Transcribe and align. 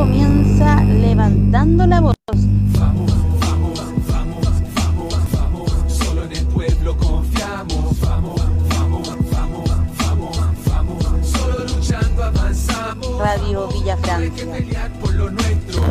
comienza 0.00 0.82
levantando 0.84 1.86
la 1.86 2.00
voz. 2.00 2.14
Vamos, 2.32 3.12
vamos, 3.38 3.80
vamos, 4.08 4.48
vamos, 4.74 5.32
vamos. 5.34 5.92
Solo 5.92 6.24
en 6.24 6.32
el 6.32 6.46
pueblo 6.46 6.96
confiamos. 6.96 8.00
Vamos, 8.00 8.40
vamos, 8.70 9.08
vamos, 9.30 9.70
vamos, 9.98 10.56
vamos. 10.70 11.06
Solo 11.22 11.58
luchando 11.66 12.24
avanzamos. 12.24 13.18
Radio 13.18 13.68
Villa 13.68 13.98
Hay 14.16 14.30
que 14.30 14.42
Francia. 14.44 14.52
pelear 14.52 14.92
por 15.00 15.14
lo 15.14 15.30
nuestro. 15.30 15.82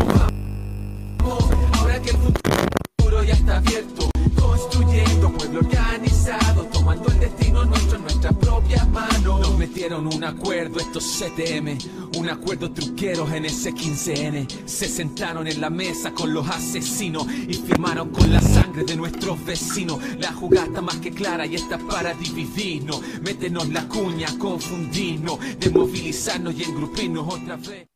Vamos, 1.19 1.43
ahora 1.77 2.01
que 2.01 2.09
el 2.09 2.17
futuro 2.17 3.23
ya 3.23 3.33
está 3.33 3.57
abierto. 3.57 4.09
Construyendo 4.41 5.31
pueblo 5.33 5.59
organizado. 5.59 6.63
Tomando 6.73 7.11
el 7.11 7.19
destino 7.19 7.63
nuestro 7.63 7.97
en 7.97 8.01
nuestras 8.01 8.33
propias 8.33 8.87
manos. 8.89 9.39
Nos 9.41 9.55
metieron 9.55 10.07
un 10.07 10.23
acuerdo 10.23 10.79
estos 10.79 11.03
CTM. 11.03 11.77
Un 12.20 12.29
acuerdo 12.29 12.73
truqueros 12.73 13.32
en 13.32 13.46
ese 13.46 13.71
15N. 13.71 14.68
Se 14.68 14.89
sentaron 14.89 15.47
en 15.47 15.61
la 15.61 15.69
mesa 15.69 16.11
con 16.11 16.33
los 16.33 16.50
asesinos. 16.50 17.25
Y 17.32 17.54
firmaron 17.54 18.09
con 18.09 18.33
la 18.33 18.42
sangre 18.42 18.83
de 18.83 18.97
nuestros 18.97 19.43
vecinos. 19.45 20.04
La 20.18 20.33
jugada 20.33 20.82
más 20.82 20.97
que 20.97 21.11
clara 21.11 21.45
y 21.45 21.55
está 21.55 21.78
para 21.78 22.14
dividirnos. 22.14 23.01
Métenos 23.21 23.69
la 23.69 23.87
cuña, 23.87 24.28
confundirnos. 24.37 25.39
Desmovilizarnos 25.59 26.55
y 26.55 26.64
engrupirnos 26.64 27.33
otra 27.33 27.55
vez. 27.55 27.87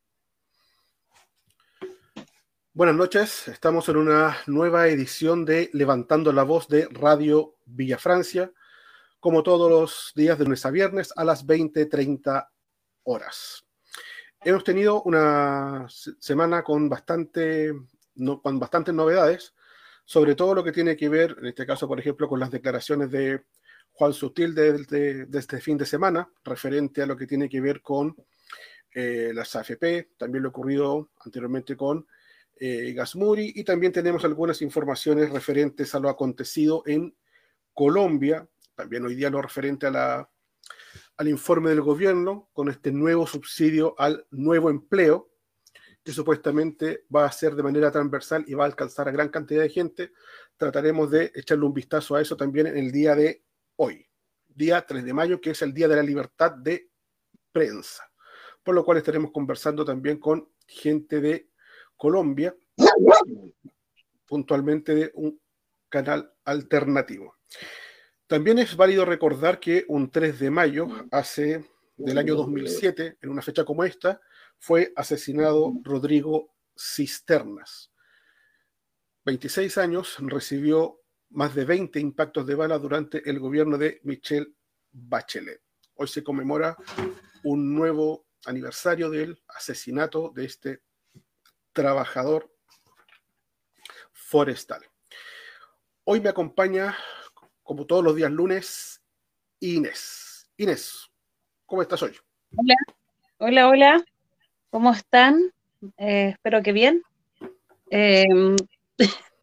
Buenas 2.74 2.96
noches, 2.96 3.50
estamos 3.50 3.90
en 3.90 3.98
una 3.98 4.38
nueva 4.48 4.88
edición 4.88 5.44
de 5.44 5.70
Levantando 5.74 6.32
la 6.32 6.44
Voz 6.44 6.70
de 6.70 6.88
Radio 6.90 7.58
Villa 7.66 7.98
Francia, 7.98 8.54
como 9.20 9.44
todos 9.44 9.70
los 9.70 10.14
días 10.16 10.40
de 10.40 10.46
lunes 10.46 10.66
a 10.66 10.72
viernes 10.72 11.12
a 11.16 11.26
las 11.26 11.46
20:30 11.46 12.50
horas. 13.04 13.63
Hemos 14.46 14.64
tenido 14.64 15.02
una 15.04 15.86
se- 15.90 16.14
semana 16.20 16.64
con, 16.64 16.90
bastante, 16.90 17.74
no- 18.16 18.42
con 18.42 18.60
bastantes 18.60 18.94
novedades, 18.94 19.54
sobre 20.06 20.36
todo 20.36 20.54
lo 20.54 20.64
que 20.64 20.72
tiene 20.72 20.98
que 20.98 21.08
ver, 21.10 21.36
en 21.40 21.48
este 21.48 21.66
caso, 21.66 21.88
por 21.88 22.00
ejemplo, 22.00 22.28
con 22.28 22.40
las 22.40 22.52
declaraciones 22.52 23.10
de 23.12 23.44
Juan 23.94 24.14
Sutil 24.14 24.54
de, 24.54 24.74
de- 24.86 25.26
de 25.26 25.40
este 25.40 25.62
fin 25.62 25.78
de 25.78 25.86
semana, 25.86 26.30
referente 26.44 27.02
a 27.02 27.06
lo 27.06 27.16
que 27.16 27.28
tiene 27.28 27.48
que 27.48 27.62
ver 27.62 27.82
con 27.82 28.16
eh, 28.94 29.32
las 29.34 29.56
AFP, 29.56 30.12
también 30.18 30.44
lo 30.44 30.50
ocurrido 30.50 31.10
anteriormente 31.26 31.76
con 31.78 32.06
eh, 32.60 32.94
Gasmuri 32.94 33.52
y 33.56 33.64
también 33.64 33.92
tenemos 33.92 34.24
algunas 34.26 34.62
informaciones 34.62 35.32
referentes 35.32 35.96
a 35.96 36.00
lo 36.00 36.10
acontecido 36.10 36.84
en 36.86 37.16
Colombia, 37.74 38.48
también 38.76 39.04
hoy 39.06 39.16
día 39.16 39.30
lo 39.32 39.42
referente 39.42 39.88
a 39.88 39.92
la, 39.92 40.30
al 41.18 41.28
informe 41.28 41.70
del 41.70 41.82
gobierno 41.82 42.50
con 42.54 42.70
este 42.70 42.92
nuevo 42.92 43.28
subsidio 43.28 43.96
al 44.00 44.26
nuevo 44.32 44.70
empleo, 44.70 45.30
que 46.04 46.12
supuestamente 46.12 47.06
va 47.14 47.26
a 47.26 47.32
ser 47.32 47.56
de 47.56 47.64
manera 47.64 47.92
transversal 47.92 48.44
y 48.48 48.54
va 48.54 48.64
a 48.64 48.68
alcanzar 48.68 49.08
a 49.08 49.12
gran 49.12 49.30
cantidad 49.30 49.62
de 49.62 49.70
gente. 49.70 50.12
Trataremos 50.58 51.10
de 51.12 51.32
echarle 51.34 51.66
un 51.66 51.74
vistazo 51.74 52.16
a 52.16 52.22
eso 52.22 52.36
también 52.36 52.68
en 52.68 52.78
el 52.78 52.92
día 52.92 53.16
de 53.16 53.44
hoy, 53.78 54.06
día 54.48 54.86
3 54.86 55.06
de 55.06 55.14
mayo, 55.14 55.40
que 55.40 55.52
es 55.52 55.62
el 55.62 55.74
Día 55.74 55.88
de 55.88 55.96
la 55.96 56.04
Libertad 56.04 56.52
de 56.52 56.90
Prensa, 57.52 58.04
por 58.64 58.76
lo 58.76 58.84
cual 58.84 58.98
estaremos 58.98 59.32
conversando 59.32 59.86
también 59.86 60.20
con 60.20 60.50
gente 60.68 61.22
de 61.22 61.50
Colombia, 61.96 62.56
puntualmente 64.26 64.96
de 64.96 65.12
un 65.14 65.40
canal 65.88 66.34
alternativo. 66.44 67.38
También 68.28 68.60
es 68.60 68.76
válido 68.76 69.06
recordar 69.06 69.60
que 69.60 69.86
un 69.88 70.10
3 70.10 70.40
de 70.40 70.50
mayo, 70.50 70.88
hace 71.12 71.70
del 71.98 72.18
año 72.18 72.36
2007, 72.36 73.18
en 73.22 73.30
una 73.30 73.42
fecha 73.42 73.66
como 73.66 73.84
esta, 73.84 74.22
fue 74.58 74.94
asesinado 74.96 75.74
Rodrigo 75.84 76.54
Cisternas. 76.78 77.92
26 79.26 79.78
años, 79.78 80.18
recibió 80.20 81.02
más 81.30 81.54
de 81.56 81.66
20 81.66 82.00
impactos 82.00 82.46
de 82.46 82.56
bala 82.56 82.78
durante 82.78 83.28
el 83.30 83.40
gobierno 83.40 83.78
de 83.78 84.00
Michelle 84.04 84.54
Bachelet. 84.92 85.62
Hoy 85.96 86.08
se 86.08 86.24
conmemora 86.24 86.76
un 87.44 87.76
nuevo 87.76 88.26
aniversario 88.46 89.10
del 89.10 89.42
asesinato 89.48 90.32
de 90.36 90.46
este 90.46 90.82
trabajador 91.72 92.52
forestal. 94.12 94.84
Hoy 96.04 96.20
me 96.20 96.30
acompaña, 96.30 96.98
como 97.64 97.86
todos 97.86 98.04
los 98.04 98.16
días 98.16 98.32
lunes, 98.32 99.02
Inés. 99.60 100.50
Inés, 100.58 101.10
¿cómo 101.66 101.82
estás 101.82 102.04
hoy? 102.04 102.16
Hola, 102.56 102.76
hola, 103.38 103.68
hola. 103.70 104.06
¿Cómo 104.70 104.92
están? 104.92 105.52
Eh, 105.98 106.30
espero 106.34 106.62
que 106.62 106.74
bien. 106.74 107.02
Eh, 107.90 108.26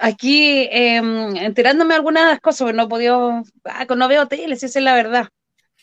aquí 0.00 0.68
eh, 0.70 0.96
enterándome 0.96 1.94
algunas 1.94 2.40
cosas, 2.40 2.66
pero 2.66 2.76
no 2.76 2.84
he 2.84 2.88
podido, 2.88 3.42
ah, 3.64 3.86
no 3.96 4.08
veo 4.08 4.28
tele, 4.28 4.56
si 4.56 4.66
esa 4.66 4.78
es 4.80 4.84
la 4.84 4.94
verdad. 4.94 5.28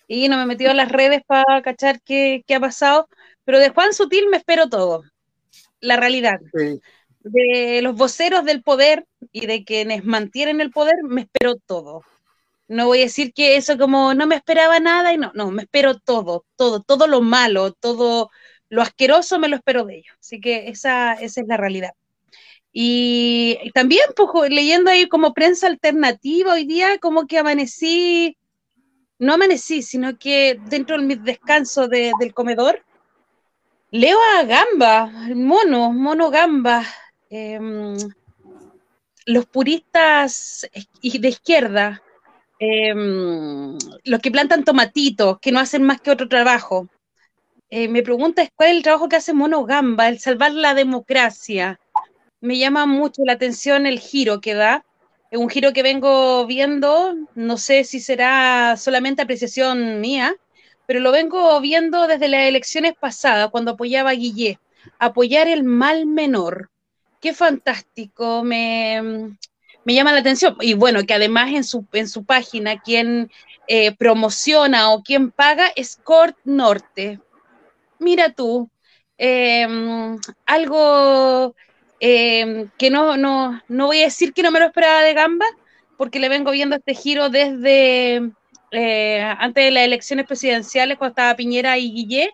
Y 0.08 0.28
no 0.28 0.38
me 0.38 0.44
he 0.44 0.48
metido 0.48 0.72
a 0.72 0.76
las 0.76 0.92
redes 0.92 1.22
para 1.26 1.62
cachar 1.62 2.02
qué, 2.02 2.44
qué 2.46 2.56
ha 2.56 2.60
pasado. 2.60 3.08
Pero 3.46 3.60
de 3.60 3.70
Juan 3.70 3.94
Sutil 3.94 4.28
me 4.30 4.38
espero 4.38 4.70
todo. 4.70 5.04
La 5.80 5.98
realidad. 5.98 6.40
Eh, 6.60 6.80
De 7.22 7.82
los 7.82 7.96
voceros 7.96 8.46
del 8.46 8.64
poder 8.64 9.06
y 9.32 9.46
de 9.46 9.64
quienes 9.64 10.06
mantienen 10.06 10.62
el 10.62 10.72
poder, 10.72 10.96
me 11.04 11.22
espero 11.22 11.56
todo. 11.56 12.04
No 12.68 12.86
voy 12.86 13.00
a 13.00 13.04
decir 13.04 13.34
que 13.34 13.58
eso 13.58 13.78
como 13.78 14.14
no 14.14 14.28
me 14.28 14.36
esperaba 14.36 14.80
nada 14.80 15.12
y 15.14 15.18
no, 15.18 15.32
no, 15.34 15.52
me 15.52 15.64
espero 15.64 15.98
todo, 15.98 16.46
todo, 16.56 16.82
todo 16.82 17.08
lo 17.08 17.22
malo, 17.22 17.74
todo 17.74 18.30
lo 18.70 18.82
asqueroso 18.82 19.40
me 19.40 19.48
lo 19.50 19.56
espero 19.56 19.86
de 19.86 19.98
ellos. 19.98 20.16
Así 20.20 20.40
que 20.40 20.70
esa, 20.70 21.14
esa 21.14 21.42
es 21.42 21.48
la 21.48 21.58
realidad. 21.58 21.92
Y, 22.72 23.58
también, 23.74 24.06
pues, 24.16 24.52
leyendo 24.52 24.92
ahí 24.92 25.08
como 25.10 25.34
prensa 25.34 25.68
alternativa 25.68 26.54
hoy 26.54 26.66
día, 26.66 27.00
como 27.00 27.26
que 27.26 27.40
amanecí, 27.40 28.38
no 29.18 29.34
amanecí, 29.34 29.82
sino 29.82 30.18
que 30.18 30.60
dentro 30.70 30.98
de 30.98 31.04
mis 31.04 31.24
descansos 31.24 31.90
de- 31.90 32.14
del 32.20 32.34
comedor, 32.34 32.84
leo 33.92 34.20
a 34.38 34.44
Gamba, 34.44 35.08
mono, 35.36 35.92
mono 35.92 36.30
Gamba, 36.30 36.86
em, 37.30 37.98
los 39.26 39.46
puristas 39.46 40.68
de 41.02 41.28
izquierda, 41.30 42.02
em, 42.60 43.78
los 44.04 44.20
que 44.22 44.32
plantan 44.32 44.64
tomatitos, 44.64 45.40
que 45.40 45.52
no 45.52 45.60
hacen 45.60 45.84
más 45.84 46.02
que 46.02 46.12
otro 46.12 46.28
trabajo. 46.28 46.88
Eh, 47.70 47.88
me 47.88 48.02
pregunta 48.02 48.42
es 48.42 48.50
cuál 48.56 48.70
es 48.70 48.78
el 48.78 48.84
trabajo 48.84 49.08
que 49.10 49.18
hace 49.18 49.34
Mono 49.34 49.64
Gamba, 49.66 50.10
el 50.10 50.20
salvar 50.20 50.54
la 50.54 50.74
democracia. 50.74 51.80
Me 52.42 52.58
llama 52.58 52.86
mucho 52.88 53.22
la 53.26 53.34
atención 53.34 53.86
el 53.86 54.00
giro 54.00 54.42
que 54.42 54.56
da. 54.56 54.86
Es 55.30 55.40
un 55.40 55.50
giro 55.50 55.74
que 55.74 55.84
vengo 55.84 56.48
viendo, 56.48 57.14
no 57.36 57.58
sé 57.58 57.84
si 57.84 58.00
será 58.00 58.76
solamente 58.78 59.22
apreciación 59.22 60.02
mía, 60.02 60.36
pero 60.88 61.00
lo 61.02 61.12
vengo 61.12 61.60
viendo 61.62 62.08
desde 62.08 62.28
las 62.28 62.48
elecciones 62.48 62.94
pasadas, 63.00 63.52
cuando 63.52 63.72
apoyaba 63.72 64.10
a 64.10 64.14
Guillé. 64.14 64.60
Apoyar 64.98 65.48
el 65.48 65.64
mal 65.64 66.08
menor. 66.08 66.72
Qué 67.20 67.34
fantástico, 67.34 68.44
me, 68.44 69.36
me 69.84 69.94
llama 69.94 70.14
la 70.14 70.20
atención. 70.20 70.56
Y 70.62 70.74
bueno, 70.74 71.04
que 71.06 71.14
además 71.14 71.52
en 71.54 71.64
su, 71.64 71.86
en 71.92 72.08
su 72.08 72.24
página 72.24 72.80
quien 72.80 73.30
eh, 73.68 73.94
promociona 73.96 74.92
o 74.92 75.04
quien 75.04 75.32
paga 75.32 75.68
es 75.76 75.98
Cort 76.04 76.38
Norte. 76.46 77.20
Mira 78.00 78.32
tú, 78.32 78.70
eh, 79.18 79.68
algo 80.46 81.56
eh, 82.00 82.68
que 82.78 82.90
no, 82.90 83.18
no, 83.18 83.62
no 83.68 83.88
voy 83.88 84.02
a 84.02 84.06
decir 84.06 84.34
que 84.34 84.44
no 84.44 84.52
me 84.52 84.60
lo 84.60 84.68
esperaba 84.68 85.02
de 85.02 85.14
Gamba, 85.14 85.46
porque 85.98 86.20
le 86.20 86.30
vengo 86.30 86.52
viendo 86.52 86.78
este 86.78 86.94
giro 86.94 87.30
desde 87.30 88.32
eh, 88.72 89.22
antes 89.22 89.66
de 89.66 89.72
las 89.72 89.84
elecciones 89.84 90.26
presidenciales, 90.26 90.98
cuando 90.98 91.12
estaba 91.12 91.36
Piñera 91.36 91.78
y 91.78 91.92
Guillé, 91.92 92.34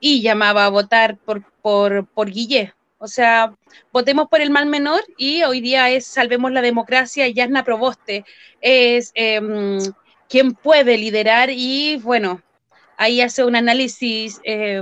y 0.00 0.22
llamaba 0.22 0.64
a 0.64 0.70
votar 0.70 1.18
por, 1.18 1.44
por, 1.60 2.06
por 2.06 2.30
Guillé. 2.30 2.72
O 3.02 3.08
sea, 3.08 3.52
votemos 3.92 4.28
por 4.28 4.40
el 4.40 4.50
mal 4.50 4.66
menor 4.66 5.00
y 5.16 5.42
hoy 5.42 5.60
día 5.60 5.90
es 5.90 6.06
Salvemos 6.06 6.52
la 6.52 6.62
Democracia 6.62 7.26
y 7.26 7.34
Yasna 7.34 7.64
Proboste 7.64 8.24
es 8.60 9.10
eh, 9.16 9.40
quien 10.28 10.52
puede 10.52 10.96
liderar 10.96 11.50
y 11.50 11.96
bueno, 11.96 12.42
ahí 12.96 13.20
hace 13.20 13.44
un 13.44 13.56
análisis 13.56 14.40
eh, 14.44 14.80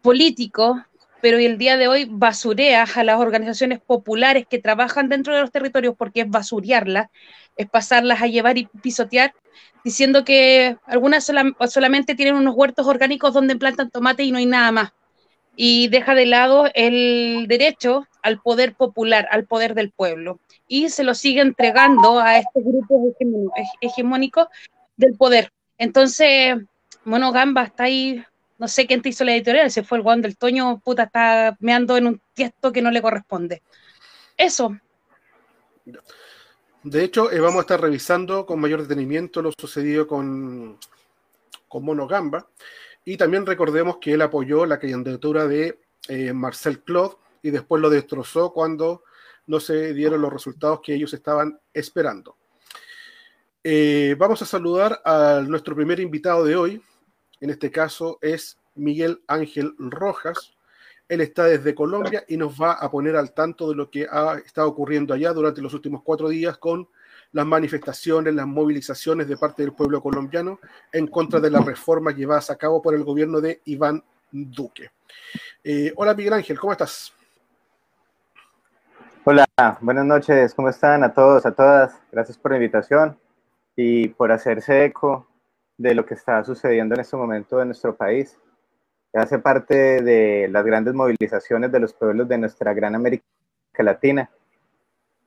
político, 0.00 0.82
pero 1.20 1.36
el 1.36 1.58
día 1.58 1.76
de 1.76 1.88
hoy 1.88 2.06
basurea 2.10 2.86
a 2.94 3.04
las 3.04 3.20
organizaciones 3.20 3.78
populares 3.78 4.46
que 4.48 4.58
trabajan 4.58 5.10
dentro 5.10 5.34
de 5.34 5.42
los 5.42 5.52
territorios 5.52 5.94
porque 5.94 6.22
es 6.22 6.30
basurearlas, 6.30 7.10
es 7.54 7.68
pasarlas 7.68 8.22
a 8.22 8.28
llevar 8.28 8.56
y 8.56 8.64
pisotear, 8.80 9.34
diciendo 9.84 10.24
que 10.24 10.78
algunas 10.86 11.24
sola, 11.24 11.54
solamente 11.68 12.14
tienen 12.14 12.36
unos 12.36 12.54
huertos 12.54 12.86
orgánicos 12.86 13.34
donde 13.34 13.56
plantan 13.56 13.90
tomate 13.90 14.22
y 14.22 14.32
no 14.32 14.38
hay 14.38 14.46
nada 14.46 14.72
más. 14.72 14.92
Y 15.60 15.88
deja 15.88 16.14
de 16.14 16.26
lado 16.26 16.70
el 16.74 17.46
derecho 17.48 18.06
al 18.22 18.40
poder 18.40 18.74
popular, 18.74 19.26
al 19.32 19.44
poder 19.44 19.74
del 19.74 19.90
pueblo. 19.90 20.38
Y 20.68 20.88
se 20.88 21.02
lo 21.02 21.14
sigue 21.14 21.40
entregando 21.40 22.20
a 22.20 22.38
estos 22.38 22.62
grupos 22.62 23.16
hegemónicos 23.80 24.46
del 24.96 25.16
poder. 25.16 25.50
Entonces, 25.76 26.56
Mono 27.04 27.32
Gamba 27.32 27.64
está 27.64 27.84
ahí 27.84 28.24
no 28.58 28.66
sé 28.66 28.86
quién 28.86 29.00
te 29.00 29.08
hizo 29.08 29.24
la 29.24 29.34
editorial, 29.34 29.70
se 29.70 29.84
fue 29.84 29.98
el 29.98 30.04
guan 30.04 30.20
del 30.20 30.36
Toño, 30.36 30.80
puta, 30.80 31.04
está 31.04 31.56
meando 31.60 31.96
en 31.96 32.08
un 32.08 32.20
tiesto 32.34 32.72
que 32.72 32.82
no 32.82 32.90
le 32.90 33.00
corresponde. 33.00 33.62
Eso. 34.36 34.76
De 36.82 37.04
hecho, 37.04 37.30
eh, 37.30 37.40
vamos 37.40 37.58
a 37.58 37.60
estar 37.62 37.80
revisando 37.80 38.44
con 38.44 38.60
mayor 38.60 38.82
detenimiento 38.82 39.42
lo 39.42 39.52
sucedido 39.58 40.06
con, 40.06 40.78
con 41.68 41.84
Mono 41.84 42.06
Gamba. 42.08 42.46
Y 43.08 43.16
también 43.16 43.46
recordemos 43.46 43.96
que 43.96 44.12
él 44.12 44.20
apoyó 44.20 44.66
la 44.66 44.78
candidatura 44.78 45.48
de 45.48 45.80
eh, 46.08 46.34
Marcel 46.34 46.80
Claude 46.80 47.16
y 47.40 47.48
después 47.48 47.80
lo 47.80 47.88
destrozó 47.88 48.52
cuando 48.52 49.02
no 49.46 49.60
se 49.60 49.94
dieron 49.94 50.20
los 50.20 50.30
resultados 50.30 50.80
que 50.82 50.92
ellos 50.92 51.14
estaban 51.14 51.58
esperando. 51.72 52.36
Eh, 53.64 54.14
vamos 54.18 54.42
a 54.42 54.44
saludar 54.44 55.00
a 55.06 55.42
nuestro 55.48 55.74
primer 55.74 56.00
invitado 56.00 56.44
de 56.44 56.54
hoy. 56.54 56.82
En 57.40 57.48
este 57.48 57.70
caso 57.70 58.18
es 58.20 58.58
Miguel 58.74 59.22
Ángel 59.26 59.74
Rojas. 59.78 60.54
Él 61.08 61.22
está 61.22 61.44
desde 61.44 61.74
Colombia 61.74 62.26
y 62.28 62.36
nos 62.36 62.60
va 62.60 62.72
a 62.72 62.90
poner 62.90 63.16
al 63.16 63.32
tanto 63.32 63.70
de 63.70 63.74
lo 63.74 63.90
que 63.90 64.06
ha 64.06 64.36
estado 64.44 64.68
ocurriendo 64.68 65.14
allá 65.14 65.32
durante 65.32 65.62
los 65.62 65.72
últimos 65.72 66.02
cuatro 66.02 66.28
días 66.28 66.58
con 66.58 66.86
las 67.32 67.46
manifestaciones, 67.46 68.34
las 68.34 68.46
movilizaciones 68.46 69.28
de 69.28 69.36
parte 69.36 69.62
del 69.62 69.72
pueblo 69.72 70.02
colombiano 70.02 70.58
en 70.92 71.06
contra 71.06 71.40
de 71.40 71.50
las 71.50 71.64
reformas 71.64 72.16
llevadas 72.16 72.50
a 72.50 72.56
cabo 72.56 72.80
por 72.80 72.94
el 72.94 73.04
gobierno 73.04 73.40
de 73.40 73.60
Iván 73.66 74.02
Duque. 74.30 74.90
Eh, 75.62 75.92
hola 75.96 76.14
Miguel 76.14 76.34
Ángel, 76.34 76.58
¿cómo 76.58 76.72
estás? 76.72 77.12
Hola, 79.24 79.46
buenas 79.80 80.06
noches, 80.06 80.54
¿cómo 80.54 80.70
están 80.70 81.04
a 81.04 81.12
todos, 81.12 81.44
a 81.44 81.52
todas? 81.52 82.00
Gracias 82.10 82.38
por 82.38 82.52
la 82.52 82.56
invitación 82.56 83.18
y 83.76 84.08
por 84.08 84.32
hacerse 84.32 84.86
eco 84.86 85.26
de 85.76 85.94
lo 85.94 86.06
que 86.06 86.14
está 86.14 86.42
sucediendo 86.44 86.94
en 86.94 87.02
este 87.02 87.16
momento 87.16 87.60
en 87.60 87.68
nuestro 87.68 87.94
país. 87.94 88.38
Hace 89.12 89.38
parte 89.38 90.02
de 90.02 90.48
las 90.48 90.64
grandes 90.64 90.94
movilizaciones 90.94 91.70
de 91.70 91.80
los 91.80 91.92
pueblos 91.92 92.28
de 92.28 92.38
nuestra 92.38 92.72
gran 92.72 92.94
América 92.94 93.24
Latina. 93.78 94.30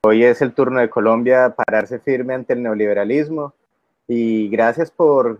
Hoy 0.03 0.24
es 0.24 0.42
el 0.42 0.56
turno 0.56 0.80
de 0.80 0.89
Colombia 0.89 1.53
pararse 1.56 2.00
firme 2.00 2.33
ante 2.33 2.53
el 2.53 2.63
neoliberalismo 2.63 3.53
y 4.07 4.50
gracias 4.50 4.89
por 4.89 5.39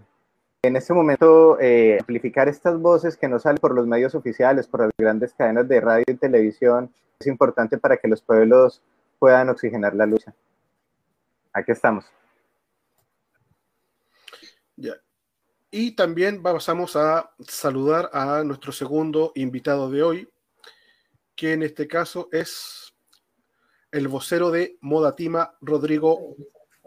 en 0.62 0.76
este 0.76 0.94
momento 0.94 1.60
eh, 1.60 1.98
amplificar 2.00 2.48
estas 2.48 2.80
voces 2.80 3.18
que 3.18 3.28
no 3.28 3.40
salen 3.40 3.58
por 3.58 3.74
los 3.74 3.88
medios 3.88 4.14
oficiales, 4.14 4.68
por 4.68 4.82
las 4.82 4.92
grandes 4.96 5.34
cadenas 5.34 5.68
de 5.68 5.82
radio 5.82 6.06
y 6.08 6.14
televisión, 6.14 6.94
es 7.20 7.26
importante 7.26 7.80
para 7.80 7.98
que 7.98 8.08
los 8.08 8.22
pueblos 8.22 8.84
puedan 9.18 9.50
oxigenar 9.50 9.96
la 9.96 10.06
lucha. 10.06 10.32
Aquí 11.54 11.72
estamos. 11.72 12.06
Ya. 14.76 14.94
Y 15.72 15.96
también 15.96 16.44
pasamos 16.44 16.96
a 16.96 17.32
saludar 17.40 18.12
a 18.14 18.44
nuestro 18.44 18.72
segundo 18.72 19.32
invitado 19.34 19.90
de 19.90 20.04
hoy, 20.04 20.30
que 21.36 21.54
en 21.54 21.64
este 21.64 21.88
caso 21.88 22.30
es 22.32 22.91
el 23.92 24.08
vocero 24.08 24.52
de 24.52 24.78
Modatima, 24.82 25.54
Rodrigo 25.62 26.36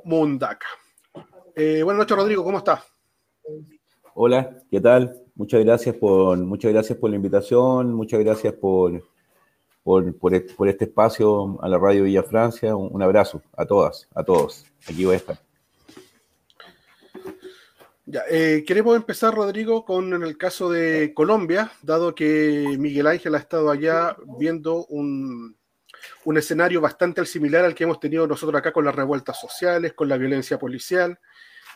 Mundaca. 0.05 0.67
Eh, 1.55 1.83
buenas 1.83 2.01
noches, 2.01 2.17
Rodrigo, 2.17 2.43
¿cómo 2.43 2.59
está? 2.59 2.83
Hola, 4.15 4.63
¿qué 4.71 4.81
tal? 4.81 5.23
Muchas 5.35 5.65
gracias 5.65 5.95
por, 5.97 6.39
muchas 6.39 6.73
gracias 6.73 6.99
por 6.99 7.11
la 7.11 7.17
invitación, 7.17 7.93
muchas 7.93 8.21
gracias 8.21 8.55
por, 8.55 9.03
por, 9.83 10.69
este 10.69 10.85
espacio 10.85 11.59
a 11.61 11.69
la 11.69 11.79
Radio 11.79 12.05
Villa 12.05 12.23
Francia. 12.23 12.75
Un, 12.75 13.03
abrazo 13.03 13.43
a 13.57 13.67
todas, 13.67 14.09
a 14.15 14.25
todos. 14.25 14.65
Aquí 14.89 15.05
voy 15.05 15.15
a 15.15 15.19
estar. 15.19 15.39
Ya, 18.07 18.23
eh, 18.31 18.65
queremos 18.67 18.97
empezar, 18.97 19.35
Rodrigo, 19.35 19.85
con 19.85 20.23
el 20.23 20.39
caso 20.39 20.71
de 20.71 21.13
Colombia, 21.15 21.73
dado 21.83 22.15
que 22.15 22.77
Miguel 22.79 23.07
Ángel 23.07 23.35
ha 23.35 23.39
estado 23.39 23.71
allá 23.71 24.17
viendo 24.39 24.87
un, 24.87 25.57
un 26.25 26.37
escenario 26.37 26.81
bastante 26.81 27.25
similar 27.27 27.65
al 27.65 27.75
que 27.75 27.85
hemos 27.85 28.01
tenido 28.01 28.27
nosotros 28.27 28.59
acá 28.59 28.73
con 28.73 28.85
las 28.85 28.95
revueltas 28.95 29.39
sociales, 29.39 29.95
con 29.95 30.09
la 30.09 30.17
violencia 30.17 30.59
policial, 30.59 31.19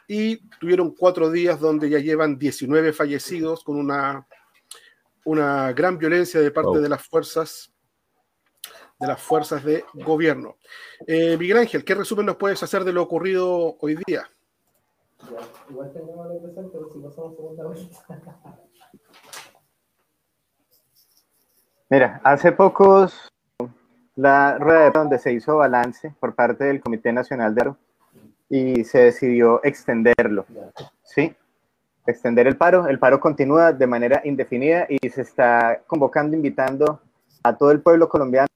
y 0.06 0.48
tuvieron 0.58 0.94
cuatro 0.94 1.30
días 1.30 1.60
donde 1.60 1.90
ya 1.90 1.98
llevan 1.98 2.38
19 2.38 2.92
fallecidos 2.92 3.62
con 3.62 3.76
una, 3.76 4.26
una 5.24 5.72
gran 5.72 5.98
violencia 5.98 6.40
de 6.40 6.50
parte 6.50 6.80
de 6.80 6.88
las 6.88 7.06
fuerzas 7.06 7.72
de 8.98 9.06
las 9.06 9.22
fuerzas 9.22 9.64
de 9.64 9.84
gobierno. 9.94 10.56
Eh, 11.06 11.36
Miguel 11.38 11.58
Ángel, 11.58 11.84
¿qué 11.84 11.94
resumen 11.94 12.26
nos 12.26 12.36
puedes 12.36 12.60
hacer 12.62 12.82
de 12.82 12.92
lo 12.92 13.02
ocurrido 13.02 13.76
hoy 13.80 13.96
día? 14.06 14.28
Mira, 21.90 22.20
hace 22.24 22.52
pocos 22.52 23.30
la 24.18 24.58
rueda 24.58 24.80
de 24.80 24.90
donde 24.90 25.18
se 25.20 25.32
hizo 25.32 25.58
balance 25.58 26.12
por 26.18 26.34
parte 26.34 26.64
del 26.64 26.80
Comité 26.80 27.12
Nacional 27.12 27.54
de 27.54 27.60
Aro 27.60 27.76
y 28.48 28.82
se 28.82 28.98
decidió 28.98 29.60
extenderlo, 29.62 30.44
¿sí? 31.04 31.36
Extender 32.04 32.48
el 32.48 32.56
paro. 32.56 32.88
El 32.88 32.98
paro 32.98 33.20
continúa 33.20 33.72
de 33.72 33.86
manera 33.86 34.20
indefinida 34.24 34.86
y 34.88 35.08
se 35.08 35.22
está 35.22 35.82
convocando, 35.86 36.34
invitando 36.34 37.00
a 37.44 37.56
todo 37.56 37.70
el 37.70 37.80
pueblo 37.80 38.08
colombiano 38.08 38.48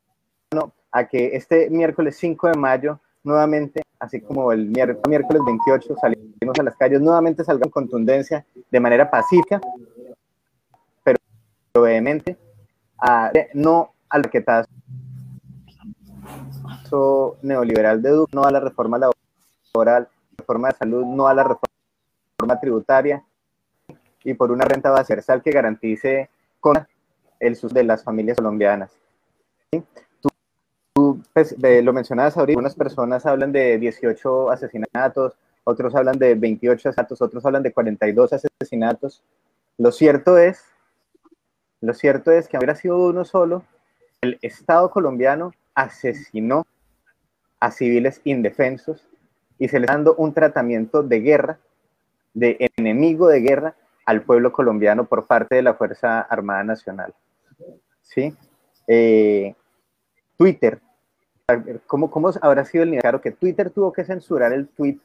a 0.90 1.04
que 1.06 1.36
este 1.36 1.70
miércoles 1.70 2.16
5 2.18 2.48
de 2.48 2.58
mayo, 2.58 2.98
nuevamente, 3.22 3.82
así 4.00 4.20
como 4.20 4.50
el 4.50 4.66
miércoles 4.66 5.42
28, 5.46 5.94
salimos 6.00 6.58
a 6.58 6.62
las 6.64 6.76
calles, 6.76 7.00
nuevamente 7.00 7.44
salgan 7.44 7.70
con 7.70 7.84
contundencia, 7.84 8.44
de 8.68 8.80
manera 8.80 9.08
pacífica, 9.08 9.60
pero 11.04 11.18
vehemente, 11.74 12.36
a, 12.98 13.30
no 13.54 13.92
al 14.08 14.24
raquetazo 14.24 14.68
neoliberal 17.42 18.02
de 18.02 18.10
Duque, 18.10 18.32
no 18.34 18.44
a 18.44 18.50
la 18.50 18.60
reforma 18.60 18.98
laboral, 18.98 20.08
reforma 20.36 20.68
de 20.68 20.76
salud, 20.76 21.04
no 21.04 21.26
a 21.28 21.34
la 21.34 21.44
reforma 21.44 22.60
tributaria 22.60 23.24
y 24.24 24.34
por 24.34 24.50
una 24.50 24.64
renta 24.64 24.92
universal 24.92 25.42
que 25.42 25.50
garantice 25.50 26.30
con 26.60 26.86
el 27.40 27.56
sus 27.56 27.72
de 27.72 27.84
las 27.84 28.04
familias 28.04 28.36
colombianas. 28.36 28.90
¿Sí? 29.70 29.82
pues, 31.32 31.56
lo 31.58 31.92
mencionabas 31.92 32.36
ahorita, 32.36 32.52
algunas 32.58 32.74
personas 32.74 33.26
hablan 33.26 33.52
de 33.52 33.78
18 33.78 34.50
asesinatos, 34.50 35.34
otros 35.64 35.94
hablan 35.94 36.18
de 36.18 36.34
28 36.34 36.88
asesinatos, 36.88 37.22
otros 37.22 37.44
hablan 37.44 37.62
de 37.62 37.72
42 37.72 38.32
asesinatos. 38.32 39.22
Lo 39.78 39.90
cierto 39.90 40.38
es, 40.38 40.62
lo 41.81 41.94
cierto 41.94 42.31
es 42.31 42.48
que 42.48 42.56
hubiera 42.58 42.74
sido 42.74 42.98
uno 42.98 43.24
solo, 43.24 43.64
el 44.20 44.38
Estado 44.43 44.90
colombiano 44.90 45.52
asesinó 45.74 46.67
a 47.62 47.70
civiles 47.70 48.20
indefensos 48.24 49.08
y 49.56 49.69
se 49.69 49.78
le 49.78 49.84
está 49.84 49.94
dando 49.94 50.16
un 50.16 50.34
tratamiento 50.34 51.04
de 51.04 51.20
guerra, 51.20 51.58
de 52.34 52.69
enemigo 52.76 53.28
de 53.28 53.40
guerra 53.40 53.76
al 54.04 54.22
pueblo 54.22 54.52
colombiano 54.52 55.04
por 55.04 55.28
parte 55.28 55.54
de 55.54 55.62
la 55.62 55.74
Fuerza 55.74 56.22
Armada 56.22 56.64
Nacional. 56.64 57.14
¿Sí? 58.02 58.34
Eh, 58.88 59.54
Twitter 60.36 60.81
¿cómo, 61.86 62.10
¿cómo 62.10 62.32
habrá 62.40 62.64
sido 62.64 62.82
el 62.82 62.90
nivel? 62.90 63.02
Claro 63.02 63.20
que 63.20 63.31
Twitter 63.31 63.70
tuvo 63.70 63.92
que 63.92 64.04
censurar 64.04 64.52
el 64.52 64.66
tweet 64.66 64.98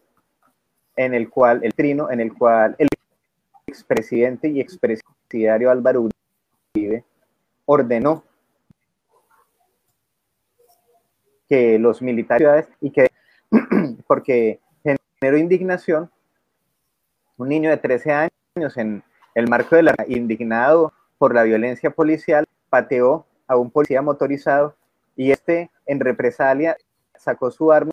en 0.95 1.13
el 1.13 1.29
cual, 1.29 1.59
el 1.63 1.75
trino, 1.75 2.09
en 2.09 2.21
el 2.21 2.33
cual 2.33 2.75
el 2.79 2.87
expresidente 3.67 4.47
y 4.47 4.59
expresidiario 4.59 5.69
Álvaro 5.69 6.09
Uribe 6.73 7.03
ordenó 7.65 8.23
que 11.47 11.79
los 11.79 12.01
militares 12.01 12.67
y 12.81 12.91
que 12.91 13.09
porque 14.07 14.59
generó 14.83 15.37
indignación 15.37 16.09
un 17.37 17.49
niño 17.49 17.69
de 17.69 17.77
13 17.77 18.29
años 18.55 18.77
en 18.77 19.03
el 19.35 19.47
marco 19.47 19.75
de 19.75 19.83
la 19.83 19.95
indignado 20.07 20.93
por 21.17 21.33
la 21.33 21.43
violencia 21.43 21.91
policial 21.91 22.45
pateó 22.69 23.25
a 23.47 23.55
un 23.55 23.71
policía 23.71 24.01
motorizado 24.01 24.75
y 25.15 25.31
este 25.31 25.71
en 25.85 25.99
represalia 25.99 26.77
sacó 27.15 27.51
su 27.51 27.71
arma 27.71 27.91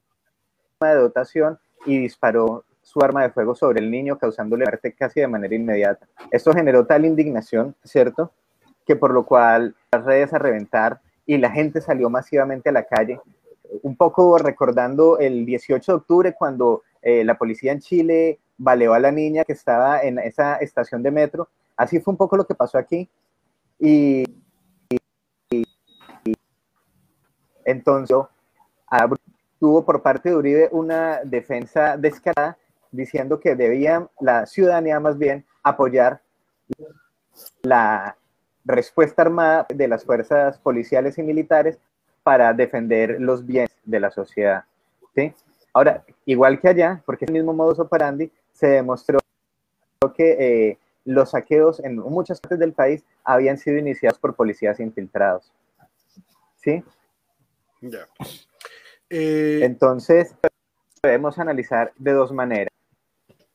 de 0.81 0.95
dotación 0.95 1.59
y 1.87 1.99
disparó 1.99 2.65
su 2.83 3.01
arma 3.01 3.23
de 3.23 3.31
fuego 3.31 3.55
sobre 3.55 3.81
el 3.81 3.91
niño, 3.91 4.19
causándole 4.19 4.65
muerte 4.65 4.93
casi 4.93 5.21
de 5.21 5.27
manera 5.27 5.55
inmediata. 5.55 6.07
Esto 6.31 6.53
generó 6.53 6.87
tal 6.87 7.05
indignación, 7.05 7.75
¿cierto? 7.83 8.33
Que 8.87 8.95
por 8.95 9.13
lo 9.13 9.25
cual 9.25 9.75
las 9.91 10.05
redes 10.05 10.33
a 10.35 10.39
reventar 10.39 11.01
y 11.25 11.39
la 11.39 11.51
gente 11.51 11.81
salió 11.81 12.11
masivamente 12.11 12.69
a 12.69 12.73
la 12.73 12.85
calle, 12.85 13.21
un 13.83 13.97
poco 13.97 14.39
recordando 14.39 15.19
el 15.19 15.45
18 15.45 15.93
de 15.93 15.97
octubre 15.97 16.35
cuando 16.35 16.83
eh, 17.03 17.25
la 17.25 17.37
policía 17.37 17.73
en 17.73 17.81
Chile 17.81 18.39
baleó 18.57 18.95
a 18.95 19.01
la 19.01 19.11
niña 19.11 19.45
que 19.45 19.53
estaba 19.53 20.01
en 20.03 20.19
esa 20.19 20.57
estación 20.57 21.03
de 21.03 21.11
metro. 21.11 21.49
Así 21.77 22.01
fue 22.01 22.13
un 22.13 22.19
poco 22.19 22.37
lo 22.37 22.47
que 22.47 22.55
pasó 22.55 22.79
aquí. 22.79 23.09
Y 23.79 24.25
Entonces, 27.65 28.17
tuvo 29.59 29.85
por 29.85 30.03
parte 30.03 30.29
de 30.29 30.37
Uribe 30.37 30.69
una 30.73 31.21
defensa 31.25 31.97
descarada 31.97 32.59
diciendo 32.91 33.41
que 33.41 33.57
debía 33.57 34.09
la 34.21 34.47
ciudadanía 34.47 35.01
más 35.01 35.19
bien 35.19 35.45
apoyar 35.63 36.21
la 37.63 38.17
respuesta 38.65 39.23
armada 39.23 39.67
de 39.69 39.89
las 39.89 40.05
fuerzas 40.05 40.59
policiales 40.59 41.19
y 41.19 41.23
militares 41.23 41.79
para 42.25 42.53
defender 42.53 43.21
los 43.21 43.47
bienes 43.47 43.71
de 43.85 44.01
la 44.01 44.11
sociedad. 44.11 44.65
¿sí? 45.15 45.33
Ahora, 45.73 46.05
igual 46.25 46.61
que 46.61 46.69
allá, 46.69 47.03
porque 47.07 47.27
es 47.27 47.29
el 47.29 47.35
mismo 47.35 47.53
modus 47.53 47.79
operandi, 47.79 48.33
se 48.53 48.67
demostró 48.67 49.19
que 50.17 50.33
eh, 50.71 50.79
los 51.05 51.31
saqueos 51.31 51.81
en 51.81 51.97
muchas 51.97 52.41
partes 52.41 52.59
del 52.59 52.73
país 52.73 53.05
habían 53.23 53.59
sido 53.59 53.79
iniciados 53.79 54.19
por 54.19 54.35
policías 54.35 54.81
infiltrados. 54.81 55.53
¿Sí? 56.57 56.83
Ya. 57.81 58.09
Eh, 59.11 59.61
Entonces, 59.63 60.35
podemos 61.03 61.39
analizar 61.39 61.93
de 61.97 62.13
dos 62.13 62.33
maneras. 62.33 62.73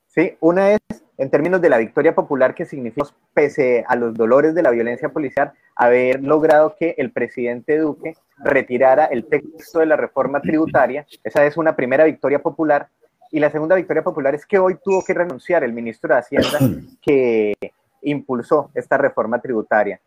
¿Sí? 0.06 0.36
Una 0.40 0.72
es 0.72 0.80
en 1.20 1.28
términos 1.28 1.60
de 1.60 1.68
la 1.68 1.76
victoria 1.76 2.14
popular 2.14 2.54
que 2.54 2.64
significa, 2.64 3.10
pese 3.34 3.84
a 3.86 3.94
los 3.94 4.14
dolores 4.14 4.54
de 4.54 4.62
la 4.62 4.70
violencia 4.70 5.10
policial, 5.10 5.52
haber 5.76 6.24
logrado 6.24 6.76
que 6.80 6.94
el 6.96 7.12
presidente 7.12 7.76
Duque 7.76 8.14
retirara 8.38 9.04
el 9.04 9.26
texto 9.26 9.80
de 9.80 9.86
la 9.86 9.96
reforma 9.96 10.40
tributaria. 10.40 11.06
Esa 11.22 11.44
es 11.44 11.58
una 11.58 11.76
primera 11.76 12.04
victoria 12.04 12.38
popular. 12.38 12.88
Y 13.30 13.38
la 13.38 13.50
segunda 13.50 13.76
victoria 13.76 14.02
popular 14.02 14.34
es 14.34 14.46
que 14.46 14.58
hoy 14.58 14.78
tuvo 14.82 15.04
que 15.04 15.12
renunciar 15.12 15.62
el 15.62 15.74
ministro 15.74 16.14
de 16.14 16.20
Hacienda 16.20 16.58
que 17.02 17.52
impulsó 18.00 18.70
esta 18.74 18.96
reforma 18.96 19.42
tributaria. 19.42 20.00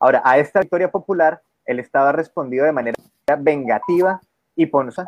Ahora, 0.00 0.22
a 0.24 0.38
esta 0.38 0.60
victoria 0.60 0.90
popular, 0.90 1.42
el 1.66 1.78
Estado 1.78 2.08
ha 2.08 2.12
respondido 2.12 2.64
de 2.64 2.72
manera 2.72 2.96
vengativa 3.38 4.18
y 4.56 4.64
ponza, 4.64 5.04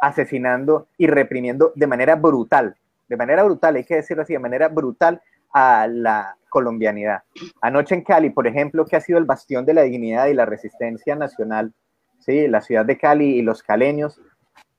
asesinando 0.00 0.86
y 0.96 1.08
reprimiendo 1.08 1.72
de 1.74 1.86
manera 1.88 2.14
brutal 2.14 2.76
de 3.08 3.16
manera 3.16 3.42
brutal, 3.44 3.76
hay 3.76 3.84
que 3.84 3.96
decirlo 3.96 4.22
así, 4.22 4.34
de 4.34 4.38
manera 4.38 4.68
brutal 4.68 5.20
a 5.52 5.86
la 5.86 6.36
colombianidad. 6.48 7.22
Anoche 7.60 7.94
en 7.94 8.02
Cali, 8.02 8.30
por 8.30 8.46
ejemplo, 8.46 8.84
que 8.84 8.96
ha 8.96 9.00
sido 9.00 9.18
el 9.18 9.24
bastión 9.24 9.64
de 9.64 9.74
la 9.74 9.82
dignidad 9.82 10.26
y 10.26 10.34
la 10.34 10.46
resistencia 10.46 11.14
nacional, 11.14 11.72
¿sí? 12.20 12.48
la 12.48 12.60
ciudad 12.60 12.84
de 12.84 12.98
Cali 12.98 13.36
y 13.36 13.42
los 13.42 13.62
caleños, 13.62 14.20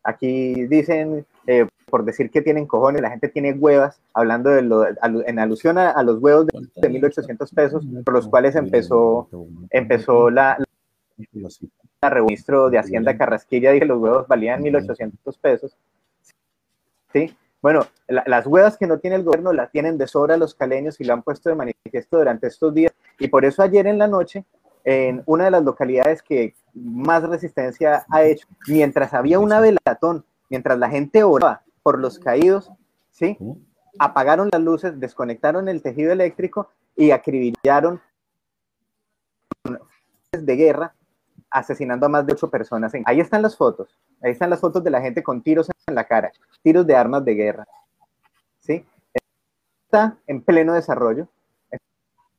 aquí 0.04 0.66
dicen, 0.68 1.26
eh, 1.48 1.68
por 1.90 2.06
decir 2.06 2.30
que 2.30 2.42
tienen 2.42 2.68
cojones, 2.68 3.02
la 3.02 3.10
gente 3.10 3.30
tiene 3.30 3.54
huevas, 3.54 4.02
hablando 4.14 4.50
de 4.52 4.62
lo, 4.62 4.86
en 4.88 5.40
alusión 5.40 5.78
a, 5.78 6.02
los 6.04 6.20
huevos 6.20 6.48
de, 6.48 6.88
de 6.88 7.00
1.800 7.00 7.54
pesos, 7.54 7.86
por 8.06 8.14
los 8.14 8.28
cuales 8.28 8.56
empezó, 8.56 9.28
empezó 9.72 10.30
la, 10.30 10.58
la, 12.02 12.10
registro 12.10 12.70
de 12.70 12.78
Hacienda 12.78 13.18
Carrasquilla, 13.18 13.72
dije, 13.72 13.86
los 13.86 14.00
huevos 14.00 14.28
valían 14.28 14.64
1.800 14.64 15.40
pesos, 15.40 15.76
¿sí? 17.12 17.36
Bueno, 17.62 17.86
las 18.08 18.48
huevas 18.48 18.78
que 18.78 18.88
no 18.88 19.00
tiene 19.00 19.18
el 19.18 19.24
gobierno 19.24 19.52
las 19.52 19.72
tienen 19.72 19.98
de 19.98 20.08
sobra 20.08 20.38
los 20.38 20.56
caleños 20.56 21.00
y 21.02 21.04
lo 21.04 21.14
han 21.14 21.24
puesto 21.24 21.50
de 21.50 21.56
manifiesto 21.56 22.18
durante 22.18 22.48
estos 22.48 22.74
días. 22.74 22.94
Y 23.20 23.28
por 23.28 23.44
eso 23.44 23.62
ayer 23.62 23.86
en 23.88 23.98
la 23.98 24.08
noche, 24.08 24.46
en 24.86 25.24
una 25.26 25.46
de 25.46 25.52
las 25.52 25.64
localidades 25.64 26.24
que 26.24 26.56
más 26.74 27.24
resistencia 27.24 28.06
ha 28.10 28.24
hecho, 28.24 28.48
mientras 28.68 29.14
había 29.14 29.40
una 29.40 29.60
velatón, 29.60 30.24
mientras 30.50 30.80
la 30.80 30.90
gente 30.90 31.24
oraba 31.24 31.64
por 31.84 32.00
los 32.00 32.18
caídos, 32.18 32.72
¿sí? 33.12 33.38
apagaron 33.98 34.50
las 34.52 34.62
luces, 34.62 35.00
desconectaron 35.00 35.68
el 35.68 35.82
tejido 35.82 36.12
eléctrico 36.12 36.70
y 36.96 37.12
acribillaron 37.12 38.02
de 40.32 40.56
guerra, 40.56 40.94
asesinando 41.52 42.06
a 42.06 42.10
más 42.10 42.26
de 42.26 42.34
ocho 42.34 42.50
personas. 42.50 42.94
Ahí 43.06 43.20
están 43.20 43.42
las 43.42 43.56
fotos, 43.56 43.98
ahí 44.22 44.32
están 44.32 44.50
las 44.50 44.60
fotos 44.60 44.84
de 44.84 44.90
la 44.90 45.02
gente 45.02 45.24
con 45.24 45.42
tiros 45.42 45.70
en 45.88 45.96
la 45.96 46.06
cara, 46.06 46.32
tiros 46.62 46.86
de 46.86 46.96
armas 46.96 47.24
de 47.26 47.34
guerra. 47.34 47.68
¿Sí? 48.60 48.86
Está 49.86 50.18
en 50.28 50.42
pleno 50.42 50.74
desarrollo. 50.74 51.28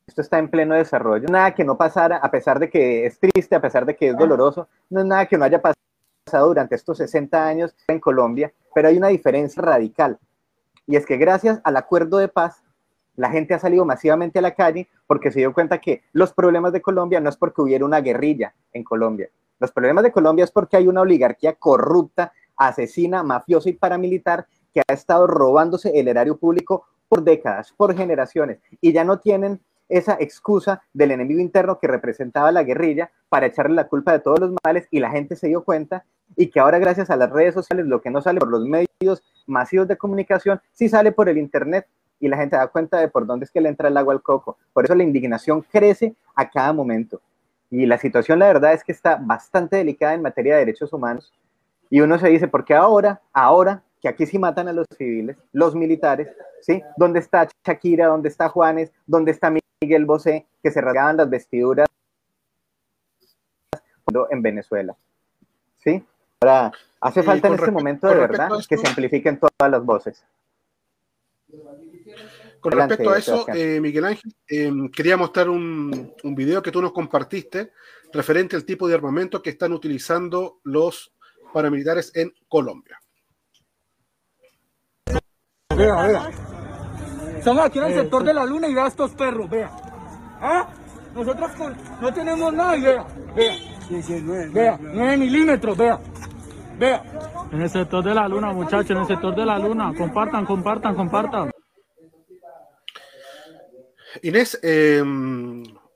Esto 0.07 0.21
está 0.21 0.39
en 0.39 0.49
pleno 0.49 0.75
desarrollo. 0.75 1.27
Nada 1.29 1.53
que 1.53 1.63
no 1.63 1.77
pasara, 1.77 2.17
a 2.17 2.29
pesar 2.31 2.59
de 2.59 2.69
que 2.69 3.05
es 3.05 3.19
triste, 3.19 3.55
a 3.55 3.61
pesar 3.61 3.85
de 3.85 3.95
que 3.95 4.09
es 4.09 4.17
doloroso, 4.17 4.67
no 4.89 4.99
es 4.99 5.05
nada 5.05 5.25
que 5.25 5.37
no 5.37 5.45
haya 5.45 5.61
pasado 5.61 6.47
durante 6.47 6.75
estos 6.75 6.97
60 6.97 7.47
años 7.47 7.75
en 7.87 7.99
Colombia, 7.99 8.51
pero 8.73 8.89
hay 8.89 8.97
una 8.97 9.07
diferencia 9.07 9.61
radical. 9.61 10.19
Y 10.85 10.95
es 10.97 11.05
que 11.05 11.17
gracias 11.17 11.61
al 11.63 11.77
acuerdo 11.77 12.17
de 12.17 12.27
paz, 12.27 12.63
la 13.15 13.29
gente 13.29 13.53
ha 13.53 13.59
salido 13.59 13.85
masivamente 13.85 14.39
a 14.39 14.41
la 14.41 14.55
calle 14.55 14.87
porque 15.07 15.31
se 15.31 15.39
dio 15.39 15.53
cuenta 15.53 15.79
que 15.79 16.03
los 16.13 16.33
problemas 16.33 16.73
de 16.73 16.81
Colombia 16.81 17.19
no 17.19 17.29
es 17.29 17.37
porque 17.37 17.61
hubiera 17.61 17.85
una 17.85 18.01
guerrilla 18.01 18.53
en 18.73 18.83
Colombia. 18.83 19.29
Los 19.59 19.71
problemas 19.71 20.03
de 20.03 20.11
Colombia 20.11 20.43
es 20.43 20.51
porque 20.51 20.77
hay 20.77 20.87
una 20.87 21.01
oligarquía 21.01 21.53
corrupta 21.53 22.31
asesina, 22.55 23.23
mafiosa 23.23 23.69
y 23.69 23.73
paramilitar 23.73 24.47
que 24.73 24.81
ha 24.87 24.93
estado 24.93 25.27
robándose 25.27 25.91
el 25.99 26.07
erario 26.07 26.37
público 26.37 26.85
por 27.07 27.23
décadas, 27.23 27.73
por 27.75 27.95
generaciones, 27.95 28.59
y 28.79 28.93
ya 28.93 29.03
no 29.03 29.19
tienen 29.19 29.59
esa 29.89 30.15
excusa 30.19 30.81
del 30.93 31.11
enemigo 31.11 31.41
interno 31.41 31.77
que 31.77 31.87
representaba 31.87 32.51
la 32.51 32.63
guerrilla 32.63 33.11
para 33.27 33.47
echarle 33.47 33.75
la 33.75 33.87
culpa 33.87 34.13
de 34.13 34.19
todos 34.19 34.39
los 34.39 34.53
males 34.63 34.87
y 34.89 34.99
la 34.99 35.11
gente 35.11 35.35
se 35.35 35.47
dio 35.47 35.63
cuenta 35.63 36.05
y 36.37 36.47
que 36.47 36.61
ahora 36.61 36.79
gracias 36.79 37.09
a 37.09 37.17
las 37.17 37.29
redes 37.29 37.53
sociales 37.53 37.85
lo 37.85 38.01
que 38.01 38.09
no 38.09 38.21
sale 38.21 38.39
por 38.39 38.49
los 38.49 38.65
medios 38.65 39.21
masivos 39.45 39.89
de 39.89 39.97
comunicación 39.97 40.61
sí 40.71 40.87
sale 40.87 41.11
por 41.11 41.27
el 41.27 41.37
internet 41.37 41.87
y 42.21 42.29
la 42.29 42.37
gente 42.37 42.55
da 42.55 42.67
cuenta 42.67 42.99
de 42.99 43.09
por 43.09 43.25
dónde 43.25 43.45
es 43.45 43.51
que 43.51 43.59
le 43.59 43.67
entra 43.67 43.89
el 43.89 43.97
agua 43.97 44.13
al 44.13 44.21
coco. 44.21 44.57
Por 44.71 44.85
eso 44.85 44.95
la 44.95 45.03
indignación 45.03 45.61
crece 45.63 46.15
a 46.35 46.49
cada 46.49 46.71
momento. 46.71 47.19
Y 47.69 47.85
la 47.85 47.97
situación 47.97 48.39
la 48.39 48.47
verdad 48.47 48.73
es 48.73 48.83
que 48.83 48.91
está 48.91 49.17
bastante 49.19 49.77
delicada 49.77 50.13
en 50.13 50.21
materia 50.21 50.53
de 50.53 50.59
derechos 50.59 50.93
humanos 50.93 51.33
y 51.89 51.99
uno 51.99 52.17
se 52.17 52.29
dice, 52.29 52.47
¿por 52.47 52.63
qué 52.63 52.73
ahora, 52.73 53.21
ahora 53.33 53.83
que 54.01 54.07
aquí 54.07 54.25
sí 54.25 54.39
matan 54.39 54.67
a 54.67 54.73
los 54.73 54.87
civiles, 54.97 55.37
los 55.51 55.75
militares, 55.75 56.29
¿sí? 56.61 56.81
¿Dónde 56.95 57.19
está 57.19 57.47
Shakira? 57.65 58.07
¿Dónde 58.07 58.29
está 58.29 58.49
Juanes? 58.49 58.91
¿Dónde 59.05 59.31
está 59.31 59.53
Miguel 59.81 60.05
Bosé? 60.05 60.47
Que 60.63 60.71
se 60.71 60.79
rasgaban 60.79 61.17
las 61.17 61.29
vestiduras 61.29 61.87
en 64.29 64.41
Venezuela, 64.41 64.95
¿sí? 65.77 66.03
Ahora, 66.41 66.71
hace 66.99 67.23
falta 67.23 67.47
en 67.47 67.53
este 67.53 67.71
momento 67.71 68.07
de 68.07 68.15
verdad 68.15 68.49
que 68.67 68.77
se 68.77 68.87
amplifiquen 68.87 69.39
todas 69.39 69.71
las 69.71 69.83
voces. 69.85 70.25
Con 72.61 72.71
respecto 72.73 73.09
a 73.09 73.17
eso, 73.17 73.45
eh, 73.53 73.81
Miguel 73.81 74.05
Ángel, 74.05 74.33
em, 74.47 74.89
quería 74.91 75.17
mostrar 75.17 75.49
un, 75.49 76.13
un 76.23 76.35
video 76.35 76.61
que 76.61 76.71
tú 76.71 76.81
nos 76.81 76.93
compartiste 76.93 77.71
referente 78.13 78.55
al 78.55 78.65
tipo 78.65 78.87
de 78.87 78.93
armamento 78.93 79.41
que 79.41 79.49
están 79.49 79.73
utilizando 79.73 80.59
los 80.63 81.11
paramilitares 81.51 82.11
en 82.15 82.31
Colombia. 82.47 82.99
Vea, 85.75 86.07
vea. 86.07 86.31
Estamos 87.37 87.65
aquí 87.65 87.79
en 87.79 87.85
el 87.85 87.93
sector 87.95 88.23
de 88.23 88.33
la 88.33 88.45
luna 88.45 88.67
y 88.67 88.73
vea 88.75 88.87
estos 88.87 89.11
perros, 89.11 89.49
vea. 89.49 89.71
¿Ah? 90.39 90.69
Nosotros 91.15 91.51
no 91.99 92.13
tenemos 92.13 92.53
nada 92.53 92.77
y 92.77 92.81
vea, 92.81 93.05
vea. 93.35 93.55
Vea, 94.53 94.79
9 94.79 95.17
milímetros, 95.17 95.75
vea. 95.75 95.99
Vea. 96.77 97.03
En 97.51 97.61
el 97.61 97.69
sector 97.69 98.03
de 98.03 98.13
la 98.13 98.27
luna, 98.27 98.53
muchachos, 98.53 98.91
en 98.91 98.97
el 98.97 99.07
sector 99.07 99.35
de 99.35 99.45
la 99.45 99.59
luna. 99.59 99.93
Compartan, 99.97 100.45
compartan, 100.45 100.95
compartan. 100.95 101.51
Inés, 104.21 104.59
eh, 104.63 105.01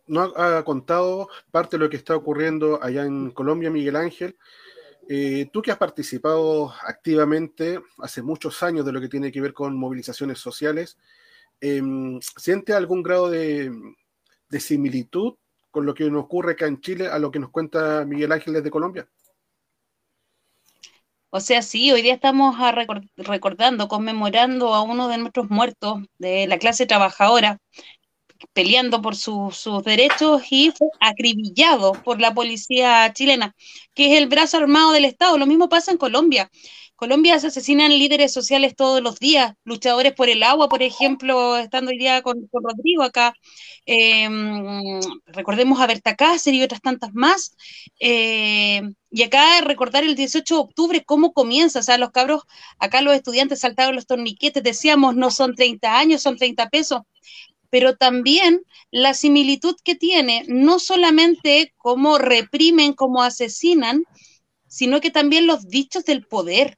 no 0.07 0.21
ha, 0.21 0.63
contado 0.63 1.29
parte 1.51 1.77
de 1.77 1.83
lo 1.83 1.89
que 1.89 1.97
está 1.97 2.15
ocurriendo 2.15 2.81
allá 2.81 3.05
en 3.05 3.31
Colombia, 3.31 3.69
Miguel 3.69 3.95
Ángel. 3.95 4.37
Eh, 5.07 5.49
tú 5.51 5.61
que 5.61 5.71
has 5.71 5.77
participado 5.77 6.73
activamente 6.83 7.79
hace 7.99 8.21
muchos 8.21 8.63
años 8.63 8.85
de 8.85 8.91
lo 8.91 9.01
que 9.01 9.09
tiene 9.09 9.31
que 9.31 9.41
ver 9.41 9.53
con 9.53 9.77
movilizaciones 9.77 10.39
sociales, 10.39 10.97
eh, 11.61 11.81
¿siente 12.37 12.73
algún 12.73 13.03
grado 13.03 13.29
de, 13.29 13.71
similitud 14.59 15.33
con 15.69 15.85
lo 15.85 15.93
que 15.93 16.09
nos 16.09 16.23
ocurre 16.23 16.53
acá 16.53 16.65
en 16.65 16.79
Chile 16.79 17.07
a 17.07 17.19
lo 17.19 17.29
que 17.29 17.39
nos 17.39 17.49
cuenta 17.49 18.05
Miguel 18.05 18.31
Ángel 18.31 18.53
desde 18.53 18.71
Colombia? 18.71 19.07
O 21.29 21.41
sea, 21.41 21.61
sí, 21.61 21.91
hoy 21.91 22.01
día 22.01 22.13
estamos 22.13 22.55
recordando, 23.17 23.89
conmemorando 23.89 24.73
a 24.73 24.81
uno 24.81 25.09
de 25.09 25.17
nuestros 25.17 25.49
muertos 25.49 25.99
de 26.17 26.47
la 26.47 26.57
clase 26.57 26.85
trabajadora, 26.85 27.59
peleando 28.53 29.01
por 29.01 29.15
sus 29.15 29.83
derechos 29.83 30.41
y 30.49 30.71
fue 30.71 30.87
acribillado 30.99 31.93
por 32.03 32.19
la 32.19 32.33
policía 32.33 33.11
chilena, 33.13 33.55
que 33.93 34.11
es 34.11 34.17
el 34.21 34.27
brazo 34.27 34.57
armado 34.57 34.91
del 34.91 35.05
Estado. 35.05 35.37
Lo 35.37 35.45
mismo 35.45 35.69
pasa 35.69 35.91
en 35.91 35.97
Colombia. 35.97 36.49
Colombia 36.95 37.37
se 37.39 37.47
asesinan 37.47 37.91
líderes 37.91 38.31
sociales 38.31 38.73
todos 38.75 39.01
los 39.01 39.19
días, 39.19 39.53
luchadores 39.65 40.13
por 40.13 40.29
el 40.29 40.43
agua, 40.43 40.69
por 40.69 40.81
ejemplo, 40.81 41.57
estando 41.57 41.91
hoy 41.91 41.97
día 41.97 42.21
con, 42.21 42.47
Rodrigo 42.53 43.03
acá. 43.03 43.33
Em, 43.85 45.01
recordemos 45.25 45.79
a 45.81 45.87
Berta 45.87 46.15
Cáceres 46.15 46.59
y 46.59 46.63
otras 46.63 46.81
tantas 46.81 47.13
más. 47.13 47.55
Em, 47.99 48.95
y 49.11 49.23
acá 49.23 49.61
recordar 49.61 50.03
el 50.03 50.15
18 50.15 50.55
de 50.55 50.61
octubre 50.61 51.03
cómo 51.05 51.33
comienza, 51.33 51.79
o 51.79 51.83
sea, 51.83 51.97
los 51.97 52.11
cabros, 52.11 52.43
acá 52.79 53.01
los 53.01 53.13
estudiantes 53.13 53.59
saltaron 53.59 53.95
los 53.95 54.07
torniquetes, 54.07 54.63
decíamos, 54.63 55.15
no 55.15 55.31
son 55.31 55.55
30 55.55 55.97
años, 55.97 56.21
son 56.21 56.37
30 56.37 56.69
pesos, 56.69 57.01
pero 57.75 57.97
también 57.97 58.61
la 58.89 59.13
similitud 59.13 59.75
que 59.83 59.95
tiene, 59.95 60.45
no 60.47 60.79
solamente 60.79 61.73
cómo 61.75 62.17
reprimen, 62.17 62.93
cómo 62.93 63.21
asesinan, 63.21 64.05
sino 64.65 65.01
que 65.01 65.11
también 65.11 65.45
los 65.45 65.67
dichos 65.67 66.05
del 66.05 66.25
poder. 66.25 66.77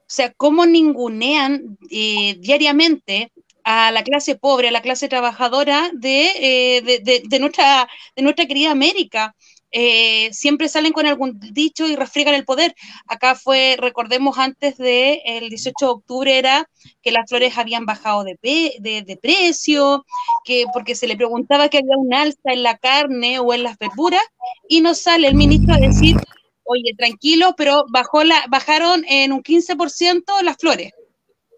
O 0.00 0.04
sea, 0.06 0.34
cómo 0.34 0.66
ningunean 0.66 1.78
eh, 1.90 2.36
diariamente 2.40 3.32
a 3.64 3.90
la 3.90 4.04
clase 4.04 4.34
pobre, 4.34 4.68
a 4.68 4.70
la 4.70 4.82
clase 4.82 5.08
trabajadora 5.08 5.90
de, 5.94 6.26
eh, 6.36 7.22
de, 7.26 7.38
nuestra, 7.38 7.88
de 8.14 8.22
nuestra 8.22 8.44
querida 8.44 8.70
América. 8.70 9.34
Eh, 9.76 10.32
siempre 10.32 10.68
salen 10.68 10.92
con 10.92 11.04
algún 11.04 11.40
dicho 11.52 11.88
y 11.88 11.96
refriegan 11.96 12.36
el 12.36 12.44
poder. 12.44 12.76
Acá 13.08 13.34
fue, 13.34 13.76
recordemos, 13.76 14.38
antes 14.38 14.76
del 14.76 15.18
el 15.24 15.48
18 15.48 15.74
de 15.84 15.90
octubre 15.90 16.38
era 16.38 16.70
que 17.02 17.10
las 17.10 17.28
flores 17.28 17.58
habían 17.58 17.84
bajado 17.84 18.22
de, 18.22 19.18
precio, 19.20 20.06
que 20.44 20.66
porque 20.72 20.94
se 20.94 21.08
le 21.08 21.16
preguntaba 21.16 21.68
que 21.68 21.78
había 21.78 21.96
un 21.96 22.14
alza 22.14 22.52
en 22.52 22.62
la 22.62 22.78
carne 22.78 23.40
o 23.40 23.52
en 23.52 23.64
las 23.64 23.76
verduras, 23.76 24.22
y 24.68 24.80
nos 24.80 24.98
sale 24.98 25.26
el 25.26 25.34
ministro 25.34 25.74
a 25.74 25.78
decir, 25.78 26.16
oye, 26.62 26.94
tranquilo, 26.96 27.54
pero 27.56 27.84
bajó 27.88 28.20
bajaron 28.48 29.04
en 29.08 29.32
un 29.32 29.42
15% 29.42 30.40
las 30.42 30.56
flores. 30.56 30.92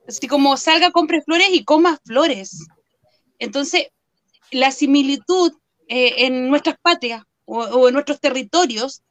Así 0.08 0.26
como 0.26 0.56
salga, 0.56 0.90
compre 0.90 1.20
flores 1.20 1.48
y 1.50 1.64
coma 1.64 2.00
flores. 2.02 2.66
Entonces, 3.38 3.88
la 4.52 4.70
similitud 4.70 5.52
eh, 5.86 6.24
en 6.24 6.48
nuestras 6.48 6.76
patrias 6.80 7.22
o, 7.46 7.60
o 7.62 7.88
en 7.88 7.94
nuestros 7.94 8.20
territorios 8.20 9.02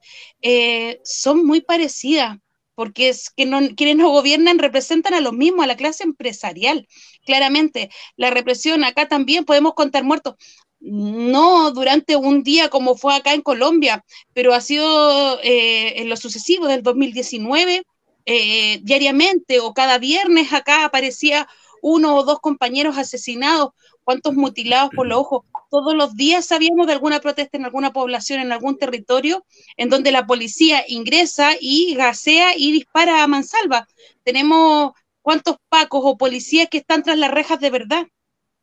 eh, 0.41 1.01
son 1.03 1.45
muy 1.45 1.61
parecidas, 1.61 2.37
porque 2.75 3.09
es 3.09 3.29
que 3.31 3.45
no, 3.45 3.59
quienes 3.75 3.95
nos 3.95 4.11
gobiernan 4.11 4.59
representan 4.59 5.13
a 5.13 5.21
los 5.21 5.33
mismos, 5.33 5.63
a 5.63 5.67
la 5.67 5.77
clase 5.77 6.03
empresarial. 6.03 6.87
Claramente, 7.25 7.89
la 8.17 8.29
represión 8.29 8.83
acá 8.83 9.07
también 9.07 9.45
podemos 9.45 9.73
contar 9.73 10.03
muertos. 10.03 10.35
No 10.79 11.71
durante 11.71 12.15
un 12.15 12.43
día 12.43 12.69
como 12.69 12.95
fue 12.95 13.15
acá 13.15 13.33
en 13.33 13.41
Colombia, 13.41 14.05
pero 14.33 14.53
ha 14.53 14.61
sido 14.61 15.39
eh, 15.41 16.01
en 16.01 16.09
lo 16.09 16.17
sucesivo 16.17 16.67
del 16.67 16.83
2019, 16.83 17.83
eh, 18.25 18.79
diariamente 18.83 19.59
o 19.59 19.73
cada 19.73 19.97
viernes 19.97 20.51
acá 20.53 20.85
aparecía 20.85 21.47
uno 21.81 22.15
o 22.15 22.23
dos 22.23 22.39
compañeros 22.39 22.97
asesinados, 22.97 23.69
cuántos 24.03 24.33
mutilados 24.33 24.89
por 24.95 25.07
los 25.07 25.19
ojos. 25.19 25.43
Todos 25.75 25.93
los 25.93 26.15
días 26.15 26.45
sabíamos 26.45 26.87
de 26.87 26.93
alguna 26.93 27.19
protesta 27.19 27.57
en 27.57 27.65
alguna 27.65 27.91
población, 27.91 28.39
en 28.39 28.53
algún 28.53 28.77
territorio, 28.77 29.45
en 29.75 29.89
donde 29.89 30.13
la 30.13 30.25
policía 30.25 30.85
ingresa 30.87 31.51
y 31.59 31.95
gasea 31.95 32.55
y 32.55 32.71
dispara 32.71 33.21
a 33.21 33.27
mansalva. 33.27 33.85
Tenemos 34.23 34.93
cuántos 35.21 35.57
pacos 35.67 35.99
o 36.05 36.17
policías 36.17 36.69
que 36.71 36.77
están 36.77 37.03
tras 37.03 37.17
las 37.17 37.29
rejas 37.29 37.59
de 37.59 37.71
verdad. 37.71 38.07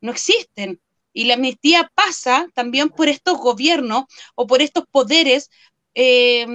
No 0.00 0.11
existen. 0.11 0.81
Y 1.12 1.26
la 1.26 1.35
amnistía 1.35 1.92
pasa 1.95 2.47
también 2.54 2.88
por 2.88 3.11
estos 3.11 3.37
gobiernos 3.37 4.04
o 4.35 4.47
por 4.47 4.62
estos 4.62 4.85
poderes 4.90 5.50
eh, 5.95 6.47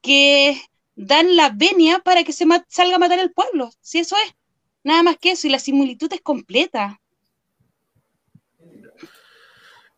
que 0.00 0.60
dan 0.96 1.36
la 1.36 1.50
venia 1.50 2.00
para 2.00 2.24
que 2.24 2.32
se 2.32 2.46
salga 2.66 2.96
a 2.96 2.98
matar 2.98 3.20
al 3.20 3.30
pueblo. 3.30 3.70
Si 3.80 4.00
eso 4.00 4.16
es, 4.26 4.34
nada 4.82 5.04
más 5.04 5.18
que 5.18 5.30
eso, 5.30 5.46
y 5.46 5.50
la 5.50 5.60
similitud 5.60 6.12
es 6.12 6.20
completa. 6.20 7.00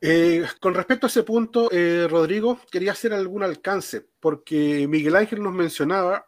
Eh, 0.01 0.45
con 0.61 0.75
respecto 0.75 1.07
a 1.07 1.09
ese 1.09 1.23
punto, 1.23 1.71
eh, 1.73 2.07
Rodrigo, 2.09 2.61
quería 2.71 2.93
hacer 2.93 3.13
algún 3.13 3.43
alcance, 3.43 4.07
porque 4.21 4.87
Miguel 4.89 5.17
Ángel 5.17 5.43
nos 5.43 5.55
mencionaba 5.55 6.27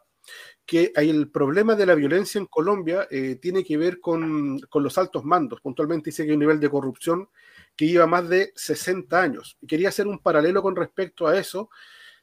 que 0.65 0.91
el 0.95 1.31
problema 1.31 1.75
de 1.75 1.85
la 1.85 1.95
violencia 1.95 2.39
en 2.39 2.45
Colombia 2.45 3.07
eh, 3.09 3.37
tiene 3.41 3.63
que 3.63 3.77
ver 3.77 3.99
con, 3.99 4.59
los 4.73 4.97
altos 4.97 5.23
mandos. 5.23 5.61
Puntualmente 5.61 6.09
dice 6.09 6.23
que 6.23 6.29
hay 6.29 6.33
un 6.35 6.41
nivel 6.41 6.59
de 6.59 6.69
corrupción 6.69 7.29
que 7.75 7.87
lleva 7.87 8.07
más 8.07 8.29
de 8.29 8.51
60 8.55 9.21
años. 9.21 9.57
Quería 9.67 9.89
hacer 9.89 10.07
un 10.07 10.19
paralelo 10.19 10.61
con 10.61 10.75
respecto 10.75 11.27
a 11.27 11.37
eso, 11.37 11.69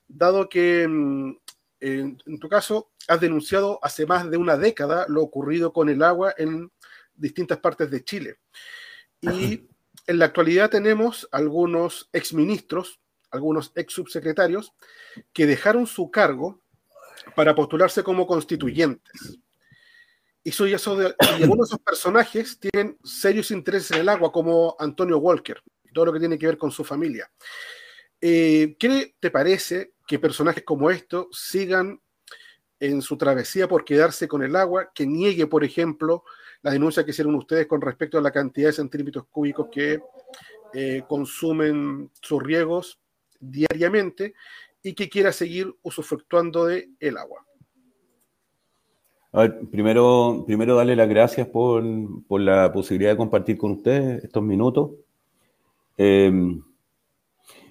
dado 0.06 0.48
que 0.48 0.86
mm, 0.86 1.36
en, 1.80 2.18
en 2.24 2.38
tu 2.38 2.48
caso 2.48 2.92
has 3.08 3.20
denunciado 3.20 3.80
hace 3.82 4.06
más 4.06 4.30
de 4.30 4.36
una 4.36 4.56
década 4.56 5.06
lo 5.08 5.22
ocurrido 5.22 5.72
con 5.72 5.88
el 5.88 6.02
agua 6.02 6.34
en 6.36 6.70
distintas 7.14 7.58
partes 7.58 7.90
de 7.90 8.04
Chile. 8.04 8.36
Y 9.20 9.66
en 10.06 10.18
la 10.18 10.26
actualidad 10.26 10.70
tenemos 10.70 11.28
algunos 11.32 12.08
exministros, 12.12 13.00
algunos 13.30 13.72
ex 13.74 13.92
subsecretarios, 13.92 14.72
que 15.32 15.46
dejaron 15.46 15.86
su 15.86 16.10
cargo 16.10 16.60
para 17.34 17.54
postularse 17.54 18.02
como 18.02 18.26
constituyentes. 18.26 19.38
Y, 20.44 20.50
algunos 20.50 21.68
de 21.68 21.74
esos 21.74 21.80
personajes 21.80 22.60
tienen 22.60 22.96
serios 23.02 23.50
intereses 23.50 23.90
en 23.90 23.98
el 23.98 24.08
agua, 24.08 24.30
como 24.30 24.76
Antonio 24.78 25.18
Walker, 25.18 25.60
todo 25.92 26.06
lo 26.06 26.12
que 26.12 26.20
tiene 26.20 26.38
que 26.38 26.46
ver 26.46 26.56
con 26.56 26.70
su 26.70 26.84
familia. 26.84 27.28
Eh, 28.20 28.76
¿Qué 28.78 29.16
te 29.18 29.32
parece 29.32 29.94
que 30.06 30.20
personajes 30.20 30.62
como 30.62 30.88
estos 30.90 31.26
sigan 31.32 32.00
en 32.78 33.02
su 33.02 33.16
travesía 33.16 33.66
por 33.66 33.84
quedarse 33.84 34.28
con 34.28 34.44
el 34.44 34.54
agua, 34.54 34.92
que 34.94 35.04
niegue, 35.04 35.48
por 35.48 35.64
ejemplo, 35.64 36.22
la 36.62 36.70
denuncia 36.70 37.04
que 37.04 37.10
hicieron 37.10 37.34
ustedes 37.34 37.66
con 37.66 37.80
respecto 37.80 38.18
a 38.18 38.22
la 38.22 38.30
cantidad 38.30 38.68
de 38.68 38.72
centímetros 38.72 39.26
cúbicos 39.30 39.68
que 39.70 40.00
eh, 40.74 41.02
consumen 41.08 42.10
sus 42.20 42.42
riegos 42.42 42.98
diariamente 43.40 44.34
y 44.82 44.94
que 44.94 45.08
quiera 45.08 45.32
seguir 45.32 45.74
usufructuando 45.82 46.66
de 46.66 46.90
el 47.00 47.16
agua. 47.16 47.44
A 49.32 49.40
ver, 49.42 49.60
primero, 49.70 50.44
primero 50.46 50.76
darle 50.76 50.96
las 50.96 51.08
gracias 51.08 51.46
por, 51.48 51.84
por 52.26 52.40
la 52.40 52.72
posibilidad 52.72 53.10
de 53.10 53.16
compartir 53.16 53.58
con 53.58 53.72
ustedes 53.72 54.24
estos 54.24 54.42
minutos. 54.42 54.92
Eh, 55.98 56.32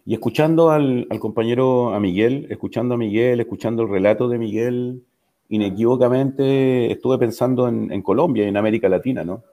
y 0.05 0.13
escuchando 0.13 0.69
al, 0.69 1.07
al 1.09 1.19
compañero, 1.19 1.93
a 1.93 1.99
Miguel, 1.99 2.45
escuchando 2.51 2.93
a 2.93 2.97
Miguel, 2.97 3.39
escuchando 3.39 3.81
el 3.81 3.89
relato 3.89 4.27
de 4.27 4.37
Miguel, 4.37 5.03
inequívocamente 5.49 6.91
estuve 6.91 7.17
pensando 7.17 7.67
en, 7.67 8.01
Colombia 8.01 8.45
y 8.45 8.47
en 8.47 8.57
América 8.57 8.89
Latina, 8.89 9.23
¿no? 9.23 9.43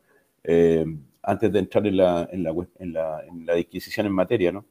Eh, 0.45 0.85
antes 1.23 1.53
de 1.53 1.59
entrar 1.59 1.87
en 1.87 1.97
la, 1.97 2.29
en 2.33 2.43
la, 2.43 2.51
en 2.79 2.93
la, 2.93 3.21
en 3.27 3.47
la 3.47 3.55
disquisición 3.55 4.07
en 4.07 4.13
materia, 4.13 4.53
¿no? 4.53 4.65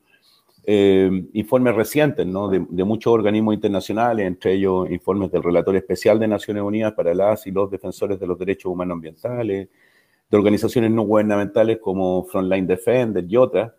Eh, 0.63 1.09
informes 1.33 1.73
recientes 1.73 2.27
¿no? 2.27 2.47
de, 2.47 2.63
de, 2.69 2.83
muchos 2.83 3.11
organismos 3.11 3.55
internacionales, 3.55 4.27
entre 4.27 4.53
ellos 4.53 4.91
informes 4.91 5.31
del 5.31 5.41
Relator 5.41 5.75
Especial 5.75 6.19
de 6.19 6.27
Naciones 6.27 6.61
Unidas 6.61 6.93
para 6.93 7.15
las 7.15 7.47
y 7.47 7.51
los 7.51 7.71
defensores 7.71 8.19
de 8.19 8.27
los 8.27 8.37
derechos 8.37 8.71
humanos 8.71 8.93
ambientales, 8.93 9.69
de 10.29 10.37
organizaciones 10.37 10.91
no 10.91 11.01
gubernamentales 11.01 11.79
como 11.79 12.25
Frontline 12.25 12.67
Defender 12.67 13.25
y 13.27 13.37
otras, 13.37 13.71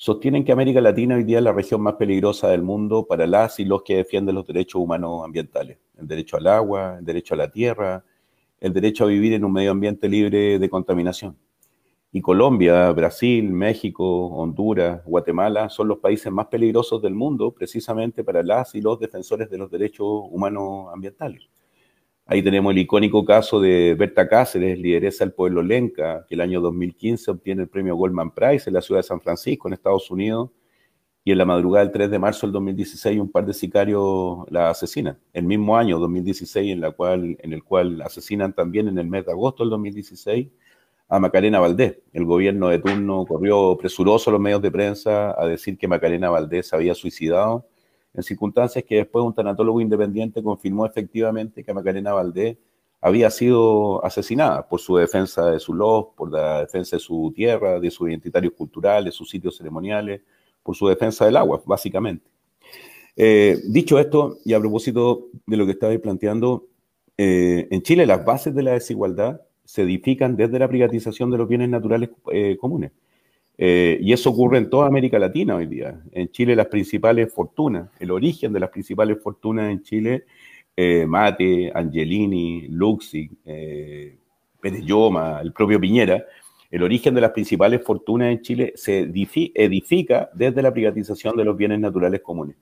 sostienen 0.00 0.46
que 0.46 0.52
América 0.52 0.80
Latina 0.80 1.16
hoy 1.16 1.24
día 1.24 1.36
es 1.36 1.44
la 1.44 1.52
región 1.52 1.82
más 1.82 1.96
peligrosa 1.96 2.48
del 2.48 2.62
mundo 2.62 3.04
para 3.04 3.26
las 3.26 3.60
y 3.60 3.66
los 3.66 3.82
que 3.82 3.96
defienden 3.96 4.34
los 4.34 4.46
derechos 4.46 4.80
humanos 4.80 5.22
ambientales, 5.22 5.76
el 5.98 6.08
derecho 6.08 6.38
al 6.38 6.46
agua, 6.46 6.96
el 6.98 7.04
derecho 7.04 7.34
a 7.34 7.36
la 7.36 7.50
tierra, 7.50 8.02
el 8.60 8.72
derecho 8.72 9.04
a 9.04 9.08
vivir 9.08 9.34
en 9.34 9.44
un 9.44 9.52
medio 9.52 9.72
ambiente 9.72 10.08
libre 10.08 10.58
de 10.58 10.70
contaminación. 10.70 11.36
Y 12.12 12.22
Colombia, 12.22 12.90
Brasil, 12.92 13.52
México, 13.52 14.28
Honduras, 14.28 15.04
Guatemala 15.04 15.68
son 15.68 15.88
los 15.88 15.98
países 15.98 16.32
más 16.32 16.46
peligrosos 16.46 17.02
del 17.02 17.14
mundo 17.14 17.52
precisamente 17.52 18.24
para 18.24 18.42
las 18.42 18.74
y 18.74 18.80
los 18.80 18.98
defensores 18.98 19.50
de 19.50 19.58
los 19.58 19.70
derechos 19.70 20.06
humanos 20.30 20.86
ambientales. 20.94 21.46
Ahí 22.32 22.44
tenemos 22.44 22.70
el 22.70 22.78
icónico 22.78 23.24
caso 23.24 23.60
de 23.60 23.96
Berta 23.98 24.28
Cáceres, 24.28 24.78
lideresa 24.78 25.24
del 25.24 25.34
pueblo 25.34 25.64
Lenca, 25.64 26.24
que 26.28 26.36
el 26.36 26.40
año 26.40 26.60
2015 26.60 27.28
obtiene 27.28 27.62
el 27.62 27.68
premio 27.68 27.96
Goldman 27.96 28.30
Prize 28.30 28.70
en 28.70 28.74
la 28.74 28.80
ciudad 28.80 29.00
de 29.00 29.02
San 29.02 29.20
Francisco, 29.20 29.66
en 29.66 29.74
Estados 29.74 30.08
Unidos, 30.12 30.50
y 31.24 31.32
en 31.32 31.38
la 31.38 31.44
madrugada 31.44 31.84
del 31.84 31.92
3 31.92 32.08
de 32.08 32.18
marzo 32.20 32.46
del 32.46 32.52
2016 32.52 33.18
un 33.18 33.32
par 33.32 33.46
de 33.46 33.52
sicarios 33.52 34.48
la 34.48 34.70
asesinan. 34.70 35.18
El 35.32 35.42
mismo 35.42 35.76
año, 35.76 35.98
2016, 35.98 36.72
en, 36.72 36.80
la 36.80 36.94
en 37.00 37.52
el 37.52 37.64
cual 37.64 38.00
asesinan 38.00 38.52
también 38.52 38.86
en 38.86 38.96
el 38.98 39.08
mes 39.08 39.26
de 39.26 39.32
agosto 39.32 39.64
del 39.64 39.70
2016 39.70 40.50
a 41.08 41.18
Macarena 41.18 41.58
Valdés. 41.58 41.98
El 42.12 42.26
gobierno 42.26 42.68
de 42.68 42.78
turno 42.78 43.26
corrió 43.26 43.76
presuroso 43.76 44.30
a 44.30 44.34
los 44.34 44.40
medios 44.40 44.62
de 44.62 44.70
prensa 44.70 45.34
a 45.36 45.48
decir 45.48 45.76
que 45.76 45.88
Macarena 45.88 46.30
Valdés 46.30 46.68
se 46.68 46.76
había 46.76 46.94
suicidado, 46.94 47.66
en 48.14 48.22
circunstancias 48.22 48.84
que 48.84 48.96
después 48.96 49.24
un 49.24 49.34
tanatólogo 49.34 49.80
independiente 49.80 50.42
confirmó 50.42 50.86
efectivamente 50.86 51.64
que 51.64 51.74
Macarena 51.74 52.12
Valdés 52.12 52.58
había 53.00 53.30
sido 53.30 54.04
asesinada 54.04 54.68
por 54.68 54.80
su 54.80 54.96
defensa 54.96 55.50
de 55.50 55.58
su 55.58 55.72
loz, 55.72 56.08
por 56.16 56.30
la 56.30 56.60
defensa 56.60 56.96
de 56.96 57.00
su 57.00 57.32
tierra, 57.34 57.80
de 57.80 57.90
sus 57.90 58.08
identitarios 58.08 58.52
culturales, 58.52 59.14
sus 59.14 59.30
sitios 59.30 59.56
ceremoniales, 59.56 60.20
por 60.62 60.76
su 60.76 60.86
defensa 60.86 61.24
del 61.24 61.36
agua, 61.36 61.62
básicamente. 61.64 62.26
Eh, 63.16 63.58
dicho 63.68 63.98
esto, 63.98 64.38
y 64.44 64.52
a 64.52 64.60
propósito 64.60 65.28
de 65.46 65.56
lo 65.56 65.66
que 65.66 65.72
estaba 65.72 65.96
planteando, 65.98 66.66
eh, 67.16 67.68
en 67.70 67.82
Chile 67.82 68.06
las 68.06 68.24
bases 68.24 68.54
de 68.54 68.62
la 68.62 68.72
desigualdad 68.72 69.40
se 69.64 69.82
edifican 69.82 70.36
desde 70.36 70.58
la 70.58 70.68
privatización 70.68 71.30
de 71.30 71.38
los 71.38 71.48
bienes 71.48 71.68
naturales 71.68 72.10
eh, 72.32 72.56
comunes. 72.60 72.92
Eh, 73.62 73.98
y 74.00 74.14
eso 74.14 74.30
ocurre 74.30 74.56
en 74.56 74.70
toda 74.70 74.86
América 74.86 75.18
Latina 75.18 75.56
hoy 75.56 75.66
día. 75.66 76.00
En 76.12 76.30
Chile 76.30 76.56
las 76.56 76.68
principales 76.68 77.30
fortunas, 77.30 77.90
el 77.98 78.10
origen 78.10 78.54
de 78.54 78.60
las 78.60 78.70
principales 78.70 79.18
fortunas 79.22 79.70
en 79.70 79.82
Chile, 79.82 80.24
eh, 80.74 81.04
Mate, 81.06 81.70
Angelini, 81.74 82.68
Luxi, 82.68 83.30
eh, 83.44 84.16
Pereyoma, 84.58 85.42
el 85.42 85.52
propio 85.52 85.78
Piñera, 85.78 86.24
el 86.70 86.82
origen 86.82 87.14
de 87.14 87.20
las 87.20 87.32
principales 87.32 87.82
fortunas 87.84 88.32
en 88.32 88.40
Chile 88.40 88.72
se 88.76 89.00
edifica 89.00 90.30
desde 90.32 90.62
la 90.62 90.72
privatización 90.72 91.36
de 91.36 91.44
los 91.44 91.54
bienes 91.54 91.80
naturales 91.80 92.22
comunes. 92.22 92.56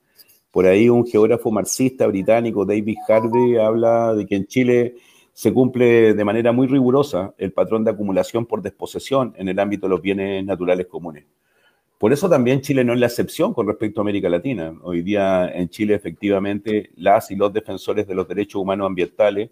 Por 0.51 0.65
ahí 0.65 0.89
un 0.89 1.07
geógrafo 1.07 1.49
marxista 1.49 2.07
británico, 2.07 2.65
David 2.65 2.97
Harvey, 3.07 3.55
habla 3.55 4.15
de 4.15 4.25
que 4.25 4.35
en 4.35 4.47
Chile 4.47 4.95
se 5.39 5.53
cumple 5.53 6.13
de 6.15 6.25
manera 6.25 6.51
muy 6.51 6.67
rigurosa 6.67 7.33
el 7.37 7.53
patrón 7.53 7.85
de 7.85 7.91
acumulación 7.91 8.45
por 8.45 8.61
desposesión 8.61 9.33
en 9.37 9.47
el 9.47 9.57
ámbito 9.57 9.87
de 9.87 9.91
los 9.91 10.01
bienes 10.01 10.43
naturales 10.43 10.87
comunes. 10.87 11.23
Por 11.97 12.11
eso 12.11 12.29
también 12.29 12.59
Chile 12.59 12.83
no 12.83 12.91
es 12.91 12.99
la 12.99 13.05
excepción 13.05 13.53
con 13.53 13.65
respecto 13.65 14.01
a 14.01 14.03
América 14.03 14.27
Latina. 14.27 14.73
Hoy 14.83 15.01
día 15.01 15.49
en 15.55 15.69
Chile 15.69 15.95
efectivamente 15.95 16.89
las 16.97 17.31
y 17.31 17.37
los 17.37 17.53
defensores 17.53 18.05
de 18.05 18.15
los 18.15 18.27
derechos 18.27 18.61
humanos 18.61 18.87
ambientales, 18.87 19.49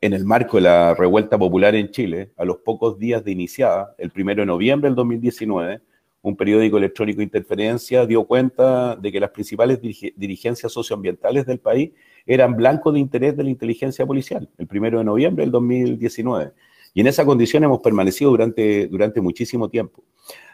en 0.00 0.14
el 0.14 0.24
marco 0.24 0.56
de 0.56 0.62
la 0.62 0.94
revuelta 0.94 1.36
popular 1.38 1.74
en 1.74 1.90
Chile, 1.90 2.30
a 2.38 2.46
los 2.46 2.56
pocos 2.60 2.98
días 2.98 3.22
de 3.22 3.30
iniciada, 3.30 3.94
el 3.98 4.08
primero 4.08 4.40
de 4.40 4.46
noviembre 4.46 4.88
del 4.88 4.96
2019, 4.96 5.82
un 6.22 6.36
periódico 6.36 6.78
electrónico 6.78 7.20
Interferencia 7.20 8.06
dio 8.06 8.24
cuenta 8.24 8.96
de 8.96 9.12
que 9.12 9.20
las 9.20 9.28
principales 9.28 9.78
dirigencias 9.82 10.72
socioambientales 10.72 11.44
del 11.44 11.58
país 11.58 11.90
eran 12.28 12.54
blancos 12.54 12.92
de 12.92 13.00
interés 13.00 13.36
de 13.36 13.42
la 13.42 13.50
inteligencia 13.50 14.06
policial, 14.06 14.48
el 14.58 14.66
primero 14.66 14.98
de 14.98 15.04
noviembre 15.04 15.44
del 15.44 15.50
2019. 15.50 16.52
Y 16.92 17.00
en 17.00 17.06
esa 17.06 17.24
condición 17.24 17.64
hemos 17.64 17.80
permanecido 17.80 18.30
durante, 18.30 18.86
durante 18.86 19.20
muchísimo 19.20 19.68
tiempo. 19.68 20.04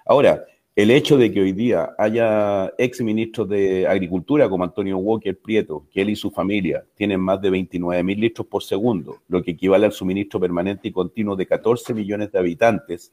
Ahora, 0.06 0.44
el 0.76 0.90
hecho 0.90 1.16
de 1.16 1.32
que 1.32 1.40
hoy 1.40 1.52
día 1.52 1.90
haya 1.98 2.72
ex 2.78 3.00
ministros 3.00 3.48
de 3.48 3.86
Agricultura 3.88 4.48
como 4.48 4.62
Antonio 4.62 4.98
Walker 4.98 5.36
Prieto, 5.36 5.86
que 5.92 6.02
él 6.02 6.10
y 6.10 6.16
su 6.16 6.30
familia 6.30 6.84
tienen 6.94 7.20
más 7.20 7.40
de 7.40 7.50
29 7.50 8.02
mil 8.04 8.20
litros 8.20 8.46
por 8.46 8.62
segundo, 8.62 9.22
lo 9.28 9.42
que 9.42 9.52
equivale 9.52 9.86
al 9.86 9.92
suministro 9.92 10.38
permanente 10.38 10.88
y 10.88 10.92
continuo 10.92 11.34
de 11.34 11.46
14 11.46 11.92
millones 11.92 12.30
de 12.30 12.38
habitantes, 12.38 13.12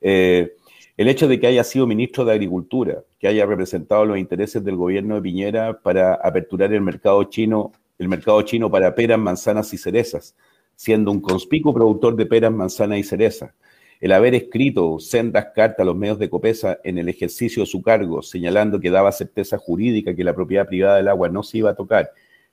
eh, 0.00 0.54
el 0.96 1.08
hecho 1.08 1.26
de 1.28 1.38
que 1.38 1.46
haya 1.46 1.64
sido 1.64 1.86
ministro 1.86 2.24
de 2.24 2.32
Agricultura, 2.32 3.02
que 3.18 3.28
haya 3.28 3.44
representado 3.46 4.04
los 4.04 4.18
intereses 4.18 4.64
del 4.64 4.76
gobierno 4.76 5.16
de 5.16 5.22
Piñera 5.22 5.78
para 5.80 6.14
aperturar 6.14 6.72
el 6.72 6.80
mercado 6.80 7.22
chino, 7.24 7.72
el 7.98 8.08
mercado 8.08 8.40
chino 8.42 8.70
para 8.70 8.94
peras, 8.94 9.18
manzanas 9.18 9.72
y 9.72 9.78
cerezas, 9.78 10.34
siendo 10.74 11.10
un 11.10 11.20
conspicuo 11.20 11.72
productor 11.72 12.16
de 12.16 12.26
peras, 12.26 12.52
manzanas 12.52 12.98
y 12.98 13.02
cerezas, 13.02 13.52
el 14.00 14.12
haber 14.12 14.34
escrito 14.34 14.98
sendas 14.98 15.46
cartas 15.54 15.80
a 15.80 15.84
los 15.84 15.96
medios 15.96 16.18
de 16.18 16.28
Copesa 16.28 16.78
en 16.84 16.98
el 16.98 17.08
ejercicio 17.08 17.62
de 17.62 17.66
su 17.66 17.80
cargo, 17.80 18.22
señalando 18.22 18.78
que 18.78 18.90
daba 18.90 19.10
certeza 19.10 19.56
jurídica 19.56 20.14
que 20.14 20.24
la 20.24 20.34
propiedad 20.34 20.66
privada 20.66 20.96
del 20.96 21.08
agua 21.08 21.28
no 21.30 21.42
se 21.42 21.58
iba 21.58 21.70
a 21.70 21.74
tocar, 21.74 22.10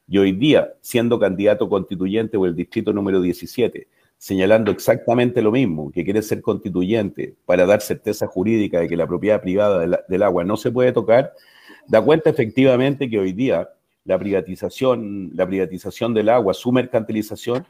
y 0.08 0.17
hoy 0.17 0.32
día, 0.34 0.73
siendo 0.82 1.19
candidato 1.19 1.67
constituyente 1.69 2.38
o 2.38 2.45
el 2.45 2.56
distrito 2.56 2.93
número 2.93 3.21
17, 3.21 3.88
señalando 4.17 4.71
exactamente 4.71 5.41
lo 5.41 5.51
mismo, 5.51 5.91
que 5.91 6.03
quiere 6.06 6.21
ser 6.21 6.41
constituyente 6.41 7.36
para 7.45 7.65
dar 7.65 7.82
certeza 7.82 8.27
jurídica 8.27 8.79
de 8.79 8.88
que 8.88 8.95
la 8.95 9.08
propiedad 9.08 9.41
privada 9.41 10.03
del 10.08 10.23
agua 10.23 10.45
no 10.45 10.56
se 10.56 10.71
puede 10.71 10.93
tocar, 10.93 11.34
da 11.88 12.01
cuenta 12.01 12.29
efectivamente 12.29 13.10
que 13.10 13.19
hoy 13.19 13.34
día 13.34 13.69
la 14.05 14.19
privatización, 14.19 15.31
la 15.33 15.47
privatización 15.47 16.13
del 16.13 16.29
agua, 16.29 16.53
su 16.53 16.71
mercantilización, 16.71 17.65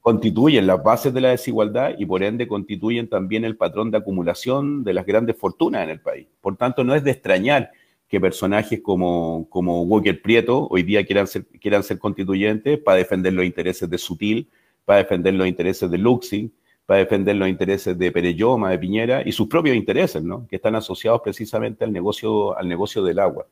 constituyen 0.00 0.66
las 0.66 0.82
bases 0.82 1.12
de 1.12 1.20
la 1.20 1.30
desigualdad 1.30 1.94
y 1.98 2.06
por 2.06 2.22
ende 2.22 2.48
constituyen 2.48 3.08
también 3.08 3.44
el 3.44 3.56
patrón 3.56 3.90
de 3.90 3.98
acumulación 3.98 4.82
de 4.82 4.94
las 4.94 5.06
grandes 5.06 5.36
fortunas 5.36 5.84
en 5.84 5.90
el 5.90 6.00
país. 6.00 6.26
Por 6.40 6.56
tanto, 6.56 6.84
no 6.84 6.94
es 6.94 7.04
de 7.04 7.10
extrañar 7.10 7.70
que 8.08 8.20
personajes 8.20 8.80
como, 8.82 9.46
como 9.50 9.82
Walker 9.82 10.20
Prieto 10.20 10.66
hoy 10.68 10.82
día 10.82 11.04
quieran 11.04 11.26
ser, 11.26 11.46
quieran 11.46 11.82
ser 11.82 11.98
constituyentes 11.98 12.78
para 12.78 12.98
defender 12.98 13.32
los 13.32 13.44
intereses 13.44 13.88
de 13.88 13.98
Sutil, 13.98 14.48
para 14.84 14.98
defender 14.98 15.34
los 15.34 15.46
intereses 15.46 15.90
de 15.90 15.98
Luxi, 15.98 16.52
para 16.86 17.00
defender 17.00 17.36
los 17.36 17.48
intereses 17.48 17.96
de 17.96 18.10
Pereyoma, 18.10 18.70
de 18.70 18.78
Piñera 18.78 19.22
y 19.24 19.30
sus 19.30 19.46
propios 19.46 19.76
intereses, 19.76 20.24
¿no? 20.24 20.46
que 20.48 20.56
están 20.56 20.74
asociados 20.74 21.20
precisamente 21.22 21.84
al 21.84 21.92
negocio, 21.92 22.56
al 22.58 22.68
negocio 22.68 23.04
del 23.04 23.20
agua. 23.20 23.46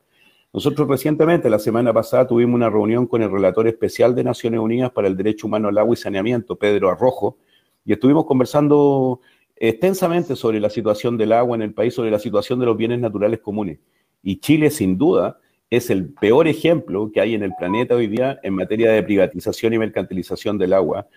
Nosotros 0.52 0.88
recientemente, 0.88 1.50
la 1.50 1.58
semana 1.58 1.92
pasada, 1.92 2.26
tuvimos 2.26 2.54
una 2.54 2.70
reunión 2.70 3.06
con 3.06 3.22
el 3.22 3.30
relator 3.30 3.68
especial 3.68 4.14
de 4.14 4.24
Naciones 4.24 4.60
Unidas 4.60 4.90
para 4.90 5.06
el 5.06 5.16
Derecho 5.16 5.46
Humano 5.46 5.68
al 5.68 5.76
Agua 5.76 5.92
y 5.92 5.96
Saneamiento, 5.96 6.56
Pedro 6.56 6.90
Arrojo, 6.90 7.36
y 7.84 7.92
estuvimos 7.92 8.24
conversando 8.24 9.20
extensamente 9.56 10.36
sobre 10.36 10.58
la 10.58 10.70
situación 10.70 11.18
del 11.18 11.32
agua 11.32 11.56
en 11.56 11.62
el 11.62 11.74
país, 11.74 11.92
sobre 11.92 12.10
la 12.10 12.18
situación 12.18 12.58
de 12.60 12.66
los 12.66 12.78
bienes 12.78 12.98
naturales 12.98 13.40
comunes. 13.40 13.78
Y 14.22 14.40
Chile, 14.40 14.70
sin 14.70 14.96
duda, 14.96 15.38
es 15.68 15.90
el 15.90 16.14
peor 16.14 16.48
ejemplo 16.48 17.10
que 17.12 17.20
hay 17.20 17.34
en 17.34 17.42
el 17.42 17.52
planeta 17.58 17.94
hoy 17.94 18.06
día 18.06 18.38
en 18.42 18.54
materia 18.54 18.90
de 18.90 19.02
privatización 19.02 19.74
y 19.74 19.78
mercantilización 19.78 20.56
del 20.56 20.72
agua. 20.72 21.08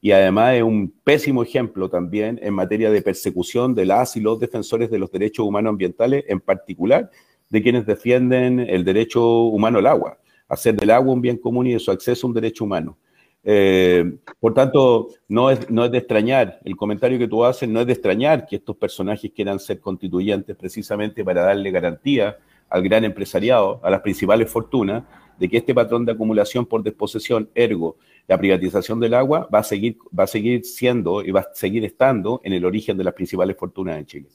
Y 0.00 0.10
además 0.10 0.54
es 0.54 0.62
un 0.64 0.92
pésimo 1.04 1.44
ejemplo 1.44 1.88
también 1.88 2.40
en 2.42 2.54
materia 2.54 2.90
de 2.90 3.02
persecución 3.02 3.74
de 3.74 3.84
las 3.84 4.16
y 4.16 4.20
los 4.20 4.40
defensores 4.40 4.90
de 4.90 4.98
los 4.98 5.12
derechos 5.12 5.46
humanos 5.46 5.70
ambientales, 5.70 6.24
en 6.26 6.40
particular 6.40 7.08
de 7.50 7.62
quienes 7.62 7.84
defienden 7.84 8.60
el 8.60 8.84
derecho 8.84 9.42
humano 9.42 9.78
al 9.78 9.86
agua, 9.86 10.18
hacer 10.48 10.74
del 10.76 10.90
agua 10.90 11.12
un 11.12 11.20
bien 11.20 11.36
común 11.36 11.66
y 11.66 11.72
de 11.74 11.78
su 11.78 11.90
acceso 11.90 12.26
un 12.26 12.32
derecho 12.32 12.64
humano. 12.64 12.96
Eh, 13.42 14.18
por 14.38 14.54
tanto, 14.54 15.08
no 15.28 15.50
es, 15.50 15.68
no 15.70 15.84
es 15.84 15.90
de 15.90 15.98
extrañar, 15.98 16.60
el 16.64 16.76
comentario 16.76 17.18
que 17.18 17.28
tú 17.28 17.44
haces 17.44 17.68
no 17.68 17.80
es 17.80 17.86
de 17.86 17.94
extrañar 17.94 18.46
que 18.46 18.56
estos 18.56 18.76
personajes 18.76 19.30
quieran 19.34 19.58
ser 19.58 19.80
constituyentes 19.80 20.56
precisamente 20.56 21.24
para 21.24 21.42
darle 21.42 21.70
garantía 21.70 22.38
al 22.68 22.82
gran 22.82 23.04
empresariado, 23.04 23.80
a 23.82 23.90
las 23.90 24.00
principales 24.00 24.50
fortunas, 24.50 25.02
de 25.38 25.48
que 25.48 25.56
este 25.56 25.74
patrón 25.74 26.04
de 26.04 26.12
acumulación 26.12 26.66
por 26.66 26.82
desposesión, 26.82 27.48
ergo, 27.54 27.96
la 28.28 28.38
privatización 28.38 29.00
del 29.00 29.14
agua, 29.14 29.48
va 29.52 29.60
a 29.60 29.64
seguir, 29.64 29.96
va 30.16 30.24
a 30.24 30.26
seguir 30.26 30.64
siendo 30.64 31.22
y 31.22 31.30
va 31.30 31.40
a 31.40 31.48
seguir 31.54 31.84
estando 31.84 32.40
en 32.44 32.52
el 32.52 32.64
origen 32.64 32.96
de 32.96 33.04
las 33.04 33.14
principales 33.14 33.56
fortunas 33.56 33.98
en 33.98 34.06
Chile. 34.06 34.28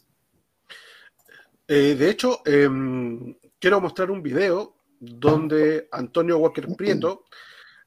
Eh, 1.68 1.96
de 1.96 2.10
hecho, 2.10 2.42
em, 2.46 3.36
quiero 3.60 3.82
mostrar 3.82 4.12
un 4.12 4.22
video 4.22 4.76
donde 5.00 5.88
Antonio 5.92 6.38
Walker 6.38 6.68
Prieto 6.76 7.26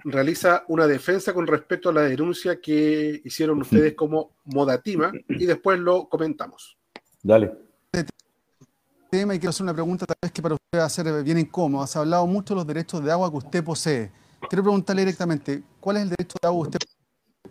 realiza 0.05 0.64
una 0.69 0.87
defensa 0.87 1.33
con 1.33 1.47
respecto 1.47 1.88
a 1.88 1.93
la 1.93 2.03
denuncia 2.03 2.61
que 2.61 3.21
hicieron 3.25 3.61
ustedes 3.62 3.95
como 3.97 4.37
Modatima 4.45 5.12
y 5.29 5.47
después 5.47 5.79
lo 5.79 6.09
comentamos. 6.09 6.77
Dale. 7.23 7.53
Tema 9.11 9.35
y 9.35 9.38
quiero 9.38 9.51
hacer 9.51 9.64
una 9.64 9.73
pregunta 9.73 10.05
tal 10.05 10.17
vez 10.21 10.33
que 10.33 10.43
para 10.43 10.55
usted 10.55 10.79
va 10.79 10.85
a 10.85 10.88
ser 10.88 11.23
bien 11.23 11.38
incómoda. 11.38 11.87
Se 11.87 11.99
ha 11.99 12.03
hablado 12.03 12.27
mucho 12.27 12.55
de 12.55 12.57
los 12.57 12.67
derechos 12.67 13.03
de 13.03 13.11
agua 13.11 13.31
que 13.31 13.38
usted 13.38 13.64
posee. 13.64 14.12
Quiero 14.51 14.62
preguntarle 14.62 15.03
directamente, 15.03 15.62
¿cuál 15.81 15.97
es 15.97 16.03
el 16.03 16.09
derecho 16.11 16.37
de 16.41 16.47
agua 16.47 16.64
que 16.64 16.77
usted 16.77 16.88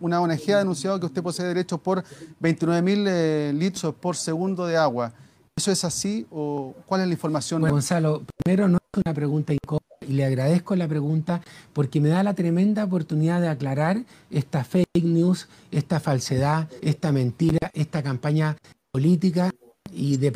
Una 0.00 0.20
ONG 0.20 0.52
ha 0.52 0.58
denunciado 0.58 1.00
que 1.00 1.06
usted 1.06 1.22
posee 1.22 1.46
derechos 1.46 1.80
por 1.80 2.04
29 2.38 2.82
mil 2.82 3.04
eh, 3.08 3.52
litros 3.52 3.94
por 3.94 4.14
segundo 4.14 4.66
de 4.66 4.76
agua. 4.76 5.12
¿Eso 5.58 5.72
es 5.72 5.84
así 5.84 6.24
o 6.30 6.72
cuál 6.86 7.00
es 7.00 7.08
la 7.08 7.14
información? 7.14 7.62
Gonzalo, 7.62 8.22
primero 8.44 8.68
no 8.68 8.76
es 8.76 9.02
una 9.04 9.12
pregunta 9.12 9.52
incómoda 9.52 9.82
y 10.06 10.12
le 10.12 10.24
agradezco 10.24 10.76
la 10.76 10.86
pregunta 10.86 11.42
porque 11.72 12.00
me 12.00 12.10
da 12.10 12.22
la 12.22 12.34
tremenda 12.34 12.84
oportunidad 12.84 13.40
de 13.40 13.48
aclarar 13.48 14.04
esta 14.30 14.62
fake 14.62 15.02
news, 15.02 15.48
esta 15.72 15.98
falsedad, 15.98 16.68
esta 16.80 17.10
mentira, 17.10 17.72
esta 17.74 18.04
campaña 18.04 18.56
política 18.92 19.50
y 19.92 20.18
de 20.18 20.30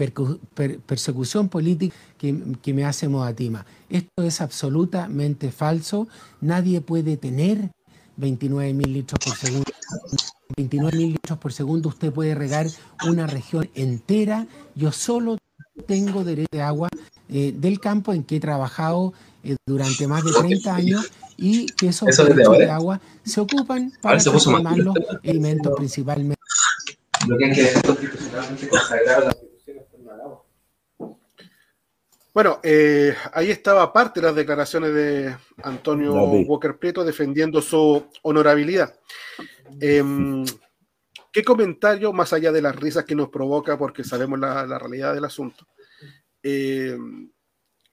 persecución 0.86 1.48
política 1.48 1.94
que, 2.18 2.74
me 2.74 2.84
hace 2.84 3.06
Modatima. 3.06 3.64
Esto 3.90 4.24
es 4.24 4.40
absolutamente 4.40 5.52
falso. 5.52 6.08
Nadie 6.40 6.80
puede 6.80 7.16
tener 7.16 7.70
29 8.16 8.74
mil 8.74 8.92
litros 8.92 9.20
por 9.24 9.36
segundo 9.36 9.70
29 10.56 10.96
mil 10.96 11.12
litros 11.12 11.38
por 11.38 11.52
segundo 11.52 11.88
usted 11.88 12.12
puede 12.12 12.34
regar 12.34 12.66
una 13.06 13.26
región 13.26 13.68
entera. 13.74 14.46
Yo 14.74 14.92
solo 14.92 15.38
tengo 15.86 16.24
derecho 16.24 16.48
de 16.52 16.62
agua 16.62 16.88
eh, 17.28 17.52
del 17.56 17.80
campo 17.80 18.12
en 18.12 18.24
que 18.24 18.36
he 18.36 18.40
trabajado 18.40 19.12
eh, 19.44 19.56
durante 19.66 20.06
más 20.06 20.24
de 20.24 20.32
30 20.32 20.74
años 20.74 21.10
y 21.36 21.66
que 21.66 21.88
esos 21.88 22.16
derechos 22.16 22.58
de 22.58 22.70
agua 22.70 23.00
se 23.24 23.40
ocupan 23.40 23.92
para 24.00 24.18
transformar 24.18 24.76
los 24.78 24.94
alimentos 25.24 25.72
principalmente. 25.76 26.40
Lo 27.26 27.38
que 27.38 27.44
hay 27.46 27.52
que 27.52 27.72
bueno, 32.34 32.60
eh, 32.62 33.14
ahí 33.34 33.50
estaba 33.50 33.92
parte 33.92 34.20
de 34.20 34.26
las 34.26 34.34
declaraciones 34.34 34.94
de 34.94 35.36
Antonio 35.62 36.14
Walker 36.14 36.78
Prieto 36.78 37.04
defendiendo 37.04 37.60
su 37.60 38.04
honorabilidad. 38.22 38.94
Em, 39.80 40.44
¿Qué 41.32 41.42
comentario, 41.42 42.12
más 42.12 42.32
allá 42.34 42.52
de 42.52 42.60
las 42.60 42.76
risas 42.76 43.04
que 43.04 43.14
nos 43.14 43.30
provoca, 43.30 43.78
porque 43.78 44.04
sabemos 44.04 44.38
la, 44.38 44.78
realidad 44.78 45.14
del 45.14 45.24
asunto? 45.24 45.66
Em, 46.42 47.30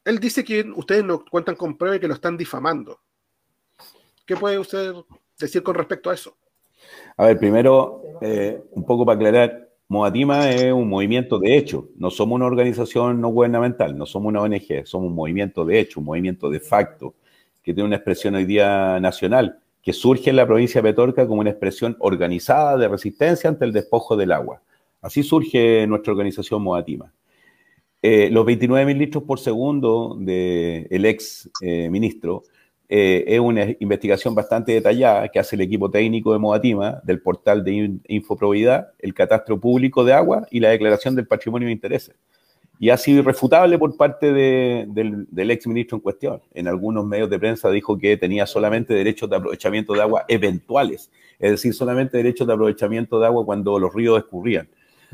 él 0.04 0.20
dice 0.20 0.44
que 0.44 0.62
ustedes 0.76 1.06
no 1.06 1.24
cuentan 1.24 1.56
con 1.56 1.78
pruebas 1.78 1.98
y 1.98 2.02
que 2.02 2.08
lo 2.08 2.16
están 2.16 2.36
difamando. 2.36 3.00
¿Qué 4.26 4.36
puede 4.36 4.60
usted 4.60 4.94
decir 5.40 5.64
con 5.64 5.76
respecto 5.76 6.10
a 6.10 6.14
eso? 6.14 6.36
A 7.18 7.28
ver, 7.28 7.40
primero, 7.40 8.02
eh, 8.22 8.62
un 8.72 8.86
poco 8.86 9.06
para 9.06 9.16
aclarar, 9.16 9.70
Moatima 9.88 10.52
es 10.52 10.72
un 10.72 10.88
movimiento 10.88 11.40
de 11.40 11.58
hecho, 11.58 11.90
no 11.96 12.12
somos 12.12 12.36
una 12.36 12.46
organización 12.46 13.20
no 13.20 13.30
gubernamental, 13.30 13.98
no 13.98 14.06
somos 14.06 14.30
una 14.30 14.42
ONG, 14.42 14.86
somos 14.86 15.08
un 15.08 15.16
movimiento 15.16 15.66
de 15.66 15.80
hecho, 15.80 16.00
un 16.00 16.06
movimiento 16.06 16.50
de 16.50 16.60
facto, 16.60 17.16
que 17.64 17.74
tiene 17.74 17.88
una 17.88 17.96
expresión 17.96 18.36
hoy 18.36 18.46
día 18.46 19.00
nacional, 19.00 19.60
que 19.82 19.94
surge 19.94 20.30
en 20.30 20.36
la 20.36 20.46
provincia 20.46 20.82
de 20.82 20.90
Petorca 20.90 21.28
como 21.28 21.42
una 21.42 21.50
expresión 21.52 21.96
organizada 22.00 22.78
de 22.78 22.88
resistencia 22.88 23.50
ante 23.50 23.66
el 23.66 23.72
despojo 23.74 24.16
del 24.18 24.32
agua. 24.32 24.62
Así 25.02 25.24
surge 25.24 25.88
nuestra 25.88 26.12
organización 26.12 26.62
Moatima. 26.62 27.14
Eh, 28.02 28.30
los 28.32 28.46
29 28.46 28.86
mil 28.86 28.98
litros 28.98 29.24
por 29.24 29.40
segundo 29.40 30.16
del 30.20 31.06
ex 31.06 31.50
eh, 31.62 31.90
ministro 31.90 32.44
eh, 32.88 33.26
es 33.28 33.40
una 33.40 33.68
investigación 33.80 34.34
bastante 34.34 34.72
detallada 34.72 35.28
que 35.28 35.38
hace 35.38 35.56
el 35.56 35.62
equipo 35.62 35.92
técnico 35.92 36.32
de 36.34 36.40
Modatima, 36.40 37.02
del 37.04 37.22
portal 37.22 37.64
de 37.64 37.72
In- 37.72 38.02
Infoprobidad, 38.08 38.94
el 39.00 39.14
catastro 39.14 39.60
público 39.60 40.04
de 40.04 40.14
agua 40.14 40.48
y 40.50 40.60
la 40.60 40.70
declaración 40.70 41.16
del 41.16 41.28
patrimonio 41.28 41.68
de 41.68 41.74
intereses. 41.74 42.16
Y 42.80 42.90
ha 42.92 42.98
sido 42.98 43.20
irrefutable 43.20 43.78
por 43.78 43.98
parte 43.98 44.32
de- 44.32 44.86
del, 44.88 45.28
del 45.30 45.52
ex 45.52 45.68
ministro 45.68 45.98
en 45.98 46.02
cuestión. 46.02 46.42
En 46.54 46.68
algunos 46.68 47.06
medios 47.06 47.30
de 47.30 47.38
prensa 47.38 47.70
dijo 47.70 47.98
que 47.98 48.16
tenía 48.16 48.46
solamente 48.46 48.94
derechos 48.94 49.30
de 49.30 49.36
aprovechamiento 49.36 49.94
de 49.94 50.02
agua 50.02 50.24
eventuales, 50.30 51.12
es 51.40 51.52
decir, 51.52 51.74
solamente 51.74 52.18
derechos 52.18 52.48
de 52.48 52.54
aprovechamiento 52.54 53.20
de 53.20 53.26
agua 53.26 53.46
cuando 53.46 53.78
los 53.80 53.94
ríos 53.94 54.18
escurrían. 54.18 54.70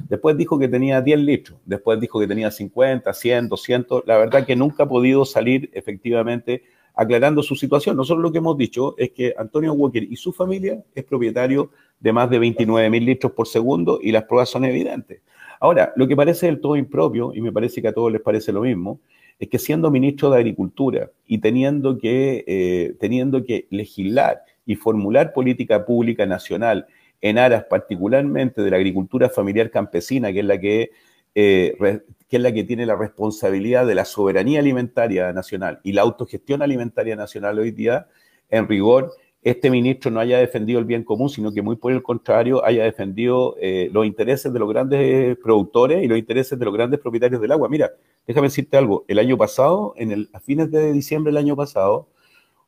Después 0.10 0.38
dijo 0.38 0.60
que 0.60 0.68
tenía 0.68 1.02
10 1.02 1.20
litros, 1.20 1.58
después 1.66 2.00
dijo 2.00 2.20
que 2.20 2.28
tenía 2.28 2.52
50, 2.52 3.14
100, 3.14 3.48
200. 3.50 4.04
La 4.06 4.18
verdad 4.18 4.46
que 4.46 4.56
nunca 4.56 4.84
ha 4.84 4.90
podido 4.90 5.24
salir 5.26 5.70
efectivamente 5.74 6.64
aclarando 6.94 7.42
su 7.42 7.56
situación. 7.56 7.96
Nosotros 7.98 8.22
lo 8.22 8.32
que 8.32 8.38
hemos 8.40 8.58
dicho 8.58 8.94
es 8.98 9.12
que 9.12 9.34
Antonio 9.38 9.74
Walker 9.74 10.04
y 10.04 10.16
su 10.18 10.32
familia 10.34 10.84
es 10.94 11.04
propietario 11.04 11.72
de 12.00 12.14
más 12.14 12.30
de 12.30 12.40
29 12.40 12.90
mil 12.90 13.06
litros 13.06 13.32
por 13.32 13.48
segundo 13.48 14.00
y 14.02 14.12
las 14.12 14.24
pruebas 14.26 14.50
son 14.50 14.66
evidentes. 14.66 15.22
Ahora, 15.66 15.94
lo 15.96 16.08
que 16.08 16.16
parece 16.16 16.46
del 16.46 16.62
todo 16.62 16.76
impropio, 16.76 17.32
y 17.34 17.42
me 17.42 17.52
parece 17.52 17.82
que 17.82 17.88
a 17.88 17.92
todos 17.92 18.12
les 18.12 18.22
parece 18.22 18.52
lo 18.52 18.62
mismo, 18.62 19.00
es 19.40 19.50
que 19.50 19.58
siendo 19.58 19.90
ministro 19.90 20.30
de 20.30 20.38
Agricultura 20.38 21.10
y 21.26 21.40
teniendo 21.40 21.98
que, 21.98 22.44
eh, 22.46 22.94
teniendo 23.00 23.44
que 23.44 23.66
legislar 23.72 24.44
y 24.64 24.76
formular 24.76 25.34
política 25.34 25.84
pública 25.84 26.28
nacional 26.28 26.86
en 27.20 27.40
aras 27.40 27.64
particularmente 27.64 28.62
de 28.62 28.70
la 28.70 28.78
agricultura 28.78 29.28
familiar 29.28 29.72
campesina, 29.72 30.32
que 30.32 30.42
es 30.42 30.46
la 30.46 30.60
que, 30.60 30.92
eh, 31.34 31.76
que 32.30 32.36
es 32.38 32.44
la 32.44 32.54
que 32.54 32.64
tiene 32.64 32.86
la 32.86 32.96
responsabilidad 32.96 33.88
de 33.88 33.96
la 33.96 34.06
soberanía 34.06 34.60
alimentaria 34.60 35.34
nacional 35.34 35.80
y 35.82 35.94
la 35.94 36.04
autogestión 36.04 36.62
alimentaria 36.62 37.16
nacional 37.16 37.58
hoy 37.58 37.72
día, 37.72 38.06
en 38.52 38.68
rigor, 38.68 39.14
este 39.46 39.70
ministro 39.70 40.10
no 40.10 40.20
haya 40.20 40.40
defendido 40.40 40.80
el 40.80 40.86
bien 40.86 41.04
común, 41.04 41.30
sino 41.30 41.54
que 41.54 41.62
muy 41.62 41.76
por 41.76 41.92
el 41.92 42.02
contrario 42.02 42.66
haya 42.66 42.84
defendido 42.84 43.56
eh, 43.62 43.92
los 43.94 44.04
intereses 44.08 44.52
de 44.52 44.58
los 44.58 44.68
grandes 44.68 45.38
productores 45.38 46.04
y 46.04 46.08
los 46.08 46.18
intereses 46.18 46.58
de 46.58 46.66
los 46.66 46.74
grandes 46.74 47.00
propietarios 47.00 47.40
del 47.40 47.52
agua. 47.52 47.70
Mira, 47.70 47.92
déjame 48.26 48.48
decirte 48.48 48.76
algo, 48.76 49.06
el 49.08 49.20
año 49.20 49.38
pasado, 49.38 49.94
en 49.98 50.12
el, 50.12 50.30
a 50.34 50.40
fines 50.40 50.72
de 50.72 50.92
diciembre 50.92 51.32
del 51.32 51.38
año 51.38 51.56
pasado, 51.56 52.10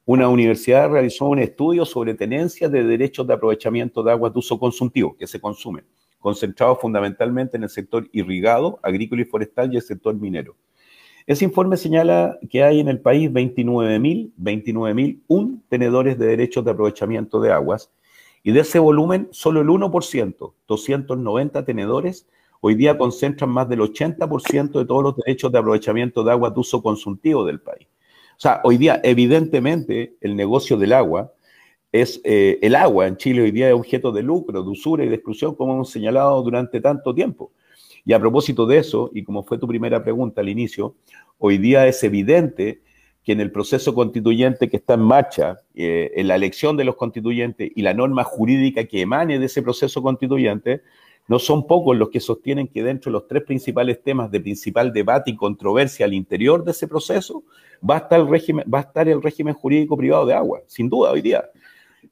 una 0.05 0.29
universidad 0.29 0.91
realizó 0.91 1.25
un 1.25 1.39
estudio 1.39 1.83
sobre 1.83 2.13
tenencias 2.13 2.71
de 2.71 2.83
derechos 2.83 3.25
de 3.25 3.33
aprovechamiento 3.33 4.03
de 4.03 4.11
aguas 4.11 4.31
de 4.31 4.37
uso 4.37 4.59
consultivo 4.59 5.17
que 5.17 5.25
se 5.25 5.41
consumen, 5.41 5.83
concentrados 6.19 6.79
fundamentalmente 6.79 7.57
en 7.57 7.63
el 7.63 7.69
sector 7.69 8.07
irrigado, 8.11 8.79
agrícola 8.83 9.23
y 9.23 9.25
forestal 9.25 9.73
y 9.73 9.77
el 9.77 9.81
sector 9.81 10.13
minero. 10.13 10.55
Ese 11.27 11.43
informe 11.43 11.75
señala 11.75 12.39
que 12.49 12.63
hay 12.63 12.79
en 12.79 12.87
el 12.87 13.01
país 13.01 13.29
29.000, 13.29 14.31
29.001 14.41 15.61
tenedores 15.67 16.17
de 16.17 16.25
derechos 16.25 16.63
de 16.63 16.71
aprovechamiento 16.71 17.41
de 17.41 17.51
aguas 17.51 17.91
y 18.43 18.53
de 18.53 18.61
ese 18.61 18.79
volumen 18.79 19.27
solo 19.31 19.59
el 19.59 19.67
1%, 19.67 20.53
290 20.69 21.65
tenedores, 21.65 22.29
hoy 22.61 22.75
día 22.75 22.97
concentran 22.97 23.49
más 23.49 23.67
del 23.67 23.81
80% 23.81 24.71
de 24.79 24.85
todos 24.85 25.03
los 25.03 25.17
derechos 25.17 25.51
de 25.51 25.59
aprovechamiento 25.59 26.23
de 26.23 26.31
aguas 26.31 26.53
de 26.53 26.61
uso 26.61 26.81
consultivo 26.81 27.43
del 27.43 27.59
país. 27.59 27.87
O 28.37 28.39
sea, 28.39 28.61
hoy 28.63 28.77
día, 28.77 29.01
evidentemente, 29.03 30.15
el 30.21 30.33
negocio 30.33 30.77
del 30.77 30.93
agua 30.93 31.33
es 31.91 32.21
eh, 32.23 32.57
el 32.61 32.73
agua 32.73 33.05
en 33.05 33.17
Chile 33.17 33.41
hoy 33.41 33.51
día 33.51 33.67
es 33.67 33.73
objeto 33.73 34.13
de 34.13 34.23
lucro, 34.23 34.63
de 34.63 34.69
usura 34.69 35.03
y 35.03 35.09
de 35.09 35.15
exclusión, 35.15 35.55
como 35.55 35.73
hemos 35.73 35.89
señalado 35.89 36.41
durante 36.41 36.79
tanto 36.79 37.13
tiempo. 37.13 37.51
Y 38.07 38.13
a 38.13 38.19
propósito 38.21 38.65
de 38.65 38.77
eso, 38.77 39.11
y 39.13 39.25
como 39.25 39.43
fue 39.43 39.57
tu 39.57 39.67
primera 39.67 40.01
pregunta 40.01 40.39
al 40.39 40.47
inicio, 40.47 40.95
hoy 41.39 41.57
día 41.57 41.87
es 41.87 42.01
evidente 42.05 42.79
que 43.21 43.33
en 43.33 43.41
el 43.41 43.51
proceso 43.51 43.93
constituyente 43.93 44.69
que 44.69 44.77
está 44.77 44.93
en 44.93 45.01
marcha, 45.01 45.57
eh, 45.75 46.13
en 46.15 46.29
la 46.29 46.35
elección 46.35 46.77
de 46.77 46.85
los 46.85 46.95
constituyentes 46.95 47.69
y 47.75 47.81
la 47.81 47.93
norma 47.93 48.23
jurídica 48.23 48.85
que 48.85 49.01
emane 49.01 49.39
de 49.39 49.47
ese 49.47 49.61
proceso 49.61 50.01
constituyente, 50.01 50.83
no 51.27 51.37
son 51.37 51.67
pocos 51.67 51.97
los 51.97 52.07
que 52.07 52.21
sostienen 52.21 52.69
que 52.69 52.81
dentro 52.81 53.11
de 53.11 53.19
los 53.19 53.27
tres 53.27 53.43
principales 53.43 54.01
temas 54.01 54.31
de 54.31 54.39
principal 54.39 54.93
debate 54.93 55.31
y 55.31 55.35
controversia 55.35 56.05
al 56.05 56.13
interior 56.13 56.63
de 56.63 56.71
ese 56.71 56.87
proceso 56.87 57.43
va 57.87 57.95
a 57.95 57.97
estar 57.97 58.21
el 58.21 58.29
régimen, 58.29 58.65
va 58.73 58.77
a 58.77 58.83
estar 58.83 59.09
el 59.09 59.21
régimen 59.21 59.53
jurídico 59.53 59.97
privado 59.97 60.25
de 60.25 60.33
agua, 60.33 60.61
sin 60.67 60.87
duda 60.87 61.11
hoy 61.11 61.21
día. 61.21 61.43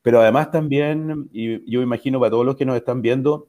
Pero 0.02 0.20
además 0.20 0.52
también, 0.52 1.30
y 1.32 1.72
yo 1.72 1.82
imagino 1.82 2.20
para 2.20 2.32
todos 2.32 2.46
los 2.46 2.58
que 2.58 2.66
nos 2.66 2.76
están 2.76 3.02
viendo, 3.02 3.48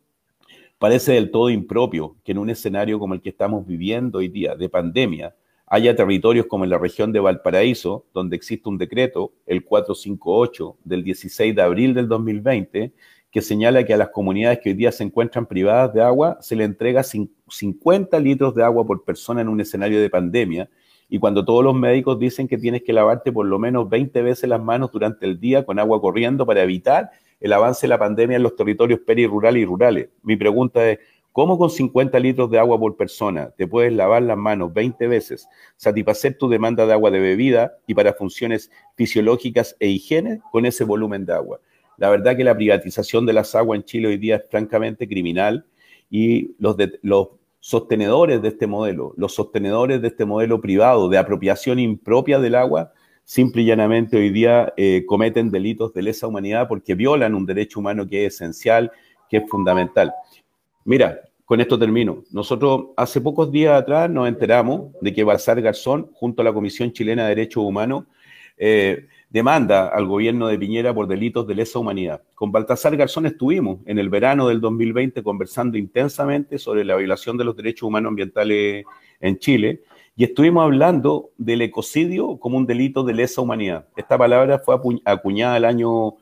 parece 0.79 1.13
del 1.13 1.31
todo 1.31 1.51
impropio 1.51 2.17
que 2.25 2.33
en 2.33 2.39
un 2.39 2.51
escenario 2.51 2.99
como 2.99 3.15
el 3.15 3.21
que 3.23 3.31
estamos 3.31 3.67
viviendo 3.67 4.19
hoy 4.19 4.29
día, 4.29 4.55
de 4.57 4.69
pandemia, 4.69 5.35
haya 5.67 5.97
territorios 5.97 6.47
como 6.47 6.65
en 6.65 6.71
la 6.71 6.79
región 6.79 7.13
de 7.13 7.19
Valparaíso, 7.21 8.05
donde 8.15 8.37
existe 8.37 8.69
un 8.69 8.79
decreto, 8.79 9.33
el 9.47 9.65
458 9.65 10.77
del 10.85 11.03
16 11.03 11.55
de 11.57 11.63
abril 11.63 11.95
del 11.95 12.07
2020, 12.09 12.93
que 13.31 13.43
señala 13.43 13.85
que 13.85 13.93
a 13.93 13.97
las 13.97 14.11
comunidades 14.11 14.61
que 14.63 14.71
hoy 14.71 14.77
día 14.77 14.93
se 14.93 15.03
encuentran 15.05 15.47
privadas 15.47 15.93
de 15.93 16.03
agua 16.03 16.39
se 16.41 16.55
le 16.57 16.65
entrega 16.65 17.03
cin- 17.03 17.31
50 17.49 18.19
litros 18.21 18.55
de 18.55 18.63
agua 18.63 18.87
por 18.87 19.05
persona 19.05 19.41
en 19.41 19.49
un 19.49 19.61
escenario 19.61 20.01
de 20.01 20.09
pandemia. 20.09 20.71
Y 21.09 21.19
cuando 21.19 21.45
todos 21.45 21.63
los 21.63 21.75
médicos 21.75 22.19
dicen 22.19 22.49
que 22.49 22.59
tienes 22.59 22.83
que 22.83 22.93
lavarte 22.93 23.31
por 23.33 23.47
lo 23.47 23.59
menos 23.59 23.89
20 23.89 24.23
veces 24.23 24.49
las 24.49 24.61
manos 24.63 24.91
durante 24.93 25.25
el 25.27 25.39
día 25.39 25.65
con 25.65 25.79
agua 25.79 26.01
corriendo 26.01 26.45
para 26.47 26.63
evitar 26.63 27.11
el 27.41 27.53
avance 27.53 27.83
de 27.87 27.89
la 27.91 27.99
pandemia 27.99 28.37
en 28.37 28.43
los 28.43 28.57
territorios 28.57 29.01
perirurales 29.07 29.63
y 29.63 29.67
rurales. 29.67 30.09
Mi 30.23 30.37
pregunta 30.37 30.91
es, 30.91 30.99
¿cómo 31.33 31.59
con 31.59 31.71
50 31.71 32.19
litros 32.19 32.51
de 32.51 32.59
agua 32.59 32.79
por 32.81 32.97
persona 32.97 33.51
te 33.57 33.69
puedes 33.69 33.93
lavar 33.93 34.23
las 34.23 34.37
manos 34.39 34.73
20 34.73 35.07
veces, 35.07 35.49
satisfacer 35.77 36.37
tu 36.39 36.49
demanda 36.49 36.87
de 36.87 36.93
agua 36.95 37.11
de 37.11 37.21
bebida 37.21 37.77
y 37.87 37.95
para 37.95 38.15
funciones 38.15 38.71
fisiológicas 38.97 39.77
e 39.79 39.89
higiene 39.89 40.41
con 40.51 40.67
ese 40.67 40.83
volumen 40.85 41.25
de 41.27 41.35
agua? 41.35 41.61
La 41.99 42.11
verdad 42.11 42.37
que 42.37 42.45
la 42.45 42.57
privatización 42.57 43.27
de 43.27 43.33
las 43.33 43.55
aguas 43.55 43.79
en 43.79 43.85
Chile 43.85 44.09
hoy 44.09 44.17
día 44.19 44.37
es 44.37 44.51
francamente 44.51 45.07
criminal 45.07 45.67
y 46.11 46.55
los, 46.59 46.77
de- 46.77 46.99
los 47.03 47.29
sostenedores 47.67 48.41
de 48.41 48.47
este 48.47 48.69
modelo, 48.69 49.13
los 49.17 49.35
sostenedores 49.35 50.01
de 50.01 50.07
este 50.07 50.25
modelo 50.25 50.61
privado 50.61 51.09
de 51.09 51.19
apropiación 51.19 51.81
impropia 51.81 52.39
del 52.39 52.55
agua, 52.55 52.93
simple 53.25 53.63
y 53.63 53.65
llanamente 53.65 54.17
hoy 54.17 54.31
día 54.31 54.73
eh, 54.77 55.03
cometen 55.05 55.51
delitos 55.51 55.93
de 55.93 56.03
lesa 56.03 56.29
humanidad 56.29 56.69
porque 56.69 56.95
violan 56.95 57.35
un 57.35 57.45
derecho 57.45 57.81
humano 57.81 58.07
que 58.07 58.25
es 58.25 58.35
esencial, 58.35 58.93
que 59.29 59.39
es 59.39 59.51
fundamental. 59.51 60.13
Mira, 60.85 61.19
con 61.45 61.61
esto 61.61 61.77
termino. 61.77 62.23
Nosotros 62.31 62.91
hace 62.97 63.21
pocos 63.21 63.51
días 63.51 63.83
atrás 63.83 64.09
nos 64.09 64.29
enteramos 64.29 64.93
de 65.01 65.13
que 65.13 65.25
Balsar 65.25 65.61
Garzón, 65.61 66.09
junto 66.13 66.43
a 66.43 66.45
la 66.45 66.53
Comisión 66.53 66.93
Chilena 66.93 67.25
de 67.25 67.31
Derechos 67.31 67.65
Humanos, 67.65 68.05
eh, 68.59 69.09
demanda 69.37 69.89
al 69.89 70.07
gobierno 70.07 70.49
de 70.49 70.59
Piñera 70.59 70.95
por 70.95 71.07
delitos 71.07 71.47
de 71.47 71.55
lesa 71.55 71.79
humanidad. 71.79 72.23
Con 72.35 72.51
Baltasar 72.53 72.97
Garzón 72.97 73.27
estuvimos 73.27 73.81
en 73.85 73.99
el 73.99 74.09
verano 74.09 74.49
del 74.49 74.63
2020 74.63 75.23
conversando 75.23 75.77
intensamente 75.77 76.57
sobre 76.57 76.87
la 76.87 76.97
violación 76.97 77.37
de 77.37 77.45
los 77.45 77.55
derechos 77.55 77.83
humanos 77.83 78.09
ambientales 78.09 78.87
en 79.21 79.39
Chile 79.39 79.83
y 80.17 80.25
estuvimos 80.25 80.65
hablando 80.65 81.33
del 81.37 81.61
ecocidio 81.61 82.39
como 82.39 82.57
un 82.57 82.65
delito 82.65 83.05
de 83.05 83.13
lesa 83.13 83.43
humanidad. 83.43 83.87
Esta 83.95 84.17
palabra 84.17 84.59
fue 84.59 84.75
acuñada 85.05 85.59
el 85.59 85.67
año 85.67 86.15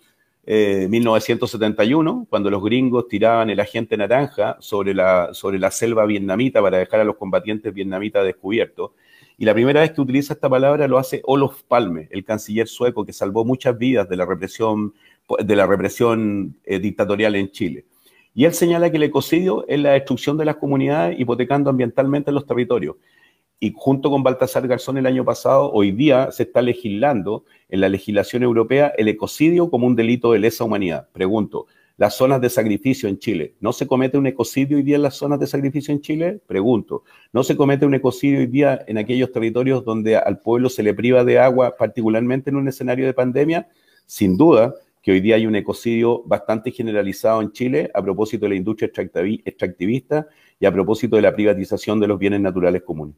eh, 0.45 0.89
1971, 0.91 2.27
cuando 2.29 2.51
los 2.51 2.65
gringos 2.65 3.07
tiraban 3.07 3.49
el 3.49 3.61
agente 3.61 3.97
naranja 3.97 4.57
sobre 4.59 4.93
la, 4.93 5.29
sobre 5.35 5.61
la 5.61 5.71
selva 5.71 6.05
vietnamita 6.05 6.61
para 6.61 6.79
dejar 6.79 6.99
a 6.99 7.05
los 7.05 7.15
combatientes 7.15 7.73
vietnamitas 7.73 8.25
descubiertos. 8.25 8.91
Y 9.37 9.45
la 9.45 9.55
primera 9.55 9.81
vez 9.81 9.93
que 9.93 10.01
utiliza 10.01 10.35
esta 10.35 10.49
palabra 10.49 10.87
lo 10.87 10.99
hace 10.99 11.21
Olof 11.25 11.63
Palme, 11.65 12.09
el 12.11 12.25
canciller 12.25 12.69
sueco 12.69 13.05
que 13.05 13.13
salvó 13.13 13.45
muchas 13.45 13.77
vidas 13.77 14.09
de 14.09 14.17
la 14.17 14.27
represión, 14.27 14.95
de 15.45 15.57
la 15.57 15.67
represión 15.67 16.57
eh, 16.65 16.79
dictatorial 16.79 17.35
en 17.35 17.51
Chile. 17.51 17.85
Y 18.35 18.45
él 18.45 18.55
señala 18.55 18.91
que 18.91 18.97
el 18.97 19.05
ecocidio 19.05 19.65
es 19.69 19.81
la 19.81 19.93
destrucción 19.93 20.37
de 20.37 20.45
las 20.45 20.57
comunidades 20.57 21.19
hipotecando 21.19 21.71
ambientalmente 21.71 22.33
los 22.33 22.47
territorios. 22.47 22.97
Y 23.61 23.73
junto 23.77 24.11
con 24.11 24.23
Baltasar 24.23 24.67
Garzón 24.67 24.99
el 24.99 25.07
año 25.07 25.25
pasado, 25.25 25.71
hoy 25.73 25.93
día 25.93 26.31
se 26.33 26.43
está 26.43 26.61
legislando 26.61 27.45
en 27.69 27.81
la 27.81 27.89
legislación 27.89 28.43
europea 28.43 28.93
el 28.99 29.09
ecocidio 29.09 29.71
como 29.71 29.87
un 29.87 29.97
delito 29.97 30.33
de 30.33 30.41
lesa 30.41 30.65
humanidad. 30.65 31.09
Pregunto, 31.13 31.67
las 31.97 32.17
zonas 32.17 32.41
de 32.41 32.51
sacrificio 32.51 33.09
en 33.09 33.19
Chile, 33.19 33.55
¿no 33.61 33.73
se 33.73 33.87
comete 33.87 34.19
un 34.19 34.27
ecocidio 34.27 34.77
hoy 34.77 34.83
día 34.83 34.97
en 34.97 35.03
las 35.03 35.15
zonas 35.15 35.39
de 35.39 35.47
sacrificio 35.47 35.93
en 35.93 36.01
Chile? 36.01 36.41
Pregunto, 36.47 37.05
¿no 37.33 37.45
se 37.45 37.57
comete 37.57 37.87
un 37.87 37.95
ecocidio 37.95 38.41
hoy 38.41 38.47
día 38.47 38.85
en 38.89 38.99
aquellos 38.99 39.31
territorios 39.31 39.85
donde 39.85 40.17
al 40.17 40.41
pueblo 40.41 40.69
se 40.69 40.83
le 40.83 40.93
priva 40.93 41.23
de 41.23 41.39
agua, 41.39 41.77
particularmente 41.77 42.51
en 42.51 42.57
un 42.57 42.67
escenario 42.67 43.07
de 43.07 43.15
pandemia? 43.15 43.69
Sin 44.07 44.37
duda 44.37 44.75
que 45.03 45.13
hoy 45.13 45.21
día 45.21 45.37
hay 45.37 45.47
un 45.47 45.55
ecocidio 45.55 46.23
bastante 46.25 46.73
generalizado 46.73 47.41
en 47.43 47.53
Chile 47.53 47.91
a 47.95 48.03
propósito 48.03 48.47
de 48.47 48.51
la 48.51 48.57
industria 48.57 48.91
extractivi- 48.91 49.43
extractivista 49.45 50.27
y 50.59 50.67
a 50.67 50.73
propósito 50.73 51.15
de 51.17 51.23
la 51.23 51.35
privatización 51.35 52.01
de 52.01 52.09
los 52.09 52.19
bienes 52.19 52.41
naturales 52.41 52.83
comunes. 52.83 53.15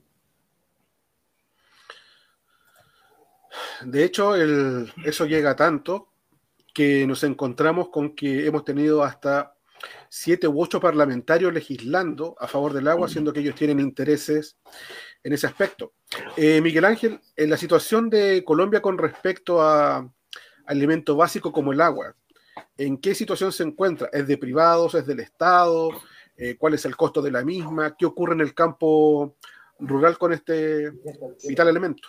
De 3.84 4.04
hecho, 4.04 4.34
el- 4.34 4.90
eso 5.04 5.26
llega 5.26 5.54
tanto 5.54 6.08
que 6.76 7.06
nos 7.06 7.24
encontramos 7.24 7.88
con 7.88 8.14
que 8.14 8.46
hemos 8.46 8.62
tenido 8.62 9.02
hasta 9.02 9.54
siete 10.10 10.46
u 10.46 10.60
ocho 10.60 10.78
parlamentarios 10.78 11.50
legislando 11.54 12.36
a 12.38 12.46
favor 12.46 12.74
del 12.74 12.86
agua, 12.86 13.08
siendo 13.08 13.32
que 13.32 13.40
ellos 13.40 13.54
tienen 13.54 13.80
intereses 13.80 14.58
en 15.24 15.32
ese 15.32 15.46
aspecto. 15.46 15.94
Eh, 16.36 16.60
Miguel 16.60 16.84
Ángel, 16.84 17.18
en 17.34 17.48
la 17.48 17.56
situación 17.56 18.10
de 18.10 18.44
Colombia 18.44 18.82
con 18.82 18.98
respecto 18.98 19.62
a 19.62 20.06
alimento 20.66 21.16
básico 21.16 21.50
como 21.50 21.72
el 21.72 21.80
agua, 21.80 22.14
¿en 22.76 22.98
qué 22.98 23.14
situación 23.14 23.52
se 23.52 23.62
encuentra? 23.62 24.10
¿Es 24.12 24.26
de 24.26 24.36
privados? 24.36 24.94
¿Es 24.96 25.06
del 25.06 25.20
Estado? 25.20 25.88
Eh, 26.36 26.56
¿Cuál 26.58 26.74
es 26.74 26.84
el 26.84 26.94
costo 26.94 27.22
de 27.22 27.30
la 27.30 27.42
misma? 27.42 27.96
¿Qué 27.96 28.04
ocurre 28.04 28.34
en 28.34 28.42
el 28.42 28.52
campo 28.52 29.34
rural 29.78 30.18
con 30.18 30.34
este 30.34 30.90
vital 31.48 31.68
elemento? 31.68 32.06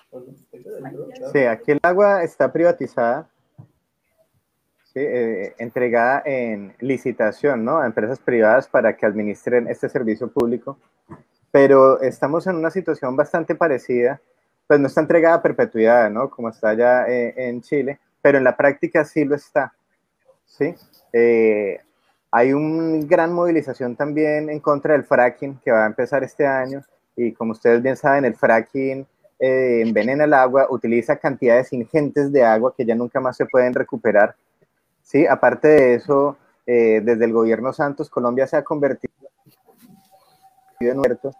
Sí, 1.31 1.39
aquí 1.39 1.71
el 1.71 1.79
agua 1.83 2.21
está 2.21 2.51
privatizada, 2.51 3.29
eh, 4.99 5.55
entregada 5.57 6.21
en 6.25 6.73
licitación 6.79 7.63
¿no? 7.65 7.79
a 7.79 7.85
empresas 7.85 8.19
privadas 8.19 8.67
para 8.67 8.95
que 8.95 9.05
administren 9.05 9.67
este 9.67 9.89
servicio 9.89 10.27
público, 10.27 10.77
pero 11.51 12.01
estamos 12.01 12.47
en 12.47 12.55
una 12.55 12.71
situación 12.71 13.15
bastante 13.15 13.55
parecida, 13.55 14.21
pues 14.67 14.79
no 14.79 14.87
está 14.87 15.01
entregada 15.01 15.35
a 15.35 15.41
perpetuidad, 15.41 16.09
¿no? 16.09 16.29
como 16.29 16.49
está 16.49 16.73
ya 16.73 17.05
eh, 17.07 17.33
en 17.35 17.61
Chile, 17.61 17.99
pero 18.21 18.37
en 18.37 18.43
la 18.43 18.55
práctica 18.57 19.05
sí 19.05 19.25
lo 19.25 19.35
está. 19.35 19.73
¿sí? 20.45 20.75
Eh, 21.13 21.79
hay 22.31 22.53
una 22.53 23.05
gran 23.05 23.33
movilización 23.33 23.95
también 23.95 24.49
en 24.49 24.59
contra 24.59 24.93
del 24.93 25.03
fracking 25.03 25.59
que 25.63 25.71
va 25.71 25.83
a 25.83 25.87
empezar 25.87 26.23
este 26.23 26.45
año 26.45 26.83
y 27.15 27.31
como 27.33 27.53
ustedes 27.53 27.81
bien 27.81 27.95
saben, 27.95 28.25
el 28.25 28.35
fracking 28.35 29.07
envenena 29.39 30.23
el 30.23 30.33
agua, 30.33 30.67
utiliza 30.69 31.15
cantidades 31.15 31.71
ingentes 31.71 32.31
de 32.31 32.43
agua 32.43 32.73
que 32.75 32.85
ya 32.85 32.95
nunca 32.95 33.19
más 33.19 33.37
se 33.37 33.45
pueden 33.45 33.73
recuperar. 33.73 34.35
¿Sí? 35.07 35.25
Aparte 35.25 35.67
de 35.69 35.93
eso, 35.95 36.37
eh, 36.65 37.01
desde 37.03 37.25
el 37.25 37.33
gobierno 37.33 37.73
Santos, 37.73 38.09
Colombia 38.09 38.45
se 38.45 38.57
ha 38.57 38.63
convertido 38.63 39.13
en 40.81 40.97
muerto. 40.97 41.31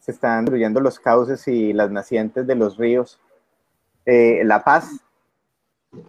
Se 0.00 0.12
están 0.12 0.44
destruyendo 0.44 0.80
los 0.80 0.98
cauces 0.98 1.46
y 1.46 1.72
las 1.72 1.90
nacientes 1.90 2.46
de 2.46 2.54
los 2.54 2.76
ríos. 2.76 3.20
la 4.06 4.62
paz, 4.62 4.90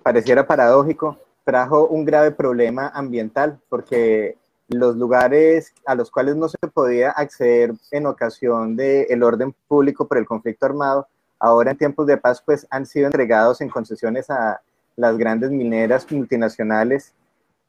pareciera 0.03 0.45
paradójico, 0.45 1.17
trajo 1.43 1.87
un 1.87 2.05
grave 2.05 2.31
problema 2.31 2.89
ambiental 2.89 3.59
porque 3.69 4.37
los 4.69 4.95
lugares 4.95 5.73
a 5.85 5.95
los 5.95 6.11
cuales 6.11 6.35
no 6.35 6.47
se 6.47 6.57
podía 6.73 7.11
acceder 7.11 7.73
en 7.91 8.05
ocasión 8.05 8.75
del 8.75 9.23
orden 9.23 9.55
público 9.67 10.07
por 10.07 10.17
el 10.17 10.25
conflicto 10.25 10.65
armado, 10.65 11.07
ahora 11.39 11.71
en 11.71 11.77
tiempos 11.77 12.05
de 12.05 12.17
paz 12.17 12.41
pues 12.45 12.67
han 12.69 12.85
sido 12.85 13.07
entregados 13.07 13.61
en 13.61 13.69
concesiones 13.69 14.29
a 14.29 14.61
las 14.97 15.17
grandes 15.17 15.51
mineras 15.51 16.11
multinacionales 16.11 17.13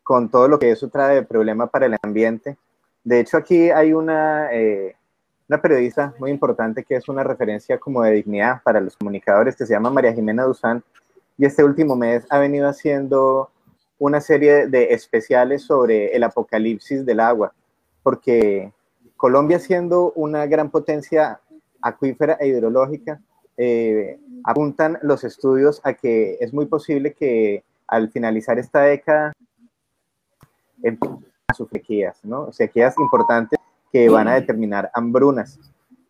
con 0.03 0.31
todo 0.31 0.49
lo 0.49 0.59
que 0.59 0.71
eso 0.71 0.89
trae 0.89 1.17
de 1.17 1.23
problema 1.23 1.67
para 1.67 1.87
el 1.87 1.97
ambiente. 2.03 2.57
De 3.05 3.21
hecho 3.21 3.37
aquí 3.37 3.71
hay 3.71 3.93
una, 3.93 4.53
eh, 4.53 4.97
una 5.49 5.61
periodista 5.61 6.15
muy 6.19 6.31
importante 6.31 6.83
que 6.83 6.97
es 6.97 7.09
una 7.09 7.23
referencia 7.23 7.79
como 7.79 8.03
de 8.03 8.13
dignidad 8.13 8.63
para 8.63 8.81
los 8.81 8.97
comunicadores 8.97 9.55
que 9.55 9.67
se 9.67 9.75
llama 9.75 9.91
María 9.91 10.15
Jimena 10.15 10.45
Duzán 10.45 10.83
y 11.37 11.45
este 11.45 11.63
último 11.63 11.95
mes 11.95 12.27
ha 12.31 12.39
venido 12.39 12.67
haciendo 12.69 13.51
una 13.99 14.21
serie 14.21 14.67
de 14.67 14.93
especiales 14.95 15.63
sobre 15.63 16.15
el 16.15 16.23
apocalipsis 16.23 17.05
del 17.05 17.21
agua, 17.21 17.53
porque 18.03 18.73
Colombia 19.17 19.59
siendo 19.59 20.13
una 20.13 20.47
gran 20.47 20.71
potencia 20.71 21.41
acuífera 21.83 22.39
e 22.41 22.49
hidrológica, 22.49 23.21
eh, 23.57 24.19
apuntan 24.45 24.99
los 25.03 25.25
estudios 25.25 25.81
a 25.85 25.95
que 25.95 26.39
es 26.41 26.53
muy 26.53 26.67
posible 26.67 27.15
que 27.15 27.65
al 27.87 28.11
finalizar 28.11 28.59
esta 28.59 28.83
década 28.83 29.33
a 31.49 31.55
sus 31.55 31.69
sequías, 31.71 32.19
¿no? 32.25 32.53
Sequías 32.53 32.95
importantes 32.99 33.59
que 33.91 34.09
van 34.09 34.29
a 34.29 34.35
determinar 34.35 34.91
hambrunas, 34.95 35.59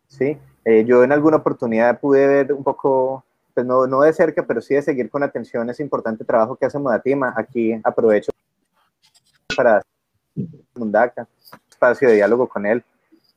¿sí? 0.07 0.37
Eh, 0.65 0.85
yo 0.85 1.03
en 1.03 1.11
alguna 1.11 1.37
oportunidad 1.37 1.99
pude 1.99 2.27
ver 2.27 2.53
un 2.53 2.63
poco 2.63 3.23
pues 3.53 3.65
no, 3.65 3.87
no 3.87 4.01
de 4.01 4.13
cerca, 4.13 4.45
pero 4.45 4.61
sí 4.61 4.75
de 4.75 4.81
seguir 4.81 5.09
con 5.09 5.23
atención 5.23 5.69
ese 5.69 5.83
importante 5.83 6.23
trabajo 6.23 6.55
que 6.55 6.65
hace 6.65 6.79
Modatima. 6.79 7.33
Aquí 7.35 7.79
aprovecho 7.83 8.31
para 9.55 9.81
Mundaca, 10.75 11.27
espacio 11.69 12.07
de 12.07 12.15
diálogo 12.15 12.47
con 12.47 12.65
él 12.65 12.83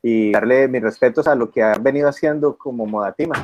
y 0.03 0.33
darle 0.33 0.69
mis 0.69 0.83
respetos 0.83 1.27
a 1.27 1.35
lo 1.35 1.51
que 1.51 1.63
ha 1.63 1.75
venido 1.75 2.09
haciendo 2.09 2.57
como 2.57 2.87
Modatima, 2.87 3.35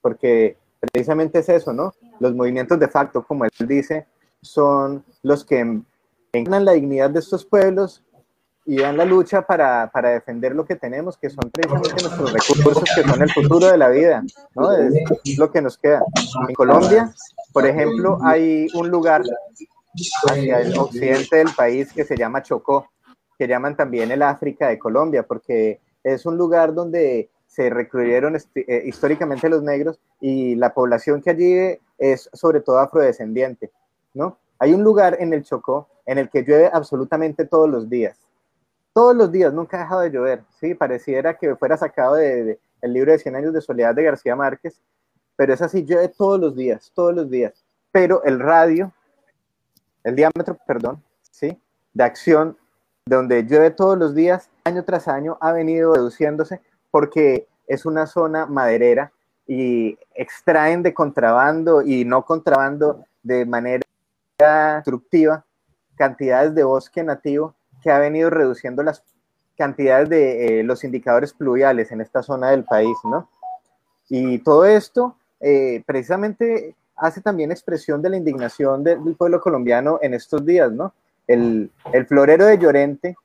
porque 0.00 0.56
precisamente 0.92 1.38
es 1.38 1.48
eso, 1.48 1.72
¿no? 1.72 1.92
Los 2.20 2.34
movimientos 2.34 2.78
de 2.78 2.88
facto, 2.88 3.24
como 3.24 3.44
él 3.44 3.50
dice, 3.66 4.06
son 4.40 5.04
los 5.22 5.44
que 5.44 5.82
enganan 6.32 6.64
la 6.64 6.72
dignidad 6.72 7.10
de 7.10 7.20
estos 7.20 7.44
pueblos 7.44 8.02
y 8.64 8.78
dan 8.78 8.96
la 8.96 9.04
lucha 9.04 9.42
para, 9.42 9.88
para, 9.92 10.10
defender 10.10 10.54
lo 10.54 10.64
que 10.64 10.74
tenemos, 10.74 11.16
que 11.16 11.30
son 11.30 11.50
precisamente 11.52 12.02
nuestros 12.02 12.32
recursos, 12.32 12.84
que 12.96 13.02
son 13.02 13.22
el 13.22 13.30
futuro 13.30 13.68
de 13.68 13.78
la 13.78 13.88
vida, 13.88 14.24
¿no? 14.56 14.72
Es 14.72 15.38
lo 15.38 15.52
que 15.52 15.62
nos 15.62 15.78
queda. 15.78 16.02
En 16.48 16.54
Colombia, 16.54 17.14
por 17.52 17.64
ejemplo, 17.64 18.18
hay 18.22 18.66
un 18.74 18.90
lugar 18.90 19.22
hacia 20.28 20.60
el 20.60 20.76
occidente 20.76 21.36
del 21.36 21.54
país 21.56 21.92
que 21.92 22.04
se 22.04 22.16
llama 22.16 22.42
Chocó, 22.42 22.90
que 23.38 23.46
llaman 23.46 23.76
también 23.76 24.10
el 24.10 24.22
África 24.22 24.66
de 24.68 24.80
Colombia, 24.80 25.22
porque 25.22 25.80
es 26.02 26.26
un 26.26 26.36
lugar 26.36 26.74
donde 26.74 27.30
se 27.56 27.70
recluyeron 27.70 28.36
eh, 28.36 28.82
históricamente 28.84 29.48
los 29.48 29.62
negros 29.62 29.98
y 30.20 30.54
la 30.56 30.74
población 30.74 31.22
que 31.22 31.30
allí 31.30 31.80
es 31.96 32.28
sobre 32.34 32.60
todo 32.60 32.78
afrodescendiente, 32.78 33.72
¿no? 34.12 34.38
Hay 34.58 34.74
un 34.74 34.84
lugar 34.84 35.16
en 35.20 35.32
el 35.32 35.42
Chocó 35.42 35.88
en 36.04 36.18
el 36.18 36.28
que 36.28 36.42
llueve 36.42 36.70
absolutamente 36.72 37.46
todos 37.46 37.68
los 37.68 37.88
días 37.88 38.18
todos 38.96 39.14
los 39.14 39.30
días, 39.30 39.52
nunca 39.52 39.76
ha 39.76 39.80
dejado 39.80 40.00
de 40.00 40.10
llover, 40.10 40.42
¿sí? 40.58 40.74
Pareciera 40.74 41.36
que 41.36 41.54
fuera 41.56 41.76
sacado 41.76 42.14
del 42.14 42.58
de, 42.80 42.88
libro 42.88 43.12
de 43.12 43.18
100 43.18 43.36
años 43.36 43.52
de 43.52 43.60
soledad 43.60 43.94
de 43.94 44.02
García 44.02 44.34
Márquez, 44.34 44.80
pero 45.36 45.52
es 45.52 45.60
así, 45.60 45.84
llueve 45.84 46.08
todos 46.08 46.40
los 46.40 46.56
días, 46.56 46.90
todos 46.94 47.14
los 47.14 47.28
días. 47.28 47.62
Pero 47.92 48.24
el 48.24 48.40
radio, 48.40 48.94
el 50.02 50.16
diámetro, 50.16 50.56
perdón, 50.66 51.04
¿sí? 51.30 51.60
De 51.92 52.04
acción, 52.04 52.56
donde 53.04 53.42
llueve 53.42 53.70
todos 53.70 53.98
los 53.98 54.14
días, 54.14 54.48
año 54.64 54.82
tras 54.82 55.08
año, 55.08 55.36
ha 55.42 55.52
venido 55.52 55.92
reduciéndose 55.92 56.62
porque 56.96 57.46
es 57.66 57.84
una 57.84 58.06
zona 58.06 58.46
maderera 58.46 59.12
y 59.46 59.98
extraen 60.14 60.82
de 60.82 60.94
contrabando 60.94 61.82
y 61.82 62.06
no 62.06 62.24
contrabando 62.24 63.04
de 63.22 63.44
manera 63.44 63.82
destructiva 64.38 65.44
cantidades 65.94 66.54
de 66.54 66.64
bosque 66.64 67.02
nativo 67.04 67.54
que 67.82 67.90
ha 67.90 67.98
venido 67.98 68.30
reduciendo 68.30 68.82
las 68.82 69.02
cantidades 69.58 70.08
de 70.08 70.60
eh, 70.60 70.62
los 70.62 70.84
indicadores 70.84 71.34
pluviales 71.34 71.92
en 71.92 72.00
esta 72.00 72.22
zona 72.22 72.52
del 72.52 72.64
país, 72.64 72.96
¿no? 73.04 73.28
Y 74.08 74.38
todo 74.38 74.64
esto 74.64 75.16
eh, 75.40 75.82
precisamente 75.84 76.74
hace 76.96 77.20
también 77.20 77.52
expresión 77.52 78.00
de 78.00 78.08
la 78.08 78.16
indignación 78.16 78.82
del 78.82 79.16
pueblo 79.16 79.38
colombiano 79.42 79.98
en 80.00 80.14
estos 80.14 80.46
días, 80.46 80.72
¿no? 80.72 80.94
El, 81.26 81.70
el, 81.92 82.06
florero 82.06 82.46
de 82.46 82.56
Llorente, 82.56 83.16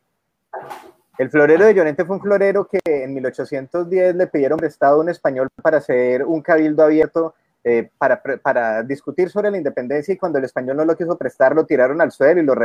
el 1.18 1.30
florero 1.30 1.66
de 1.66 1.74
Llorente 1.74 2.06
fue 2.06 2.16
un 2.16 2.22
florero 2.22 2.68
que 2.68 2.80
en 2.86 3.14
1810 3.14 4.16
le 4.16 4.28
pidieron 4.28 4.58
prestado 4.58 4.96
a 4.96 5.00
un 5.02 5.10
español 5.10 5.50
para 5.62 5.78
hacer 5.78 6.24
un 6.24 6.42
cabildo 6.42 6.84
abierto 6.84 7.36
eh, 7.64 7.90
para, 7.98 8.22
para 8.42 8.84
discutir 8.84 9.30
sobre 9.30 9.52
la 9.52 9.58
independencia 9.58 10.14
y 10.14 10.18
cuando 10.18 10.40
el 10.40 10.46
español 10.46 10.78
no 10.78 10.86
lo 10.86 10.96
quiso 10.96 11.18
prestar 11.18 11.56
lo 11.56 11.66
tiraron 11.66 12.02
al 12.02 12.12
suelo 12.12 12.42
y 12.42 12.46
lo 12.46 12.56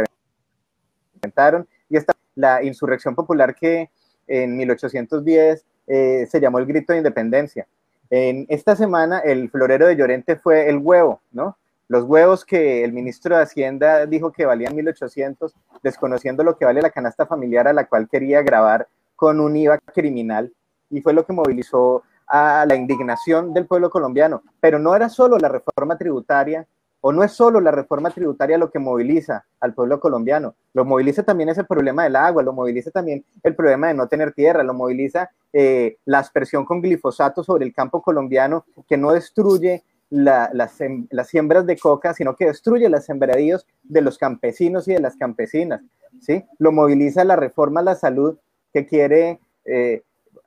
reventaron 1.22 1.68
y 1.88 1.96
esta 1.96 2.14
la 2.36 2.62
insurrección 2.62 3.14
popular 3.14 3.54
que 3.54 3.90
en 4.28 4.56
1810 4.56 5.64
eh, 5.88 6.26
se 6.30 6.40
llamó 6.40 6.58
el 6.58 6.66
grito 6.66 6.92
de 6.92 6.98
independencia. 6.98 7.66
En 8.10 8.46
esta 8.48 8.76
semana 8.76 9.18
el 9.18 9.50
florero 9.50 9.86
de 9.86 9.96
Llorente 9.96 10.36
fue 10.36 10.68
el 10.68 10.78
huevo, 10.78 11.20
¿no? 11.32 11.56
Los 11.88 12.04
huevos 12.04 12.44
que 12.44 12.82
el 12.84 12.92
ministro 12.92 13.36
de 13.36 13.42
Hacienda 13.42 14.06
dijo 14.06 14.32
que 14.32 14.44
valían 14.44 14.74
1800, 14.74 15.54
desconociendo 15.82 16.42
lo 16.42 16.56
que 16.56 16.64
vale 16.64 16.82
la 16.82 16.90
canasta 16.90 17.26
familiar 17.26 17.68
a 17.68 17.72
la 17.72 17.86
cual 17.86 18.08
quería 18.08 18.42
grabar 18.42 18.88
con 19.14 19.40
un 19.40 19.56
IVA 19.56 19.78
criminal, 19.78 20.52
y 20.90 21.00
fue 21.00 21.12
lo 21.12 21.24
que 21.24 21.32
movilizó 21.32 22.02
a 22.26 22.66
la 22.66 22.74
indignación 22.74 23.54
del 23.54 23.66
pueblo 23.66 23.90
colombiano. 23.90 24.42
Pero 24.60 24.78
no 24.78 24.96
era 24.96 25.08
solo 25.08 25.38
la 25.38 25.48
reforma 25.48 25.96
tributaria 25.96 26.66
o 27.00 27.12
no 27.12 27.22
es 27.22 27.32
solo 27.32 27.60
la 27.60 27.70
reforma 27.70 28.10
tributaria 28.10 28.58
lo 28.58 28.70
que 28.70 28.80
moviliza 28.80 29.44
al 29.60 29.74
pueblo 29.74 30.00
colombiano, 30.00 30.56
lo 30.74 30.84
moviliza 30.84 31.22
también 31.22 31.48
ese 31.48 31.62
problema 31.62 32.02
del 32.02 32.16
agua, 32.16 32.42
lo 32.42 32.52
moviliza 32.52 32.90
también 32.90 33.24
el 33.44 33.54
problema 33.54 33.86
de 33.88 33.94
no 33.94 34.08
tener 34.08 34.32
tierra, 34.32 34.64
lo 34.64 34.74
moviliza 34.74 35.30
eh, 35.52 35.98
la 36.04 36.18
aspersión 36.18 36.64
con 36.64 36.80
glifosato 36.80 37.44
sobre 37.44 37.64
el 37.64 37.72
campo 37.72 38.02
colombiano 38.02 38.64
que 38.88 38.96
no 38.96 39.12
destruye 39.12 39.84
las, 40.10 40.50
las, 40.52 41.28
siembras 41.28 41.66
de 41.66 41.76
coca, 41.76 42.14
sino 42.14 42.36
que 42.36 42.46
destruye 42.46 42.88
los 42.88 43.04
sembradíos 43.04 43.66
de 43.82 44.02
los 44.02 44.18
campesinos 44.18 44.86
y 44.88 44.92
de 44.92 45.00
las 45.00 45.16
campesinas. 45.16 45.80
¿sí? 46.20 46.44
Lo 46.58 46.72
moviliza 46.72 47.24
la 47.24 47.36
reforma 47.36 47.80
a 47.80 47.84
la 47.84 47.94
salud 47.94 48.38
que 48.72 48.86
quiere 48.86 49.40
eh, 49.64 50.02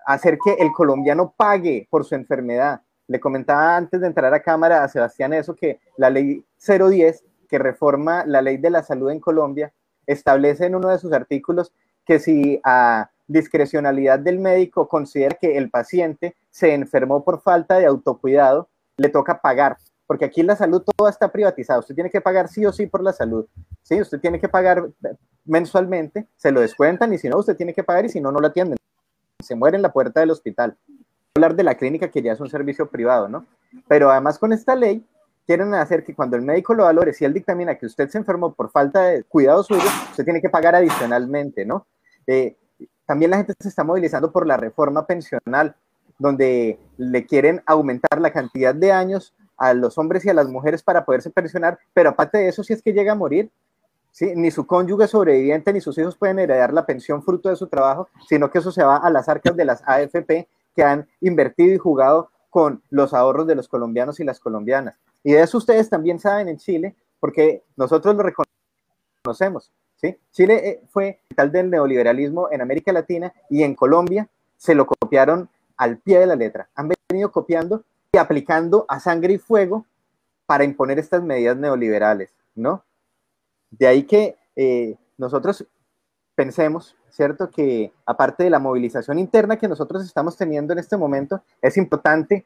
hacer 0.05 0.37
que 0.43 0.53
el 0.53 0.71
colombiano 0.71 1.33
pague 1.35 1.87
por 1.89 2.05
su 2.05 2.15
enfermedad, 2.15 2.81
le 3.07 3.19
comentaba 3.19 3.75
antes 3.75 3.99
de 3.99 4.07
entrar 4.07 4.33
a 4.33 4.41
cámara 4.41 4.83
a 4.83 4.87
Sebastián 4.87 5.33
eso, 5.33 5.55
que 5.55 5.79
la 5.97 6.11
ley 6.11 6.45
010, 6.59 7.23
que 7.49 7.57
reforma 7.57 8.23
la 8.25 8.41
ley 8.41 8.57
de 8.57 8.69
la 8.69 8.83
salud 8.83 9.09
en 9.09 9.19
Colombia, 9.19 9.73
establece 10.05 10.67
en 10.67 10.75
uno 10.75 10.89
de 10.89 10.99
sus 10.99 11.11
artículos 11.11 11.73
que 12.05 12.19
si 12.19 12.61
a 12.63 13.09
discrecionalidad 13.27 14.19
del 14.19 14.39
médico 14.39 14.87
considera 14.87 15.37
que 15.39 15.57
el 15.57 15.71
paciente 15.71 16.35
se 16.51 16.73
enfermó 16.73 17.23
por 17.23 17.41
falta 17.41 17.77
de 17.77 17.87
autocuidado, 17.87 18.69
le 18.99 19.09
toca 19.09 19.41
pagar, 19.41 19.77
porque 20.05 20.25
aquí 20.25 20.43
la 20.43 20.55
salud 20.55 20.83
toda 20.95 21.09
está 21.09 21.31
privatizada, 21.31 21.79
usted 21.79 21.95
tiene 21.95 22.09
que 22.09 22.21
pagar 22.21 22.47
sí 22.47 22.65
o 22.65 22.71
sí 22.71 22.87
por 22.87 23.03
la 23.03 23.13
salud, 23.13 23.45
¿sí? 23.83 23.99
Usted 24.01 24.19
tiene 24.19 24.39
que 24.39 24.49
pagar 24.49 24.89
mensualmente, 25.45 26.27
se 26.35 26.51
lo 26.51 26.61
descuentan 26.61 27.13
y 27.13 27.17
si 27.17 27.29
no, 27.29 27.37
usted 27.37 27.55
tiene 27.55 27.73
que 27.73 27.83
pagar 27.83 28.05
y 28.05 28.09
si 28.09 28.21
no, 28.21 28.31
no 28.31 28.39
lo 28.39 28.47
atienden. 28.47 28.77
Se 29.39 29.55
muere 29.55 29.77
en 29.77 29.81
la 29.81 29.93
puerta 29.93 30.19
del 30.19 30.31
hospital. 30.31 30.77
Hablar 31.35 31.55
de 31.55 31.63
la 31.63 31.75
clínica 31.75 32.09
que 32.09 32.21
ya 32.21 32.33
es 32.33 32.39
un 32.39 32.49
servicio 32.49 32.89
privado, 32.89 33.29
¿no? 33.29 33.45
Pero 33.87 34.11
además 34.11 34.37
con 34.37 34.51
esta 34.51 34.75
ley 34.75 35.05
quieren 35.45 35.73
hacer 35.73 36.03
que 36.03 36.13
cuando 36.13 36.35
el 36.35 36.43
médico 36.43 36.73
lo 36.73 36.83
valore, 36.83 37.13
si 37.13 37.25
él 37.25 37.33
dictamina 37.33 37.75
que 37.75 37.85
usted 37.85 38.09
se 38.09 38.17
enfermó 38.17 38.53
por 38.53 38.69
falta 38.69 39.01
de 39.03 39.23
cuidado 39.23 39.63
suyo, 39.63 39.81
usted 40.11 40.23
tiene 40.23 40.41
que 40.41 40.49
pagar 40.49 40.75
adicionalmente, 40.75 41.65
¿no? 41.65 41.87
Eh, 42.27 42.55
también 43.05 43.31
la 43.31 43.37
gente 43.37 43.53
se 43.59 43.69
está 43.69 43.83
movilizando 43.83 44.31
por 44.31 44.45
la 44.45 44.57
reforma 44.57 45.07
pensional, 45.07 45.75
donde 46.19 46.77
le 46.97 47.25
quieren 47.25 47.61
aumentar 47.65 48.21
la 48.21 48.31
cantidad 48.31 48.75
de 48.75 48.91
años 48.91 49.33
a 49.57 49.73
los 49.73 49.97
hombres 49.97 50.23
y 50.25 50.29
a 50.29 50.33
las 50.33 50.47
mujeres 50.47 50.83
para 50.83 51.03
poderse 51.05 51.29
pensionar, 51.29 51.79
pero 51.93 52.09
aparte 52.09 52.37
de 52.37 52.49
eso, 52.49 52.63
si 52.63 52.73
es 52.73 52.81
que 52.81 52.93
llega 52.93 53.13
a 53.13 53.15
morir, 53.15 53.49
ni 54.35 54.51
su 54.51 54.65
cónyuge 54.67 55.07
sobreviviente 55.07 55.71
ni 55.71 55.81
sus 55.81 55.97
hijos 55.97 56.17
pueden 56.17 56.39
heredar 56.39 56.73
la 56.73 56.85
pensión 56.85 57.23
fruto 57.23 57.49
de 57.49 57.55
su 57.55 57.67
trabajo, 57.67 58.09
sino 58.27 58.49
que 58.49 58.59
eso 58.59 58.71
se 58.71 58.83
va 58.83 58.97
a 58.97 59.09
las 59.09 59.29
arcas 59.29 59.55
de 59.55 59.65
las 59.65 59.81
AFP 59.85 60.47
que 60.75 60.83
han 60.83 61.07
invertido 61.21 61.73
y 61.73 61.77
jugado 61.77 62.29
con 62.49 62.81
los 62.89 63.13
ahorros 63.13 63.47
de 63.47 63.55
los 63.55 63.67
colombianos 63.67 64.19
y 64.19 64.23
las 64.23 64.39
colombianas. 64.39 64.95
Y 65.23 65.33
de 65.33 65.41
eso 65.41 65.57
ustedes 65.57 65.89
también 65.89 66.19
saben 66.19 66.47
en 66.47 66.57
Chile, 66.57 66.95
porque 67.19 67.63
nosotros 67.75 68.15
lo 68.15 68.23
reconocemos. 68.23 69.71
¿sí? 69.97 70.17
Chile 70.31 70.69
eh, 70.69 70.81
fue 70.89 71.19
tal 71.35 71.51
del 71.51 71.69
neoliberalismo 71.69 72.49
en 72.51 72.61
América 72.61 72.91
Latina 72.91 73.33
y 73.49 73.63
en 73.63 73.75
Colombia 73.75 74.27
se 74.57 74.75
lo 74.75 74.85
copiaron 74.85 75.49
al 75.79 75.97
pie 75.97 76.19
de 76.19 76.27
la 76.27 76.35
letra. 76.35 76.69
Han 76.75 76.91
venido 77.09 77.31
copiando 77.31 77.83
y 78.11 78.17
aplicando 78.17 78.85
a 78.87 78.99
sangre 78.99 79.33
y 79.33 79.37
fuego 79.37 79.85
para 80.45 80.65
imponer 80.65 80.99
estas 80.99 81.23
medidas 81.23 81.55
neoliberales, 81.55 82.33
¿no? 82.53 82.83
De 83.71 83.87
ahí 83.87 84.03
que 84.03 84.35
eh, 84.55 84.97
nosotros 85.17 85.65
pensemos, 86.35 86.97
¿cierto? 87.09 87.49
Que 87.49 87.93
aparte 88.05 88.43
de 88.43 88.49
la 88.49 88.59
movilización 88.59 89.19
interna 89.19 89.57
que 89.57 89.69
nosotros 89.69 90.03
estamos 90.03 90.35
teniendo 90.35 90.73
en 90.73 90.79
este 90.79 90.97
momento, 90.97 91.41
es 91.61 91.77
importante 91.77 92.45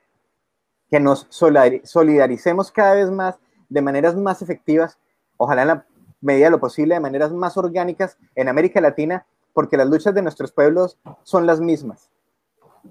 que 0.89 0.99
nos 0.99 1.25
solidaricemos 1.29 2.71
cada 2.71 2.93
vez 2.93 3.09
más 3.09 3.39
de 3.67 3.81
maneras 3.81 4.15
más 4.15 4.43
efectivas, 4.43 4.99
ojalá 5.37 5.63
en 5.63 5.67
la 5.69 5.85
medida 6.21 6.45
de 6.45 6.51
lo 6.51 6.59
posible, 6.59 6.93
de 6.93 7.01
maneras 7.01 7.31
más 7.31 7.57
orgánicas 7.57 8.17
en 8.35 8.47
América 8.47 8.79
Latina, 8.79 9.25
porque 9.53 9.77
las 9.77 9.87
luchas 9.87 10.13
de 10.13 10.21
nuestros 10.21 10.51
pueblos 10.51 10.99
son 11.23 11.47
las 11.47 11.59
mismas, 11.59 12.11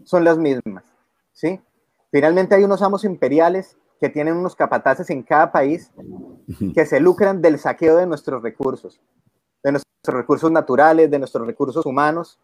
son 0.05 0.25
las 0.25 0.39
mismas, 0.39 0.85
¿sí? 1.33 1.61
Finalmente 2.11 2.55
hay 2.55 2.65
unos 2.65 2.83
amos 2.83 3.05
imperiales 3.05 3.77
que 4.01 4.09
tienen 4.09 4.37
unos 4.37 4.57
capataces 4.57 5.09
en 5.11 5.23
cada 5.23 5.53
país 5.53 5.91
que 6.75 6.85
se 6.85 7.01
lucran 7.01 7.41
del 7.41 7.59
saqueo 7.59 7.97
de 7.97 8.07
nuestros 8.07 8.43
recursos, 8.43 9.01
de 9.63 9.73
nuestros 9.73 10.17
recursos 10.17 10.51
naturales, 10.51 11.11
de 11.11 11.19
nuestros 11.19 11.47
recursos 11.47 11.87
humanos, 11.87 12.39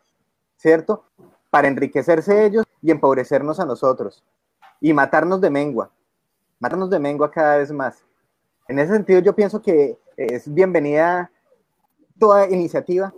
¿cierto? 0.56 1.04
Para 1.50 1.68
enriquecerse 1.68 2.46
ellos 2.46 2.64
y 2.80 2.90
empobrecernos 2.90 3.58
a 3.60 3.66
nosotros 3.66 4.24
y 4.80 4.92
matarnos 4.92 5.40
de 5.40 5.50
mengua, 5.50 5.90
matarnos 6.60 6.90
de 6.90 7.00
mengua 7.00 7.30
cada 7.30 7.56
vez 7.56 7.72
más. 7.72 8.04
En 8.68 8.78
ese 8.78 8.94
sentido 8.94 9.20
yo 9.20 9.34
pienso 9.34 9.60
que 9.60 9.98
es 10.16 10.52
bienvenida 10.52 11.30
toda 12.18 12.48
iniciativa 12.48 13.12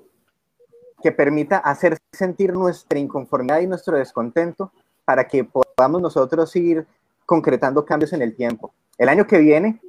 que 1.03 1.13
permita 1.13 1.59
hacer 1.59 1.99
sentir 2.13 2.53
nuestra 2.53 2.99
inconformidad 2.99 3.61
y 3.61 3.67
nuestro 3.67 3.97
descontento 3.97 4.73
para 5.05 5.27
que 5.27 5.45
podamos 5.45 6.01
nosotros 6.01 6.55
ir 6.57 6.87
concretando 7.27 7.85
cambios 7.85 8.13
en 8.13 8.23
el 8.23 8.35
tiempo. 8.35 8.73
El 8.99 9.09
año 9.09 9.27
que 9.27 9.39
viene 9.39 9.81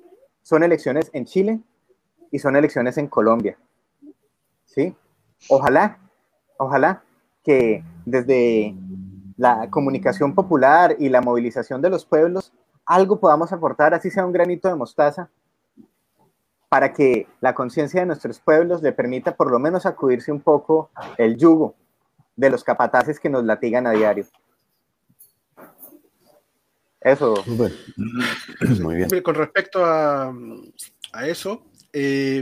son 0.41 0.63
elecciones 0.63 1.09
en 1.13 1.25
Chile 1.25 1.59
y 2.31 2.39
son 2.39 2.55
elecciones 2.55 2.97
en 2.97 3.07
Colombia. 3.07 3.57
¿Sí? 4.65 4.95
Ojalá, 5.49 5.99
ojalá 6.57 7.03
que 7.43 7.83
desde 8.05 8.75
la 9.37 9.69
comunicación 9.69 10.33
popular 10.33 10.95
y 10.99 11.09
la 11.09 11.21
movilización 11.21 11.81
de 11.81 11.89
los 11.89 12.05
pueblos 12.05 12.53
algo 12.85 13.19
podamos 13.19 13.51
aportar, 13.53 13.93
así 13.93 14.09
sea 14.09 14.25
un 14.25 14.31
granito 14.31 14.67
de 14.67 14.75
mostaza, 14.75 15.29
para 16.71 16.93
que 16.93 17.27
la 17.41 17.53
conciencia 17.53 17.99
de 17.99 18.05
nuestros 18.05 18.39
pueblos 18.39 18.81
le 18.81 18.93
permita 18.93 19.35
por 19.35 19.51
lo 19.51 19.59
menos 19.59 19.85
acudirse 19.85 20.31
un 20.31 20.39
poco 20.39 20.89
el 21.17 21.35
yugo 21.35 21.75
de 22.37 22.49
los 22.49 22.63
capataces 22.63 23.19
que 23.19 23.27
nos 23.27 23.43
latigan 23.43 23.87
a 23.87 23.91
diario. 23.91 24.25
Eso. 27.01 27.43
Muy 28.81 28.95
bien. 28.95 29.21
Con 29.21 29.35
respecto 29.35 29.83
a, 29.83 30.33
eso, 31.25 31.65
eh, 31.91 32.41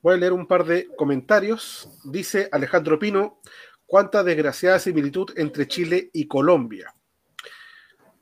voy 0.00 0.14
a 0.14 0.16
leer 0.16 0.32
un 0.32 0.46
par 0.46 0.64
de 0.64 0.86
comentarios. 0.96 1.90
Dice 2.04 2.48
Alejandro 2.52 3.00
Pino, 3.00 3.40
cuánta 3.84 4.22
desgraciada 4.22 4.78
similitud 4.78 5.32
entre 5.36 5.66
Chile 5.66 6.08
y 6.12 6.28
Colombia. 6.28 6.94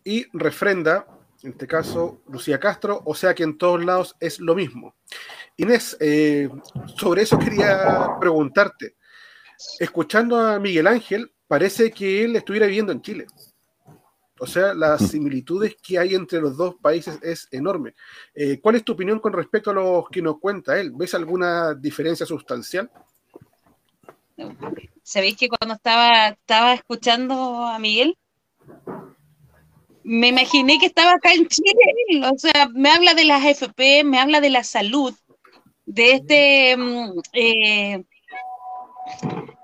Y 0.05 0.27
refrenda, 0.33 1.07
en 1.47 1.53
este 1.53 1.69
caso, 1.69 2.23
Lucía 2.27 2.59
Castro, 2.59 3.03
o 3.05 3.15
sea 3.15 3.33
que 3.33 3.45
en 3.45 3.57
todos 3.57 3.85
lados 3.85 4.17
es 4.19 4.41
lo 4.41 4.57
mismo. 4.57 4.97
Inés, 5.57 5.97
eh, 6.01 6.51
sobre 6.97 7.23
eso 7.23 7.39
quería 7.39 8.09
preguntarte. 8.19 8.97
Escuchando 9.79 10.41
a 10.41 10.59
Miguel 10.59 10.89
Ángel, 10.89 11.31
parece 11.47 11.93
que 11.93 12.25
él 12.25 12.35
estuviera 12.35 12.67
viviendo 12.67 12.91
en 12.91 13.01
Chile. 13.01 13.27
O 14.41 14.47
sea, 14.47 14.75
las 14.75 15.01
mm. 15.01 15.07
similitudes 15.07 15.77
que 15.81 16.01
hay 16.01 16.17
entre 16.17 16.41
los 16.41 16.57
dos 16.57 16.75
países 16.83 17.17
es 17.23 17.47
enorme. 17.53 17.95
Eh, 18.35 18.59
¿Cuál 18.61 18.75
es 18.75 18.85
tu 18.85 18.95
opinión 18.95 19.21
con 19.21 19.33
respecto 19.33 19.71
a 19.71 19.75
lo 19.75 20.09
que 20.11 20.23
nos 20.23 20.41
cuenta 20.41 20.77
él? 20.81 20.91
¿Ves 20.97 21.15
alguna 21.15 21.75
diferencia 21.75 22.27
sustancial? 22.27 22.91
¿Sabéis 25.05 25.37
que 25.37 25.49
cuando 25.49 25.77
estaba, 25.77 26.31
estaba 26.31 26.75
escuchando 26.75 27.65
a 27.65 27.79
Miguel, 27.79 28.19
me 30.07 30.29
imaginé 30.29 30.79
que 30.79 30.87
estaba 30.87 31.15
acá 31.15 31.33
en 31.35 31.49
Chile? 31.49 31.75
O 32.33 32.39
sea, 32.39 32.69
me 32.73 32.91
habla 32.91 33.15
de 33.15 33.25
las 33.25 33.45
FP, 33.45 34.05
me 34.05 34.21
habla 34.21 34.41
de 34.41 34.51
la 34.51 34.63
salud, 34.63 35.13
de 35.85 36.13
este... 36.13 36.77
Mm, 36.77 37.21
eh, 37.33 38.05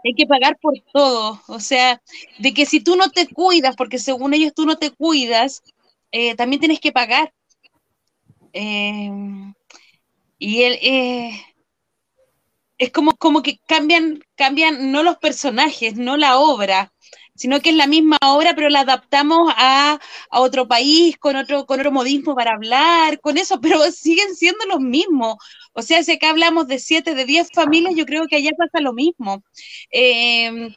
hay 0.04 0.14
que 0.16 0.26
pagar 0.26 0.58
por 0.60 0.74
todo. 0.92 1.40
O 1.46 1.60
sea, 1.60 2.02
de 2.40 2.52
que 2.52 2.66
si 2.66 2.80
tú 2.80 2.96
no 2.96 3.10
te 3.10 3.28
cuidas, 3.28 3.76
porque 3.76 4.00
según 4.00 4.34
ellos 4.34 4.52
tú 4.52 4.66
no 4.66 4.76
te 4.78 4.90
cuidas, 4.90 5.62
eh, 6.10 6.34
también 6.34 6.58
tienes 6.58 6.80
que 6.80 6.90
pagar. 6.90 7.32
Em, 8.52 9.54
y 10.40 10.62
él 10.62 10.78
eh, 10.82 11.40
es 12.78 12.90
como, 12.90 13.16
como 13.16 13.42
que 13.42 13.60
cambian, 13.68 14.24
cambian 14.34 14.90
no 14.90 15.04
los 15.04 15.18
personajes, 15.18 15.94
no 15.94 16.16
la 16.16 16.38
obra, 16.38 16.92
sino 17.34 17.60
que 17.60 17.70
es 17.70 17.76
la 17.76 17.86
misma 17.86 18.18
obra, 18.22 18.54
pero 18.54 18.68
la 18.68 18.80
adaptamos 18.80 19.52
a, 19.56 19.98
a, 20.30 20.40
otro 20.40 20.68
país, 20.68 21.16
con 21.18 21.36
otro, 21.36 21.66
con 21.66 21.80
otro 21.80 21.92
modismo 21.92 22.34
para 22.34 22.52
hablar, 22.54 23.20
con 23.20 23.38
eso, 23.38 23.60
pero 23.60 23.80
siguen 23.92 24.34
siendo 24.34 24.66
los 24.66 24.80
mismos. 24.80 25.36
O 25.72 25.82
sea, 25.82 26.02
si 26.02 26.12
acá 26.12 26.30
hablamos 26.30 26.66
de 26.68 26.78
siete, 26.78 27.14
de 27.14 27.24
diez 27.24 27.48
familias, 27.54 27.94
yo 27.96 28.04
creo 28.06 28.26
que 28.28 28.36
allá 28.36 28.50
pasa 28.56 28.80
lo 28.80 28.92
mismo. 28.92 29.42
Em, 29.90 30.74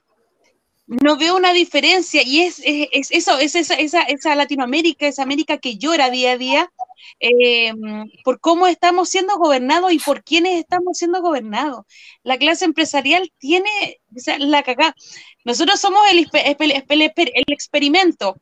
no 0.88 1.18
veo 1.18 1.36
una 1.36 1.53
diferencia 1.53 2.22
y 2.24 2.41
es, 2.41 2.62
es, 2.64 3.12
eso, 3.12 3.38
es 3.39 3.56
esa, 3.56 3.76
esa, 3.76 4.01
esa, 4.03 4.36
Latinoamérica, 4.36 5.08
esa 5.08 5.24
América 5.24 5.58
que 5.58 5.78
llora 5.78 6.10
día 6.10 6.34
a 6.34 6.38
día 6.38 6.72
em, 7.20 8.06
por 8.24 8.39
cómo 8.39 8.68
estamos 8.68 9.10
siendo 9.10 9.38
gobernados 9.38 9.91
y 9.93 10.00
por 10.00 10.24
quiénes 10.24 10.60
estamos 10.60 10.98
siendo 10.98 11.22
gobernados. 11.22 11.86
La 12.24 12.38
clase 12.38 12.66
empresarial 12.66 13.32
tiene 13.38 14.00
la 14.39 14.64
cagada. 14.64 14.96
Nosotros 15.43 15.80
somos 15.80 16.02
el, 16.12 16.28
el 16.34 17.43
experimento, 17.48 18.36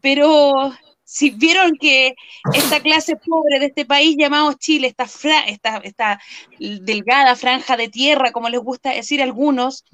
pero 0.00 0.72
si 1.08 1.30
vieron 1.30 1.72
que 1.80 2.14
esta 2.52 2.80
clase 2.80 3.16
pobre 3.16 3.58
de 3.58 3.66
este 3.66 3.86
país 3.86 4.14
llamado 4.18 4.52
Chile, 4.52 4.88
esta, 4.88 5.04
esta, 5.46 5.78
esta 5.78 6.20
delgada 6.58 7.34
franja 7.34 7.78
de 7.78 7.88
tierra, 7.88 8.30
como 8.30 8.50
les 8.50 8.60
gusta 8.60 8.90
decir 8.90 9.22
a 9.22 9.24
algunos, 9.24 9.86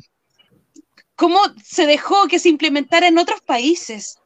cómo 1.14 1.38
se 1.62 1.86
dejó 1.86 2.26
que 2.26 2.40
se 2.40 2.49
implementara 2.49 3.07
en 3.07 3.18
otros 3.18 3.40
países. 3.42 4.18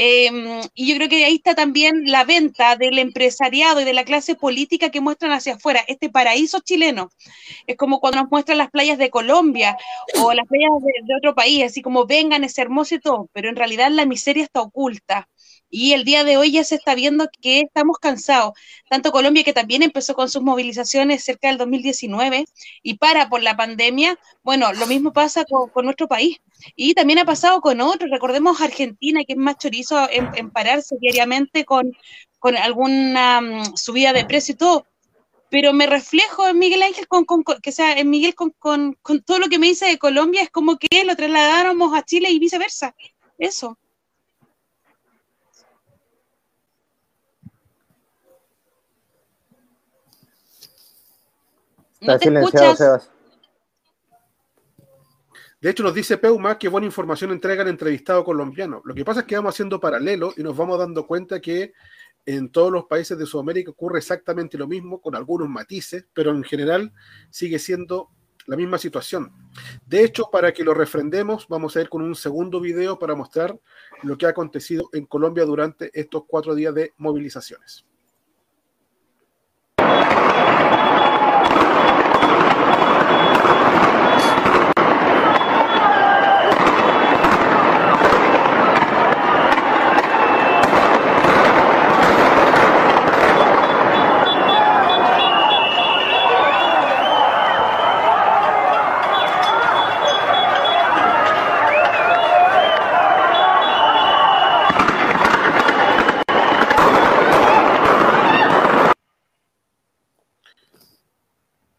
Em, 0.00 0.60
y 0.74 0.86
yo 0.86 0.96
creo 0.96 1.08
que 1.08 1.24
ahí 1.24 1.34
está 1.34 1.56
también 1.56 2.04
la 2.06 2.22
venta 2.22 2.76
del 2.76 3.00
empresariado 3.00 3.80
y 3.80 3.84
de 3.84 3.92
la 3.92 4.04
clase 4.04 4.36
política 4.36 4.90
que 4.90 5.00
muestran 5.00 5.32
hacia 5.32 5.54
afuera, 5.54 5.84
este 5.88 6.08
paraíso 6.08 6.60
chileno. 6.60 7.10
Es 7.66 7.76
como 7.76 7.98
cuando 7.98 8.20
nos 8.20 8.30
muestran 8.30 8.58
las 8.58 8.70
playas 8.70 8.96
de 8.98 9.10
Colombia 9.10 9.76
o 10.22 10.32
las 10.34 10.46
playas 10.46 10.70
de, 10.80 10.92
de 11.04 11.16
otro 11.16 11.34
país, 11.34 11.64
así 11.64 11.82
como 11.82 12.06
vengan, 12.06 12.44
es 12.44 12.56
hermoso 12.58 12.94
y 12.94 13.00
todo, 13.00 13.28
pero 13.32 13.48
en 13.48 13.56
realidad 13.56 13.90
la 13.90 14.06
miseria 14.06 14.44
está 14.44 14.60
oculta 14.60 15.26
y 15.70 15.92
el 15.92 16.04
día 16.04 16.24
de 16.24 16.36
hoy 16.36 16.52
ya 16.52 16.64
se 16.64 16.76
está 16.76 16.94
viendo 16.94 17.28
que 17.40 17.60
estamos 17.60 17.98
cansados. 17.98 18.52
Tanto 18.88 19.12
Colombia, 19.12 19.44
que 19.44 19.52
también 19.52 19.82
empezó 19.82 20.14
con 20.14 20.28
sus 20.28 20.42
movilizaciones 20.42 21.24
cerca 21.24 21.48
del 21.48 21.58
2019 21.58 22.46
y 22.82 22.94
para 22.94 23.28
por 23.28 23.42
la 23.42 23.56
pandemia, 23.56 24.18
bueno, 24.42 24.72
lo 24.72 24.86
mismo 24.86 25.12
pasa 25.12 25.44
con, 25.44 25.84
nuestro 25.84 26.08
país. 26.08 26.38
Y 26.74 26.94
también 26.94 27.18
ha 27.18 27.24
pasado 27.24 27.60
con 27.60 27.80
otros, 27.80 28.10
recordemos 28.10 28.60
Argentina, 28.60 29.22
que 29.24 29.34
es 29.34 29.38
más 29.38 29.58
chorizo 29.58 30.08
en, 30.10 30.28
en 30.34 30.50
pararse 30.50 30.96
diariamente 31.00 31.64
con, 31.64 31.92
con 32.38 32.56
alguna 32.56 33.40
mm, 33.40 33.76
subida 33.76 34.12
de 34.12 34.24
precio 34.24 34.54
y 34.54 34.56
todo. 34.56 34.86
Pero 35.50 35.72
me 35.72 35.86
reflejo 35.86 36.46
en 36.46 36.58
Miguel 36.58 36.82
Ángel 36.82 37.08
con, 37.08 37.24
que 37.62 37.72
sea 37.72 37.98
en 37.98 38.10
Miguel 38.10 38.34
con, 38.34 38.50
con 38.60 39.22
todo 39.24 39.38
lo 39.38 39.48
que 39.48 39.58
me 39.58 39.68
dice 39.68 39.86
de 39.86 39.98
Colombia, 39.98 40.42
es 40.42 40.50
como 40.50 40.78
que 40.78 41.04
lo 41.04 41.16
trasladáramos 41.16 41.96
a 41.96 42.04
Chile 42.04 42.30
y 42.30 42.38
viceversa. 42.38 42.94
Eso. 43.38 43.78
Está 52.00 52.12
No 52.12 52.18
te 52.18 52.24
silenciado, 52.24 52.66
escuchas. 52.66 52.78
Sebas. 52.78 53.10
De 55.60 55.70
hecho, 55.70 55.82
nos 55.82 55.94
dice 55.94 56.18
Peuma 56.18 56.56
que 56.56 56.68
buena 56.68 56.86
información 56.86 57.32
entrega 57.32 57.62
el 57.62 57.68
entrevistado 57.68 58.24
colombiano. 58.24 58.80
Lo 58.84 58.94
que 58.94 59.04
pasa 59.04 59.20
es 59.20 59.26
que 59.26 59.34
vamos 59.34 59.54
haciendo 59.54 59.80
paralelo 59.80 60.32
y 60.36 60.42
nos 60.42 60.56
vamos 60.56 60.78
dando 60.78 61.04
cuenta 61.04 61.40
que 61.40 61.72
en 62.26 62.50
todos 62.50 62.70
los 62.70 62.84
países 62.84 63.18
de 63.18 63.26
Sudamérica 63.26 63.72
ocurre 63.72 63.98
exactamente 63.98 64.56
lo 64.56 64.68
mismo, 64.68 65.00
con 65.00 65.16
algunos 65.16 65.48
matices, 65.48 66.06
pero 66.12 66.30
en 66.30 66.44
general 66.44 66.92
sigue 67.30 67.58
siendo 67.58 68.10
la 68.46 68.56
misma 68.56 68.78
situación. 68.78 69.32
De 69.84 70.04
hecho, 70.04 70.30
para 70.30 70.52
que 70.52 70.62
lo 70.62 70.74
refrendemos, 70.74 71.48
vamos 71.48 71.76
a 71.76 71.80
ir 71.80 71.88
con 71.88 72.02
un 72.02 72.14
segundo 72.14 72.60
video 72.60 72.98
para 72.98 73.16
mostrar 73.16 73.58
lo 74.02 74.16
que 74.16 74.26
ha 74.26 74.30
acontecido 74.30 74.88
en 74.92 75.06
Colombia 75.06 75.44
durante 75.44 75.90
estos 75.92 76.22
cuatro 76.26 76.54
días 76.54 76.74
de 76.74 76.92
movilizaciones. 76.98 77.84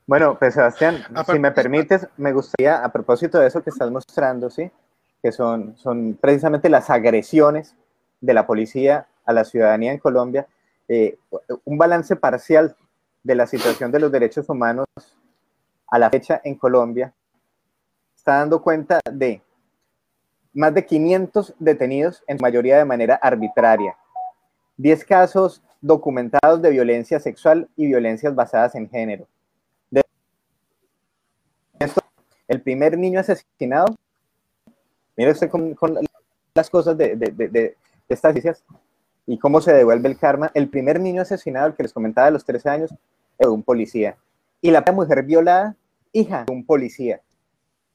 Bueno, 0.10 0.39
pues 0.50 0.56
Sebastián, 0.56 1.04
si 1.26 1.40
me 1.40 1.52
permites, 1.52 2.08
me 2.18 2.34
gustaría, 2.34 2.84
a 2.84 2.92
propósito 2.92 3.40
de 3.40 3.48
eso 3.48 3.64
que 3.64 3.70
estás 3.70 3.92
mostrando, 3.92 4.50
¿sí? 4.50 4.72
que 5.22 5.32
son, 5.32 5.78
son 5.78 6.18
precisamente 6.20 6.70
las 6.70 6.90
agresiones 6.90 7.76
de 8.22 8.34
la 8.34 8.48
policía 8.48 9.08
a 9.26 9.34
la 9.34 9.46
ciudadanía 9.46 9.92
en 9.92 10.00
Colombia, 10.00 10.48
eh, 10.88 11.18
un 11.66 11.78
balance 11.78 12.16
parcial 12.16 12.76
de 13.24 13.36
la 13.36 13.46
situación 13.46 13.92
de 13.92 14.00
los 14.00 14.12
derechos 14.12 14.50
humanos 14.50 14.88
a 15.88 16.00
la 16.00 16.10
fecha 16.10 16.42
en 16.44 16.56
Colombia 16.56 17.14
está 18.16 18.38
dando 18.38 18.62
cuenta 18.62 19.00
de 19.12 19.42
más 20.54 20.74
de 20.74 20.86
500 20.86 21.54
detenidos, 21.60 22.24
en 22.28 22.38
su 22.38 22.42
mayoría 22.42 22.78
de 22.78 22.86
manera 22.86 23.16
arbitraria, 23.16 23.96
10 24.78 25.06
casos 25.06 25.62
documentados 25.80 26.62
de 26.62 26.72
violencia 26.72 27.20
sexual 27.20 27.70
y 27.76 27.86
violencias 27.86 28.34
basadas 28.34 28.76
en 28.76 28.90
género. 28.90 29.28
De 29.90 30.04
esto, 31.80 32.02
el 32.50 32.62
primer 32.62 32.98
niño 32.98 33.22
asesinado, 33.22 33.96
mire 35.16 35.32
usted 35.32 35.50
con, 35.50 35.76
las 36.54 36.70
cosas 36.70 36.98
de, 36.98 37.16
de- 37.16 37.32
de- 37.32 37.48
de 37.48 37.76
estas 38.10 38.32
noticias 38.32 38.64
y 39.26 39.38
cómo 39.38 39.62
se 39.62 39.72
devuelve 39.72 40.10
el 40.10 40.18
karma. 40.18 40.52
El 40.54 40.68
primer 40.70 41.00
niño 41.00 41.22
asesinado, 41.22 41.68
el 41.68 41.76
que 41.76 41.84
les 41.84 41.94
comentaba 41.94 42.28
a 42.28 42.32
los 42.32 42.44
13 42.44 42.70
años, 42.70 42.92
es 43.38 43.48
un 43.48 43.64
policía. 43.64 44.18
Y 44.62 44.72
la 44.72 44.84
mujer 44.92 45.24
violada, 45.24 45.76
hija 46.12 46.44
de 46.46 46.52
un 46.54 46.66
policía 46.66 47.22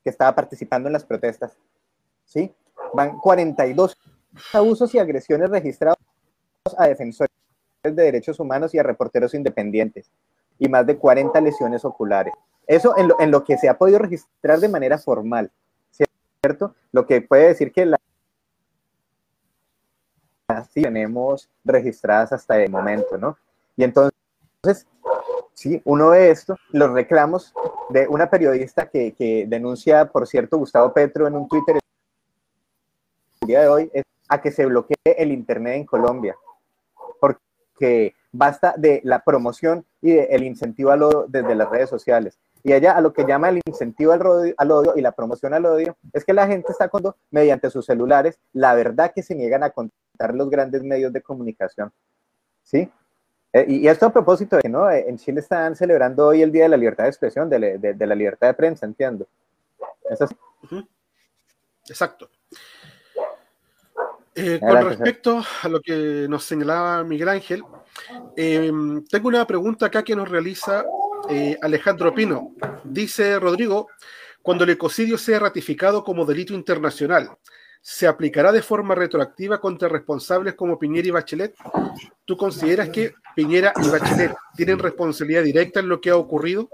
que 0.03 0.11
estaba 0.11 0.35
participando 0.35 0.89
en 0.89 0.93
las 0.93 1.05
protestas. 1.05 1.57
¿Sí? 2.25 2.55
Van 2.95 3.19
42 3.19 3.99
abusos 4.53 4.95
y 4.95 4.99
agresiones 4.99 5.51
registrados 5.51 5.99
a 6.79 6.87
defensores 6.87 7.31
de 7.83 7.93
derechos 7.93 8.39
humanos 8.41 8.73
y 8.75 8.79
a 8.79 8.83
reporteros 8.83 9.35
independientes 9.35 10.11
y 10.59 10.69
más 10.69 10.87
de 10.87 10.97
40 10.97 11.39
lesiones 11.41 11.85
oculares. 11.85 12.33
Eso 12.67 12.97
en 12.97 13.09
lo, 13.09 13.21
en 13.21 13.31
lo 13.31 13.45
que 13.45 13.59
se 13.59 13.69
ha 13.69 13.77
podido 13.77 13.99
registrar 13.99 14.59
de 14.59 14.69
manera 14.69 14.99
formal, 14.99 15.51
¿cierto? 16.43 16.75
Lo 16.93 17.07
que 17.07 17.21
puede 17.21 17.49
decir 17.49 17.73
que 17.73 17.87
la 17.87 17.99
tenemos 20.73 21.49
registradas 21.65 22.33
hasta 22.33 22.63
el 22.63 22.71
momento, 22.71 23.17
¿no? 23.19 23.37
Y 23.77 23.85
entonces, 23.85 24.87
sí, 25.55 25.81
uno 25.85 26.11
ve 26.11 26.31
esto, 26.31 26.57
los 26.71 26.91
reclamos 26.91 27.53
de 27.91 28.07
una 28.09 28.29
periodista 28.29 28.89
que, 28.89 29.13
que 29.13 29.47
denuncia, 29.49 30.07
por 30.07 30.27
cierto, 30.27 30.59
Gustavo 30.59 30.93
Petro 30.93 31.27
en 31.27 31.35
un 31.35 31.49
Twitter 31.49 31.79
el 33.41 33.49
día 33.49 33.61
de 33.61 33.69
hoy, 33.69 33.91
es 33.93 34.05
a 34.29 34.41
que 34.41 34.51
se 34.51 34.65
bloquee 34.67 34.97
el 35.05 35.33
Internet 35.33 35.77
en 35.77 35.85
Colombia, 35.85 36.37
porque 37.21 38.15
basta 38.33 38.75
de 38.77 39.01
la 39.05 39.23
promoción 39.23 39.85
y 40.01 40.13
del 40.13 40.45
incentivo 40.45 40.91
al 40.91 41.03
odio 41.03 41.27
desde 41.29 41.55
las 41.55 41.69
redes 41.69 41.91
sociales. 41.91 42.39
Y 42.67 42.73
ella 42.73 42.93
a 42.93 43.01
lo 43.03 43.13
que 43.13 43.25
llama 43.27 43.51
el 43.51 43.61
incentivo 43.67 44.13
al, 44.13 44.21
rodio- 44.21 44.55
al 44.57 44.71
odio 44.71 44.95
y 44.97 45.03
la 45.03 45.13
promoción 45.13 45.53
al 45.55 45.67
odio 45.67 45.97
es 46.15 46.25
que 46.25 46.33
la 46.33 46.47
gente 46.47 46.73
está 46.73 46.89
contando 46.89 47.17
mediante 47.31 47.69
sus 47.71 47.85
celulares 47.85 48.41
la 48.55 48.75
verdad 48.75 49.13
que 49.15 49.23
se 49.23 49.35
niegan 49.35 49.63
a 49.63 49.71
contar 49.71 50.35
los 50.35 50.49
grandes 50.49 50.83
medios 50.83 51.13
de 51.13 51.21
comunicación. 51.21 51.93
¿Sí? 52.63 52.91
Eh, 53.53 53.67
y, 53.69 53.77
y 53.81 53.89
esto 53.89 54.07
a 54.07 54.13
propósito 54.13 54.57
de 54.57 54.63
que 54.63 54.69
¿no? 54.71 54.91
Eh, 54.91 55.05
en 55.09 55.19
Chile 55.19 55.41
están 55.41 55.77
celebrando 55.77 56.27
hoy 56.27 56.41
el 56.43 56.51
Día 56.51 56.63
de 56.65 56.71
la 56.71 56.77
Libertad 56.79 57.05
de 57.05 57.11
Expresión, 57.11 57.49
de, 57.51 57.59
la- 57.59 57.77
de- 57.79 57.93
de 57.95 58.07
la 58.07 58.15
libertad 58.15 58.47
de 58.49 58.55
prensa, 58.55 58.87
entiendo. 58.87 59.27
Eso 60.09 60.25
es- 60.25 60.31
Exacto. 61.91 62.31
Eh, 64.37 64.59
con 64.59 64.71
respecto 64.89 65.43
a 65.63 65.69
lo 65.69 65.81
que 65.81 66.27
nos 66.29 66.45
señalaba 66.45 67.05
Miguel 67.05 67.29
Ángel, 67.29 67.63
eh, 68.37 68.73
tengo 69.11 69.29
una 69.29 69.47
pregunta 69.47 69.87
acá 69.87 70.03
que 70.03 70.17
nos 70.17 70.29
realiza 70.29 70.85
eh, 71.29 71.57
Alejandro 71.61 72.15
Pino. 72.15 72.55
Dice 72.85 73.39
Rodrigo, 73.39 73.89
cuando 74.43 74.65
el 74.65 74.71
ecocidio 74.71 75.17
sea 75.17 75.39
ratificado 75.39 76.05
como 76.05 76.27
delito 76.27 76.55
internacional, 76.55 77.31
¿se 77.81 78.07
aplicará 78.07 78.53
de 78.53 78.63
forma 78.63 78.95
retroactiva 78.95 79.61
contra 79.61 79.89
responsables 79.89 80.55
como 80.55 80.79
Piñera 80.79 81.09
y 81.09 81.11
Bachelet? 81.11 81.55
¿Tú 82.25 82.37
consideras 82.37 82.91
que 82.91 83.15
Piñera 83.35 83.73
y 83.83 83.89
Bachelet 83.89 84.35
tienen 84.57 84.79
responsabilidad 84.79 85.43
directa 85.43 85.81
en 85.81 85.89
lo 85.89 86.01
que 86.01 86.11
ha 86.11 86.17
ocurrido? 86.17 86.69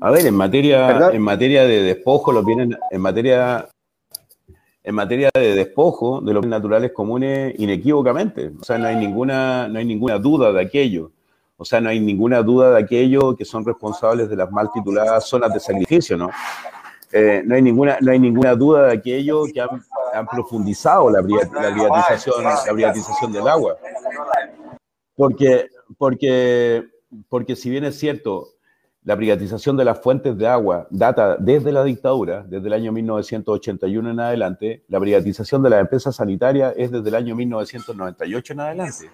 A 0.00 0.10
ver, 0.10 0.26
en 0.26 0.34
materia, 0.34 1.10
en 1.12 1.22
materia 1.22 1.64
de 1.64 1.82
despojo, 1.82 2.32
lo 2.32 2.44
vienen, 2.44 2.76
en 2.90 3.00
materia, 3.00 3.68
en 4.84 4.94
materia 4.94 5.30
de 5.34 5.54
despojo 5.56 6.20
de 6.20 6.32
los 6.32 6.42
bienes 6.42 6.60
naturales 6.60 6.92
comunes, 6.92 7.54
inequívocamente. 7.58 8.52
O 8.60 8.64
sea, 8.64 8.78
no 8.78 8.86
hay 8.86 8.96
ninguna, 8.96 9.66
no 9.66 9.78
hay 9.78 9.84
ninguna 9.84 10.18
duda 10.18 10.52
de 10.52 10.60
aquello. 10.60 11.10
O 11.60 11.64
sea, 11.64 11.80
no 11.80 11.90
hay 11.90 11.98
ninguna 11.98 12.40
duda 12.40 12.70
de 12.70 12.78
aquello 12.78 13.34
que 13.34 13.44
son 13.44 13.64
responsables 13.64 14.30
de 14.30 14.36
las 14.36 14.50
mal 14.50 14.70
tituladas 14.72 15.24
zonas 15.24 15.52
de 15.52 15.58
sacrificio, 15.58 16.16
¿no? 16.16 16.30
Eh, 17.10 17.42
no, 17.44 17.56
hay 17.56 17.62
ninguna, 17.62 17.98
no 18.00 18.12
hay 18.12 18.18
ninguna 18.20 18.54
duda 18.54 18.86
de 18.86 18.92
aquello 18.92 19.42
que 19.52 19.60
han, 19.60 20.26
profundizado 20.30 21.10
la, 21.10 21.20
la 21.20 22.72
privatización 22.72 23.32
del 23.32 23.48
agua. 23.48 23.76
Porque, 25.16 25.66
porque, 25.96 26.84
porque 27.28 27.56
si 27.56 27.70
bien 27.70 27.84
es 27.84 27.98
cierto, 27.98 28.46
la 29.08 29.16
privatización 29.16 29.74
de 29.78 29.86
las 29.86 29.98
fuentes 29.98 30.36
de 30.36 30.46
agua 30.46 30.86
data 30.90 31.38
desde 31.38 31.72
la 31.72 31.82
dictadura, 31.82 32.44
desde 32.46 32.66
el 32.66 32.74
año 32.74 32.92
1981 32.92 34.10
en 34.10 34.20
adelante, 34.20 34.84
la 34.86 35.00
privatización 35.00 35.62
de 35.62 35.70
las 35.70 35.80
empresas 35.80 36.16
sanitarias 36.16 36.74
es 36.76 36.90
desde 36.90 37.08
el 37.08 37.14
año 37.14 37.34
1998 37.34 38.52
en 38.52 38.60
adelante. 38.60 39.10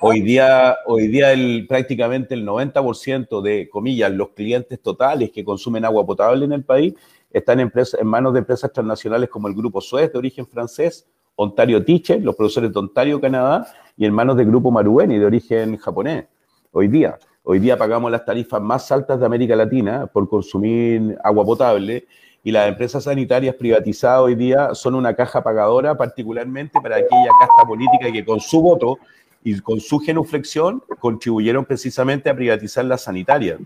Hoy 0.00 0.20
día, 0.20 0.76
hoy 0.84 1.06
día 1.06 1.32
el, 1.32 1.64
prácticamente 1.66 2.34
el 2.34 2.46
90% 2.46 3.40
de, 3.40 3.70
comillas, 3.70 4.12
los 4.12 4.32
clientes 4.32 4.78
totales 4.82 5.30
que 5.30 5.42
consumen 5.42 5.86
agua 5.86 6.04
potable 6.04 6.44
en 6.44 6.52
el 6.52 6.64
país 6.64 6.92
están 7.30 7.58
en, 7.60 7.72
manos 8.04 8.34
de 8.34 8.40
empresas 8.40 8.70
transnacionales 8.70 9.30
como 9.30 9.48
el 9.48 9.54
Grupo 9.54 9.80
Suez 9.80 10.12
de 10.12 10.18
origen 10.18 10.46
francés, 10.46 11.08
Ontario 11.36 11.82
Teacher, 11.82 12.22
los 12.22 12.36
profesores 12.36 12.70
de 12.70 12.78
Ontario, 12.78 13.18
Canadá, 13.18 13.66
y 13.96 14.04
en 14.04 14.12
manos 14.12 14.36
del 14.36 14.48
Grupo 14.48 14.70
Marubeni 14.70 15.16
de 15.16 15.24
origen 15.24 15.78
japonés. 15.78 16.26
Hoy 16.70 16.88
día, 16.88 17.18
hoy 17.44 17.58
día 17.58 17.76
pagamos 17.76 18.10
las 18.10 18.24
tarifas 18.24 18.62
más 18.62 18.90
altas 18.92 19.18
de 19.18 19.26
América 19.26 19.56
Latina 19.56 20.06
por 20.06 20.28
consumir 20.28 21.18
agua 21.24 21.44
potable 21.44 22.06
y 22.44 22.52
las 22.52 22.68
empresas 22.68 23.04
sanitarias 23.04 23.54
privatizadas 23.54 24.20
hoy 24.20 24.34
día 24.34 24.74
son 24.74 24.94
una 24.94 25.14
caja 25.14 25.42
pagadora, 25.42 25.96
particularmente 25.96 26.80
para 26.80 26.96
aquella 26.96 27.30
casta 27.40 27.66
política 27.66 28.10
que 28.12 28.24
con 28.24 28.40
su 28.40 28.60
voto 28.60 28.98
y 29.44 29.58
con 29.60 29.80
su 29.80 29.98
genuflexión 29.98 30.82
contribuyeron 31.00 31.64
precisamente 31.64 32.30
a 32.30 32.34
privatizar 32.34 32.84
las 32.84 33.02
sanitarias. 33.02 33.58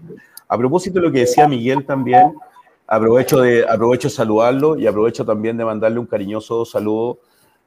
A 0.48 0.56
propósito 0.56 1.00
de 1.00 1.06
lo 1.06 1.12
que 1.12 1.20
decía 1.20 1.48
Miguel 1.48 1.84
también, 1.84 2.34
aprovecho 2.86 3.40
de 3.40 3.66
aprovecho 3.68 4.08
saludarlo 4.08 4.78
y 4.78 4.86
aprovecho 4.86 5.24
también 5.24 5.56
de 5.56 5.64
mandarle 5.64 5.98
un 5.98 6.06
cariñoso 6.06 6.64
saludo 6.64 7.18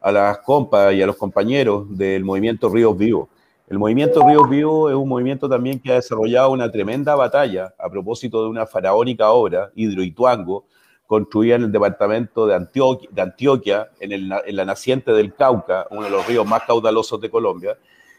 a 0.01 0.11
las 0.11 0.39
compas 0.39 0.93
y 0.93 1.01
a 1.01 1.07
los 1.07 1.17
compañeros 1.17 1.85
del 1.89 2.23
movimiento 2.23 2.69
Ríos 2.69 2.97
Vivos. 2.97 3.29
El 3.69 3.77
movimiento 3.77 4.27
Ríos 4.27 4.49
Vivos 4.49 4.89
es 4.89 4.97
un 4.97 5.07
movimiento 5.07 5.47
también 5.47 5.79
que 5.79 5.91
ha 5.91 5.95
desarrollado 5.95 6.49
una 6.49 6.71
tremenda 6.71 7.13
batalla 7.13 7.71
a 7.77 7.87
propósito 7.87 8.41
de 8.41 8.49
una 8.49 8.65
faraónica 8.65 9.29
obra, 9.29 9.69
Hidroituango, 9.75 10.65
construida 11.05 11.55
en 11.55 11.65
el 11.65 11.71
departamento 11.71 12.47
de 12.47 12.55
Antioquia, 12.55 13.09
Antioquia 13.21 13.89
en, 13.99 14.11
en 14.11 14.55
la 14.55 14.65
naciente 14.65 15.11
del 15.11 15.35
Cauca, 15.35 15.85
uno 15.91 16.01
de 16.01 16.09
los 16.09 16.27
ríos 16.27 16.47
más 16.47 16.63
caudalosos 16.63 17.21
de 17.21 17.29
Colombia, 17.29 17.77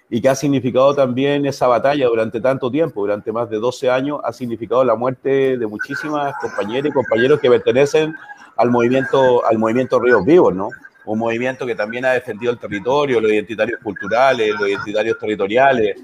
y 0.09 0.21
que 0.21 0.29
ha 0.29 0.37
significado 0.37 0.95
también 0.95 1.45
esa 1.45 1.67
batalla 1.67 2.07
durante 2.07 2.41
tanto 2.41 2.71
tiempo, 2.71 3.01
durante 3.01 3.33
más 3.33 3.51
de 3.51 3.59
12 3.59 3.91
años, 3.91 4.21
ha 4.23 4.33
significado 4.33 4.85
la 4.85 4.95
muerte 4.95 5.59
de 5.59 5.67
muchísimas 5.67 6.33
compañeras 6.41 6.91
y 6.91 6.95
compañeros 6.95 7.41
que 7.41 7.51
pertenecen 7.51 8.15
al 8.57 8.71
movimiento, 8.71 9.45
al 9.45 9.59
movimiento 9.59 9.99
Ríos 9.99 10.25
Vivos, 10.25 10.55
¿no? 10.55 10.69
Un 11.05 11.19
movimiento 11.19 11.67
que 11.67 11.75
también 11.75 12.05
ha 12.05 12.13
defendido 12.13 12.53
el 12.53 12.59
territorio, 12.59 13.21
los 13.21 13.33
identitarios 13.33 13.81
culturales, 13.83 14.53
los 14.59 14.69
identitarios 14.69 15.19
territoriales, 15.19 15.97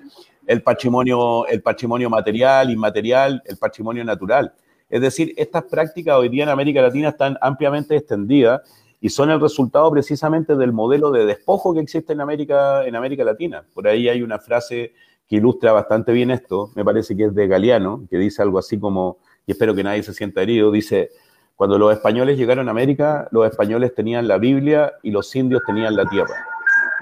el 0.47 0.62
patrimonio, 0.62 1.47
el 1.47 1.62
patrimonio 1.62 2.09
material, 2.09 2.70
inmaterial, 2.70 3.42
el 3.44 3.57
patrimonio 3.57 4.05
natural. 4.05 4.53
Es 4.88 5.01
decir, 5.01 5.34
estas 5.36 5.64
prácticas 5.64 6.16
hoy 6.16 6.28
día 6.28 6.44
en 6.44 6.49
América 6.49 6.80
Latina 6.80 7.09
están 7.09 7.36
ampliamente 7.40 7.97
extendidas 7.97 8.62
y 9.01 9.09
son 9.09 9.30
el 9.30 9.40
resultado 9.40 9.90
precisamente 9.90 10.57
del 10.57 10.72
modelo 10.72 11.11
de 11.11 11.26
despojo 11.26 11.74
que 11.74 11.80
existe 11.80 12.12
en 12.12 12.20
América, 12.20 12.86
en 12.86 12.97
América 12.97 13.24
Latina. 13.24 13.64
Por 13.74 13.88
ahí 13.88 14.09
hay 14.09 14.22
una 14.22 14.38
frase 14.38 14.94
que 15.28 15.36
ilustra 15.36 15.72
bastante 15.72 16.12
bien 16.12 16.30
esto, 16.30 16.70
me 16.76 16.84
parece 16.84 17.16
que 17.16 17.24
es 17.24 17.34
de 17.34 17.49
Galeano, 17.49 18.07
que 18.09 18.16
dice 18.16 18.42
algo 18.42 18.59
así 18.59 18.78
como, 18.78 19.18
y 19.44 19.53
espero 19.53 19.74
que 19.74 19.82
nadie 19.82 20.03
se 20.05 20.14
sienta 20.14 20.42
herido, 20.42 20.70
dice, 20.70 21.11
cuando 21.57 21.78
los 21.78 21.92
españoles 21.92 22.36
llegaron 22.36 22.68
a 22.68 22.70
América, 22.70 23.28
los 23.30 23.46
españoles 23.46 23.94
tenían 23.94 24.28
la 24.28 24.36
Biblia 24.36 24.92
y 25.02 25.11
los 25.11 25.34
indios 25.34 25.62
tenían 25.66 25.96
la 25.96 26.04
tierra. 26.04 26.34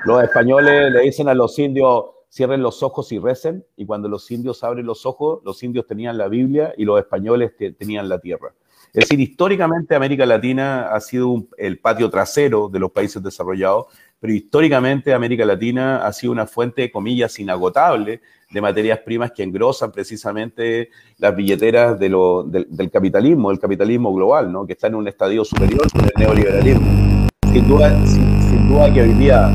Los 0.05 0.23
españoles 0.23 0.93
le 0.93 1.01
dicen 1.01 1.29
a 1.29 1.35
los 1.35 1.59
indios, 1.59 2.05
cierren 2.31 2.63
los 2.63 2.83
ojos 2.85 3.11
y 3.11 3.19
recen, 3.19 3.65
y 3.77 3.85
cuando 3.85 4.09
los 4.09 4.31
indios 4.31 4.63
abren 4.63 4.87
los 4.87 5.07
ojos, 5.07 5.41
los 5.45 5.61
indios 5.65 5.87
tenían 5.87 6.17
la 6.17 6.29
Biblia 6.29 6.73
y 6.77 6.85
los 6.85 7.01
españoles 7.01 7.53
tenían 7.77 8.09
la 8.09 8.21
tierra. 8.21 8.55
Es 8.93 9.09
decir, 9.09 9.19
históricamente 9.19 9.97
América 9.97 10.25
Latina 10.25 10.87
ha 10.95 11.01
sido 11.01 11.49
el 11.59 11.81
patio 11.81 12.09
trasero 12.09 12.69
de 12.69 12.79
los 12.79 12.93
países 12.93 13.21
desarrollados, 13.21 13.87
pero 14.21 14.33
históricamente 14.33 15.13
América 15.13 15.45
Latina 15.45 16.07
ha 16.07 16.13
sido 16.13 16.33
una 16.33 16.47
fuente, 16.47 16.93
comillas, 16.93 17.41
inagotable 17.41 18.21
de 18.55 18.61
materias 18.61 19.01
primas 19.01 19.33
que 19.33 19.43
engrosan 19.43 19.91
precisamente 19.91 20.89
las 21.19 21.35
billeteras 21.35 21.99
de 21.99 22.09
del, 22.09 22.91
capitalismo, 22.91 23.51
del 23.51 23.59
capitalismo 23.59 24.15
global, 24.15 24.53
¿no? 24.53 24.65
que 24.65 24.75
está 24.75 24.87
en 24.87 24.95
un 24.95 25.09
estadio 25.09 25.45
superior 25.45 25.91
con 25.91 26.05
el 26.05 26.13
neoliberalismo. 26.17 27.27
Sin 27.53 27.67
duda, 27.67 28.07
sin 28.07 28.69
duda 28.69 28.95
que 28.95 29.03
hoy 29.03 29.13
día 29.15 29.51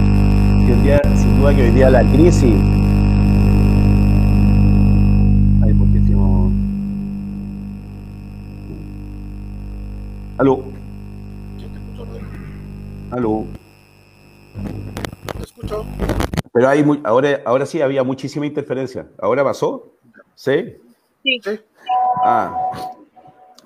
sin 1.15 1.39
duda 1.39 1.55
que 1.55 1.63
hoy 1.63 1.71
día 1.71 1.89
la 1.89 2.03
crisis. 2.11 2.53
Aló. 10.37 10.63
Aló. 13.11 13.45
¿Me 15.37 15.43
escucho? 15.43 15.85
Pero 16.53 16.67
hay 16.67 16.83
muy, 16.83 16.99
ahora, 17.03 17.41
ahora 17.45 17.65
sí 17.65 17.81
había 17.81 18.03
muchísima 18.03 18.45
interferencia. 18.45 19.07
¿Ahora 19.19 19.43
pasó? 19.43 19.93
¿Sí? 20.35 20.75
Sí. 21.23 21.39
Ah. 22.23 22.71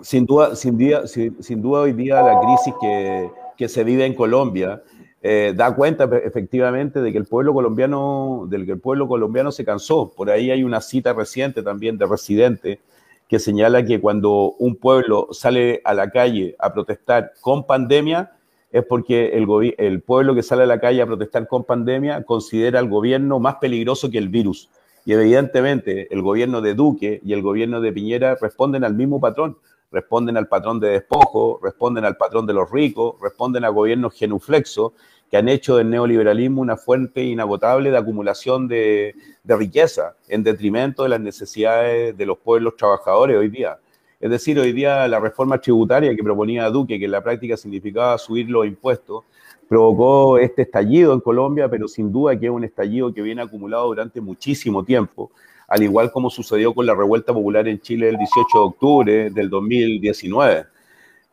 Sin 0.01 0.25
duda, 0.25 0.55
sin, 0.55 0.77
día, 0.77 1.07
sin, 1.07 1.41
sin 1.41 1.61
duda 1.61 1.81
hoy 1.81 1.93
día 1.93 2.21
la 2.21 2.39
crisis 2.41 2.73
que, 2.81 3.29
que 3.57 3.69
se 3.69 3.83
vive 3.83 4.05
en 4.05 4.13
Colombia 4.13 4.81
eh, 5.25 5.53
da 5.55 5.73
cuenta 5.73 6.03
efectivamente 6.25 7.01
de 7.01 7.13
que 7.13 7.17
el 7.17 7.23
pueblo 7.23 7.53
colombiano, 7.53 8.45
del 8.49 8.65
que 8.65 8.73
el 8.73 8.81
pueblo 8.81 9.07
colombiano 9.07 9.53
se 9.53 9.63
cansó. 9.63 10.11
Por 10.13 10.29
ahí 10.29 10.51
hay 10.51 10.65
una 10.65 10.81
cita 10.81 11.13
reciente 11.13 11.63
también 11.63 11.97
de 11.97 12.05
Residente 12.05 12.81
que 13.29 13.39
señala 13.39 13.85
que 13.85 14.01
cuando 14.01 14.51
un 14.59 14.75
pueblo 14.75 15.29
sale 15.31 15.81
a 15.85 15.93
la 15.93 16.11
calle 16.11 16.57
a 16.59 16.73
protestar 16.73 17.31
con 17.39 17.65
pandemia, 17.65 18.33
es 18.73 18.83
porque 18.83 19.37
el, 19.77 20.01
pueblo 20.01 20.35
que 20.35 20.43
sale 20.43 20.63
a 20.63 20.65
la 20.65 20.81
calle 20.81 21.01
a 21.01 21.05
protestar 21.05 21.47
con 21.47 21.63
pandemia 21.63 22.23
considera 22.23 22.79
al 22.79 22.89
gobierno 22.89 23.39
más 23.39 23.55
peligroso 23.55 24.11
que 24.11 24.17
el 24.17 24.27
virus. 24.27 24.69
Y 25.05 25.13
evidentemente 25.13 26.13
el 26.13 26.21
gobierno 26.21 26.59
de 26.59 26.73
Duque 26.73 27.21
y 27.23 27.31
el 27.31 27.41
gobierno 27.41 27.79
de 27.79 27.93
Piñera 27.93 28.35
responden 28.35 28.83
al 28.83 28.95
mismo 28.95 29.21
patrón 29.21 29.57
responden 29.93 30.35
al 30.37 30.47
patrón 30.47 30.79
de 30.79 30.89
despojo, 30.89 31.59
responden 31.61 32.03
al 32.03 32.17
patrón 32.17 32.47
de 32.47 32.53
los 32.53 32.69
ricos, 32.71 33.15
responden 33.21 33.63
a 33.63 33.69
gobiernos 33.69 34.13
genuflexos 34.13 34.93
que 35.29 35.37
han 35.37 35.47
hecho 35.47 35.77
del 35.77 35.89
neoliberalismo 35.89 36.61
una 36.61 36.77
fuente 36.77 37.23
inagotable 37.23 37.91
de 37.91 37.97
acumulación 37.97 38.67
de, 38.67 39.15
riqueza 39.45 40.15
en 40.27 40.43
detrimento 40.43 41.03
de 41.03 41.09
las 41.09 41.21
necesidades 41.21 42.17
de 42.17 42.25
los 42.25 42.39
pueblos 42.39 42.75
trabajadores 42.75 43.37
hoy 43.37 43.49
día. 43.49 43.77
Es 44.23 44.29
decir, 44.29 44.57
hoy 44.57 44.71
día 44.71 45.05
la 45.09 45.19
reforma 45.19 45.59
tributaria 45.59 46.15
que 46.15 46.23
proponía 46.23 46.69
Duque, 46.69 46.97
que 46.97 47.03
en 47.03 47.11
la 47.11 47.21
práctica 47.21 47.57
significaba 47.57 48.17
subir 48.17 48.49
los 48.49 48.65
impuestos, 48.65 49.25
provocó 49.67 50.37
este 50.37 50.61
estallido 50.61 51.11
en 51.11 51.19
Colombia, 51.19 51.67
pero 51.67 51.89
sin 51.89 52.09
duda 52.09 52.39
que 52.39 52.45
es 52.45 52.51
un 52.53 52.63
estallido 52.63 53.13
que 53.13 53.21
viene 53.21 53.41
acumulado 53.41 53.87
durante 53.87 54.21
muchísimo 54.21 54.81
tiempo, 54.85 55.29
al 55.67 55.83
igual 55.83 56.09
como 56.09 56.29
sucedió 56.29 56.73
con 56.73 56.85
la 56.85 56.95
revuelta 56.95 57.33
popular 57.33 57.67
en 57.67 57.81
Chile 57.81 58.07
el 58.07 58.17
18 58.17 58.47
de 58.53 58.63
octubre 58.63 59.29
del 59.29 59.49
2019. 59.49 60.67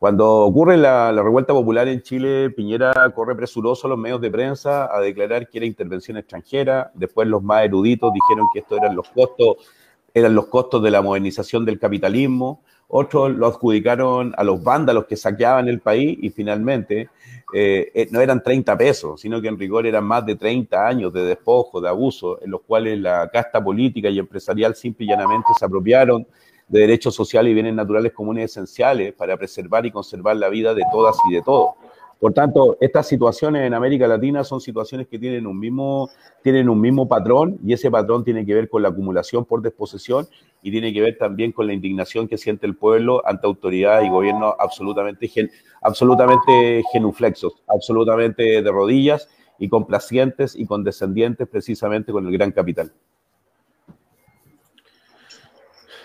Cuando 0.01 0.29
ocurre 0.41 0.77
la, 0.77 1.13
revuelta 1.13 1.53
popular 1.53 1.87
en 1.87 2.03
Chile, 2.03 2.51
Piñera 2.51 2.93
corre 3.15 3.37
presuroso 3.37 3.87
a 3.87 3.91
los 3.91 3.99
medios 4.01 4.21
de 4.21 4.33
prensa 4.33 4.93
a 4.93 4.99
declarar 4.99 5.49
que 5.49 5.59
era 5.59 5.67
intervención 5.67 6.17
extranjera. 6.17 6.91
Después 6.95 7.29
los 7.29 7.41
más 7.41 7.65
eruditos 7.65 8.13
dijeron 8.13 8.49
que 8.53 8.59
estos 8.59 8.79
eran 8.79 8.97
los 8.97 9.09
costos, 9.11 9.59
eran 10.13 10.35
los 10.35 10.49
costos 10.49 10.83
de 10.83 10.91
la 10.91 11.03
modernización 11.03 11.65
del 11.65 11.79
capitalismo. 11.79 12.65
Otros 12.93 13.31
lo 13.31 13.47
adjudicaron 13.47 14.35
a 14.37 14.43
los 14.43 14.63
vándalos 14.63 15.07
que 15.07 15.17
saqueaban 15.17 15.69
el 15.69 15.79
país 15.79 16.19
y 16.21 16.31
finalmente 16.31 17.09
eh, 17.55 17.91
eh, 17.95 18.09
no 18.11 18.21
eran 18.21 18.43
30 18.43 18.77
pesos, 18.77 19.21
sino 19.21 19.41
que 19.41 19.47
en 19.47 19.59
rigor 19.59 19.87
eran 19.87 20.05
más 20.05 20.27
de 20.27 20.35
30 20.35 20.87
años 20.87 21.13
de 21.13 21.25
despojo, 21.25 21.81
de 21.81 21.89
abuso, 21.89 22.43
en 22.43 22.51
los 22.51 22.63
cuales 22.63 22.99
la 22.99 23.29
casta 23.33 23.63
política 23.63 24.09
y 24.09 24.19
empresarial 24.19 24.75
simple 24.75 25.07
y 25.07 25.09
llanamente 25.09 25.49
se 25.57 25.65
apropiaron 25.65 26.27
de 26.67 26.81
derechos 26.81 27.15
sociales 27.15 27.51
y 27.51 27.55
bienes 27.55 27.75
naturales 27.75 28.13
comunes 28.13 28.51
esenciales 28.51 29.13
para 29.13 29.37
preservar 29.37 29.87
y 29.87 29.91
conservar 29.91 30.37
la 30.37 30.49
vida 30.49 30.75
de 30.75 30.83
todas 30.93 31.17
y 31.29 31.35
de 31.35 31.43
todos. 31.43 31.75
Por 32.21 32.35
tanto, 32.35 32.77
estas 32.83 33.09
situaciones 33.09 33.67
en 33.67 33.73
América 33.73 34.07
Latina 34.07 34.45
son 34.45 34.61
situaciones 34.61 35.09
que 35.09 35.19
tienen 35.19 35.47
un 35.47 35.59
mismo, 35.59 36.11
tienen 36.43 36.69
un 36.69 36.79
mismo 36.79 37.09
patrón 37.09 37.59
y 37.65 37.73
ese 37.73 37.91
patrón 37.91 38.25
tiene 38.25 38.45
que 38.45 38.53
ver 38.53 38.69
con 38.69 38.83
la 38.83 38.91
acumulación 38.91 39.47
por 39.47 39.63
desposesión 39.63 40.27
y 40.63 40.71
tiene 40.71 40.93
que 40.93 41.01
ver 41.01 41.17
también 41.17 41.51
con 41.51 41.67
la 41.67 41.73
indignación 41.73 42.29
que 42.29 42.37
siente 42.37 42.67
el 42.67 42.77
pueblo 42.77 43.27
ante 43.27 43.47
autoridades 43.47 44.07
y 44.07 44.11
gobiernos 44.11 44.53
absolutamente, 44.59 45.31
absolutamente 45.81 46.83
genuflexos, 46.93 47.55
absolutamente 47.67 48.61
de 48.61 48.71
rodillas 48.71 49.27
y 49.59 49.71
complacientes 49.71 50.55
y 50.55 50.67
condescendientes 50.67 51.49
precisamente 51.49 52.13
con 52.13 52.27
el 52.27 52.33
gran 52.35 52.53
capital. 52.53 52.93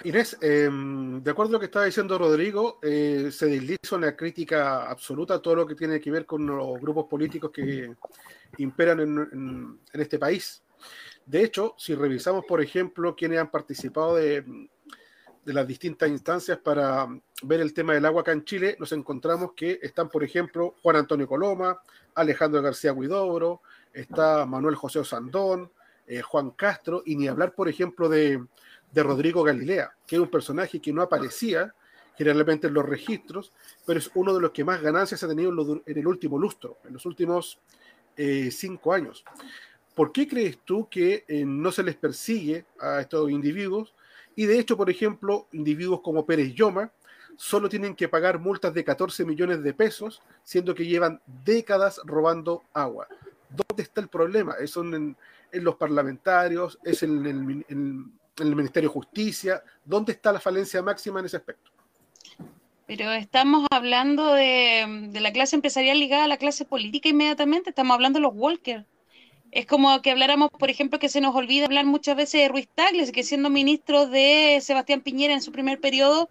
Inés, 0.06 0.38
em, 0.40 1.24
de 1.24 1.32
acuerdo 1.32 1.50
a 1.50 1.54
lo 1.54 1.60
que 1.60 1.66
estaba 1.66 1.86
diciendo 1.86 2.16
Rodrigo, 2.20 2.78
eh, 2.84 3.30
se 3.32 3.48
desliza 3.48 3.96
una 3.96 4.16
crítica 4.16 4.88
absoluta 4.88 5.34
a 5.34 5.42
todo 5.42 5.56
lo 5.56 5.66
que 5.66 5.74
tiene 5.74 6.00
que 6.00 6.12
ver 6.12 6.28
con 6.28 6.46
los 6.46 6.80
grupos 6.80 7.08
políticos 7.08 7.50
que 7.52 7.92
imperan 8.60 9.00
en, 9.00 9.80
este 9.94 10.20
país. 10.20 10.62
De 11.26 11.44
hecho, 11.44 11.74
si 11.80 11.96
revisamos, 11.96 12.46
por 12.46 12.62
ejemplo, 12.62 13.16
quienes 13.16 13.40
han 13.40 13.50
participado 13.50 14.18
de, 14.18 14.70
las 15.46 15.68
distintas 15.68 16.08
instancias 16.10 16.60
para 16.60 17.08
ver 17.42 17.62
el 17.62 17.74
tema 17.74 17.96
del 17.96 18.06
agua 18.06 18.22
acá 18.22 18.32
en 18.32 18.46
Chile, 18.46 18.76
nos 18.80 18.92
encontramos 18.92 19.54
que 19.56 19.80
están, 19.82 20.10
por 20.10 20.24
ejemplo, 20.24 20.76
Juan 20.84 20.98
Antonio 20.98 21.28
Coloma, 21.28 21.82
Alejandro 22.14 22.62
García 22.62 22.94
Huidobro, 22.94 23.62
está 23.92 24.46
Manuel 24.46 24.76
José 24.76 25.00
Osandón, 25.00 25.72
eh, 26.06 26.22
Juan 26.22 26.52
Castro, 26.52 27.02
y 27.08 27.16
ni 27.16 27.28
hablar, 27.28 27.56
por 27.56 27.68
ejemplo, 27.68 28.08
de 28.08 28.46
de 28.96 29.04
Rodrigo 29.04 29.44
Galilea, 29.44 29.94
que 30.08 30.16
es 30.16 30.22
un 30.22 30.30
personaje 30.30 30.80
que 30.80 30.94
no 30.94 31.02
aparecía 31.02 31.76
generalmente 32.18 32.68
en 32.68 32.74
los 32.74 32.86
registros, 32.86 33.52
pero 33.86 34.00
es 34.00 34.10
uno 34.16 34.34
de 34.34 34.40
los 34.40 34.52
que 34.52 34.64
más 34.64 34.82
ganancias 34.82 35.22
ha 35.22 35.28
tenido 35.28 35.82
en, 35.86 35.98
el 35.98 36.08
último 36.08 36.40
lustro, 36.40 36.78
en 36.86 36.94
los 36.94 37.06
últimos 37.06 37.60
eh, 38.16 38.50
cinco 38.52 38.94
años. 38.94 39.26
¿Por 39.94 40.14
qué 40.14 40.26
crees 40.26 40.60
tú 40.64 40.88
que 40.90 41.26
eh, 41.28 41.44
no 41.46 41.74
se 41.74 41.84
les 41.84 41.98
persigue 41.98 42.66
a 42.80 43.02
estos 43.02 43.30
individuos? 43.30 43.94
Y 44.34 44.46
de 44.46 44.60
hecho, 44.60 44.78
por 44.78 44.90
ejemplo, 44.90 45.48
individuos 45.52 46.00
como 46.00 46.26
Pérez 46.26 46.54
Yoma 46.54 46.90
solo 47.36 47.68
tienen 47.68 47.96
que 47.96 48.08
pagar 48.08 48.40
multas 48.40 48.74
de 48.74 48.86
14 48.86 49.26
millones 49.26 49.62
de 49.62 49.74
pesos, 49.74 50.22
siendo 50.42 50.74
que 50.74 50.86
llevan 50.86 51.20
décadas 51.44 52.00
robando 52.06 52.64
agua. 52.74 53.10
¿Dónde 53.50 53.84
está 53.84 54.00
el 54.00 54.08
problema? 54.08 54.54
¿Es 54.54 54.78
en, 54.78 55.18
los 55.52 55.76
parlamentarios? 55.76 56.80
¿Es 56.86 57.04
en 57.04 57.26
el, 57.26 58.06
en 58.40 58.48
el 58.48 58.56
Ministerio 58.56 58.90
de 58.90 58.94
Justicia? 58.94 59.64
¿Dónde 59.84 60.14
está 60.14 60.32
la 60.32 60.40
falencia 60.40 60.82
máxima 60.82 61.20
en 61.20 61.26
ese 61.28 61.38
aspecto? 61.38 61.72
Pero 62.88 63.12
estamos 63.14 63.66
hablando 63.72 64.34
de, 64.34 65.10
la 65.14 65.34
clase 65.34 65.56
empresarial 65.56 66.00
ligada 66.00 66.26
a 66.26 66.28
la 66.28 66.38
clase 66.38 66.66
política 66.66 67.10
inmediatamente, 67.10 67.72
estamos 67.72 67.96
hablando 67.96 68.20
de 68.20 68.24
los 68.24 68.34
Walker. 68.36 68.86
Es 69.52 69.66
como 69.66 70.02
que 70.02 70.12
habláramos, 70.12 70.50
por 70.52 70.70
ejemplo, 70.70 71.00
que 71.00 71.10
se 71.10 71.22
nos 71.22 71.34
olvida 71.34 71.66
hablar 71.66 71.86
muchas 71.86 72.16
veces 72.16 72.42
de 72.42 72.48
Ruiz 72.50 72.68
Tagle, 72.76 73.12
que 73.12 73.24
siendo 73.24 73.50
ministro 73.50 74.06
de 74.06 74.60
Sebastián 74.62 75.02
Piñera 75.02 75.34
en 75.34 75.42
su 75.42 75.52
primer 75.52 75.80
periodo, 75.80 76.30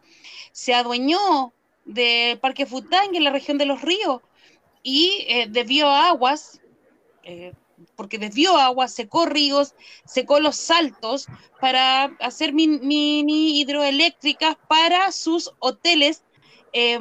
se 0.53 0.75
adueñó 0.75 1.53
del 1.85 2.39
Parque 2.39 2.67
Futang 2.67 3.15
en 3.15 3.25
la 3.25 3.31
región 3.31 3.59
de 3.59 3.67
los 3.67 3.83
ríos 3.83 4.21
y 4.83 5.25
eh, 5.29 5.47
desvió 5.49 5.89
aguas, 5.89 6.61
eh, 7.25 7.53
porque 7.97 8.19
desvió 8.19 8.57
aguas, 8.57 8.93
secó 8.95 9.27
ríos, 9.27 9.75
secó 10.05 10.41
los 10.41 10.57
saltos 10.57 11.27
para 11.61 12.05
hacer 12.21 12.53
min- 12.53 12.81
mini 12.83 13.61
hidroeléctricas 13.61 14.57
para 14.69 15.13
sus 15.13 15.53
hoteles 15.59 16.23
eh, 16.73 16.99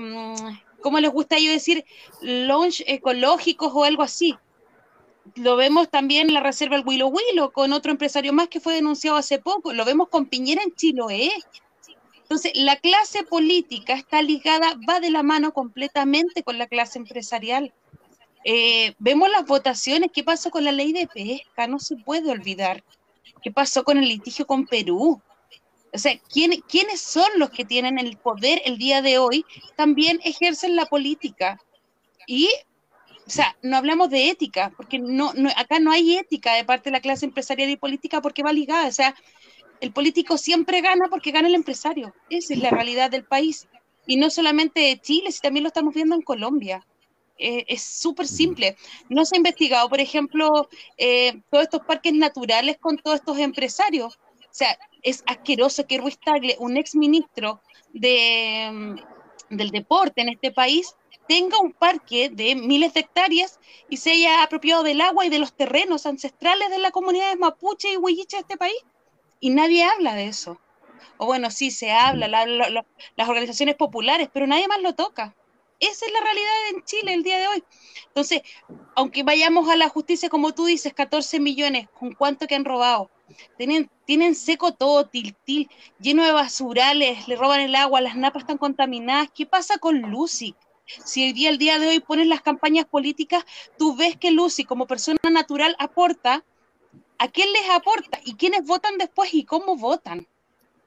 ¿cómo 0.82 1.00
les 1.00 1.12
gusta 1.12 1.40
yo 1.40 1.52
decir? 1.52 1.84
Launch 2.22 2.84
ecológicos 2.86 3.72
o 3.74 3.84
algo 3.86 4.04
así. 4.04 4.36
Lo 5.36 5.56
vemos 5.56 5.90
también 5.90 6.28
en 6.28 6.34
la 6.34 6.42
reserva 6.42 6.76
del 6.76 6.86
Huilo 6.86 7.08
Huilo 7.08 7.52
con 7.52 7.74
otro 7.74 7.92
empresario 7.92 8.34
más 8.34 8.50
que 8.50 8.60
fue 8.60 8.76
denunciado 8.76 9.18
hace 9.18 9.40
poco. 9.40 9.74
Lo 9.74 9.86
vemos 9.86 10.10
con 10.10 10.26
Piñera 10.28 10.62
en 10.62 10.76
Chiloé. 10.76 11.32
Entonces, 12.22 12.52
la 12.56 12.76
clase 12.76 13.24
política 13.24 13.94
está 13.94 14.22
ligada, 14.22 14.78
va 14.88 15.00
de 15.00 15.10
la 15.10 15.24
mano 15.24 15.54
completamente 15.54 16.44
con 16.44 16.58
la 16.58 16.68
clase 16.68 17.00
empresarial. 17.00 17.74
Eh, 18.46 18.94
vemos 19.00 19.30
las 19.30 19.46
votaciones, 19.46 20.12
¿qué 20.14 20.24
pasó 20.24 20.50
con 20.52 20.64
la 20.64 20.72
ley 20.72 20.92
de 20.94 21.08
pesca? 21.08 21.68
No 21.68 21.80
se 21.80 21.96
puede 21.98 22.30
olvidar. 22.32 22.84
¿Qué 23.42 23.52
pasó 23.52 23.84
con 23.84 23.98
el 23.98 24.08
litigio 24.08 24.46
con 24.46 24.66
Perú? 24.66 25.22
O 25.94 25.98
sea, 25.98 26.18
¿quién- 26.32 26.62
¿quiénes 26.68 27.02
son 27.02 27.28
los 27.38 27.50
que 27.52 27.66
tienen 27.66 28.00
el 28.00 28.18
poder 28.18 28.62
el 28.66 28.78
día 28.78 29.02
de 29.02 29.18
hoy? 29.20 29.46
También 29.76 30.20
ejercen 30.24 30.76
la 30.76 30.86
política. 30.88 31.60
Y, 32.28 32.50
o 33.28 33.30
sea, 33.30 33.56
no 33.62 33.78
hablamos 33.78 34.10
de 34.10 34.30
ética, 34.30 34.74
porque 34.76 35.00
no, 35.00 35.34
no, 35.34 35.50
acá 35.56 35.80
no 35.80 35.92
hay 35.92 36.18
ética 36.18 36.56
de 36.56 36.66
parte 36.66 36.90
de 36.90 36.94
la 36.94 37.02
clase 37.02 37.26
empresarial 37.26 37.70
y 37.70 37.78
política 37.78 38.22
porque 38.22 38.44
va 38.44 38.54
ligada. 38.54 38.88
O 38.88 38.92
sea, 38.92 39.16
el 39.82 39.94
político 39.94 40.38
siempre 40.38 40.82
gana 40.82 41.08
porque 41.10 41.32
gana 41.32 41.48
el 41.48 41.56
empresario. 41.56 42.14
Esa 42.30 42.54
es 42.54 42.60
la 42.60 42.70
realidad 42.72 43.12
del 43.12 43.26
país. 43.26 43.68
Y 44.08 44.18
no 44.18 44.30
solamente 44.30 44.82
de 44.82 45.00
Chile, 45.00 45.32
sino 45.32 45.42
también 45.44 45.64
lo 45.64 45.68
estamos 45.70 45.94
viendo 45.94 46.16
en 46.16 46.22
Colombia. 46.24 46.86
Eh, 47.38 47.66
es 47.68 47.82
súper 47.84 48.28
simple. 48.28 48.76
No 49.10 49.26
se 49.26 49.36
ha 49.36 49.38
investigado, 49.38 49.90
por 49.90 50.00
ejemplo, 50.00 50.70
eh, 50.98 51.42
todos 51.50 51.64
estos 51.64 51.82
parques 51.82 52.14
naturales 52.14 52.78
con 52.80 52.98
todos 52.98 53.18
estos 53.18 53.38
empresarios. 53.40 54.16
O 54.18 54.56
sea, 54.56 54.78
es 55.02 55.24
asqueroso 55.26 55.86
que 55.88 55.98
Ruiz 55.98 56.20
Tagle, 56.24 56.56
un 56.60 56.78
ex 56.78 56.96
ministro 56.96 57.62
de, 57.92 58.70
mm, 58.72 59.56
del 59.58 59.72
deporte 59.72 60.22
en 60.22 60.30
este 60.30 60.52
país, 60.52 60.96
tenga 61.28 61.60
un 61.60 61.74
parque 61.74 62.30
de 62.30 62.56
miles 62.56 62.94
de 62.94 63.02
hectáreas 63.02 63.60
y 63.88 63.98
se 63.98 64.12
haya 64.12 64.44
apropiado 64.44 64.84
del 64.84 65.02
agua 65.02 65.26
y 65.26 65.30
de 65.30 65.40
los 65.40 65.56
terrenos 65.56 66.06
ancestrales 66.06 66.70
de 66.70 66.80
las 66.80 66.92
comunidades 66.92 67.38
mapuche 67.40 67.94
y 67.94 67.98
huilliche 67.98 68.38
de 68.38 68.42
este 68.42 68.58
país. 68.58 68.76
Y 69.40 69.52
nadie 69.52 69.84
habla 69.86 70.16
de 70.16 70.28
eso. 70.28 70.62
O 71.18 71.26
bueno, 71.28 71.52
sí 71.52 71.72
se 71.72 71.92
habla, 71.92 72.28
la- 72.28 72.46
la- 72.48 72.70
la- 72.70 72.88
las 73.16 73.30
organizaciones 73.30 73.76
populares, 73.76 74.30
pero 74.34 74.48
nadie 74.48 74.68
más 74.68 74.82
lo 74.82 74.96
toca. 74.96 75.36
Esa 75.92 76.06
es 76.06 76.14
la 76.14 76.22
realidad 76.22 76.52
en 76.74 76.84
Chile 76.84 77.14
el 77.14 77.24
día 77.24 77.40
de 77.40 77.48
hoy. 77.48 77.64
Entonces, 78.08 78.42
aunque 78.96 79.24
vayamos 79.24 79.70
a 79.70 79.76
la 79.76 79.90
justicia, 79.90 80.30
como 80.30 80.54
tú 80.54 80.66
dices, 80.66 80.94
14 80.94 81.40
millones, 81.40 81.88
¿con 82.00 82.14
cuánto 82.14 82.48
que 82.48 82.56
han 82.56 82.66
robado? 82.66 83.10
Tienen, 83.58 83.90
tienen 84.06 84.36
seco 84.36 84.74
todo, 84.74 85.08
tiltil, 85.08 85.70
lleno 86.00 86.24
de 86.24 86.32
basurales, 86.32 87.28
le 87.28 87.36
roban 87.36 87.62
el 87.62 87.76
agua, 87.76 88.02
las 88.02 88.16
napas 88.16 88.44
están 88.44 88.58
contaminadas. 88.58 89.30
¿Qué 89.34 89.46
pasa 89.46 89.78
con 89.78 90.00
Lucy? 90.02 90.56
Si 90.86 91.24
hoy 91.24 91.34
día, 91.34 91.50
el 91.50 91.58
día 91.58 91.80
de 91.80 91.88
hoy 91.88 92.00
pones 92.00 92.28
las 92.28 92.42
campañas 92.42 92.86
políticas, 92.86 93.44
tú 93.78 93.96
ves 93.96 94.18
que 94.18 94.32
Lucy, 94.32 94.64
como 94.66 94.86
persona 94.88 95.18
natural, 95.32 95.76
aporta. 95.80 96.46
¿A 97.18 97.28
quién 97.30 97.52
les 97.54 97.70
aporta? 97.70 98.20
¿Y 98.26 98.36
quiénes 98.36 98.64
votan 98.66 98.98
después 98.98 99.34
y 99.34 99.46
cómo 99.46 99.76
votan? 99.78 100.28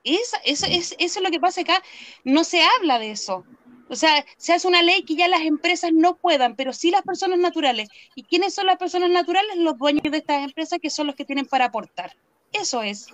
Esa- 0.04 0.38
eso, 0.44 0.66
es, 0.70 0.94
eso 0.98 1.18
es 1.18 1.22
lo 1.24 1.30
que 1.30 1.40
pasa 1.40 1.62
acá. 1.62 1.82
No 2.24 2.44
se 2.44 2.62
habla 2.62 2.98
de 2.98 3.10
eso. 3.12 3.44
O 3.88 3.94
sea, 3.94 4.24
se 4.36 4.52
hace 4.52 4.66
una 4.66 4.82
ley 4.82 5.04
que 5.04 5.14
ya 5.14 5.28
las 5.28 5.42
empresas 5.42 5.92
no 5.92 6.16
puedan, 6.16 6.56
pero 6.56 6.72
sí 6.72 6.90
las 6.90 7.02
personas 7.02 7.38
naturales. 7.38 7.88
¿Y 8.14 8.24
quiénes 8.24 8.54
son 8.54 8.66
las 8.66 8.78
personas 8.78 9.10
naturales? 9.10 9.56
Los 9.58 9.78
dueños 9.78 10.10
de 10.10 10.18
estas 10.18 10.42
empresas 10.44 10.80
que 10.80 10.90
son 10.90 11.06
los 11.06 11.14
que 11.14 11.24
tienen 11.24 11.46
para 11.46 11.66
aportar. 11.66 12.10
Eso 12.52 12.82
es. 12.82 13.08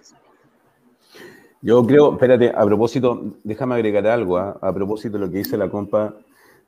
Yo 1.60 1.86
creo, 1.86 2.12
espérate, 2.12 2.50
a 2.54 2.64
propósito, 2.64 3.22
déjame 3.44 3.74
agregar 3.76 4.06
algo, 4.06 4.36
¿ah? 4.36 4.58
a 4.60 4.72
propósito 4.72 5.18
de 5.18 5.26
lo 5.26 5.30
que 5.30 5.38
dice 5.38 5.56
la 5.56 5.70
compa, 5.70 6.14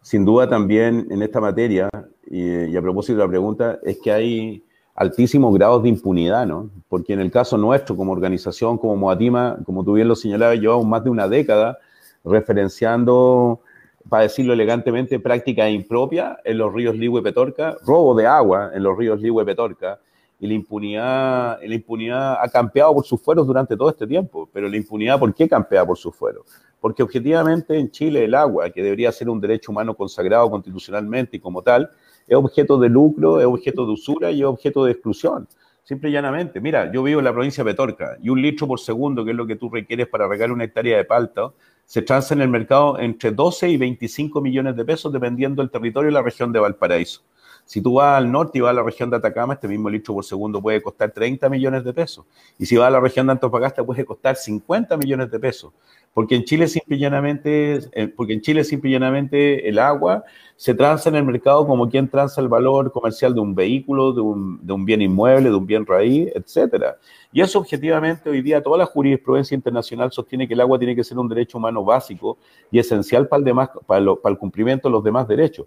sin 0.02 0.24
duda 0.24 0.48
también 0.48 1.08
en 1.10 1.22
esta 1.22 1.40
materia, 1.40 1.88
y, 2.30 2.66
y 2.66 2.76
a 2.76 2.82
propósito 2.82 3.18
de 3.18 3.24
la 3.24 3.28
pregunta, 3.28 3.78
es 3.82 3.98
que 3.98 4.12
hay 4.12 4.62
altísimos 4.94 5.52
grados 5.54 5.82
de 5.82 5.88
impunidad, 5.88 6.46
¿no? 6.46 6.70
Porque 6.88 7.14
en 7.14 7.20
el 7.20 7.30
caso 7.30 7.58
nuestro, 7.58 7.96
como 7.96 8.12
organización, 8.12 8.78
como 8.78 8.94
Moatima, 8.96 9.58
como 9.64 9.82
tú 9.82 9.94
bien 9.94 10.06
lo 10.06 10.14
señalabas, 10.14 10.60
llevamos 10.60 10.86
más 10.86 11.02
de 11.02 11.10
una 11.10 11.26
década 11.26 11.78
referenciando, 12.24 13.60
para 14.08 14.24
decirlo 14.24 14.52
elegantemente, 14.52 15.18
prácticas 15.18 15.70
impropias 15.70 16.38
en 16.44 16.58
los 16.58 16.72
ríos 16.72 16.96
Ligüe 16.96 17.22
Petorca, 17.22 17.76
robo 17.84 18.14
de 18.14 18.26
agua 18.26 18.70
en 18.74 18.82
los 18.82 18.96
ríos 18.96 19.20
Ligüe 19.20 19.44
Petorca, 19.44 19.98
y 20.40 20.46
la 20.46 20.54
impunidad, 20.54 21.58
la 21.62 21.74
impunidad 21.74 22.36
ha 22.42 22.48
campeado 22.48 22.92
por 22.94 23.04
sus 23.04 23.20
fueros 23.20 23.46
durante 23.46 23.76
todo 23.76 23.88
este 23.88 24.06
tiempo. 24.06 24.48
Pero 24.52 24.68
la 24.68 24.76
impunidad, 24.76 25.18
¿por 25.18 25.34
qué 25.34 25.48
campea 25.48 25.86
por 25.86 25.96
sus 25.96 26.14
fueros? 26.14 26.44
Porque 26.80 27.02
objetivamente 27.02 27.78
en 27.78 27.90
Chile 27.90 28.24
el 28.24 28.34
agua, 28.34 28.68
que 28.70 28.82
debería 28.82 29.10
ser 29.10 29.30
un 29.30 29.40
derecho 29.40 29.72
humano 29.72 29.94
consagrado 29.94 30.50
constitucionalmente 30.50 31.38
y 31.38 31.40
como 31.40 31.62
tal, 31.62 31.88
es 32.26 32.36
objeto 32.36 32.78
de 32.78 32.88
lucro, 32.88 33.40
es 33.40 33.46
objeto 33.46 33.86
de 33.86 33.92
usura 33.92 34.30
y 34.30 34.40
es 34.40 34.46
objeto 34.46 34.84
de 34.84 34.92
exclusión. 34.92 35.48
Simple 35.82 36.10
y 36.10 36.12
llanamente. 36.12 36.60
Mira, 36.60 36.90
yo 36.92 37.02
vivo 37.02 37.20
en 37.20 37.24
la 37.24 37.32
provincia 37.32 37.62
de 37.62 37.70
Petorca 37.70 38.16
y 38.22 38.28
un 38.28 38.40
litro 38.40 38.66
por 38.66 38.80
segundo, 38.80 39.24
que 39.24 39.30
es 39.30 39.36
lo 39.36 39.46
que 39.46 39.56
tú 39.56 39.70
requieres 39.70 40.08
para 40.08 40.26
regar 40.26 40.50
una 40.50 40.64
hectárea 40.64 40.96
de 40.96 41.04
palta, 41.04 41.52
se 41.86 42.02
transa 42.02 42.34
en 42.34 42.40
el 42.40 42.48
mercado 42.48 42.98
entre 42.98 43.30
12 43.30 43.68
y 43.68 43.76
25 43.76 44.40
millones 44.40 44.76
de 44.76 44.84
pesos 44.84 45.12
dependiendo 45.12 45.62
del 45.62 45.70
territorio 45.70 46.10
y 46.10 46.14
la 46.14 46.22
región 46.22 46.52
de 46.52 46.60
Valparaíso. 46.60 47.22
Si 47.64 47.80
tú 47.80 47.94
vas 47.94 48.18
al 48.18 48.30
norte 48.30 48.58
y 48.58 48.60
vas 48.60 48.70
a 48.70 48.74
la 48.74 48.82
región 48.82 49.10
de 49.10 49.16
Atacama, 49.16 49.54
este 49.54 49.68
mismo 49.68 49.88
litro 49.88 50.14
por 50.14 50.24
segundo 50.24 50.60
puede 50.60 50.82
costar 50.82 51.10
30 51.10 51.48
millones 51.48 51.84
de 51.84 51.92
pesos. 51.92 52.26
Y 52.58 52.66
si 52.66 52.76
vas 52.76 52.88
a 52.88 52.90
la 52.90 53.00
región 53.00 53.26
de 53.26 53.32
Antofagasta, 53.32 53.82
puede 53.84 54.04
costar 54.04 54.36
50 54.36 54.96
millones 54.96 55.30
de 55.30 55.38
pesos. 55.38 55.72
Porque 56.12 56.36
en 56.36 56.44
Chile, 56.44 56.68
simple 56.68 56.96
y 56.96 57.00
llanamente, 57.00 57.80
eh, 57.92 58.06
porque 58.06 58.34
en 58.34 58.40
Chile, 58.40 58.62
simple 58.62 58.90
llanamente, 58.90 59.68
el 59.68 59.80
agua 59.80 60.22
se 60.54 60.72
transa 60.72 61.08
en 61.08 61.16
el 61.16 61.24
mercado 61.24 61.66
como 61.66 61.88
quien 61.88 62.08
transa 62.08 62.40
el 62.40 62.48
valor 62.48 62.92
comercial 62.92 63.34
de 63.34 63.40
un 63.40 63.54
vehículo, 63.54 64.12
de 64.12 64.20
un, 64.20 64.84
bien 64.84 65.02
inmueble, 65.02 65.48
de 65.48 65.56
un 65.56 65.66
bien 65.66 65.84
raíz, 65.84 66.30
etcétera. 66.32 66.98
Y 67.32 67.40
eso 67.40 67.58
objetivamente 67.58 68.30
hoy 68.30 68.42
día 68.42 68.62
toda 68.62 68.78
la 68.78 68.86
jurisprudencia 68.86 69.56
internacional 69.56 70.12
sostiene 70.12 70.46
que 70.46 70.54
el 70.54 70.60
agua 70.60 70.78
tiene 70.78 70.94
que 70.94 71.02
ser 71.02 71.18
un 71.18 71.28
derecho 71.28 71.58
humano 71.58 71.82
básico 71.82 72.38
y 72.70 72.78
esencial 72.78 73.26
para 73.26 73.38
el, 73.38 73.44
demás, 73.44 73.70
para 73.84 74.00
el 74.00 74.38
cumplimiento 74.38 74.86
de 74.88 74.92
los 74.92 75.02
demás 75.02 75.26
derechos. 75.26 75.66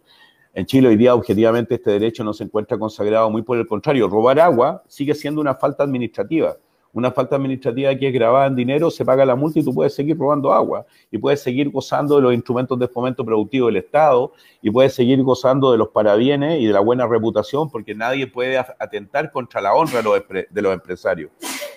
En 0.57 0.65
Chile 0.65 0.87
hoy 0.87 0.95
día 0.95 1.13
objetivamente 1.13 1.75
este 1.75 1.91
derecho 1.91 2.23
no 2.23 2.33
se 2.33 2.43
encuentra 2.43 2.79
consagrado, 2.79 3.29
muy 3.29 3.43
por 3.43 3.59
el 3.59 3.67
contrario, 3.67 4.09
robar 4.09 4.39
agua 4.39 4.81
sigue 4.87 5.13
siendo 5.13 5.39
una 5.39 5.53
falta 5.53 5.83
administrativa. 5.83 6.57
Una 6.93 7.11
falta 7.11 7.35
administrativa 7.35 7.93
que 7.93 8.07
es 8.07 8.13
grabada 8.15 8.47
en 8.47 8.55
dinero, 8.55 8.89
se 8.89 9.05
paga 9.05 9.23
la 9.23 9.35
multa 9.35 9.59
y 9.59 9.63
tú 9.63 9.71
puedes 9.71 9.93
seguir 9.93 10.17
robando 10.17 10.51
agua 10.51 10.87
y 11.11 11.19
puedes 11.19 11.43
seguir 11.43 11.69
gozando 11.69 12.15
de 12.15 12.23
los 12.23 12.33
instrumentos 12.33 12.79
de 12.79 12.87
fomento 12.87 13.23
productivo 13.23 13.67
del 13.67 13.75
Estado 13.75 14.33
y 14.59 14.71
puedes 14.71 14.95
seguir 14.95 15.21
gozando 15.21 15.71
de 15.71 15.77
los 15.77 15.89
parabienes 15.89 16.59
y 16.59 16.65
de 16.65 16.73
la 16.73 16.79
buena 16.79 17.05
reputación 17.05 17.69
porque 17.69 17.93
nadie 17.93 18.25
puede 18.25 18.57
atentar 18.57 19.31
contra 19.31 19.61
la 19.61 19.75
honra 19.75 20.01
de 20.01 20.61
los, 20.63 20.73
empresarios. 20.73 21.29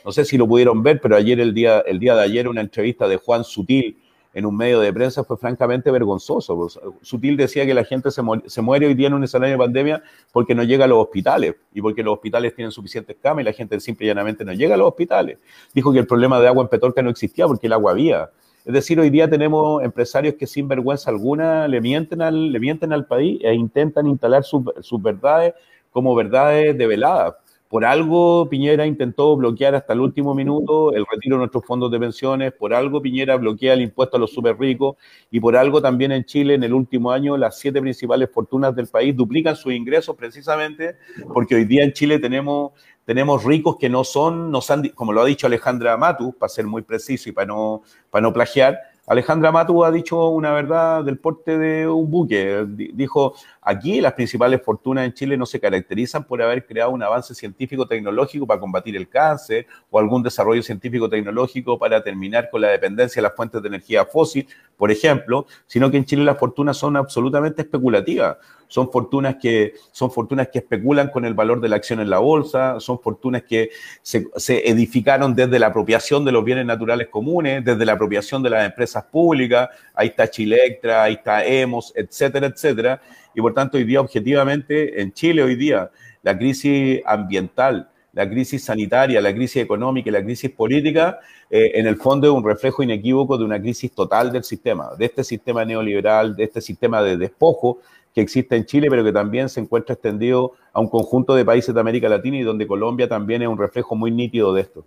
No 0.07 0.11
sé 0.11 0.25
si 0.25 0.39
lo 0.39 0.49
pudieron 0.49 0.83
ver, 0.83 1.03
pero 1.03 1.17
ayer, 1.17 1.39
el 1.39 1.53
día, 1.53 1.81
el 1.81 1.99
día 1.99 2.15
de 2.15 2.23
ayer, 2.23 2.49
una 2.49 2.63
entrevista 2.63 3.07
de 3.07 3.19
Juan 3.19 3.45
Sutil, 3.45 3.99
en 4.33 4.47
un 4.47 4.57
medio 4.57 4.81
de 4.81 4.93
prensa 4.93 5.25
fue 5.25 5.37
francamente 5.37 5.91
vergonzoso. 5.91 6.69
Sutil 7.03 7.37
decía 7.37 7.67
que 7.67 7.75
la 7.75 7.85
gente 7.85 8.11
se, 8.11 8.23
mu 8.23 8.41
se 8.47 8.63
muere 8.63 8.87
hoy 8.87 8.95
día 8.95 9.09
en 9.09 9.15
un 9.15 9.25
escenario 9.25 9.55
de 9.55 9.59
pandemia 9.59 10.03
porque 10.33 10.55
no 10.55 10.63
llega 10.63 10.85
a 10.85 10.89
los 10.89 10.99
hospitales 10.99 11.57
y 11.75 11.83
porque 11.83 12.03
los 12.03 12.15
hospitales 12.15 12.55
tienen 12.55 12.71
suficientes 12.71 13.17
camas 13.21 13.43
y 13.43 13.45
la 13.45 13.53
gente 13.53 13.79
simple 13.81 14.07
y 14.07 14.09
llanamente 14.09 14.45
no 14.45 14.53
llega 14.53 14.75
a 14.75 14.79
los 14.79 14.89
hospitales. 14.89 15.39
Dijo 15.75 15.93
que 15.93 15.99
el 15.99 16.07
problema 16.07 16.41
de 16.41 16.49
agua 16.49 16.63
en 16.63 16.69
Petorca 16.69 17.03
no 17.03 17.11
existía 17.11 17.47
porque 17.47 17.67
el 17.67 17.73
agua 17.73 17.93
había. 17.93 18.31
Es 18.65 18.75
decir, 18.75 19.01
hoy 19.01 19.11
día 19.11 19.29
tenemos 19.29 19.83
empresarios 19.83 20.35
que 20.35 20.47
sin 20.47 20.69
vergüenza 20.69 21.11
alguna 21.11 21.67
le 21.67 21.81
mienten 21.81 22.23
al, 22.23 22.53
le 22.53 22.61
mienten 22.61 22.93
al 22.93 23.07
país 23.07 23.41
e 23.43 23.55
intentan 23.55 24.07
instalar 24.07 24.45
sus, 24.45 24.63
sus 24.81 25.03
verdades 25.03 25.55
como 25.91 26.15
verdades 26.15 26.77
develadas 26.77 27.35
por 27.71 27.85
algo 27.85 28.49
Piñera 28.51 28.85
intentó 28.85 29.37
bloquear 29.37 29.77
hasta 29.77 29.93
el 29.93 30.01
último 30.01 30.35
minuto 30.35 30.93
el 30.93 31.07
retiro 31.09 31.37
de 31.37 31.39
nuestros 31.39 31.65
fondos 31.65 31.89
de 31.93 32.01
pensiones, 32.01 32.53
por 32.53 32.75
algo 32.75 33.01
Piñera 33.01 33.37
bloquea 33.37 33.75
el 33.75 33.83
impuesto 33.83 34.17
a 34.17 34.21
los 34.21 34.33
super 34.33 34.59
ricos 34.59 34.97
y 35.31 35.39
por 35.39 35.57
algo 35.57 35.81
también 35.81 36.11
en 36.11 36.25
Chile 36.25 36.55
en 36.55 36.65
el 36.65 36.75
último 36.75 37.13
año 37.13 37.37
las 37.37 37.61
siete 37.61 37.81
principales 37.81 38.29
fortunas 38.35 38.75
del 38.75 38.89
país 38.89 39.17
duplican 39.17 39.55
sus 39.55 39.73
ingresos 39.73 40.17
precisamente 40.17 40.97
porque 41.33 41.55
hoy 41.55 41.65
día 41.65 41.85
en 41.85 41.93
Chile 41.93 42.19
tenemos 42.19 42.73
tenemos 43.05 43.45
ricos 43.45 43.77
que 43.79 43.89
no 43.89 44.03
son, 44.03 44.51
no 44.51 44.61
han, 44.69 44.89
como 44.89 45.13
lo 45.13 45.23
ha 45.23 45.25
dicho 45.25 45.47
Alejandra 45.47 45.97
Matus, 45.97 46.35
para 46.35 46.49
ser 46.49 46.67
muy 46.67 46.83
preciso 46.83 47.29
y 47.29 47.33
para 47.33 47.47
no, 47.47 47.83
para 48.11 48.23
no 48.23 48.33
plagiar, 48.33 48.79
Alejandra 49.11 49.51
Matu 49.51 49.85
ha 49.85 49.91
dicho 49.91 50.29
una 50.29 50.53
verdad 50.53 51.03
del 51.03 51.19
porte 51.19 51.59
de 51.59 51.89
un 51.89 52.09
buque. 52.09 52.65
Dijo, 52.95 53.35
aquí 53.71 54.01
las 54.01 54.13
principales 54.13 54.61
fortunas 54.63 55.07
en 55.07 55.15
Chile 55.15 55.37
no 55.37 55.47
se 55.47 55.61
caracterizan 55.61 56.25
por 56.25 56.43
haber 56.43 56.67
creado 56.67 56.91
un 56.91 57.03
avance 57.03 57.35
científico-tecnológico 57.35 58.47
para 58.47 58.61
combatir 58.61 58.97
el 58.97 59.09
cáncer 59.09 59.67
o 59.91 59.99
algún 59.99 60.23
desarrollo 60.23 60.63
científico-tecnológico 60.63 61.79
para 61.79 62.03
terminar 62.03 62.51
con 62.51 62.61
la 62.61 62.69
dependencia 62.69 63.21
de 63.21 63.29
las 63.29 63.37
fuentes 63.37 63.63
de 63.63 63.69
energía 63.69 64.05
fósil, 64.05 64.47
por 64.77 64.91
ejemplo, 64.91 65.47
sino 65.67 65.91
que 65.91 65.97
en 65.97 66.05
Chile 66.05 66.25
las 66.25 66.39
fortunas 66.39 66.77
son 66.77 66.97
absolutamente 66.97 67.63
especulativas 67.63 68.37
son 68.71 68.91
fortunas 68.91 69.37
que, 69.37 69.75
son 69.91 70.11
fortunas 70.11 70.49
que 70.49 70.61
especulan 70.61 71.09
con 71.09 71.25
el 71.25 71.35
valor 71.35 71.61
de 71.61 71.69
la 71.69 71.77
acción 71.77 72.01
en 72.01 72.09
la 72.09 72.21
bolsa, 72.21 72.79
son 72.79 73.01
fortunas 73.01 73.43
que 73.43 73.71
se, 74.01 74.31
edificaron 74.49 75.35
desde 75.35 75.59
la 75.59 75.67
apropiación 75.67 76.25
de 76.25 76.33
los 76.33 76.45
bienes 76.45 76.65
naturales 76.65 77.09
comunes, 77.09 77.65
desde 77.65 77.85
la 77.85 77.95
apropiación 77.95 78.43
de 78.43 78.51
las 78.51 78.65
empresas 78.65 79.05
públicas, 79.05 79.69
ahí 79.93 80.09
está 80.09 80.31
Chilectra, 80.31 81.03
ahí 81.03 81.15
está 81.15 81.45
EMOS, 81.45 81.93
etcétera, 81.97 82.47
etcétera. 82.47 83.03
Y 83.35 83.41
por 83.41 83.55
tanto, 83.55 83.79
hoy 83.79 83.85
día, 83.85 84.01
objetivamente, 84.01 85.01
en 85.01 85.13
Chile 85.13 85.43
hoy 85.43 85.55
día, 85.55 85.91
la 86.23 86.37
crisis 86.37 87.01
ambiental, 87.07 87.91
la 88.13 88.29
crisis 88.29 88.65
sanitaria, 88.65 89.21
la 89.21 89.33
crisis 89.33 89.63
económica 89.63 90.09
y 90.09 90.13
la 90.13 90.23
crisis 90.23 90.51
política, 90.51 91.21
eh, 91.49 91.73
en 91.75 91.87
el 91.87 91.97
fondo 91.97 92.27
es 92.27 92.33
un 92.33 92.45
reflejo 92.45 92.83
inequívoco 92.83 93.39
de 93.39 93.45
una 93.45 93.61
crisis 93.61 93.93
total 93.93 94.33
del 94.33 94.45
sistema, 94.45 94.91
de 94.99 95.05
este 95.05 95.25
sistema 95.25 95.65
neoliberal, 95.65 96.35
de 96.35 96.45
este 96.45 96.61
sistema 96.61 97.03
de 97.03 97.17
despojo 97.17 97.79
que 98.15 98.21
existe 98.21 98.57
en 98.57 98.65
Chile, 98.65 98.89
pero 98.91 99.05
que 99.05 99.13
también 99.13 99.49
se 99.49 99.61
encuentra 99.61 99.95
extendido 99.95 100.53
a 100.73 100.81
un 100.81 100.89
conjunto 100.89 101.35
de 101.35 101.45
países 101.45 101.73
de 101.75 101.81
América 101.81 102.09
Latina 102.09 102.39
y 102.39 102.43
donde 102.43 102.67
Colombia 102.67 103.09
también 103.09 103.43
es 103.43 103.49
un 103.49 103.59
reflejo 103.59 103.95
muy 103.95 104.11
nítido 104.11 104.53
de 104.53 104.63
esto. 104.63 104.85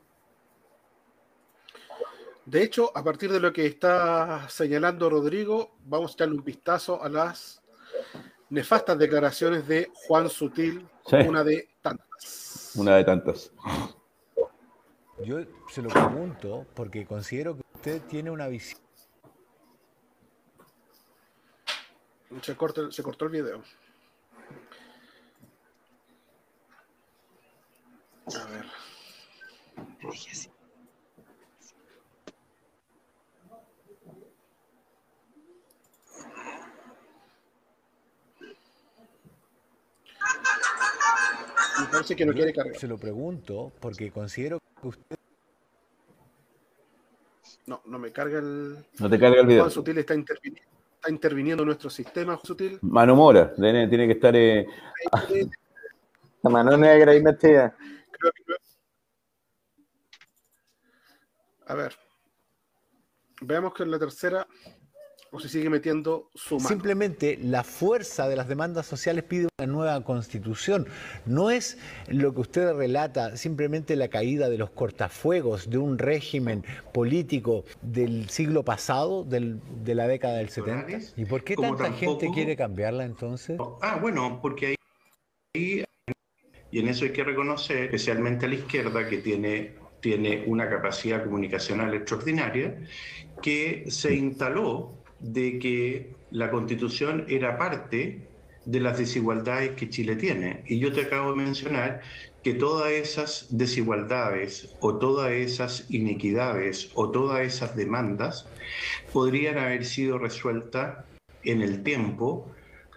De 2.46 2.62
hecho, 2.62 2.92
a 2.94 3.04
partir 3.04 3.32
de 3.32 3.40
lo 3.40 3.54
que 3.54 3.66
está 3.66 4.50
señalando 4.50 5.10
Rodrigo, 5.10 5.72
vamos 5.86 6.12
a 6.12 6.14
echarle 6.16 6.36
un 6.36 6.44
vistazo 6.44 7.02
a 7.02 7.08
las 7.08 7.62
nefastas 8.54 9.00
declaraciones 9.00 9.68
de 9.68 9.90
Juan 9.94 10.30
Sutil, 10.30 10.88
una 11.28 11.44
de 11.44 11.70
tantas. 11.82 12.72
Una 12.76 12.98
de 12.98 13.04
tantas. 13.04 13.52
Yo 15.26 15.40
se 15.72 15.82
lo 15.82 15.90
pregunto 15.90 16.68
porque 16.76 17.06
considero 17.06 17.56
que 17.56 17.64
usted 17.74 18.02
tiene 18.04 18.30
una 18.30 18.48
visión 18.48 18.80
Se 22.42 22.56
cortó, 22.56 22.92
se 22.92 23.04
cortó 23.04 23.26
el 23.26 23.32
video. 23.32 23.64
A 28.28 28.46
ver. 28.50 28.66
Me 30.02 30.10
parece 41.94 42.16
que 42.16 42.26
no 42.26 42.34
quiere 42.34 42.54
cargar. 42.54 42.76
Se 42.76 42.88
lo 42.88 42.98
pregunto 42.98 43.72
porque 43.80 44.12
considero 44.12 44.60
que 44.82 44.88
usted. 44.88 45.16
No, 47.66 47.82
no 47.86 48.00
me 48.00 48.12
carga 48.12 48.40
el. 48.40 48.86
No 49.00 49.10
te 49.10 49.20
carga 49.20 49.42
el 49.42 49.48
video. 49.48 49.64
Juan 49.64 49.72
Sutil 49.72 49.98
está 49.98 50.14
interviniendo 50.14 50.74
está 51.04 51.12
interviniendo 51.12 51.66
nuestro 51.66 51.90
sistema 51.90 52.40
sutil. 52.42 52.80
Mano 52.82 53.14
Mora, 53.14 53.54
tiene 53.56 54.08
que 54.08 54.14
estar. 54.14 54.34
Eh... 54.38 54.66
La 56.42 56.50
mano 56.50 56.78
negra 56.78 57.14
y 57.14 57.22
metida. 57.22 57.76
A 61.68 61.76
ver. 61.76 61.94
Veamos 63.42 63.74
que 63.74 63.84
en 63.84 63.92
la 63.92 64.00
tercera 64.00 64.48
o 65.34 65.40
se 65.40 65.50
sigue 65.50 65.70
metiendo 65.70 66.30
su 66.36 66.58
mano. 66.58 66.70
Simplemente 66.70 67.40
la 67.42 67.64
fuerza 67.64 68.30
de 68.30 68.36
las 68.36 68.48
demandas 68.48 68.86
sociales 68.86 69.24
pide 69.24 69.48
una 69.58 69.68
nueva 69.68 70.04
constitución. 70.04 70.88
No 71.26 71.50
es 71.50 71.80
lo 72.08 72.36
que 72.36 72.42
usted 72.42 72.72
relata 72.74 73.36
simplemente 73.36 73.96
la 73.96 74.10
caída 74.10 74.48
de 74.48 74.60
los 74.60 74.70
cortafuegos 74.70 75.72
de 75.72 75.80
un 75.80 75.98
régimen 75.98 76.64
político 76.94 77.66
del 77.82 78.30
siglo 78.30 78.64
pasado, 78.64 79.24
del, 79.24 79.60
de 79.84 79.96
la 79.96 80.08
década 80.08 80.38
del 80.38 80.50
70. 80.50 81.14
¿Y 81.18 81.26
por 81.26 81.44
qué 81.44 81.56
tanta 81.56 81.92
gente 81.94 82.30
quiere 82.32 82.56
cambiarla 82.56 83.04
entonces? 83.04 83.58
Ah, 83.82 83.98
bueno, 84.00 84.40
porque 84.40 84.76
ahí, 85.56 85.84
y 86.72 86.80
en 86.80 86.88
eso 86.88 87.06
hay 87.06 87.12
que 87.12 87.24
reconocer, 87.24 87.86
especialmente 87.86 88.46
a 88.46 88.50
la 88.50 88.56
izquierda, 88.56 89.08
que 89.10 89.18
tiene 89.18 89.82
tiene 90.00 90.44
una 90.48 90.70
capacidad 90.70 91.24
comunicacional 91.24 91.94
extraordinaria, 91.94 92.78
que 93.42 93.86
se 93.88 94.14
instaló 94.14 95.03
de 95.24 95.58
que 95.58 96.12
la 96.32 96.52
constitución 96.52 97.26
era 97.28 97.58
parte 97.58 98.28
de 98.66 98.80
las 98.80 98.98
desigualdades 98.98 99.72
que 99.72 99.90
Chile 99.90 100.16
tiene. 100.16 100.64
Y 100.68 100.80
yo 100.80 100.94
te 100.94 101.02
acabo 101.02 101.32
de 101.32 101.38
mencionar 101.38 102.02
que 102.44 102.54
todas 102.54 102.92
esas 102.92 103.48
desigualdades 103.50 104.76
o 104.82 104.98
todas 104.98 105.32
esas 105.32 105.90
inequidades 105.90 106.92
o 106.94 107.10
todas 107.10 107.42
esas 107.42 107.76
demandas 107.76 108.46
podrían 109.12 109.58
haber 109.58 109.86
sido 109.86 110.18
resueltas 110.18 111.06
en 111.44 111.62
el 111.62 111.84
tiempo 111.84 112.52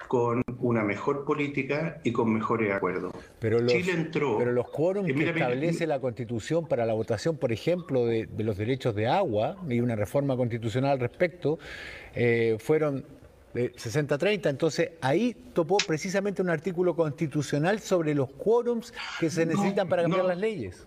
con 0.08 0.42
una 0.58 0.82
mejor 0.82 1.24
política 1.24 2.00
y 2.04 2.12
con 2.12 2.32
mejores 2.32 2.72
acuerdos. 2.72 3.12
Pero 3.40 3.60
los, 3.60 3.72
Chile 3.72 3.92
entró. 3.92 4.38
Pero 4.38 4.52
los 4.52 4.68
quórums 4.68 5.12
que 5.12 5.28
establece 5.28 5.86
la 5.86 6.00
Constitución 6.00 6.66
para 6.66 6.86
la 6.86 6.94
votación, 6.94 7.36
por 7.36 7.52
ejemplo, 7.52 8.06
de, 8.06 8.28
los 8.38 8.56
derechos 8.56 8.94
de 8.94 9.08
agua 9.08 9.56
y 9.68 9.80
una 9.80 9.96
reforma 9.96 10.36
constitucional 10.36 10.92
al 10.92 11.00
respecto, 11.00 11.58
eh, 12.16 12.56
fueron 12.58 13.04
de 13.54 13.72
60-30. 13.74 14.50
Entonces 14.50 14.90
ahí 15.00 15.34
topó 15.52 15.76
precisamente 15.78 16.42
un 16.42 16.50
artículo 16.50 16.96
constitucional 16.96 17.80
sobre 17.80 18.14
los 18.14 18.30
quórums 18.30 18.92
que 19.20 19.30
se 19.30 19.46
necesitan 19.46 19.88
para 19.88 20.02
cambiar 20.02 20.24
las 20.24 20.38
leyes. 20.38 20.86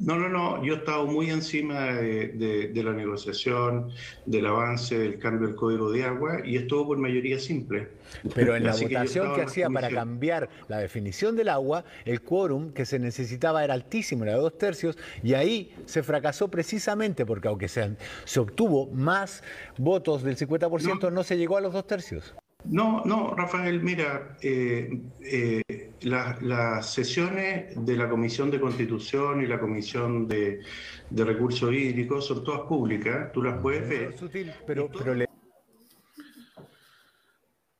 No, 0.00 0.16
no, 0.18 0.30
no, 0.30 0.64
yo 0.64 0.74
he 0.74 0.76
estado 0.78 1.06
muy 1.06 1.28
encima 1.28 1.92
de, 1.92 2.72
la 2.74 2.92
negociación, 2.92 3.90
del 4.24 4.46
avance, 4.46 4.98
del 4.98 5.18
cambio 5.18 5.48
del 5.48 5.56
código 5.56 5.92
de 5.92 6.04
agua 6.04 6.40
y 6.42 6.56
estuvo 6.56 6.88
por 6.88 6.98
mayoría 6.98 7.38
simple. 7.38 7.88
Pero 8.34 8.56
en 8.56 8.64
la 8.64 8.74
votación 8.74 9.34
que, 9.34 9.42
hacía 9.42 9.68
para 9.68 9.90
cambiar 9.90 10.48
la 10.68 10.78
definición 10.78 11.36
del 11.36 11.50
agua, 11.50 11.84
el 12.06 12.22
quórum 12.22 12.72
que 12.72 12.86
se 12.86 12.98
necesitaba 12.98 13.62
era 13.62 13.74
altísimo, 13.74 14.24
era 14.24 14.34
de 14.34 14.40
dos 14.40 14.56
tercios, 14.56 14.96
y 15.22 15.34
ahí 15.34 15.74
se 15.84 16.02
fracasó 16.02 16.48
precisamente 16.48 17.26
porque 17.26 17.48
aunque 17.48 17.68
se, 17.68 17.96
se 18.24 18.40
obtuvo 18.40 18.86
más 18.86 19.42
votos 19.76 20.22
del 20.22 20.36
50%, 20.36 21.12
no 21.12 21.22
se 21.24 21.36
llegó 21.36 21.58
a 21.58 21.60
los 21.60 21.74
dos 21.74 21.86
tercios. 21.86 22.34
No, 22.64 23.02
no, 23.04 23.34
Rafael, 23.34 23.82
mira, 23.82 24.36
eh, 24.42 25.00
eh, 25.22 25.62
las 26.02 26.92
sesiones 26.92 27.84
de 27.84 27.96
la 27.96 28.08
Comisión 28.08 28.50
de 28.50 28.60
Constitución 28.60 29.42
y 29.42 29.46
la 29.46 29.58
Comisión 29.58 30.28
de, 30.28 30.60
Recursos 31.10 31.72
Hídricos 31.72 32.26
son 32.26 32.44
todas 32.44 32.62
públicas, 32.62 33.32
tú 33.32 33.42
las 33.42 33.60
puedes 33.60 33.88
ver. 33.88 34.14
pero, 34.66 34.88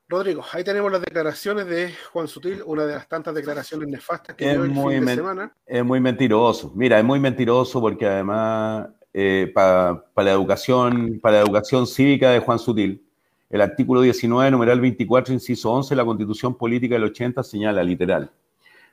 Rodrigo, 0.09 0.45
ahí 0.53 0.65
tenemos 0.65 0.91
las 0.91 1.03
declaraciones 1.03 1.67
de 1.67 1.93
Juan 2.13 2.27
Sutil, 2.27 2.63
una 2.67 2.85
de 2.85 2.95
las 2.95 3.07
tantas 3.07 3.33
declaraciones 3.33 3.87
nefastas 3.87 4.35
que 4.35 4.45
es 4.45 4.55
dio 4.55 4.65
el 4.65 4.71
muy 4.71 4.97
fin 4.97 5.07
de 5.07 5.15
semana. 5.15 5.55
Es 5.65 5.85
muy 5.85 6.01
mentiroso. 6.01 6.73
Mira, 6.75 6.99
es 6.99 7.05
muy 7.05 7.21
mentiroso 7.21 7.81
porque 7.81 8.07
además 8.07 8.89
eh, 9.15 9.53
para 9.55 10.03
la 10.17 10.33
educación, 10.33 11.21
para 11.23 11.37
la 11.37 11.43
educación 11.43 11.87
cívica 11.87 12.33
de 12.33 12.41
Juan 12.41 12.59
Sutil, 12.59 13.07
el 13.51 13.61
artículo 13.61 14.01
19, 14.01 14.53
numeral 14.53 14.81
24, 14.81 15.35
inciso 15.35 15.73
11 15.73 15.91
de 15.91 15.97
la 15.97 16.05
Constitución 16.05 16.55
Política 16.57 16.95
del 16.95 17.05
80 17.05 17.43
señala 17.43 17.83
literal. 17.83 18.31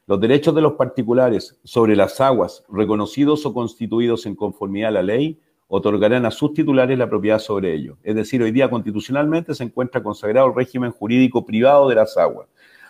Los 0.07 0.19
derechos 0.19 0.55
de 0.55 0.61
los 0.61 0.73
particulares 0.73 1.59
sobre 1.63 1.95
las 1.95 2.19
aguas 2.19 2.63
reconocidos 2.67 3.45
o 3.45 3.53
constituidos 3.53 4.25
en 4.25 4.35
conformidad 4.35 4.89
a 4.89 4.93
la 4.93 5.03
ley 5.03 5.39
otorgarán 5.67 6.25
a 6.25 6.31
sus 6.31 6.53
titulares 6.53 6.97
la 6.97 7.07
propiedad 7.07 7.37
sobre 7.37 7.73
ellos. 7.73 7.97
Es 8.01 8.15
decir, 8.15 8.41
hoy 8.41 8.51
día 8.51 8.69
constitucionalmente 8.69 9.53
se 9.53 9.63
encuentra 9.63 10.01
consagrado 10.01 10.47
el 10.47 10.55
régimen 10.55 10.91
jurídico 10.91 11.45
privado 11.45 11.87
de 11.87 11.95
las 11.95 12.17
aguas. 12.17 12.47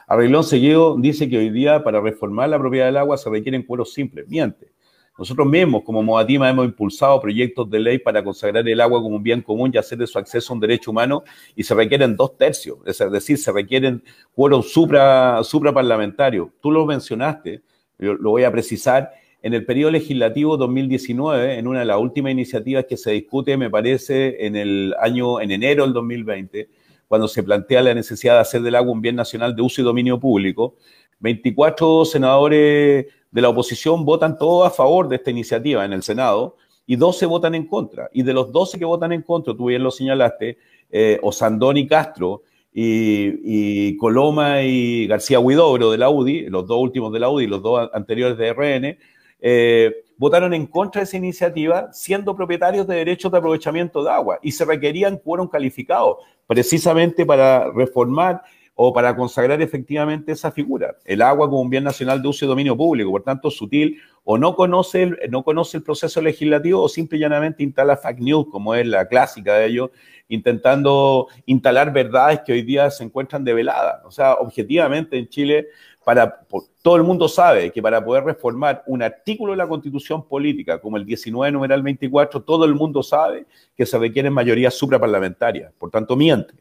Arreglón 0.07 0.45
Seguido 0.45 0.95
dice 0.97 1.27
que 1.27 1.37
hoy 1.37 1.49
día 1.49 1.83
para 1.83 1.99
reformar 1.99 2.47
la 2.47 2.59
propiedad 2.59 2.85
del 2.85 2.97
agua 2.97 3.17
se 3.17 3.29
requieren 3.29 3.63
cueros 3.63 3.93
simples. 3.93 4.25
Miente. 4.29 4.71
Nosotros 5.17 5.47
mismos, 5.47 5.83
como 5.83 6.03
Moatima, 6.03 6.47
hemos 6.47 6.65
impulsado 6.65 7.19
proyectos 7.19 7.67
de 7.71 7.79
ley 7.79 7.97
para 7.97 8.23
consagrar 8.23 8.67
el 8.67 8.79
agua 8.79 9.01
como 9.01 9.15
un 9.15 9.23
bien 9.23 9.41
común 9.41 9.71
y 9.73 9.77
hacer 9.77 9.97
de 9.97 10.05
su 10.05 10.19
acceso 10.19 10.53
un 10.53 10.59
derecho 10.59 10.91
humano 10.91 11.23
y 11.55 11.63
se 11.63 11.73
requieren 11.73 12.15
dos 12.15 12.37
tercios, 12.37 12.77
es 12.85 12.99
decir, 13.11 13.39
se 13.39 13.51
requieren 13.51 14.03
quórum 14.35 14.61
supra, 14.61 15.43
supraparlamentarios. 15.43 16.49
Tú 16.61 16.69
lo 16.69 16.85
mencionaste, 16.85 17.63
lo 17.97 18.29
voy 18.29 18.43
a 18.43 18.51
precisar, 18.51 19.11
en 19.41 19.55
el 19.55 19.65
periodo 19.65 19.91
legislativo 19.91 20.55
2019, 20.55 21.57
en 21.57 21.67
una 21.67 21.79
de 21.79 21.85
las 21.85 21.99
últimas 21.99 22.31
iniciativas 22.31 22.85
que 22.85 22.97
se 22.97 23.11
discute, 23.11 23.57
me 23.57 23.69
parece, 23.69 24.45
en 24.45 24.55
el 24.55 24.93
año, 24.99 25.41
en 25.41 25.51
enero 25.51 25.83
del 25.83 25.93
2020, 25.93 26.69
cuando 27.07 27.27
se 27.27 27.41
plantea 27.41 27.81
la 27.81 27.93
necesidad 27.93 28.35
de 28.35 28.41
hacer 28.41 28.61
del 28.61 28.75
agua 28.75 28.91
un 28.91 29.01
bien 29.01 29.15
nacional 29.15 29.55
de 29.55 29.61
uso 29.61 29.81
y 29.81 29.83
dominio 29.83 30.19
público, 30.19 30.75
24 31.19 32.05
senadores 32.05 33.05
de 33.37 33.43
la 33.43 33.49
oposición 33.49 34.03
votan 34.03 34.35
todos 34.35 34.65
a 34.65 34.71
favor 34.71 35.07
de 35.07 35.17
esta 35.17 35.29
iniciativa 35.29 35.85
en 35.85 35.93
el 35.93 36.01
Senado 36.01 36.55
y 36.87 36.95
12 36.95 37.27
votan 37.27 37.53
en 37.53 37.67
contra. 37.67 38.09
Y 38.11 38.23
de 38.23 38.33
los 38.33 38.51
12 38.51 38.79
que 38.79 38.85
votan 38.85 39.11
en 39.11 39.21
contra, 39.21 39.55
tú 39.55 39.65
bien 39.67 39.83
lo 39.83 39.91
señalaste, 39.91 40.57
eh, 40.89 41.19
Osandón 41.21 41.77
y 41.77 41.85
Castro, 41.85 42.41
y, 42.73 43.95
Coloma 43.97 44.63
y 44.63 45.05
García 45.05 45.39
Huidobro 45.39 45.91
de 45.91 45.99
la 45.99 46.09
UDI, 46.09 46.47
los 46.49 46.65
dos 46.65 46.79
últimos 46.81 47.13
de 47.13 47.19
la 47.19 47.29
UDI, 47.29 47.45
los 47.45 47.61
dos 47.61 47.87
anteriores 47.93 48.39
de 48.39 48.49
RN, 48.49 48.97
eh, 49.39 49.93
votaron 50.17 50.55
en 50.55 50.65
contra 50.65 51.01
de 51.01 51.03
esa 51.03 51.17
iniciativa 51.17 51.93
siendo 51.93 52.35
propietarios 52.35 52.87
de 52.87 52.95
derechos 52.95 53.31
de 53.31 53.37
aprovechamiento 53.37 54.03
de 54.03 54.09
agua 54.09 54.39
y 54.41 54.51
se 54.51 54.65
requerían 54.65 55.17
quórum 55.17 55.47
calificado 55.47 56.21
precisamente 56.47 57.23
para 57.23 57.71
reformar 57.71 58.41
o 58.79 58.93
para 58.93 59.15
consagrar 59.15 59.59
efectivamente 59.59 60.31
esa 60.31 60.51
figura. 60.51 60.95
El 61.03 61.23
agua 61.23 61.49
como 61.49 61.61
un 61.61 61.69
bien 61.69 61.83
nacional 61.83 62.21
de 62.21 62.27
uso 62.27 62.45
y 62.45 62.47
dominio 62.47 62.77
público, 62.77 63.09
por 63.09 63.23
tanto, 63.23 63.49
sutil 63.49 63.99
o 64.23 64.37
no 64.37 64.55
conoce 64.55 65.01
el, 65.01 65.19
no 65.31 65.43
conoce 65.43 65.77
el 65.77 65.83
proceso 65.83 66.21
legislativo 66.21 66.83
o 66.83 66.87
simple 66.87 67.17
y 67.17 67.21
llanamente 67.21 67.63
instala 67.63 67.97
fake 67.97 68.19
news, 68.19 68.45
como 68.51 68.75
es 68.75 68.85
la 68.85 69.07
clásica 69.07 69.55
de 69.55 69.65
ellos, 69.65 69.89
intentando 70.29 71.27
instalar 71.47 71.91
verdades 71.91 72.41
que 72.45 72.53
hoy 72.53 72.61
día 72.61 72.91
se 72.91 73.03
encuentran 73.03 73.43
develadas. 73.43 74.05
O 74.05 74.11
sea, 74.11 74.35
objetivamente 74.35 75.17
en 75.17 75.27
Chile 75.27 75.69
para, 76.05 76.45
todo 76.83 76.97
el 76.97 77.03
mundo 77.03 77.27
sabe 77.27 77.71
que 77.71 77.81
para 77.81 78.05
poder 78.05 78.25
reformar 78.25 78.83
un 78.85 79.01
artículo 79.01 79.53
de 79.53 79.57
la 79.57 79.67
constitución 79.67 80.27
política 80.27 80.79
como 80.79 80.97
el 80.97 81.05
19 81.05 81.51
numeral 81.51 81.81
24, 81.81 82.43
todo 82.43 82.63
el 82.63 82.75
mundo 82.75 83.01
sabe 83.01 83.47
que 83.75 83.87
se 83.87 83.97
requieren 83.97 84.33
mayorías 84.33 84.75
supraparlamentarias, 84.75 85.73
por 85.79 85.89
tanto 85.89 86.15
miente. 86.15 86.53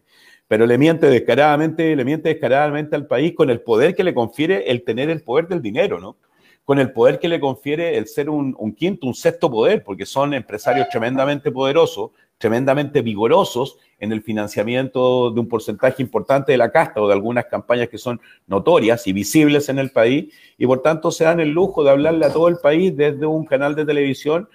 Pero 0.48 0.66
le 0.66 0.78
miente 0.78 1.06
descaradamente, 1.06 1.96
le 1.96 2.04
miente 2.04 2.28
descaradamente 2.28 2.96
al 2.96 3.06
país 3.06 3.34
con 3.34 3.50
el 3.50 3.60
poder 3.60 3.94
que 3.94 4.04
le 4.04 4.14
confiere 4.14 4.70
el 4.70 4.84
tener 4.84 5.10
el 5.10 5.22
poder 5.22 5.48
del 5.48 5.62
dinero, 5.62 6.00
¿no? 6.00 6.16
Con 6.64 6.78
el 6.78 6.92
poder 6.92 7.18
que 7.18 7.28
le 7.28 7.40
confiere 7.40 7.96
el 7.96 8.06
ser 8.06 8.28
un, 8.28 8.54
un 8.58 8.74
quinto, 8.74 9.06
un 9.06 9.14
sexto 9.14 9.50
poder, 9.50 9.84
porque 9.84 10.06
son 10.06 10.34
empresarios 10.34 10.88
tremendamente 10.88 11.50
poderosos, 11.52 12.10
tremendamente 12.38 13.02
vigorosos 13.02 13.78
en 13.98 14.12
el 14.12 14.22
financiamiento 14.22 15.30
de 15.30 15.40
un 15.40 15.48
porcentaje 15.48 16.02
importante 16.02 16.52
de 16.52 16.58
la 16.58 16.70
casta 16.70 17.00
o 17.00 17.08
de 17.08 17.14
algunas 17.14 17.46
campañas 17.46 17.88
que 17.88 17.98
son 17.98 18.20
notorias 18.46 19.06
y 19.06 19.12
visibles 19.12 19.68
en 19.68 19.78
el 19.78 19.90
país 19.90 20.34
y 20.58 20.66
por 20.66 20.82
tanto 20.82 21.10
se 21.10 21.24
dan 21.24 21.40
el 21.40 21.50
lujo 21.50 21.82
de 21.82 21.90
hablarle 21.90 22.26
a 22.26 22.32
todo 22.32 22.48
el 22.48 22.58
país 22.58 22.94
desde 22.96 23.26
un 23.26 23.46
canal 23.46 23.74
de 23.74 23.86
televisión. 23.86 24.48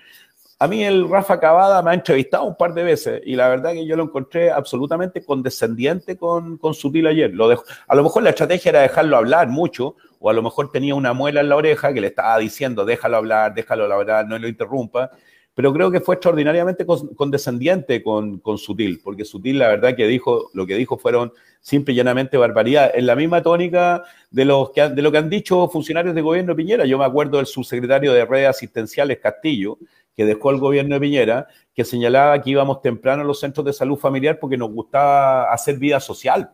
A 0.62 0.68
mí 0.68 0.84
el 0.84 1.09
Rafa 1.09 1.39
Cavada 1.39 1.82
me 1.82 1.89
ha 1.89 1.95
entrevistado 1.95 2.43
un 2.43 2.55
par 2.55 2.76
de 2.76 2.84
veces 2.84 3.20
y 3.26 3.36
la 3.36 3.49
verdad 3.49 3.72
que 3.72 3.84
yo 3.84 3.95
lo 3.95 4.03
encontré 4.03 4.51
absolutamente 4.51 5.26
condescendiente 5.26 6.18
con, 6.18 6.59
con 6.59 6.76
Sutil 6.76 7.07
ayer. 7.07 7.34
Lo 7.34 7.49
a 7.49 7.95
lo 7.95 8.03
mejor 8.03 8.22
la 8.22 8.30
estrategia 8.30 8.70
era 8.70 8.82
dejarlo 8.82 9.18
hablar 9.18 9.47
mucho 9.47 9.95
o 10.20 10.30
a 10.30 10.34
lo 10.34 10.43
mejor 10.43 10.72
tenía 10.72 10.93
una 10.93 11.14
muela 11.14 11.41
en 11.41 11.49
la 11.49 11.55
oreja 11.55 11.91
que 11.91 11.99
le 11.99 12.05
estaba 12.05 12.38
diciendo 12.38 12.86
déjalo 12.86 13.18
hablar, 13.18 13.55
déjalo 13.55 13.91
hablar, 13.91 14.28
no 14.28 14.38
lo 14.38 14.47
interrumpa 14.47 15.09
pero 15.53 15.74
creo 15.74 15.91
que 15.91 15.99
fue 15.99 16.16
extraordinariamente 16.16 16.86
condescendiente 16.86 18.01
con, 18.01 18.39
con 18.39 18.57
Sutil, 18.57 19.01
porque 19.03 19.26
Sutil 19.26 19.59
la 19.59 19.68
verdad 19.68 19.95
que 19.95 20.07
dijo, 20.07 20.49
lo 20.53 20.66
que 20.66 20.76
dijo 20.76 20.97
fueron 20.97 21.34
simple 21.59 21.93
y 21.93 21.97
llanamente 21.97 22.38
barbaridad, 22.38 22.91
en 22.95 23.05
la 23.05 23.16
misma 23.16 23.43
tónica 23.43 24.03
de, 24.32 24.45
los 24.45 24.72
que, 24.72 24.89
de 24.89 25.01
lo 25.01 25.12
que 25.12 25.18
han 25.18 25.30
dicho 25.30 25.68
funcionarios 25.68 26.16
de 26.16 26.22
gobierno 26.22 26.55
Piñera. 26.55 26.86
Yo 26.86 26.97
me 26.97 27.05
acuerdo 27.05 27.38
del 27.38 27.45
subsecretario 27.45 28.14
de 28.14 28.26
redes 28.26 28.47
asistenciales 28.47 29.20
Castillo, 29.20 29.78
que 30.22 30.26
dejó 30.28 30.51
el 30.51 30.59
gobierno 30.59 30.93
de 30.93 31.01
Piñera, 31.01 31.47
que 31.74 31.84
señalaba 31.84 32.39
que 32.39 32.51
íbamos 32.51 32.80
temprano 32.82 33.24
a 33.24 33.26
los 33.26 33.39
centros 33.39 33.65
de 33.65 33.74
salud 33.74 33.97
familiar 33.97 34.38
porque 34.39 34.55
nos 34.55 34.69
gustaba 34.69 35.51
hacer 35.51 35.80
vida 35.80 35.99
social. 35.99 36.51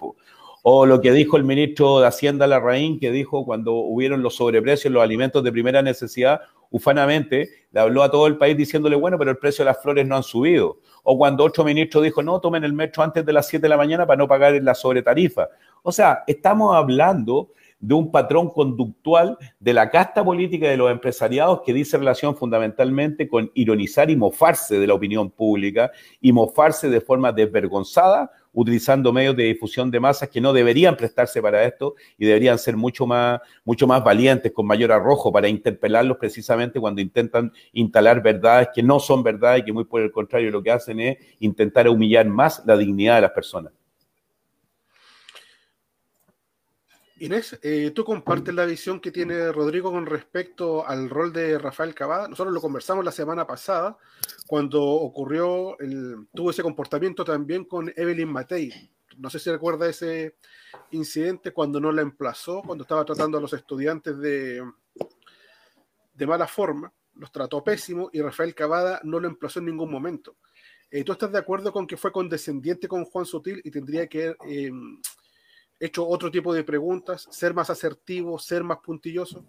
O 0.64 0.86
lo 0.86 1.02
que 1.02 1.12
dijo 1.12 1.36
el 1.36 1.44
ministro 1.44 2.00
de 2.00 2.08
Hacienda 2.08 2.48
Larraín, 2.48 2.98
que 2.98 3.12
dijo 3.12 3.44
cuando 3.44 3.74
hubieron 3.74 4.24
los 4.24 4.38
sobreprecios 4.38 4.94
los 4.94 5.04
alimentos 5.04 5.44
de 5.44 5.52
primera 5.52 5.82
necesidad, 5.82 6.40
ufanamente, 6.70 7.50
le 7.74 7.80
habló 7.82 8.04
a 8.04 8.10
todo 8.10 8.28
el 8.28 8.38
país 8.38 8.56
diciéndole, 8.56 8.96
bueno, 8.96 9.18
pero 9.18 9.32
el 9.32 9.38
precio 9.38 9.66
de 9.66 9.72
las 9.72 9.82
flores 9.82 10.08
no 10.08 10.16
han 10.16 10.24
subido. 10.24 10.78
O 11.04 11.18
cuando 11.18 11.44
otro 11.44 11.66
ministro 11.66 12.00
dijo, 12.00 12.24
no, 12.24 12.40
tomen 12.40 12.64
el 12.64 12.72
metro 12.72 13.04
antes 13.04 13.26
de 13.26 13.34
las 13.34 13.50
7 13.50 13.64
de 13.64 13.70
la 13.70 13.76
mañana 13.76 14.08
para 14.08 14.18
no 14.18 14.30
pagar 14.30 14.54
la 14.64 14.76
sobretarifa. 14.76 15.50
O 15.84 15.92
sea, 15.92 16.24
estamos 16.26 16.74
hablando 16.74 17.50
de 17.80 17.94
un 17.94 18.12
patrón 18.12 18.50
conductual 18.50 19.38
de 19.60 19.74
la 19.74 19.90
casta 19.90 20.24
política 20.24 20.68
de 20.68 20.78
los 20.78 20.92
empresariados 20.92 21.62
que 21.66 21.74
dice 21.74 21.98
relación 21.98 22.36
fundamentalmente 22.36 23.28
con 23.28 23.52
ironizar 23.54 24.10
y 24.10 24.16
mofarse 24.16 24.80
de 24.80 24.88
la 24.88 24.94
opinión 24.94 25.30
pública 25.30 25.92
y 26.20 26.32
mofarse 26.32 26.90
de 26.90 27.02
forma 27.02 27.32
desvergonzada 27.32 28.32
utilizando 28.58 29.14
medios 29.14 29.36
de 29.36 29.44
difusión 29.44 29.92
de 29.92 30.00
masas 30.00 30.30
que 30.30 30.42
no 30.42 30.52
deberían 30.52 30.98
prestarse 30.98 31.40
para 31.44 31.64
esto 31.64 31.94
y 32.18 32.26
deberían 32.26 32.58
ser 32.58 32.76
mucho 32.76 33.06
más, 33.06 33.40
mucho 33.64 33.86
más 33.86 34.04
valientes, 34.04 34.52
con 34.52 34.66
mayor 34.66 34.92
arrojo, 34.92 35.32
para 35.32 35.48
interpelarlos 35.48 36.18
precisamente 36.18 36.80
cuando 36.80 37.00
intentan 37.00 37.52
instalar 37.74 38.24
verdades 38.24 38.70
que 38.74 38.82
no 38.82 39.00
son 39.00 39.22
verdades 39.22 39.62
y 39.62 39.66
que 39.66 39.74
muy 39.74 39.84
por 39.84 40.02
el 40.02 40.12
contrario 40.12 40.50
lo 40.50 40.64
que 40.64 40.72
hacen 40.72 41.00
es 41.00 41.18
intentar 41.40 41.88
humillar 41.88 42.26
más 42.26 42.64
la 42.66 42.76
dignidad 42.76 43.18
de 43.18 43.22
las 43.22 43.32
personas. 43.32 43.74
Inés, 47.20 47.58
eh, 47.64 47.92
¿tú 47.96 48.04
compartes 48.06 48.54
la 48.54 48.66
visión 48.66 49.00
que 49.00 49.12
tiene 49.12 49.52
Rodrigo 49.52 49.92
con 49.92 50.06
respecto 50.06 50.88
al 50.88 51.10
rol 51.10 51.34
de 51.34 51.58
Rafael 51.58 51.96
Cavada? 51.96 52.28
Nosotros 52.28 52.54
lo 52.54 52.62
conversamos 52.62 53.04
la 53.04 53.12
semana 53.12 53.48
pasada, 53.48 53.98
cuando 54.46 54.84
ocurrió, 54.84 55.80
el, 55.80 56.28
tuvo 56.34 56.52
ese 56.52 56.62
comportamiento 56.62 57.26
también 57.26 57.66
con 57.66 57.92
Evelyn 57.96 58.30
Matei. 58.30 58.72
No 59.18 59.32
sé 59.32 59.40
si 59.40 59.50
recuerda 59.50 59.90
ese 59.90 60.36
incidente 60.92 61.54
cuando 61.54 61.80
no 61.80 61.92
la 61.92 62.04
emplazó, 62.04 62.62
cuando 62.62 62.84
estaba 62.84 63.04
tratando 63.04 63.40
a 63.40 63.42
los 63.42 63.54
estudiantes 63.54 64.20
de, 64.20 64.64
de 66.14 66.28
mala 66.28 66.48
forma, 66.48 66.94
los 67.16 67.32
trató 67.32 67.64
pésimo 67.64 68.12
y 68.14 68.22
Rafael 68.22 68.54
Cavada 68.54 69.02
no 69.04 69.20
lo 69.20 69.28
emplazó 69.28 69.58
en 69.58 69.66
ningún 69.66 69.90
momento. 69.90 70.36
Eh, 70.92 71.04
¿Tú 71.04 71.14
estás 71.14 71.32
de 71.32 71.40
acuerdo 71.40 71.74
con 71.74 71.88
que 71.88 71.98
fue 71.98 72.12
condescendiente 72.12 72.88
con 72.88 73.06
Juan 73.06 73.26
Sutil 73.26 73.60
y 73.64 73.72
tendría 73.72 74.06
que... 74.08 74.36
Eh, 74.48 74.72
hecho 75.80 76.08
otro 76.08 76.32
tipo 76.32 76.54
de 76.54 76.64
preguntas, 76.64 77.28
ser 77.32 77.54
más 77.54 77.70
asertivo, 77.70 78.40
ser 78.40 78.64
más 78.64 78.80
puntilloso? 78.80 79.46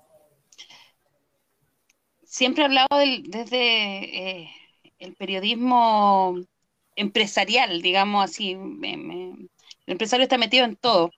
Siempre 2.24 2.62
he 2.62 2.66
hablado 2.66 2.98
desde 2.98 4.40
eh, 4.40 4.50
el 4.98 5.14
periodismo 5.14 6.36
empresarial, 6.96 7.80
digamos 7.80 8.24
así. 8.24 8.52
el 8.52 9.48
empresario 9.86 10.24
está 10.24 10.36
metido 10.36 10.64
en 10.64 10.76
todo. 10.76 11.10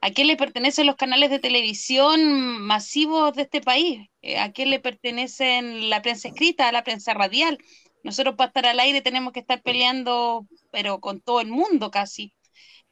¿A 0.00 0.10
quién 0.10 0.26
le 0.26 0.36
pertenecen 0.36 0.88
los 0.88 0.96
canales 0.96 1.30
de 1.30 1.38
televisión 1.38 2.60
masivos 2.60 3.34
de 3.34 3.42
este 3.42 3.60
país? 3.60 4.08
Eh, 4.20 4.36
¿A 4.40 4.50
quién 4.50 4.68
le 4.70 4.80
pertenecen 4.80 5.90
la 5.90 6.02
prensa 6.02 6.26
escrita, 6.26 6.72
la 6.72 6.82
prensa 6.82 7.14
radial? 7.14 7.58
Nosotros 8.02 8.34
para 8.34 8.48
estar 8.48 8.66
al 8.66 8.80
aire 8.80 9.00
tenemos 9.00 9.32
que 9.32 9.38
estar 9.40 9.62
peleando, 9.62 10.48
pero 10.72 10.98
con 11.00 11.20
todo 11.20 11.40
el 11.40 11.48
mundo 11.48 11.92
casi. 11.92 12.34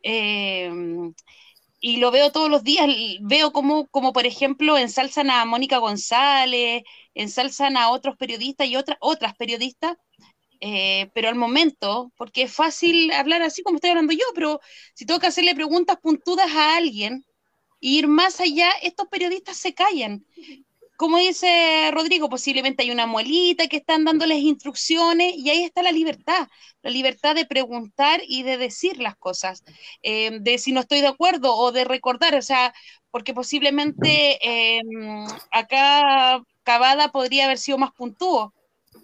Eh, 0.02 0.70
y 1.80 1.96
lo 1.96 2.10
veo 2.10 2.30
todos 2.30 2.50
los 2.50 2.62
días, 2.62 2.88
veo 3.22 3.52
como, 3.52 3.88
como 3.88 4.12
por 4.12 4.26
ejemplo 4.26 4.76
ensalzan 4.76 5.30
a 5.30 5.44
Mónica 5.46 5.78
González, 5.78 6.82
ensalzan 7.14 7.76
a 7.76 7.90
otros 7.90 8.16
periodistas 8.16 8.66
y 8.68 8.76
otras, 8.76 8.98
otras 9.00 9.34
periodistas, 9.36 9.96
eh, 10.60 11.10
pero 11.14 11.28
al 11.28 11.36
momento, 11.36 12.12
porque 12.16 12.42
es 12.42 12.52
fácil 12.52 13.10
hablar 13.12 13.42
así 13.42 13.62
como 13.62 13.76
estoy 13.76 13.90
hablando 13.90 14.12
yo, 14.12 14.24
pero 14.34 14.60
si 14.94 15.06
tengo 15.06 15.20
que 15.20 15.28
hacerle 15.28 15.54
preguntas 15.54 15.96
puntudas 16.02 16.50
a 16.54 16.76
alguien, 16.76 17.24
ir 17.80 18.08
más 18.08 18.40
allá, 18.40 18.70
estos 18.82 19.08
periodistas 19.08 19.56
se 19.56 19.72
callan 19.72 20.24
como 21.00 21.16
dice 21.16 21.90
Rodrigo, 21.92 22.28
posiblemente 22.28 22.82
hay 22.82 22.90
una 22.90 23.06
muelita 23.06 23.68
que 23.68 23.78
están 23.78 24.04
dándoles 24.04 24.40
instrucciones 24.40 25.32
y 25.34 25.48
ahí 25.48 25.64
está 25.64 25.82
la 25.82 25.92
libertad, 25.92 26.46
la 26.82 26.90
libertad 26.90 27.34
de 27.34 27.46
preguntar 27.46 28.20
y 28.28 28.42
de 28.42 28.58
decir 28.58 28.98
las 28.98 29.16
cosas, 29.16 29.64
eh, 30.02 30.40
de 30.42 30.58
si 30.58 30.72
no 30.72 30.80
estoy 30.80 31.00
de 31.00 31.06
acuerdo 31.06 31.56
o 31.56 31.72
de 31.72 31.84
recordar, 31.84 32.34
o 32.34 32.42
sea, 32.42 32.74
porque 33.10 33.32
posiblemente 33.32 34.38
eh, 34.46 34.82
acá 35.50 36.42
Cavada 36.64 37.10
podría 37.10 37.46
haber 37.46 37.56
sido 37.56 37.78
más 37.78 37.92
puntudo, 37.92 38.52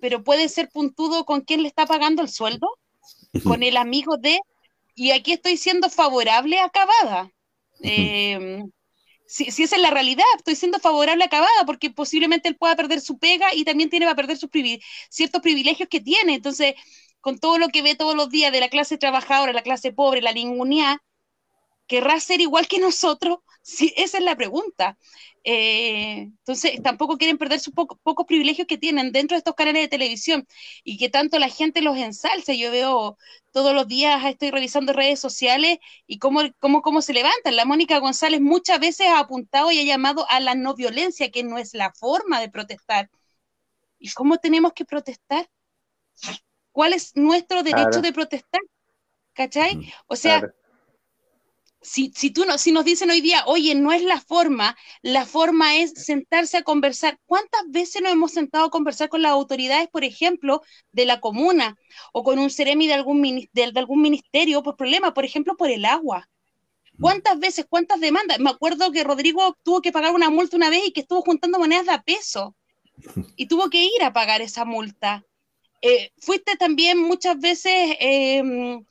pero 0.03 0.23
puede 0.23 0.51
ser 0.51 0.69
puntudo 0.69 1.25
con 1.25 1.41
quien 1.41 1.63
le 1.63 1.69
está 1.69 1.87
pagando 1.87 2.21
el 2.21 2.29
sueldo, 2.29 2.69
con 3.43 3.63
el 3.63 3.79
amigo 3.79 4.19
de, 4.19 4.39
y 4.95 5.13
aquí 5.13 5.33
estoy 5.33 5.57
siendo 5.57 5.89
favorable 5.89 6.59
a 6.59 6.69
Cavada. 6.69 7.31
Eh, 7.81 8.67
si, 9.27 9.45
esa 9.63 9.77
es 9.77 9.83
la 9.83 9.91
realidad, 9.91 10.25
estoy 10.37 10.55
siendo 10.57 10.79
favorable 10.79 11.25
a 11.25 11.29
Cavada 11.29 11.65
porque 11.67 11.91
posiblemente 11.91 12.49
él 12.49 12.57
pueda 12.57 12.77
perder 12.77 13.01
su 13.01 13.19
pega 13.19 13.55
y 13.55 13.65
también 13.65 13.91
tiene 13.91 14.07
va 14.07 14.13
a 14.13 14.17
perder 14.17 14.37
sus 14.37 14.51
ciertos 15.11 15.43
privilegios 15.43 15.89
que 15.89 16.01
tiene. 16.01 16.35
Entonces, 16.35 16.75
con 17.21 17.39
todo 17.39 17.59
lo 17.59 17.69
que 17.69 17.83
ve 17.83 17.95
todos 17.95 18.15
los 18.15 18.31
días 18.31 18.53
de 18.53 18.61
la 18.61 18.69
clase 18.69 18.99
trabajadora, 18.99 19.53
la 19.53 19.63
clase 19.63 19.93
pobre, 19.93 20.23
la 20.23 20.33
lingunía, 20.33 21.03
querrá 21.87 22.21
ser 22.21 22.41
igual 22.41 22.69
que 22.69 22.79
nosotros, 22.81 23.39
Sí, 23.67 23.93
esa 23.97 24.19
es 24.19 24.23
la 24.25 24.37
pregunta. 24.37 24.97
Eh, 25.43 26.21
entonces, 26.21 26.81
tampoco 26.85 27.19
quieren 27.19 27.37
perder 27.37 27.59
sus 27.59 27.75
pocos 27.75 28.27
privilegios 28.27 28.69
que 28.69 28.79
tienen 28.79 29.11
dentro 29.11 29.35
de 29.35 29.39
estos 29.39 29.57
canales 29.57 29.83
de 29.83 29.89
televisión 29.89 30.47
y 30.85 30.99
que 30.99 31.09
tanto 31.09 31.41
la 31.41 31.49
gente 31.49 31.83
los 31.83 31.97
ensalza. 31.97 32.53
Yo 32.55 32.71
veo 32.71 33.19
todos 33.51 33.75
los 33.75 33.89
días, 33.89 34.25
estoy 34.25 34.53
revisando 34.53 34.93
redes 34.93 35.19
sociales 35.19 35.79
y 36.07 36.21
cómo, 36.21 36.43
cómo, 36.61 36.81
cómo 36.81 37.03
se 37.03 37.13
levantan. 37.13 37.57
La 37.57 37.65
Mónica 37.65 37.99
González 37.99 38.41
muchas 38.41 38.79
veces 38.79 39.09
ha 39.09 39.19
apuntado 39.19 39.73
y 39.73 39.81
ha 39.81 39.85
llamado 39.85 40.27
a 40.31 40.39
la 40.39 40.55
no 40.55 40.77
violencia, 40.77 41.33
que 41.33 41.43
no 41.43 41.59
es 41.59 41.75
la 41.75 41.93
forma 41.93 42.41
de 42.41 42.49
protestar. 42.49 43.11
¿Y 43.99 44.11
cómo 44.11 44.39
tenemos 44.39 44.75
que 44.75 44.85
protestar? 44.85 45.51
¿Cuál 46.71 46.93
es 46.93 47.17
nuestro 47.17 47.65
derecho 47.65 48.01
de 48.01 48.13
protestar? 48.13 48.61
¿Cachai? 49.33 49.93
O 50.07 50.15
sea, 50.15 50.41
si, 51.87 52.13
si, 52.17 52.31
tú 52.31 52.45
no, 52.45 52.59
si 52.59 52.73
nos 52.73 52.85
dicen 52.85 53.11
hoy 53.11 53.21
día, 53.21 53.45
oye, 53.47 53.75
no 53.77 53.93
es 53.93 54.03
la 54.03 54.21
forma, 54.21 54.77
la 55.03 55.25
forma 55.25 55.77
es 55.77 55.93
sentarse 55.93 56.57
a 56.57 56.63
conversar. 56.63 57.21
¿Cuántas 57.27 57.63
veces 57.69 58.03
nos 58.03 58.13
hemos 58.13 58.33
sentado 58.33 58.67
a 58.67 58.71
conversar 58.71 59.09
con 59.09 59.23
las 59.23 59.31
autoridades, 59.31 59.89
por 59.89 60.03
ejemplo, 60.03 60.63
de 60.91 61.07
la 61.07 61.21
comuna 61.21 61.77
o 62.13 62.25
con 62.25 62.41
un 62.41 62.51
seremi 62.51 62.89
de 62.89 62.95
algún, 62.95 63.23
de, 63.23 63.73
algún 63.77 64.03
ministerio 64.03 64.65
por 64.65 64.77
problema, 64.77 65.15
por 65.15 65.25
ejemplo, 65.25 65.57
por 65.57 65.71
el 65.71 65.85
agua? 65.85 66.29
¿Cuántas 67.01 67.39
veces, 67.39 67.67
cuántas 67.69 68.01
demandas? 68.01 68.41
Me 68.41 68.51
acuerdo 68.51 68.91
que 68.91 69.05
Rodrigo 69.05 69.57
tuvo 69.63 69.81
que 69.81 69.93
pagar 69.93 70.13
una 70.13 70.29
multa 70.29 70.57
una 70.57 70.71
vez 70.71 70.83
y 70.87 70.93
que 70.93 71.03
estuvo 71.03 71.23
juntando 71.23 71.59
monedas 71.59 71.87
de 71.87 71.93
a 71.93 72.03
peso 72.03 72.57
y 73.37 73.47
tuvo 73.47 73.71
que 73.71 73.85
ir 73.85 74.03
a 74.03 74.13
pagar 74.13 74.43
esa 74.43 74.65
multa. 74.65 75.25
Eh, 75.83 76.11
fuiste 76.19 76.57
también 76.57 76.99
muchas 76.99 77.39
veces 77.39 77.97
em, 78.01 78.85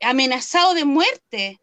amenazado 0.00 0.74
de 0.74 0.84
muerte 0.84 1.58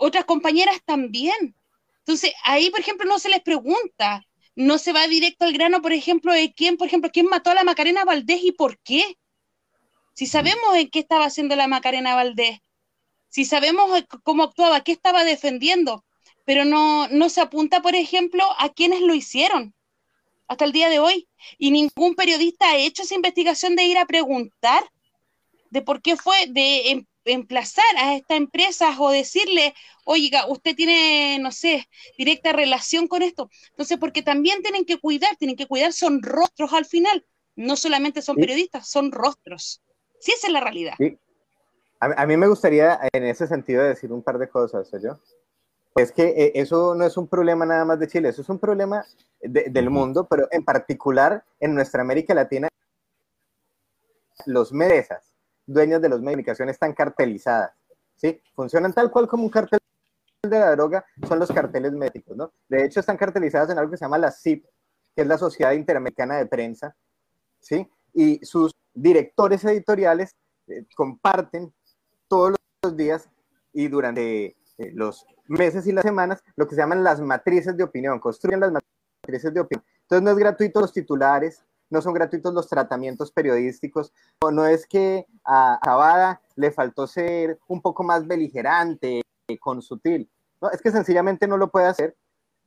otras 0.00 0.24
compañeras 0.24 0.80
también. 0.84 1.54
Entonces, 1.98 2.32
ahí, 2.44 2.70
por 2.70 2.80
ejemplo, 2.80 3.06
no 3.06 3.18
se 3.18 3.28
les 3.28 3.42
pregunta, 3.42 4.26
no 4.56 4.78
se 4.78 4.92
va 4.92 5.06
directo 5.06 5.44
al 5.44 5.52
grano, 5.52 5.82
por 5.82 5.92
ejemplo, 5.92 6.32
de 6.32 6.52
quién, 6.52 6.76
por 6.76 6.88
ejemplo, 6.88 7.10
quién 7.12 7.26
mató 7.26 7.50
a 7.50 7.54
la 7.54 7.64
Macarena 7.64 8.04
Valdés 8.04 8.42
y 8.42 8.52
por 8.52 8.78
qué. 8.78 9.18
Si 10.14 10.26
sabemos 10.26 10.74
en 10.74 10.90
qué 10.90 11.00
estaba 11.00 11.26
haciendo 11.26 11.54
la 11.54 11.68
Macarena 11.68 12.14
Valdés, 12.14 12.60
si 13.28 13.44
sabemos 13.44 13.88
cómo 14.24 14.42
actuaba, 14.42 14.80
qué 14.80 14.92
estaba 14.92 15.22
defendiendo, 15.22 16.04
pero 16.44 16.64
no, 16.64 17.06
no 17.08 17.28
se 17.28 17.42
apunta, 17.42 17.82
por 17.82 17.94
ejemplo, 17.94 18.42
a 18.58 18.70
quienes 18.70 19.02
lo 19.02 19.14
hicieron 19.14 19.74
hasta 20.48 20.64
el 20.64 20.72
día 20.72 20.88
de 20.88 20.98
hoy. 20.98 21.28
Y 21.58 21.70
ningún 21.70 22.14
periodista 22.16 22.70
ha 22.70 22.76
hecho 22.76 23.02
esa 23.02 23.14
investigación 23.14 23.76
de 23.76 23.84
ir 23.84 23.98
a 23.98 24.06
preguntar 24.06 24.82
de 25.70 25.82
por 25.82 26.02
qué 26.02 26.16
fue, 26.16 26.46
de 26.48 26.90
em, 26.90 27.06
emplazar 27.24 27.84
a 27.98 28.14
estas 28.16 28.36
empresas 28.36 28.96
o 28.98 29.10
decirle, 29.10 29.74
oiga, 30.04 30.46
usted 30.48 30.74
tiene, 30.74 31.38
no 31.40 31.52
sé, 31.52 31.88
directa 32.16 32.52
relación 32.52 33.08
con 33.08 33.22
esto. 33.22 33.50
Entonces, 33.70 33.98
porque 33.98 34.22
también 34.22 34.62
tienen 34.62 34.84
que 34.84 34.98
cuidar, 34.98 35.36
tienen 35.36 35.56
que 35.56 35.66
cuidar, 35.66 35.92
son 35.92 36.22
rostros 36.22 36.72
al 36.72 36.86
final, 36.86 37.24
no 37.56 37.76
solamente 37.76 38.22
son 38.22 38.36
periodistas, 38.36 38.88
son 38.88 39.12
rostros. 39.12 39.82
Sí, 40.18 40.32
esa 40.32 40.46
es 40.48 40.52
la 40.52 40.60
realidad. 40.60 40.94
A, 42.00 42.26
mí 42.26 42.36
me 42.36 42.48
gustaría 42.48 42.98
en 43.12 43.24
ese 43.24 43.46
sentido 43.46 43.82
decir 43.82 44.10
un 44.12 44.22
par 44.22 44.38
de 44.38 44.48
cosas, 44.48 44.90
yo. 45.02 45.20
Es 45.96 46.12
que 46.12 46.28
eh, 46.28 46.52
eso 46.54 46.94
no 46.94 47.04
es 47.04 47.16
un 47.16 47.28
problema 47.28 47.66
nada 47.66 47.84
más 47.84 47.98
de 47.98 48.06
Chile, 48.08 48.28
eso 48.28 48.42
es 48.42 48.48
un 48.48 48.58
problema 48.58 49.04
del 49.40 49.90
mundo, 49.90 50.26
pero 50.28 50.46
en 50.50 50.64
particular 50.64 51.44
en 51.58 51.74
nuestra 51.74 52.00
América 52.00 52.32
Latina, 52.32 52.68
los 54.46 54.72
medesas 54.72 55.29
dueñas 55.72 56.02
de 56.02 56.08
los 56.08 56.20
medios 56.20 56.38
de 56.38 56.42
comunicación 56.42 56.68
están 56.68 56.92
cartelizadas, 56.92 57.72
¿sí? 58.16 58.40
Funcionan 58.54 58.92
tal 58.92 59.10
cual 59.10 59.28
como 59.28 59.44
un 59.44 59.50
cartel 59.50 59.78
de 60.42 60.58
la 60.58 60.70
droga, 60.72 61.04
son 61.28 61.38
los 61.38 61.52
carteles 61.52 61.92
médicos, 61.92 62.36
¿no? 62.36 62.52
De 62.68 62.84
hecho, 62.84 63.00
están 63.00 63.16
cartelizadas 63.16 63.70
en 63.70 63.78
algo 63.78 63.90
que 63.90 63.98
se 63.98 64.04
llama 64.04 64.18
la 64.18 64.32
CIP, 64.32 64.64
que 65.14 65.22
es 65.22 65.26
la 65.26 65.38
Sociedad 65.38 65.72
Interamericana 65.72 66.38
de 66.38 66.46
Prensa, 66.46 66.96
¿sí? 67.60 67.88
Y 68.12 68.44
sus 68.44 68.72
directores 68.94 69.64
editoriales 69.64 70.34
eh, 70.66 70.86
comparten 70.96 71.72
todos 72.26 72.54
los 72.82 72.96
días 72.96 73.28
y 73.72 73.88
durante 73.88 74.56
eh, 74.78 74.92
los 74.94 75.26
meses 75.46 75.86
y 75.86 75.92
las 75.92 76.02
semanas 76.02 76.42
lo 76.56 76.66
que 76.66 76.74
se 76.74 76.80
llaman 76.80 77.04
las 77.04 77.20
matrices 77.20 77.76
de 77.76 77.84
opinión, 77.84 78.18
construyen 78.18 78.60
las 78.60 78.72
matrices 78.72 79.52
de 79.52 79.60
opinión. 79.60 79.84
Entonces 80.02 80.24
no 80.24 80.30
es 80.30 80.36
gratuito 80.38 80.80
los 80.80 80.92
titulares, 80.92 81.62
no 81.90 82.00
son 82.00 82.14
gratuitos 82.14 82.54
los 82.54 82.68
tratamientos 82.68 83.32
periodísticos, 83.32 84.12
no 84.50 84.66
es 84.66 84.86
que 84.86 85.26
a 85.44 85.78
Cavada 85.82 86.40
le 86.56 86.70
faltó 86.70 87.06
ser 87.06 87.58
un 87.68 87.82
poco 87.82 88.02
más 88.02 88.26
beligerante, 88.26 89.22
con 89.60 89.82
sutil, 89.82 90.30
no, 90.60 90.70
es 90.70 90.80
que 90.80 90.90
sencillamente 90.90 91.48
no 91.48 91.56
lo 91.56 91.70
puede 91.70 91.86
hacer, 91.86 92.16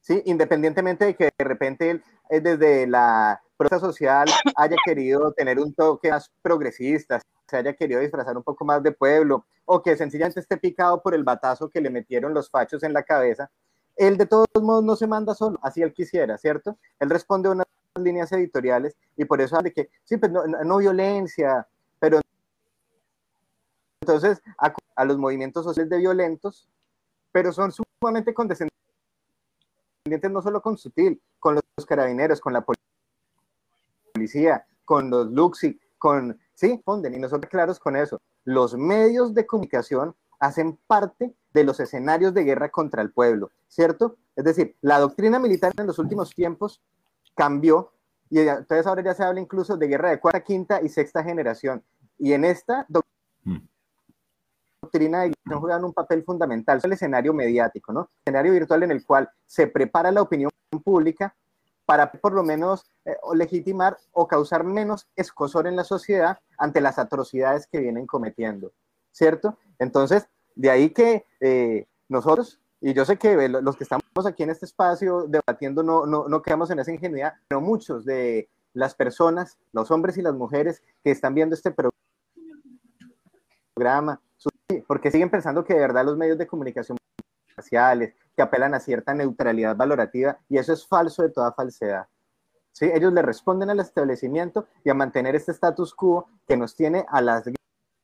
¿sí? 0.01 0.21
independientemente 0.25 1.05
de 1.05 1.15
que 1.15 1.29
de 1.37 1.43
repente 1.45 1.89
él, 1.91 2.03
eh, 2.29 2.41
desde 2.41 2.87
la 2.87 3.41
protesta 3.55 3.87
social 3.87 4.27
haya 4.55 4.75
querido 4.85 5.31
tener 5.31 5.59
un 5.59 5.73
toque 5.73 6.09
más 6.11 6.29
progresista, 6.41 7.21
se 7.47 7.57
haya 7.57 7.73
querido 7.73 8.01
disfrazar 8.01 8.35
un 8.35 8.43
poco 8.43 8.65
más 8.65 8.83
de 8.83 8.91
pueblo, 8.91 9.45
o 9.65 9.81
que 9.81 9.95
sencillamente 9.95 10.39
esté 10.39 10.57
picado 10.57 11.01
por 11.01 11.13
el 11.13 11.23
batazo 11.23 11.69
que 11.69 11.81
le 11.81 11.89
metieron 11.89 12.33
los 12.33 12.49
fachos 12.49 12.83
en 12.83 12.93
la 12.93 13.03
cabeza, 13.03 13.49
él 13.95 14.17
de 14.17 14.25
todos 14.25 14.47
modos 14.61 14.83
no 14.83 14.95
se 14.95 15.07
manda 15.07 15.35
solo, 15.35 15.59
así 15.61 15.81
él 15.81 15.93
quisiera, 15.93 16.37
¿cierto? 16.37 16.77
Él 16.99 17.09
responde 17.09 17.47
a 17.47 17.51
una 17.51 17.63
líneas 18.01 18.31
editoriales 18.31 18.95
y 19.15 19.25
por 19.25 19.39
eso 19.41 19.57
de 19.61 19.71
que, 19.71 19.89
sí, 20.03 20.17
pues 20.17 20.31
no, 20.31 20.77
violencia, 20.77 21.67
pero 21.99 22.19
entonces 24.01 24.41
a, 24.57 25.05
los 25.05 25.17
movimientos 25.17 25.63
sociales 25.63 25.89
de 25.91 25.99
violentos, 25.99 26.67
pero 27.31 27.53
son 27.53 27.71
sumamente 27.71 28.33
condescendientes, 28.33 28.71
no 30.31 30.41
solo 30.41 30.61
con 30.61 30.77
Sutil, 30.77 31.21
con 31.39 31.55
los 31.55 31.85
carabineros, 31.85 32.41
con 32.41 32.53
la 32.53 32.65
policía, 34.15 34.65
con 34.85 35.09
los 35.09 35.31
Luxi, 35.31 35.79
con, 35.99 36.39
sí, 36.55 36.81
fonden, 36.83 37.13
y 37.13 37.19
nosotros 37.19 37.49
claros 37.49 37.79
con 37.79 37.95
eso. 37.95 38.19
Los 38.43 38.75
medios 38.75 39.33
de 39.33 39.45
comunicación 39.45 40.15
hacen 40.39 40.77
parte 40.87 41.33
de 41.53 41.63
los 41.63 41.79
escenarios 41.79 42.33
de 42.33 42.43
guerra 42.43 42.69
contra 42.69 43.01
el 43.01 43.11
pueblo, 43.11 43.51
¿cierto? 43.67 44.17
Es 44.35 44.43
decir, 44.43 44.75
la 44.81 44.99
doctrina 44.99 45.39
militar 45.39 45.71
en 45.77 45.87
los 45.87 45.99
últimos 45.99 46.31
tiempos 46.31 46.81
cambió 47.35 47.93
y 48.29 48.39
entonces 48.39 48.87
ahora 48.87 49.03
ya 49.03 49.13
se 49.13 49.23
habla 49.23 49.39
incluso 49.39 49.77
de 49.77 49.87
guerra 49.87 50.09
de 50.09 50.19
cuarta, 50.19 50.43
quinta 50.43 50.81
y 50.81 50.89
sexta 50.89 51.23
generación. 51.23 51.83
Y 52.17 52.33
en 52.33 52.45
esta 52.45 52.87
mm. 53.43 53.57
doctrina 54.81 55.21
de 55.21 55.33
guerra 55.45 55.59
juegan 55.59 55.85
un 55.85 55.93
papel 55.93 56.23
fundamental, 56.23 56.79
es 56.79 56.83
el 56.85 56.93
escenario 56.93 57.33
mediático, 57.33 57.93
¿no? 57.93 58.09
escenario 58.25 58.53
virtual 58.53 58.83
en 58.83 58.91
el 58.91 59.05
cual 59.05 59.29
se 59.45 59.67
prepara 59.67 60.11
la 60.11 60.21
opinión 60.21 60.49
pública 60.83 61.35
para 61.85 62.11
por 62.11 62.33
lo 62.33 62.43
menos 62.43 62.89
eh, 63.05 63.15
legitimar 63.35 63.97
o 64.13 64.27
causar 64.27 64.63
menos 64.63 65.07
escosor 65.15 65.67
en 65.67 65.75
la 65.75 65.83
sociedad 65.83 66.39
ante 66.57 66.81
las 66.81 66.97
atrocidades 66.97 67.67
que 67.67 67.79
vienen 67.79 68.07
cometiendo, 68.07 68.71
¿cierto? 69.11 69.59
Entonces, 69.77 70.27
de 70.55 70.71
ahí 70.71 70.89
que 70.89 71.25
eh, 71.39 71.85
nosotros 72.09 72.59
y 72.85 72.93
yo 72.93 73.05
sé 73.05 73.17
que 73.17 73.47
los 73.47 73.77
que 73.77 73.85
estamos 73.85 74.03
aquí 74.27 74.43
en 74.43 74.49
este 74.49 74.65
espacio 74.65 75.25
debatiendo 75.25 75.83
no, 75.83 76.05
no, 76.05 76.27
no 76.27 76.41
quedamos 76.41 76.69
en 76.69 76.79
esa 76.79 76.91
ingenuidad, 76.91 77.33
pero 77.47 77.61
muchos 77.61 78.03
de 78.03 78.49
las 78.73 78.93
personas, 78.93 79.57
los 79.71 79.89
hombres 79.89 80.17
y 80.17 80.21
las 80.21 80.33
mujeres 80.33 80.83
que 81.01 81.11
están 81.11 81.33
viendo 81.33 81.55
este 81.55 81.73
programa, 83.73 84.19
porque 84.85 85.11
siguen 85.11 85.29
pensando 85.29 85.63
que 85.63 85.75
de 85.75 85.79
verdad 85.79 86.03
los 86.03 86.17
medios 86.17 86.37
de 86.37 86.45
comunicación 86.45 86.97
sociales, 87.55 88.15
que 88.35 88.41
apelan 88.41 88.73
a 88.73 88.81
cierta 88.81 89.13
neutralidad 89.13 89.77
valorativa, 89.77 90.39
y 90.49 90.57
eso 90.57 90.73
es 90.73 90.85
falso 90.85 91.23
de 91.23 91.29
toda 91.29 91.53
falsedad. 91.53 92.07
¿Sí? 92.73 92.91
Ellos 92.93 93.13
le 93.13 93.21
responden 93.21 93.69
al 93.69 93.79
establecimiento 93.79 94.67
y 94.83 94.89
a 94.89 94.93
mantener 94.93 95.37
este 95.37 95.53
status 95.53 95.93
quo 95.93 96.27
que 96.45 96.57
nos 96.57 96.75
tiene 96.75 97.05
a 97.07 97.21
las 97.21 97.45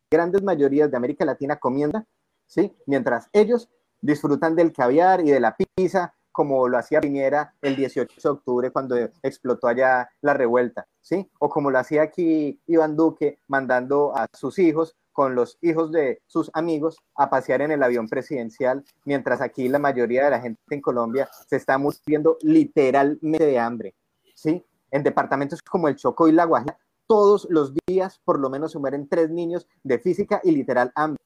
grandes 0.09 0.41
mayorías 0.41 0.89
de 0.89 0.95
América 0.95 1.25
Latina 1.25 1.57
comienda, 1.57 2.05
¿sí? 2.45 2.73
mientras 2.85 3.27
ellos 3.33 3.69
disfrutan 4.01 4.55
del 4.55 4.71
caviar 4.73 5.21
y 5.21 5.31
de 5.31 5.39
la 5.39 5.55
pizza, 5.55 6.13
como 6.31 6.67
lo 6.67 6.77
hacía 6.77 7.01
Piñera 7.01 7.53
el 7.61 7.75
18 7.75 8.21
de 8.21 8.29
octubre 8.29 8.71
cuando 8.71 8.95
explotó 9.23 9.67
allá 9.67 10.09
la 10.21 10.33
revuelta, 10.33 10.87
¿sí? 11.01 11.29
O 11.39 11.49
como 11.49 11.71
lo 11.71 11.79
hacía 11.79 12.03
aquí 12.03 12.61
Iván 12.67 12.95
Duque 12.95 13.39
mandando 13.47 14.15
a 14.15 14.27
sus 14.33 14.59
hijos 14.59 14.95
con 15.11 15.35
los 15.35 15.57
hijos 15.61 15.91
de 15.91 16.21
sus 16.27 16.49
amigos 16.53 16.97
a 17.15 17.29
pasear 17.29 17.61
en 17.61 17.71
el 17.71 17.83
avión 17.83 18.07
presidencial, 18.07 18.85
mientras 19.03 19.41
aquí 19.41 19.67
la 19.67 19.79
mayoría 19.79 20.23
de 20.23 20.29
la 20.29 20.39
gente 20.39 20.61
en 20.69 20.81
Colombia 20.81 21.29
se 21.47 21.57
está 21.57 21.77
muriendo 21.77 22.37
literalmente 22.41 23.45
de 23.45 23.59
hambre, 23.59 23.95
¿sí? 24.33 24.63
En 24.91 25.03
departamentos 25.03 25.61
como 25.61 25.89
el 25.89 25.97
Choco 25.97 26.29
y 26.29 26.31
la 26.31 26.45
Guajira, 26.45 26.77
todos 27.05 27.47
los 27.49 27.73
días 27.85 28.21
por 28.23 28.39
lo 28.39 28.49
menos 28.49 28.71
se 28.71 28.79
mueren 28.79 29.09
tres 29.09 29.29
niños 29.29 29.67
de 29.83 29.99
física 29.99 30.39
y 30.43 30.51
literal 30.51 30.91
hambre. 30.95 31.19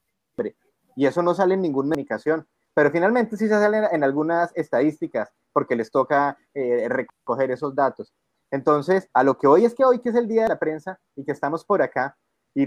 Y 0.95 1.05
eso 1.05 1.21
no 1.21 1.33
sale 1.35 1.53
en 1.55 1.61
ninguna 1.61 1.89
comunicación. 1.89 2.47
Pero 2.73 2.91
finalmente 2.91 3.37
sí 3.37 3.47
se 3.47 3.53
salen 3.53 3.85
en 3.91 4.03
algunas 4.03 4.51
estadísticas 4.55 5.31
porque 5.51 5.75
les 5.75 5.91
toca 5.91 6.37
eh, 6.53 6.87
recoger 6.89 7.51
esos 7.51 7.75
datos. 7.75 8.13
Entonces, 8.51 9.09
a 9.13 9.23
lo 9.23 9.37
que 9.37 9.47
hoy 9.47 9.65
es 9.65 9.73
que 9.73 9.85
hoy 9.85 9.99
que 9.99 10.09
es 10.09 10.15
el 10.15 10.27
día 10.27 10.43
de 10.43 10.49
la 10.49 10.59
prensa 10.59 10.99
y 11.15 11.23
que 11.23 11.31
estamos 11.31 11.65
por 11.65 11.81
acá, 11.81 12.17
y 12.53 12.65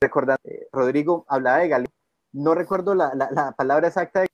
recordando, 0.00 0.40
eh, 0.44 0.68
Rodrigo 0.72 1.24
hablaba 1.28 1.58
de 1.58 1.68
Galicia, 1.68 1.94
no 2.32 2.54
recuerdo 2.54 2.94
la, 2.94 3.14
la, 3.14 3.52
palabra 3.52 3.88
exacta 3.88 4.20
de 4.20 4.28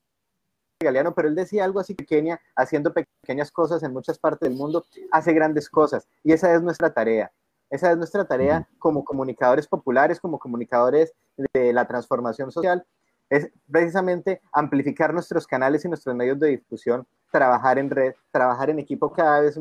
Galeano, 0.83 1.15
pero 1.15 1.29
él 1.29 1.35
decía 1.35 1.65
algo 1.65 1.81
así 1.81 1.95
que 1.95 2.07
Kenia, 2.07 2.41
haciendo 2.57 2.93
pequeñas 2.95 3.51
cosas 3.51 3.83
en 3.83 3.93
muchas 3.93 4.19
partes 4.19 4.49
del 4.49 4.59
mundo, 4.59 4.85
hace 5.13 5.35
grandes 5.35 5.69
cosas. 5.69 6.09
Y 6.25 6.33
esa 6.33 6.55
es 6.55 6.63
nuestra 6.63 6.93
tarea. 6.93 7.31
Esa 7.69 7.93
es 7.93 7.99
nuestra 7.99 8.25
tarea 8.25 8.69
como 8.79 9.05
comunicadores 9.05 9.69
populares, 9.69 10.19
como 10.19 10.39
comunicadores 10.39 11.13
de 11.55 11.73
la 11.73 11.87
transformación 11.87 12.51
social, 12.51 12.85
es 13.31 13.49
precisamente 13.71 14.43
amplificar 14.53 15.15
nuestros 15.15 15.47
canales 15.47 15.85
y 15.85 15.89
nuestros 15.89 16.15
medios 16.17 16.39
de 16.41 16.49
difusión, 16.49 17.07
trabajar 17.31 17.79
en 17.79 17.89
red, 17.89 18.15
trabajar 18.33 18.71
en 18.71 18.81
equipo 18.81 19.11
cada 19.13 19.41
vez 19.41 19.59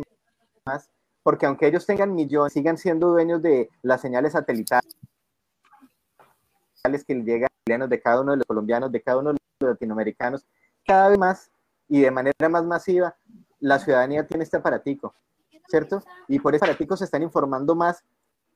más, 0.66 0.90
porque 1.22 1.46
aunque 1.46 1.68
ellos 1.68 1.86
tengan 1.86 2.14
millones, 2.14 2.54
sigan 2.54 2.78
siendo 2.78 3.10
dueños 3.10 3.41
de 3.44 3.70
las 3.84 4.02
señales 4.02 4.34
satelitales 4.34 4.84
que 7.06 7.14
llegan 7.14 7.90
de 7.90 8.02
cada 8.02 8.22
uno 8.22 8.32
de 8.32 8.38
los 8.38 8.48
colombianos, 8.48 8.91
de 8.91 9.02
cada 9.02 9.20
uno 9.20 9.34
de 9.34 9.38
los 9.60 9.72
latinoamericanos, 9.72 10.46
cada 10.86 11.10
vez 11.10 11.20
más 11.20 11.52
y 11.88 12.02
de 12.02 12.10
manera 12.10 12.50
más 12.50 12.64
masiva, 12.64 13.16
la 13.60 13.78
ciudadanía 13.78 14.26
tiene 14.26 14.44
este 14.44 14.58
aparatico, 14.58 15.14
¿cierto? 15.68 16.02
Y 16.28 16.40
por 16.40 16.56
ese 16.56 16.66
aparatico 16.66 16.98
se 16.98 17.06
están 17.06 17.22
informando 17.22 17.76
más 17.76 18.04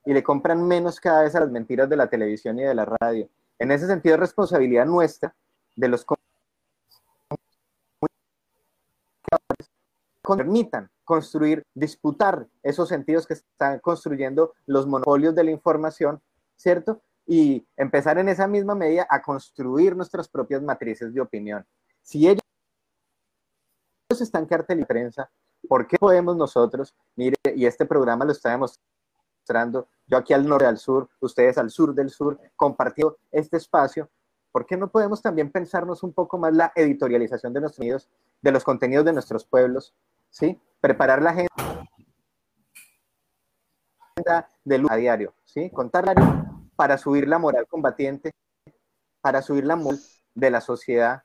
y 0.06 0.14
le 0.14 0.24
compran 0.24 0.68
menos 0.68 1.00
cada 1.00 1.24
vez 1.24 1.36
a 1.36 1.42
las 1.42 1.52
mentiras 1.52 1.88
de 1.88 1.98
la 1.98 2.08
televisión 2.08 2.58
y 2.58 2.64
de 2.64 2.74
la 2.74 2.86
radio. 2.86 3.30
En 3.60 3.72
ese 3.72 3.88
sentido, 3.88 4.16
es 4.16 4.20
responsabilidad 4.20 4.86
nuestra 4.86 5.36
de 5.76 5.88
los 5.88 6.06
que 6.06 6.16
permitan 10.28 10.90
construir, 11.04 11.64
disputar 11.74 12.48
esos 12.62 12.90
sentidos 12.90 13.28
que 13.28 13.34
están 13.34 13.80
construyendo 13.80 14.54
los 14.66 14.88
monopolios 14.88 15.36
de 15.36 15.44
la 15.44 15.52
información, 15.52 16.22
¿cierto? 16.56 17.02
Y 17.26 17.66
empezar 17.78 18.18
en 18.18 18.30
esa 18.30 18.48
misma 18.48 18.76
medida 18.76 19.06
a 19.10 19.22
construir 19.22 19.96
nuestras 19.96 20.28
propias 20.28 20.62
matrices 20.62 21.14
de 21.14 21.22
opinión. 21.22 21.66
Si 22.02 22.28
ellos 22.28 22.42
están 24.10 24.46
cartel 24.46 24.82
y 24.82 24.86
prensa, 24.86 25.30
¿por 25.68 25.88
qué 25.88 25.98
podemos 25.98 26.38
nosotros, 26.38 26.94
mire, 27.16 27.36
y 27.56 27.66
este 27.66 27.86
programa 27.86 28.26
lo 28.26 28.32
está 28.32 28.52
demostrando, 28.52 28.93
yo 30.08 30.18
aquí 30.18 30.34
al 30.34 30.48
norte, 30.48 30.66
al 30.66 30.78
sur, 30.78 31.10
ustedes 31.20 31.58
al 31.58 31.70
sur 31.70 31.94
del 31.94 32.10
sur, 32.10 32.40
compartiendo 32.56 33.18
este 33.32 33.58
espacio, 33.58 34.10
¿por 34.52 34.66
qué 34.66 34.78
no 34.78 34.90
podemos 34.90 35.22
también 35.22 35.52
pensarnos 35.52 36.04
un 36.04 36.14
poco 36.14 36.38
más 36.38 36.54
la 36.54 36.72
editorialización 36.76 37.54
de 37.54 37.62
nuestros 37.62 38.10
de 38.42 38.52
los 38.52 38.64
contenidos 38.64 39.06
de 39.06 39.14
nuestros 39.14 39.46
pueblos, 39.46 39.96
¿sí? 40.30 40.60
Preparar 40.82 41.22
la 41.22 41.30
agenda 41.32 41.50
de 44.64 44.78
luz 44.78 44.92
a 44.92 44.96
diario, 44.98 45.34
¿sí? 45.46 45.70
Contar 45.70 46.14
para 46.76 46.98
subir 46.98 47.28
la 47.28 47.40
moral 47.40 47.68
combatiente, 47.68 48.32
para 49.22 49.42
subir 49.42 49.66
la 49.66 49.78
moral 49.78 50.02
de 50.36 50.52
la 50.52 50.62
sociedad, 50.62 51.24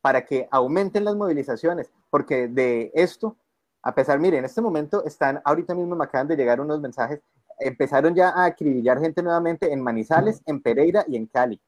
para 0.00 0.24
que 0.24 0.48
aumenten 0.50 1.04
las 1.04 1.14
movilizaciones, 1.14 1.90
porque 2.10 2.48
de 2.48 2.90
esto, 2.94 3.36
a 3.82 3.94
pesar, 3.94 4.18
mire, 4.18 4.38
en 4.38 4.44
este 4.44 4.60
momento 4.60 5.04
están, 5.04 5.40
ahorita 5.44 5.74
mismo 5.74 5.94
me 5.94 6.04
acaban 6.04 6.28
de 6.28 6.36
llegar 6.36 6.60
unos 6.60 6.80
mensajes 6.80 7.20
empezaron 7.58 8.14
ya 8.14 8.30
a 8.30 8.46
acribillar 8.46 9.00
gente 9.00 9.22
nuevamente 9.22 9.72
en 9.72 9.82
Manizales, 9.82 10.42
en 10.46 10.60
Pereira 10.60 11.04
y 11.08 11.16
en 11.16 11.26
Cali. 11.26 11.60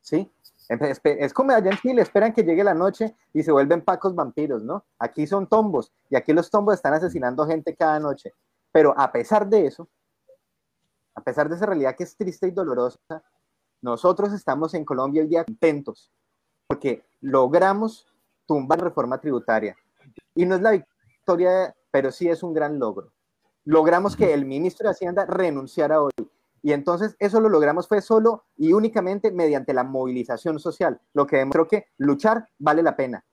¿Sí? 0.00 0.30
Es 0.68 1.34
como 1.34 1.52
allá 1.52 1.70
en 1.70 1.76
Chile, 1.78 2.02
esperan 2.02 2.32
que 2.32 2.44
llegue 2.44 2.64
la 2.64 2.74
noche 2.74 3.14
y 3.32 3.42
se 3.42 3.52
vuelven 3.52 3.82
pacos 3.82 4.14
vampiros, 4.14 4.62
¿no? 4.62 4.84
Aquí 4.98 5.26
son 5.26 5.46
tombos 5.46 5.92
y 6.08 6.16
aquí 6.16 6.32
los 6.32 6.50
tombos 6.50 6.74
están 6.74 6.94
asesinando 6.94 7.46
gente 7.46 7.76
cada 7.76 7.98
noche. 7.98 8.32
Pero 8.70 8.94
a 8.98 9.12
pesar 9.12 9.46
de 9.48 9.66
eso, 9.66 9.88
a 11.14 11.20
pesar 11.20 11.48
de 11.48 11.56
esa 11.56 11.66
realidad 11.66 11.94
que 11.94 12.04
es 12.04 12.16
triste 12.16 12.48
y 12.48 12.52
dolorosa, 12.52 12.98
nosotros 13.82 14.32
estamos 14.32 14.72
en 14.74 14.84
Colombia 14.84 15.22
hoy 15.22 15.28
día 15.28 15.44
contentos 15.44 16.10
porque 16.66 17.04
logramos 17.20 18.06
tumbar 18.46 18.80
reforma 18.80 19.20
tributaria. 19.20 19.76
Y 20.34 20.46
no 20.46 20.54
es 20.54 20.62
la 20.62 20.70
victoria, 20.70 21.74
pero 21.90 22.10
sí 22.10 22.28
es 22.28 22.42
un 22.42 22.54
gran 22.54 22.78
logro 22.78 23.12
logramos 23.64 24.16
que 24.16 24.32
el 24.32 24.44
ministro 24.44 24.86
de 24.86 24.92
Hacienda 24.92 25.26
renunciara 25.26 26.00
hoy. 26.00 26.12
Y 26.62 26.72
entonces 26.72 27.16
eso 27.18 27.40
lo 27.40 27.48
logramos 27.48 27.88
fue 27.88 28.00
solo 28.00 28.44
y 28.56 28.72
únicamente 28.72 29.32
mediante 29.32 29.74
la 29.74 29.82
movilización 29.82 30.58
social, 30.60 31.00
lo 31.12 31.26
que 31.26 31.38
demostró 31.38 31.66
que 31.66 31.86
luchar 31.98 32.48
vale 32.58 32.82
la 32.82 32.94
pena. 32.94 33.24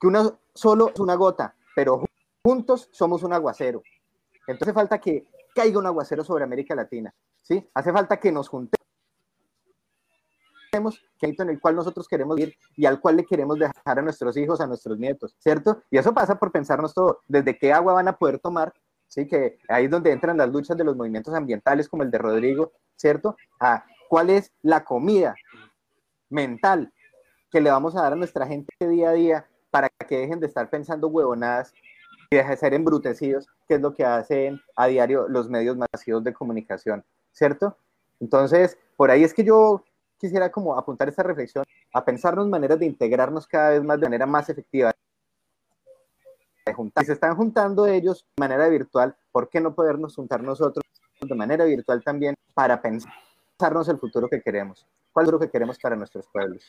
Que 0.00 0.06
uno 0.06 0.38
solo 0.54 0.90
es 0.94 1.00
una 1.00 1.16
gota, 1.16 1.56
pero 1.74 2.04
juntos 2.44 2.88
somos 2.92 3.22
un 3.22 3.32
aguacero. 3.32 3.82
Entonces 4.46 4.68
hace 4.68 4.74
falta 4.74 5.00
que 5.00 5.26
caiga 5.54 5.78
un 5.78 5.86
aguacero 5.86 6.24
sobre 6.24 6.44
América 6.44 6.74
Latina, 6.74 7.12
¿sí? 7.42 7.68
Hace 7.74 7.92
falta 7.92 8.18
que 8.18 8.30
nos 8.30 8.48
juntemos 8.48 8.82
en 11.20 11.50
el 11.50 11.60
cual 11.60 11.76
nosotros 11.76 12.08
queremos 12.08 12.38
ir 12.38 12.54
y 12.76 12.86
al 12.86 12.98
cual 12.98 13.16
le 13.16 13.24
queremos 13.24 13.58
dejar 13.58 13.98
a 13.98 14.02
nuestros 14.02 14.36
hijos, 14.36 14.60
a 14.60 14.66
nuestros 14.66 14.98
nietos, 14.98 15.36
¿cierto? 15.38 15.82
Y 15.90 15.98
eso 15.98 16.14
pasa 16.14 16.38
por 16.38 16.50
pensarnos 16.50 16.94
todo, 16.94 17.20
desde 17.28 17.58
qué 17.58 17.72
agua 17.72 17.92
van 17.92 18.08
a 18.08 18.16
poder 18.16 18.38
tomar 18.38 18.72
¿sí? 19.12 19.26
Que 19.26 19.58
ahí 19.68 19.84
es 19.84 19.90
donde 19.90 20.10
entran 20.10 20.38
las 20.38 20.48
luchas 20.48 20.76
de 20.76 20.84
los 20.84 20.96
movimientos 20.96 21.34
ambientales 21.34 21.86
como 21.86 22.02
el 22.02 22.10
de 22.10 22.16
Rodrigo, 22.16 22.72
¿cierto? 22.96 23.36
A 23.60 23.84
cuál 24.08 24.30
es 24.30 24.50
la 24.62 24.84
comida 24.84 25.34
mental 26.30 26.90
que 27.50 27.60
le 27.60 27.70
vamos 27.70 27.94
a 27.94 28.02
dar 28.02 28.14
a 28.14 28.16
nuestra 28.16 28.46
gente 28.46 28.72
día 28.80 29.10
a 29.10 29.12
día 29.12 29.46
para 29.70 29.90
que 29.90 30.16
dejen 30.16 30.40
de 30.40 30.46
estar 30.46 30.70
pensando 30.70 31.08
huevonadas 31.08 31.74
y 32.30 32.36
dejen 32.36 32.52
de 32.52 32.56
ser 32.56 32.72
embrutecidos, 32.72 33.46
que 33.68 33.74
es 33.74 33.82
lo 33.82 33.92
que 33.92 34.06
hacen 34.06 34.58
a 34.76 34.86
diario 34.86 35.28
los 35.28 35.50
medios 35.50 35.76
masivos 35.76 36.24
de 36.24 36.32
comunicación, 36.32 37.04
¿cierto? 37.32 37.76
Entonces, 38.18 38.78
por 38.96 39.10
ahí 39.10 39.24
es 39.24 39.34
que 39.34 39.44
yo 39.44 39.84
quisiera 40.16 40.50
como 40.50 40.78
apuntar 40.78 41.10
esta 41.10 41.22
reflexión 41.22 41.64
a 41.92 42.02
pensarnos 42.02 42.48
maneras 42.48 42.78
de 42.78 42.86
integrarnos 42.86 43.46
cada 43.46 43.70
vez 43.70 43.82
más 43.82 44.00
de 44.00 44.06
manera 44.06 44.24
más 44.24 44.48
efectiva 44.48 44.92
juntar. 46.72 47.02
Si 47.02 47.06
se 47.08 47.12
están 47.14 47.34
juntando 47.34 47.86
ellos 47.86 48.24
de 48.36 48.40
manera 48.40 48.68
virtual, 48.68 49.16
¿por 49.32 49.48
qué 49.48 49.60
no 49.60 49.74
podernos 49.74 50.14
juntar 50.14 50.42
nosotros 50.42 50.84
de 51.20 51.34
manera 51.34 51.64
virtual 51.64 52.02
también 52.04 52.34
para 52.54 52.80
pensarnos 52.80 53.88
el 53.88 53.98
futuro 53.98 54.28
que 54.28 54.40
queremos? 54.40 54.86
¿Cuál 55.10 55.26
es 55.26 55.32
lo 55.32 55.40
que 55.40 55.50
queremos 55.50 55.78
para 55.78 55.96
nuestros 55.96 56.26
pueblos? 56.32 56.68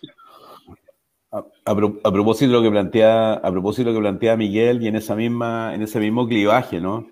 A, 1.31 2.11
propósito 2.11 2.51
de 2.51 2.57
lo 2.57 2.61
que 2.61 2.69
plantea, 2.69 3.33
a 3.33 3.51
propósito 3.51 3.89
de 3.89 3.93
lo 3.93 3.99
que 3.99 4.03
plantea 4.03 4.37
Miguel 4.37 4.81
y 4.83 4.87
en 4.87 4.95
esa 4.95 5.15
misma, 5.15 5.73
en 5.73 5.81
ese 5.81 5.99
mismo 5.99 6.27
clivaje, 6.27 6.79
¿no? 6.79 7.07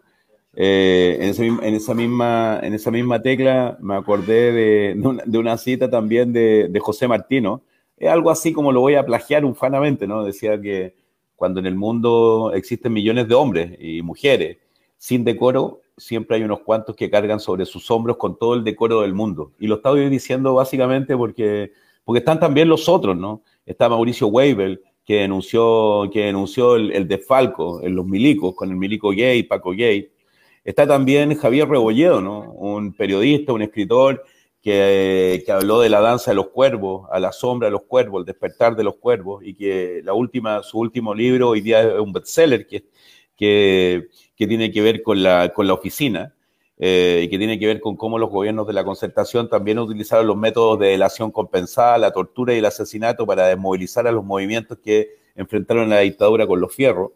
Eh, 0.53 1.17
en, 1.21 1.73
esa 1.73 1.93
misma, 1.93 2.59
en 2.61 2.73
esa 2.73 2.91
misma 2.91 3.21
tecla 3.21 3.77
me 3.79 3.95
acordé 3.95 4.51
de, 4.51 5.37
una, 5.37 5.57
cita 5.57 5.89
también 5.89 6.33
de, 6.33 6.67
de 6.69 6.79
José 6.79 7.07
Martino. 7.07 7.63
Es 7.97 8.09
algo 8.09 8.29
así 8.29 8.51
como 8.51 8.71
lo 8.71 8.81
voy 8.81 8.95
a 8.95 9.05
plagiar 9.05 9.45
unfanamente, 9.45 10.05
¿no? 10.07 10.23
Decía 10.23 10.59
que 10.59 11.00
cuando 11.41 11.59
en 11.59 11.65
el 11.65 11.73
mundo 11.73 12.51
existen 12.53 12.93
millones 12.93 13.27
de 13.27 13.33
hombres 13.33 13.75
y 13.79 14.03
mujeres 14.03 14.57
sin 14.95 15.23
decoro, 15.23 15.81
siempre 15.97 16.37
hay 16.37 16.43
unos 16.43 16.59
cuantos 16.59 16.95
que 16.95 17.09
cargan 17.09 17.39
sobre 17.39 17.65
sus 17.65 17.89
hombros 17.89 18.17
con 18.17 18.37
todo 18.37 18.53
el 18.53 18.63
decoro 18.63 19.01
del 19.01 19.15
mundo. 19.15 19.51
Y 19.57 19.65
lo 19.65 19.77
estoy 19.77 20.07
diciendo 20.09 20.53
básicamente 20.53 21.17
porque, 21.17 21.71
porque 22.03 22.19
están 22.19 22.39
también 22.39 22.69
los 22.69 22.87
otros, 22.87 23.17
¿no? 23.17 23.41
Está 23.65 23.89
Mauricio 23.89 24.27
Weibel, 24.27 24.83
que 25.03 25.21
denunció, 25.21 26.11
que 26.13 26.25
denunció 26.25 26.75
el, 26.75 26.91
el 26.91 27.07
desfalco 27.07 27.81
en 27.81 27.95
los 27.95 28.05
milicos, 28.05 28.53
con 28.53 28.69
el 28.69 28.75
milico 28.75 29.09
gay, 29.09 29.41
Paco 29.41 29.71
Gay. 29.71 30.11
Está 30.63 30.85
también 30.85 31.33
Javier 31.33 31.67
Rebolledo, 31.67 32.21
¿no? 32.21 32.51
Un 32.51 32.93
periodista, 32.93 33.51
un 33.51 33.63
escritor 33.63 34.23
que, 34.61 35.43
habló 35.49 35.81
de 35.81 35.89
la 35.89 36.01
danza 36.01 36.31
de 36.31 36.35
los 36.35 36.49
cuervos, 36.49 37.07
a 37.11 37.19
la 37.19 37.31
sombra 37.31 37.67
de 37.67 37.71
los 37.71 37.83
cuervos, 37.83 38.21
el 38.21 38.25
despertar 38.25 38.75
de 38.75 38.83
los 38.83 38.95
cuervos, 38.97 39.43
y 39.43 39.55
que 39.55 40.01
la 40.03 40.13
última, 40.13 40.63
su 40.63 40.79
último 40.79 41.15
libro 41.15 41.49
hoy 41.49 41.61
día 41.61 41.81
es 41.81 41.99
un 41.99 42.13
bestseller 42.13 42.67
que, 42.67 42.85
que, 43.35 44.07
que 44.35 44.47
tiene 44.47 44.71
que 44.71 44.81
ver 44.81 45.01
con 45.01 45.23
la, 45.23 45.51
con 45.53 45.67
la 45.67 45.73
oficina. 45.73 46.33
Eh, 46.83 47.21
y 47.25 47.29
que 47.29 47.37
tiene 47.37 47.59
que 47.59 47.67
ver 47.67 47.79
con 47.79 47.95
cómo 47.95 48.17
los 48.17 48.31
gobiernos 48.31 48.65
de 48.65 48.73
la 48.73 48.83
concertación 48.83 49.47
también 49.47 49.77
utilizaron 49.77 50.25
los 50.25 50.35
métodos 50.35 50.79
de 50.79 50.87
delación 50.87 51.29
compensada, 51.29 51.99
la 51.99 52.11
tortura 52.11 52.55
y 52.55 52.57
el 52.57 52.65
asesinato 52.65 53.27
para 53.27 53.45
desmovilizar 53.45 54.07
a 54.07 54.11
los 54.11 54.25
movimientos 54.25 54.79
que 54.83 55.09
enfrentaron 55.35 55.91
la 55.91 55.99
dictadura 55.99 56.47
con 56.47 56.59
los 56.59 56.73
fierros. 56.73 57.11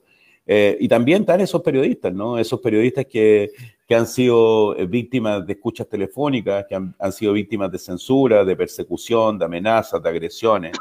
Eh, 0.48 0.78
y 0.80 0.88
también 0.88 1.22
están 1.22 1.42
esos 1.42 1.62
periodistas, 1.62 2.14
¿no? 2.14 2.38
Esos 2.38 2.60
periodistas 2.60 3.06
que, 3.06 3.52
que 3.88 3.96
han 3.96 4.08
sido 4.08 4.76
eh, 4.78 4.86
víctimas 4.86 5.46
de 5.46 5.54
escuchas 5.54 5.88
telefónicas, 5.88 6.66
que 6.68 6.76
han, 6.76 7.12
sido 7.12 7.34
víctimas 7.34 7.72
de 7.72 7.80
censura, 7.80 8.44
de 8.44 8.56
persecución, 8.56 9.38
de 9.38 9.46
amenazas, 9.46 10.02
de 10.02 10.10
agresiones. 10.10 10.72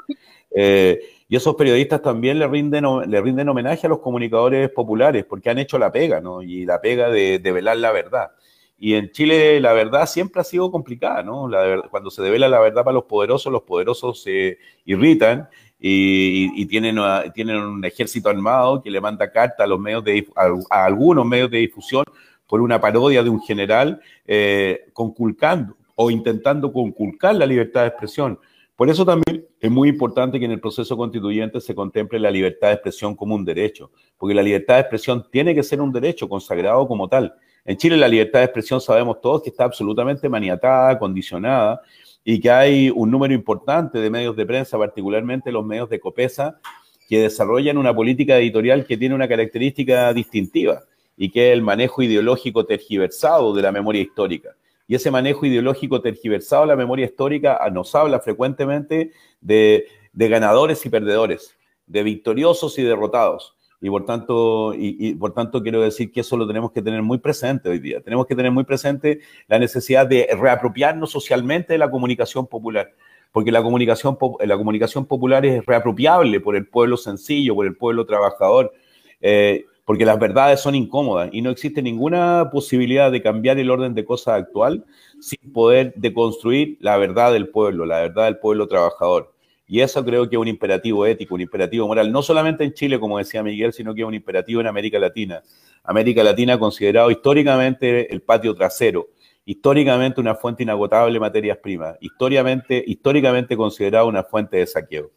Eh, 0.51 1.01
y 1.28 1.36
esos 1.36 1.55
periodistas 1.55 2.01
también 2.01 2.39
le 2.39 2.47
rinden, 2.47 2.85
le 3.11 3.20
rinden 3.20 3.49
homenaje 3.49 3.86
a 3.86 3.91
los 3.91 4.01
comunicadores 4.01 4.70
populares, 4.70 5.24
porque 5.24 5.51
han 5.51 5.59
hecho 5.59 5.78
la 5.78 5.91
pega, 5.91 6.20
¿no? 6.20 6.43
Y 6.43 6.65
la 6.65 6.81
pega 6.81 7.11
de, 7.11 7.39
velar 7.39 7.78
la 7.78 7.93
verdad. 7.93 8.31
Y 8.78 8.95
en 8.95 9.11
Chile 9.11 9.61
la 9.61 9.73
verdad 9.73 10.07
siempre 10.07 10.41
ha 10.41 10.45
sido 10.45 10.70
complicada, 10.70 11.23
¿no? 11.23 11.49
cuando 11.91 12.11
se 12.11 12.23
devela 12.23 12.49
la 12.49 12.61
verdad 12.61 12.85
para 12.85 12.95
los 12.95 13.05
poderosos, 13.05 13.51
los 13.53 13.62
poderosos 13.62 14.23
se 14.23 14.59
irritan 14.85 15.49
y, 15.86 16.65
tienen, 16.65 16.97
tienen 17.35 17.56
un 17.56 17.85
ejército 17.85 18.31
armado 18.31 18.82
que 18.82 18.90
le 18.90 19.02
manda 19.02 19.31
carta 19.31 19.65
a 19.65 19.66
los 19.66 19.78
medios 19.78 20.02
de 20.02 20.27
a, 20.35 20.85
algunos 20.86 21.27
medios 21.27 21.51
de 21.51 21.59
difusión 21.59 22.05
por 22.48 22.62
una 22.62 22.81
parodia 22.81 23.23
de 23.23 23.28
un 23.28 23.43
general 23.43 24.01
eh, 24.27 24.86
conculcando 24.94 25.77
o 25.94 26.11
intentando 26.11 26.73
conculcar 26.73 27.35
la 27.35 27.44
libertad 27.44 27.82
de 27.82 27.89
expresión. 27.89 28.39
Por 28.74 28.89
eso 28.89 29.05
también 29.05 29.47
es 29.61 29.70
muy 29.70 29.90
importante 29.90 30.39
que 30.39 30.47
en 30.47 30.52
el 30.52 30.61
proceso 30.61 30.97
constituyente 30.97 31.61
se 31.61 31.74
contemple 31.74 32.19
la 32.19 32.31
libertad 32.31 32.69
de 32.69 32.74
expresión 32.74 33.15
como 33.15 33.35
un 33.35 33.44
derecho, 33.44 33.90
porque 34.16 34.35
la 34.35 34.43
libertad 34.43 34.77
de 34.77 34.81
expresión 34.81 35.27
tiene 35.31 35.55
que 35.55 35.62
ser 35.62 35.82
un 35.82 35.93
derecho 35.93 36.27
consagrado 36.31 36.89
como 36.89 37.09
tal. 37.09 37.35
En 37.62 37.77
Chile 37.77 37.98
la 37.98 38.09
libertad 38.09 38.39
de 38.39 38.47
expresión 38.47 38.81
sabemos 38.81 39.20
todos 39.20 39.43
que 39.43 39.51
está 39.51 39.65
absolutamente 39.65 40.31
maniatada, 40.31 40.98
condicionada, 40.98 41.82
y 42.24 42.40
que 42.40 42.51
hay 42.51 42.90
un 42.90 43.10
número 43.10 43.34
importante 43.34 43.98
de 43.98 44.10
medios 44.10 44.34
de 44.34 44.46
prensa, 44.46 44.78
particularmente 44.78 45.52
los 45.52 45.64
medios 45.64 45.90
de 45.90 46.01
Copesa, 46.01 46.59
que 47.09 47.20
desarrollan 47.20 47.76
una 47.76 47.94
política 47.94 48.38
editorial 48.38 48.86
que 48.86 48.96
tiene 48.96 49.14
una 49.14 49.28
característica 49.28 50.12
distintiva 50.14 50.82
y 51.16 51.30
que 51.30 51.48
es 51.48 51.52
el 51.52 51.62
manejo 51.62 52.02
ideológico 52.02 52.64
tergiversado 52.64 53.55
de 53.55 53.62
la 53.62 53.72
memoria 53.72 54.01
histórica. 54.01 54.56
Y 54.86 54.94
ese 54.94 55.10
manejo 55.10 55.46
ideológico 55.46 56.01
tergiversado 56.01 56.62
de 56.62 56.68
la 56.68 56.76
memoria 56.76 57.06
histórica 57.06 57.59
nos 57.72 57.94
habla 57.94 58.20
frecuentemente 58.20 59.12
de, 59.40 59.86
ganadores 60.12 60.84
y 60.84 60.90
perdedores, 60.90 61.56
de 61.86 62.02
victoriosos 62.02 62.78
y 62.78 62.82
derrotados. 62.82 63.55
Y 63.85 63.90
por, 63.90 64.06
tanto, 64.06 64.73
y, 64.74 65.15
por 65.16 65.35
tanto 65.35 65.62
quiero 65.62 65.82
decir 65.82 66.11
que 66.11 66.20
eso 66.20 66.39
lo 66.39 66.47
tenemos 66.47 66.73
que 66.73 66.81
tener 66.81 67.02
muy 67.02 67.19
presente 67.19 67.69
hoy 67.69 67.81
día. 67.81 68.01
Tenemos 68.01 68.24
que 68.24 68.35
tener 68.35 68.51
muy 68.51 68.65
presente 68.65 69.20
la 69.47 69.59
necesidad 69.59 70.06
de 70.06 70.27
reapropiarnos 70.40 71.11
socialmente 71.11 71.74
de 71.74 71.78
la 71.78 71.90
comunicación 71.90 72.47
popular 72.47 72.94
porque 73.31 73.52
la 73.52 73.62
comunicación, 73.62 74.16
la 74.43 74.56
comunicación 74.56 75.05
popular 75.05 75.44
es 75.44 75.66
reapropiable 75.66 76.40
por 76.40 76.56
el 76.56 76.66
pueblo 76.66 76.97
sencillo, 76.97 77.55
por 77.55 77.66
el 77.66 77.77
pueblo 77.77 78.06
trabajador, 78.06 78.73
eh, 79.20 79.66
porque 79.85 80.06
las 80.06 80.19
verdades 80.19 80.61
son 80.61 80.74
incómodas 80.74 81.28
y 81.31 81.43
no 81.43 81.51
existe 81.51 81.82
ninguna 81.82 82.48
posibilidad 82.51 83.12
de 83.12 83.20
cambiar 83.20 83.59
el 83.59 83.70
orden 83.70 83.93
de 83.93 84.06
cosas 84.06 84.40
actual 84.40 84.86
sin 85.20 85.52
poder 85.52 85.93
deconstruir 85.97 86.78
la 86.81 86.97
verdad 86.97 87.35
del 87.35 87.48
pueblo, 87.48 87.85
la 87.85 88.01
verdad 88.01 88.24
del 88.24 88.39
pueblo 88.39 88.66
trabajador. 88.66 89.34
Y 89.66 89.81
eso 89.81 90.05
creo 90.05 90.28
que 90.28 90.36
es 90.36 90.41
un 90.41 90.49
imperativo 90.49 91.07
ético, 91.07 91.35
un 91.35 91.41
imperativo 91.41 91.86
moral, 91.86 92.12
no 92.12 92.23
solamente 92.23 92.65
en 92.65 92.74
Chile, 92.74 93.01
como 93.01 93.19
decía 93.19 93.43
Miguel, 93.43 93.73
sino 93.73 93.95
que 93.95 94.03
es 94.03 94.07
un 94.07 94.15
imperativo 94.15 94.61
en 94.61 94.66
América 94.66 94.99
Latina. 94.99 95.43
América 95.82 96.23
Latina 96.23 96.59
considerado 96.59 97.11
históricamente 97.11 98.12
el 98.12 98.23
patio 98.23 98.55
trasero 98.55 99.09
históricamente 99.45 100.20
una 100.20 100.35
fuente 100.35 100.62
inagotable 100.62 101.12
de 101.12 101.20
materias 101.20 101.59
primas, 101.59 101.97
históricamente, 102.01 102.82
históricamente 102.86 103.57
considerada 103.57 104.05
una 104.05 104.24
fuente 104.24 104.59
de 104.59 104.66
saqueo. 104.66 105.11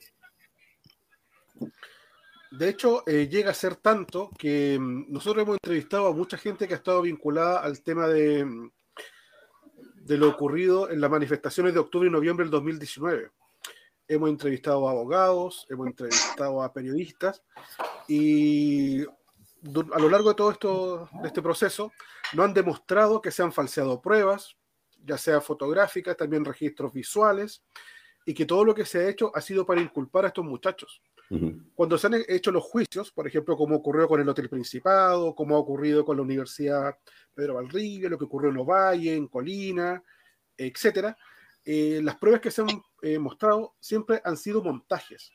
De 2.52 2.70
hecho, 2.70 3.04
eh, 3.08 3.28
llega 3.30 3.52
a 3.52 3.54
ser 3.54 3.76
tanto 3.76 4.30
que 4.38 4.78
mm, 4.80 5.12
nosotros 5.12 5.44
hemos 5.44 5.56
entrevistado 5.56 6.08
a 6.08 6.14
mucha 6.14 6.38
gente 6.38 6.68
que 6.68 6.74
ha 6.74 6.78
estado 6.78 7.02
vinculada 7.02 7.60
al 7.60 7.82
tema 7.82 8.08
de, 8.08 8.46
mm, 8.46 8.72
de 10.06 10.18
lo 10.18 10.30
ocurrido 10.30 10.90
en 10.90 11.02
las 11.02 11.12
manifestaciones 11.12 11.74
de 11.74 11.80
octubre 11.80 12.08
y 12.08 12.12
noviembre 12.12 12.46
del 12.46 12.52
2019. 12.52 13.30
Hemos 14.08 14.30
entrevistado 14.30 14.88
a 14.88 14.92
abogados, 14.92 15.66
hemos 15.70 15.88
entrevistado 15.88 16.62
a 16.62 16.72
periodistas 16.72 17.44
y 18.08 19.04
a 19.04 20.00
lo 20.00 20.10
largo 20.10 20.30
de 20.30 20.36
todo 20.36 20.52
esto, 20.52 21.10
de 21.22 21.28
este 21.28 21.42
proceso, 21.42 21.92
no 22.34 22.44
han 22.44 22.54
demostrado 22.54 23.22
que 23.22 23.32
se 23.32 23.44
han 23.44 23.52
falseado 23.52 24.02
pruebas, 24.02 24.56
ya 25.04 25.18
sea 25.18 25.42
fotográficas, 25.42 26.16
también 26.16 26.46
registros 26.46 26.94
visuales, 26.94 27.64
y 28.26 28.34
que 28.34 28.46
todo 28.46 28.66
lo 28.66 28.76
que 28.76 28.86
se 28.86 29.00
ha 29.00 29.10
hecho 29.10 29.32
ha 29.34 29.42
sido 29.42 29.66
para 29.66 29.82
inculpar 29.82 30.26
a 30.26 30.28
estos 30.28 30.46
muchachos. 30.46 31.02
Cuando 31.76 31.98
se 31.98 32.08
han 32.08 32.24
hecho 32.28 32.52
los 32.52 32.64
juicios, 32.64 33.12
por 33.12 33.28
ejemplo, 33.28 33.58
como 33.58 33.76
ocurrió 33.76 34.08
con 34.08 34.22
el 34.22 34.30
Hotel 34.30 34.50
Principado, 34.50 35.36
como 35.36 35.56
ha 35.56 35.60
ocurrido 35.60 36.06
con 36.06 36.16
la 36.16 36.24
Universidad 36.24 36.98
Pedro 37.34 37.56
Valrivia, 37.56 38.10
lo 38.10 38.18
que 38.18 38.26
ocurrió 38.26 38.50
en 38.50 38.58
Ovalle, 38.58 39.14
en 39.14 39.28
Colina, 39.28 40.02
etcétera, 40.56 41.18
eh, 41.66 42.00
las 42.02 42.16
pruebas 42.16 42.40
que 42.40 42.50
se 42.50 42.62
han 42.62 42.82
eh, 43.02 43.20
mostrado 43.20 43.76
siempre 43.80 44.22
han 44.24 44.38
sido 44.38 44.64
montajes. 44.64 45.32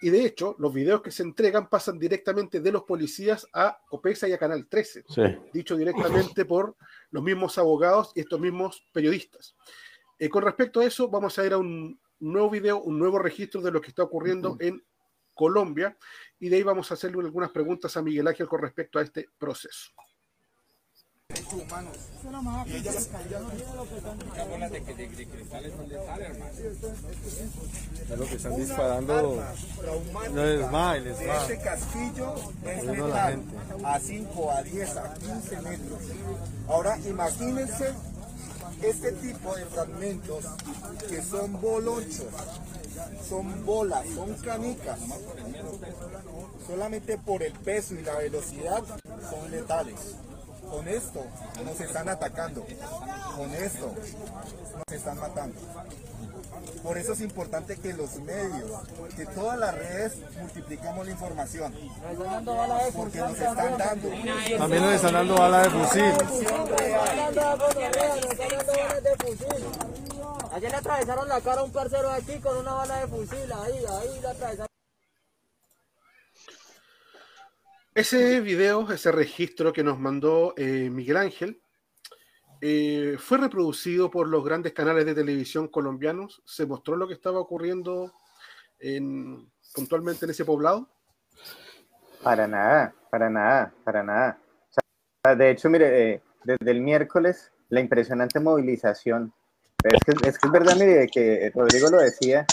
Y 0.00 0.10
de 0.10 0.24
hecho, 0.24 0.54
los 0.58 0.72
videos 0.72 1.00
que 1.00 1.10
se 1.10 1.22
entregan 1.22 1.68
pasan 1.68 1.98
directamente 1.98 2.60
de 2.60 2.72
los 2.72 2.82
policías 2.82 3.46
a 3.52 3.78
Copesa 3.88 4.28
y 4.28 4.32
a 4.32 4.38
Canal 4.38 4.66
13, 4.66 5.04
dicho 5.52 5.76
directamente 5.76 6.44
por 6.44 6.76
los 7.10 7.22
mismos 7.22 7.56
abogados 7.56 8.12
y 8.14 8.20
estos 8.20 8.38
mismos 8.38 8.86
periodistas. 8.92 9.56
Eh, 10.18 10.28
con 10.28 10.42
respecto 10.42 10.80
a 10.80 10.84
eso, 10.84 11.08
vamos 11.08 11.38
a 11.38 11.46
ir 11.46 11.54
a 11.54 11.58
un 11.58 11.98
nuevo 12.20 12.50
video, 12.50 12.82
un 12.82 12.98
nuevo 12.98 13.18
registro 13.18 13.62
de 13.62 13.70
lo 13.70 13.80
que 13.80 13.88
está 13.88 14.02
ocurriendo 14.02 14.56
en 14.60 14.84
Colombia, 15.32 15.96
y 16.38 16.48
de 16.48 16.56
ahí 16.56 16.62
vamos 16.62 16.90
a 16.90 16.94
hacerle 16.94 17.22
algunas 17.22 17.50
preguntas 17.50 17.96
a 17.96 18.02
Miguel 18.02 18.28
Ángel 18.28 18.46
con 18.46 18.60
respecto 18.60 18.98
a 18.98 19.02
este 19.02 19.28
proceso 19.38 19.90
humanos. 21.54 21.96
Y 22.66 22.76
ella 22.76 22.92
las 22.92 24.70
de, 24.70 24.80
de, 24.80 25.08
de 25.08 25.26
cristales 25.26 25.76
donde 25.76 26.06
sale, 26.06 26.24
hermano. 26.24 26.52
Es 28.10 28.18
lo 28.18 28.26
que 28.26 28.34
están 28.34 28.56
disparando. 28.56 29.44
No 30.32 30.44
es 30.44 30.70
mal, 30.70 31.06
es 31.06 31.26
mal. 31.26 31.50
Este 31.50 31.58
casquillo 31.64 32.34
es 32.64 32.84
letal. 32.84 33.42
A 33.84 34.00
5, 34.00 34.50
a 34.50 34.62
10, 34.62 34.96
a 34.96 35.14
15 35.14 35.60
metros. 35.62 35.98
Ahora 36.68 36.98
imagínense 36.98 37.92
este 38.82 39.12
tipo 39.12 39.54
de 39.56 39.64
fragmentos 39.66 40.44
que 41.08 41.22
son 41.22 41.60
bolonchos, 41.60 42.26
son 43.28 43.64
bolas, 43.64 44.06
son 44.14 44.34
canicas. 44.34 44.98
Solamente 46.66 47.18
por 47.18 47.42
el 47.42 47.52
peso 47.52 47.94
y 47.94 48.02
la 48.02 48.16
velocidad 48.16 48.82
son 49.30 49.50
letales. 49.50 50.16
Con 50.74 50.88
esto 50.88 51.24
nos 51.64 51.80
están 51.80 52.08
atacando. 52.08 52.66
Con 53.36 53.54
esto 53.54 53.94
nos 54.76 54.92
están 54.92 55.20
matando. 55.20 55.60
Por 56.82 56.98
eso 56.98 57.12
es 57.12 57.20
importante 57.20 57.76
que 57.76 57.92
los 57.92 58.16
medios, 58.16 58.72
que 59.16 59.24
todas 59.24 59.56
las 59.56 59.72
redes 59.72 60.14
multipliquemos 60.40 61.06
la 61.06 61.12
información. 61.12 61.72
Porque 62.96 63.18
nos 63.18 63.38
están 63.38 63.78
dando. 63.78 64.08
También 64.58 64.82
nos 64.82 64.94
están 64.94 65.12
dando 65.12 65.34
balas 65.36 65.62
de 65.62 65.70
fusil. 65.70 66.12
Ayer 70.52 70.70
le 70.70 70.76
atravesaron 70.76 71.28
la 71.28 71.40
cara 71.40 71.60
a 71.60 71.64
un 71.64 71.70
parcero 71.70 72.10
aquí 72.10 72.40
con 72.40 72.56
una 72.56 72.72
bala 72.72 72.98
de 72.98 73.06
fusil. 73.06 73.52
Ahí, 73.52 73.84
ahí 73.88 74.20
le 74.20 74.28
atravesaron. 74.28 74.73
Ese 77.94 78.40
video, 78.40 78.90
ese 78.90 79.12
registro 79.12 79.72
que 79.72 79.84
nos 79.84 80.00
mandó 80.00 80.52
eh, 80.56 80.90
Miguel 80.90 81.16
Ángel, 81.16 81.60
eh, 82.60 83.14
fue 83.20 83.38
reproducido 83.38 84.10
por 84.10 84.26
los 84.26 84.44
grandes 84.44 84.72
canales 84.72 85.06
de 85.06 85.14
televisión 85.14 85.68
colombianos. 85.68 86.42
Se 86.44 86.66
mostró 86.66 86.96
lo 86.96 87.06
que 87.06 87.14
estaba 87.14 87.38
ocurriendo 87.38 88.12
puntualmente 89.76 90.24
en 90.24 90.32
ese 90.32 90.44
poblado. 90.44 90.88
Para 92.20 92.48
nada, 92.48 92.92
para 93.10 93.30
nada, 93.30 93.72
para 93.84 94.02
nada. 94.02 94.38
de 95.36 95.50
hecho, 95.50 95.70
mire, 95.70 96.14
eh, 96.14 96.22
desde 96.42 96.72
el 96.72 96.80
miércoles, 96.80 97.52
la 97.68 97.78
impresionante 97.78 98.40
movilización. 98.40 99.32
Es 99.84 100.00
que 100.04 100.28
es, 100.28 100.52
verdad, 100.52 100.74
mire, 100.74 101.06
que 101.06 101.52
Rodrigo 101.54 101.90
lo 101.90 101.98
decía, 101.98 102.44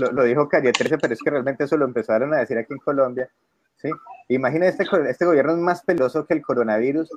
lo, 0.00 0.10
lo, 0.10 0.24
dijo 0.24 0.48
Calle 0.48 0.72
13, 0.72 0.98
pero 0.98 1.14
es 1.14 1.20
que 1.22 1.30
realmente 1.30 1.64
eso 1.64 1.76
lo 1.76 1.84
empezaron 1.84 2.34
a 2.34 2.38
decir 2.38 2.58
aquí 2.58 2.72
en 2.72 2.80
Colombia 2.80 3.30
¿sí? 3.80 3.90
Imagina 4.28 4.66
este, 4.66 4.84
este 5.08 5.24
gobierno 5.24 5.52
es 5.52 5.58
más 5.58 5.82
peloso 5.82 6.26
que 6.26 6.34
el 6.34 6.42
coronavirus. 6.42 7.08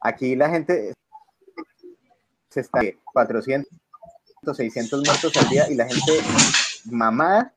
Aquí 0.00 0.34
la 0.36 0.50
gente 0.50 0.94
se 2.50 2.60
está 2.60 2.80
400, 3.12 3.68
600 4.54 5.04
muertos 5.04 5.36
al 5.36 5.48
día 5.48 5.70
y 5.70 5.74
la 5.74 5.86
gente 5.86 6.12
mamada 6.86 7.54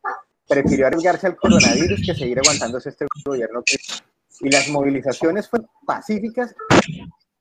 prefirió 0.48 0.88
arriesgarse 0.88 1.28
al 1.28 1.36
coronavirus 1.36 2.02
que 2.06 2.14
seguir 2.14 2.40
aguantándose 2.40 2.90
este 2.90 3.06
gobierno. 3.26 3.64
Y 4.42 4.50
las 4.50 4.68
movilizaciones 4.70 5.50
fueron 5.50 5.70
pacíficas 5.86 6.54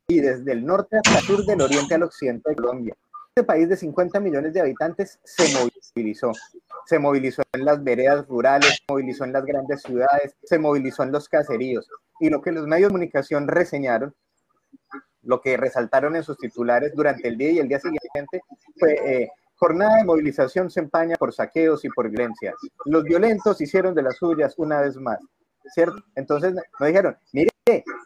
y 0.09 0.21
desde 0.21 0.53
el 0.53 0.65
norte 0.65 0.97
hasta 0.97 1.19
el 1.19 1.25
sur, 1.25 1.45
del 1.45 1.61
oriente 1.61 1.95
al 1.95 2.03
occidente 2.05 2.51
de 2.51 2.57
Colombia. 2.57 2.97
Este 3.41 3.47
país 3.55 3.71
de 3.71 3.77
50 3.79 4.21
millones 4.21 4.53
de 4.53 4.61
habitantes 4.61 5.19
se 5.25 5.45
movilizó. 5.95 6.31
Se 6.85 6.99
movilizó 6.99 7.41
en 7.55 7.65
las 7.65 7.83
veredas 7.83 8.27
rurales, 8.29 8.69
se 8.69 8.85
movilizó 8.87 9.25
en 9.25 9.33
las 9.33 9.47
grandes 9.47 9.81
ciudades, 9.81 10.37
se 10.43 10.59
movilizó 10.59 11.05
en 11.05 11.13
los 11.13 11.27
caseríos. 11.27 11.89
Y 12.21 12.29
lo 12.29 12.43
que 12.43 12.53
los 12.53 12.67
medios 12.67 12.89
de 12.89 12.93
comunicación 12.93 13.49
reseñaron, 13.49 14.15
lo 15.23 15.41
que 15.41 15.57
resaltaron 15.57 16.17
en 16.17 16.23
sus 16.23 16.37
titulares 16.37 16.93
durante 16.95 17.29
el 17.29 17.39
día 17.39 17.53
y 17.53 17.59
el 17.61 17.69
día 17.69 17.81
siguiente, 17.81 18.43
fue 18.79 18.93
eh, 19.07 19.31
jornada 19.57 19.97
de 19.97 20.05
movilización 20.05 20.71
se 20.71 20.81
empaña 20.81 21.17
por 21.17 21.33
saqueos 21.33 21.83
y 21.87 21.89
por 21.89 22.11
violencia. 22.11 22.53
Los 22.85 23.05
violentos 23.05 23.59
hicieron 23.63 23.95
de 23.95 24.03
las 24.03 24.17
suyas 24.17 24.53
una 24.59 24.83
vez 24.83 24.97
más. 24.97 25.19
¿Cierto? 25.73 26.03
Entonces 26.15 26.55
nos 26.55 26.87
dijeron, 26.87 27.17
mire, 27.33 27.51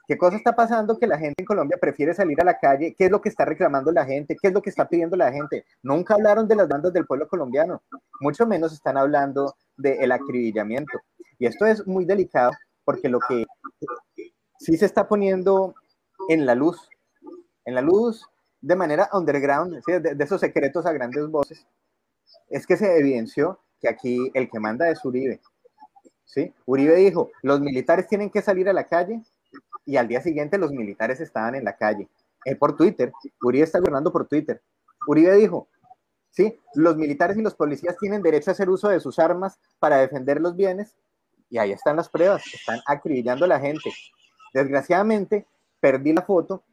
¿Qué 0.07 0.19
cosa 0.19 0.36
está 0.36 0.55
pasando 0.55 0.99
que 0.99 1.07
la 1.07 1.19
gente 1.19 1.36
en 1.39 1.47
Colombia 1.47 1.78
prefiere 1.81 2.12
salir 2.12 2.41
a 2.41 2.45
la 2.45 2.59
calle? 2.59 2.95
¿Qué 2.97 3.07
es 3.07 3.11
lo 3.11 3.20
que 3.20 3.31
está 3.31 3.45
reclamando 3.45 3.91
la 3.93 4.05
gente? 4.05 4.36
¿Qué 4.41 4.49
es 4.49 4.55
lo 4.55 4.61
que 4.61 4.70
está 4.70 4.89
pidiendo 4.89 5.16
la 5.16 5.32
gente? 5.32 5.65
Nunca 5.82 6.15
hablaron 6.15 6.47
de 6.47 6.57
las 6.57 6.69
bandas 6.69 6.93
del 6.93 7.07
pueblo 7.07 7.28
colombiano, 7.28 7.82
mucho 8.20 8.47
menos 8.47 8.73
están 8.73 8.99
hablando 8.99 9.55
del 9.77 10.12
acribillamiento. 10.12 10.99
Y 11.39 11.47
esto 11.47 11.66
es 11.66 11.86
muy 11.86 12.05
delicado 12.05 12.53
porque 12.85 13.09
lo 13.09 13.19
que 13.20 13.47
sí 14.59 14.77
se 14.77 14.85
está 14.85 15.09
poniendo 15.09 15.74
en 16.28 16.45
la 16.45 16.55
luz, 16.55 16.89
en 17.65 17.74
la 17.74 17.81
luz 17.81 18.28
de 18.61 18.77
manera 18.77 19.09
underground, 19.12 19.82
de, 19.86 20.24
esos 20.24 20.41
secretos 20.41 20.85
a 20.86 20.93
grandes 20.93 21.27
voces, 21.28 21.66
es 22.51 22.66
que 22.66 22.77
se 22.77 22.99
evidenció 22.99 23.61
que 23.81 23.89
aquí 23.89 24.31
el 24.35 24.51
que 24.51 24.61
manda 24.61 24.89
es 24.91 25.05
Uribe. 25.05 25.41
¿Sí? 26.24 26.52
Uribe 26.66 26.94
dijo, 26.96 27.30
los 27.42 27.60
militares 27.60 28.06
tienen 28.09 28.30
que 28.30 28.42
salir 28.42 28.68
a 28.68 28.72
la 28.72 28.84
calle 28.84 29.22
y 29.86 29.96
al 29.96 30.09
día 30.09 30.20
siguiente 30.20 30.59
los 30.59 30.72
militares 30.72 31.20
estaban 31.20 31.55
en 31.55 31.64
la 31.64 31.76
calle. 31.76 32.09
Por 32.59 32.76
Twitter, 32.76 33.12
Uribe 33.42 33.64
está 33.64 33.78
gobernando 33.78 34.12
por 34.12 34.26
Twitter. 34.26 34.62
Uribe 35.06 35.34
dijo, 35.36 35.68
sí, 36.30 36.59
los 36.74 36.96
militares 36.96 37.36
y 37.36 37.42
los 37.42 37.55
policías 37.55 37.96
tienen 37.98 38.22
derecho 38.22 38.51
a 38.51 38.52
hacer 38.52 38.68
uso 38.68 38.88
de 38.88 39.01
sus 39.01 39.18
armas 39.18 39.59
para 39.78 39.98
defender 39.98 40.40
los 40.40 40.56
bienes 40.56 40.94
y 41.48 41.59
ahí 41.59 41.72
están 41.72 41.96
las 41.96 42.09
pruebas, 42.09 42.42
están 42.52 42.80
acribillando 42.86 43.44
a 43.44 43.48
la 43.48 43.60
gente. 43.60 43.90
Desgraciadamente, 44.52 45.46
perdí 45.80 46.12
la 46.12 46.22
foto 46.22 46.64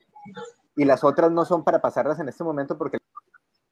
y 0.75 0.85
las 0.85 1.03
otras 1.03 1.31
no 1.31 1.45
son 1.45 1.63
para 1.63 1.81
pasarlas 1.81 2.19
en 2.19 2.29
este 2.29 2.43
momento 2.43 2.77
porque 2.77 2.97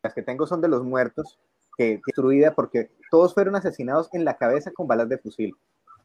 las 0.03 0.13
que 0.13 0.21
tengo 0.21 0.45
son 0.47 0.61
de 0.61 0.67
los 0.67 0.83
muertos 0.83 1.39
destruida 1.83 2.53
porque 2.53 2.91
todos 3.09 3.33
fueron 3.33 3.55
asesinados 3.55 4.09
en 4.13 4.25
la 4.25 4.37
cabeza 4.37 4.71
con 4.71 4.87
balas 4.87 5.09
de 5.09 5.17
fusil. 5.17 5.55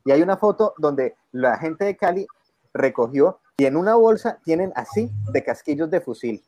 Y 0.04 0.12
hay 0.12 0.22
una 0.22 0.36
foto 0.36 0.74
donde 0.78 1.16
la 1.32 1.58
gente 1.58 1.84
de 1.84 1.96
Cali 1.96 2.26
recogió 2.72 3.40
y 3.56 3.66
en 3.66 3.76
una 3.76 3.94
bolsa 3.94 4.38
tienen 4.44 4.72
así 4.74 5.10
de 5.32 5.44
casquillos 5.44 5.90
de 5.90 6.00
fusil, 6.00 6.42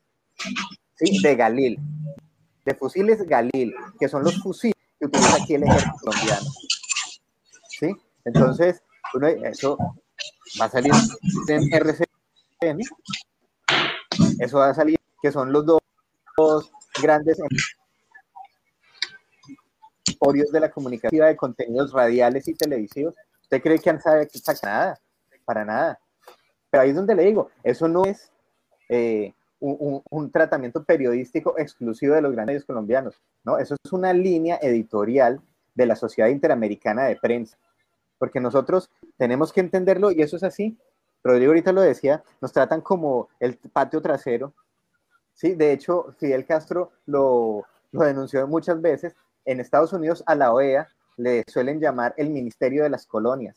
¿sí? 0.96 1.22
de 1.22 1.36
Galil, 1.36 1.78
de 2.64 2.74
fusiles 2.74 3.22
Galil, 3.26 3.74
que 3.98 4.08
son 4.08 4.24
los 4.24 4.42
fusiles 4.42 4.76
que 4.98 5.06
utiliza 5.06 5.42
aquí 5.42 5.54
el 5.54 5.62
ejército 5.64 5.94
colombiano. 6.02 6.46
¿Sí? 7.68 7.94
Entonces, 8.24 8.82
eso 9.44 9.78
va 10.60 10.64
a 10.64 10.70
salir 10.70 10.92
eso 14.38 14.58
va 14.58 14.70
a 14.70 14.74
salir, 14.74 14.98
que 15.22 15.30
son 15.32 15.52
los 15.52 15.64
dos 15.66 16.72
grandes 17.02 17.38
emporios 20.16 20.50
de 20.50 20.60
la 20.60 20.70
comunicación 20.70 21.26
de 21.26 21.36
contenidos 21.36 21.92
radiales 21.92 22.48
y 22.48 22.54
televisivos. 22.54 23.14
¿Usted 23.42 23.62
cree 23.62 23.78
que 23.78 23.90
han 23.90 24.00
sabe 24.00 24.26
que 24.26 24.40
nada? 24.62 24.98
Para 25.44 25.64
nada. 25.64 26.00
Pero 26.70 26.82
ahí 26.82 26.90
es 26.90 26.96
donde 26.96 27.14
le 27.14 27.24
digo, 27.24 27.50
eso 27.62 27.86
no 27.86 28.04
es 28.04 28.32
eh, 28.88 29.34
un, 29.60 30.02
un, 30.10 30.30
tratamiento 30.30 30.82
periodístico 30.82 31.58
exclusivo 31.58 32.14
de 32.14 32.22
los 32.22 32.32
grandes 32.32 32.64
colombianos, 32.64 33.22
¿no? 33.44 33.58
Eso 33.58 33.76
es 33.82 33.92
una 33.92 34.12
línea 34.12 34.58
editorial 34.62 35.40
de 35.74 35.86
la 35.86 35.96
Sociedad 35.96 36.28
Interamericana 36.30 37.04
de 37.04 37.16
Prensa, 37.16 37.58
porque 38.18 38.40
nosotros 38.40 38.90
tenemos 39.16 39.52
que 39.52 39.60
entenderlo 39.60 40.10
y 40.10 40.22
eso 40.22 40.36
es 40.36 40.42
así. 40.42 40.76
Rodrigo 41.22 41.50
ahorita 41.50 41.72
lo 41.72 41.82
decía, 41.82 42.22
nos 42.40 42.52
tratan 42.52 42.80
como 42.80 43.28
el 43.38 43.56
patio 43.56 44.00
trasero, 44.00 44.54
¿sí? 45.34 45.54
De 45.54 45.72
hecho, 45.72 46.12
Fidel 46.18 46.46
Castro 46.46 46.92
lo, 47.06 47.64
lo 47.92 48.04
denunció 48.04 48.46
muchas 48.46 48.80
veces. 48.80 49.14
En 49.46 49.60
Estados 49.60 49.92
Unidos 49.92 50.22
a 50.26 50.34
la 50.34 50.52
OEA 50.52 50.88
le 51.16 51.44
suelen 51.48 51.80
llamar 51.80 52.14
el 52.18 52.28
Ministerio 52.28 52.82
de 52.82 52.90
las 52.90 53.06
Colonias, 53.06 53.56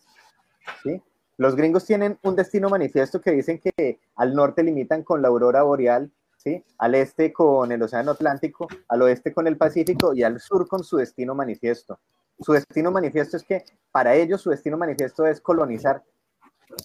¿sí? 0.83 1.01
Los 1.39 1.55
gringos 1.55 1.85
tienen 1.85 2.19
un 2.23 2.35
destino 2.35 2.67
manifiesto 2.69 3.21
que 3.21 3.31
dicen 3.31 3.59
que 3.59 4.01
al 4.17 4.35
norte 4.35 4.61
limitan 4.61 5.03
con 5.03 5.21
la 5.21 5.29
aurora 5.29 5.63
boreal, 5.63 6.11
¿sí? 6.35 6.65
al 6.77 6.95
este 6.95 7.31
con 7.31 7.71
el 7.71 7.81
Océano 7.81 8.11
Atlántico, 8.11 8.67
al 8.89 9.01
oeste 9.03 9.33
con 9.33 9.47
el 9.47 9.55
Pacífico 9.55 10.13
y 10.13 10.23
al 10.23 10.41
sur 10.41 10.67
con 10.67 10.83
su 10.83 10.97
destino 10.97 11.33
manifiesto. 11.33 11.97
Su 12.41 12.51
destino 12.51 12.91
manifiesto 12.91 13.37
es 13.37 13.43
que 13.43 13.63
para 13.89 14.15
ellos 14.15 14.41
su 14.41 14.49
destino 14.49 14.75
manifiesto 14.75 15.25
es 15.25 15.39
colonizar 15.39 16.03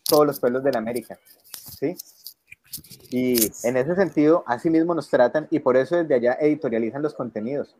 todos 0.09 0.25
los 0.25 0.39
pueblos 0.39 0.63
de 0.63 0.71
la 0.71 0.79
América. 0.79 1.19
¿sí? 1.81 1.97
Y 3.11 3.51
en 3.67 3.77
ese 3.77 3.97
sentido, 3.97 4.45
así 4.47 4.71
mismo 4.71 4.95
nos 4.95 5.11
tratan 5.11 5.49
y 5.51 5.59
por 5.59 5.77
eso 5.77 5.97
desde 5.97 6.15
allá 6.15 6.37
editorializan 6.41 7.03
los 7.03 7.15
contenidos. 7.15 7.77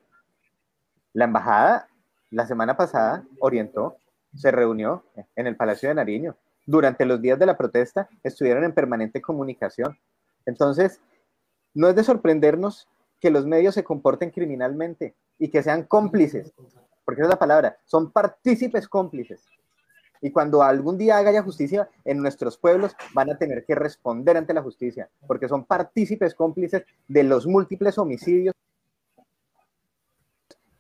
La 1.15 1.25
embajada 1.25 1.89
la 2.31 2.45
semana 2.47 2.77
pasada 2.77 3.25
orientó, 3.39 3.97
se 4.35 4.51
reunió 4.51 5.05
en 5.37 5.47
el 5.47 5.57
Palacio 5.57 5.89
de 5.89 5.95
Nariño 5.95 6.37
durante 6.67 7.05
los 7.05 7.23
días 7.23 7.39
de 7.39 7.47
la 7.47 7.57
protesta 7.57 8.09
estuvieron 8.25 8.65
en 8.65 8.73
permanente 8.73 9.23
comunicación. 9.23 9.97
Entonces, 10.45 11.01
no 11.73 11.89
es 11.89 11.95
de 11.95 12.03
sorprendernos 12.03 12.89
que 13.21 13.31
los 13.31 13.47
medios 13.47 13.77
se 13.77 13.85
comporten 13.85 14.31
criminalmente 14.31 15.15
y 15.39 15.51
que 15.51 15.63
sean 15.63 15.85
cómplices, 15.85 16.53
porque 17.05 17.21
esa 17.21 17.29
es 17.29 17.35
la 17.35 17.39
palabra, 17.39 17.77
son 17.85 18.11
partícipes 18.11 18.89
cómplices. 18.89 19.47
Y 20.21 20.33
cuando 20.33 20.63
algún 20.63 20.99
día 20.99 21.19
haya 21.19 21.43
justicia 21.43 21.89
en 22.05 22.19
nuestros 22.19 22.59
pueblos, 22.59 22.97
van 23.13 23.31
a 23.31 23.39
tener 23.39 23.65
que 23.65 23.77
responder 23.77 24.37
ante 24.37 24.55
la 24.55 24.63
justicia, 24.63 25.09
porque 25.29 25.49
son 25.49 25.65
partícipes 25.65 26.35
cómplices 26.35 26.85
de 27.07 27.23
los 27.23 27.47
múltiples 27.47 27.99
homicidios 27.99 28.55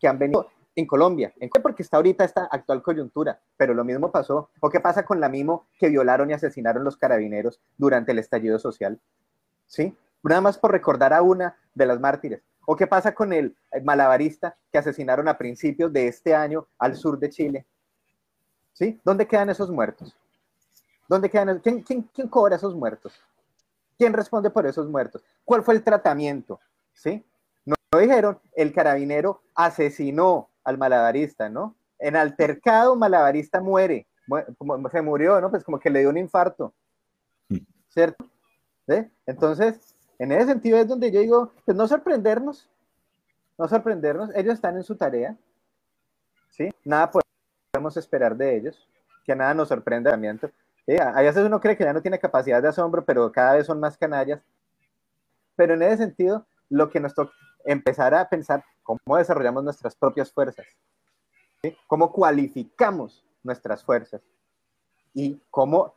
que 0.05 0.09
han 0.09 0.18
venido 0.18 0.51
en 0.76 0.86
Colombia, 0.86 1.32
porque 1.62 1.82
está 1.82 1.97
ahorita 1.97 2.24
esta 2.24 2.44
actual 2.44 2.82
coyuntura, 2.82 3.40
pero 3.56 3.72
lo 3.72 3.85
mismo 3.85 4.12
pasó. 4.12 4.51
¿O 4.60 4.68
qué 4.68 4.78
pasa 4.78 5.06
con 5.06 5.18
la 5.18 5.31
Mimo 5.31 5.66
que 5.78 5.89
violaron 5.89 6.28
y 6.28 6.35
asesinaron 6.35 6.85
los 6.85 6.98
carabineros 6.98 7.59
durante 7.78 8.12
el 8.12 8.18
estallido 8.18 8.59
social? 8.59 9.01
¿Sí? 9.66 9.97
Nada 10.22 10.43
más 10.43 10.59
por 10.59 10.72
recordar 10.72 11.14
a 11.14 11.22
una 11.22 11.56
de 11.74 11.86
las 11.86 11.98
mártires. 12.01 12.43
¿O 12.66 12.76
qué 12.76 12.86
pasa 12.86 13.14
con 13.14 13.32
el 13.32 13.56
malabarista 13.82 14.59
que 14.70 14.76
asesinaron 14.76 15.26
a 15.26 15.39
principios 15.39 15.90
de 15.90 16.06
este 16.06 16.35
año 16.35 16.66
al 16.78 16.97
sur 16.97 17.18
de 17.18 17.31
Chile? 17.31 17.64
¿Sí? 18.74 19.01
¿Dónde 19.05 19.26
quedan 19.26 19.48
esos 19.48 19.70
muertos? 19.70 20.14
¿Dónde 21.09 21.31
quedan? 21.31 21.60
¿Quién, 21.60 21.81
quién, 21.81 22.02
quién 22.12 22.28
cobra 22.28 22.56
esos 22.56 22.74
muertos? 22.74 23.18
¿Quién 23.97 24.12
responde 24.12 24.51
por 24.51 24.66
esos 24.66 24.86
muertos? 24.86 25.24
¿Cuál 25.47 25.62
fue 25.62 25.72
el 25.72 25.82
tratamiento? 25.82 26.60
¿Sí? 26.93 27.24
No, 27.95 28.01
dijeron, 28.01 28.41
el 28.57 28.73
carabinero 28.73 29.41
asesinó 29.55 30.51
al 30.65 30.79
malabarista, 30.79 31.49
¿no? 31.49 31.77
En 32.01 32.16
altercado, 32.16 32.97
malabarista 32.97 33.61
muere, 33.61 34.09
se 34.91 35.01
murió, 35.01 35.41
¿no? 35.41 35.49
Pues 35.49 35.62
como 35.62 35.79
que 35.79 35.91
le 35.91 36.01
dio 36.01 36.09
un 36.09 36.19
infarto, 36.19 36.75
¿cierto? 37.89 38.29
Entonces, 39.27 39.95
en 40.19 40.33
ese 40.33 40.47
sentido 40.47 40.77
es 40.79 40.89
donde 40.89 41.12
yo 41.12 41.21
digo, 41.21 41.53
pues 41.65 41.77
no 41.77 41.87
sorprendernos, 41.87 42.69
no 43.57 43.69
sorprendernos, 43.69 44.35
ellos 44.35 44.55
están 44.55 44.77
en 44.77 44.83
su 44.83 44.97
tarea, 44.97 45.37
¿sí? 46.51 46.71
Nada 46.85 47.12
podemos 47.73 47.97
esperar 47.97 48.37
de 48.37 48.57
ellos, 48.57 48.89
que 49.25 49.37
nada 49.37 49.55
nos 49.55 49.69
sorprenda. 49.69 50.19
¿sí? 50.85 50.97
A 50.99 51.23
veces 51.23 51.45
uno 51.45 51.61
cree 51.61 51.77
que 51.77 51.85
ya 51.85 51.93
no 51.93 52.03
tiene 52.03 52.19
capacidad 52.19 52.61
de 52.61 52.71
asombro, 52.71 53.05
pero 53.05 53.31
cada 53.31 53.55
vez 53.55 53.66
son 53.69 53.79
más 53.79 53.97
canallas. 53.97 54.43
Pero 55.55 55.75
en 55.75 55.83
ese 55.83 55.99
sentido, 55.99 56.45
lo 56.69 56.91
que 56.91 56.99
nos 56.99 57.15
toca 57.15 57.31
empezar 57.65 58.15
a 58.15 58.28
pensar 58.28 58.65
cómo 58.82 59.16
desarrollamos 59.16 59.65
nuestras 59.65 59.95
propias 59.95 60.31
fuerzas, 60.31 60.66
cómo 61.86 62.12
cualificamos 62.12 63.24
nuestras 63.43 63.82
fuerzas 63.85 64.23
y 65.12 65.41
cómo 65.51 65.95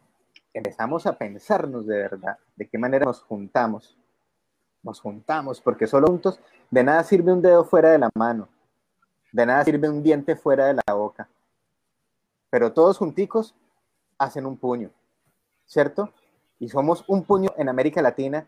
empezamos 0.53 1.05
a 1.05 1.17
pensarnos 1.17 1.85
de 1.85 1.97
verdad, 1.97 2.37
de 2.55 2.67
qué 2.67 2.77
manera 2.77 3.05
nos 3.05 3.21
juntamos. 3.21 3.97
Nos 4.83 5.01
juntamos, 5.01 5.59
porque 5.59 5.87
solo 5.87 6.07
juntos 6.07 6.39
de 6.71 6.83
nada 6.83 7.03
sirve 7.03 7.33
un 7.33 7.41
dedo 7.41 7.65
fuera 7.65 7.91
de 7.91 7.97
la 7.97 8.09
mano, 8.15 8.47
de 9.31 9.45
nada 9.45 9.65
sirve 9.65 9.89
un 9.89 10.01
diente 10.01 10.35
fuera 10.35 10.67
de 10.67 10.75
la 10.75 10.93
boca, 10.93 11.27
pero 12.49 12.71
todos 12.71 12.97
junticos 12.97 13.55
hacen 14.17 14.45
un 14.45 14.55
puño, 14.55 14.91
¿cierto? 15.65 16.13
Y 16.59 16.69
somos 16.69 17.03
un 17.07 17.23
puño 17.23 17.49
en 17.57 17.69
América 17.69 18.01
Latina, 18.01 18.47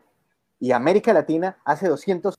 y 0.58 0.72
América 0.72 1.12
Latina 1.12 1.58
hace 1.64 1.88
200 1.88 2.36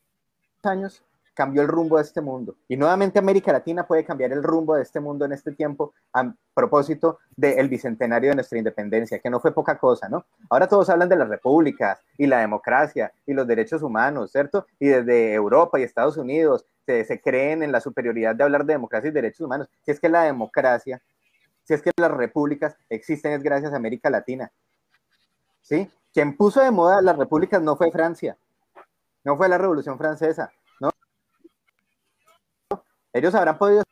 años 0.70 1.04
cambió 1.34 1.62
el 1.62 1.68
rumbo 1.68 1.98
de 1.98 2.04
este 2.04 2.22
mundo. 2.22 2.56
Y 2.68 2.76
nuevamente 2.76 3.20
América 3.20 3.52
Latina 3.52 3.88
puede 3.88 4.04
cambiar 4.04 4.32
el 4.32 4.44
rumbo 4.44 4.76
de 4.76 4.84
este 4.84 5.00
mundo 5.00 5.26
en 5.26 5.32
este 5.32 5.54
tiempo 5.54 5.94
a 6.14 6.34
propósito 6.54 7.20
del 7.36 7.70
bicentenario 7.70 8.30
de 8.30 8.36
nuestra 8.36 8.58
independencia, 8.58 9.20
que 9.20 9.30
no 9.30 9.40
fue 9.40 9.54
poca 9.54 9.78
cosa, 9.78 10.10
¿no? 10.10 10.26
Ahora 10.50 10.68
todos 10.68 10.90
hablan 10.90 11.10
de 11.10 11.16
las 11.16 11.30
repúblicas 11.30 12.00
y 12.18 12.28
la 12.28 12.40
democracia 12.40 13.14
y 13.26 13.34
los 13.34 13.48
derechos 13.48 13.82
humanos, 13.82 14.32
¿cierto? 14.32 14.66
Y 14.80 14.88
desde 14.88 15.34
Europa 15.34 15.80
y 15.80 15.84
Estados 15.84 16.18
Unidos 16.18 16.66
se, 16.86 17.06
se 17.06 17.22
creen 17.22 17.64
en 17.64 17.72
la 17.72 17.80
superioridad 17.80 18.36
de 18.36 18.44
hablar 18.44 18.66
de 18.66 18.74
democracia 18.74 19.08
y 19.08 19.14
derechos 19.14 19.42
humanos. 19.42 19.70
Si 19.84 19.92
es 19.92 20.00
que 20.00 20.10
la 20.10 20.24
democracia, 20.24 21.02
si 21.64 21.74
es 21.74 21.82
que 21.82 21.92
las 21.96 22.12
repúblicas 22.12 22.76
existen 22.90 23.32
es 23.32 23.42
gracias 23.42 23.72
a 23.74 23.78
América 23.78 24.10
Latina. 24.10 24.52
¿Sí? 25.62 25.90
Quien 26.14 26.36
puso 26.36 26.62
de 26.62 26.72
moda 26.72 27.02
las 27.02 27.18
repúblicas 27.18 27.62
no 27.62 27.78
fue 27.78 27.92
Francia, 27.92 28.36
no 29.23 29.38
fue 29.38 29.49
la 29.49 29.57
Revolución 29.57 29.98
Francesa, 29.98 30.52
¿no? 30.80 30.89
Ellos 33.14 33.35
habrán 33.35 33.57
podido 33.57 33.84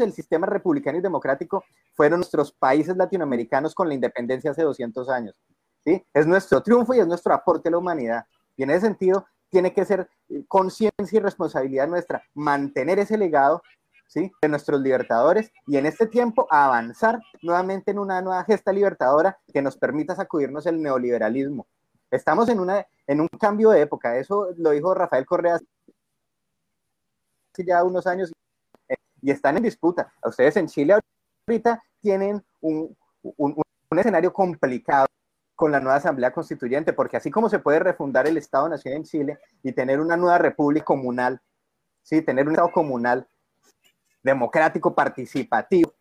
el 0.00 0.12
sistema 0.12 0.46
republicano 0.46 0.98
y 0.98 1.00
democrático 1.00 1.64
fueron 1.94 2.20
nuestros 2.20 2.52
países 2.52 2.96
latinoamericanos 2.96 3.74
con 3.74 3.88
la 3.88 3.94
independencia 3.94 4.50
hace 4.50 4.62
200 4.62 5.08
años. 5.08 5.36
¿sí? 5.84 6.04
Es 6.12 6.26
nuestro 6.26 6.62
triunfo 6.62 6.94
y 6.94 7.00
es 7.00 7.06
nuestro 7.06 7.32
aporte 7.34 7.68
a 7.68 7.72
la 7.72 7.78
humanidad. 7.78 8.24
Y 8.56 8.64
en 8.64 8.70
ese 8.70 8.86
sentido, 8.86 9.26
tiene 9.48 9.72
que 9.72 9.84
ser 9.84 10.08
conciencia 10.48 10.92
y 11.12 11.20
responsabilidad 11.20 11.86
nuestra 11.86 12.22
mantener 12.34 12.98
ese 12.98 13.16
legado 13.16 13.62
¿sí? 14.08 14.32
de 14.42 14.48
nuestros 14.48 14.80
libertadores 14.80 15.52
y 15.66 15.76
en 15.76 15.86
este 15.86 16.06
tiempo 16.06 16.46
avanzar 16.50 17.20
nuevamente 17.42 17.92
en 17.92 17.98
una 17.98 18.20
nueva 18.22 18.44
gesta 18.44 18.72
libertadora 18.72 19.38
que 19.52 19.62
nos 19.62 19.76
permita 19.76 20.16
sacudirnos 20.16 20.66
el 20.66 20.82
neoliberalismo. 20.82 21.66
Estamos 22.10 22.48
en, 22.48 22.60
una, 22.60 22.86
en 23.06 23.20
un 23.20 23.28
cambio 23.28 23.70
de 23.70 23.82
época, 23.82 24.16
eso 24.16 24.48
lo 24.56 24.70
dijo 24.70 24.94
Rafael 24.94 25.26
Correa 25.26 25.56
hace 25.56 25.64
ya 27.64 27.82
unos 27.82 28.06
años, 28.06 28.32
y 29.22 29.30
están 29.30 29.56
en 29.56 29.64
disputa. 29.64 30.12
Ustedes 30.22 30.56
en 30.56 30.68
Chile 30.68 30.94
ahorita 31.46 31.82
tienen 32.00 32.44
un, 32.60 32.96
un, 33.22 33.60
un 33.90 33.98
escenario 33.98 34.32
complicado 34.32 35.06
con 35.56 35.72
la 35.72 35.80
nueva 35.80 35.96
Asamblea 35.96 36.32
Constituyente, 36.32 36.92
porque 36.92 37.16
así 37.16 37.30
como 37.30 37.48
se 37.48 37.58
puede 37.58 37.78
refundar 37.78 38.26
el 38.26 38.36
Estado-Nación 38.36 38.94
en 38.94 39.04
Chile 39.04 39.38
y 39.62 39.72
tener 39.72 40.00
una 40.00 40.16
nueva 40.16 40.38
república 40.38 40.84
comunal, 40.84 41.40
¿sí? 42.02 42.20
tener 42.20 42.46
un 42.46 42.52
Estado 42.52 42.70
comunal 42.70 43.26
democrático, 44.22 44.94
participativo, 44.94 45.94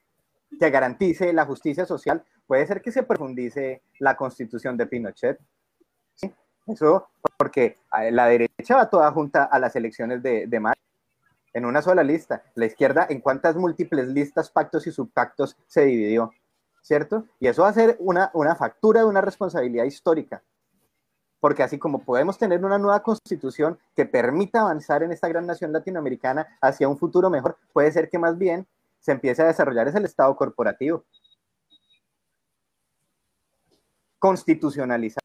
que 0.60 0.70
garantice 0.70 1.32
la 1.32 1.46
justicia 1.46 1.86
social, 1.86 2.24
puede 2.46 2.68
ser 2.68 2.82
que 2.82 2.92
se 2.92 3.04
profundice 3.04 3.82
la 4.00 4.18
constitución 4.18 4.78
de 4.78 4.88
Pinochet. 4.88 5.40
Eso 6.68 7.08
porque 7.38 7.78
la 8.12 8.28
derecha 8.28 8.76
va 8.76 8.90
toda 8.90 9.12
junta 9.12 9.44
a 9.44 9.60
las 9.60 9.76
elecciones 9.76 10.24
de, 10.24 10.48
de 10.48 10.60
mayo, 10.60 10.80
en 11.54 11.66
una 11.66 11.82
sola 11.82 12.04
lista. 12.04 12.44
La 12.56 12.66
izquierda, 12.66 13.08
¿en 13.10 13.22
cuántas 13.22 13.56
múltiples 13.56 14.08
listas, 14.08 14.50
pactos 14.50 14.88
y 14.88 14.92
subpactos 14.92 15.58
se 15.68 15.86
dividió? 15.86 16.32
¿Cierto? 16.82 17.26
Y 17.40 17.48
eso 17.48 17.64
va 17.64 17.70
a 17.70 17.74
ser 17.74 17.98
una, 18.00 18.30
una 18.34 18.56
factura 18.56 19.02
de 19.02 19.08
una 19.08 19.22
responsabilidad 19.22 19.86
histórica. 19.86 20.44
Porque 21.40 21.64
así 21.64 21.78
como 21.78 22.04
podemos 22.04 22.38
tener 22.38 22.64
una 22.64 22.78
nueva 22.78 23.02
constitución 23.04 23.78
que 23.96 24.06
permita 24.06 24.62
avanzar 24.62 25.04
en 25.04 25.12
esta 25.12 25.28
gran 25.28 25.46
nación 25.46 25.72
latinoamericana 25.72 26.58
hacia 26.62 26.88
un 26.88 26.98
futuro 26.98 27.30
mejor, 27.30 27.58
puede 27.74 27.92
ser 27.92 28.10
que 28.10 28.20
más 28.20 28.38
bien 28.38 28.68
se 29.00 29.12
empiece 29.12 29.42
a 29.42 29.46
desarrollar 29.46 29.88
es 29.88 29.96
el 29.96 30.06
Estado 30.06 30.36
corporativo. 30.36 31.04
Constitucionalizar. 34.18 35.25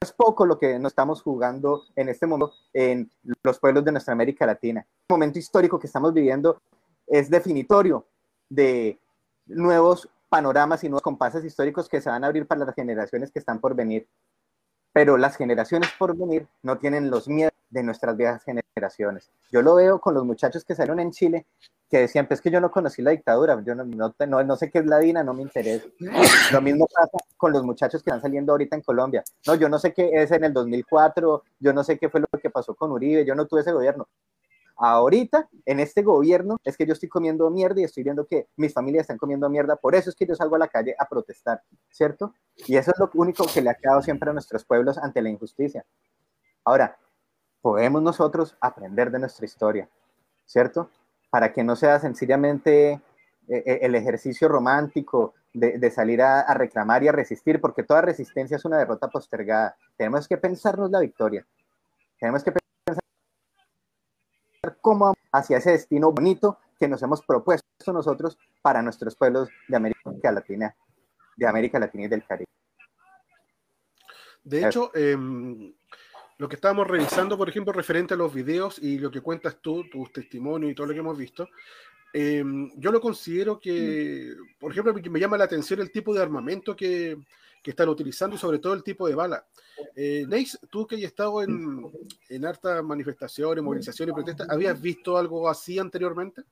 Es 0.00 0.12
poco 0.12 0.44
lo 0.44 0.58
que 0.58 0.78
nos 0.78 0.92
estamos 0.92 1.22
jugando 1.22 1.84
en 1.96 2.08
este 2.10 2.26
mundo 2.26 2.52
en 2.72 3.10
los 3.42 3.58
pueblos 3.58 3.84
de 3.84 3.92
nuestra 3.92 4.12
América 4.12 4.44
Latina. 4.44 4.86
El 5.08 5.14
momento 5.14 5.38
histórico 5.38 5.78
que 5.78 5.86
estamos 5.86 6.12
viviendo 6.12 6.60
es 7.06 7.30
definitorio 7.30 8.06
de 8.48 8.98
nuevos 9.46 10.08
panoramas 10.28 10.84
y 10.84 10.88
nuevos 10.88 11.02
compases 11.02 11.44
históricos 11.44 11.88
que 11.88 12.00
se 12.00 12.10
van 12.10 12.24
a 12.24 12.26
abrir 12.26 12.46
para 12.46 12.64
las 12.64 12.74
generaciones 12.74 13.30
que 13.30 13.38
están 13.38 13.58
por 13.58 13.74
venir. 13.74 14.06
Pero 14.92 15.16
las 15.16 15.36
generaciones 15.36 15.90
por 15.98 16.16
venir 16.16 16.46
no 16.62 16.76
tienen 16.78 17.10
los 17.10 17.26
miedos 17.26 17.54
de 17.70 17.82
nuestras 17.82 18.16
viejas 18.16 18.44
generaciones. 18.44 18.65
Yo 19.50 19.62
lo 19.62 19.74
veo 19.74 20.00
con 20.00 20.14
los 20.14 20.24
muchachos 20.24 20.64
que 20.64 20.74
salieron 20.74 21.00
en 21.00 21.10
Chile, 21.10 21.46
que 21.88 22.00
decían, 22.00 22.26
pues 22.26 22.40
que 22.40 22.50
yo 22.50 22.60
no 22.60 22.70
conocí 22.70 23.00
la 23.00 23.12
dictadura, 23.12 23.62
yo 23.64 23.74
no, 23.74 23.84
no, 23.84 24.14
no, 24.26 24.44
no 24.44 24.56
sé 24.56 24.70
qué 24.70 24.80
es 24.80 24.86
la 24.86 24.98
DINA, 24.98 25.24
no 25.24 25.32
me 25.32 25.42
interesa. 25.42 25.86
Lo 26.52 26.60
mismo 26.60 26.86
pasa 26.86 27.16
con 27.36 27.52
los 27.52 27.64
muchachos 27.64 28.02
que 28.02 28.10
están 28.10 28.20
saliendo 28.20 28.52
ahorita 28.52 28.76
en 28.76 28.82
Colombia. 28.82 29.24
No, 29.46 29.54
yo 29.54 29.68
no 29.68 29.78
sé 29.78 29.94
qué 29.94 30.10
es 30.12 30.30
en 30.30 30.44
el 30.44 30.52
2004, 30.52 31.42
yo 31.58 31.72
no 31.72 31.84
sé 31.84 31.98
qué 31.98 32.10
fue 32.10 32.20
lo 32.20 32.26
que 32.40 32.50
pasó 32.50 32.74
con 32.74 32.92
Uribe, 32.92 33.24
yo 33.24 33.34
no 33.34 33.46
tuve 33.46 33.62
ese 33.62 33.72
gobierno. 33.72 34.08
Ahorita, 34.78 35.48
en 35.64 35.80
este 35.80 36.02
gobierno, 36.02 36.58
es 36.62 36.76
que 36.76 36.84
yo 36.84 36.92
estoy 36.92 37.08
comiendo 37.08 37.48
mierda 37.48 37.80
y 37.80 37.84
estoy 37.84 38.02
viendo 38.02 38.26
que 38.26 38.48
mis 38.56 38.74
familias 38.74 39.04
están 39.04 39.16
comiendo 39.16 39.48
mierda, 39.48 39.76
por 39.76 39.94
eso 39.94 40.10
es 40.10 40.16
que 40.16 40.26
yo 40.26 40.34
salgo 40.34 40.56
a 40.56 40.58
la 40.58 40.68
calle 40.68 40.94
a 40.98 41.08
protestar, 41.08 41.62
¿cierto? 41.88 42.34
Y 42.56 42.76
eso 42.76 42.90
es 42.90 42.98
lo 42.98 43.08
único 43.14 43.46
que 43.46 43.62
le 43.62 43.70
ha 43.70 43.74
quedado 43.74 44.02
siempre 44.02 44.28
a 44.28 44.34
nuestros 44.34 44.66
pueblos 44.66 44.98
ante 44.98 45.22
la 45.22 45.30
injusticia. 45.30 45.86
Ahora, 46.62 46.98
podemos 47.66 48.00
nosotros 48.00 48.56
aprender 48.60 49.10
de 49.10 49.18
nuestra 49.18 49.44
historia, 49.44 49.88
¿cierto? 50.44 50.88
Para 51.30 51.52
que 51.52 51.64
no 51.64 51.74
sea 51.74 51.98
sencillamente 51.98 53.00
eh, 53.48 53.78
el 53.82 53.96
ejercicio 53.96 54.46
romántico 54.46 55.34
de, 55.52 55.76
de 55.76 55.90
salir 55.90 56.22
a, 56.22 56.42
a, 56.42 56.54
reclamar 56.54 57.02
y 57.02 57.08
a 57.08 57.12
resistir, 57.12 57.60
porque 57.60 57.82
toda 57.82 58.02
resistencia 58.02 58.56
es 58.56 58.64
una 58.64 58.78
derrota 58.78 59.08
postergada. 59.08 59.76
Tenemos 59.96 60.28
que 60.28 60.36
pensarnos 60.36 60.92
la 60.92 61.00
victoria. 61.00 61.44
Tenemos 62.20 62.44
que 62.44 62.52
pensar 62.52 63.02
cómo 64.80 65.14
hacia 65.32 65.56
ese 65.56 65.72
destino 65.72 66.12
bonito 66.12 66.60
que 66.78 66.86
nos 66.86 67.02
hemos 67.02 67.20
propuesto 67.20 67.92
nosotros 67.92 68.38
para 68.62 68.80
nuestros 68.80 69.16
pueblos 69.16 69.48
de 69.66 69.76
América 69.76 70.30
Latina, 70.30 70.76
de 71.36 71.48
América 71.48 71.80
Latina 71.80 72.04
y 72.04 72.08
del 72.08 72.24
Caribe. 72.24 72.46
De 74.44 74.64
hecho, 74.64 74.92
eh, 74.94 75.16
lo 76.38 76.48
que 76.48 76.56
estábamos 76.56 76.86
revisando, 76.86 77.38
por 77.38 77.48
ejemplo, 77.48 77.72
referente 77.72 78.14
a 78.14 78.16
los 78.16 78.32
videos 78.32 78.78
y 78.78 78.98
lo 78.98 79.10
que 79.10 79.20
cuentas 79.20 79.56
tú, 79.60 79.84
tus 79.90 80.12
testimonios 80.12 80.72
y 80.72 80.74
todo 80.74 80.86
lo 80.86 80.92
que 80.92 81.00
hemos 81.00 81.16
visto, 81.16 81.48
eh, 82.12 82.44
yo 82.76 82.92
lo 82.92 83.00
considero 83.00 83.58
que, 83.58 84.34
por 84.58 84.72
ejemplo, 84.72 84.94
me 85.10 85.20
llama 85.20 85.38
la 85.38 85.44
atención 85.44 85.80
el 85.80 85.90
tipo 85.90 86.14
de 86.14 86.22
armamento 86.22 86.76
que, 86.76 87.16
que 87.62 87.70
están 87.70 87.88
utilizando 87.88 88.36
y 88.36 88.38
sobre 88.38 88.58
todo 88.58 88.74
el 88.74 88.82
tipo 88.82 89.08
de 89.08 89.14
bala. 89.14 89.46
Eh, 89.94 90.24
Neis, 90.28 90.58
tú 90.70 90.86
que 90.86 90.96
has 90.96 91.02
estado 91.02 91.42
en, 91.42 91.90
en 92.28 92.44
hartas 92.46 92.82
manifestaciones, 92.84 93.62
movilizaciones, 93.62 94.14
protestas, 94.14 94.48
¿habías 94.48 94.80
visto 94.80 95.16
algo 95.16 95.48
así 95.48 95.78
anteriormente? 95.78 96.42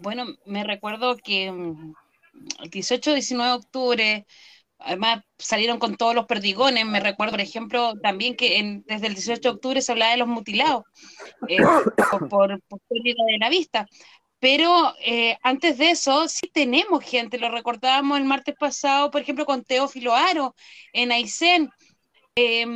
Bueno, 0.00 0.26
me 0.44 0.64
recuerdo 0.64 1.16
que 1.16 1.50
mm, 1.50 1.94
el 2.62 2.70
18-19 2.70 3.44
de 3.44 3.52
octubre 3.52 4.26
además 4.84 5.22
salieron 5.38 5.78
con 5.78 5.96
todos 5.96 6.14
los 6.14 6.26
perdigones. 6.26 6.86
Me 6.86 7.00
recuerdo, 7.00 7.32
por 7.32 7.40
ejemplo, 7.40 7.94
también 8.02 8.36
que 8.36 8.58
en, 8.58 8.84
desde 8.86 9.08
el 9.08 9.14
18 9.14 9.40
de 9.40 9.48
octubre 9.48 9.82
se 9.82 9.92
hablaba 9.92 10.12
de 10.12 10.18
los 10.18 10.28
mutilados 10.28 10.84
eh, 11.48 11.58
por, 12.10 12.28
por, 12.28 12.62
por, 12.68 12.80
pérdida 12.88 13.24
de 13.26 13.38
la 13.38 13.48
vista. 13.48 13.86
Pero 14.38 14.94
eh, 15.04 15.38
antes 15.42 15.78
de 15.78 15.90
eso, 15.90 16.28
sí 16.28 16.50
tenemos 16.52 17.02
gente, 17.02 17.38
lo 17.38 17.50
recordábamos 17.50 18.18
el 18.18 18.24
martes 18.24 18.54
pasado, 18.58 19.10
por 19.10 19.22
ejemplo, 19.22 19.46
con 19.46 19.64
Teófilo 19.64 20.14
Aro 20.14 20.54
en 20.92 21.12
Aysén. 21.12 21.70
Eh, 22.36 22.66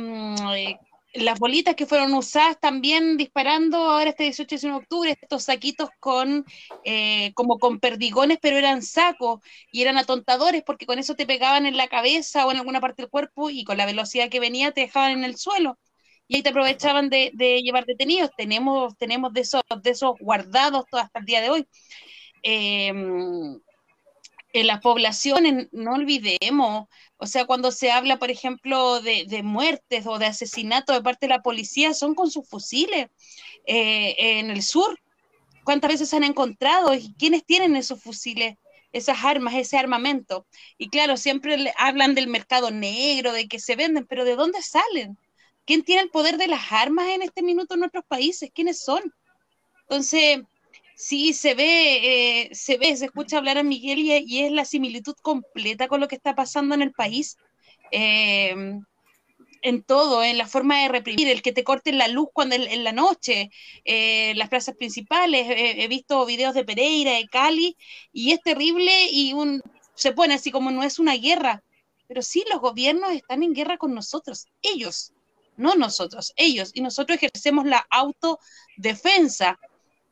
las 1.13 1.39
bolitas 1.39 1.75
que 1.75 1.85
fueron 1.85 2.13
usadas 2.13 2.59
también 2.59 3.17
disparando 3.17 3.77
ahora 3.77 4.11
este 4.11 4.23
18 4.23 4.57
de 4.57 4.73
octubre, 4.73 5.17
estos 5.19 5.43
saquitos 5.43 5.89
con 5.99 6.45
eh, 6.83 7.33
como 7.33 7.57
con 7.59 7.79
perdigones, 7.79 8.37
pero 8.41 8.57
eran 8.57 8.81
sacos 8.83 9.39
y 9.71 9.81
eran 9.81 9.97
atontadores 9.97 10.63
porque 10.63 10.85
con 10.85 10.99
eso 10.99 11.15
te 11.15 11.25
pegaban 11.25 11.65
en 11.65 11.77
la 11.77 11.87
cabeza 11.87 12.45
o 12.45 12.51
en 12.51 12.57
alguna 12.57 12.81
parte 12.81 13.01
del 13.01 13.09
cuerpo 13.09 13.49
y 13.49 13.63
con 13.63 13.77
la 13.77 13.85
velocidad 13.85 14.29
que 14.29 14.39
venía 14.39 14.71
te 14.71 14.81
dejaban 14.81 15.11
en 15.11 15.23
el 15.23 15.37
suelo 15.37 15.79
y 16.27 16.35
ahí 16.35 16.43
te 16.43 16.49
aprovechaban 16.49 17.09
de, 17.09 17.31
llevar 17.63 17.85
detenidos. 17.85 18.29
Tenemos, 18.37 18.95
tenemos 18.97 19.33
de 19.33 19.41
esos, 19.41 19.63
de 19.81 19.89
esos 19.89 20.13
guardados 20.19 20.85
hasta 20.91 21.19
el 21.19 21.25
día 21.25 21.41
de 21.41 21.49
hoy. 21.49 21.67
Eh, 22.43 22.93
en 24.53 24.67
las 24.67 24.81
poblaciones, 24.81 25.67
no 25.71 25.93
olvidemos, 25.93 26.87
o 27.17 27.27
sea, 27.27 27.45
cuando 27.45 27.71
se 27.71 27.91
habla, 27.91 28.17
por 28.17 28.31
ejemplo, 28.31 29.01
de, 29.01 29.25
de 29.27 29.43
muertes 29.43 30.05
o 30.07 30.17
de 30.17 30.25
asesinatos 30.25 30.95
de 30.95 31.03
parte 31.03 31.27
de 31.27 31.35
la 31.35 31.41
policía, 31.41 31.93
son 31.93 32.15
con 32.15 32.31
sus 32.31 32.47
fusiles 32.47 33.07
eh, 33.65 34.15
en 34.17 34.49
el 34.49 34.63
sur. 34.63 34.99
¿Cuántas 35.63 35.91
veces 35.91 36.09
se 36.09 36.15
han 36.15 36.23
encontrado? 36.23 36.93
¿Y 36.95 37.13
quiénes 37.13 37.45
tienen 37.45 37.75
esos 37.75 38.01
fusiles? 38.01 38.55
esas 38.91 39.23
armas, 39.23 39.53
ese 39.55 39.77
armamento. 39.77 40.47
Y 40.77 40.89
claro, 40.89 41.17
siempre 41.17 41.71
hablan 41.77 42.15
del 42.15 42.27
mercado 42.27 42.71
negro, 42.71 43.33
de 43.33 43.47
que 43.47 43.59
se 43.59 43.75
venden, 43.75 44.05
pero 44.07 44.25
¿de 44.25 44.35
dónde 44.35 44.61
salen? 44.61 45.17
¿Quién 45.65 45.83
tiene 45.83 46.01
el 46.01 46.09
poder 46.09 46.37
de 46.37 46.47
las 46.47 46.71
armas 46.71 47.07
en 47.09 47.21
este 47.21 47.43
minuto 47.43 47.75
en 47.75 47.81
nuestros 47.81 48.03
países? 48.05 48.49
¿Quiénes 48.53 48.79
son? 48.79 49.13
Entonces, 49.81 50.39
sí, 50.99 51.31
se 51.33 51.55
ve, 51.55 52.41
eh, 52.43 52.49
se 52.53 52.77
ve, 52.77 52.95
se 52.97 53.05
escucha 53.05 53.37
hablar 53.37 53.57
a 53.57 53.63
Miguel 53.63 53.99
y, 53.99 54.43
es 54.43 54.51
la 54.51 54.65
similitud 54.65 55.15
completa 55.21 55.87
con 55.87 56.01
lo 56.01 56.09
que 56.09 56.15
está 56.15 56.35
pasando 56.35 56.75
en 56.75 56.81
el 56.81 56.91
país. 56.91 57.37
Eh, 57.91 58.53
en 59.61 59.83
todo, 59.83 60.23
en 60.23 60.37
la 60.37 60.47
forma 60.47 60.81
de 60.81 60.87
reprimir, 60.87 61.27
el 61.27 61.41
que 61.41 61.51
te 61.51 61.65
corten 61.65 61.97
la 61.97 62.07
luz 62.07 62.29
cuando 62.33 62.55
en, 62.55 62.63
en 62.63 62.83
la 62.85 62.93
noche, 62.93 63.49
eh, 63.83 64.33
las 64.35 64.47
plazas 64.49 64.75
principales, 64.75 65.47
he 65.49 65.87
visto 65.89 66.25
videos 66.25 66.53
de 66.53 66.63
Pereira, 66.63 67.11
de 67.13 67.27
Cali, 67.27 67.75
y 68.13 68.31
es 68.31 68.41
terrible 68.41 68.91
y 69.11 69.33
un, 69.33 69.61
se 69.95 70.13
pone 70.13 70.33
así 70.33 70.49
como 70.49 70.71
no 70.71 70.83
es 70.83 70.97
una 70.97 71.15
guerra, 71.15 71.61
pero 72.07 72.21
sí 72.21 72.45
los 72.49 72.61
gobiernos 72.61 73.11
están 73.11 73.43
en 73.43 73.53
guerra 73.53 73.77
con 73.77 73.93
nosotros, 73.93 74.47
ellos, 74.61 75.11
no 75.57 75.75
nosotros, 75.75 76.31
ellos, 76.37 76.71
y 76.73 76.79
nosotros 76.79 77.17
ejercemos 77.17 77.65
la 77.65 77.85
autodefensa, 77.89 79.59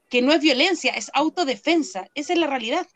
que 0.09 0.21
no 0.21 0.31
es 0.31 0.41
violencia, 0.41 0.91
es 0.93 1.11
autodefensa, 1.13 2.07
esa 2.15 2.33
es 2.33 2.39
la 2.39 2.47
realidad. 2.47 2.87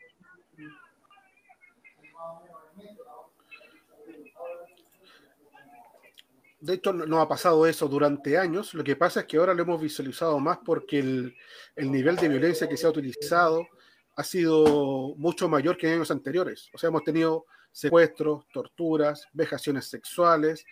De 6.60 6.74
hecho, 6.74 6.92
no 6.92 7.20
ha 7.20 7.28
pasado 7.28 7.66
eso 7.66 7.88
durante 7.88 8.38
años. 8.38 8.72
Lo 8.72 8.84
que 8.84 8.94
pasa 8.94 9.20
es 9.20 9.26
que 9.26 9.36
ahora 9.36 9.52
lo 9.52 9.64
hemos 9.64 9.82
visualizado 9.82 10.38
más 10.38 10.58
porque 10.64 11.00
el, 11.00 11.36
el 11.74 11.90
nivel 11.90 12.14
de 12.14 12.28
violencia 12.28 12.68
que 12.68 12.76
se 12.76 12.86
ha 12.86 12.90
utilizado 12.90 13.66
ha 14.14 14.22
sido 14.22 15.14
mucho 15.16 15.48
mayor 15.48 15.76
que 15.76 15.88
en 15.88 15.94
años 15.94 16.12
anteriores. 16.12 16.70
O 16.72 16.78
sea, 16.78 16.88
hemos 16.88 17.02
tenido 17.02 17.46
secuestros, 17.72 18.46
torturas, 18.52 19.26
vejaciones 19.32 19.86
sexuales, 19.86 20.64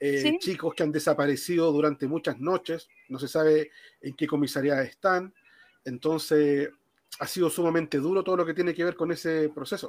eh, 0.00 0.20
¿Sí? 0.20 0.38
chicos 0.38 0.74
que 0.74 0.82
han 0.82 0.92
desaparecido 0.92 1.70
durante 1.72 2.06
muchas 2.06 2.38
noches, 2.38 2.88
no 3.08 3.18
se 3.18 3.28
sabe 3.28 3.70
en 4.00 4.14
qué 4.14 4.26
comisaría 4.26 4.80
están, 4.82 5.34
entonces 5.84 6.70
ha 7.20 7.26
sido 7.26 7.48
sumamente 7.50 7.98
duro 7.98 8.24
todo 8.24 8.36
lo 8.38 8.46
que 8.46 8.54
tiene 8.54 8.74
que 8.74 8.84
ver 8.84 8.96
con 8.96 9.12
ese 9.12 9.48
proceso. 9.48 9.88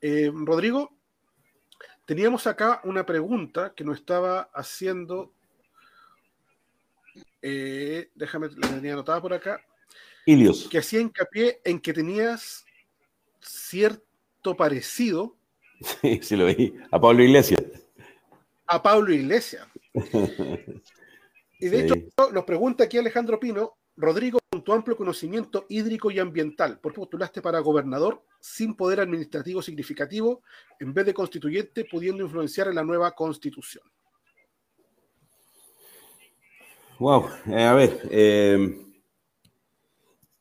Eh, 0.00 0.30
Rodrigo, 0.34 0.96
teníamos 2.06 2.46
acá 2.46 2.80
una 2.84 3.04
pregunta 3.04 3.72
que 3.74 3.84
nos 3.84 3.98
estaba 3.98 4.50
haciendo, 4.54 5.32
eh, 7.42 8.10
déjame, 8.14 8.48
la 8.56 8.68
tenía 8.68 8.92
anotada 8.94 9.20
por 9.20 9.32
acá, 9.34 9.60
Ilios. 10.26 10.68
que 10.70 10.78
hacía 10.78 11.00
hincapié 11.00 11.60
en 11.64 11.80
que 11.80 11.92
tenías 11.92 12.64
cierto 13.40 14.56
parecido 14.56 15.36
Sí, 16.00 16.20
sí 16.22 16.36
lo 16.36 16.46
vi. 16.46 16.72
A 16.92 17.00
Pablo 17.00 17.24
Iglesias. 17.24 17.60
a 18.66 18.80
Pablo 18.82 19.12
Iglesias. 19.12 19.66
Y 21.58 21.68
de 21.68 21.78
Sí. 21.78 21.84
hecho, 21.84 22.30
nos 22.32 22.44
pregunta 22.44 22.82
aquí 22.84 22.98
Alejandro 22.98 23.38
Pino, 23.38 23.76
Rodrigo, 23.96 24.38
con 24.50 24.62
tu 24.62 24.72
amplio 24.72 24.96
conocimiento 24.96 25.66
hídrico 25.68 26.10
y 26.10 26.18
ambiental, 26.18 26.78
¿por 26.80 26.92
qué 26.92 27.00
postulaste 27.00 27.42
para 27.42 27.60
gobernador 27.60 28.22
sin 28.40 28.74
poder 28.74 29.00
administrativo 29.00 29.62
significativo 29.62 30.42
en 30.80 30.94
vez 30.94 31.06
de 31.06 31.14
constituyente, 31.14 31.84
pudiendo 31.84 32.22
influenciar 32.22 32.68
en 32.68 32.76
la 32.76 32.84
nueva 32.84 33.12
constitución? 33.12 33.84
Wow, 36.98 37.28
eh, 37.48 37.64
a 37.64 37.74
ver, 37.74 38.00
eh, 38.10 38.82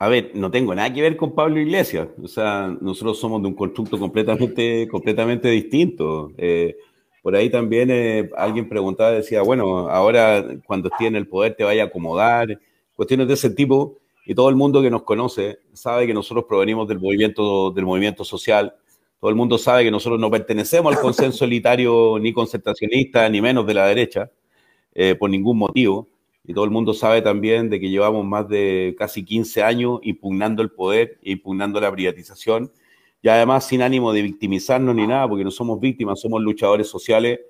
a 0.02 0.08
ver, 0.08 0.32
no 0.34 0.50
tengo 0.50 0.74
nada 0.74 0.92
que 0.92 1.00
ver 1.00 1.16
con 1.16 1.36
Pablo 1.36 1.60
Iglesias. 1.60 2.08
O 2.24 2.28
sea, 2.28 2.76
nosotros 2.82 3.20
somos 3.20 3.40
de 3.44 3.50
un 3.50 3.54
constructo 3.54 4.00
completamente, 4.00 4.88
completamente 4.88 5.48
distinto. 5.48 6.32
Eh, 6.40 6.76
por 7.22 7.36
ahí 7.36 7.52
también 7.52 7.92
eh, 7.92 8.28
alguien 8.36 8.68
preguntaba, 8.68 9.12
decía, 9.12 9.44
bueno, 9.44 9.90
ahora 9.90 10.44
cuando 10.66 10.90
estés 10.90 11.06
en 11.06 11.18
el 11.18 11.28
poder 11.28 11.54
te 11.56 11.64
vaya 11.64 11.84
a 11.84 11.86
acomodar, 11.86 12.60
cuestiones 12.96 13.28
de 13.28 13.34
ese 13.34 13.50
tipo. 13.50 14.00
Y 14.26 14.36
todo 14.36 14.50
el 14.50 14.56
mundo 14.56 14.82
que 14.82 14.90
nos 14.90 15.04
conoce 15.04 15.60
sabe 15.74 16.06
que 16.08 16.14
nosotros 16.14 16.46
provenimos 16.48 16.88
del 16.88 17.00
movimiento, 17.00 17.72
del 17.72 17.86
movimiento 17.86 18.24
social. 18.24 18.76
Todo 19.20 19.30
el 19.30 19.36
mundo 19.36 19.58
sabe 19.58 19.84
que 19.84 19.92
nosotros 19.92 20.20
no 20.20 20.32
pertenecemos 20.32 20.96
al 20.96 21.02
consenso 21.02 21.46
elitario 21.46 22.18
ni 22.20 22.34
concertacionista, 22.34 23.28
ni 23.30 23.42
menos 23.42 23.68
de 23.68 23.74
la 23.74 23.86
derecha, 23.86 24.32
eh, 24.94 25.16
por 25.16 25.30
ningún 25.30 25.58
motivo. 25.58 26.08
Y 26.44 26.54
todo 26.54 26.66
el 26.66 26.72
mundo 26.72 26.94
sabe 26.94 27.22
también 27.22 27.70
de 27.70 27.80
que 27.80 27.90
llevamos 27.90 28.26
más 28.26 28.48
de 28.50 28.96
casi 28.98 29.24
15 29.24 29.62
años 29.62 30.00
impugnando 30.02 30.64
el 30.64 30.72
poder, 30.72 31.20
impugnando 31.22 31.80
la 31.80 31.92
privatización, 31.92 32.72
y 33.22 33.30
además 33.30 33.68
sin 33.68 33.84
ánimo 33.84 34.12
de 34.12 34.24
victimizarnos 34.24 34.96
ni 34.96 35.06
nada, 35.06 35.28
porque 35.28 35.44
no 35.44 35.52
somos 35.52 35.80
víctimas, 35.80 36.20
somos 36.20 36.42
luchadores 36.42 36.88
sociales. 36.88 37.42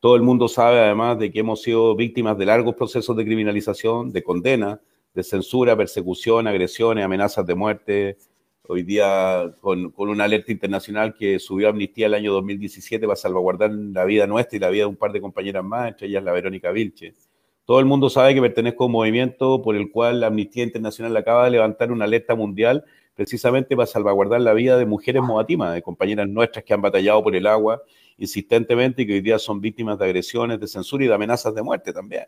Todo 0.00 0.16
el 0.16 0.22
mundo 0.22 0.48
sabe 0.48 0.80
además 0.80 1.18
de 1.18 1.30
que 1.30 1.40
hemos 1.40 1.60
sido 1.60 1.94
víctimas 1.94 2.38
de 2.38 2.46
largos 2.46 2.74
procesos 2.74 3.14
de 3.18 3.24
criminalización, 3.24 4.10
de 4.12 4.22
condena, 4.22 4.80
de 5.12 5.22
censura, 5.22 5.76
persecución, 5.76 6.46
agresiones, 6.46 7.04
amenazas 7.04 7.44
de 7.44 7.54
muerte. 7.54 8.16
Hoy 8.66 8.82
día 8.82 9.54
con, 9.60 9.90
con 9.90 10.08
una 10.08 10.24
alerta 10.24 10.52
internacional 10.52 11.14
que 11.14 11.38
subió 11.38 11.66
a 11.66 11.70
Amnistía 11.70 12.06
el 12.06 12.14
año 12.14 12.32
2017 12.32 13.06
para 13.06 13.16
salvaguardar 13.16 13.72
la 13.72 14.06
vida 14.06 14.26
nuestra 14.26 14.56
y 14.56 14.60
la 14.60 14.70
vida 14.70 14.84
de 14.84 14.86
un 14.86 14.96
par 14.96 15.12
de 15.12 15.20
compañeras 15.20 15.64
más, 15.64 15.88
entre 15.88 16.06
ellas 16.06 16.24
la 16.24 16.32
Verónica 16.32 16.70
Vilche. 16.70 17.12
Todo 17.66 17.78
el 17.78 17.84
mundo 17.84 18.08
sabe 18.08 18.34
que 18.34 18.40
pertenezco 18.40 18.84
a 18.84 18.86
un 18.86 18.92
movimiento 18.92 19.60
por 19.60 19.76
el 19.76 19.90
cual 19.90 20.20
la 20.20 20.28
Amnistía 20.28 20.64
Internacional 20.64 21.14
acaba 21.14 21.44
de 21.44 21.50
levantar 21.50 21.92
una 21.92 22.06
alerta 22.06 22.34
mundial 22.34 22.84
precisamente 23.14 23.76
para 23.76 23.86
salvaguardar 23.86 24.40
la 24.40 24.52
vida 24.54 24.76
de 24.78 24.86
mujeres 24.86 25.22
moatimas, 25.22 25.74
de 25.74 25.82
compañeras 25.82 26.28
nuestras 26.28 26.64
que 26.64 26.74
han 26.74 26.82
batallado 26.82 27.22
por 27.22 27.36
el 27.36 27.46
agua 27.46 27.82
insistentemente 28.18 29.02
y 29.02 29.06
que 29.06 29.14
hoy 29.14 29.20
día 29.20 29.38
son 29.38 29.60
víctimas 29.60 29.98
de 29.98 30.04
agresiones, 30.04 30.60
de 30.60 30.66
censura 30.66 31.04
y 31.04 31.08
de 31.08 31.14
amenazas 31.14 31.54
de 31.54 31.62
muerte 31.62 31.92
también. 31.92 32.26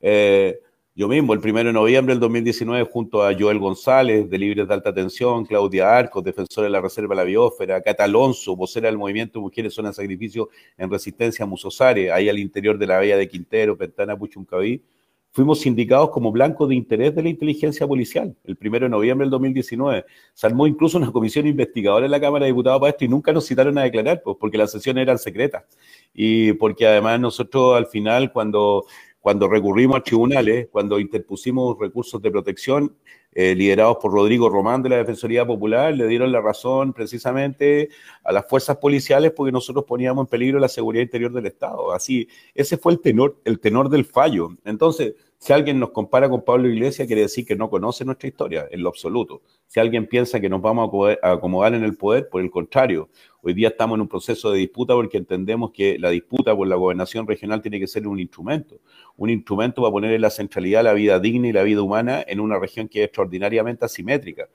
Eh, 0.00 0.58
yo 0.98 1.06
mismo, 1.06 1.32
el 1.32 1.38
1 1.38 1.64
de 1.64 1.72
noviembre 1.72 2.12
del 2.12 2.20
2019, 2.20 2.84
junto 2.90 3.24
a 3.24 3.32
Joel 3.32 3.60
González, 3.60 4.28
de 4.28 4.36
Libres 4.36 4.66
de 4.66 4.74
Alta 4.74 4.92
Tensión, 4.92 5.44
Claudia 5.44 5.96
Arcos, 5.96 6.24
defensora 6.24 6.64
de 6.64 6.72
la 6.72 6.80
Reserva 6.80 7.14
de 7.14 7.20
la 7.20 7.24
Biosfera, 7.24 7.80
Cata 7.82 8.02
Alonso, 8.02 8.56
vocera 8.56 8.88
del 8.88 8.98
movimiento 8.98 9.40
Mujeres 9.40 9.74
Zona 9.74 9.90
de 9.90 9.94
Sacrificio 9.94 10.48
en 10.76 10.90
Resistencia 10.90 11.46
Musosare, 11.46 12.10
ahí 12.10 12.28
al 12.28 12.38
interior 12.40 12.76
de 12.76 12.86
la 12.88 12.96
Bahía 12.96 13.16
de 13.16 13.28
Quintero, 13.28 13.76
Ventana 13.76 14.18
Puchuncaví, 14.18 14.82
fuimos 15.30 15.60
sindicados 15.60 16.10
como 16.10 16.32
blancos 16.32 16.68
de 16.68 16.74
interés 16.74 17.14
de 17.14 17.22
la 17.22 17.28
inteligencia 17.28 17.86
policial. 17.86 18.36
El 18.44 18.58
1 18.60 18.80
de 18.80 18.88
noviembre 18.88 19.24
del 19.24 19.30
2019 19.30 20.04
se 20.34 20.46
armó 20.46 20.66
incluso 20.66 20.98
una 20.98 21.12
comisión 21.12 21.46
investigadora 21.46 22.06
en 22.06 22.12
la 22.12 22.20
Cámara 22.20 22.44
de 22.44 22.52
Diputados 22.52 22.80
para 22.80 22.90
esto 22.90 23.04
y 23.04 23.08
nunca 23.08 23.32
nos 23.32 23.46
citaron 23.46 23.78
a 23.78 23.82
declarar, 23.82 24.22
pues, 24.22 24.36
porque 24.40 24.58
las 24.58 24.72
sesiones 24.72 25.02
eran 25.02 25.18
secretas. 25.18 25.64
Y 26.12 26.52
porque 26.54 26.86
además 26.86 27.20
nosotros 27.20 27.76
al 27.76 27.86
final, 27.86 28.32
cuando 28.32 28.86
cuando 29.20 29.48
recurrimos 29.48 29.98
a 29.98 30.02
tribunales, 30.02 30.68
cuando 30.70 30.98
interpusimos 30.98 31.78
recursos 31.78 32.22
de 32.22 32.30
protección 32.30 32.96
eh, 33.32 33.54
liderados 33.54 33.98
por 34.00 34.12
Rodrigo 34.12 34.48
Román 34.48 34.82
de 34.82 34.88
la 34.88 34.96
Defensoría 34.96 35.46
Popular, 35.46 35.94
le 35.94 36.06
dieron 36.06 36.32
la 36.32 36.40
razón 36.40 36.92
precisamente 36.92 37.90
a 38.24 38.32
las 38.32 38.48
fuerzas 38.48 38.78
policiales 38.78 39.32
porque 39.32 39.52
nosotros 39.52 39.84
poníamos 39.84 40.24
en 40.24 40.26
peligro 40.28 40.58
la 40.58 40.68
seguridad 40.68 41.02
interior 41.02 41.32
del 41.32 41.46
Estado. 41.46 41.92
Así, 41.92 42.28
ese 42.54 42.76
fue 42.76 42.92
el 42.92 43.00
tenor, 43.00 43.38
el 43.44 43.60
tenor 43.60 43.90
del 43.90 44.04
fallo. 44.04 44.50
Entonces, 44.64 45.14
si 45.38 45.52
alguien 45.52 45.78
nos 45.78 45.90
compara 45.90 46.28
con 46.28 46.44
Pablo 46.44 46.68
Iglesias, 46.68 47.06
quiere 47.06 47.22
decir 47.22 47.46
que 47.46 47.54
no 47.54 47.70
conoce 47.70 48.04
nuestra 48.04 48.28
historia, 48.28 48.66
en 48.70 48.82
lo 48.82 48.88
absoluto. 48.88 49.42
Si 49.68 49.78
alguien 49.78 50.06
piensa 50.08 50.40
que 50.40 50.48
nos 50.48 50.60
vamos 50.60 50.90
a 51.22 51.30
acomodar 51.30 51.74
en 51.74 51.84
el 51.84 51.96
poder, 51.96 52.28
por 52.28 52.42
el 52.42 52.50
contrario, 52.50 53.08
hoy 53.42 53.54
día 53.54 53.68
estamos 53.68 53.94
en 53.96 54.00
un 54.00 54.08
proceso 54.08 54.50
de 54.50 54.58
disputa 54.58 54.94
porque 54.94 55.16
entendemos 55.16 55.70
que 55.70 55.96
la 55.96 56.10
disputa 56.10 56.56
por 56.56 56.66
la 56.66 56.74
gobernación 56.74 57.26
regional 57.26 57.62
tiene 57.62 57.78
que 57.78 57.86
ser 57.86 58.08
un 58.08 58.18
instrumento, 58.18 58.80
un 59.16 59.30
instrumento 59.30 59.80
para 59.80 59.92
poner 59.92 60.12
en 60.12 60.22
la 60.22 60.30
centralidad 60.30 60.82
la 60.82 60.92
vida 60.92 61.20
digna 61.20 61.46
y 61.46 61.52
la 61.52 61.62
vida 61.62 61.82
humana 61.82 62.24
en 62.26 62.40
una 62.40 62.58
región 62.58 62.88
que 62.88 63.00
es 63.00 63.06
extraordinariamente 63.06 63.84
asimétrica. 63.84 64.48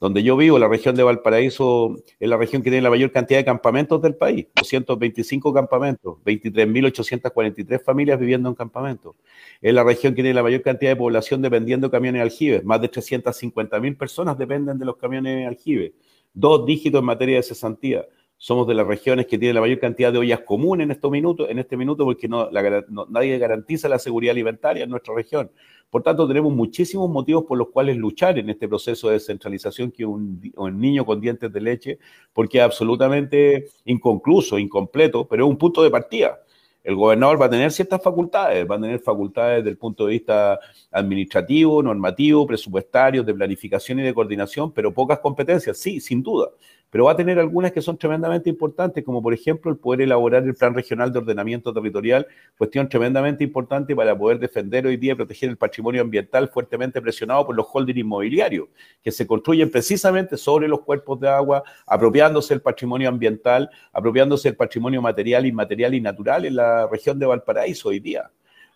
Donde 0.00 0.22
yo 0.22 0.36
vivo, 0.36 0.60
la 0.60 0.68
región 0.68 0.94
de 0.94 1.02
Valparaíso, 1.02 1.96
es 2.20 2.28
la 2.28 2.36
región 2.36 2.62
que 2.62 2.70
tiene 2.70 2.82
la 2.82 2.90
mayor 2.90 3.10
cantidad 3.10 3.40
de 3.40 3.44
campamentos 3.44 4.00
del 4.00 4.14
país, 4.14 4.46
225 4.54 5.52
campamentos, 5.52 6.18
23.843 6.24 7.82
familias 7.82 8.20
viviendo 8.20 8.48
en 8.48 8.54
campamentos. 8.54 9.16
Es 9.60 9.74
la 9.74 9.82
región 9.82 10.14
que 10.14 10.22
tiene 10.22 10.34
la 10.34 10.44
mayor 10.44 10.62
cantidad 10.62 10.92
de 10.92 10.96
población 10.96 11.42
dependiendo 11.42 11.88
de 11.88 11.90
camiones 11.90 12.22
aljibes, 12.22 12.64
más 12.64 12.80
de 12.80 12.90
350.000 12.90 13.96
personas 13.96 14.38
dependen 14.38 14.78
de 14.78 14.84
los 14.84 14.96
camiones 14.96 15.48
aljibes, 15.48 15.90
dos 16.32 16.64
dígitos 16.64 17.00
en 17.00 17.04
materia 17.04 17.36
de 17.36 17.42
cesantía. 17.42 18.06
Somos 18.40 18.68
de 18.68 18.74
las 18.74 18.86
regiones 18.86 19.26
que 19.26 19.36
tienen 19.36 19.56
la 19.56 19.60
mayor 19.60 19.80
cantidad 19.80 20.12
de 20.12 20.18
ollas 20.18 20.40
comunes 20.40 20.84
en 20.84 20.92
estos 20.92 21.10
minutos, 21.10 21.50
en 21.50 21.58
este 21.58 21.76
minuto, 21.76 22.04
porque 22.04 22.28
nadie 22.28 23.36
garantiza 23.36 23.88
la 23.88 23.98
seguridad 23.98 24.30
alimentaria 24.30 24.84
en 24.84 24.90
nuestra 24.90 25.12
región. 25.12 25.50
Por 25.90 26.04
tanto, 26.04 26.28
tenemos 26.28 26.52
muchísimos 26.52 27.10
motivos 27.10 27.44
por 27.44 27.58
los 27.58 27.70
cuales 27.70 27.96
luchar 27.96 28.38
en 28.38 28.48
este 28.48 28.68
proceso 28.68 29.08
de 29.08 29.14
descentralización 29.14 29.90
que 29.90 30.04
un, 30.04 30.40
un 30.56 30.80
niño 30.80 31.04
con 31.04 31.20
dientes 31.20 31.52
de 31.52 31.60
leche, 31.60 31.98
porque 32.32 32.58
es 32.58 32.64
absolutamente 32.64 33.66
inconcluso, 33.86 34.58
incompleto, 34.58 35.26
pero 35.26 35.44
es 35.44 35.50
un 35.50 35.58
punto 35.58 35.82
de 35.82 35.90
partida. 35.90 36.38
El 36.84 36.94
gobernador 36.94 37.40
va 37.40 37.46
a 37.46 37.50
tener 37.50 37.72
ciertas 37.72 38.02
facultades, 38.02 38.66
va 38.70 38.76
a 38.76 38.80
tener 38.80 39.00
facultades 39.00 39.58
desde 39.58 39.70
el 39.70 39.78
punto 39.78 40.06
de 40.06 40.12
vista 40.12 40.58
administrativo, 40.90 41.82
normativo, 41.82 42.46
presupuestario, 42.46 43.22
de 43.24 43.34
planificación 43.34 43.98
y 43.98 44.02
de 44.02 44.14
coordinación, 44.14 44.72
pero 44.72 44.94
pocas 44.94 45.18
competencias, 45.18 45.76
sí, 45.76 46.00
sin 46.00 46.22
duda. 46.22 46.50
Pero 46.90 47.04
va 47.04 47.12
a 47.12 47.16
tener 47.16 47.38
algunas 47.38 47.72
que 47.72 47.82
son 47.82 47.98
tremendamente 47.98 48.48
importantes, 48.48 49.04
como 49.04 49.22
por 49.22 49.34
ejemplo 49.34 49.70
el 49.70 49.76
poder 49.76 50.02
elaborar 50.02 50.44
el 50.44 50.54
Plan 50.54 50.74
Regional 50.74 51.12
de 51.12 51.18
Ordenamiento 51.18 51.72
Territorial, 51.72 52.26
cuestión 52.56 52.88
tremendamente 52.88 53.44
importante 53.44 53.94
para 53.94 54.16
poder 54.16 54.38
defender 54.38 54.86
hoy 54.86 54.96
día 54.96 55.12
y 55.12 55.16
proteger 55.16 55.50
el 55.50 55.58
patrimonio 55.58 56.00
ambiental 56.00 56.48
fuertemente 56.48 57.02
presionado 57.02 57.46
por 57.46 57.54
los 57.54 57.66
holdings 57.70 57.98
inmobiliarios, 57.98 58.68
que 59.02 59.12
se 59.12 59.26
construyen 59.26 59.70
precisamente 59.70 60.36
sobre 60.36 60.66
los 60.66 60.80
cuerpos 60.80 61.20
de 61.20 61.28
agua, 61.28 61.62
apropiándose 61.86 62.54
del 62.54 62.62
patrimonio 62.62 63.08
ambiental, 63.08 63.68
apropiándose 63.92 64.48
del 64.48 64.56
patrimonio 64.56 65.02
material, 65.02 65.44
inmaterial 65.44 65.94
y 65.94 66.00
natural 66.00 66.46
en 66.46 66.56
la 66.56 66.86
región 66.86 67.18
de 67.18 67.26
Valparaíso 67.26 67.90
hoy 67.90 68.00
día. 68.00 68.30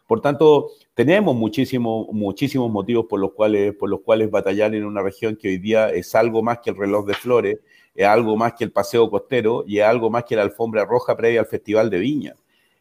Por 0.06 0.20
tanto, 0.20 0.72
tenemos 0.92 1.34
muchísimos 1.34 2.08
muchísimos 2.12 2.70
motivos 2.70 3.06
por 3.08 3.18
los, 3.18 3.32
cuales, 3.32 3.74
por 3.74 3.88
los 3.88 4.00
cuales 4.00 4.30
batallar 4.30 4.74
en 4.74 4.84
una 4.84 5.00
región 5.00 5.36
que 5.36 5.48
hoy 5.48 5.56
día 5.56 5.88
es 5.88 6.14
algo 6.14 6.42
más 6.42 6.58
que 6.58 6.68
el 6.68 6.76
reloj 6.76 7.06
de 7.06 7.14
flores, 7.14 7.58
es 7.94 8.06
algo 8.06 8.36
más 8.36 8.54
que 8.54 8.64
el 8.64 8.72
paseo 8.72 9.10
costero 9.10 9.64
y 9.66 9.78
es 9.78 9.84
algo 9.84 10.10
más 10.10 10.24
que 10.24 10.36
la 10.36 10.42
alfombra 10.42 10.84
roja 10.84 11.16
previa 11.16 11.40
al 11.40 11.46
Festival 11.46 11.90
de 11.90 11.98
Viña. 11.98 12.34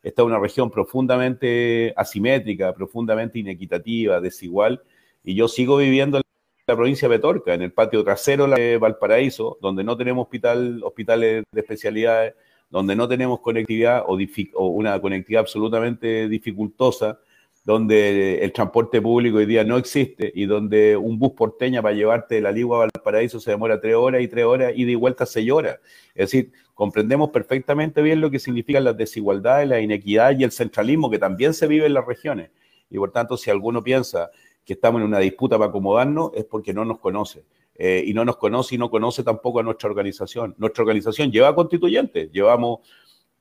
Esta 0.03 0.21
es 0.23 0.25
una 0.25 0.39
región 0.39 0.71
profundamente 0.71 1.93
asimétrica, 1.95 2.73
profundamente 2.73 3.39
inequitativa, 3.39 4.19
desigual, 4.19 4.81
y 5.23 5.35
yo 5.35 5.47
sigo 5.47 5.77
viviendo 5.77 6.17
en 6.17 6.23
la 6.65 6.75
provincia 6.75 7.07
de 7.07 7.15
Petorca, 7.15 7.53
en 7.53 7.61
el 7.61 7.71
patio 7.71 8.03
trasero 8.03 8.47
de 8.47 8.77
Valparaíso, 8.77 9.57
donde 9.61 9.83
no 9.83 9.95
tenemos 9.97 10.23
hospital, 10.23 10.81
hospitales 10.83 11.43
de 11.51 11.59
especialidades, 11.61 12.33
donde 12.69 12.95
no 12.95 13.07
tenemos 13.07 13.41
conectividad 13.41 14.03
o, 14.07 14.17
o 14.55 14.67
una 14.67 14.99
conectividad 14.99 15.41
absolutamente 15.41 16.27
dificultosa, 16.27 17.19
donde 17.63 18.43
el 18.43 18.51
transporte 18.53 19.01
público 19.01 19.37
hoy 19.37 19.45
día 19.45 19.63
no 19.63 19.77
existe 19.77 20.31
y 20.33 20.45
donde 20.45 20.97
un 20.97 21.19
bus 21.19 21.33
porteña 21.33 21.81
para 21.81 21.93
llevarte 21.93 22.35
de 22.35 22.41
la 22.41 22.51
Ligua 22.51 22.77
a 22.77 22.79
Valparaíso 22.79 23.39
se 23.39 23.51
demora 23.51 23.79
tres 23.79 23.95
horas 23.95 24.21
y 24.21 24.27
tres 24.27 24.45
horas 24.45 24.73
y 24.75 24.83
de 24.83 24.95
vuelta 24.95 25.25
seis 25.25 25.51
horas. 25.51 25.79
Es 26.15 26.31
decir, 26.31 26.51
comprendemos 26.73 27.29
perfectamente 27.29 28.01
bien 28.01 28.19
lo 28.19 28.31
que 28.31 28.39
significan 28.39 28.83
las 28.83 28.97
desigualdades, 28.97 29.67
la 29.69 29.79
inequidad 29.79 30.37
y 30.37 30.43
el 30.43 30.51
centralismo 30.51 31.11
que 31.11 31.19
también 31.19 31.53
se 31.53 31.67
vive 31.67 31.85
en 31.85 31.93
las 31.93 32.05
regiones. 32.05 32.49
Y 32.89 32.97
por 32.97 33.11
tanto, 33.11 33.37
si 33.37 33.51
alguno 33.51 33.83
piensa 33.83 34.31
que 34.65 34.73
estamos 34.73 35.01
en 35.01 35.07
una 35.07 35.19
disputa 35.19 35.57
para 35.57 35.69
acomodarnos, 35.69 36.31
es 36.33 36.45
porque 36.45 36.73
no 36.73 36.83
nos 36.83 36.99
conoce. 36.99 37.45
Eh, 37.75 38.03
y 38.05 38.13
no 38.13 38.25
nos 38.25 38.37
conoce 38.37 38.75
y 38.75 38.77
no 38.77 38.91
conoce 38.91 39.23
tampoco 39.23 39.59
a 39.59 39.63
nuestra 39.63 39.89
organización. 39.89 40.53
Nuestra 40.57 40.83
organización 40.83 41.31
lleva 41.31 41.55
constituyentes, 41.55 42.31
llevamos 42.31 42.79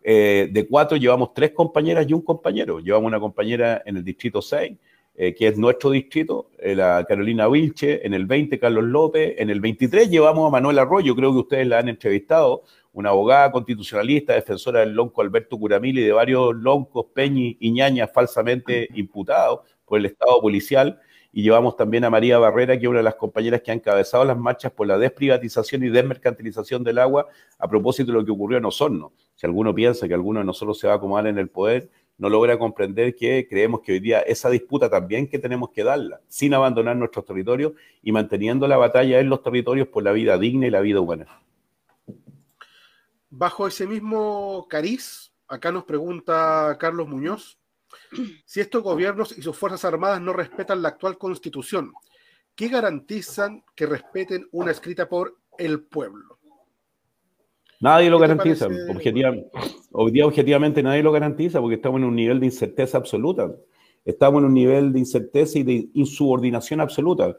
eh, 0.03 0.49
de 0.51 0.67
cuatro, 0.67 0.97
llevamos 0.97 1.35
tres 1.35 1.53
compañeras 1.53 2.07
y 2.09 2.13
un 2.13 2.23
compañero. 2.23 2.81
Llevamos 2.81 3.09
una 3.09 3.21
compañera 3.21 3.83
en 3.85 3.97
el 3.97 4.05
distrito 4.05 4.41
6, 4.41 4.73
eh, 5.15 5.35
que 5.35 5.49
es 5.49 5.59
nuestro 5.59 5.91
distrito, 5.91 6.51
eh, 6.59 6.75
la 6.75 7.05
Carolina 7.07 7.49
Vilche, 7.49 8.07
en 8.07 8.15
el 8.15 8.27
20 8.27 8.59
Carlos 8.59 8.85
López, 8.85 9.35
en 9.39 9.51
el 9.51 9.61
23 9.61 10.09
llevamos 10.09 10.49
a 10.49 10.51
Manuel 10.51 10.79
Arroyo, 10.79 11.15
creo 11.15 11.33
que 11.33 11.39
ustedes 11.41 11.67
la 11.67 11.79
han 11.79 11.89
entrevistado, 11.89 12.63
una 12.93 13.11
abogada 13.11 13.53
constitucionalista, 13.53 14.35
defensora 14.35 14.81
del 14.81 14.95
lonco 14.95 15.21
Alberto 15.21 15.59
Curamili 15.59 16.01
y 16.01 16.05
de 16.05 16.13
varios 16.13 16.57
loncos, 16.57 17.07
peñi 17.13 17.57
y 17.61 17.71
ñañas 17.71 18.11
falsamente 18.13 18.89
imputados 18.95 19.61
por 19.85 19.99
el 19.99 20.07
Estado 20.07 20.41
policial. 20.41 20.99
Y 21.33 21.43
llevamos 21.43 21.77
también 21.77 22.05
a 22.05 22.11
María 22.11 22.39
Barrera, 22.39 22.77
que 22.79 22.85
es 22.85 22.89
una 22.89 22.99
de 22.99 23.05
las 23.05 23.15
compañeras 23.15 23.63
que 23.63 23.71
ha 23.71 23.75
encabezado 23.75 24.25
las 24.25 24.37
marchas 24.37 24.73
por 24.73 24.87
la 24.87 24.99
desprivatización 24.99 25.85
y 25.85 25.89
desmercantilización 25.89 26.83
del 26.83 26.99
agua 26.99 27.27
a 27.59 27.69
propósito 27.69 28.11
de 28.13 28.19
lo 28.19 28.25
que 28.25 28.33
ocurrió 28.33 28.59
en 28.59 28.65
Osorno. 28.65 29.13
Si 29.37 29.47
alguno 29.47 29.75
piensa 29.75 30.09
que 30.09 30.15
alguno 30.15 30.41
de 30.41 30.47
nosotros 30.47 30.79
se 30.79 30.87
va 30.87 30.95
a 30.95 30.97
acomodar 30.97 31.29
en 31.29 31.39
el 31.39 31.49
poder, 31.49 31.89
no 32.19 32.29
logra 32.29 32.59
comprender 32.59 33.15
que 33.15 33.47
creemos 33.49 33.81
que 33.81 33.93
hoy 33.93 34.01
día 34.01 34.21
esa 34.21 34.51
disputa 34.51 34.91
también 34.91 35.27
que 35.27 35.39
tenemos 35.39 35.71
que 35.71 35.85
darla, 35.85 36.21
sin 36.29 36.53
abandonar 36.53 36.97
nuestros 36.97 37.25
territorios 37.25 37.73
y 38.03 38.13
manteniendo 38.13 38.69
la 38.69 38.77
batalla 38.77 39.21
en 39.21 39.31
los 39.31 39.43
territorios 39.43 39.89
por 39.89 40.03
la 40.03 40.13
vida 40.13 40.37
digna 40.37 40.67
y 40.67 40.71
la 40.71 40.81
vida 40.81 41.01
humana. 41.01 41.27
Bajo 43.31 43.69
ese 43.69 43.87
mismo 43.87 44.67
cariz, 44.69 45.33
acá 45.47 45.71
nos 45.71 45.85
pregunta 45.85 46.77
Carlos 46.81 47.09
Muñoz, 47.09 47.60
si 48.45 48.61
estos 48.61 48.83
gobiernos 48.83 49.37
y 49.37 49.43
sus 49.43 49.57
Fuerzas 49.57 49.85
Armadas 49.85 50.21
no 50.21 50.33
respetan 50.33 50.83
la 50.83 50.89
actual 50.89 51.19
constitución, 51.19 51.93
¿qué 52.55 52.69
garantizan 52.69 53.65
que 53.75 53.87
respeten 53.87 54.47
una 54.53 54.71
escrita 54.71 55.09
por 55.09 55.37
el 55.59 55.83
pueblo? 55.83 56.39
Nadie 57.81 58.11
lo 58.11 58.19
garantiza. 58.19 58.69
hoy 59.93 60.11
día 60.11 60.27
objetivamente 60.27 60.83
nadie 60.83 61.03
lo 61.03 61.13
garantiza 61.13 61.61
porque 61.61 61.77
estamos 61.77 61.99
en 62.01 62.05
un 62.05 62.17
nivel 62.17 62.39
de 62.39 62.47
incerteza 62.47 62.99
absoluta. 62.99 63.51
Estamos 64.05 64.41
en 64.41 64.47
un 64.47 64.55
nivel 64.55 64.93
de 64.93 64.99
incerteza 64.99 65.59
y 65.59 65.63
de 65.63 65.89
insubordinación 65.95 66.81
absoluta 66.81 67.37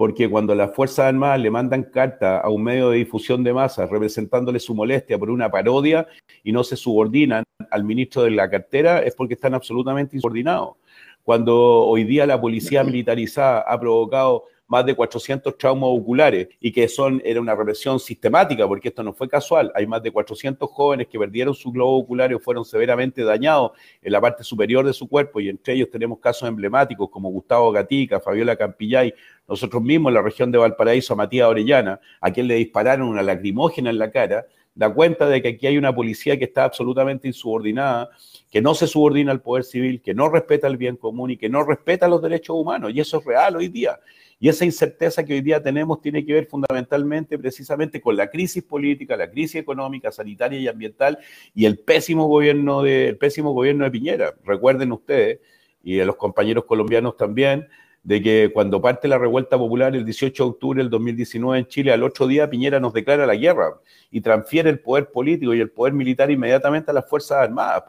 porque 0.00 0.30
cuando 0.30 0.54
las 0.54 0.74
Fuerzas 0.74 1.08
Armadas 1.08 1.38
le 1.40 1.50
mandan 1.50 1.82
carta 1.82 2.40
a 2.40 2.48
un 2.48 2.64
medio 2.64 2.88
de 2.88 2.96
difusión 2.96 3.44
de 3.44 3.52
masas 3.52 3.90
representándole 3.90 4.58
su 4.58 4.74
molestia 4.74 5.18
por 5.18 5.28
una 5.28 5.50
parodia 5.50 6.08
y 6.42 6.52
no 6.52 6.64
se 6.64 6.74
subordinan 6.74 7.44
al 7.70 7.84
ministro 7.84 8.22
de 8.22 8.30
la 8.30 8.48
cartera, 8.48 9.00
es 9.00 9.14
porque 9.14 9.34
están 9.34 9.52
absolutamente 9.52 10.16
insubordinados. 10.16 10.76
Cuando 11.22 11.54
hoy 11.54 12.04
día 12.04 12.24
la 12.24 12.40
policía 12.40 12.82
militarizada 12.82 13.60
ha 13.60 13.78
provocado 13.78 14.44
más 14.70 14.86
de 14.86 14.94
400 14.94 15.58
traumas 15.58 15.90
oculares 15.92 16.48
y 16.60 16.70
que 16.70 16.86
son, 16.86 17.20
era 17.24 17.40
una 17.40 17.56
represión 17.56 17.98
sistemática, 17.98 18.68
porque 18.68 18.88
esto 18.88 19.02
no 19.02 19.12
fue 19.12 19.28
casual. 19.28 19.72
Hay 19.74 19.84
más 19.84 20.00
de 20.00 20.12
400 20.12 20.70
jóvenes 20.70 21.08
que 21.08 21.18
perdieron 21.18 21.54
su 21.54 21.72
globo 21.72 21.98
ocular 21.98 22.32
o 22.32 22.38
fueron 22.38 22.64
severamente 22.64 23.24
dañados 23.24 23.72
en 24.00 24.12
la 24.12 24.20
parte 24.20 24.44
superior 24.44 24.86
de 24.86 24.92
su 24.92 25.08
cuerpo 25.08 25.40
y 25.40 25.48
entre 25.48 25.74
ellos 25.74 25.90
tenemos 25.90 26.20
casos 26.20 26.48
emblemáticos 26.48 27.10
como 27.10 27.30
Gustavo 27.30 27.72
Gatica, 27.72 28.20
Fabiola 28.20 28.54
Campillay, 28.54 29.12
nosotros 29.48 29.82
mismos 29.82 30.10
en 30.10 30.14
la 30.14 30.22
región 30.22 30.52
de 30.52 30.58
Valparaíso, 30.58 31.14
a 31.14 31.16
Matías 31.16 31.48
Orellana, 31.48 31.98
a 32.20 32.30
quien 32.30 32.46
le 32.46 32.54
dispararon 32.54 33.08
una 33.08 33.22
lacrimógena 33.22 33.90
en 33.90 33.98
la 33.98 34.12
cara, 34.12 34.46
da 34.74 34.92
cuenta 34.92 35.28
de 35.28 35.42
que 35.42 35.48
aquí 35.48 35.66
hay 35.66 35.78
una 35.78 35.94
policía 35.94 36.38
que 36.38 36.44
está 36.44 36.64
absolutamente 36.64 37.28
insubordinada, 37.28 38.10
que 38.50 38.62
no 38.62 38.74
se 38.74 38.86
subordina 38.86 39.32
al 39.32 39.42
poder 39.42 39.64
civil, 39.64 40.00
que 40.00 40.14
no 40.14 40.28
respeta 40.28 40.66
el 40.66 40.76
bien 40.76 40.96
común 40.96 41.32
y 41.32 41.36
que 41.36 41.48
no 41.48 41.64
respeta 41.64 42.08
los 42.08 42.22
derechos 42.22 42.56
humanos. 42.56 42.92
Y 42.94 43.00
eso 43.00 43.18
es 43.18 43.24
real 43.24 43.56
hoy 43.56 43.68
día. 43.68 43.98
Y 44.42 44.48
esa 44.48 44.64
incerteza 44.64 45.22
que 45.22 45.34
hoy 45.34 45.42
día 45.42 45.62
tenemos 45.62 46.00
tiene 46.00 46.24
que 46.24 46.32
ver 46.32 46.46
fundamentalmente 46.46 47.38
precisamente 47.38 48.00
con 48.00 48.16
la 48.16 48.30
crisis 48.30 48.62
política, 48.62 49.14
la 49.14 49.30
crisis 49.30 49.56
económica, 49.56 50.10
sanitaria 50.10 50.58
y 50.58 50.66
ambiental 50.66 51.18
y 51.54 51.66
el 51.66 51.78
pésimo 51.78 52.26
gobierno 52.26 52.82
de, 52.82 53.14
pésimo 53.20 53.52
gobierno 53.52 53.84
de 53.84 53.90
Piñera. 53.90 54.34
Recuerden 54.42 54.92
ustedes, 54.92 55.40
y 55.82 55.98
los 55.98 56.16
compañeros 56.16 56.64
colombianos 56.64 57.18
también, 57.18 57.68
de 58.02 58.22
que 58.22 58.50
cuando 58.52 58.80
parte 58.80 59.08
la 59.08 59.18
revuelta 59.18 59.58
popular 59.58 59.94
el 59.94 60.04
18 60.04 60.42
de 60.42 60.50
octubre 60.50 60.82
del 60.82 60.90
2019 60.90 61.58
en 61.58 61.66
Chile, 61.66 61.92
al 61.92 62.02
otro 62.02 62.26
día 62.26 62.48
Piñera 62.48 62.80
nos 62.80 62.94
declara 62.94 63.26
la 63.26 63.34
guerra 63.34 63.74
y 64.10 64.20
transfiere 64.20 64.70
el 64.70 64.80
poder 64.80 65.10
político 65.10 65.54
y 65.54 65.60
el 65.60 65.70
poder 65.70 65.92
militar 65.92 66.30
inmediatamente 66.30 66.90
a 66.90 66.94
las 66.94 67.08
Fuerzas 67.08 67.38
Armadas. 67.38 67.84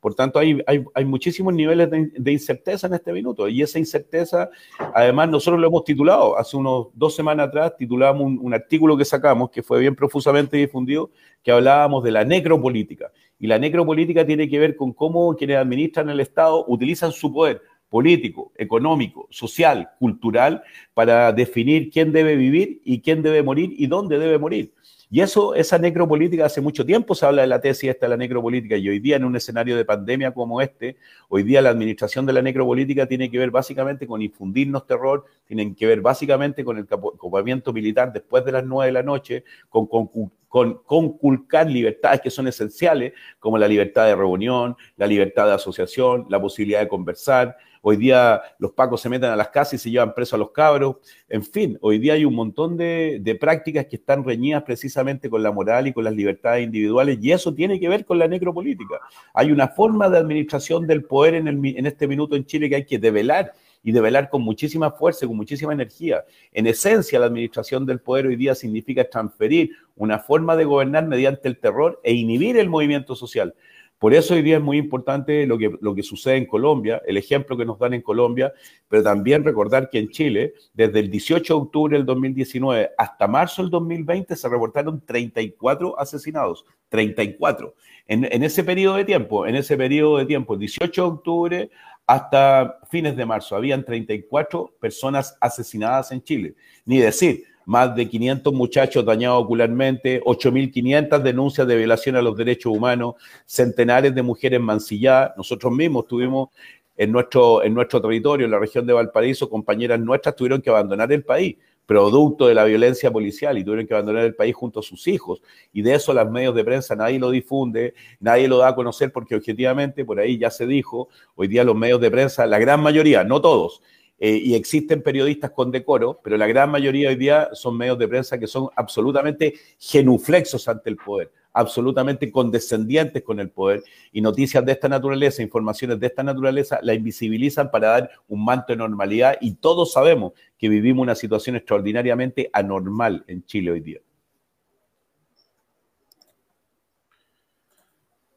Por 0.00 0.16
tanto, 0.16 0.40
hay, 0.40 0.60
hay, 0.66 1.04
muchísimos 1.04 1.54
niveles 1.54 1.88
de, 1.88 2.32
incerteza 2.32 2.88
en 2.88 2.94
este 2.94 3.12
minuto 3.12 3.46
y 3.48 3.62
esa 3.62 3.78
incerteza, 3.78 4.50
además, 4.92 5.28
nosotros 5.28 5.60
lo 5.60 5.68
hemos 5.68 5.84
titulado, 5.84 6.36
hace 6.36 6.56
unos 6.56 6.88
dos 6.94 7.14
semanas 7.14 7.46
atrás 7.46 7.76
titulamos 7.76 8.22
un, 8.22 8.36
un 8.42 8.52
artículo 8.52 8.96
que 8.96 9.04
sacamos, 9.04 9.50
que 9.50 9.62
fue 9.62 9.78
bien 9.78 9.94
profusamente 9.94 10.56
difundido, 10.56 11.12
que 11.40 11.52
hablábamos 11.52 12.02
de 12.02 12.10
la 12.10 12.24
necropolítica. 12.24 13.12
Y 13.38 13.46
la 13.46 13.60
necropolítica 13.60 14.26
tiene 14.26 14.48
que 14.48 14.58
ver 14.58 14.74
con 14.74 14.92
cómo 14.92 15.36
quienes 15.36 15.58
administran 15.58 16.10
el 16.10 16.18
Estado 16.18 16.64
utilizan 16.66 17.12
su 17.12 17.32
poder 17.32 17.62
político, 17.92 18.52
económico, 18.56 19.28
social, 19.28 19.90
cultural, 19.98 20.62
para 20.94 21.30
definir 21.30 21.90
quién 21.90 22.10
debe 22.10 22.36
vivir 22.36 22.80
y 22.86 23.02
quién 23.02 23.20
debe 23.20 23.42
morir 23.42 23.74
y 23.76 23.86
dónde 23.86 24.18
debe 24.18 24.38
morir. 24.38 24.72
Y 25.10 25.20
eso, 25.20 25.54
esa 25.54 25.76
necropolítica, 25.76 26.46
hace 26.46 26.62
mucho 26.62 26.86
tiempo 26.86 27.14
se 27.14 27.26
habla 27.26 27.42
de 27.42 27.48
la 27.48 27.60
tesis 27.60 27.90
esta 27.90 28.06
de 28.06 28.10
la 28.10 28.16
necropolítica 28.16 28.78
y 28.78 28.88
hoy 28.88 28.98
día 28.98 29.16
en 29.16 29.24
un 29.26 29.36
escenario 29.36 29.76
de 29.76 29.84
pandemia 29.84 30.32
como 30.32 30.62
este, 30.62 30.96
hoy 31.28 31.42
día 31.42 31.60
la 31.60 31.68
administración 31.68 32.24
de 32.24 32.32
la 32.32 32.40
necropolítica 32.40 33.04
tiene 33.04 33.30
que 33.30 33.38
ver 33.38 33.50
básicamente 33.50 34.06
con 34.06 34.22
infundirnos 34.22 34.86
terror, 34.86 35.26
tienen 35.44 35.74
que 35.74 35.86
ver 35.86 36.00
básicamente 36.00 36.64
con 36.64 36.78
el 36.78 36.86
copamiento 36.86 37.74
militar 37.74 38.10
después 38.10 38.42
de 38.46 38.52
las 38.52 38.64
nueve 38.64 38.86
de 38.86 38.92
la 38.92 39.02
noche, 39.02 39.44
con, 39.68 39.86
con, 39.86 40.08
con 40.48 40.82
conculcar 40.84 41.70
libertades 41.70 42.22
que 42.22 42.30
son 42.30 42.48
esenciales, 42.48 43.12
como 43.38 43.58
la 43.58 43.68
libertad 43.68 44.06
de 44.06 44.16
reunión, 44.16 44.76
la 44.96 45.06
libertad 45.06 45.46
de 45.46 45.52
asociación, 45.52 46.24
la 46.30 46.40
posibilidad 46.40 46.80
de 46.80 46.88
conversar, 46.88 47.58
Hoy 47.84 47.96
día 47.96 48.40
los 48.60 48.70
pacos 48.70 49.00
se 49.00 49.08
meten 49.08 49.30
a 49.30 49.34
las 49.34 49.48
casas 49.48 49.74
y 49.74 49.78
se 49.78 49.90
llevan 49.90 50.14
presos 50.14 50.34
a 50.34 50.36
los 50.36 50.52
cabros. 50.52 50.96
En 51.28 51.42
fin, 51.42 51.76
hoy 51.80 51.98
día 51.98 52.12
hay 52.12 52.24
un 52.24 52.32
montón 52.34 52.76
de, 52.76 53.36
prácticas 53.40 53.86
que 53.86 53.96
están 53.96 54.22
reñidas 54.22 54.62
precisamente 54.62 55.28
con 55.28 55.42
la 55.42 55.50
moral 55.50 55.88
y 55.88 55.92
con 55.92 56.04
las 56.04 56.14
libertades 56.14 56.64
individuales 56.64 57.18
y 57.20 57.32
eso 57.32 57.52
tiene 57.52 57.80
que 57.80 57.88
ver 57.88 58.04
con 58.04 58.20
la 58.20 58.28
necropolítica. 58.28 59.00
Hay 59.34 59.50
una 59.50 59.66
forma 59.66 60.08
de 60.08 60.18
administración 60.18 60.86
del 60.86 61.02
poder 61.02 61.34
en, 61.34 61.48
en 61.48 61.86
este 61.86 62.06
minuto 62.06 62.36
en 62.36 62.46
Chile 62.46 62.68
que 62.68 62.76
hay 62.76 62.86
que 62.86 63.00
develar 63.00 63.52
y 63.82 63.90
develar 63.90 64.30
con 64.30 64.42
muchísima 64.42 64.92
fuerza 64.92 65.24
y 65.24 65.28
con 65.28 65.36
muchísima 65.36 65.72
energía. 65.72 66.24
En 66.52 66.68
esencia, 66.68 67.18
la 67.18 67.26
administración 67.26 67.84
del 67.84 67.98
poder 67.98 68.28
hoy 68.28 68.36
día 68.36 68.54
significa 68.54 69.02
transferir 69.10 69.70
una 69.96 70.20
forma 70.20 70.54
de 70.54 70.64
gobernar 70.64 71.06
mediante 71.08 71.48
el 71.48 71.58
terror 71.58 72.00
e 72.04 72.12
inhibir 72.12 72.56
el 72.58 72.68
movimiento 72.68 73.16
social. 73.16 73.54
Por 74.02 74.14
eso 74.14 74.34
hoy 74.34 74.42
día 74.42 74.56
es 74.56 74.62
muy 74.64 74.78
importante 74.78 75.46
lo 75.46 75.56
que, 75.56 75.70
lo 75.80 75.94
que 75.94 76.02
sucede 76.02 76.34
en 76.34 76.46
Colombia, 76.46 77.00
el 77.06 77.16
ejemplo 77.16 77.56
que 77.56 77.64
nos 77.64 77.78
dan 77.78 77.94
en 77.94 78.02
Colombia, 78.02 78.52
pero 78.88 79.04
también 79.04 79.44
recordar 79.44 79.90
que 79.90 80.00
en 80.00 80.08
Chile, 80.08 80.54
desde 80.74 80.98
el 80.98 81.08
18 81.08 81.54
de 81.54 81.60
octubre 81.60 81.96
del 81.96 82.04
2019 82.04 82.90
hasta 82.98 83.28
marzo 83.28 83.62
del 83.62 83.70
2020, 83.70 84.34
se 84.34 84.48
reportaron 84.48 85.00
34 85.06 85.96
asesinados. 86.00 86.64
34. 86.88 87.74
En, 88.08 88.24
en 88.24 88.42
ese 88.42 88.64
periodo 88.64 88.96
de 88.96 89.04
tiempo, 89.04 89.46
en 89.46 89.54
ese 89.54 89.76
periodo 89.76 90.18
de 90.18 90.26
tiempo, 90.26 90.54
el 90.54 90.58
18 90.58 91.00
de 91.00 91.08
octubre 91.08 91.70
hasta 92.04 92.80
fines 92.90 93.14
de 93.14 93.24
marzo, 93.24 93.54
habían 93.54 93.84
34 93.84 94.74
personas 94.80 95.38
asesinadas 95.40 96.10
en 96.10 96.24
Chile. 96.24 96.56
Ni 96.84 96.98
decir, 96.98 97.44
más 97.64 97.94
de 97.94 98.08
500 98.08 98.52
muchachos 98.52 99.04
dañados 99.04 99.42
ocularmente, 99.44 100.20
8.500 100.22 101.22
denuncias 101.22 101.66
de 101.66 101.76
violación 101.76 102.16
a 102.16 102.22
los 102.22 102.36
derechos 102.36 102.76
humanos, 102.76 103.14
centenares 103.46 104.14
de 104.14 104.22
mujeres 104.22 104.60
mancilladas. 104.60 105.32
Nosotros 105.36 105.72
mismos 105.72 106.06
tuvimos 106.06 106.48
en 106.96 107.10
nuestro, 107.12 107.62
en 107.62 107.74
nuestro 107.74 108.00
territorio, 108.00 108.44
en 108.44 108.52
la 108.52 108.58
región 108.58 108.86
de 108.86 108.92
Valparaíso, 108.92 109.48
compañeras 109.48 109.98
nuestras 110.00 110.36
tuvieron 110.36 110.60
que 110.60 110.70
abandonar 110.70 111.10
el 111.12 111.24
país, 111.24 111.56
producto 111.86 112.46
de 112.46 112.54
la 112.54 112.64
violencia 112.64 113.10
policial, 113.10 113.58
y 113.58 113.64
tuvieron 113.64 113.86
que 113.86 113.94
abandonar 113.94 114.24
el 114.24 114.34
país 114.34 114.54
junto 114.54 114.80
a 114.80 114.82
sus 114.82 115.08
hijos. 115.08 115.42
Y 115.72 115.82
de 115.82 115.94
eso 115.94 116.12
los 116.12 116.30
medios 116.30 116.54
de 116.54 116.64
prensa 116.64 116.94
nadie 116.94 117.18
lo 117.18 117.30
difunde, 117.30 117.94
nadie 118.20 118.46
lo 118.46 118.58
da 118.58 118.68
a 118.68 118.74
conocer, 118.74 119.10
porque 119.10 119.34
objetivamente, 119.34 120.04
por 120.04 120.20
ahí 120.20 120.38
ya 120.38 120.50
se 120.50 120.66
dijo, 120.66 121.08
hoy 121.34 121.48
día 121.48 121.64
los 121.64 121.76
medios 121.76 122.00
de 122.00 122.10
prensa, 122.10 122.46
la 122.46 122.58
gran 122.58 122.80
mayoría, 122.80 123.24
no 123.24 123.40
todos, 123.40 123.82
eh, 124.24 124.40
y 124.40 124.54
existen 124.54 125.02
periodistas 125.02 125.50
con 125.50 125.72
decoro, 125.72 126.20
pero 126.22 126.36
la 126.36 126.46
gran 126.46 126.70
mayoría 126.70 127.08
hoy 127.08 127.16
día 127.16 127.48
son 127.54 127.76
medios 127.76 127.98
de 127.98 128.06
prensa 128.06 128.38
que 128.38 128.46
son 128.46 128.68
absolutamente 128.76 129.54
genuflexos 129.80 130.68
ante 130.68 130.90
el 130.90 130.96
poder, 130.96 131.32
absolutamente 131.52 132.30
condescendientes 132.30 133.24
con 133.24 133.40
el 133.40 133.50
poder, 133.50 133.82
y 134.12 134.20
noticias 134.20 134.64
de 134.64 134.70
esta 134.70 134.88
naturaleza, 134.88 135.42
informaciones 135.42 135.98
de 135.98 136.06
esta 136.06 136.22
naturaleza, 136.22 136.78
la 136.82 136.94
invisibilizan 136.94 137.68
para 137.68 137.88
dar 137.88 138.10
un 138.28 138.44
manto 138.44 138.72
de 138.72 138.76
normalidad, 138.76 139.38
y 139.40 139.54
todos 139.54 139.92
sabemos 139.92 140.34
que 140.56 140.68
vivimos 140.68 141.02
una 141.02 141.16
situación 141.16 141.56
extraordinariamente 141.56 142.48
anormal 142.52 143.24
en 143.26 143.44
Chile 143.44 143.72
hoy 143.72 143.80
día. 143.80 143.98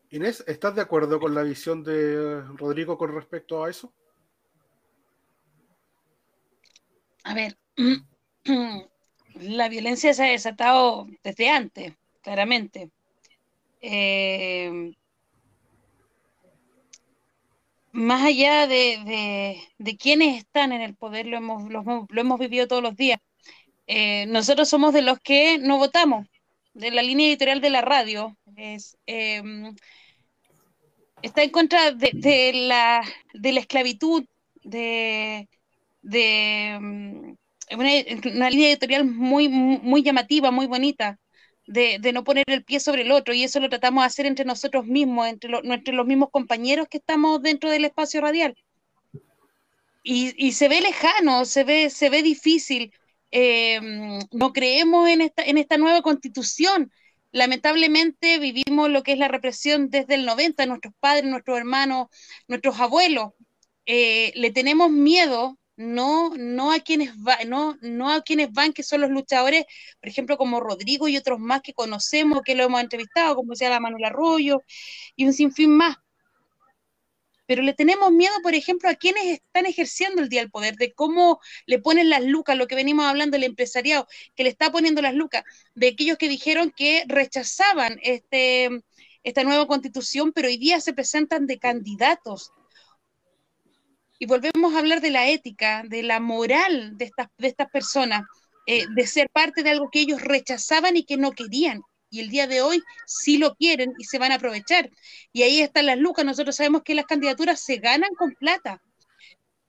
Inés, 0.10 0.44
¿estás 0.48 0.74
de 0.74 0.82
acuerdo 0.82 1.20
con 1.20 1.36
la 1.36 1.44
visión 1.44 1.84
de 1.84 2.42
Rodrigo 2.58 2.98
con 2.98 3.14
respecto 3.14 3.64
a 3.64 3.70
eso? 3.70 3.94
A 7.30 7.34
ver, 7.34 7.58
la 9.36 9.70
violencia 9.70 10.14
se 10.14 10.24
ha 10.24 10.30
desatado 10.32 11.08
desde 11.24 11.50
antes, 11.50 11.94
claramente. 12.22 12.92
Eh, 13.82 14.94
más 17.92 18.24
allá 18.24 18.68
de, 18.68 19.00
de, 19.06 19.62
de 19.78 19.98
quienes 19.98 20.38
están 20.38 20.72
en 20.72 20.82
el 20.82 20.96
poder, 20.96 21.26
lo 21.28 21.38
hemos, 21.38 21.70
lo, 21.72 21.82
hemos- 22.22 22.40
vivido 22.40 22.68
todos 22.68 22.84
los 22.84 22.96
días. 22.96 23.20
Eh, 23.88 24.26
nosotros 24.28 24.70
somos 24.70 24.94
de 24.94 25.02
los 25.04 25.20
que 25.22 25.60
no 25.60 25.78
votamos, 25.80 26.28
de 26.74 26.92
la 26.92 27.04
línea 27.04 27.28
editorial 27.30 27.62
de 27.62 27.72
la 27.72 27.82
radio. 27.82 28.38
Es, 28.58 28.98
eh, 29.08 29.44
está 31.22 31.44
en 31.44 31.50
contra 31.52 31.92
de 31.92 32.52
la, 32.54 33.04
de 33.34 33.52
la 33.54 33.60
esclavitud, 33.60 34.26
de, 34.64 35.48
de 36.06 36.78
mm, 36.82 37.36
una, 37.80 37.90
una 38.36 38.50
línea 38.50 38.70
editorial 38.70 39.06
muy, 39.06 39.50
muy 39.50 40.04
llamativa, 40.04 40.52
muy 40.52 40.68
bonita, 40.68 41.20
de, 41.68 41.98
de 42.00 42.14
no 42.14 42.24
poner 42.24 42.46
el 42.48 42.64
pie 42.64 42.80
sobre 42.80 43.02
el 43.04 43.12
otro, 43.12 43.34
y 43.34 43.44
eso 43.44 43.60
lo 43.60 43.70
tratamos 43.70 44.04
de 44.04 44.08
hacer 44.08 44.26
entre 44.28 44.46
nosotros 44.46 44.86
mismos, 44.86 45.28
entre, 45.28 45.50
lo- 45.50 45.64
entre 45.64 45.94
los 45.94 46.06
mismos 46.06 46.30
compañeros 46.32 46.88
que 46.90 46.98
estamos 47.00 47.42
dentro 47.42 47.70
del 47.72 47.86
espacio 47.86 48.22
radial. 48.22 48.56
Y, 50.04 50.34
y 50.38 50.52
se 50.54 50.68
ve 50.70 50.82
lejano, 50.82 51.46
se 51.46 51.64
ve, 51.64 51.90
se 51.90 52.10
ve 52.10 52.22
difícil. 52.24 52.94
Eh, 53.32 53.80
no 54.32 54.54
creemos 54.54 55.10
en 55.10 55.22
esta, 55.22 55.44
en 55.44 55.58
esta 55.58 55.78
nueva 55.78 56.02
constitución. 56.02 56.92
Lamentablemente 57.32 58.40
vivimos 58.40 58.90
lo 58.90 59.04
que 59.04 59.14
es 59.14 59.18
la 59.20 59.28
represión 59.28 59.90
desde 59.90 60.16
el 60.16 60.26
90, 60.26 60.66
nuestros 60.68 60.94
padres, 61.00 61.26
nuestros 61.26 61.58
hermanos, 61.58 62.08
nuestros 62.48 62.80
abuelos. 62.80 63.32
Eh, 63.86 64.32
le 64.36 64.52
tenemos 64.52 64.92
miedo 64.92 65.58
no, 65.78 66.32
no 66.38 66.72
a 66.72 66.80
quienes 66.80 67.12
va, 67.18 67.38
no, 67.46 67.78
no 67.82 68.12
a 68.12 68.22
quienes 68.22 68.52
van, 68.52 68.74
que 68.74 68.84
son 68.84 69.02
los 69.02 69.10
luchadores, 69.10 69.66
por 70.00 70.10
ejemplo, 70.10 70.38
como 70.38 70.60
Rodrigo 70.60 71.08
y 71.08 71.18
otros 71.18 71.40
más 71.40 71.62
que 71.62 71.74
conocemos, 71.74 72.42
que 72.44 72.56
lo 72.56 72.64
hemos 72.64 72.82
entrevistado, 72.82 73.36
como 73.36 73.56
sea 73.56 73.70
la 73.70 73.80
Manuel 73.80 74.06
Arroyo 74.06 74.62
y 75.16 75.26
un 75.26 75.34
sinfín 75.34 75.72
más. 75.72 75.98
Pero 77.48 77.62
le 77.62 77.74
tenemos 77.74 78.12
miedo, 78.12 78.34
por 78.42 78.56
ejemplo, 78.56 78.90
a 78.90 78.96
quienes 78.96 79.26
están 79.26 79.66
ejerciendo 79.68 80.22
el 80.22 80.30
día 80.30 80.42
del 80.42 80.50
poder, 80.50 80.76
de 80.76 80.94
cómo 80.94 81.40
le 81.68 81.80
ponen 81.80 82.10
las 82.10 82.24
lucas, 82.24 82.58
lo 82.58 82.68
que 82.68 82.76
venimos 82.76 83.06
hablando 83.06 83.36
del 83.36 83.44
empresariado, 83.44 84.08
que 84.36 84.44
le 84.44 84.50
está 84.50 84.72
poniendo 84.72 85.02
las 85.02 85.14
lucas, 85.14 85.44
de 85.76 85.90
aquellos 85.90 86.18
que 86.18 86.28
dijeron 86.28 86.74
que 86.76 87.04
rechazaban 87.08 88.00
este, 88.02 88.70
esta 89.24 89.44
nueva 89.44 89.68
constitución, 89.68 90.32
pero 90.34 90.48
hoy 90.48 90.58
día 90.58 90.80
se 90.82 90.94
presentan 90.94 91.46
de 91.46 91.60
candidatos. 91.60 92.52
Y 94.20 94.26
volvemos 94.26 94.74
a 94.74 94.80
hablar 94.80 95.02
de 95.02 95.12
la 95.12 95.28
ética, 95.30 95.84
de 95.86 96.04
la 96.04 96.20
moral 96.20 96.98
de 96.98 97.06
estas, 97.06 97.28
de 97.38 97.48
estas 97.48 97.70
personas, 97.70 98.24
eh, 98.68 98.86
de 98.96 99.08
ser 99.08 99.30
parte 99.30 99.62
de 99.64 99.72
algo 99.72 99.90
que 99.92 100.00
ellos 100.00 100.22
rechazaban 100.22 100.98
y 100.98 101.04
que 101.04 101.18
no 101.18 101.32
querían. 101.32 101.82
Y 102.10 102.22
el 102.22 102.30
día 102.30 102.48
de 102.48 102.62
hoy 102.62 102.82
sí 103.06 103.38
lo 103.38 103.56
quieren 103.56 103.94
y 104.00 104.06
se 104.06 104.20
van 104.20 104.32
a 104.32 104.36
aprovechar. 104.36 104.90
Y 105.34 105.44
ahí 105.44 105.62
están 105.62 105.86
las 105.86 105.98
lucas. 105.98 106.26
Nosotros 106.26 106.56
sabemos 106.56 106.84
que 106.84 106.96
las 106.96 107.06
candidaturas 107.06 107.60
se 107.60 107.78
ganan 107.78 108.12
con 108.16 108.34
plata. 108.36 108.82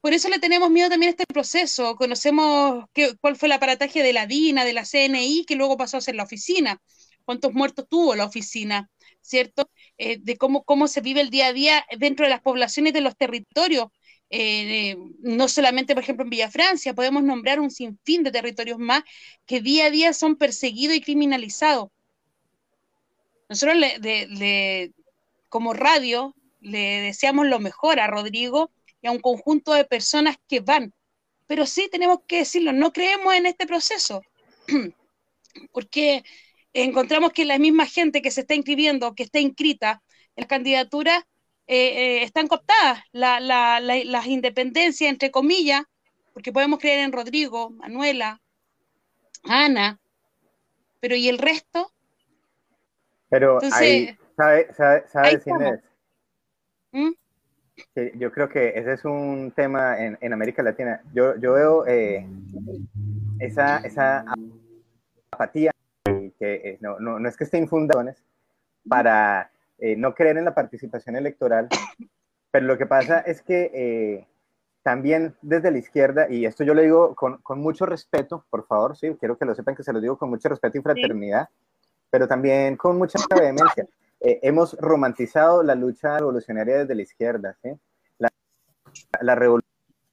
Por 0.01 0.14
eso 0.14 0.28
le 0.28 0.39
tenemos 0.39 0.70
miedo 0.70 0.89
también 0.89 1.09
a 1.09 1.10
este 1.10 1.27
proceso. 1.27 1.97
Conocemos 1.97 2.85
qué, 2.94 3.16
cuál 3.20 3.36
fue 3.36 3.48
el 3.48 3.52
aparataje 3.52 4.02
de 4.05 4.12
la 4.12 4.27
DINA, 4.27 4.64
de 4.64 4.73
la 4.73 4.85
CNI, 4.85 5.44
que 5.44 5.56
luego 5.56 5.77
pasó 5.77 5.97
a 5.97 6.01
ser 6.01 6.14
la 6.14 6.23
oficina. 6.23 6.81
¿Cuántos 7.24 7.52
muertos 7.52 7.86
tuvo 7.89 8.14
la 8.14 8.24
oficina? 8.24 8.89
¿Cierto? 9.20 9.68
Eh, 9.98 10.18
de 10.20 10.36
cómo, 10.36 10.62
cómo 10.62 10.86
se 10.86 11.01
vive 11.01 11.20
el 11.20 11.31
día 11.31 11.48
a 11.48 11.52
día 11.52 11.85
dentro 11.98 12.24
de 12.24 12.31
las 12.31 12.40
poblaciones 12.43 12.93
de 12.93 13.01
los 13.01 13.16
territorios. 13.16 13.89
Eh, 14.28 14.97
no 15.20 15.48
solamente, 15.48 15.94
por 15.94 16.03
ejemplo, 16.03 16.24
en 16.24 16.31
Villa 16.31 16.51
Francia, 16.51 16.94
podemos 16.94 17.23
nombrar 17.23 17.61
un 17.61 17.70
sinfín 17.70 18.23
de 18.23 18.32
territorios 18.32 18.78
más 18.78 19.03
que 19.47 19.61
día 19.61 19.86
a 19.86 19.90
día 19.90 20.12
son 20.12 20.36
perseguidos 20.36 20.97
y 20.97 21.01
criminalizados. 21.01 21.90
Nosotros 23.48 23.77
como 25.48 25.73
radio 25.73 26.35
le 26.61 27.01
deseamos 27.03 27.47
lo 27.47 27.61
mejor 27.61 28.01
a 28.01 28.09
Rodrigo 28.09 28.70
y 29.01 29.07
a 29.07 29.12
un 29.12 29.20
conjunto 29.20 29.73
de 29.73 29.85
personas 29.85 30.36
que 30.48 30.61
van, 30.61 30.93
pero 31.47 31.65
sí 31.65 31.89
tenemos 31.90 32.20
que 32.27 32.39
decirlo, 32.39 32.73
no 32.73 32.93
creemos 32.93 33.35
en 33.35 33.47
este 33.47 33.66
proceso, 33.66 34.23
porque 35.73 36.24
encontramos 36.73 37.32
que 37.32 37.44
la 37.44 37.59
misma 37.59 37.86
gente 37.86 38.20
que 38.20 38.31
se 38.31 38.40
está 38.40 38.55
inscribiendo, 38.55 39.15
que 39.15 39.23
está 39.23 39.39
inscrita 39.39 40.03
en 40.35 40.43
las 40.43 40.48
candidaturas, 40.48 41.24
eh, 41.67 42.19
eh, 42.19 42.23
están 42.23 42.47
cooptadas, 42.47 43.03
la- 43.13 43.41
la- 43.41 43.81
la- 43.81 44.05
las 44.05 44.27
independencias, 44.27 45.11
entre 45.11 45.31
comillas, 45.31 45.83
porque 46.33 46.53
podemos 46.53 46.79
creer 46.79 47.01
en 47.01 47.13
Rodrigo, 47.13 47.71
Manuela, 47.71 48.41
Ana, 49.45 49.99
pero 51.01 51.17
¿y 51.17 51.29
el 51.29 51.39
resto? 51.39 51.93
Pero 53.29 53.55
Entonces, 53.55 53.81
ahí, 53.81 54.19
¿sabe, 54.37 54.75
sabe, 54.75 55.09
sabe 55.09 55.43
Inés? 55.47 55.81
¿Mm? 56.93 57.11
yo 58.15 58.33
creo 58.33 58.49
que 58.49 58.73
ese 58.75 58.95
es 58.95 59.05
un 59.05 59.53
tema 59.55 59.99
en, 60.03 60.17
en 60.21 60.33
América 60.33 60.63
Latina. 60.63 61.03
Yo, 61.13 61.37
yo 61.37 61.53
veo 61.53 61.87
eh, 61.87 62.27
esa, 63.39 63.79
esa 63.79 64.25
apatía, 65.31 65.73
que 66.39 66.79
no, 66.81 66.99
no, 66.99 67.19
no 67.19 67.29
es 67.29 67.37
que 67.37 67.45
esté 67.45 67.59
infundaciones 67.59 68.23
para 68.89 69.51
eh, 69.78 69.97
no 69.97 70.15
creer 70.15 70.39
en 70.39 70.44
la 70.44 70.55
participación 70.55 71.16
electoral, 71.16 71.69
pero 72.51 72.66
lo 72.66 72.78
que 72.78 72.86
pasa 72.86 73.20
es 73.20 73.43
que 73.43 73.70
eh, 73.74 74.27
también 74.82 75.35
desde 75.43 75.70
la 75.70 75.78
izquierda, 75.78 76.27
y 76.31 76.47
esto 76.47 76.65
yo 76.65 76.73
lo 76.74 76.81
digo 76.82 77.15
con, 77.15 77.39
con 77.39 77.61
mucho 77.61 77.86
respeto, 77.86 78.44
por 78.51 78.66
favor, 78.66 78.97
sí, 78.97 79.16
quiero 79.19 79.36
que 79.36 79.44
lo 79.44 79.55
sepan 79.55 79.74
que 79.74 79.82
se 79.82 79.93
lo 79.93 80.01
digo 80.01 80.16
con 80.16 80.31
mucho 80.31 80.48
respeto 80.48 80.78
y 80.78 80.82
fraternidad, 80.82 81.48
pero 82.11 82.27
también 82.28 82.77
con 82.77 82.97
mucha 82.97 83.19
vehemencia. 83.35 83.86
Eh, 84.20 84.39
hemos 84.43 84.74
romantizado 84.81 85.62
la 85.62 85.74
lucha 85.74 86.19
revolucionaria 86.19 86.78
desde 86.78 86.94
la 86.94 87.03
izquierda, 87.03 87.57
¿sí? 87.62 87.70
La, 88.19 88.31
la 89.20 89.35
revolución 89.35 89.69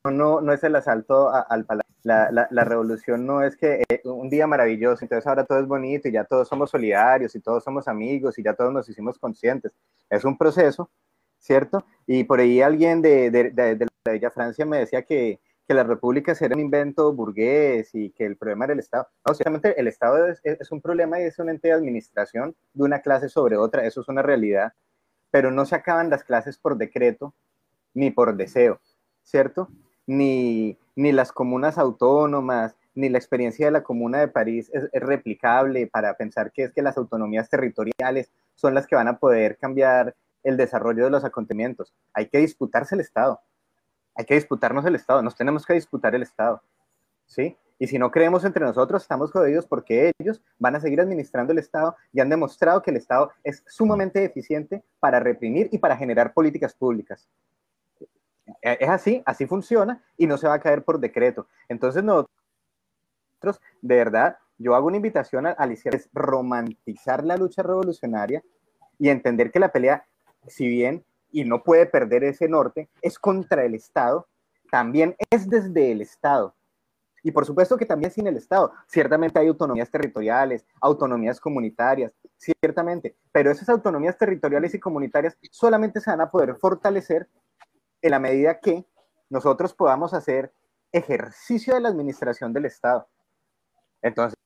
no, 0.06 0.42
no 0.42 0.52
es 0.52 0.62
el 0.64 0.76
asalto 0.76 1.30
a- 1.30 1.42
al 1.42 1.66
palacio, 1.66 1.83
la, 2.04 2.32
la- 2.32 2.48
la 2.52 2.64
revolución 2.66 3.26
no 3.26 3.44
es 3.44 3.56
que 3.58 3.84
eh, 3.90 4.02
un 4.06 4.30
día 4.30 4.46
maravilloso, 4.48 5.04
entonces 5.06 5.26
ahora 5.28 5.46
todo 5.46 5.60
es 5.60 5.68
bonito 5.68 6.08
y 6.08 6.12
ya 6.12 6.26
todos 6.26 6.48
somos 6.48 6.70
solidarios 6.70 7.36
y 7.36 7.40
todos 7.42 7.64
somos 7.64 7.88
amigos 7.88 8.38
y 8.38 8.44
ya 8.44 8.54
todos 8.54 8.74
nos 8.74 8.88
hicimos 8.90 9.18
conscientes. 9.20 9.74
Es 10.10 10.26
un 10.26 10.38
proceso, 10.38 10.90
¿cierto? 11.40 11.86
Y 12.08 12.24
por 12.26 12.40
ahí 12.40 12.62
alguien 12.62 13.02
de, 13.02 13.32
de, 13.32 13.52
de- 13.52 13.76
de 13.76 13.86
la 14.06 14.12
Bella 14.14 14.32
Francia 14.32 14.66
me 14.66 14.80
decía 14.80 15.04
que, 15.04 15.40
que 15.68 15.74
las 15.74 15.88
repúblicas 15.88 16.42
era 16.42 16.56
un 16.56 16.62
invento 16.62 17.14
burgués 17.14 17.90
y 17.96 18.10
que 18.12 18.26
el 18.26 18.36
problema 18.38 18.66
era 18.66 18.74
el 18.74 18.80
Estado. 18.80 19.08
No, 19.26 19.34
el 19.64 19.88
Estado 19.88 20.28
es, 20.28 20.42
es 20.44 20.72
un 20.72 20.82
problema 20.82 21.20
y 21.22 21.24
es 21.24 21.40
un 21.40 21.50
ente 21.50 21.70
de 21.70 21.74
administración 21.74 22.56
de 22.74 22.84
una 22.84 23.00
clase 23.00 23.30
sobre 23.30 23.56
otra, 23.58 23.86
eso 23.86 24.02
es 24.02 24.10
una 24.10 24.22
realidad, 24.22 24.74
pero 25.32 25.52
no 25.52 25.66
se 25.66 25.76
acaban 25.76 26.10
las 26.10 26.24
clases 26.26 26.58
por 26.58 26.78
decreto 26.78 27.34
ni 27.94 28.12
por 28.12 28.36
deseo, 28.36 28.80
¿cierto? 29.24 29.70
Ni, 30.06 30.78
ni 30.96 31.12
las 31.12 31.32
comunas 31.32 31.78
autónomas, 31.78 32.76
ni 32.96 33.10
la 33.10 33.18
experiencia 33.18 33.66
de 33.66 33.72
la 33.72 33.84
Comuna 33.84 34.20
de 34.20 34.28
París 34.28 34.70
es, 34.74 34.90
replicable 34.94 35.88
para 35.88 36.16
pensar 36.16 36.52
que 36.52 36.64
es 36.64 36.74
que 36.74 36.82
las 36.82 36.98
autonomías 36.98 37.50
territoriales 37.50 38.32
son 38.56 38.74
las 38.74 38.88
que 38.88 38.96
van 38.96 39.08
a 39.08 39.18
poder 39.18 39.58
cambiar 39.58 40.16
el 40.44 40.58
desarrollo 40.58 41.06
de 41.06 41.10
los 41.10 41.24
acontecimientos. 41.24 41.94
Hay 42.14 42.28
que 42.28 42.40
disputarse 42.40 42.96
el 42.96 43.02
Estado, 43.02 43.42
hay 44.16 44.26
que 44.26 44.36
disputarnos 44.36 44.86
el 44.86 44.96
Estado, 44.96 45.22
nos 45.22 45.36
tenemos 45.36 45.66
que 45.66 45.74
disputar 45.74 46.14
el 46.16 46.24
Estado, 46.24 46.62
¿sí? 47.26 47.58
Y 47.80 47.88
si 47.88 47.98
no 47.98 48.12
creemos 48.12 48.46
entre 48.46 48.64
nosotros, 48.64 49.02
estamos 49.02 49.32
jodidos 49.32 49.66
porque 49.66 50.12
ellos 50.20 50.42
van 50.60 50.76
a 50.76 50.80
seguir 50.80 51.02
administrando 51.02 51.52
el 51.52 51.60
Estado 51.60 51.96
y 52.14 52.22
han 52.22 52.30
demostrado 52.30 52.82
que 52.82 52.92
el 52.92 52.98
Estado 52.98 53.32
es 53.44 53.64
sumamente 53.68 54.24
eficiente 54.24 54.84
para 55.00 55.20
reprimir 55.20 55.70
y 55.72 55.80
para 55.80 55.98
generar 55.98 56.34
políticas 56.34 56.76
públicas. 56.76 57.28
Eh, 58.62 58.78
Es 58.82 58.90
así, 58.90 59.24
así 59.26 59.46
funciona 59.46 60.04
y 60.18 60.28
no 60.28 60.38
se 60.38 60.48
va 60.48 60.56
a 60.56 60.60
caer 60.60 60.84
por 60.84 61.00
decreto. 61.00 61.48
Entonces 61.70 62.04
nosotros, 62.04 62.30
de 63.82 63.96
verdad, 63.96 64.38
yo 64.58 64.76
hago 64.76 64.88
una 64.88 64.98
invitación 64.98 65.46
a, 65.48 65.68
izquierda, 65.68 65.98
es 65.98 66.10
romantizar 66.14 67.24
la 67.24 67.38
lucha 67.38 67.64
revolucionaria 67.64 68.44
y 69.00 69.10
entender 69.10 69.52
que 69.52 69.60
la 69.60 69.72
pelea, 69.72 70.06
si 70.48 70.68
bien 70.68 71.04
y 71.32 71.44
no 71.46 71.64
puede 71.64 71.86
perder 71.86 72.24
ese 72.24 72.48
norte, 72.48 72.90
es 73.02 73.18
contra 73.18 73.66
el 73.66 73.74
Estado, 73.74 74.28
también 74.72 75.16
es 75.32 75.50
desde 75.50 75.92
el 75.92 76.02
Estado. 76.02 76.56
Y 77.24 77.32
por 77.32 77.46
supuesto 77.46 77.78
que 77.78 77.86
también 77.86 78.12
sin 78.12 78.28
el 78.28 78.38
Estado. 78.38 78.74
Ciertamente 78.88 79.40
hay 79.40 79.48
autonomías 79.48 79.90
territoriales, 79.90 80.66
autonomías 80.82 81.40
comunitarias, 81.40 82.12
ciertamente, 82.38 83.16
pero 83.32 83.50
esas 83.50 83.70
autonomías 83.70 84.18
territoriales 84.18 84.74
y 84.74 84.80
comunitarias 84.80 85.38
solamente 85.50 86.02
se 86.02 86.12
van 86.12 86.22
a 86.22 86.30
poder 86.30 86.56
fortalecer 86.58 87.30
en 88.04 88.12
la 88.12 88.20
medida 88.20 88.60
que 88.60 88.86
nosotros 89.30 89.74
podamos 89.74 90.14
hacer 90.14 90.54
ejercicio 90.92 91.74
de 91.74 91.82
la 91.82 91.90
administración 91.90 92.54
del 92.54 92.66
Estado. 92.66 93.08
Entonces, 94.02 94.38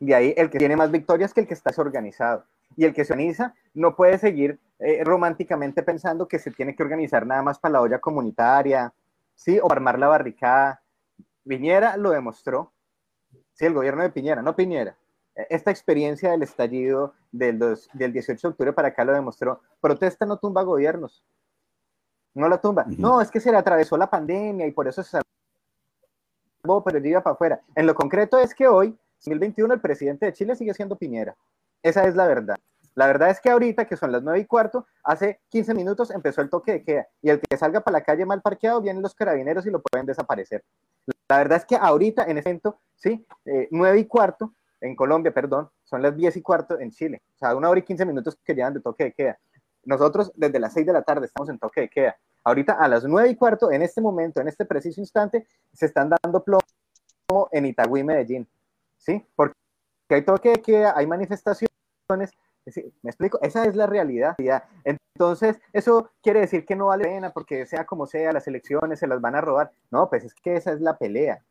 de 0.00 0.14
ahí 0.14 0.34
el 0.36 0.50
que 0.50 0.58
tiene 0.58 0.76
más 0.76 0.90
victorias 0.90 1.32
que 1.32 1.42
el 1.42 1.46
que 1.46 1.54
está 1.54 1.70
desorganizado. 1.70 2.44
Y 2.76 2.84
el 2.84 2.94
que 2.94 3.04
se 3.04 3.12
organiza 3.12 3.54
no 3.74 3.94
puede 3.94 4.18
seguir 4.18 4.58
eh, 4.78 5.02
románticamente 5.04 5.82
pensando 5.82 6.26
que 6.26 6.38
se 6.38 6.50
tiene 6.50 6.74
que 6.74 6.82
organizar 6.82 7.26
nada 7.26 7.42
más 7.42 7.58
para 7.58 7.72
la 7.72 7.80
olla 7.80 7.98
comunitaria, 7.98 8.92
¿sí? 9.34 9.58
O 9.62 9.70
armar 9.70 9.98
la 9.98 10.08
barricada. 10.08 10.82
Piñera 11.46 11.96
lo 11.96 12.10
demostró. 12.10 12.72
Sí, 13.52 13.66
el 13.66 13.74
gobierno 13.74 14.02
de 14.02 14.10
Piñera, 14.10 14.42
no 14.42 14.56
Piñera. 14.56 14.96
Esta 15.48 15.70
experiencia 15.70 16.30
del 16.32 16.42
estallido 16.42 17.14
del, 17.32 17.58
dos- 17.58 17.88
del 17.92 18.12
18 18.12 18.48
de 18.48 18.50
octubre 18.52 18.72
para 18.72 18.88
acá 18.88 19.04
lo 19.04 19.12
demostró. 19.12 19.60
Protesta 19.80 20.26
no 20.26 20.38
tumba 20.38 20.62
gobiernos. 20.62 21.22
No 22.34 22.48
la 22.48 22.60
tumba. 22.60 22.84
No, 22.98 23.20
es 23.20 23.30
que 23.30 23.40
se 23.40 23.50
le 23.50 23.56
atravesó 23.56 23.96
la 23.96 24.08
pandemia 24.10 24.66
y 24.66 24.70
por 24.72 24.86
eso 24.88 25.02
se 25.02 25.20
salvó, 26.62 26.82
pero 26.84 26.98
iba 26.98 27.20
para 27.22 27.34
afuera. 27.34 27.60
En 27.74 27.86
lo 27.86 27.94
concreto 27.94 28.38
es 28.38 28.54
que 28.54 28.68
hoy, 28.68 28.96
2021, 29.20 29.74
el 29.74 29.80
presidente 29.80 30.26
de 30.26 30.32
Chile 30.32 30.54
sigue 30.56 30.74
siendo 30.74 30.96
Piñera. 30.96 31.36
Esa 31.82 32.04
es 32.04 32.14
la 32.14 32.26
verdad. 32.26 32.56
La 32.94 33.06
verdad 33.06 33.30
es 33.30 33.40
que 33.40 33.50
ahorita, 33.50 33.86
que 33.86 33.96
son 33.96 34.10
las 34.10 34.22
9 34.24 34.40
y 34.40 34.44
cuarto, 34.44 34.86
hace 35.04 35.40
15 35.50 35.72
minutos 35.74 36.10
empezó 36.10 36.40
el 36.40 36.50
toque 36.50 36.72
de 36.72 36.82
queda. 36.84 37.08
Y 37.22 37.30
el 37.30 37.40
que 37.40 37.56
salga 37.56 37.80
para 37.80 37.98
la 37.98 38.04
calle 38.04 38.26
mal 38.26 38.42
parqueado, 38.42 38.80
vienen 38.80 39.02
los 39.02 39.14
carabineros 39.14 39.64
y 39.66 39.70
lo 39.70 39.80
pueden 39.80 40.04
desaparecer. 40.06 40.64
La 41.28 41.38
verdad 41.38 41.58
es 41.58 41.64
que 41.64 41.76
ahorita, 41.76 42.24
en 42.24 42.38
ese 42.38 42.48
momento, 42.48 42.80
sí, 42.96 43.24
eh, 43.44 43.68
9 43.70 44.00
y 44.00 44.04
cuarto, 44.06 44.52
en 44.80 44.96
Colombia, 44.96 45.32
perdón, 45.32 45.70
son 45.84 46.02
las 46.02 46.16
10 46.16 46.36
y 46.36 46.42
cuarto 46.42 46.78
en 46.78 46.90
Chile. 46.90 47.22
O 47.34 47.38
sea, 47.38 47.56
una 47.56 47.68
hora 47.68 47.80
y 47.80 47.82
15 47.82 48.04
minutos 48.06 48.38
que 48.44 48.54
llevan 48.54 48.74
de 48.74 48.80
toque 48.80 49.04
de 49.04 49.12
queda. 49.12 49.38
Nosotros 49.84 50.32
desde 50.34 50.58
las 50.58 50.72
6 50.72 50.86
de 50.86 50.92
la 50.92 51.02
tarde 51.02 51.26
estamos 51.26 51.48
en 51.48 51.58
toque 51.58 51.82
de 51.82 51.88
queda. 51.88 52.16
Ahorita 52.44 52.74
a 52.74 52.88
las 52.88 53.04
9 53.04 53.30
y 53.30 53.36
cuarto, 53.36 53.70
en 53.72 53.82
este 53.82 54.00
momento, 54.00 54.40
en 54.40 54.48
este 54.48 54.64
preciso 54.64 55.00
instante, 55.00 55.46
se 55.72 55.86
están 55.86 56.10
dando 56.22 56.42
plomo 56.42 57.48
en 57.52 57.66
Itagüí, 57.66 58.04
Medellín. 58.04 58.48
¿Sí? 58.96 59.26
Porque 59.34 59.54
hay 60.10 60.22
toque 60.22 60.50
de 60.50 60.62
queda, 60.62 60.94
hay 60.96 61.06
manifestaciones. 61.06 61.70
¿Me 63.02 63.10
explico? 63.10 63.38
Esa 63.42 63.64
es 63.64 63.74
la 63.76 63.86
realidad. 63.86 64.36
Entonces, 64.84 65.58
eso 65.72 66.10
quiere 66.22 66.40
decir 66.40 66.66
que 66.66 66.76
no 66.76 66.86
vale 66.86 67.04
pena 67.04 67.32
porque 67.32 67.66
sea 67.66 67.86
como 67.86 68.06
sea, 68.06 68.32
las 68.32 68.46
elecciones 68.46 68.98
se 68.98 69.06
las 69.06 69.20
van 69.20 69.34
a 69.34 69.40
robar. 69.40 69.72
No, 69.90 70.08
pues 70.08 70.24
es 70.24 70.34
que 70.34 70.56
esa 70.56 70.72
es 70.72 70.80
la 70.80 70.96
pelea. 70.96 71.42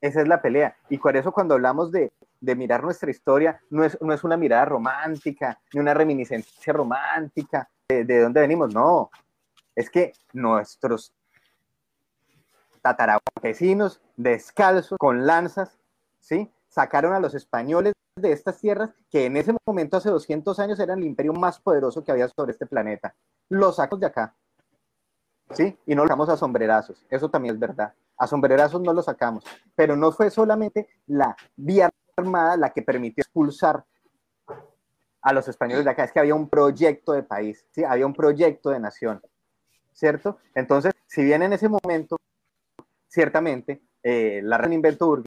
Esa 0.00 0.22
es 0.22 0.28
la 0.28 0.40
pelea. 0.40 0.76
Y 0.88 0.98
por 0.98 1.16
eso 1.16 1.32
cuando 1.32 1.54
hablamos 1.54 1.92
de, 1.92 2.12
de 2.40 2.54
mirar 2.54 2.82
nuestra 2.82 3.10
historia, 3.10 3.60
no 3.70 3.84
es, 3.84 3.98
no 4.00 4.12
es 4.12 4.24
una 4.24 4.36
mirada 4.36 4.64
romántica, 4.64 5.60
ni 5.72 5.80
una 5.80 5.94
reminiscencia 5.94 6.72
romántica 6.72 7.68
de, 7.88 8.04
de 8.04 8.20
dónde 8.20 8.40
venimos. 8.40 8.72
No, 8.72 9.10
es 9.74 9.90
que 9.90 10.12
nuestros 10.32 11.12
tataracampesinos 12.82 14.00
descalzos, 14.16 14.98
con 14.98 15.26
lanzas, 15.26 15.78
¿sí? 16.18 16.50
Sacaron 16.68 17.12
a 17.12 17.20
los 17.20 17.34
españoles 17.34 17.92
de 18.16 18.32
estas 18.32 18.58
tierras 18.58 18.90
que 19.10 19.26
en 19.26 19.36
ese 19.36 19.54
momento, 19.66 19.96
hace 19.96 20.10
200 20.10 20.58
años, 20.58 20.78
eran 20.80 20.98
el 20.98 21.06
imperio 21.06 21.32
más 21.32 21.58
poderoso 21.60 22.04
que 22.04 22.12
había 22.12 22.28
sobre 22.28 22.52
este 22.52 22.66
planeta. 22.66 23.14
Los 23.48 23.76
sacamos 23.76 24.00
de 24.00 24.06
acá, 24.06 24.34
¿sí? 25.50 25.78
Y 25.86 25.94
no 25.94 26.02
los 26.02 26.08
sacamos 26.08 26.28
a 26.28 26.36
sombrerazos, 26.36 27.04
eso 27.10 27.28
también 27.28 27.54
es 27.54 27.60
verdad. 27.60 27.92
A 28.20 28.26
sombrerazos 28.26 28.82
no 28.82 28.92
los 28.92 29.06
sacamos, 29.06 29.44
pero 29.74 29.96
no 29.96 30.12
fue 30.12 30.30
solamente 30.30 30.88
la 31.06 31.34
vía 31.56 31.88
armada 32.16 32.58
la 32.58 32.68
que 32.70 32.82
permitió 32.82 33.22
expulsar 33.22 33.82
a 35.22 35.32
los 35.32 35.48
españoles 35.48 35.86
de 35.86 35.90
acá, 35.90 36.04
es 36.04 36.12
que 36.12 36.20
había 36.20 36.34
un 36.34 36.50
proyecto 36.50 37.12
de 37.12 37.22
país, 37.22 37.66
¿sí? 37.70 37.82
Había 37.82 38.04
un 38.04 38.12
proyecto 38.12 38.68
de 38.68 38.78
nación, 38.78 39.22
¿cierto? 39.92 40.36
Entonces, 40.54 40.92
si 41.06 41.24
bien 41.24 41.42
en 41.42 41.54
ese 41.54 41.68
momento, 41.70 42.18
ciertamente, 43.08 43.80
eh, 44.02 44.42
la 44.44 44.58
gran 44.58 44.74
invento 44.74 45.22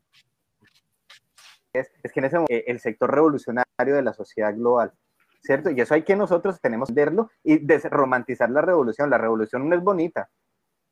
es 1.73 1.89
que 2.11 2.19
en 2.19 2.25
ese 2.25 2.35
momento, 2.35 2.53
eh, 2.53 2.65
el 2.67 2.79
sector 2.79 3.11
revolucionario 3.11 3.95
de 3.95 4.03
la 4.03 4.13
sociedad 4.13 4.53
global, 4.53 4.93
¿cierto? 5.41 5.71
Y 5.71 5.81
eso 5.81 5.95
hay 5.95 6.03
que 6.03 6.15
nosotros 6.15 6.59
tenemos 6.61 6.89
que 6.89 6.93
verlo 6.93 7.31
y 7.43 7.57
desromantizar 7.57 8.51
la 8.51 8.61
revolución. 8.61 9.09
La 9.09 9.17
revolución 9.17 9.67
no 9.67 9.75
es 9.75 9.81
bonita, 9.81 10.29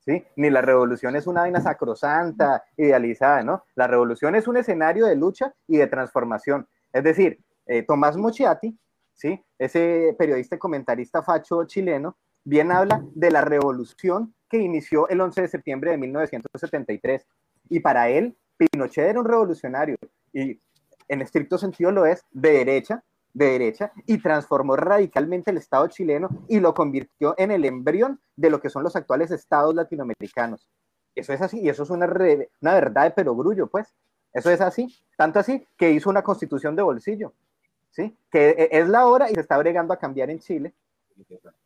¿sí? 0.05 0.25
Ni 0.35 0.49
la 0.49 0.61
revolución 0.61 1.15
es 1.15 1.27
una 1.27 1.41
vaina 1.41 1.61
sacrosanta, 1.61 2.63
idealizada, 2.77 3.43
¿no? 3.43 3.63
La 3.75 3.87
revolución 3.87 4.35
es 4.35 4.47
un 4.47 4.57
escenario 4.57 5.05
de 5.05 5.15
lucha 5.15 5.53
y 5.67 5.77
de 5.77 5.87
transformación. 5.87 6.67
Es 6.91 7.03
decir, 7.03 7.39
eh, 7.65 7.83
Tomás 7.83 8.17
Mochiati, 8.17 8.77
¿sí? 9.13 9.43
Ese 9.57 10.15
periodista 10.17 10.55
y 10.55 10.59
comentarista 10.59 11.23
facho 11.23 11.63
chileno, 11.65 12.17
bien 12.43 12.71
habla 12.71 13.03
de 13.13 13.31
la 13.31 13.41
revolución 13.41 14.33
que 14.49 14.57
inició 14.57 15.07
el 15.07 15.21
11 15.21 15.43
de 15.43 15.47
septiembre 15.47 15.91
de 15.91 15.97
1973. 15.97 17.25
Y 17.69 17.79
para 17.79 18.09
él, 18.09 18.35
Pinochet 18.57 19.09
era 19.09 19.19
un 19.19 19.25
revolucionario 19.25 19.95
y 20.33 20.59
en 21.07 21.21
estricto 21.21 21.57
sentido 21.57 21.91
lo 21.91 22.05
es, 22.05 22.25
de 22.31 22.51
derecha, 22.51 23.03
de 23.33 23.45
derecha, 23.45 23.91
y 24.05 24.17
transformó 24.21 24.75
radicalmente 24.75 25.51
el 25.51 25.57
Estado 25.57 25.87
chileno 25.87 26.29
y 26.47 26.59
lo 26.59 26.73
convirtió 26.73 27.33
en 27.37 27.51
el 27.51 27.65
embrión 27.65 28.19
de 28.35 28.49
lo 28.49 28.59
que 28.59 28.69
son 28.69 28.83
los 28.83 28.95
actuales 28.95 29.31
estados 29.31 29.73
latinoamericanos. 29.73 30.67
Eso 31.15 31.33
es 31.33 31.41
así, 31.41 31.59
y 31.59 31.69
eso 31.69 31.83
es 31.83 31.89
una, 31.89 32.05
una 32.05 32.73
verdad 32.73 33.03
de 33.03 33.11
perogrullo, 33.11 33.67
pues. 33.67 33.93
Eso 34.33 34.49
es 34.49 34.61
así, 34.61 34.87
tanto 35.17 35.39
así 35.39 35.67
que 35.77 35.91
hizo 35.91 36.09
una 36.09 36.23
constitución 36.23 36.75
de 36.75 36.83
bolsillo, 36.83 37.33
¿sí? 37.89 38.17
Que 38.31 38.51
e- 38.51 38.69
es 38.71 38.87
la 38.87 39.05
hora 39.05 39.29
y 39.29 39.35
se 39.35 39.41
está 39.41 39.57
bregando 39.57 39.93
a 39.93 39.99
cambiar 39.99 40.29
en 40.29 40.39
Chile, 40.39 40.73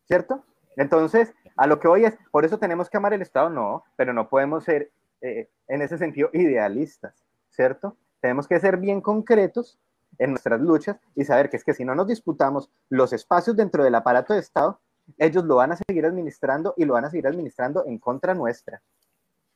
¿cierto? 0.07 0.43
Entonces, 0.75 1.33
a 1.55 1.67
lo 1.67 1.79
que 1.79 1.87
hoy 1.87 2.05
es, 2.05 2.17
por 2.31 2.43
eso 2.43 2.57
tenemos 2.57 2.89
que 2.89 2.97
amar 2.97 3.13
el 3.13 3.21
Estado, 3.21 3.49
no, 3.49 3.83
pero 3.95 4.13
no 4.13 4.29
podemos 4.29 4.63
ser 4.63 4.91
eh, 5.21 5.47
en 5.67 5.81
ese 5.81 5.97
sentido 5.97 6.29
idealistas, 6.33 7.13
¿cierto? 7.49 7.95
Tenemos 8.19 8.47
que 8.47 8.59
ser 8.59 8.77
bien 8.77 8.99
concretos 8.99 9.77
en 10.17 10.31
nuestras 10.31 10.59
luchas 10.61 10.97
y 11.15 11.23
saber 11.25 11.49
que 11.49 11.57
es 11.57 11.63
que 11.63 11.73
si 11.73 11.85
no 11.85 11.95
nos 11.95 12.07
disputamos 12.07 12.69
los 12.89 13.13
espacios 13.13 13.55
dentro 13.55 13.83
del 13.83 13.95
aparato 13.95 14.33
de 14.33 14.39
Estado, 14.39 14.79
ellos 15.17 15.43
lo 15.45 15.57
van 15.57 15.71
a 15.71 15.75
seguir 15.77 16.05
administrando 16.05 16.73
y 16.77 16.85
lo 16.85 16.93
van 16.93 17.05
a 17.05 17.09
seguir 17.09 17.27
administrando 17.27 17.85
en 17.85 17.99
contra 17.99 18.33
nuestra, 18.33 18.81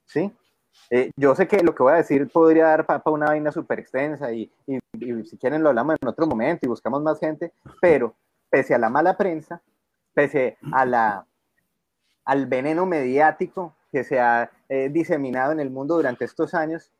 ¿sí? 0.06 0.32
Eh, 0.92 1.12
yo 1.16 1.36
sé 1.36 1.48
que 1.48 1.64
lo 1.64 1.74
que 1.74 1.84
voy 1.84 1.94
a 1.94 1.98
decir 1.98 2.30
podría 2.32 2.66
dar 2.68 2.86
para 2.86 3.02
una 3.08 3.26
vaina 3.28 3.52
súper 3.52 3.80
extensa 3.80 4.32
y, 4.32 4.52
y- 4.68 4.80
si 5.26 5.38
quieren 5.38 5.64
lo 5.64 5.70
hablamos 5.70 5.96
en 6.02 6.08
otro 6.08 6.28
momento 6.28 6.66
y 6.66 6.70
buscamos 6.70 7.02
más 7.02 7.20
gente, 7.20 7.52
pero 7.82 8.16
pese 8.50 8.76
a 8.76 8.78
la 8.78 8.90
mala 8.90 9.18
prensa, 9.18 9.62
pese 10.14 10.58
a 10.72 10.86
la, 10.86 11.26
al 12.26 12.46
veneno 12.46 12.86
mediático 12.86 13.76
que 13.92 14.04
se 14.04 14.20
ha 14.20 14.52
eh, 14.70 14.90
diseminado 14.92 15.52
en 15.52 15.60
el 15.60 15.70
mundo 15.72 15.96
durante 15.96 16.26
estos 16.26 16.54
años, 16.54 16.92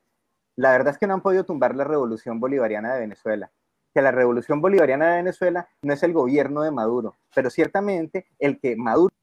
la 0.60 0.72
verdad 0.72 0.92
es 0.92 0.98
que 0.98 1.08
no 1.08 1.14
han 1.14 1.22
podido 1.22 1.46
tumbar 1.46 1.74
la 1.74 1.86
revolución 1.86 2.42
bolivariana 2.42 2.94
de 2.94 3.00
Venezuela. 3.00 3.50
Que 3.94 4.02
la 4.02 4.12
revolución 4.12 4.60
bolivariana 4.60 5.12
de 5.12 5.16
Venezuela 5.18 5.70
no 5.82 5.94
es 5.94 6.04
el 6.04 6.12
gobierno 6.12 6.64
de 6.64 6.72
Maduro, 6.72 7.16
pero 7.34 7.50
ciertamente 7.50 8.28
el 8.40 8.60
que 8.60 8.76
Maduro 8.76 9.16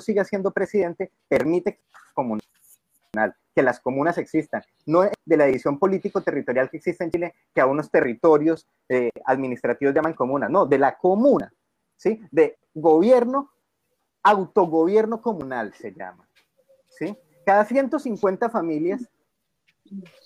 siga 0.00 0.22
siendo 0.24 0.50
presidente 0.50 1.12
permite 1.28 1.80
que 3.54 3.62
las 3.62 3.80
comunas 3.80 4.18
existan. 4.18 4.62
No 4.84 5.00
de 5.24 5.36
la 5.38 5.46
división 5.46 5.78
político-territorial 5.78 6.68
que 6.68 6.76
existe 6.76 7.02
en 7.02 7.10
Chile, 7.10 7.34
que 7.54 7.62
a 7.62 7.66
unos 7.66 7.90
territorios 7.90 8.68
eh, 8.90 9.10
administrativos 9.24 9.94
llaman 9.94 10.12
comunas, 10.12 10.50
no, 10.50 10.66
de 10.66 10.78
la 10.78 10.98
comuna, 10.98 11.50
¿sí? 11.96 12.20
De 12.30 12.58
gobierno, 12.74 13.50
autogobierno 14.22 15.22
comunal 15.22 15.72
se 15.72 15.92
llama, 15.92 16.28
¿sí? 16.90 17.16
Cada 17.44 17.64
150 17.64 18.50
familias 18.50 19.08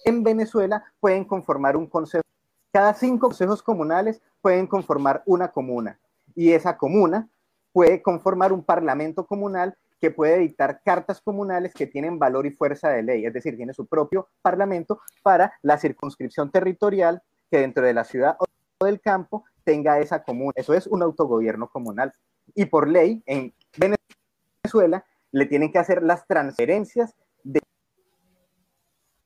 en 0.04 0.22
Venezuela 0.22 0.84
pueden 1.00 1.24
conformar 1.24 1.76
un 1.76 1.86
consejo. 1.86 2.24
Cada 2.72 2.94
cinco 2.94 3.28
consejos 3.28 3.62
comunales 3.62 4.20
pueden 4.40 4.66
conformar 4.66 5.22
una 5.26 5.50
comuna. 5.50 5.98
Y 6.34 6.52
esa 6.52 6.76
comuna 6.76 7.28
puede 7.72 8.02
conformar 8.02 8.52
un 8.52 8.64
parlamento 8.64 9.26
comunal 9.26 9.76
que 10.00 10.10
puede 10.10 10.38
dictar 10.38 10.82
cartas 10.84 11.20
comunales 11.20 11.72
que 11.72 11.86
tienen 11.86 12.18
valor 12.18 12.46
y 12.46 12.50
fuerza 12.50 12.90
de 12.90 13.02
ley, 13.02 13.24
es 13.24 13.32
decir, 13.32 13.56
tiene 13.56 13.72
su 13.72 13.86
propio 13.86 14.28
parlamento 14.42 15.00
para 15.22 15.54
la 15.62 15.78
circunscripción 15.78 16.50
territorial 16.50 17.22
que 17.50 17.58
dentro 17.58 17.86
de 17.86 17.94
la 17.94 18.04
ciudad 18.04 18.36
o 18.38 18.84
del 18.84 19.00
campo 19.00 19.44
tenga 19.64 19.98
esa 20.00 20.22
comuna. 20.22 20.52
Eso 20.56 20.74
es 20.74 20.86
un 20.86 21.02
autogobierno 21.02 21.68
comunal. 21.68 22.12
Y 22.54 22.66
por 22.66 22.88
ley, 22.88 23.22
en 23.24 23.54
Venezuela, 23.78 25.04
le 25.34 25.46
tienen 25.46 25.72
que 25.72 25.80
hacer 25.80 26.02
las 26.04 26.26
transferencias 26.28 27.12
de 27.42 27.60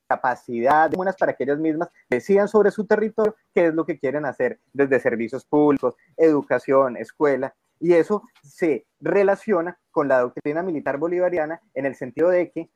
capacidad 0.09 0.89
de 0.89 0.97
para 1.19 1.35
que 1.35 1.45
ellas 1.45 1.59
mismas 1.59 1.91
decidan 2.09 2.49
sobre 2.49 2.71
su 2.71 2.87
territorio 2.87 3.37
qué 3.55 3.67
es 3.67 3.75
lo 3.75 3.85
que 3.85 3.99
quieren 3.99 4.25
hacer 4.25 4.59
desde 4.73 5.01
servicios 5.01 5.45
públicos, 5.45 5.97
educación, 6.17 6.97
escuela, 6.97 7.55
y 7.79 7.93
eso 7.93 8.23
se 8.43 8.87
relaciona 9.01 9.79
con 9.91 10.09
la 10.09 10.21
doctrina 10.21 10.63
militar 10.63 10.97
bolivariana 10.97 11.61
en 11.75 11.85
el 11.85 11.95
sentido 11.95 12.31
de 12.31 12.51
que 12.51 12.71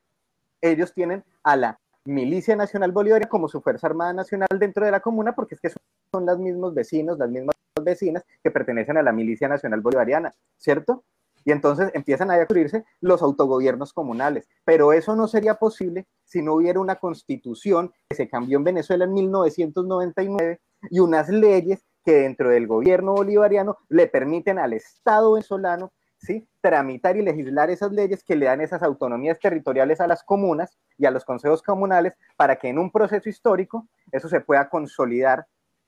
ellos 0.60 0.92
tienen 0.92 1.24
a 1.42 1.56
la 1.56 1.80
Milicia 2.04 2.54
Nacional 2.54 2.92
Bolivariana 2.92 3.30
como 3.30 3.48
su 3.48 3.62
Fuerza 3.62 3.86
Armada 3.86 4.12
Nacional 4.12 4.48
dentro 4.58 4.84
de 4.84 4.90
la 4.90 5.00
comuna, 5.00 5.34
porque 5.34 5.54
es 5.54 5.60
que 5.60 5.70
son 6.10 6.26
los 6.26 6.38
mismos 6.38 6.74
vecinos, 6.74 7.18
las 7.18 7.30
mismas 7.30 7.56
vecinas 7.82 8.24
que 8.42 8.50
pertenecen 8.50 8.98
a 8.98 9.02
la 9.02 9.12
Milicia 9.12 9.48
Nacional 9.48 9.80
Bolivariana, 9.80 10.32
¿cierto? 10.58 11.02
Y 11.44 11.52
entonces 11.52 11.90
empiezan 11.94 12.30
a 12.30 12.38
ocurrirse 12.42 12.84
los 13.00 13.22
autogobiernos 13.22 13.92
comunales. 13.92 14.48
Pero 14.64 14.92
eso 14.92 15.16
no 15.16 15.28
sería 15.28 15.54
posible 15.54 16.06
si 16.24 16.42
no 16.42 16.54
hubiera 16.54 16.80
una 16.80 16.96
constitución 16.96 17.92
que 18.08 18.16
se 18.16 18.28
cambió 18.28 18.58
en 18.58 18.64
Venezuela 18.64 19.04
en 19.04 19.12
1999 19.12 20.60
y 20.90 21.00
unas 21.00 21.28
leyes 21.28 21.84
que 22.04 22.12
dentro 22.12 22.50
del 22.50 22.66
gobierno 22.66 23.14
bolivariano 23.14 23.78
le 23.88 24.06
permiten 24.06 24.58
al 24.58 24.72
Estado 24.72 25.32
venezolano 25.32 25.92
¿sí? 26.22 26.48
tramitar 26.60 27.16
y 27.16 27.22
legislar 27.22 27.70
esas 27.70 27.92
leyes 27.92 28.22
que 28.24 28.36
le 28.36 28.46
dan 28.46 28.60
esas 28.60 28.82
autonomías 28.82 29.38
territoriales 29.38 30.00
a 30.00 30.06
las 30.06 30.22
comunas 30.22 30.78
y 30.96 31.06
a 31.06 31.10
los 31.10 31.24
consejos 31.24 31.62
comunales 31.62 32.14
para 32.36 32.56
que 32.56 32.68
en 32.68 32.78
un 32.78 32.90
proceso 32.90 33.28
histórico 33.28 33.88
eso 34.10 34.28
se 34.28 34.40
pueda 34.40 34.68
consolidar 34.68 35.46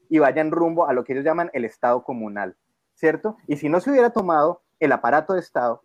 y 0.08 0.18
vayan 0.18 0.50
rumbo 0.50 0.86
a 0.86 0.92
lo 0.92 1.04
que 1.04 1.12
ellos 1.12 1.24
llaman 1.24 1.50
el 1.54 1.64
Estado 1.64 2.02
comunal, 2.02 2.56
¿cierto? 2.94 3.36
Y 3.46 3.56
si 3.56 3.68
no 3.68 3.80
se 3.80 3.90
hubiera 3.90 4.10
tomado 4.10 4.62
el 4.80 4.92
aparato 4.92 5.34
de 5.34 5.40
Estado, 5.40 5.82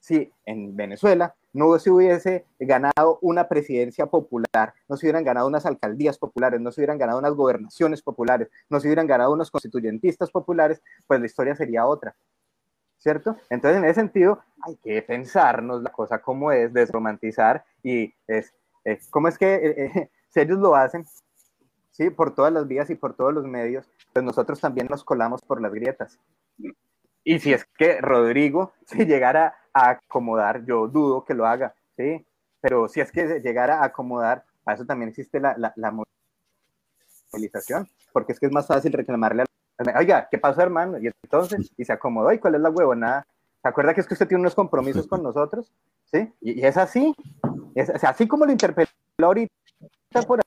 si 0.00 0.32
en 0.44 0.76
Venezuela 0.76 1.34
no 1.52 1.78
se 1.78 1.90
hubiese 1.90 2.44
ganado 2.60 3.18
una 3.22 3.48
presidencia 3.48 4.06
popular, 4.06 4.74
no 4.88 4.96
se 4.96 5.06
hubieran 5.06 5.24
ganado 5.24 5.46
unas 5.46 5.64
alcaldías 5.64 6.18
populares, 6.18 6.60
no 6.60 6.70
se 6.70 6.80
hubieran 6.80 6.98
ganado 6.98 7.18
unas 7.18 7.32
gobernaciones 7.32 8.02
populares, 8.02 8.48
no 8.68 8.78
se 8.78 8.88
hubieran 8.88 9.06
ganado 9.06 9.32
unos 9.32 9.50
constituyentistas 9.50 10.30
populares, 10.30 10.82
pues 11.06 11.18
la 11.18 11.26
historia 11.26 11.56
sería 11.56 11.86
otra. 11.86 12.14
¿Cierto? 12.98 13.36
Entonces, 13.50 13.78
en 13.78 13.84
ese 13.84 13.94
sentido, 13.94 14.40
hay 14.62 14.76
que 14.76 15.00
pensarnos 15.02 15.82
la 15.82 15.90
cosa 15.90 16.20
como 16.20 16.52
es, 16.52 16.72
desromantizar 16.72 17.64
y 17.82 18.12
es, 18.26 18.52
cómo 19.10 19.28
es 19.28 19.38
que 19.38 19.54
eh, 19.54 19.92
eh, 19.94 20.10
si 20.28 20.40
ellos 20.40 20.58
lo 20.58 20.76
hacen, 20.76 21.04
¿sí? 21.90 22.10
Por 22.10 22.34
todas 22.34 22.52
las 22.52 22.68
vías 22.68 22.90
y 22.90 22.94
por 22.94 23.14
todos 23.14 23.32
los 23.32 23.44
medios, 23.44 23.90
pues 24.12 24.24
nosotros 24.24 24.60
también 24.60 24.88
nos 24.88 25.04
colamos 25.04 25.40
por 25.42 25.60
las 25.60 25.72
grietas. 25.72 26.20
Y 27.28 27.40
si 27.40 27.52
es 27.52 27.64
que 27.76 28.00
Rodrigo 28.00 28.72
se 28.86 29.04
llegara 29.04 29.56
a 29.74 29.90
acomodar, 29.90 30.64
yo 30.64 30.86
dudo 30.86 31.24
que 31.24 31.34
lo 31.34 31.44
haga, 31.44 31.74
¿sí? 31.96 32.24
Pero 32.60 32.88
si 32.88 33.00
es 33.00 33.10
que 33.10 33.26
se 33.26 33.40
llegara 33.40 33.80
a 33.80 33.86
acomodar, 33.86 34.44
para 34.62 34.76
eso 34.76 34.86
también 34.86 35.08
existe 35.10 35.40
la, 35.40 35.56
la, 35.74 36.04
movilización, 37.32 37.88
porque 38.12 38.32
es 38.32 38.40
que 38.40 38.46
es 38.46 38.52
más 38.52 38.66
fácil 38.66 38.92
reclamarle 38.92 39.42
a 39.42 39.98
oiga, 39.98 40.28
¿qué 40.30 40.38
pasó, 40.38 40.62
hermano? 40.62 40.98
Y 40.98 41.10
entonces, 41.24 41.70
y 41.76 41.84
se 41.84 41.92
acomodó, 41.92 42.32
¿y 42.32 42.38
cuál 42.38 42.54
es 42.54 42.60
la 42.60 42.70
huevonada? 42.70 43.26
¿Se 43.60 43.68
acuerda 43.68 43.92
que 43.92 44.00
es 44.00 44.06
que 44.06 44.14
usted 44.14 44.28
tiene 44.28 44.40
unos 44.40 44.54
compromisos 44.54 45.06
con 45.08 45.22
nosotros? 45.22 45.70
¿Sí? 46.12 46.32
Y, 46.40 46.64
es 46.64 46.76
así, 46.76 47.14
es, 47.74 47.90
así 48.04 48.28
como 48.28 48.46
lo 48.46 48.52
interpeló 48.52 48.88
ahorita 49.20 49.52
por 50.26 50.40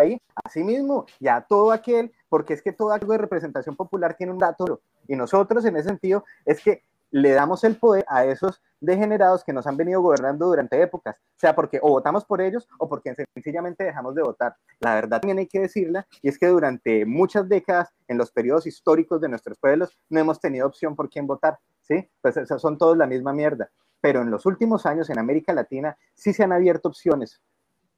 ahí, 0.00 0.20
así 0.34 0.64
mismo, 0.64 1.06
ya 1.20 1.40
todo 1.40 1.72
aquel, 1.72 2.12
porque 2.28 2.54
es 2.54 2.62
que 2.62 2.72
todo 2.72 2.92
acto 2.92 3.12
de 3.12 3.18
representación 3.18 3.76
popular 3.76 4.14
tiene 4.14 4.32
un 4.32 4.38
dato, 4.38 4.80
y 5.06 5.16
nosotros 5.16 5.64
en 5.64 5.76
ese 5.76 5.88
sentido 5.88 6.24
es 6.44 6.62
que 6.62 6.82
le 7.10 7.32
damos 7.32 7.64
el 7.64 7.76
poder 7.76 8.04
a 8.08 8.24
esos 8.24 8.62
degenerados 8.80 9.44
que 9.44 9.52
nos 9.52 9.66
han 9.66 9.76
venido 9.76 10.00
gobernando 10.00 10.46
durante 10.46 10.80
épocas, 10.80 11.16
sea 11.36 11.54
porque 11.54 11.80
o 11.82 11.90
votamos 11.90 12.24
por 12.24 12.40
ellos 12.40 12.68
o 12.78 12.88
porque 12.88 13.14
sencillamente 13.34 13.84
dejamos 13.84 14.14
de 14.14 14.22
votar. 14.22 14.56
La 14.78 14.94
verdad 14.94 15.20
también 15.20 15.38
hay 15.38 15.46
que 15.46 15.60
decirla, 15.60 16.06
y 16.22 16.28
es 16.28 16.38
que 16.38 16.46
durante 16.46 17.04
muchas 17.04 17.48
décadas, 17.48 17.92
en 18.08 18.16
los 18.16 18.30
periodos 18.30 18.66
históricos 18.66 19.20
de 19.20 19.28
nuestros 19.28 19.58
pueblos, 19.58 19.98
no 20.08 20.20
hemos 20.20 20.40
tenido 20.40 20.66
opción 20.66 20.96
por 20.96 21.10
quién 21.10 21.26
votar, 21.26 21.58
¿sí? 21.82 22.08
Pues 22.22 22.36
son 22.58 22.78
todos 22.78 22.96
la 22.96 23.06
misma 23.06 23.32
mierda. 23.32 23.70
Pero 24.00 24.22
en 24.22 24.30
los 24.30 24.46
últimos 24.46 24.86
años 24.86 25.10
en 25.10 25.18
América 25.18 25.52
Latina 25.52 25.96
sí 26.14 26.32
se 26.32 26.42
han 26.42 26.52
abierto 26.52 26.88
opciones, 26.88 27.42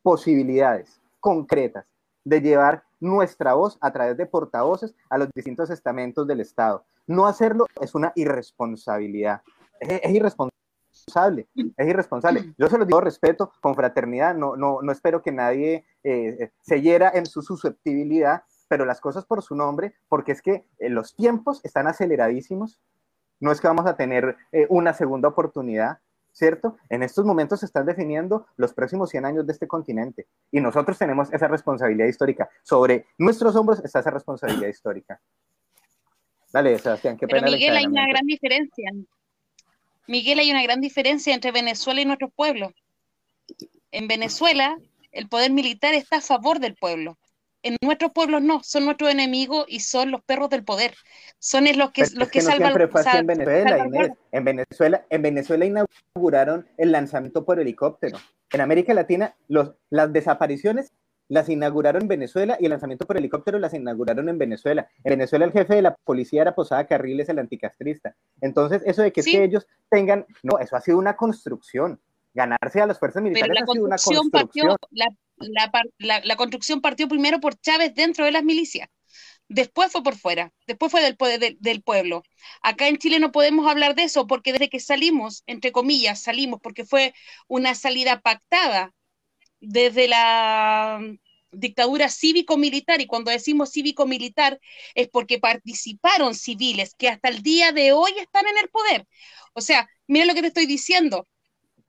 posibilidades 0.03 1.01
concretas 1.21 1.92
de 2.25 2.41
llevar 2.41 2.85
nuestra 3.01 3.55
voz 3.55 3.79
a 3.81 3.93
través 3.93 4.17
de 4.17 4.27
portavoces 4.27 4.95
a 5.11 5.19
los 5.19 5.29
distintos 5.35 5.71
estamentos 5.71 6.27
del 6.27 6.41
Estado. 6.41 6.85
No 7.07 7.27
hacerlo 7.27 7.67
es 7.81 7.95
una 7.95 8.13
irresponsabilidad. 8.15 9.43
Es, 9.81 10.11
irresponsable, 10.11 11.49
es 11.55 11.89
irresponsable. 11.89 12.55
Yo 12.57 12.69
se 12.69 12.79
lo 12.79 12.85
digo 12.85 13.01
respeto, 13.01 13.53
con 13.61 13.75
fraternidad, 13.75 14.35
no, 14.35 14.57
no, 14.57 14.81
no 14.83 14.93
espero 14.93 15.23
que 15.23 15.33
nadie 15.33 15.85
eh, 16.05 16.53
se 16.61 16.81
hiera 16.81 17.11
en 17.13 17.27
su 17.27 17.43
susceptibilidad, 17.43 18.45
pero 18.69 18.85
las 18.85 19.01
cosas 19.01 19.27
por 19.27 19.43
su 19.43 19.57
nombre, 19.57 19.95
porque 20.09 20.33
es 20.33 20.41
que 20.41 20.65
eh, 20.79 20.89
los 20.89 21.17
tiempos 21.17 21.61
están 21.65 21.89
aceleradísimos. 21.89 22.81
No 23.41 23.51
es 23.51 23.61
que 23.61 23.67
vamos 23.67 23.87
a 23.87 23.97
tener 23.97 24.37
eh, 24.53 24.67
una 24.71 24.95
segunda 24.95 25.29
oportunidad, 25.29 25.99
¿cierto? 26.33 26.77
En 26.89 27.03
estos 27.03 27.25
momentos 27.25 27.61
se 27.61 27.67
están 27.67 27.87
definiendo 27.87 28.47
los 28.57 28.73
próximos 28.73 29.11
100 29.11 29.25
años 29.25 29.47
de 29.47 29.53
este 29.53 29.69
continente 29.69 30.27
y 30.51 30.61
nosotros 30.61 30.99
tenemos 30.99 31.33
esa 31.33 31.49
responsabilidad 31.49 32.07
histórica. 32.07 32.49
Sobre 32.63 33.07
nuestros 33.19 33.55
hombros 33.55 33.81
está 33.85 34.01
esa 34.01 34.11
responsabilidad 34.11 34.69
histórica. 34.69 35.21
Dale, 36.53 36.79
Sebastián, 36.79 37.17
qué 37.17 37.27
Pero 37.27 37.43
Miguel, 37.43 37.77
hay 37.77 37.87
una 37.87 38.07
gran 38.07 38.27
diferencia. 38.27 38.91
Miguel, 40.07 40.39
hay 40.39 40.51
una 40.51 40.63
gran 40.63 40.81
diferencia 40.81 41.35
entre 41.35 41.53
Venezuela 41.53 42.01
y 42.01 42.05
nuestros 42.05 42.33
pueblos. 42.35 42.73
En 43.91 44.09
Venezuela, 44.09 44.77
el 45.13 45.29
poder 45.29 45.53
militar 45.53 45.95
está 45.95 46.17
a 46.17 46.21
favor 46.21 46.59
del 46.59 46.75
pueblo 46.75 47.17
en 47.63 47.77
nuestros 47.81 48.13
pueblos 48.13 48.43
no, 48.43 48.63
son 48.63 48.85
nuestros 48.85 49.11
enemigos 49.11 49.65
y 49.69 49.81
son 49.81 50.11
los 50.11 50.23
perros 50.23 50.51
del 50.51 50.65
poder. 50.65 50.95
Son 51.39 51.65
los 51.77 51.93
que, 51.93 52.05
los 52.15 52.29
que, 52.29 52.41
salvan. 52.41 52.73
en 52.73 53.27
Venezuela, 53.27 54.17
En 54.33 54.45
Venezuela, 54.45 55.07
en 55.11 55.23
Venezuela 55.23 55.65
inauguraron 55.65 56.69
el 56.77 56.93
lanzamiento 56.93 57.45
por 57.45 57.61
helicóptero. 57.61 58.19
En 58.51 58.61
América 58.61 58.95
Latina, 58.95 59.35
los, 59.49 59.73
las 59.91 60.13
desapariciones 60.13 60.93
las 61.29 61.49
inauguraron 61.49 62.03
en 62.03 62.09
Venezuela 62.09 62.59
y 62.61 62.67
el 62.67 62.71
lanzamiento 62.71 63.07
por 63.07 63.17
helicóptero 63.17 63.59
las 63.59 63.73
inauguraron 63.73 64.29
en 64.29 64.37
Venezuela. 64.37 64.89
En 65.03 65.11
Venezuela 65.11 65.47
el 65.47 65.53
jefe 65.53 65.77
de 65.77 65.83
la 65.83 65.95
policía 66.05 66.43
era 66.43 66.55
Posada 66.55 66.87
Carriles, 66.87 67.29
el 67.31 67.39
anticastrista. 67.39 68.15
Entonces, 68.41 68.83
eso 68.85 69.03
de 69.03 69.13
que, 69.13 69.23
que 69.23 69.43
ellos 69.43 69.67
tengan, 69.89 70.27
no, 70.43 70.59
eso 70.59 70.77
ha 70.77 70.81
sido 70.81 70.99
una 70.99 71.17
construcción. 71.17 72.01
Ganarse 72.35 72.81
a 72.81 72.87
las 72.87 72.99
fuerzas 72.99 73.23
militares 73.23 73.63
ha 73.63 73.73
sido 73.73 73.85
una 73.85 73.97
construcción. 73.97 74.77
la, 74.91 75.07
la, 75.37 76.37
construcción 76.37 76.81
partió 76.81 77.09
primero 77.09 77.41
por 77.41 77.59
Chávez 77.61 77.95
dentro 77.95 78.25
de 78.25 78.33
las 78.33 78.45
milicias. 78.45 78.89
Después 79.49 79.93
fue 79.93 80.03
por 80.03 80.17
fuera, 80.17 80.53
después 80.67 80.91
fue 80.91 81.03
del, 81.03 81.17
del, 81.39 81.57
del, 81.61 81.83
pueblo. 81.83 82.23
Acá 82.63 82.89
en 82.89 82.97
Chile 82.99 83.19
no 83.19 83.33
podemos 83.33 83.67
hablar 83.71 83.95
de 83.95 84.05
eso 84.05 84.27
porque 84.27 84.53
desde 84.53 84.71
que 84.71 84.81
salimos, 84.81 85.43
entre 85.47 85.73
comillas, 85.73 86.23
salimos 86.23 86.61
porque 86.63 86.87
fue 86.87 87.15
una 87.49 87.75
salida 87.75 88.21
pactada 88.21 88.95
desde 89.61 90.09
la 90.09 91.01
dictadura 91.53 92.09
cívico-militar, 92.09 93.01
y 93.01 93.07
cuando 93.07 93.31
decimos 93.31 93.71
cívico-militar 93.73 94.61
es 94.95 95.09
porque 95.09 95.39
participaron 95.39 96.35
civiles 96.35 96.95
que 96.97 97.09
hasta 97.09 97.29
el 97.29 97.43
día 97.43 97.73
de 97.73 97.93
hoy 97.93 98.13
están 98.19 98.47
en 98.47 98.59
el 98.59 98.69
poder. 98.69 99.07
O 99.55 99.61
sea, 99.61 99.89
mira 100.07 100.25
lo 100.27 100.35
que 100.35 100.41
te 100.41 100.49
estoy 100.49 100.67
diciendo. 100.67 101.29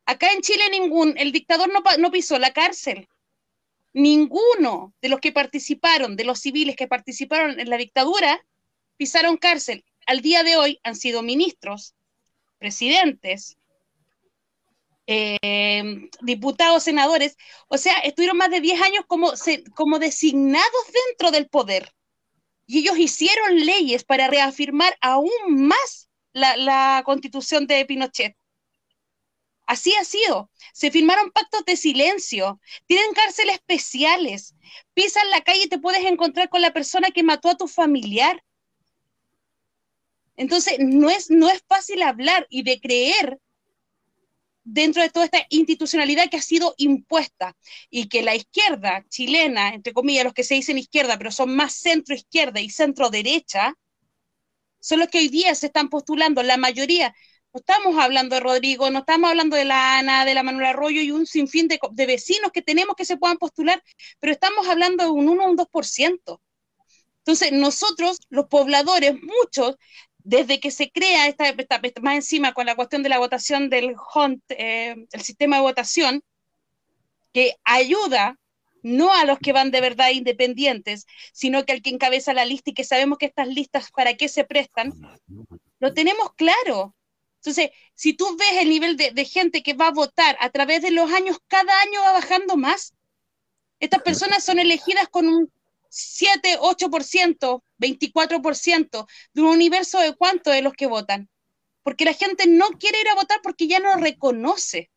Acá 0.05 0.31
en 0.33 0.41
Chile 0.41 0.63
ningún, 0.71 1.15
el 1.17 1.31
dictador 1.31 1.71
no, 1.71 1.81
no 1.97 2.11
pisó 2.11 2.37
la 2.39 2.51
cárcel, 2.53 3.07
ninguno 3.93 4.93
de 5.01 5.09
los 5.09 5.19
que 5.19 5.31
participaron, 5.31 6.15
de 6.15 6.25
los 6.25 6.39
civiles 6.39 6.75
que 6.75 6.87
participaron 6.87 7.59
en 7.59 7.69
la 7.69 7.77
dictadura, 7.77 8.45
pisaron 8.97 9.37
cárcel. 9.37 9.85
Al 10.05 10.21
día 10.21 10.43
de 10.43 10.57
hoy 10.57 10.79
han 10.83 10.95
sido 10.95 11.21
ministros, 11.21 11.95
presidentes, 12.57 13.57
eh, 15.05 16.09
diputados, 16.21 16.83
senadores, 16.83 17.37
o 17.67 17.77
sea, 17.77 17.97
estuvieron 17.99 18.37
más 18.37 18.49
de 18.49 18.61
10 18.61 18.81
años 18.81 19.05
como, 19.07 19.33
como 19.75 19.99
designados 19.99 20.85
dentro 21.07 21.31
del 21.31 21.47
poder. 21.47 21.93
Y 22.65 22.79
ellos 22.79 22.97
hicieron 22.97 23.65
leyes 23.65 24.03
para 24.03 24.27
reafirmar 24.27 24.97
aún 25.01 25.31
más 25.47 26.09
la 26.31 27.03
constitución 27.05 27.67
de 27.67 27.85
Pinochet. 27.85 28.35
Así 29.65 29.93
ha 29.95 30.03
sido. 30.03 30.49
Se 30.73 30.91
firmaron 30.91 31.31
pactos 31.31 31.63
de 31.65 31.77
silencio, 31.77 32.59
tienen 32.85 33.13
cárceles 33.13 33.55
especiales, 33.55 34.55
pisas 34.93 35.23
la 35.31 35.41
calle 35.41 35.63
y 35.65 35.69
te 35.69 35.79
puedes 35.79 36.05
encontrar 36.05 36.49
con 36.49 36.61
la 36.61 36.73
persona 36.73 37.11
que 37.11 37.23
mató 37.23 37.49
a 37.49 37.57
tu 37.57 37.67
familiar. 37.67 38.43
Entonces, 40.35 40.77
no 40.79 41.09
es, 41.09 41.29
no 41.29 41.49
es 41.49 41.63
fácil 41.67 42.01
hablar 42.01 42.47
y 42.49 42.63
de 42.63 42.79
creer 42.81 43.39
dentro 44.63 45.01
de 45.01 45.09
toda 45.09 45.25
esta 45.25 45.45
institucionalidad 45.49 46.29
que 46.29 46.37
ha 46.37 46.41
sido 46.41 46.73
impuesta 46.77 47.55
y 47.89 48.07
que 48.07 48.23
la 48.23 48.35
izquierda 48.35 49.05
chilena, 49.09 49.69
entre 49.73 49.93
comillas, 49.93 50.23
los 50.23 50.33
que 50.33 50.43
se 50.43 50.55
dicen 50.55 50.77
izquierda, 50.77 51.17
pero 51.17 51.31
son 51.31 51.55
más 51.55 51.73
centro 51.73 52.15
izquierda 52.15 52.61
y 52.61 52.69
centro 52.69 53.09
derecha, 53.09 53.73
son 54.79 54.99
los 54.99 55.09
que 55.09 55.19
hoy 55.19 55.29
día 55.29 55.53
se 55.55 55.67
están 55.67 55.89
postulando, 55.89 56.43
la 56.43 56.57
mayoría, 56.57 57.13
no 57.53 57.59
estamos 57.59 57.97
hablando 57.99 58.35
de 58.35 58.41
Rodrigo, 58.41 58.89
no 58.89 58.99
estamos 58.99 59.29
hablando 59.29 59.55
de 59.55 59.65
la 59.65 59.99
Ana, 59.99 60.25
de 60.25 60.33
la 60.33 60.41
Manuela 60.41 60.71
Arroyo 60.71 61.01
y 61.01 61.11
un 61.11 61.27
sinfín 61.27 61.67
de, 61.67 62.05
vecinos 62.07 62.51
que 62.51 62.63
tenemos 62.63 62.95
que 62.95 63.05
se 63.05 63.17
puedan 63.17 63.37
postular, 63.37 63.83
pero 64.19 64.33
estamos 64.33 64.67
hablando 64.67 65.03
de 65.03 65.11
un 65.11 65.29
1 65.29 65.43
o 65.43 65.49
un 65.51 65.57
2%. 65.57 66.41
Entonces, 67.19 67.51
nosotros, 67.51 68.17
los 68.29 68.47
pobladores, 68.47 69.13
muchos, 69.21 69.75
desde 70.17 70.59
que 70.59 70.71
se 70.71 70.89
crea 70.91 71.27
esta, 71.27 71.49
esta, 71.49 71.79
más 72.01 72.15
encima 72.15 72.53
con 72.53 72.65
la 72.65 72.75
cuestión 72.75 73.03
de 73.03 73.09
la 73.09 73.19
votación 73.19 73.69
del 73.69 73.95
HONT, 74.13 74.41
eh, 74.49 74.95
el 75.11 75.21
sistema 75.21 75.57
de 75.57 75.61
votación, 75.61 76.23
que 77.33 77.55
ayuda 77.63 78.39
no 78.81 79.13
a 79.13 79.25
los 79.25 79.37
que 79.39 79.53
van 79.53 79.71
de 79.71 79.79
verdad 79.79 80.09
independientes, 80.09 81.05
sino 81.33 81.65
que 81.65 81.73
al 81.73 81.81
que 81.83 81.91
encabeza 81.91 82.33
la 82.33 82.45
lista 82.45 82.71
y 82.71 82.73
que 82.73 82.83
sabemos 82.83 83.19
que 83.19 83.27
estas 83.27 83.47
listas 83.47 83.91
para 83.91 84.15
qué 84.15 84.27
se 84.27 84.43
prestan, 84.43 84.91
lo 85.79 85.93
tenemos 85.93 86.33
claro. 86.33 86.95
Entonces, 87.45 87.71
si 87.93 88.13
tú 88.13 88.37
ves 88.37 88.61
el 88.61 88.69
nivel 88.69 88.95
de, 88.95 89.25
gente 89.25 89.63
que 89.63 89.73
va 89.73 89.87
a 89.87 89.91
votar 89.91 90.37
a 90.39 90.49
través 90.49 90.81
de 90.81 90.91
los 90.91 91.11
años, 91.11 91.39
cada 91.47 91.77
año 91.81 91.99
va 91.99 92.13
bajando 92.13 92.55
más. 92.55 92.93
Estas 93.81 94.01
personas 94.01 94.45
son 94.45 94.59
elegidas 94.59 95.09
con 95.09 95.27
un 95.27 95.51
7, 95.89 96.57
8%, 96.61 97.61
24% 97.77 99.07
de 99.33 99.41
un 99.41 99.49
universo 99.49 99.99
de 99.99 100.15
cuánto 100.15 100.51
de 100.51 100.61
los 100.61 100.71
que 100.71 100.87
votan. 100.87 101.29
Porque 101.83 102.05
la 102.05 102.13
gente 102.13 102.47
no 102.47 102.69
quiere 102.79 103.01
ir 103.01 103.09
a 103.09 103.15
votar 103.15 103.41
porque 103.43 103.67
ya 103.67 103.79
no 103.79 103.97
reconoce. 103.97 104.89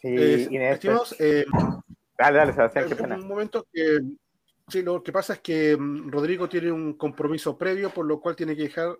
Sí, 0.00 0.08
Eh, 0.08 0.48
Inés, 0.50 0.74
estimados, 0.76 1.14
pues- 1.18 1.20
eh, 1.20 1.44
Dale, 2.16 2.38
dale, 2.38 2.52
Sebastián, 2.54 2.88
qué 2.88 2.96
pena. 2.96 3.16
un 3.16 3.28
momento 3.28 3.66
que 3.70 3.98
sí, 4.68 4.82
lo 4.82 5.02
que 5.02 5.12
pasa 5.12 5.34
es 5.34 5.40
que 5.40 5.76
mm, 5.76 6.10
Rodrigo 6.10 6.48
tiene 6.48 6.72
un 6.72 6.94
compromiso 6.94 7.56
previo, 7.56 7.90
por 7.90 8.06
lo 8.06 8.20
cual 8.20 8.36
tiene 8.36 8.56
que 8.56 8.62
dejar 8.64 8.96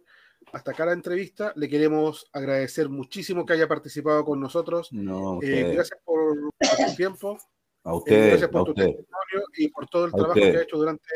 hasta 0.53 0.73
acá 0.73 0.86
la 0.86 0.93
entrevista. 0.93 1.53
Le 1.57 1.69
queremos 1.69 2.27
agradecer 2.32 2.89
muchísimo 2.89 3.45
que 3.47 3.55
haya 3.55 3.69
participado 3.69 4.24
con 4.24 4.41
nosotros. 4.41 4.93
No, 4.93 5.35
a 5.35 5.39
Eh, 5.43 5.73
gracias 5.74 5.99
por, 6.05 6.35
por 6.59 6.86
tu 6.89 6.95
tiempo. 6.97 7.39
A 7.85 7.91
Eh, 7.91 7.97
ustedes, 7.97 8.28
gracias 8.28 8.49
a 8.49 8.53
por 8.53 8.65
tu 8.65 8.70
ustedes. 8.73 8.97
testimonio 8.97 9.49
y 9.57 9.69
por 9.69 9.86
todo 9.89 10.05
el 10.07 10.11
A 10.11 10.16
trabajo 10.16 10.35
que 10.35 10.41
ustedes. 10.41 10.61
ha 10.61 10.62
hecho 10.65 10.77
durante 10.78 11.09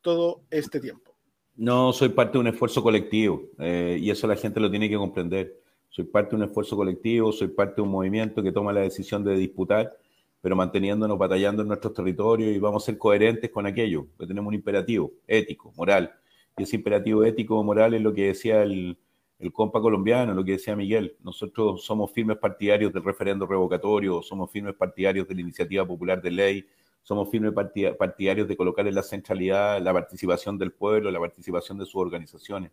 todo 0.00 0.42
este 0.50 0.80
tiempo. 0.80 1.14
No, 1.56 1.92
soy 1.92 2.08
parte 2.08 2.32
de 2.32 2.38
un 2.40 2.46
esfuerzo 2.48 2.82
colectivo 2.82 3.42
eh, 3.58 3.96
y 4.00 4.10
eso 4.10 4.26
la 4.26 4.36
gente 4.36 4.60
lo 4.60 4.70
tiene 4.70 4.88
que 4.88 4.96
comprender. 4.96 5.60
Soy 5.88 6.04
parte 6.04 6.30
de 6.30 6.42
un 6.42 6.48
esfuerzo 6.48 6.74
colectivo, 6.76 7.30
soy 7.30 7.48
parte 7.48 7.76
de 7.76 7.82
un 7.82 7.90
movimiento 7.90 8.42
que 8.42 8.50
toma 8.50 8.72
la 8.72 8.80
decisión 8.80 9.22
de 9.22 9.36
disputar, 9.36 9.96
pero 10.44 10.56
manteniéndonos 10.56 11.16
batallando 11.16 11.62
en 11.62 11.68
nuestros 11.68 11.94
territorios 11.94 12.54
y 12.54 12.58
vamos 12.58 12.82
a 12.82 12.84
ser 12.84 12.98
coherentes 12.98 13.50
con 13.50 13.64
aquello, 13.64 14.08
porque 14.14 14.26
tenemos 14.26 14.48
un 14.48 14.54
imperativo 14.54 15.10
ético, 15.26 15.72
moral. 15.74 16.12
Y 16.58 16.64
ese 16.64 16.76
imperativo 16.76 17.24
ético, 17.24 17.64
moral 17.64 17.94
es 17.94 18.02
lo 18.02 18.12
que 18.12 18.26
decía 18.26 18.62
el, 18.62 18.98
el 19.38 19.52
compa 19.54 19.80
colombiano, 19.80 20.34
lo 20.34 20.44
que 20.44 20.52
decía 20.52 20.76
Miguel. 20.76 21.16
Nosotros 21.24 21.82
somos 21.82 22.12
firmes 22.12 22.36
partidarios 22.36 22.92
del 22.92 23.02
referendo 23.02 23.46
revocatorio, 23.46 24.20
somos 24.20 24.50
firmes 24.50 24.74
partidarios 24.74 25.26
de 25.26 25.34
la 25.34 25.40
iniciativa 25.40 25.86
popular 25.86 26.20
de 26.20 26.30
ley, 26.30 26.66
somos 27.02 27.30
firmes 27.30 27.54
partida- 27.54 27.96
partidarios 27.96 28.46
de 28.46 28.54
colocar 28.54 28.86
en 28.86 28.96
la 28.96 29.02
centralidad 29.02 29.80
la 29.80 29.94
participación 29.94 30.58
del 30.58 30.72
pueblo, 30.72 31.10
la 31.10 31.20
participación 31.20 31.78
de 31.78 31.86
sus 31.86 31.96
organizaciones. 31.96 32.70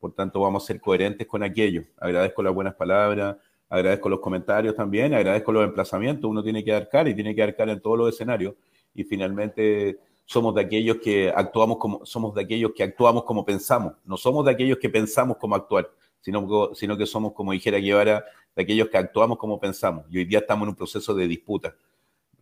Por 0.00 0.12
tanto, 0.14 0.40
vamos 0.40 0.64
a 0.64 0.66
ser 0.66 0.80
coherentes 0.80 1.28
con 1.28 1.44
aquello. 1.44 1.84
Agradezco 1.96 2.42
las 2.42 2.52
buenas 2.52 2.74
palabras, 2.74 3.36
agradezco 3.74 4.08
los 4.08 4.20
comentarios 4.20 4.74
también, 4.76 5.14
agradezco 5.14 5.52
los 5.52 5.64
emplazamientos. 5.64 6.30
Uno 6.30 6.42
tiene 6.42 6.62
que 6.64 6.70
dar 6.70 6.88
cara 6.88 7.10
y 7.10 7.14
tiene 7.14 7.34
que 7.34 7.40
dar 7.40 7.56
cara 7.56 7.72
en 7.72 7.80
todos 7.80 7.98
los 7.98 8.08
escenarios. 8.08 8.54
Y 8.94 9.04
finalmente 9.04 9.98
somos 10.24 10.54
de 10.54 10.62
aquellos 10.62 10.98
que 10.98 11.32
actuamos 11.34 11.78
como 11.78 12.06
somos 12.06 12.34
de 12.34 12.42
aquellos 12.42 12.72
que 12.74 12.84
actuamos 12.84 13.24
como 13.24 13.44
pensamos. 13.44 13.94
No 14.04 14.16
somos 14.16 14.44
de 14.44 14.52
aquellos 14.52 14.78
que 14.78 14.88
pensamos 14.88 15.38
como 15.38 15.56
actuar, 15.56 15.90
sino, 16.20 16.74
sino 16.74 16.96
que 16.96 17.04
somos, 17.04 17.32
como 17.32 17.52
dijera 17.52 17.78
Guevara, 17.78 18.24
de 18.54 18.62
aquellos 18.62 18.88
que 18.88 18.96
actuamos 18.96 19.38
como 19.38 19.58
pensamos. 19.58 20.06
Y 20.08 20.18
hoy 20.18 20.24
día 20.24 20.38
estamos 20.38 20.66
en 20.66 20.70
un 20.70 20.76
proceso 20.76 21.12
de 21.12 21.26
disputa. 21.26 21.74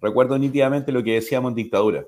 Recuerdo 0.01 0.39
nítidamente 0.39 0.93
lo 0.93 1.03
que 1.03 1.15
decíamos 1.15 1.51
en 1.51 1.55
dictadura, 1.55 2.05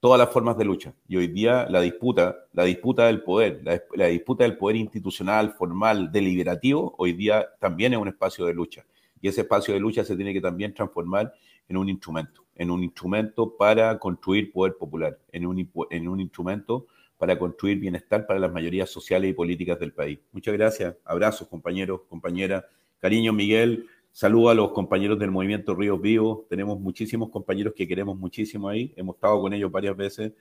todas 0.00 0.18
las 0.18 0.30
formas 0.30 0.56
de 0.56 0.64
lucha. 0.64 0.94
Y 1.06 1.16
hoy 1.16 1.28
día 1.28 1.66
la 1.68 1.80
disputa, 1.80 2.46
la 2.52 2.64
disputa 2.64 3.06
del 3.06 3.22
poder, 3.22 3.60
la, 3.94 4.06
disputa 4.06 4.44
del 4.44 4.56
poder 4.56 4.76
institucional, 4.76 5.52
formal, 5.52 6.10
deliberativo, 6.10 6.94
hoy 6.98 7.12
día 7.12 7.46
también 7.60 7.92
es 7.92 7.98
un 7.98 8.08
espacio 8.08 8.46
de 8.46 8.54
lucha. 8.54 8.84
Y 9.20 9.28
ese 9.28 9.42
espacio 9.42 9.74
de 9.74 9.80
lucha 9.80 10.02
se 10.02 10.16
tiene 10.16 10.32
que 10.32 10.40
también 10.40 10.72
transformar 10.72 11.32
en 11.68 11.76
un 11.76 11.88
instrumento, 11.88 12.44
en 12.56 12.70
un 12.70 12.82
instrumento 12.82 13.56
para 13.56 13.98
construir 13.98 14.50
poder 14.50 14.76
popular, 14.76 15.18
en 15.30 15.46
un, 15.46 15.70
en 15.90 16.08
un 16.08 16.20
instrumento 16.20 16.86
para 17.18 17.38
construir 17.38 17.78
bienestar 17.78 18.26
para 18.26 18.40
las 18.40 18.50
mayorías 18.50 18.88
sociales 18.88 19.30
y 19.30 19.34
políticas 19.34 19.78
del 19.78 19.92
país. 19.92 20.18
Muchas 20.32 20.54
gracias, 20.54 20.96
abrazos 21.04 21.46
compañeros, 21.48 22.00
compañeras, 22.08 22.64
cariño 22.98 23.34
Miguel, 23.34 23.86
saludo 24.12 24.50
a 24.50 24.54
los 24.54 24.72
compañeros 24.72 25.18
del 25.18 25.30
movimiento 25.30 25.74
Ríos 25.74 26.00
Vivos, 26.00 26.46
tenemos 26.48 26.78
muchísimos 26.80 27.30
compañeros 27.30 27.74
que 27.76 27.86
queremos 27.86 28.18
muchísimo 28.18 28.68
ahí, 28.68 28.92
hemos 28.96 29.16
estado 29.16 29.40
con 29.40 29.52
ellos 29.52 29.70
varias 29.70 29.96
veces 29.96 30.32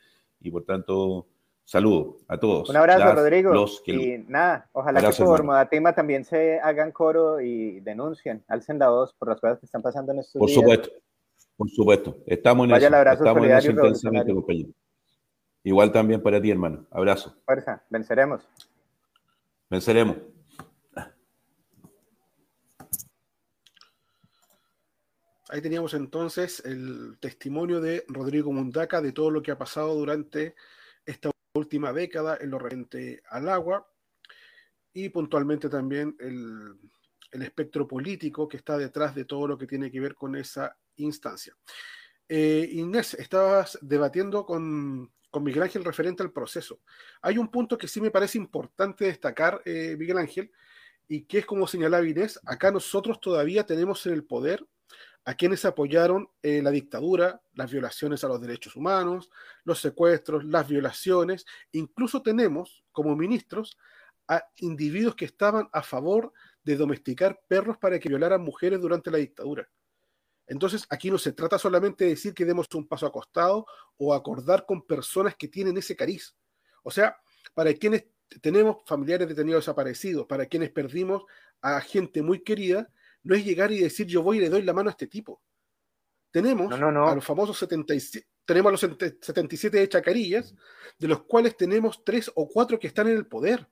y 0.42 0.50
por 0.52 0.64
tanto 0.64 1.28
saludo 1.64 2.18
a 2.28 2.38
todos. 2.40 2.70
Un 2.70 2.78
abrazo, 2.78 3.00
Las, 3.00 3.16
Rodrigo. 3.16 3.54
los 3.54 3.82
que- 3.82 3.94
y 3.94 4.26
nada, 4.28 4.68
ojalá 4.72 5.00
Abrazo, 5.00 5.24
que 5.24 5.28
por. 5.28 5.44
Modatima 5.44 5.94
también 5.94 6.26
se 6.26 6.60
hagan 6.60 6.92
coro 6.92 7.40
y 7.42 7.80
denuncien, 7.82 8.44
alcen 8.48 8.80
la 8.80 8.90
voz 8.90 9.14
por 9.14 9.28
las 9.30 9.40
cosas 9.40 9.60
que 9.60 9.66
están 9.68 9.82
pasando 9.82 10.12
en 10.14 10.20
estos 10.20 10.40
Por 10.40 10.48
días. 10.50 10.60
supuesto, 10.62 10.90
por 11.56 11.70
supuesto. 11.70 12.18
Estamos 12.26 12.66
en 12.66 12.72
Vaya 12.72 12.88
el 12.88 12.94
eso, 12.94 12.98
abrazo 12.98 13.24
estamos 13.24 13.46
en 13.46 13.52
eso 13.56 13.72
intensamente, 13.72 14.34
compañero. 14.34 14.70
Igual 15.64 15.92
también 15.92 16.24
para 16.24 16.42
ti, 16.42 16.50
hermano. 16.50 16.86
Abrazo. 16.90 17.36
Fuerza, 17.46 17.84
venceremos. 17.90 18.42
Venceremos. 19.70 20.18
Ahí 25.52 25.62
teníamos 25.62 25.96
entonces 25.96 26.64
el 26.64 27.18
testimonio 27.20 27.82
de 27.82 28.06
Rodrigo 28.08 28.54
Mundaca 28.54 29.02
de 29.02 29.12
todo 29.12 29.32
lo 29.32 29.42
que 29.42 29.50
ha 29.50 29.58
pasado 29.58 29.96
durante 29.96 30.54
esta 31.04 31.32
última 31.56 31.92
década 31.92 32.38
en 32.40 32.52
lo 32.52 32.60
referente 32.60 33.24
al 33.32 33.50
agua 33.50 33.92
y 34.94 35.10
puntualmente 35.10 35.68
también 35.68 36.16
el, 36.20 36.78
espectro 37.42 37.88
político 37.88 38.48
que 38.48 38.58
está 38.58 38.78
detrás 38.78 39.16
de 39.16 39.26
todo 39.26 39.48
lo 39.48 39.58
que 39.58 39.66
tiene 39.66 39.90
que 39.90 40.00
ver 40.00 40.14
con 40.14 40.36
esa 40.36 40.78
instancia. 40.98 41.56
Eh, 42.28 42.70
Inés, 42.74 43.16
estabas 43.16 43.80
debatiendo 43.82 44.46
con, 44.46 45.12
con 45.32 45.44
Miguel 45.44 45.64
Ángel 45.64 45.84
referente 45.84 46.22
al 46.22 46.32
proceso. 46.32 46.80
Hay 47.24 47.40
un 47.40 47.50
punto 47.50 47.76
que 47.76 47.88
sí 47.88 48.02
me 48.02 48.12
parece 48.12 48.38
importante 48.38 49.06
destacar, 49.06 49.64
eh, 49.66 49.96
Miguel 49.98 50.20
Ángel, 50.20 50.52
y 51.08 51.24
que 51.24 51.40
es 51.40 51.46
como 51.48 51.68
señalaba 51.68 52.08
Inés, 52.08 52.40
acá 52.46 52.72
nosotros 52.72 53.20
todavía 53.20 53.66
tenemos 53.66 54.06
en 54.06 54.14
el 54.14 54.24
poder 54.26 54.64
a 55.30 55.36
quienes 55.36 55.64
apoyaron 55.64 56.28
eh, 56.42 56.60
la 56.64 56.72
dictadura, 56.72 57.40
las 57.54 57.70
violaciones 57.70 58.24
a 58.24 58.28
los 58.28 58.42
derechos 58.42 58.76
humanos, 58.76 59.30
los 59.64 59.80
secuestros, 59.80 60.44
las 60.44 60.68
violaciones, 60.68 61.46
incluso 61.72 62.24
tenemos 62.24 62.84
como 62.92 63.16
ministros 63.16 63.78
a 64.28 64.44
individuos 64.56 65.16
que 65.16 65.26
estaban 65.26 65.70
a 65.72 65.84
favor 65.84 66.34
de 66.64 66.76
domesticar 66.78 67.40
perros 67.48 67.78
para 67.78 68.00
que 68.00 68.10
violaran 68.10 68.42
mujeres 68.42 68.82
durante 68.82 69.12
la 69.12 69.20
dictadura. 69.20 69.70
Entonces, 70.48 70.88
aquí 70.90 71.12
no 71.12 71.20
se 71.20 71.32
trata 71.34 71.60
solamente 71.60 72.06
de 72.06 72.10
decir 72.10 72.34
que 72.34 72.44
demos 72.44 72.66
un 72.74 72.88
paso 72.88 73.06
acostado 73.06 73.68
o 73.98 74.16
acordar 74.16 74.66
con 74.66 74.82
personas 74.82 75.36
que 75.36 75.48
tienen 75.48 75.78
ese 75.78 75.96
cariz. 75.96 76.36
O 76.82 76.90
sea, 76.90 77.16
para 77.54 77.72
quienes 77.76 78.06
tenemos 78.42 78.78
familiares 78.88 79.28
detenidos 79.28 79.62
desaparecidos, 79.62 80.26
para 80.26 80.48
quienes 80.48 80.72
perdimos 80.72 81.22
a 81.62 81.80
gente 81.82 82.24
muy 82.24 82.40
querida, 82.44 82.90
no 83.24 83.36
es 83.36 83.44
llegar 83.46 83.72
y 83.72 83.80
decir 83.80 84.08
yo 84.08 84.24
voy 84.24 84.38
y 84.38 84.42
le 84.42 84.50
doy 84.50 84.62
la 84.64 84.74
mano 84.74 84.90
a 84.90 84.92
este 84.92 85.08
tipo. 85.08 85.42
Tenemos 86.32 86.70
No, 86.70 86.78
no, 86.78 86.92
no. 86.92 87.08
a 87.08 87.16
los 87.16 87.26
famosos 87.26 87.58
77, 87.58 88.28
tenemos 88.46 88.70
a 88.84 88.88
los 88.88 88.98
77 89.22 89.78
de 89.78 89.90
Chacarillas, 89.90 90.54
de 90.98 91.08
los 91.08 91.24
cuales 91.24 91.56
tenemos 91.58 92.04
tres 92.04 92.32
o 92.36 92.48
cuatro 92.48 92.80
que 92.80 92.88
están 92.88 93.08
en 93.08 93.18
el 93.18 93.26
poder, 93.28 93.68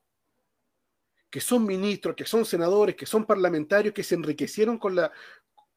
que 1.29 1.39
son 1.41 1.65
ministros, 1.65 2.15
que 2.15 2.25
son 2.25 2.45
senadores, 2.45 2.95
que 2.95 3.05
son 3.05 3.25
parlamentarios, 3.25 3.93
que 3.93 4.03
se 4.03 4.15
enriquecieron 4.15 4.77
con 4.77 4.95
la, 4.95 5.11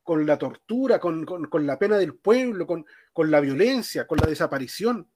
con 0.03 0.25
la 0.27 0.39
tortura, 0.39 0.99
con, 1.01 1.25
con- 1.27 1.47
con 1.47 1.67
la 1.67 1.79
pena 1.79 1.99
del 1.99 2.15
pueblo, 2.15 2.67
con, 2.67 2.87
con 3.13 3.31
la 3.31 3.41
violencia, 3.41 4.07
con 4.07 4.19
la 4.19 4.27
desaparición. 4.27 5.11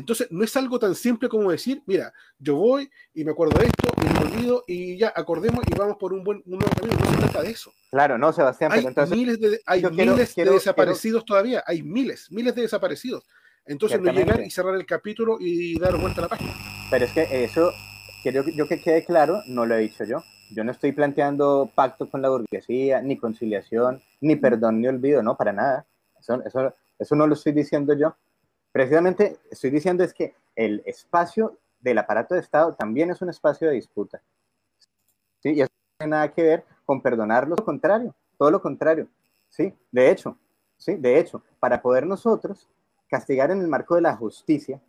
Entonces, 0.00 0.28
no 0.30 0.42
es 0.42 0.56
algo 0.56 0.78
tan 0.78 0.94
simple 0.94 1.28
como 1.28 1.50
decir, 1.50 1.82
mira, 1.86 2.12
yo 2.38 2.56
voy 2.56 2.90
y 3.14 3.22
me 3.22 3.32
acuerdo 3.32 3.58
de 3.60 3.66
esto 3.66 3.92
y 4.02 4.08
me 4.08 4.18
olvido 4.18 4.64
y 4.66 4.96
ya 4.96 5.12
acordemos 5.14 5.62
y 5.70 5.74
vamos 5.78 5.96
por 5.98 6.12
un 6.14 6.24
buen 6.24 6.42
un 6.46 6.58
nuevo 6.58 6.74
camino. 6.74 6.98
No 6.98 7.10
se 7.10 7.16
trata 7.18 7.42
de 7.42 7.50
eso. 7.50 7.70
Claro, 7.90 8.16
no, 8.16 8.32
Sebastián, 8.32 8.72
Hay 8.72 8.78
pero 8.78 8.88
entonces 8.88 9.16
miles 9.16 9.40
de, 9.40 9.60
hay 9.66 9.80
quiero- 9.82 9.94
miles 10.14 10.34
quiero- 10.34 10.50
de 10.52 10.56
desaparecidos 10.56 11.24
todavía, 11.24 11.62
hay 11.66 11.82
miles, 11.82 12.28
miles 12.32 12.54
de 12.54 12.62
desaparecidos. 12.62 13.24
Entonces, 13.66 14.00
no 14.00 14.10
llegar 14.10 14.40
y 14.42 14.50
cerrar 14.50 14.74
el 14.74 14.86
capítulo 14.86 15.36
y 15.38 15.78
dar 15.78 15.96
vuelta 16.00 16.20
a 16.20 16.22
la 16.22 16.28
página. 16.28 16.52
Pero 16.90 17.04
es 17.04 17.12
que 17.12 17.44
eso, 17.44 17.70
quiero 18.22 18.42
yo 18.48 18.66
que 18.66 18.80
quede 18.80 19.04
claro, 19.04 19.42
no 19.46 19.66
lo 19.66 19.74
he 19.74 19.80
dicho 19.80 20.04
yo. 20.04 20.24
Yo 20.52 20.64
no 20.64 20.72
estoy 20.72 20.92
planteando 20.92 21.70
pacto 21.74 22.08
con 22.10 22.22
la 22.22 22.30
burguesía, 22.30 23.02
ni 23.02 23.16
conciliación, 23.18 24.00
ni 24.22 24.34
perdón, 24.34 24.80
ni 24.80 24.88
olvido, 24.88 25.22
no, 25.22 25.36
para 25.36 25.52
nada. 25.52 25.86
Eso, 26.18 26.42
eso, 26.44 26.74
eso 26.98 27.14
no 27.14 27.26
lo 27.26 27.34
estoy 27.34 27.52
diciendo 27.52 27.92
yo. 27.94 28.16
Precisamente 28.72 29.38
estoy 29.50 29.70
diciendo 29.70 30.04
es 30.04 30.14
que 30.14 30.34
el 30.54 30.82
espacio 30.86 31.58
del 31.80 31.98
aparato 31.98 32.34
de 32.34 32.40
Estado 32.40 32.74
también 32.74 33.10
es 33.10 33.20
un 33.22 33.30
espacio 33.30 33.68
de 33.68 33.74
disputa. 33.74 34.22
¿Sí? 35.40 35.54
Y 35.54 35.60
eso 35.62 35.70
no 35.72 35.98
tiene 35.98 36.10
nada 36.10 36.32
que 36.32 36.42
ver 36.42 36.64
con 36.84 37.00
perdonarlo, 37.00 37.56
lo 37.56 37.64
contrario, 37.64 38.14
todo 38.36 38.50
lo 38.50 38.60
contrario. 38.60 39.08
¿Sí? 39.48 39.74
De 39.90 40.10
hecho, 40.10 40.36
¿sí? 40.76 40.96
De 40.96 41.18
hecho, 41.18 41.42
para 41.58 41.80
poder 41.80 42.06
nosotros 42.06 42.68
castigar 43.08 43.50
en 43.50 43.60
el 43.60 43.68
marco 43.68 43.96
de 43.96 44.02
la 44.02 44.16
justicia, 44.16 44.80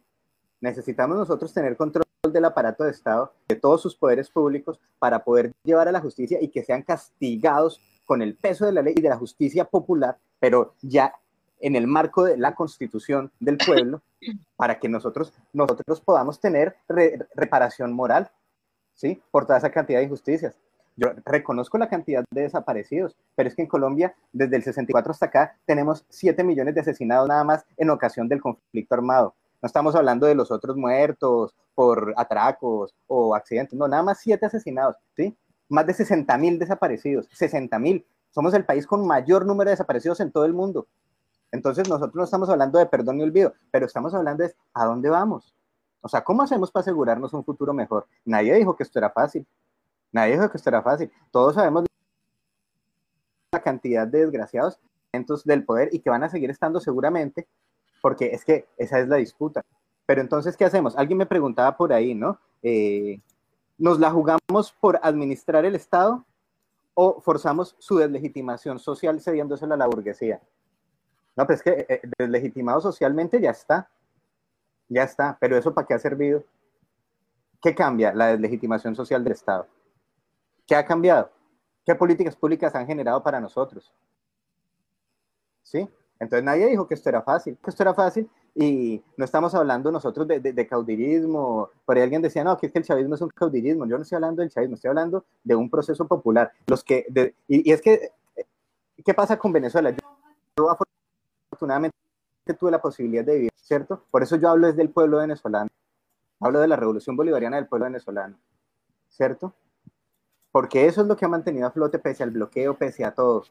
necesitamos 0.59 1.17
nosotros 1.17 1.53
tener 1.53 1.75
control 1.75 2.03
del 2.29 2.45
aparato 2.45 2.83
de 2.83 2.91
Estado, 2.91 3.33
de 3.47 3.55
todos 3.55 3.81
sus 3.81 3.95
poderes 3.95 4.29
públicos, 4.29 4.79
para 4.99 5.23
poder 5.23 5.51
llevar 5.63 5.87
a 5.87 5.91
la 5.91 5.99
justicia 5.99 6.37
y 6.41 6.49
que 6.49 6.63
sean 6.63 6.83
castigados 6.83 7.81
con 8.05 8.21
el 8.21 8.35
peso 8.35 8.65
de 8.65 8.73
la 8.73 8.81
ley 8.81 8.93
y 8.95 9.01
de 9.01 9.09
la 9.09 9.17
justicia 9.17 9.65
popular, 9.65 10.17
pero 10.39 10.75
ya 10.81 11.13
en 11.61 11.75
el 11.75 11.87
marco 11.87 12.23
de 12.23 12.37
la 12.37 12.55
constitución 12.55 13.31
del 13.39 13.57
pueblo, 13.57 14.01
para 14.55 14.79
que 14.79 14.89
nosotros, 14.89 15.33
nosotros 15.53 16.01
podamos 16.01 16.39
tener 16.39 16.75
re- 16.87 17.19
reparación 17.35 17.93
moral, 17.93 18.29
¿sí? 18.93 19.21
Por 19.31 19.45
toda 19.45 19.57
esa 19.59 19.71
cantidad 19.71 19.99
de 19.99 20.05
injusticias. 20.05 20.55
Yo 20.97 21.07
reconozco 21.25 21.77
la 21.77 21.87
cantidad 21.87 22.23
de 22.31 22.41
desaparecidos, 22.41 23.15
pero 23.35 23.47
es 23.47 23.55
que 23.55 23.61
en 23.61 23.67
Colombia, 23.67 24.13
desde 24.33 24.57
el 24.57 24.63
64 24.63 25.11
hasta 25.11 25.27
acá, 25.27 25.57
tenemos 25.65 26.05
7 26.09 26.43
millones 26.43 26.75
de 26.75 26.81
asesinados 26.81 27.27
nada 27.29 27.43
más 27.43 27.65
en 27.77 27.89
ocasión 27.89 28.27
del 28.27 28.41
conflicto 28.41 28.93
armado. 28.95 29.33
No 29.61 29.67
estamos 29.67 29.95
hablando 29.95 30.27
de 30.27 30.35
los 30.35 30.51
otros 30.51 30.75
muertos 30.75 31.55
por 31.75 32.13
atracos 32.17 32.93
o 33.07 33.33
accidentes, 33.35 33.77
no, 33.79 33.87
nada 33.87 34.03
más 34.03 34.19
7 34.19 34.45
asesinados, 34.45 34.97
¿sí? 35.15 35.35
Más 35.69 35.87
de 35.87 35.93
60 35.93 36.37
mil 36.37 36.59
desaparecidos, 36.59 37.27
60 37.31 37.79
mil. 37.79 38.05
Somos 38.29 38.53
el 38.53 38.65
país 38.65 38.85
con 38.85 39.07
mayor 39.07 39.45
número 39.45 39.69
de 39.69 39.73
desaparecidos 39.73 40.19
en 40.19 40.31
todo 40.31 40.43
el 40.45 40.53
mundo. 40.53 40.87
Entonces 41.51 41.87
nosotros 41.89 42.15
no 42.15 42.23
estamos 42.23 42.49
hablando 42.49 42.79
de 42.79 42.85
perdón 42.85 43.19
y 43.19 43.23
olvido, 43.23 43.53
pero 43.71 43.85
estamos 43.85 44.13
hablando 44.13 44.43
de 44.43 44.55
a 44.73 44.85
dónde 44.85 45.09
vamos. 45.09 45.53
O 46.01 46.09
sea, 46.09 46.23
¿cómo 46.23 46.41
hacemos 46.41 46.71
para 46.71 46.81
asegurarnos 46.81 47.33
un 47.33 47.43
futuro 47.43 47.73
mejor? 47.73 48.07
Nadie 48.25 48.53
dijo 48.55 48.75
que 48.75 48.83
esto 48.83 48.99
era 48.99 49.09
fácil. 49.09 49.45
Nadie 50.11 50.33
dijo 50.33 50.49
que 50.49 50.57
esto 50.57 50.69
era 50.69 50.81
fácil. 50.81 51.11
Todos 51.29 51.55
sabemos 51.55 51.85
la 53.51 53.61
cantidad 53.61 54.07
de 54.07 54.21
desgraciados 54.21 54.79
del 55.43 55.65
poder 55.65 55.89
y 55.91 55.99
que 55.99 56.09
van 56.09 56.23
a 56.23 56.29
seguir 56.29 56.49
estando 56.49 56.79
seguramente, 56.79 57.47
porque 58.01 58.27
es 58.27 58.45
que 58.45 58.67
esa 58.77 58.99
es 58.99 59.07
la 59.07 59.17
disputa. 59.17 59.61
Pero 60.05 60.21
entonces, 60.21 60.55
¿qué 60.55 60.65
hacemos? 60.65 60.95
Alguien 60.97 61.17
me 61.17 61.25
preguntaba 61.25 61.75
por 61.75 61.93
ahí, 61.93 62.15
¿no? 62.15 62.39
Eh, 62.63 63.19
¿Nos 63.77 63.99
la 63.99 64.11
jugamos 64.11 64.71
por 64.79 64.99
administrar 65.03 65.65
el 65.65 65.75
Estado 65.75 66.25
o 66.93 67.21
forzamos 67.21 67.75
su 67.79 67.97
deslegitimación 67.97 68.79
social 68.79 69.21
cediéndosela 69.21 69.75
a 69.75 69.77
la 69.77 69.87
burguesía? 69.87 70.41
No, 71.35 71.45
pues 71.45 71.59
es 71.59 71.63
que 71.63 71.85
eh, 71.87 72.01
deslegitimado 72.17 72.81
socialmente 72.81 73.39
ya 73.39 73.51
está. 73.51 73.89
Ya 74.89 75.03
está. 75.03 75.37
Pero 75.39 75.57
¿eso 75.57 75.73
para 75.73 75.87
qué 75.87 75.93
ha 75.93 75.99
servido? 75.99 76.43
¿Qué 77.61 77.75
cambia 77.75 78.13
la 78.13 78.27
deslegitimación 78.27 78.95
social 78.95 79.23
del 79.23 79.33
Estado? 79.33 79.67
¿Qué 80.67 80.75
ha 80.75 80.85
cambiado? 80.85 81.31
¿Qué 81.85 81.95
políticas 81.95 82.35
públicas 82.35 82.75
han 82.75 82.87
generado 82.87 83.23
para 83.23 83.39
nosotros? 83.39 83.91
¿Sí? 85.63 85.87
Entonces 86.19 86.43
nadie 86.43 86.67
dijo 86.67 86.87
que 86.87 86.93
esto 86.93 87.09
era 87.09 87.21
fácil, 87.21 87.57
que 87.63 87.69
esto 87.69 87.81
era 87.83 87.93
fácil 87.93 88.29
y 88.53 89.01
no 89.17 89.25
estamos 89.25 89.55
hablando 89.55 89.91
nosotros 89.91 90.27
de, 90.27 90.39
de, 90.39 90.67
caudillismo. 90.67 91.69
Por 91.85 91.95
ahí 91.97 92.03
alguien 92.03 92.21
decía, 92.21 92.43
no, 92.43 92.57
que 92.57 92.67
es 92.67 92.71
que 92.73 92.79
el 92.79 92.85
chavismo 92.85 93.15
es 93.15 93.21
un 93.21 93.29
caudillismo. 93.29 93.87
Yo 93.87 93.97
no 93.97 94.03
estoy 94.03 94.17
hablando 94.17 94.41
del 94.41 94.51
chavismo, 94.51 94.75
estoy 94.75 94.89
hablando 94.89 95.25
de 95.43 95.55
un 95.55 95.69
proceso 95.69 96.07
popular. 96.07 96.51
Los 96.67 96.83
que, 96.83 97.33
y, 97.47 97.71
es 97.71 97.81
que, 97.81 98.11
¿qué 99.03 99.13
pasa 99.13 99.37
con 99.39 99.51
Venezuela? 99.51 99.89
Yo, 99.91 99.97
yo, 100.57 100.77
afortunadamente 101.61 101.95
tuve 102.59 102.71
la 102.71 102.81
posibilidad 102.81 103.23
de 103.23 103.35
vivir, 103.35 103.51
¿cierto? 103.55 104.03
Por 104.09 104.23
eso 104.23 104.35
yo 104.35 104.49
hablo 104.49 104.67
desde 104.67 104.81
el 104.81 104.89
pueblo 104.89 105.19
venezolano. 105.19 105.69
Hablo 106.39 106.59
de 106.59 106.67
la 106.67 106.75
revolución 106.75 107.15
bolivariana 107.15 107.57
del 107.57 107.67
pueblo 107.67 107.85
venezolano, 107.85 108.37
¿cierto? 109.09 109.53
porque 110.51 110.85
eso 110.85 111.01
es 111.01 111.07
lo 111.07 111.15
que 111.15 111.25
ha 111.25 111.29
mantenido 111.29 111.67
a 111.67 111.71
flote 111.71 111.99
pese 111.99 112.23
al 112.23 112.31
bloqueo, 112.31 112.77
pese 112.77 113.05
a 113.05 113.11
todo, 113.11 113.45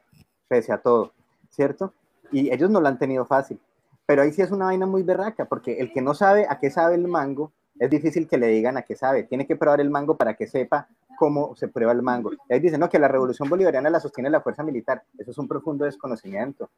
pese 0.47 0.71
a 0.71 0.77
todo, 0.77 1.13
¿cierto? 1.49 1.93
Y 2.31 2.53
ellos 2.53 2.69
no 2.69 2.79
lo 2.79 2.87
han 2.87 2.99
tenido 2.99 3.25
fácil. 3.25 3.59
Pero 4.05 4.21
ahí 4.21 4.31
sí 4.31 4.41
es 4.41 4.51
una 4.51 4.65
vaina 4.65 4.85
muy 4.85 5.03
berraca, 5.03 5.45
porque 5.45 5.79
el 5.79 5.91
que 5.91 6.01
no 6.01 6.13
sabe 6.13 6.45
a 6.47 6.59
qué 6.59 6.69
sabe 6.69 6.95
el 6.95 7.07
mango, 7.07 7.51
es 7.79 7.89
difícil 7.89 8.27
que 8.27 8.37
le 8.37 8.47
digan 8.47 8.77
a 8.77 8.83
qué 8.83 8.95
sabe. 8.95 9.23
Tiene 9.23 9.47
que 9.47 9.55
probar 9.55 9.81
el 9.81 9.89
mango 9.89 10.15
para 10.15 10.35
que 10.35 10.45
sepa 10.45 10.87
cómo 11.17 11.55
se 11.55 11.67
prueba 11.67 11.91
el 11.91 12.01
mango. 12.01 12.31
Y 12.33 12.53
ahí 12.53 12.59
dicen, 12.59 12.79
no, 12.79 12.89
que 12.89 12.99
la 12.99 13.07
revolución 13.07 13.49
bolivariana 13.49 13.89
la 13.89 13.99
sostiene 13.99 14.29
la 14.29 14.41
fuerza 14.41 14.63
militar. 14.63 15.03
Eso 15.17 15.31
es 15.31 15.37
un 15.37 15.47
profundo 15.47 15.85
desconocimiento. 15.85 16.69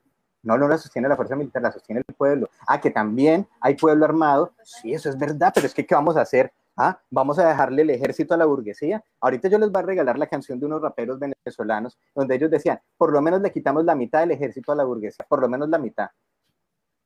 No, 0.43 0.57
no 0.57 0.67
la 0.67 0.77
sostiene 0.77 1.07
la 1.07 1.15
fuerza 1.15 1.35
militar, 1.35 1.61
la 1.61 1.71
sostiene 1.71 2.03
el 2.05 2.15
pueblo. 2.15 2.49
Ah, 2.67 2.79
que 2.79 2.91
también 2.91 3.47
hay 3.61 3.75
pueblo 3.75 4.03
armado. 4.05 4.51
Sí, 4.63 4.93
eso 4.93 5.09
es 5.09 5.17
verdad, 5.17 5.51
pero 5.55 5.65
es 5.65 5.73
que 5.73 5.85
¿qué 5.85 5.95
vamos 5.95 6.17
a 6.17 6.21
hacer? 6.21 6.51
Ah, 6.75 6.99
vamos 7.09 7.39
a 7.39 7.47
dejarle 7.47 7.83
el 7.83 7.89
ejército 7.91 8.33
a 8.33 8.37
la 8.37 8.45
burguesía. 8.45 9.03
Ahorita 9.21 9.47
yo 9.47 9.57
les 9.57 9.71
voy 9.71 9.81
a 9.81 9.85
regalar 9.85 10.17
la 10.17 10.27
canción 10.27 10.59
de 10.59 10.65
unos 10.65 10.81
raperos 10.81 11.19
venezolanos 11.19 11.97
donde 12.13 12.35
ellos 12.35 12.51
decían, 12.51 12.79
por 12.97 13.11
lo 13.13 13.21
menos 13.21 13.41
le 13.41 13.51
quitamos 13.51 13.85
la 13.85 13.95
mitad 13.95 14.21
del 14.21 14.31
ejército 14.31 14.71
a 14.71 14.75
la 14.75 14.83
burguesía, 14.83 15.25
por 15.29 15.39
lo 15.39 15.47
menos 15.47 15.69
la 15.69 15.77
mitad. 15.77 16.09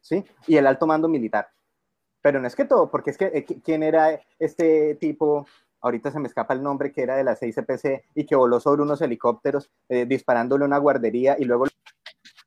¿Sí? 0.02 0.24
Y 0.48 0.56
el 0.58 0.66
alto 0.66 0.88
mando 0.88 1.08
militar. 1.08 1.50
Pero 2.22 2.40
no 2.40 2.48
es 2.48 2.56
que 2.56 2.66
todo, 2.66 2.90
porque 2.90 3.12
es 3.12 3.18
que 3.18 3.26
eh, 3.26 3.46
quién 3.64 3.84
era 3.84 4.20
este 4.40 4.96
tipo, 4.96 5.46
ahorita 5.82 6.12
se 6.12 6.20
me 6.20 6.28
escapa 6.28 6.54
el 6.54 6.64
nombre, 6.64 6.92
que 6.92 7.04
era 7.04 7.16
de 7.16 7.24
la 7.24 7.36
6CPC 7.36 8.04
y 8.16 8.26
que 8.26 8.36
voló 8.36 8.60
sobre 8.60 8.82
unos 8.82 9.02
helicópteros 9.02 9.70
eh, 9.90 10.06
disparándole 10.06 10.66
una 10.66 10.78
guardería 10.78 11.36
y 11.38 11.44
luego 11.44 11.68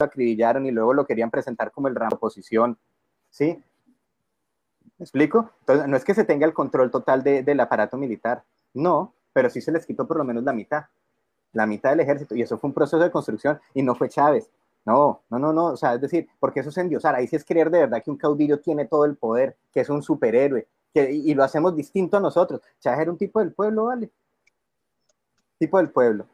acribillaron 0.05 0.67
y 0.67 0.71
luego 0.71 0.95
lo 0.95 1.07
querían 1.07 1.31
presentar 1.31 1.71
como 1.71 1.89
el 1.89 1.95
ramo. 1.95 2.19
¿Sí? 3.31 3.63
¿Me 5.01 5.05
explico? 5.05 5.51
Entonces, 5.61 5.89
no 5.89 5.97
es 5.97 6.05
que 6.05 6.15
se 6.15 6.25
tenga 6.25 6.47
el 6.47 6.53
control 6.53 6.91
total 6.91 7.23
del 7.23 7.61
aparato 7.61 7.97
militar, 7.97 8.45
no, 8.75 9.15
pero 9.33 9.49
sí 9.49 9.61
se 9.61 9.73
les 9.73 9.87
quitó 9.87 10.07
por 10.07 10.19
lo 10.19 10.25
menos 10.25 10.45
la 10.45 10.53
mitad, 10.53 10.85
la 11.53 11.67
mitad 11.67 11.91
del 11.91 12.01
ejército, 12.01 12.35
y 12.35 12.43
eso 12.43 12.59
fue 12.59 12.69
un 12.69 12.75
proceso 12.75 13.03
de 13.03 13.11
construcción, 13.11 13.59
y 13.73 13.83
no 13.83 13.95
fue 13.95 14.11
Chávez. 14.11 14.51
No, 14.85 15.23
no, 15.31 15.39
no, 15.39 15.53
no, 15.53 15.67
o 15.67 15.77
sea, 15.77 15.95
es 15.95 16.01
decir, 16.01 16.29
porque 16.39 16.61
eso 16.61 16.71
es 16.71 16.79
endiosar, 16.79 17.15
ahí 17.15 17.27
sí 17.27 17.37
es 17.37 17.45
creer 17.45 17.71
de 17.71 17.81
verdad 17.81 18.03
que 18.03 18.11
un 18.11 18.17
caudillo 18.17 18.61
tiene 18.61 18.87
todo 18.87 19.05
el 19.05 19.17
poder, 19.17 19.57
que 19.73 19.81
es 19.81 19.89
un 19.89 20.03
superhéroe, 20.03 20.67
que, 20.93 21.11
y, 21.11 21.35
lo 21.35 21.45
hacemos 21.45 21.77
distinto 21.77 22.17
a 22.17 22.21
nosotros. 22.21 22.61
Chávez 22.81 23.01
era 23.01 23.11
un 23.11 23.19
tipo 23.19 23.41
del 23.41 23.53
pueblo, 23.53 23.85
¿vale? 23.85 24.11
Tipo 25.59 25.79
del 25.79 25.91
pueblo. 25.91 26.27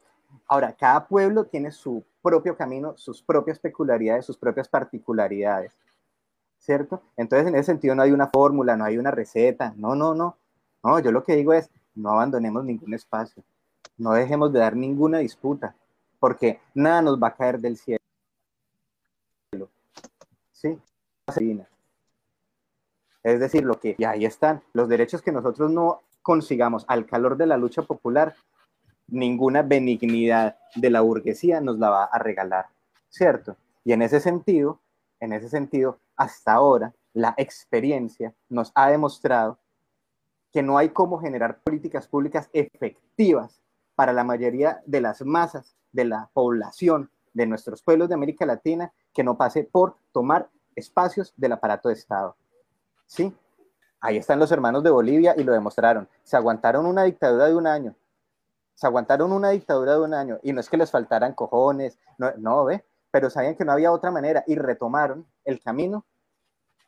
Ahora, 0.49 0.73
cada 0.73 1.07
pueblo 1.07 1.45
tiene 1.45 1.71
su 1.71 2.05
propio 2.23 2.57
camino, 2.57 2.97
sus 2.97 3.23
propias 3.23 3.59
peculiaridades, 3.59 4.25
sus 4.27 4.39
propias 4.39 4.69
particularidades. 4.69 5.77
¿cierto? 6.67 7.01
Entonces, 7.17 7.47
en 7.47 7.55
ese 7.55 7.67
sentido 7.67 7.95
no 7.95 8.03
hay 8.03 8.11
una 8.11 8.27
fórmula, 8.27 8.77
no 8.77 8.85
hay 8.85 8.99
una 8.99 9.13
receta, 9.13 9.73
no, 9.77 9.95
no, 9.95 10.15
no. 10.15 10.37
No, 10.83 10.99
yo 10.99 11.13
lo 11.13 11.23
que 11.23 11.37
digo 11.37 11.53
es, 11.53 11.71
no 11.95 12.11
abandonemos 12.11 12.65
ningún 12.65 12.93
espacio, 12.93 13.43
no 13.97 14.13
dejemos 14.13 14.53
de 14.53 14.59
dar 14.59 14.77
ninguna 14.77 15.19
disputa, 15.19 15.77
porque 16.19 16.61
nada 16.75 17.03
nos 17.03 17.23
va 17.23 17.29
a 17.29 17.35
caer 17.35 17.61
del 17.61 17.77
cielo. 17.77 18.01
¿Sí? 20.53 20.79
Es 23.23 23.41
decir, 23.41 23.65
lo 23.65 23.79
que, 23.79 23.95
y 23.97 24.05
ahí 24.05 24.25
están, 24.25 24.63
los 24.73 24.89
derechos 24.89 25.23
que 25.23 25.33
nosotros 25.33 25.71
no 25.71 26.03
consigamos 26.23 26.85
al 26.89 27.07
calor 27.07 27.37
de 27.37 27.47
la 27.47 27.57
lucha 27.57 27.83
popular, 27.83 28.35
ninguna 29.09 29.63
benignidad 29.63 30.57
de 30.75 30.91
la 30.91 31.01
burguesía 31.01 31.61
nos 31.61 31.79
la 31.79 31.91
va 31.91 32.05
a 32.05 32.19
regalar, 32.19 32.67
¿cierto? 33.09 33.57
Y 33.85 33.93
en 33.93 34.03
ese 34.03 34.21
sentido, 34.21 34.81
en 35.21 35.33
ese 35.33 35.49
sentido, 35.49 35.99
hasta 36.17 36.53
ahora, 36.53 36.93
la 37.13 37.35
experiencia 37.37 38.35
nos 38.49 38.73
ha 38.75 38.91
demostrado 38.91 39.59
que 40.53 40.63
no 40.63 40.79
hay 40.79 40.91
cómo 40.91 41.19
generar 41.19 41.59
políticas 41.61 42.09
públicas 42.09 42.49
efectivas 42.53 43.61
para 43.95 44.13
la 44.13 44.25
mayoría 44.25 44.83
de 44.87 45.01
las 45.01 45.23
masas 45.23 45.77
de 45.93 46.05
la 46.05 46.31
población 46.33 47.11
de 47.33 47.47
nuestros 47.47 47.83
pueblos 47.83 48.09
de 48.09 48.15
América 48.15 48.47
Latina 48.47 48.93
que 49.13 49.25
no 49.25 49.37
pase 49.37 49.65
por 49.65 49.97
tomar 50.13 50.49
espacios 50.75 51.33
del 51.37 51.53
aparato 51.53 51.89
de 51.89 51.95
Estado. 51.95 52.37
¿Sí? 53.07 53.35
Ahí 54.01 54.19
están 54.19 54.39
los 54.39 54.53
hermanos 54.53 54.83
de 54.83 54.91
Bolivia 54.91 55.35
y 55.37 55.45
lo 55.45 55.53
demostraron. 55.53 56.09
Se 56.23 56.37
aguantaron 56.37 56.87
una 56.87 57.05
dictadura 57.05 57.47
de 57.47 57.55
un 57.55 57.67
año. 57.67 57.95
Se 58.77 58.87
aguantaron 58.87 59.33
una 59.33 59.51
dictadura 59.51 59.95
de 59.95 60.01
un 60.01 60.15
año. 60.15 60.39
Y 60.45 60.53
no 60.53 60.61
es 60.61 60.71
que 60.71 60.77
les 60.77 60.93
faltaran 60.93 61.35
cojones, 61.35 61.99
no, 62.19 62.31
no 62.37 62.65
¿ve? 62.65 62.85
pero 63.11 63.31
sabían 63.31 63.57
que 63.57 63.65
no 63.65 63.73
había 63.73 63.93
otra 63.93 64.11
manera 64.11 64.45
y 64.47 64.57
retomaron 64.57 65.27
el 65.45 65.61
camino 65.61 66.05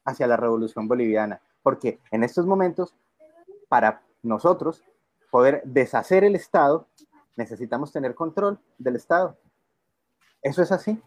hacia 0.05 0.27
la 0.27 0.37
revolución 0.37 0.87
boliviana. 0.87 1.41
Porque 1.63 2.01
en 2.11 2.23
estos 2.23 2.45
momentos, 2.45 2.95
para 3.69 4.03
nosotros 4.23 4.85
poder 5.31 5.63
deshacer 5.65 6.25
el 6.25 6.35
Estado, 6.35 6.87
necesitamos 7.35 7.93
tener 7.93 8.15
control 8.15 8.61
del 8.77 8.97
Estado. 8.97 9.39
Eso 10.43 10.61
es 10.61 10.71
así. 10.71 11.03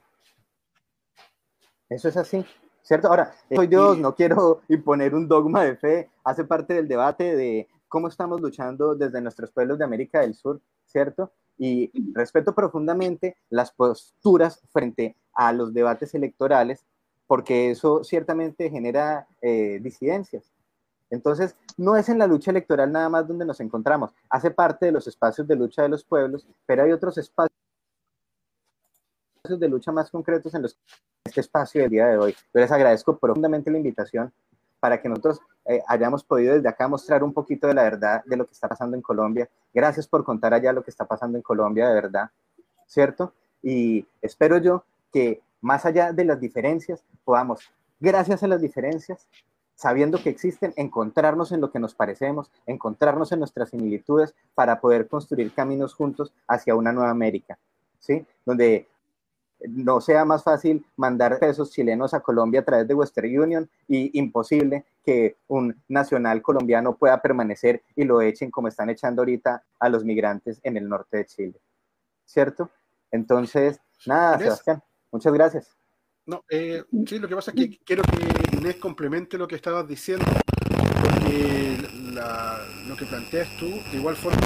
Eso 1.87 2.09
es 2.09 2.17
así. 2.17 2.45
¿Cierto? 2.81 3.07
Ahora, 3.07 3.31
soy 3.53 3.67
Dios, 3.67 3.99
no 3.99 4.15
quiero 4.15 4.61
imponer 4.69 5.13
un 5.13 5.27
dogma 5.27 5.63
de 5.63 5.75
fe, 5.75 6.09
hace 6.23 6.43
parte 6.45 6.73
del 6.73 6.87
debate 6.87 7.35
de 7.35 7.69
cómo 7.91 8.07
estamos 8.07 8.39
luchando 8.39 8.95
desde 8.95 9.19
nuestros 9.19 9.51
pueblos 9.51 9.77
de 9.77 9.83
América 9.83 10.21
del 10.21 10.33
Sur, 10.33 10.61
¿cierto? 10.85 11.33
y 11.57 11.91
respeto 12.13 12.55
profundamente 12.55 13.37
las 13.51 13.71
posturas 13.71 14.61
frente 14.73 15.15
a 15.33 15.53
los 15.53 15.71
debates 15.71 16.15
electorales, 16.15 16.87
porque 17.27 17.69
eso 17.69 18.03
ciertamente 18.03 18.71
genera 18.71 19.27
eh, 19.43 19.79
disidencias. 19.79 20.51
Entonces, 21.11 21.55
no 21.77 21.95
es 21.95 22.09
en 22.09 22.17
la 22.17 22.25
lucha 22.25 22.49
electoral 22.49 22.91
nada 22.91 23.09
más 23.09 23.27
donde 23.27 23.45
nos 23.45 23.59
encontramos, 23.59 24.11
hace 24.27 24.49
parte 24.49 24.87
de 24.87 24.91
los 24.91 25.05
espacios 25.05 25.47
de 25.47 25.55
lucha 25.55 25.83
de 25.83 25.89
los 25.89 26.03
pueblos, 26.03 26.47
pero 26.65 26.81
hay 26.81 26.93
otros 26.93 27.19
espacios 27.19 27.51
de 29.43 29.67
lucha 29.67 29.91
más 29.91 30.09
concretos 30.09 30.55
en 30.55 30.63
los 30.63 30.79
este 31.23 31.41
espacio 31.41 31.81
del 31.81 31.91
día 31.91 32.07
de 32.07 32.17
hoy. 32.17 32.31
Yo 32.31 32.59
les 32.59 32.71
agradezco 32.71 33.17
profundamente 33.19 33.69
la 33.69 33.77
invitación 33.77 34.33
para 34.81 34.99
que 34.99 35.07
nosotros 35.07 35.39
eh, 35.65 35.81
hayamos 35.87 36.23
podido 36.23 36.55
desde 36.55 36.67
acá 36.67 36.87
mostrar 36.89 37.23
un 37.23 37.31
poquito 37.31 37.67
de 37.67 37.75
la 37.75 37.83
verdad 37.83 38.23
de 38.25 38.35
lo 38.35 38.45
que 38.45 38.51
está 38.51 38.67
pasando 38.67 38.97
en 38.97 39.01
Colombia. 39.01 39.47
Gracias 39.73 40.07
por 40.07 40.25
contar 40.25 40.53
allá 40.53 40.73
lo 40.73 40.83
que 40.83 40.89
está 40.89 41.05
pasando 41.05 41.37
en 41.37 41.43
Colombia, 41.43 41.87
de 41.87 41.93
verdad, 41.93 42.31
¿cierto? 42.87 43.31
Y 43.61 44.05
espero 44.21 44.57
yo 44.57 44.83
que 45.13 45.41
más 45.61 45.85
allá 45.85 46.11
de 46.11 46.25
las 46.25 46.39
diferencias, 46.39 47.05
podamos, 47.23 47.71
gracias 47.99 48.41
a 48.41 48.47
las 48.47 48.59
diferencias, 48.59 49.27
sabiendo 49.75 50.21
que 50.21 50.29
existen, 50.29 50.73
encontrarnos 50.75 51.51
en 51.51 51.61
lo 51.61 51.71
que 51.71 51.79
nos 51.79 51.93
parecemos, 51.93 52.51
encontrarnos 52.65 53.31
en 53.31 53.39
nuestras 53.39 53.69
similitudes 53.69 54.33
para 54.55 54.81
poder 54.81 55.07
construir 55.07 55.53
caminos 55.53 55.93
juntos 55.93 56.33
hacia 56.47 56.75
una 56.75 56.91
nueva 56.91 57.11
América, 57.11 57.59
¿sí? 57.99 58.25
Donde 58.45 58.87
no 59.69 60.01
sea 60.01 60.25
más 60.25 60.43
fácil 60.43 60.85
mandar 60.95 61.39
pesos 61.39 61.71
chilenos 61.71 62.13
a 62.13 62.19
Colombia 62.21 62.61
a 62.61 62.65
través 62.65 62.87
de 62.87 62.93
Western 62.93 63.39
Union 63.39 63.69
y 63.87 64.17
imposible 64.19 64.85
que 65.03 65.37
un 65.47 65.75
nacional 65.87 66.41
colombiano 66.41 66.95
pueda 66.95 67.21
permanecer 67.21 67.81
y 67.95 68.03
lo 68.03 68.21
echen 68.21 68.51
como 68.51 68.67
están 68.67 68.89
echando 68.89 69.21
ahorita 69.21 69.63
a 69.79 69.89
los 69.89 70.03
migrantes 70.03 70.59
en 70.63 70.77
el 70.77 70.87
norte 70.89 71.17
de 71.17 71.25
Chile. 71.25 71.59
¿Cierto? 72.25 72.69
Entonces, 73.11 73.79
Nada, 74.05 74.35
Inés. 74.35 74.43
Sebastián, 74.45 74.83
muchas 75.11 75.33
gracias. 75.33 75.77
No, 76.25 76.43
eh, 76.49 76.83
sí, 77.05 77.19
lo 77.19 77.27
que 77.27 77.35
pasa 77.35 77.51
es 77.51 77.55
que 77.57 77.79
quiero 77.83 78.03
que 78.03 78.57
Inés 78.57 78.75
complemente 78.77 79.37
lo 79.37 79.47
que 79.47 79.55
estabas 79.55 79.87
diciendo, 79.87 80.25
porque 81.03 81.77
la- 82.13 82.59
lo 82.87 82.95
que 82.95 83.05
planteas 83.05 83.47
tú, 83.57 83.65
de 83.91 83.97
igual 83.97 84.15
forma, 84.15 84.39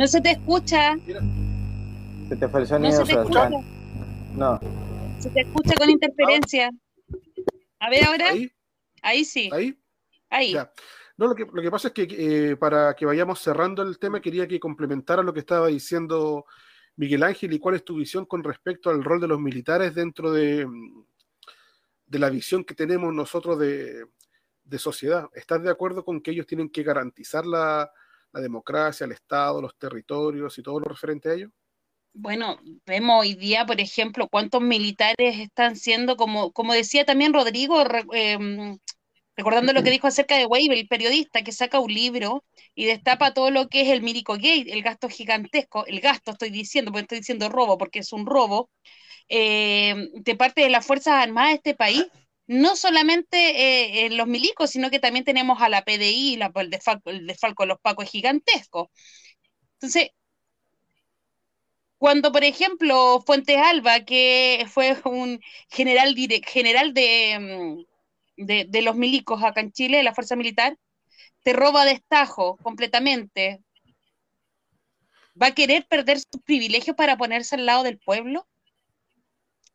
No 0.00 0.08
se 0.08 0.18
te 0.22 0.30
escucha, 0.30 0.96
Se 2.30 2.36
te 2.36 2.48
fue 2.48 2.60
el 2.62 2.64
no 2.64 2.74
sonido, 2.74 3.04
se 3.04 3.04
te 3.04 3.20
escucha, 3.20 3.48
Sebastián. 3.48 4.34
No, 4.34 4.58
se 5.18 5.28
te 5.28 5.40
escucha 5.42 5.74
con 5.74 5.90
interferencia. 5.90 6.70
A 7.80 7.90
ver 7.90 8.04
ahora, 8.04 8.30
ahí, 8.30 8.50
ahí 9.02 9.26
sí, 9.26 9.50
ahí, 9.52 9.78
ahí. 10.30 10.52
ya. 10.54 10.72
No, 11.18 11.26
lo 11.26 11.34
que, 11.34 11.44
lo 11.52 11.60
que 11.60 11.70
pasa 11.70 11.88
es 11.88 11.92
que 11.92 12.06
eh, 12.08 12.56
para 12.56 12.94
que 12.94 13.04
vayamos 13.04 13.40
cerrando 13.40 13.82
el 13.82 13.98
tema, 13.98 14.22
quería 14.22 14.48
que 14.48 14.58
complementara 14.58 15.22
lo 15.22 15.34
que 15.34 15.40
estaba 15.40 15.66
diciendo 15.66 16.46
Miguel 16.96 17.22
Ángel 17.22 17.52
y 17.52 17.58
cuál 17.58 17.74
es 17.74 17.84
tu 17.84 17.96
visión 17.96 18.24
con 18.24 18.42
respecto 18.42 18.88
al 18.88 19.04
rol 19.04 19.20
de 19.20 19.28
los 19.28 19.38
militares 19.38 19.94
dentro 19.94 20.32
de, 20.32 20.66
de 22.06 22.18
la 22.18 22.30
visión 22.30 22.64
que 22.64 22.74
tenemos 22.74 23.12
nosotros 23.12 23.58
de, 23.58 24.06
de 24.64 24.78
sociedad. 24.78 25.28
¿Estás 25.34 25.62
de 25.62 25.68
acuerdo 25.68 26.06
con 26.06 26.22
que 26.22 26.30
ellos 26.30 26.46
tienen 26.46 26.70
que 26.70 26.84
garantizar 26.84 27.44
la, 27.44 27.92
la 28.32 28.40
democracia, 28.40 29.04
el 29.04 29.12
Estado, 29.12 29.60
los 29.60 29.76
territorios 29.76 30.56
y 30.58 30.62
todo 30.62 30.80
lo 30.80 30.88
referente 30.88 31.30
a 31.30 31.34
ello? 31.34 31.50
Bueno, 32.12 32.58
vemos 32.86 33.20
hoy 33.20 33.34
día, 33.34 33.64
por 33.66 33.80
ejemplo, 33.80 34.28
cuántos 34.28 34.60
militares 34.60 35.38
están 35.38 35.76
siendo, 35.76 36.16
como, 36.16 36.52
como 36.52 36.72
decía 36.72 37.04
también 37.04 37.32
Rodrigo, 37.32 37.84
em, 38.12 38.78
recordando 39.36 39.72
lo 39.72 39.82
que 39.82 39.90
dijo 39.90 40.08
acerca 40.08 40.36
de 40.36 40.46
Weibel, 40.46 40.80
el 40.80 40.88
periodista 40.88 41.42
que 41.42 41.52
saca 41.52 41.78
un 41.78 41.92
libro 41.92 42.44
y 42.74 42.86
destapa 42.86 43.32
todo 43.32 43.50
lo 43.50 43.68
que 43.68 43.82
es 43.82 43.88
el 43.88 44.02
Mirico 44.02 44.34
el 44.34 44.82
gasto 44.82 45.08
gigantesco, 45.08 45.86
el 45.86 46.00
gasto 46.00 46.32
estoy 46.32 46.50
diciendo, 46.50 46.90
porque 46.90 47.02
estoy 47.02 47.18
diciendo 47.18 47.48
robo, 47.48 47.78
porque 47.78 48.00
es 48.00 48.12
un 48.12 48.26
robo, 48.26 48.70
eh, 49.28 50.08
de 50.14 50.36
parte 50.36 50.62
de 50.62 50.70
las 50.70 50.84
Fuerzas 50.86 51.14
Armadas 51.14 51.50
de 51.50 51.56
este 51.56 51.74
país. 51.74 52.06
No 52.50 52.74
solamente 52.74 54.06
eh, 54.06 54.10
los 54.10 54.26
milicos, 54.26 54.70
sino 54.70 54.90
que 54.90 54.98
también 54.98 55.24
tenemos 55.24 55.62
a 55.62 55.68
la 55.68 55.84
PDI, 55.84 56.36
la, 56.36 56.50
el, 56.56 56.68
desfalco, 56.68 57.62
de 57.62 57.66
los 57.68 57.78
pacos 57.80 58.06
es 58.06 58.10
gigantesco. 58.10 58.90
Entonces, 59.74 60.10
cuando, 61.98 62.32
por 62.32 62.42
ejemplo, 62.44 63.22
Fuentes 63.24 63.56
Alba, 63.58 64.00
que 64.00 64.66
fue 64.68 64.96
un 65.04 65.40
general, 65.68 66.14
general 66.46 66.92
de, 66.94 67.86
mm, 68.36 68.44
de, 68.44 68.66
de 68.68 68.82
los 68.82 68.96
milicos 68.96 69.42
acá 69.44 69.60
en 69.60 69.70
Chile, 69.72 69.98
de 69.98 70.02
la 70.02 70.14
fuerza 70.14 70.34
militar, 70.34 70.76
te 71.44 71.52
roba 71.54 71.84
destajo 71.84 72.56
completamente, 72.58 73.60
¿va 75.40 75.48
a 75.48 75.54
querer 75.54 75.86
perder 75.88 76.18
sus 76.18 76.40
privilegios 76.44 76.94
para 76.96 77.16
ponerse 77.16 77.56
al 77.56 77.66
lado 77.66 77.82
del 77.82 77.98
pueblo? 77.98 78.46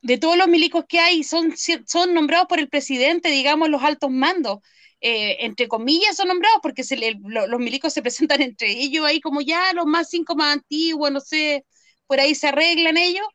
De 0.05 0.19
todos 0.19 0.37
los 0.37 0.47
milicos 0.47 0.85
que 0.87 0.99
hay, 0.99 1.23
son, 1.23 1.55
son 1.57 2.13
nombrados 2.13 2.47
por 2.47 2.59
el 2.59 2.69
presidente, 2.69 3.29
digamos, 3.29 3.69
los 3.69 3.81
altos 3.81 4.11
mandos. 4.11 4.59
Eh, 5.01 5.37
entre 5.45 5.67
comillas 5.67 6.15
son 6.15 6.27
nombrados 6.27 6.59
porque 6.61 6.83
los 7.23 7.59
milicos 7.59 7.91
se 7.91 8.03
presentan 8.03 8.41
entre 8.43 8.69
ellos 8.69 9.03
ahí 9.03 9.19
como 9.19 9.41
ya 9.41 9.73
los 9.73 9.87
más 9.87 10.09
cinco 10.09 10.35
más 10.35 10.53
antiguos, 10.53 11.11
no 11.11 11.19
sé, 11.19 11.65
por 12.05 12.19
ahí 12.19 12.35
se 12.35 12.47
arreglan 12.47 12.97
ellos 12.97 13.25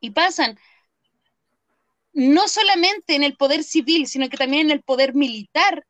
y 0.00 0.10
pasan. 0.12 0.58
No 2.14 2.48
solamente 2.48 3.14
en 3.14 3.24
el 3.24 3.36
poder 3.36 3.62
civil, 3.62 4.06
sino 4.06 4.30
que 4.30 4.38
también 4.38 4.66
en 4.66 4.70
el 4.70 4.82
poder 4.82 5.14
militar 5.14 5.84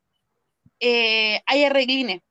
eh, 0.81 1.41
hay 1.47 1.65
arreglines. 1.65 2.23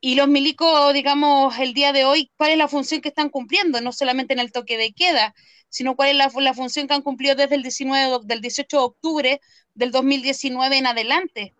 Y 0.00 0.16
los 0.16 0.26
milicos, 0.28 0.92
digamos, 0.94 1.56
el 1.58 1.74
día 1.74 1.92
de 1.92 2.04
hoy, 2.04 2.30
¿cuál 2.36 2.50
es 2.52 2.58
la 2.58 2.68
función 2.68 3.00
que 3.00 3.08
están 3.08 3.30
cumpliendo? 3.30 3.80
No 3.80 3.92
solamente 3.92 4.32
en 4.32 4.40
el 4.40 4.50
toque 4.50 4.76
de 4.76 4.92
queda, 4.92 5.32
sino 5.72 5.96
cuál 5.96 6.10
es 6.10 6.16
la, 6.36 6.54
función 6.54 6.86
que 6.86 6.94
han 6.94 7.02
cumplido 7.02 7.34
desde 7.34 7.54
el 7.54 7.62
19, 7.62 8.18
de- 8.20 8.26
del 8.26 8.42
18 8.42 8.76
de 8.76 8.82
octubre 8.84 9.40
del 9.74 9.90
2019 9.90 10.76
en 10.76 10.86
adelante. 10.86 11.54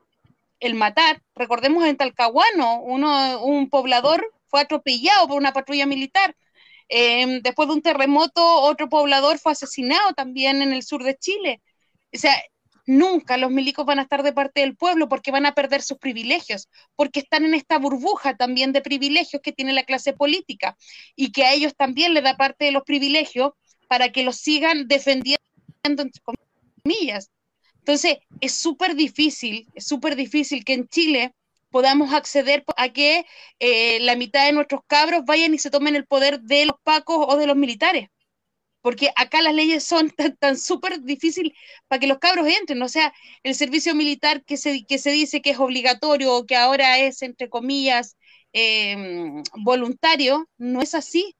El 0.61 0.75
matar, 0.75 1.23
recordemos 1.35 1.85
en 1.87 1.97
Talcahuano, 1.97 2.83
uno, 2.83 3.43
un 3.43 3.71
poblador 3.71 4.23
fue 4.49 4.61
atropellado 4.61 5.29
por 5.29 5.39
una 5.39 5.55
patrulla 5.55 5.87
militar. 5.87 6.37
Eh, 6.91 7.41
después 7.43 7.69
de 7.69 7.75
un 7.75 7.83
terremoto, 7.83 8.43
otro 8.61 8.91
poblador 8.91 9.39
fue 9.39 9.53
asesinado 9.53 10.13
también 10.13 10.61
en 10.61 10.75
el 10.75 10.83
sur 10.83 11.03
de 11.05 11.17
Chile. 11.17 11.63
O 12.15 12.19
sea, 12.19 12.35
nunca 12.87 13.39
los 13.39 13.51
milicos 13.51 13.87
van 13.87 13.99
a 13.99 14.03
estar 14.03 14.23
de 14.23 14.33
parte 14.35 14.61
del 14.61 14.77
pueblo 14.77 15.09
porque 15.09 15.31
van 15.31 15.47
a 15.47 15.55
perder 15.55 15.83
sus 15.83 15.99
privilegios, 15.99 16.69
porque 16.97 17.21
están 17.21 17.47
en 17.47 17.55
esta 17.55 17.79
burbuja 17.79 18.37
también 18.37 18.73
de 18.73 18.83
privilegios 18.83 19.41
que 19.43 19.53
tiene 19.53 19.73
la 19.73 19.85
clase 19.85 20.13
política 20.13 20.77
y 21.17 21.33
que 21.33 21.45
a 21.45 21.55
ellos 21.55 21.75
también 21.77 22.15
les 22.15 22.25
da 22.25 22.37
parte 22.37 22.67
de 22.67 22.73
los 22.73 22.83
privilegios 22.83 23.53
para 23.93 24.11
que 24.11 24.23
los 24.23 24.37
sigan 24.37 24.89
defendiendo, 24.89 25.45
entre 25.83 26.23
comillas. 26.83 27.31
Entonces, 27.81 28.17
es 28.41 28.55
súper 28.55 28.95
difícil, 28.95 29.69
es 29.75 29.87
súper 29.87 30.17
difícil 30.17 30.65
que 30.65 30.73
en 30.73 30.89
Chile 30.89 31.35
podamos 31.69 32.15
acceder 32.15 32.65
a 32.79 32.89
que 32.89 33.27
eh, 33.59 34.01
la 34.01 34.17
mitad 34.17 34.47
de 34.47 34.55
nuestros 34.55 34.81
cabros 34.87 35.27
vayan 35.27 35.53
y 35.53 35.59
se 35.59 35.71
tomen 35.71 35.95
el 35.95 36.07
poder 36.07 36.41
de 36.41 36.65
los 36.65 36.77
pacos 36.83 37.27
o 37.29 37.37
de 37.37 37.47
los 37.47 37.55
militares. 37.55 38.09
Porque 38.81 39.11
acá 39.15 39.43
las 39.43 39.53
leyes 39.53 39.85
son 39.85 40.11
tan, 40.41 40.57
súper 40.57 41.03
difíciles 41.03 41.53
para 41.87 42.01
que 42.01 42.07
los 42.07 42.19
cabros 42.19 42.47
entren. 42.49 42.81
O 42.81 42.89
sea, 42.89 43.13
el 43.43 43.55
servicio 43.55 43.95
militar 43.95 44.43
que 44.43 44.57
se, 44.57 44.87
que 44.87 44.97
se 44.97 45.11
dice 45.11 45.43
que 45.43 45.51
es 45.51 45.59
obligatorio 45.59 46.35
o 46.35 46.47
que 46.47 46.57
ahora 46.57 46.99
es, 46.99 47.21
entre 47.21 47.51
comillas, 47.51 48.17
eh, 48.55 49.43
voluntario, 49.63 50.49
no 50.57 50.81
es 50.81 50.95
así. 50.95 51.37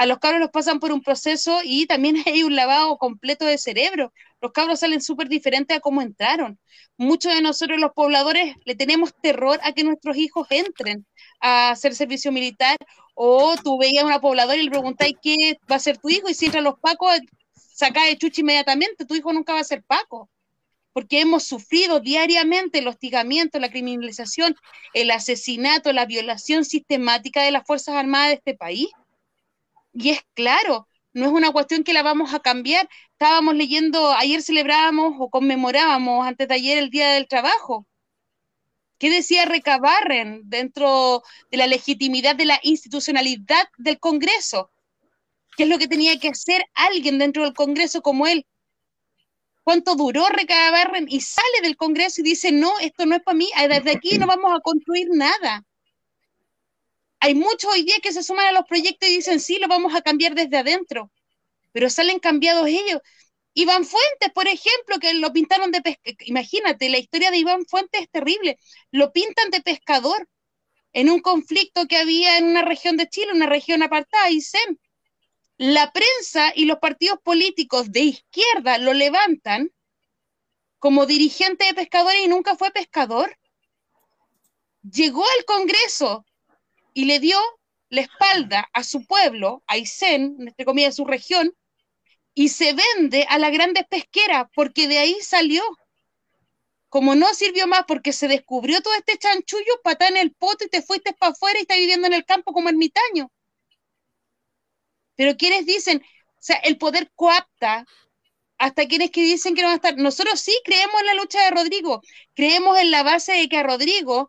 A 0.00 0.06
los 0.06 0.18
cabros 0.18 0.40
los 0.40 0.50
pasan 0.50 0.80
por 0.80 0.92
un 0.92 1.02
proceso 1.02 1.60
y 1.62 1.84
también 1.84 2.16
hay 2.26 2.42
un 2.42 2.56
lavado 2.56 2.96
completo 2.96 3.44
de 3.44 3.58
cerebro. 3.58 4.14
Los 4.40 4.52
cabros 4.52 4.80
salen 4.80 5.02
súper 5.02 5.28
diferentes 5.28 5.76
a 5.76 5.80
cómo 5.80 6.00
entraron. 6.00 6.58
Muchos 6.96 7.34
de 7.34 7.42
nosotros 7.42 7.78
los 7.78 7.92
pobladores 7.92 8.56
le 8.64 8.74
tenemos 8.74 9.12
terror 9.20 9.60
a 9.62 9.74
que 9.74 9.84
nuestros 9.84 10.16
hijos 10.16 10.46
entren 10.48 11.04
a 11.38 11.72
hacer 11.72 11.94
servicio 11.94 12.32
militar 12.32 12.78
o 13.12 13.56
tú 13.62 13.76
veías 13.76 14.04
a 14.04 14.06
una 14.06 14.22
pobladora 14.22 14.56
y 14.56 14.62
le 14.62 14.70
preguntáis 14.70 15.16
qué 15.22 15.58
va 15.70 15.76
a 15.76 15.78
ser 15.80 15.98
tu 15.98 16.08
hijo 16.08 16.30
y 16.30 16.34
si 16.34 16.46
entran 16.46 16.64
los 16.64 16.78
pacos, 16.80 17.20
saca 17.54 18.06
de 18.06 18.16
chucha 18.16 18.40
inmediatamente, 18.40 19.04
tu 19.04 19.14
hijo 19.14 19.34
nunca 19.34 19.52
va 19.52 19.60
a 19.60 19.64
ser 19.64 19.82
paco. 19.82 20.30
Porque 20.94 21.20
hemos 21.20 21.44
sufrido 21.44 22.00
diariamente 22.00 22.78
el 22.78 22.88
hostigamiento, 22.88 23.58
la 23.58 23.68
criminalización, 23.68 24.56
el 24.94 25.10
asesinato, 25.10 25.92
la 25.92 26.06
violación 26.06 26.64
sistemática 26.64 27.42
de 27.42 27.50
las 27.50 27.66
Fuerzas 27.66 27.96
Armadas 27.96 28.28
de 28.28 28.34
este 28.36 28.54
país. 28.54 28.88
Y 30.00 30.08
es 30.08 30.20
claro, 30.32 30.88
no 31.12 31.26
es 31.26 31.32
una 31.32 31.52
cuestión 31.52 31.84
que 31.84 31.92
la 31.92 32.02
vamos 32.02 32.32
a 32.32 32.40
cambiar. 32.40 32.88
Estábamos 33.12 33.54
leyendo, 33.54 34.12
ayer 34.12 34.40
celebrábamos 34.40 35.16
o 35.18 35.28
conmemorábamos 35.28 36.26
antes 36.26 36.48
de 36.48 36.54
ayer 36.54 36.78
el 36.78 36.88
Día 36.88 37.10
del 37.12 37.28
Trabajo. 37.28 37.86
¿Qué 38.96 39.10
decía 39.10 39.44
Recabarren 39.44 40.40
dentro 40.44 41.22
de 41.50 41.58
la 41.58 41.66
legitimidad 41.66 42.34
de 42.34 42.46
la 42.46 42.58
institucionalidad 42.62 43.68
del 43.76 44.00
Congreso? 44.00 44.70
¿Qué 45.54 45.64
es 45.64 45.68
lo 45.68 45.76
que 45.76 45.88
tenía 45.88 46.18
que 46.18 46.28
hacer 46.28 46.64
alguien 46.72 47.18
dentro 47.18 47.42
del 47.44 47.52
Congreso 47.52 48.00
como 48.00 48.26
él? 48.26 48.46
¿Cuánto 49.64 49.96
duró 49.96 50.26
Recabarren? 50.30 51.08
Y 51.10 51.20
sale 51.20 51.60
del 51.62 51.76
Congreso 51.76 52.22
y 52.22 52.24
dice, 52.24 52.52
no, 52.52 52.72
esto 52.78 53.04
no 53.04 53.16
es 53.16 53.22
para 53.22 53.36
mí, 53.36 53.50
desde 53.68 53.90
aquí 53.90 54.16
no 54.16 54.26
vamos 54.26 54.50
a 54.54 54.60
construir 54.60 55.08
nada. 55.10 55.62
Hay 57.20 57.34
muchos 57.34 57.70
hoy 57.70 57.82
día 57.82 58.00
que 58.02 58.12
se 58.12 58.22
suman 58.22 58.46
a 58.46 58.52
los 58.52 58.64
proyectos 58.64 59.08
y 59.08 59.16
dicen, 59.16 59.40
sí, 59.40 59.58
lo 59.58 59.68
vamos 59.68 59.94
a 59.94 60.00
cambiar 60.00 60.34
desde 60.34 60.56
adentro, 60.56 61.12
pero 61.72 61.90
salen 61.90 62.18
cambiados 62.18 62.66
ellos. 62.66 63.00
Iván 63.52 63.84
Fuentes, 63.84 64.30
por 64.34 64.48
ejemplo, 64.48 64.98
que 64.98 65.12
lo 65.14 65.32
pintaron 65.32 65.70
de 65.70 65.82
pescador. 65.82 66.16
Imagínate, 66.26 66.88
la 66.88 66.98
historia 66.98 67.30
de 67.30 67.38
Iván 67.38 67.66
Fuentes 67.66 68.02
es 68.02 68.10
terrible. 68.10 68.58
Lo 68.90 69.12
pintan 69.12 69.50
de 69.50 69.60
pescador 69.60 70.28
en 70.92 71.10
un 71.10 71.20
conflicto 71.20 71.86
que 71.86 71.98
había 71.98 72.38
en 72.38 72.46
una 72.46 72.62
región 72.62 72.96
de 72.96 73.08
Chile, 73.08 73.32
una 73.32 73.46
región 73.46 73.82
apartada, 73.82 74.24
Aysén. 74.24 74.80
La 75.58 75.92
prensa 75.92 76.52
y 76.54 76.64
los 76.64 76.78
partidos 76.78 77.18
políticos 77.22 77.92
de 77.92 78.00
izquierda 78.00 78.78
lo 78.78 78.94
levantan 78.94 79.70
como 80.78 81.04
dirigente 81.04 81.66
de 81.66 81.74
pescadores 81.74 82.24
y 82.24 82.28
nunca 82.28 82.56
fue 82.56 82.70
pescador. 82.70 83.36
Llegó 84.82 85.22
al 85.22 85.44
Congreso 85.44 86.24
y 86.94 87.04
le 87.04 87.20
dio 87.20 87.38
la 87.88 88.02
espalda 88.02 88.68
a 88.72 88.84
su 88.84 89.04
pueblo, 89.06 89.62
a 89.66 89.74
Aysén, 89.74 90.36
entre 90.40 90.64
comillas, 90.64 90.96
su 90.96 91.04
región, 91.04 91.54
y 92.34 92.48
se 92.48 92.74
vende 92.74 93.26
a 93.28 93.38
las 93.38 93.52
grandes 93.52 93.84
pesqueras, 93.88 94.46
porque 94.54 94.88
de 94.88 94.98
ahí 94.98 95.16
salió. 95.20 95.62
Como 96.88 97.14
no 97.14 97.32
sirvió 97.34 97.66
más 97.68 97.84
porque 97.86 98.12
se 98.12 98.26
descubrió 98.26 98.80
todo 98.80 98.94
este 98.94 99.16
chanchullo, 99.16 99.80
patá 99.84 100.08
en 100.08 100.16
el 100.16 100.32
poto 100.32 100.64
y 100.64 100.68
te 100.68 100.82
fuiste 100.82 101.12
para 101.12 101.32
afuera 101.32 101.58
y 101.58 101.62
estás 101.62 101.78
viviendo 101.78 102.06
en 102.08 102.14
el 102.14 102.24
campo 102.24 102.52
como 102.52 102.68
ermitaño. 102.68 103.30
Pero 105.14 105.36
quienes 105.36 105.66
dicen, 105.66 106.02
o 106.02 106.42
sea, 106.42 106.56
el 106.56 106.78
poder 106.78 107.12
coapta 107.14 107.86
hasta 108.58 108.86
quienes 108.86 109.10
que 109.10 109.22
dicen 109.22 109.54
que 109.54 109.62
no 109.62 109.68
van 109.68 109.74
a 109.74 109.76
estar. 109.76 109.96
Nosotros 109.96 110.40
sí 110.40 110.52
creemos 110.64 111.00
en 111.00 111.06
la 111.06 111.14
lucha 111.14 111.42
de 111.44 111.50
Rodrigo, 111.50 112.02
creemos 112.34 112.78
en 112.78 112.90
la 112.90 113.02
base 113.02 113.32
de 113.32 113.48
que 113.48 113.56
a 113.56 113.62
Rodrigo 113.62 114.28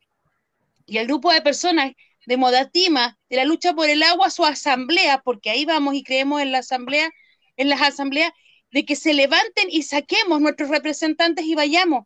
y 0.85 0.97
el 0.97 1.07
grupo 1.07 1.31
de 1.31 1.41
personas 1.41 1.91
de 2.25 2.37
Modatima, 2.37 3.17
de 3.29 3.37
la 3.37 3.45
lucha 3.45 3.73
por 3.73 3.89
el 3.89 4.03
agua, 4.03 4.29
su 4.29 4.45
asamblea, 4.45 5.21
porque 5.23 5.49
ahí 5.49 5.65
vamos 5.65 5.95
y 5.95 6.03
creemos 6.03 6.41
en 6.41 6.51
la 6.51 6.59
asamblea, 6.59 7.09
en 7.57 7.69
las 7.69 7.81
asambleas, 7.81 8.31
de 8.71 8.85
que 8.85 8.95
se 8.95 9.13
levanten 9.13 9.67
y 9.69 9.83
saquemos 9.83 10.41
nuestros 10.41 10.69
representantes 10.69 11.45
y 11.45 11.55
vayamos. 11.55 12.05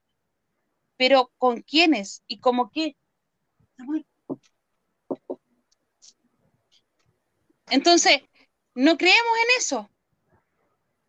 Pero 0.98 1.32
¿con 1.38 1.62
quiénes 1.62 2.24
y 2.28 2.40
cómo 2.40 2.70
qué? 2.72 2.96
Entonces, 7.70 8.22
no 8.74 8.98
creemos 8.98 9.38
en 9.44 9.62
eso, 9.62 9.90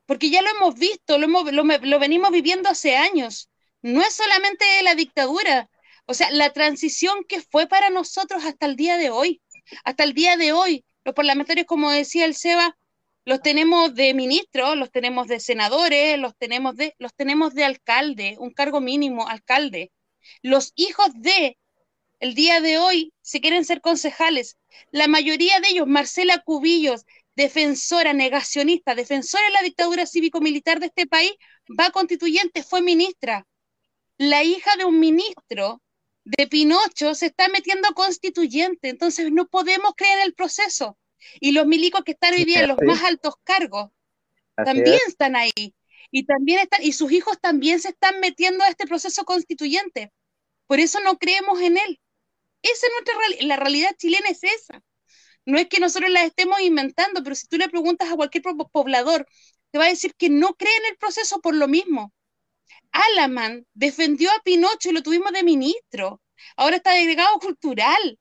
porque 0.07 0.31
ya 0.31 0.43
lo 0.43 0.51
hemos 0.51 0.74
visto, 0.78 1.19
lo, 1.19 1.24
hemos, 1.24 1.53
lo, 1.53 1.65
lo 1.65 1.99
venimos 1.99 2.31
viviendo 2.31 2.69
hace 2.69 2.97
años. 2.97 3.51
No 3.83 4.03
es 4.03 4.15
solamente 4.15 4.65
la 4.83 4.95
dictadura, 4.95 5.69
o 6.07 6.15
sea, 6.15 6.31
la 6.31 6.53
transición 6.53 7.24
que 7.28 7.43
fue 7.43 7.66
para 7.66 7.91
nosotros 7.91 8.45
hasta 8.45 8.66
el 8.66 8.77
día 8.77 8.97
de 8.97 9.11
hoy. 9.11 9.43
Hasta 9.85 10.05
el 10.05 10.15
día 10.15 10.37
de 10.37 10.53
hoy, 10.53 10.85
los 11.05 11.15
parlamentarios, 11.15 11.66
como 11.66 11.91
decía 11.91 12.24
el 12.24 12.35
Seba, 12.35 12.77
los 13.24 13.43
tenemos 13.43 13.95
de 13.95 14.15
ministros, 14.15 14.77
los 14.77 14.93
tenemos 14.93 15.27
de 15.27 15.41
senadores, 15.41 16.16
los 16.19 16.37
tenemos 16.37 16.77
de, 16.77 16.95
los 16.99 17.12
tenemos 17.15 17.55
de 17.55 17.65
alcalde, 17.65 18.37
un 18.39 18.53
cargo 18.53 18.81
mínimo, 18.81 19.28
alcalde. 19.28 19.91
Los 20.43 20.73
hijos 20.77 21.09
de, 21.16 21.59
el 22.20 22.35
día 22.37 22.61
de 22.61 22.78
hoy, 22.78 23.12
se 23.23 23.41
quieren 23.41 23.65
ser 23.65 23.81
concejales. 23.81 24.57
La 24.93 25.09
mayoría 25.09 25.59
de 25.59 25.69
ellos, 25.70 25.89
Marcela 25.89 26.39
Cubillos, 26.39 27.05
defensora, 27.35 28.12
negacionista, 28.12 28.95
defensora 28.95 29.45
de 29.47 29.53
la 29.53 29.62
dictadura 29.62 30.07
cívico-militar 30.07 30.78
de 30.78 30.87
este 30.87 31.07
país, 31.07 31.33
va 31.69 31.91
constituyente, 31.91 32.62
fue 32.62 32.81
ministra. 32.81 33.45
La 34.19 34.45
hija 34.45 34.77
de 34.77 34.85
un 34.85 35.01
ministro 35.01 35.83
de 36.27 36.48
Pinocho 36.48 37.15
se 37.15 37.27
está 37.27 37.48
metiendo 37.48 37.89
constituyente, 37.94 38.89
entonces 38.89 39.31
no 39.31 39.47
podemos 39.47 39.93
creer 39.97 40.19
en 40.19 40.24
el 40.24 40.35
proceso. 40.35 40.98
Y 41.40 41.53
los 41.53 41.66
milicos 41.66 42.03
que 42.05 42.12
están 42.12 42.35
hoy 42.35 42.44
día 42.44 42.62
en 42.62 42.69
los 42.69 42.78
más 42.82 43.03
altos 43.05 43.35
cargos 43.44 43.90
también 44.57 44.98
están 45.07 45.36
ahí. 45.36 45.74
Y 46.11 46.27
también 46.27 46.59
están, 46.61 46.82
y 46.82 46.93
sus 46.93 47.12
hijos 47.12 47.39
también 47.40 47.81
se 47.81 47.90
están 47.90 48.19
metiendo 48.19 48.65
a 48.65 48.69
este 48.69 48.86
proceso 48.86 49.24
constituyente. 49.24 50.12
Por 50.66 50.81
eso 50.81 50.98
no 51.01 51.16
creemos 51.16 51.61
en 51.61 51.77
él. 51.77 52.01
Esa 52.62 52.86
es 52.86 52.93
nuestra 52.93 53.15
realidad. 53.19 53.47
La 53.47 53.57
realidad 53.57 53.97
chilena 53.97 54.28
es 54.28 54.43
esa. 54.43 54.82
No 55.44 55.59
es 55.59 55.69
que 55.69 55.78
nosotros 55.78 56.11
la 56.11 56.24
estemos 56.24 56.61
inventando, 56.61 57.23
pero 57.23 57.36
si 57.36 57.47
tú 57.47 57.57
le 57.57 57.69
preguntas 57.69 58.11
a 58.11 58.16
cualquier 58.16 58.43
poblador, 58.73 59.28
te 59.70 59.78
va 59.78 59.85
a 59.85 59.90
decir 59.90 60.12
que 60.16 60.28
no 60.28 60.55
cree 60.55 60.77
en 60.77 60.86
el 60.86 60.97
proceso 60.97 61.40
por 61.40 61.55
lo 61.55 61.69
mismo. 61.69 62.12
Alaman 63.12 63.66
defendió 63.74 64.31
a 64.31 64.40
Pinocho 64.43 64.90
y 64.90 64.93
lo 64.93 65.02
tuvimos 65.02 65.32
de 65.32 65.43
ministro. 65.43 66.20
Ahora 66.56 66.77
está 66.77 66.93
delegado 66.93 67.39
cultural. 67.39 68.18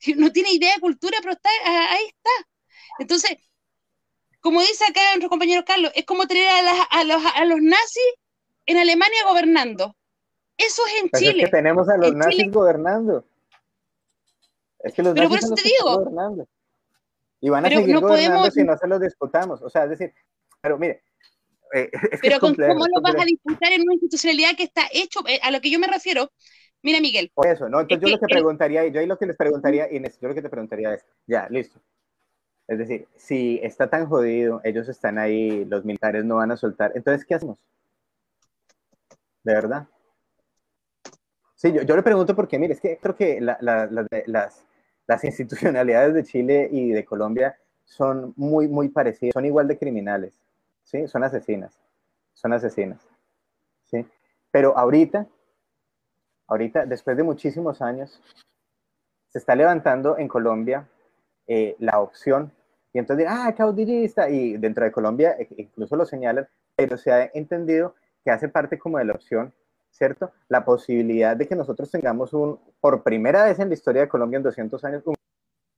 No 0.16 0.30
tiene 0.30 0.52
idea 0.52 0.74
de 0.74 0.80
cultura, 0.82 1.16
pero 1.22 1.32
está, 1.32 1.48
ahí 1.64 2.04
está. 2.06 2.30
Entonces, 2.98 3.38
como 4.40 4.60
dice 4.60 4.84
acá 4.84 5.00
nuestro 5.12 5.30
compañero 5.30 5.64
Carlos, 5.64 5.92
es 5.94 6.04
como 6.04 6.26
tener 6.26 6.46
a, 6.46 7.04
los, 7.04 7.22
a 7.34 7.44
los 7.46 7.58
nazis 7.62 8.12
en 8.66 8.76
Alemania 8.76 9.24
gobernando. 9.26 9.96
Eso 10.58 10.82
es 10.86 11.02
en 11.04 11.10
Chile. 11.18 11.44
Es 11.44 11.50
que 11.50 11.56
tenemos 11.56 11.88
a 11.88 11.96
los 11.96 12.08
En 12.08 12.18
nazis 12.18 12.36
Chile- 12.36 12.50
gobernando. 12.52 13.24
Es 14.80 14.92
que 14.92 15.02
los 15.02 15.14
Pero 15.14 15.28
por 15.30 15.40
nazis 15.40 15.46
eso 15.46 15.46
son 15.46 15.50
los 15.56 15.62
te 15.62 15.68
digo. 15.70 15.98
gobernando. 15.98 16.48
Y 17.40 17.48
van 17.48 17.64
a 17.64 17.68
Pero 17.68 17.80
seguir 17.80 17.94
no 17.94 18.00
gobernando 18.02 18.36
podemos- 18.40 18.54
si 18.54 18.62
no 18.64 18.76
se 18.76 18.86
los 18.86 19.00
disputamos. 19.00 19.62
O 19.62 19.70
sea, 19.70 19.84
es 19.84 19.90
decir, 19.90 20.12
pero 20.60 20.76
mire, 20.78 21.02
eh, 21.74 21.90
Pero 22.22 22.40
con- 22.40 22.54
¿cómo 22.54 22.86
lo 22.86 23.00
vas 23.02 23.16
a 23.20 23.24
disputar 23.24 23.72
en 23.72 23.82
una 23.82 23.94
institucionalidad 23.94 24.56
que 24.56 24.62
está 24.64 24.82
hecho? 24.92 25.20
Eh, 25.28 25.40
A 25.42 25.50
lo 25.50 25.60
que 25.60 25.70
yo 25.70 25.78
me 25.78 25.86
refiero, 25.86 26.30
mira 26.82 27.00
Miguel, 27.00 27.30
Por 27.34 27.46
eso, 27.46 27.68
¿no? 27.68 27.80
Entonces 27.80 28.04
Es 28.04 28.10
yo 28.10 28.16
lo 28.16 28.20
que 28.20 28.32
preguntaría, 28.32 28.86
yo 28.86 29.00
ahí 29.00 29.06
lo 29.06 29.18
que 29.18 29.26
les 29.26 29.36
preguntaría, 29.36 29.92
Inés, 29.92 30.18
yo 30.20 30.28
lo 30.28 30.34
que 30.34 30.42
te 30.42 30.48
preguntaría 30.48 30.94
es, 30.94 31.04
ya, 31.26 31.48
listo. 31.50 31.80
Es 32.66 32.78
decir, 32.78 33.06
si 33.16 33.60
está 33.62 33.90
tan 33.90 34.06
jodido, 34.06 34.60
ellos 34.64 34.88
están 34.88 35.18
ahí, 35.18 35.64
los 35.66 35.84
militares 35.84 36.24
no 36.24 36.36
van 36.36 36.50
a 36.52 36.56
soltar, 36.56 36.92
entonces, 36.94 37.26
¿qué 37.26 37.34
hacemos? 37.34 37.58
¿De 39.42 39.52
verdad? 39.52 39.86
Sí, 41.56 41.72
yo, 41.72 41.82
yo 41.82 41.96
le 41.96 42.02
pregunto 42.02 42.34
porque, 42.34 42.58
mire, 42.58 42.74
es 42.74 42.80
que 42.80 42.98
creo 42.98 43.14
que 43.16 43.40
la- 43.40 43.58
la- 43.60 43.86
la- 43.86 44.06
las, 44.26 44.64
las 45.06 45.24
institucionalidades 45.24 46.14
de 46.14 46.24
Chile 46.24 46.68
y 46.70 46.90
de 46.90 47.04
Colombia 47.04 47.56
son 47.84 48.32
muy, 48.36 48.66
muy 48.68 48.88
parecidas, 48.88 49.34
son 49.34 49.44
igual 49.44 49.68
de 49.68 49.78
criminales, 49.78 50.38
¿sí? 50.84 51.08
Son 51.08 51.24
asesinas, 51.24 51.80
son 52.32 52.52
asesinas, 52.52 53.08
¿sí? 53.82 54.06
Pero 54.50 54.76
ahorita, 54.78 55.26
ahorita, 56.46 56.86
después 56.86 57.16
de 57.16 57.22
muchísimos 57.24 57.82
años, 57.82 58.22
se 59.28 59.38
está 59.38 59.56
levantando 59.56 60.16
en 60.16 60.28
Colombia 60.28 60.88
eh, 61.46 61.74
la 61.80 62.00
opción, 62.00 62.52
y 62.92 63.00
entonces, 63.00 63.26
ah, 63.28 63.52
caudillista, 63.56 64.30
y 64.30 64.56
dentro 64.56 64.84
de 64.84 64.92
Colombia 64.92 65.36
eh, 65.38 65.48
incluso 65.58 65.96
lo 65.96 66.04
señalan, 66.04 66.48
pero 66.76 66.96
se 66.96 67.10
ha 67.10 67.30
entendido 67.34 67.96
que 68.24 68.30
hace 68.30 68.48
parte 68.48 68.78
como 68.78 68.98
de 68.98 69.04
la 69.04 69.14
opción, 69.14 69.52
¿cierto? 69.90 70.32
La 70.48 70.64
posibilidad 70.64 71.36
de 71.36 71.46
que 71.48 71.56
nosotros 71.56 71.90
tengamos 71.90 72.32
un, 72.32 72.60
por 72.80 73.02
primera 73.02 73.44
vez 73.44 73.58
en 73.58 73.68
la 73.68 73.74
historia 73.74 74.02
de 74.02 74.08
Colombia 74.08 74.36
en 74.36 74.44
200 74.44 74.84
años, 74.84 75.02
un 75.06 75.14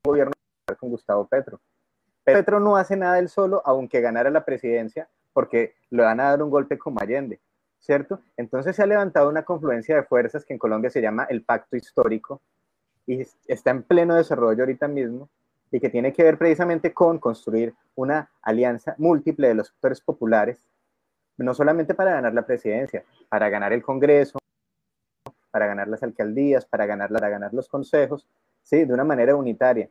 gobierno 0.04 0.32
con 0.78 0.90
Gustavo 0.90 1.26
Petro. 1.26 1.60
Petro 2.34 2.60
no 2.60 2.76
hace 2.76 2.96
nada 2.96 3.18
él 3.18 3.28
solo, 3.28 3.62
aunque 3.64 4.00
ganara 4.00 4.30
la 4.30 4.44
presidencia, 4.44 5.08
porque 5.32 5.74
le 5.90 6.02
van 6.02 6.20
a 6.20 6.30
dar 6.30 6.42
un 6.42 6.50
golpe 6.50 6.78
como 6.78 7.00
Allende, 7.00 7.40
¿cierto? 7.78 8.20
Entonces 8.36 8.74
se 8.76 8.82
ha 8.82 8.86
levantado 8.86 9.28
una 9.28 9.44
confluencia 9.44 9.94
de 9.96 10.02
fuerzas 10.02 10.44
que 10.44 10.52
en 10.54 10.58
Colombia 10.58 10.90
se 10.90 11.00
llama 11.00 11.24
el 11.30 11.42
Pacto 11.42 11.76
Histórico 11.76 12.40
y 13.06 13.20
es- 13.20 13.36
está 13.46 13.70
en 13.70 13.82
pleno 13.82 14.14
desarrollo 14.14 14.62
ahorita 14.64 14.88
mismo 14.88 15.28
y 15.70 15.78
que 15.80 15.88
tiene 15.90 16.12
que 16.12 16.22
ver 16.24 16.38
precisamente 16.38 16.92
con 16.92 17.18
construir 17.18 17.74
una 17.94 18.30
alianza 18.42 18.94
múltiple 18.98 19.48
de 19.48 19.54
los 19.54 19.68
sectores 19.68 20.00
populares, 20.00 20.58
no 21.38 21.54
solamente 21.54 21.94
para 21.94 22.12
ganar 22.12 22.34
la 22.34 22.46
presidencia, 22.46 23.04
para 23.28 23.48
ganar 23.48 23.72
el 23.72 23.82
Congreso, 23.82 24.38
para 25.50 25.66
ganar 25.66 25.88
las 25.88 26.02
alcaldías, 26.02 26.64
para 26.66 26.86
ganar, 26.86 27.10
para 27.10 27.28
ganar 27.28 27.52
los 27.54 27.68
consejos, 27.68 28.26
¿sí? 28.62 28.84
de 28.84 28.92
una 28.92 29.04
manera 29.04 29.34
unitaria. 29.36 29.88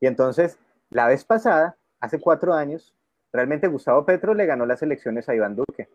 Y 0.00 0.06
entonces, 0.06 0.58
la 0.90 1.06
vez 1.06 1.24
pasada, 1.24 1.76
hace 2.00 2.18
cuatro 2.20 2.54
años, 2.54 2.94
realmente 3.32 3.68
Gustavo 3.68 4.06
Petro 4.06 4.34
le 4.34 4.46
ganó 4.46 4.64
las 4.66 4.82
elecciones 4.82 5.28
a 5.28 5.34
Iván 5.34 5.56
Duque, 5.56 5.88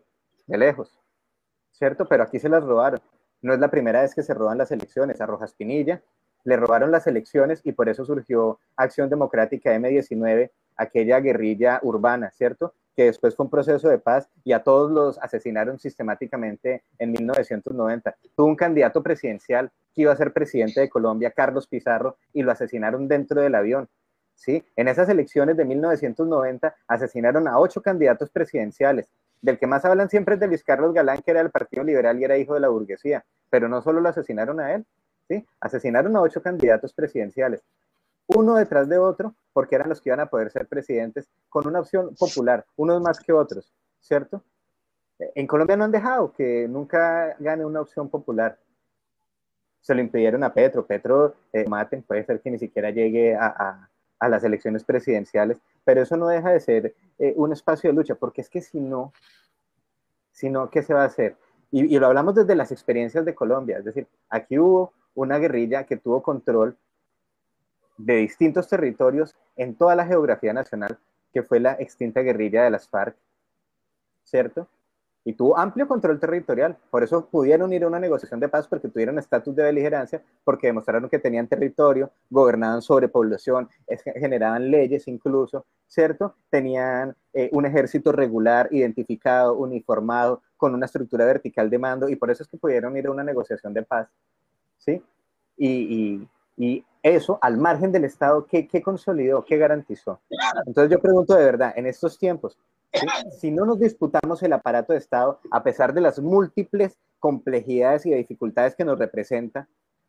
de 0.46 0.58
lejos, 0.58 1.00
¿cierto? 1.72 2.06
Pero 2.06 2.22
aquí 2.22 2.38
se 2.38 2.48
las 2.48 2.62
robaron. 2.62 3.00
No 3.42 3.52
es 3.52 3.60
la 3.60 3.68
primera 3.68 4.02
vez 4.02 4.14
que 4.14 4.22
se 4.22 4.34
roban 4.34 4.58
las 4.58 4.70
elecciones. 4.70 5.20
A 5.20 5.26
Rojas 5.26 5.52
Pinilla 5.54 6.02
le 6.44 6.56
robaron 6.56 6.90
las 6.90 7.06
elecciones 7.06 7.60
y 7.64 7.72
por 7.72 7.88
eso 7.88 8.04
surgió 8.04 8.60
Acción 8.76 9.10
Democrática 9.10 9.74
M19, 9.74 10.50
aquella 10.76 11.20
guerrilla 11.20 11.80
urbana, 11.82 12.30
¿cierto? 12.30 12.74
Que 12.94 13.04
después 13.04 13.34
fue 13.34 13.44
un 13.44 13.50
proceso 13.50 13.88
de 13.88 13.98
paz 13.98 14.30
y 14.44 14.52
a 14.52 14.62
todos 14.62 14.90
los 14.90 15.18
asesinaron 15.18 15.78
sistemáticamente 15.78 16.84
en 16.98 17.12
1990. 17.12 18.14
Tuvo 18.36 18.46
un 18.46 18.56
candidato 18.56 19.02
presidencial 19.02 19.72
que 19.94 20.02
iba 20.02 20.12
a 20.12 20.16
ser 20.16 20.32
presidente 20.32 20.80
de 20.80 20.88
Colombia, 20.88 21.32
Carlos 21.32 21.66
Pizarro, 21.66 22.16
y 22.32 22.42
lo 22.42 22.52
asesinaron 22.52 23.08
dentro 23.08 23.40
del 23.40 23.54
avión. 23.54 23.88
¿Sí? 24.34 24.64
En 24.76 24.88
esas 24.88 25.08
elecciones 25.08 25.56
de 25.56 25.64
1990 25.64 26.74
asesinaron 26.86 27.48
a 27.48 27.58
ocho 27.58 27.82
candidatos 27.82 28.30
presidenciales. 28.30 29.08
Del 29.42 29.58
que 29.58 29.66
más 29.66 29.84
hablan 29.84 30.08
siempre 30.08 30.34
es 30.34 30.40
de 30.40 30.46
Luis 30.46 30.64
Carlos 30.64 30.94
Galán, 30.94 31.20
que 31.22 31.30
era 31.30 31.42
del 31.42 31.50
Partido 31.50 31.84
Liberal 31.84 32.18
y 32.18 32.24
era 32.24 32.38
hijo 32.38 32.54
de 32.54 32.60
la 32.60 32.68
burguesía. 32.68 33.24
Pero 33.50 33.68
no 33.68 33.82
solo 33.82 34.00
lo 34.00 34.08
asesinaron 34.08 34.60
a 34.60 34.74
él, 34.74 34.86
¿sí? 35.28 35.46
asesinaron 35.60 36.16
a 36.16 36.22
ocho 36.22 36.42
candidatos 36.42 36.92
presidenciales, 36.92 37.62
uno 38.26 38.54
detrás 38.54 38.88
de 38.88 38.98
otro, 38.98 39.34
porque 39.52 39.74
eran 39.74 39.88
los 39.88 40.00
que 40.00 40.08
iban 40.08 40.20
a 40.20 40.26
poder 40.26 40.50
ser 40.50 40.66
presidentes, 40.66 41.28
con 41.48 41.66
una 41.66 41.80
opción 41.80 42.14
popular, 42.18 42.64
unos 42.76 43.00
más 43.02 43.20
que 43.20 43.32
otros, 43.32 43.72
¿cierto? 44.00 44.42
En 45.18 45.46
Colombia 45.46 45.76
no 45.76 45.84
han 45.84 45.92
dejado 45.92 46.32
que 46.32 46.66
nunca 46.68 47.36
gane 47.38 47.64
una 47.64 47.80
opción 47.80 48.08
popular. 48.08 48.58
Se 49.80 49.94
lo 49.94 50.00
impidieron 50.00 50.42
a 50.42 50.52
Petro. 50.52 50.86
Petro, 50.86 51.34
eh, 51.52 51.66
maten, 51.68 52.02
puede 52.02 52.24
ser 52.24 52.40
que 52.40 52.50
ni 52.50 52.58
siquiera 52.58 52.90
llegue 52.90 53.34
a, 53.34 53.46
a, 53.46 53.90
a, 54.24 54.28
las 54.28 54.44
elecciones 54.44 54.84
presidenciales, 54.84 55.58
pero 55.84 56.02
eso 56.02 56.16
no 56.16 56.28
deja 56.28 56.50
de 56.50 56.60
ser 56.60 56.94
eh, 57.18 57.34
un 57.36 57.52
espacio 57.52 57.90
de 57.90 57.96
lucha, 57.96 58.14
porque 58.14 58.40
es 58.40 58.48
que 58.48 58.60
si 58.60 58.80
no, 58.80 59.12
si 60.32 60.50
no, 60.50 60.70
¿qué 60.70 60.82
se 60.82 60.94
va 60.94 61.02
a 61.02 61.06
hacer? 61.06 61.36
Y, 61.70 61.94
y 61.94 61.98
lo 61.98 62.06
hablamos 62.06 62.34
desde 62.34 62.54
las 62.54 62.72
experiencias 62.72 63.24
de 63.24 63.34
Colombia, 63.34 63.78
es 63.78 63.84
decir, 63.84 64.06
aquí 64.28 64.58
hubo 64.58 64.92
una 65.14 65.38
guerrilla 65.38 65.84
que 65.84 65.96
tuvo 65.96 66.22
control 66.22 66.76
de 67.96 68.16
distintos 68.16 68.68
territorios 68.68 69.34
en 69.56 69.74
toda 69.76 69.94
la 69.94 70.06
geografía 70.06 70.52
nacional, 70.52 70.98
que 71.32 71.42
fue 71.42 71.60
la 71.60 71.74
extinta 71.74 72.20
guerrilla 72.20 72.64
de 72.64 72.70
las 72.70 72.88
FARC, 72.88 73.16
¿cierto? 74.24 74.68
Y 75.26 75.32
tuvo 75.32 75.56
amplio 75.56 75.88
control 75.88 76.20
territorial, 76.20 76.76
por 76.90 77.02
eso 77.02 77.26
pudieron 77.26 77.72
ir 77.72 77.84
a 77.84 77.86
una 77.86 77.98
negociación 77.98 78.40
de 78.40 78.48
paz 78.48 78.68
porque 78.68 78.88
tuvieron 78.88 79.18
estatus 79.18 79.56
de 79.56 79.62
beligerancia, 79.62 80.22
porque 80.44 80.66
demostraron 80.66 81.08
que 81.08 81.18
tenían 81.18 81.48
territorio, 81.48 82.10
gobernaban 82.28 82.82
sobre 82.82 83.08
población, 83.08 83.68
generaban 84.16 84.70
leyes 84.70 85.08
incluso, 85.08 85.64
¿cierto? 85.86 86.34
Tenían 86.50 87.16
eh, 87.32 87.48
un 87.52 87.64
ejército 87.64 88.12
regular, 88.12 88.68
identificado, 88.70 89.54
uniformado, 89.54 90.42
con 90.58 90.74
una 90.74 90.86
estructura 90.86 91.24
vertical 91.24 91.70
de 91.70 91.78
mando, 91.78 92.08
y 92.10 92.16
por 92.16 92.30
eso 92.30 92.42
es 92.42 92.48
que 92.48 92.58
pudieron 92.58 92.94
ir 92.96 93.06
a 93.06 93.10
una 93.10 93.24
negociación 93.24 93.72
de 93.72 93.82
paz, 93.82 94.08
¿sí? 94.76 95.02
Y, 95.56 95.68
y, 95.68 96.28
y 96.56 96.84
eso, 97.02 97.38
al 97.40 97.58
margen 97.58 97.92
del 97.92 98.04
Estado, 98.04 98.46
¿qué, 98.46 98.66
¿qué, 98.66 98.82
consolidó, 98.82 99.44
qué 99.44 99.58
garantizó? 99.58 100.20
Entonces 100.66 100.90
yo 100.90 101.00
pregunto 101.00 101.34
de 101.34 101.44
verdad, 101.44 101.72
en 101.76 101.86
estos 101.86 102.18
tiempos, 102.18 102.58
¿sí? 102.94 103.06
si 103.38 103.50
no 103.50 103.64
nos 103.64 103.78
disputamos 103.78 104.42
el 104.42 104.52
aparato 104.52 104.92
de 104.92 104.98
Estado, 104.98 105.40
a 105.50 105.62
pesar 105.62 105.92
de 105.92 106.00
las 106.00 106.18
múltiples 106.18 106.96
complejidades 107.18 108.06
y 108.06 108.14
dificultades 108.14 108.74
que 108.74 108.84
nos 108.84 108.98
representa, 108.98 109.68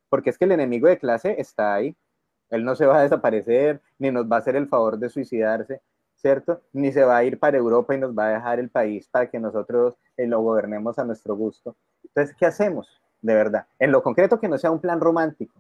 porque 0.10 0.30
es 0.30 0.38
que 0.38 0.45
el 0.45 0.52
enemigo 0.52 0.88
de 0.88 0.98
clase 0.98 1.36
está 1.40 1.74
ahí, 1.74 1.95
él 2.49 2.64
no 2.64 2.76
se 2.76 2.86
va 2.86 2.99
a 2.99 3.03
desaparecer, 3.03 3.82
ni 3.98 4.12
nos 4.12 4.26
va 4.30 4.38
a 4.38 4.40
hacer 4.40 4.56
el 4.56 4.68
favor 4.68 4.98
de 4.98 5.10
suicidarse, 5.10 5.82
¿cierto? 6.16 6.62
Ni 6.74 6.91
se 6.91 7.03
va 7.03 7.18
a 7.18 7.24
ir 7.24 7.40
para 7.40 7.57
Europa 7.57 7.95
y 7.95 7.99
nos 7.99 8.18
va 8.18 8.28
a 8.28 8.34
dejar 8.34 8.60
el 8.60 8.70
país 8.70 9.07
para 9.10 9.30
que 9.30 9.40
nosotros 9.40 9.98
eh, 10.18 10.28
lo 10.28 10.41
gobernemos 10.41 10.99
a 10.99 11.06
nuestro 11.06 11.36
gusto. 11.36 11.76
Entonces, 12.03 12.36
¿qué 12.38 12.45
hacemos? 12.45 13.02
De 13.22 13.34
verdad, 13.34 13.66
en 13.80 13.91
lo 13.91 14.03
concreto 14.03 14.40
que 14.40 14.48
no 14.48 14.57
sea 14.57 14.72
un 14.72 14.80
plan 14.80 14.99
romántico, 14.99 15.60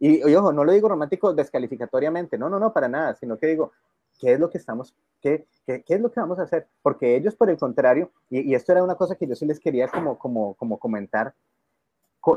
y, 0.00 0.28
y, 0.28 0.34
ojo, 0.34 0.52
no 0.52 0.64
lo 0.64 0.72
digo 0.72 0.88
romántico 0.88 1.32
descalificatoriamente, 1.32 2.36
no, 2.36 2.50
no, 2.50 2.58
no, 2.58 2.72
para 2.72 2.88
nada, 2.88 3.14
sino 3.14 3.38
que 3.38 3.46
digo, 3.46 3.72
¿qué 4.18 4.32
es 4.32 4.40
lo 4.40 4.50
que 4.50 4.58
estamos, 4.58 4.94
qué, 5.20 5.46
qué, 5.66 5.82
qué 5.82 5.94
es 5.94 6.00
lo 6.00 6.10
que 6.10 6.20
vamos 6.20 6.38
a 6.38 6.42
hacer? 6.42 6.66
Porque 6.82 7.16
ellos, 7.16 7.34
por 7.34 7.50
el 7.50 7.56
contrario, 7.56 8.10
y, 8.30 8.50
y, 8.50 8.54
esto 8.54 8.72
era 8.72 8.82
una 8.82 8.94
cosa 8.94 9.16
que 9.16 9.26
yo 9.26 9.34
sí 9.34 9.46
les 9.46 9.60
quería 9.60 9.88
como, 9.88 10.18
como, 10.18 10.54
como 10.54 10.78
comentar, 10.78 11.34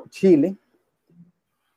Chile, 0.10 0.58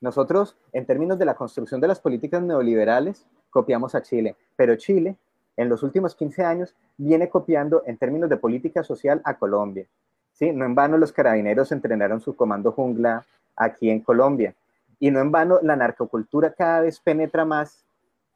nosotros, 0.01 0.57
en 0.73 0.85
términos 0.85 1.17
de 1.17 1.25
la 1.25 1.35
construcción 1.35 1.79
de 1.79 1.87
las 1.87 1.99
políticas 1.99 2.41
neoliberales, 2.41 3.25
copiamos 3.49 3.95
a 3.95 4.01
Chile, 4.01 4.35
pero 4.55 4.75
Chile, 4.75 5.15
en 5.55 5.69
los 5.69 5.83
últimos 5.83 6.15
15 6.15 6.43
años, 6.43 6.75
viene 6.97 7.29
copiando 7.29 7.83
en 7.85 7.97
términos 7.97 8.29
de 8.29 8.37
política 8.37 8.83
social 8.83 9.21
a 9.23 9.37
Colombia. 9.37 9.85
¿sí? 10.33 10.51
No 10.51 10.65
en 10.65 10.75
vano 10.75 10.97
los 10.97 11.11
carabineros 11.11 11.71
entrenaron 11.71 12.19
su 12.19 12.35
comando 12.35 12.71
jungla 12.71 13.25
aquí 13.55 13.89
en 13.89 14.01
Colombia. 14.01 14.55
Y 14.99 15.11
no 15.11 15.19
en 15.19 15.31
vano 15.31 15.59
la 15.61 15.75
narcocultura 15.75 16.53
cada 16.53 16.81
vez 16.81 16.99
penetra 16.99 17.45
más, 17.45 17.85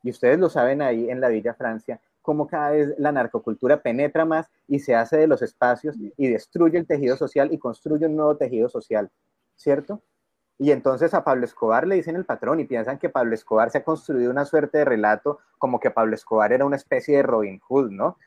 y 0.06 0.12
ustedes 0.12 0.38
lo 0.38 0.50
saben 0.50 0.84
ahí 0.84 1.10
en 1.10 1.20
la 1.20 1.30
Villa 1.30 1.56
Francia, 1.56 2.00
cómo 2.22 2.46
cada 2.46 2.70
vez 2.70 2.94
la 3.00 3.12
narcocultura 3.12 3.82
penetra 3.82 4.24
más 4.24 4.52
y 4.68 4.78
se 4.78 4.94
hace 4.94 5.18
de 5.18 5.26
los 5.26 5.42
espacios 5.42 5.96
y 6.16 6.28
destruye 6.30 6.78
el 6.78 6.86
tejido 6.86 7.18
social 7.18 7.52
y 7.52 7.58
construye 7.58 8.06
un 8.06 8.16
nuevo 8.16 8.38
tejido 8.38 8.70
social, 8.70 9.10
¿cierto? 9.56 10.04
Y 10.60 10.70
entonces 10.70 11.16
a 11.16 11.24
Pablo 11.24 11.44
Escobar 11.44 11.88
le 11.88 11.96
dicen 11.96 12.16
el 12.16 12.24
patrón 12.24 12.60
y 12.60 12.66
piensan 12.66 13.00
que 13.00 13.10
Pablo 13.10 13.34
Escobar 13.34 13.72
se 13.72 13.80
ha 13.80 13.84
construido 13.84 14.30
una 14.30 14.46
suerte 14.46 14.78
de 14.78 14.86
relato 14.86 15.40
como 15.58 15.80
que 15.80 15.90
Pablo 15.90 16.14
Escobar 16.14 16.54
era 16.54 16.66
una 16.66 16.76
especie 16.76 17.18
de 17.18 17.24
Robin 17.24 17.60
Hood, 17.60 17.90
¿no? 17.90 18.20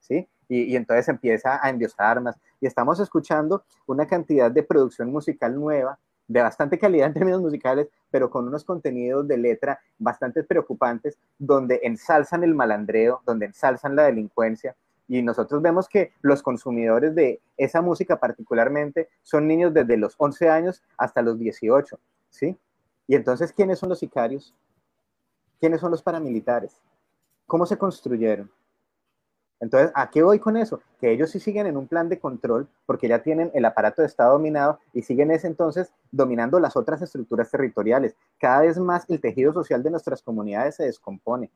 ¿Sí? 0.00 0.28
Y, 0.48 0.76
entonces 0.76 1.08
empieza 1.08 1.64
a 1.64 1.70
endiosar 1.70 2.20
más. 2.20 2.36
Y 2.60 2.66
estamos 2.66 3.00
escuchando 3.00 3.64
una 3.86 4.06
cantidad 4.06 4.50
de 4.50 4.62
producción 4.62 5.10
musical 5.10 5.54
nueva 5.54 5.98
de 6.30 6.42
bastante 6.42 6.78
calidad 6.78 7.08
en 7.08 7.14
términos 7.14 7.40
musicales, 7.40 7.88
pero 8.08 8.30
con 8.30 8.46
unos 8.46 8.62
contenidos 8.62 9.26
de 9.26 9.36
letra 9.36 9.80
bastante 9.98 10.44
preocupantes, 10.44 11.18
donde 11.36 11.80
ensalzan 11.82 12.44
el 12.44 12.54
malandreo, 12.54 13.20
donde 13.26 13.46
ensalzan 13.46 13.96
la 13.96 14.04
delincuencia. 14.04 14.76
Y 15.08 15.22
nosotros 15.22 15.60
vemos 15.60 15.88
que 15.88 16.12
los 16.22 16.40
consumidores 16.40 17.16
de 17.16 17.40
esa 17.56 17.82
música 17.82 18.20
particularmente 18.20 19.08
son 19.22 19.48
niños 19.48 19.74
desde 19.74 19.96
los 19.96 20.14
11 20.18 20.48
años 20.48 20.84
hasta 20.96 21.20
los 21.20 21.36
18, 21.36 21.98
¿sí? 22.28 22.56
Y 23.08 23.16
entonces, 23.16 23.52
¿quiénes 23.52 23.80
son 23.80 23.88
los 23.88 23.98
sicarios? 23.98 24.54
¿Quiénes 25.58 25.80
son 25.80 25.90
los 25.90 26.00
paramilitares? 26.00 26.80
¿Cómo 27.48 27.66
se 27.66 27.76
construyeron? 27.76 28.48
Entonces, 29.60 29.92
¿a 29.94 30.10
qué 30.10 30.22
voy 30.22 30.38
con 30.38 30.56
eso? 30.56 30.80
Que 30.98 31.12
ellos 31.12 31.30
sí 31.30 31.38
siguen 31.38 31.66
en 31.66 31.76
un 31.76 31.86
plan 31.86 32.08
de 32.08 32.18
control 32.18 32.66
porque 32.86 33.08
ya 33.08 33.22
tienen 33.22 33.50
el 33.54 33.66
aparato 33.66 34.00
de 34.00 34.08
Estado 34.08 34.32
dominado 34.32 34.78
y 34.94 35.02
siguen 35.02 35.30
ese 35.30 35.46
entonces 35.46 35.92
dominando 36.10 36.58
las 36.58 36.76
otras 36.76 37.02
estructuras 37.02 37.50
territoriales. 37.50 38.16
Cada 38.38 38.62
vez 38.62 38.78
más 38.78 39.04
el 39.10 39.20
tejido 39.20 39.52
social 39.52 39.82
de 39.82 39.90
nuestras 39.90 40.22
comunidades 40.22 40.76
se 40.76 40.84
descompone, 40.84 41.50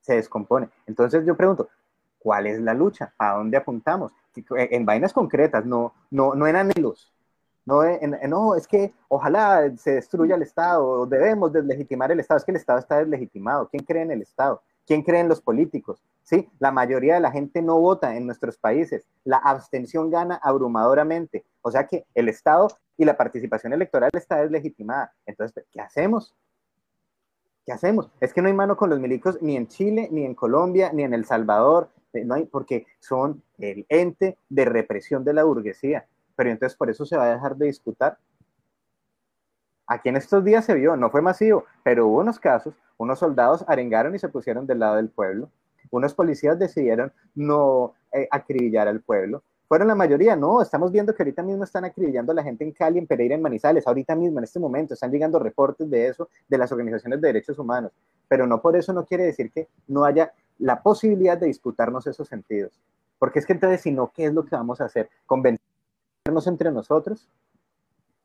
se 0.00 0.14
descompone. 0.14 0.70
Entonces 0.86 1.26
yo 1.26 1.36
pregunto, 1.36 1.68
¿cuál 2.18 2.46
es 2.46 2.58
la 2.60 2.72
lucha? 2.72 3.12
¿A 3.18 3.34
dónde 3.34 3.58
apuntamos? 3.58 4.12
En 4.50 4.86
vainas 4.86 5.12
concretas, 5.12 5.66
no, 5.66 5.92
no, 6.10 6.34
no 6.34 6.46
en 6.46 6.56
anhelos. 6.56 7.12
No, 7.66 7.82
en, 7.82 8.16
no, 8.30 8.54
es 8.54 8.66
que 8.68 8.94
ojalá 9.08 9.76
se 9.76 9.96
destruya 9.96 10.36
el 10.36 10.42
Estado, 10.42 11.04
debemos 11.04 11.52
deslegitimar 11.52 12.12
el 12.12 12.20
Estado, 12.20 12.38
es 12.38 12.44
que 12.44 12.52
el 12.52 12.56
Estado 12.58 12.78
está 12.78 12.98
deslegitimado. 12.98 13.68
¿Quién 13.68 13.82
cree 13.82 14.02
en 14.02 14.12
el 14.12 14.22
Estado? 14.22 14.62
¿Quién 14.86 15.02
cree 15.02 15.20
en 15.20 15.28
los 15.28 15.40
políticos? 15.40 16.02
¿Sí? 16.22 16.48
La 16.58 16.70
mayoría 16.70 17.14
de 17.14 17.20
la 17.20 17.32
gente 17.32 17.60
no 17.60 17.80
vota 17.80 18.16
en 18.16 18.26
nuestros 18.26 18.56
países. 18.56 19.06
La 19.24 19.38
abstención 19.38 20.10
gana 20.10 20.40
abrumadoramente. 20.42 21.44
O 21.62 21.70
sea 21.70 21.86
que 21.86 22.06
el 22.14 22.28
Estado 22.28 22.68
y 22.96 23.04
la 23.04 23.16
participación 23.16 23.72
electoral 23.72 24.10
está 24.12 24.40
deslegitimada. 24.40 25.12
Entonces, 25.26 25.64
¿qué 25.72 25.80
hacemos? 25.80 26.34
¿Qué 27.64 27.72
hacemos? 27.72 28.10
Es 28.20 28.32
que 28.32 28.40
no 28.42 28.48
hay 28.48 28.54
mano 28.54 28.76
con 28.76 28.90
los 28.90 29.00
milicos 29.00 29.42
ni 29.42 29.56
en 29.56 29.66
Chile, 29.66 30.08
ni 30.12 30.24
en 30.24 30.34
Colombia, 30.34 30.92
ni 30.92 31.02
en 31.02 31.12
El 31.12 31.24
Salvador, 31.24 31.90
no 32.24 32.34
hay, 32.34 32.46
porque 32.46 32.86
son 33.00 33.42
el 33.58 33.84
ente 33.88 34.38
de 34.48 34.64
represión 34.64 35.24
de 35.24 35.34
la 35.34 35.44
burguesía. 35.44 36.06
Pero 36.36 36.50
entonces 36.50 36.76
por 36.76 36.90
eso 36.90 37.04
se 37.04 37.16
va 37.16 37.24
a 37.24 37.34
dejar 37.34 37.56
de 37.56 37.66
disputar. 37.66 38.18
Aquí 39.86 40.08
en 40.08 40.16
estos 40.16 40.44
días 40.44 40.64
se 40.64 40.74
vio, 40.74 40.96
no 40.96 41.10
fue 41.10 41.22
masivo, 41.22 41.64
pero 41.84 42.08
hubo 42.08 42.18
unos 42.18 42.40
casos, 42.40 42.74
unos 42.98 43.20
soldados 43.20 43.64
arengaron 43.68 44.14
y 44.14 44.18
se 44.18 44.28
pusieron 44.28 44.66
del 44.66 44.80
lado 44.80 44.96
del 44.96 45.08
pueblo, 45.08 45.48
unos 45.90 46.14
policías 46.14 46.58
decidieron 46.58 47.12
no 47.34 47.94
eh, 48.12 48.26
acribillar 48.30 48.88
al 48.88 49.00
pueblo, 49.00 49.42
fueron 49.68 49.88
la 49.88 49.94
mayoría, 49.96 50.36
no, 50.36 50.62
estamos 50.62 50.92
viendo 50.92 51.12
que 51.12 51.22
ahorita 51.22 51.42
mismo 51.42 51.64
están 51.64 51.84
acribillando 51.84 52.30
a 52.30 52.36
la 52.36 52.44
gente 52.44 52.62
en 52.62 52.70
Cali, 52.70 52.98
en 52.98 53.06
Pereira, 53.06 53.34
en 53.34 53.42
Manizales, 53.42 53.86
ahorita 53.86 54.14
mismo, 54.14 54.38
en 54.38 54.44
este 54.44 54.60
momento, 54.60 54.94
están 54.94 55.10
llegando 55.10 55.40
reportes 55.40 55.90
de 55.90 56.06
eso, 56.06 56.28
de 56.48 56.58
las 56.58 56.70
organizaciones 56.70 57.20
de 57.20 57.26
derechos 57.26 57.58
humanos, 57.58 57.92
pero 58.28 58.46
no 58.46 58.60
por 58.62 58.76
eso 58.76 58.92
no 58.92 59.04
quiere 59.04 59.24
decir 59.24 59.50
que 59.50 59.68
no 59.88 60.04
haya 60.04 60.32
la 60.58 60.82
posibilidad 60.82 61.36
de 61.36 61.46
disputarnos 61.46 62.06
esos 62.06 62.28
sentidos, 62.28 62.80
porque 63.18 63.40
es 63.40 63.46
que 63.46 63.54
entonces, 63.54 63.80
si 63.80 63.90
no, 63.90 64.12
¿qué 64.14 64.26
es 64.26 64.34
lo 64.34 64.44
que 64.44 64.54
vamos 64.54 64.80
a 64.80 64.84
hacer? 64.84 65.10
¿Convencernos 65.26 66.46
entre 66.46 66.70
nosotros? 66.70 67.28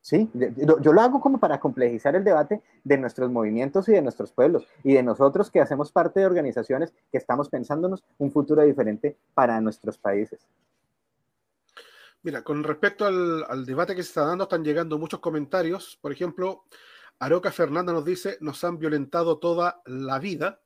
Sí, 0.01 0.29
yo 0.33 0.93
lo 0.93 1.01
hago 1.01 1.21
como 1.21 1.39
para 1.39 1.59
complejizar 1.59 2.15
el 2.15 2.23
debate 2.23 2.63
de 2.83 2.97
nuestros 2.97 3.29
movimientos 3.29 3.87
y 3.87 3.91
de 3.91 4.01
nuestros 4.01 4.31
pueblos 4.31 4.67
y 4.83 4.93
de 4.93 5.03
nosotros 5.03 5.51
que 5.51 5.61
hacemos 5.61 5.91
parte 5.91 6.19
de 6.19 6.25
organizaciones 6.25 6.91
que 7.11 7.19
estamos 7.19 7.49
pensándonos 7.49 8.03
un 8.17 8.31
futuro 8.31 8.63
diferente 8.63 9.15
para 9.35 9.61
nuestros 9.61 9.99
países. 9.99 10.47
Mira, 12.23 12.43
con 12.43 12.63
respecto 12.63 13.05
al, 13.05 13.45
al, 13.47 13.65
debate 13.65 13.95
que 13.95 14.01
se 14.01 14.09
está 14.09 14.25
dando, 14.25 14.45
están 14.45 14.63
llegando 14.63 14.97
muchos 14.97 15.19
comentarios. 15.19 15.99
Por 16.01 16.11
ejemplo, 16.11 16.65
Aroca 17.19 17.51
Fernanda 17.51 17.93
nos 17.93 18.03
dice, 18.03 18.37
nos 18.41 18.63
han 18.63 18.79
violentado 18.79 19.37
toda 19.37 19.83
la 19.85 20.17
vida. 20.17 20.61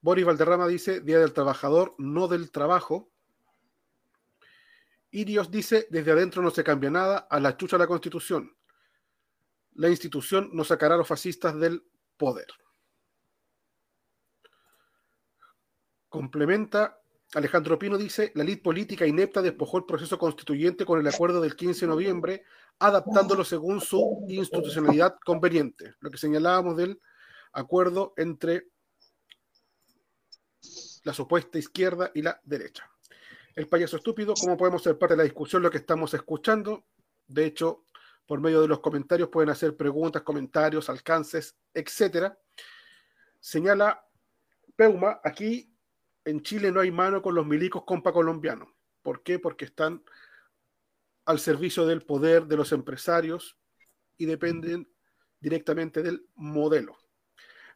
Boris 0.00 0.24
Valderrama 0.24 0.66
dice, 0.66 1.00
Día 1.00 1.20
del 1.20 1.32
Trabajador, 1.32 1.94
no 1.98 2.26
del 2.26 2.50
trabajo. 2.50 3.11
Y 5.14 5.24
Dios 5.24 5.50
dice, 5.50 5.86
desde 5.90 6.10
adentro 6.10 6.40
no 6.40 6.50
se 6.50 6.64
cambia 6.64 6.90
nada, 6.90 7.18
a 7.30 7.38
la 7.38 7.54
chucha 7.54 7.76
la 7.76 7.86
constitución. 7.86 8.56
La 9.74 9.90
institución 9.90 10.48
no 10.54 10.64
sacará 10.64 10.94
a 10.94 10.98
los 10.98 11.06
fascistas 11.06 11.54
del 11.60 11.84
poder. 12.16 12.46
Complementa, 16.08 16.98
Alejandro 17.34 17.78
Pino 17.78 17.98
dice, 17.98 18.32
la 18.34 18.42
lid 18.42 18.62
política 18.62 19.06
inepta 19.06 19.42
despojó 19.42 19.76
el 19.78 19.84
proceso 19.84 20.18
constituyente 20.18 20.86
con 20.86 20.98
el 20.98 21.06
acuerdo 21.06 21.42
del 21.42 21.56
15 21.56 21.82
de 21.82 21.90
noviembre, 21.90 22.44
adaptándolo 22.78 23.44
según 23.44 23.82
su 23.82 24.24
institucionalidad 24.28 25.16
conveniente. 25.22 25.94
Lo 26.00 26.10
que 26.10 26.16
señalábamos 26.16 26.78
del 26.78 26.98
acuerdo 27.52 28.14
entre 28.16 28.68
la 31.04 31.12
supuesta 31.12 31.58
izquierda 31.58 32.10
y 32.14 32.22
la 32.22 32.40
derecha 32.44 32.92
el 33.54 33.68
payaso 33.68 33.96
estúpido, 33.96 34.34
cómo 34.40 34.56
podemos 34.56 34.82
ser 34.82 34.98
parte 34.98 35.14
de 35.14 35.18
la 35.18 35.24
discusión, 35.24 35.62
lo 35.62 35.70
que 35.70 35.78
estamos 35.78 36.14
escuchando. 36.14 36.84
De 37.26 37.44
hecho, 37.44 37.84
por 38.26 38.40
medio 38.40 38.60
de 38.62 38.68
los 38.68 38.80
comentarios 38.80 39.28
pueden 39.28 39.50
hacer 39.50 39.76
preguntas, 39.76 40.22
comentarios, 40.22 40.88
alcances, 40.88 41.56
etcétera. 41.74 42.38
Señala 43.40 44.06
Peuma, 44.76 45.20
aquí 45.22 45.72
en 46.24 46.42
Chile 46.42 46.70
no 46.70 46.80
hay 46.80 46.90
mano 46.90 47.20
con 47.20 47.34
los 47.34 47.46
milicos 47.46 47.84
compa 47.84 48.12
colombianos. 48.12 48.68
¿Por 49.02 49.22
qué? 49.22 49.38
Porque 49.38 49.64
están 49.64 50.02
al 51.24 51.38
servicio 51.38 51.86
del 51.86 52.02
poder 52.02 52.46
de 52.46 52.56
los 52.56 52.72
empresarios 52.72 53.58
y 54.16 54.26
dependen 54.26 54.88
directamente 55.40 56.02
del 56.02 56.26
modelo. 56.34 56.96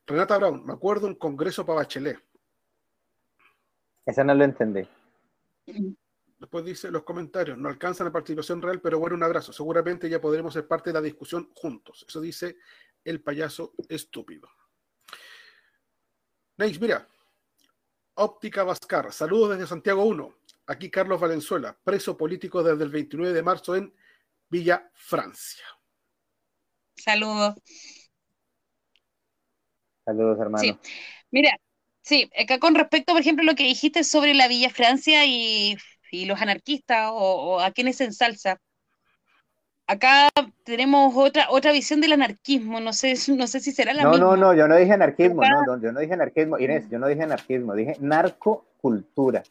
Renata 0.07 0.39
Brown, 0.39 0.65
me 0.65 0.73
acuerdo 0.73 1.09
un 1.09 1.17
congreso 1.17 1.67
para 1.67 1.81
Bachelet. 1.81 2.23
Esa 4.05 4.23
no 4.23 4.35
lo 4.35 4.45
entendí. 4.45 4.89
Después 6.39 6.65
dice 6.65 6.91
los 6.91 7.03
comentarios, 7.03 7.57
no 7.57 7.69
alcanzan 7.69 8.07
la 8.07 8.13
participación 8.13 8.61
real, 8.61 8.81
pero 8.81 8.99
bueno, 8.99 9.17
un 9.17 9.23
abrazo. 9.23 9.53
Seguramente 9.53 10.09
ya 10.09 10.21
podremos 10.21 10.53
ser 10.53 10.67
parte 10.69 10.91
de 10.91 10.95
la 10.95 11.03
discusión 11.03 11.51
juntos. 11.55 12.05
Eso 12.07 12.21
dice 12.21 12.59
el 13.05 13.23
payaso 13.23 13.75
estúpido. 13.89 14.49
Neis, 16.59 16.81
mira. 16.81 17.07
Óptica 18.19 18.65
Vascar, 18.65 19.13
saludos 19.13 19.51
desde 19.51 19.67
Santiago 19.67 20.05
1. 20.05 20.39
Aquí 20.69 20.91
Carlos 20.91 21.21
Valenzuela, 21.21 21.79
preso 21.85 22.17
político 22.17 22.63
desde 22.63 22.83
el 22.83 22.91
29 22.91 23.35
de 23.35 23.43
marzo 23.43 23.77
en 23.77 23.95
Villa 24.49 24.91
Francia. 24.95 25.67
Saludos. 26.97 27.57
Saludos, 30.05 30.39
hermano. 30.41 30.59
Sí, 30.59 30.79
mira, 31.31 31.59
sí, 32.07 32.31
acá 32.41 32.59
con 32.59 32.75
respecto, 32.75 33.13
por 33.13 33.21
ejemplo, 33.21 33.43
a 33.43 33.47
lo 33.47 33.55
que 33.57 33.65
dijiste 33.65 34.05
sobre 34.05 34.35
la 34.35 34.49
Villa 34.49 34.71
Francia 34.71 35.27
y, 35.27 35.77
y 36.11 36.27
los 36.27 36.41
anarquistas 36.41 37.11
o, 37.13 37.17
o 37.57 37.61
a 37.61 37.71
quienes 37.73 37.97
se 37.99 38.05
ensalza. 38.05 38.59
Acá 39.89 40.29
tenemos 40.65 41.15
otra 41.17 41.47
otra 41.51 41.73
visión 41.73 42.01
del 42.01 42.13
anarquismo, 42.13 42.81
no 42.81 42.93
sé, 42.93 43.15
no 43.37 43.47
sé 43.47 43.61
si 43.61 43.73
será 43.73 43.95
la 43.95 44.05
No, 44.05 44.11
misma. 44.11 44.37
no, 44.37 44.37
no, 44.37 44.55
yo 44.55 44.69
no 44.69 44.77
dije 44.77 44.93
anarquismo, 44.93 45.43
Acá- 45.43 45.51
no, 45.51 45.77
no, 45.77 45.83
yo 45.83 45.93
no 45.93 46.01
dije 46.01 46.13
anarquismo, 46.15 46.59
Inés, 46.59 46.89
yo 46.91 46.99
no 46.99 47.07
dije 47.07 47.23
anarquismo, 47.23 47.75
dije 47.75 47.97
narcocultura. 48.01 49.43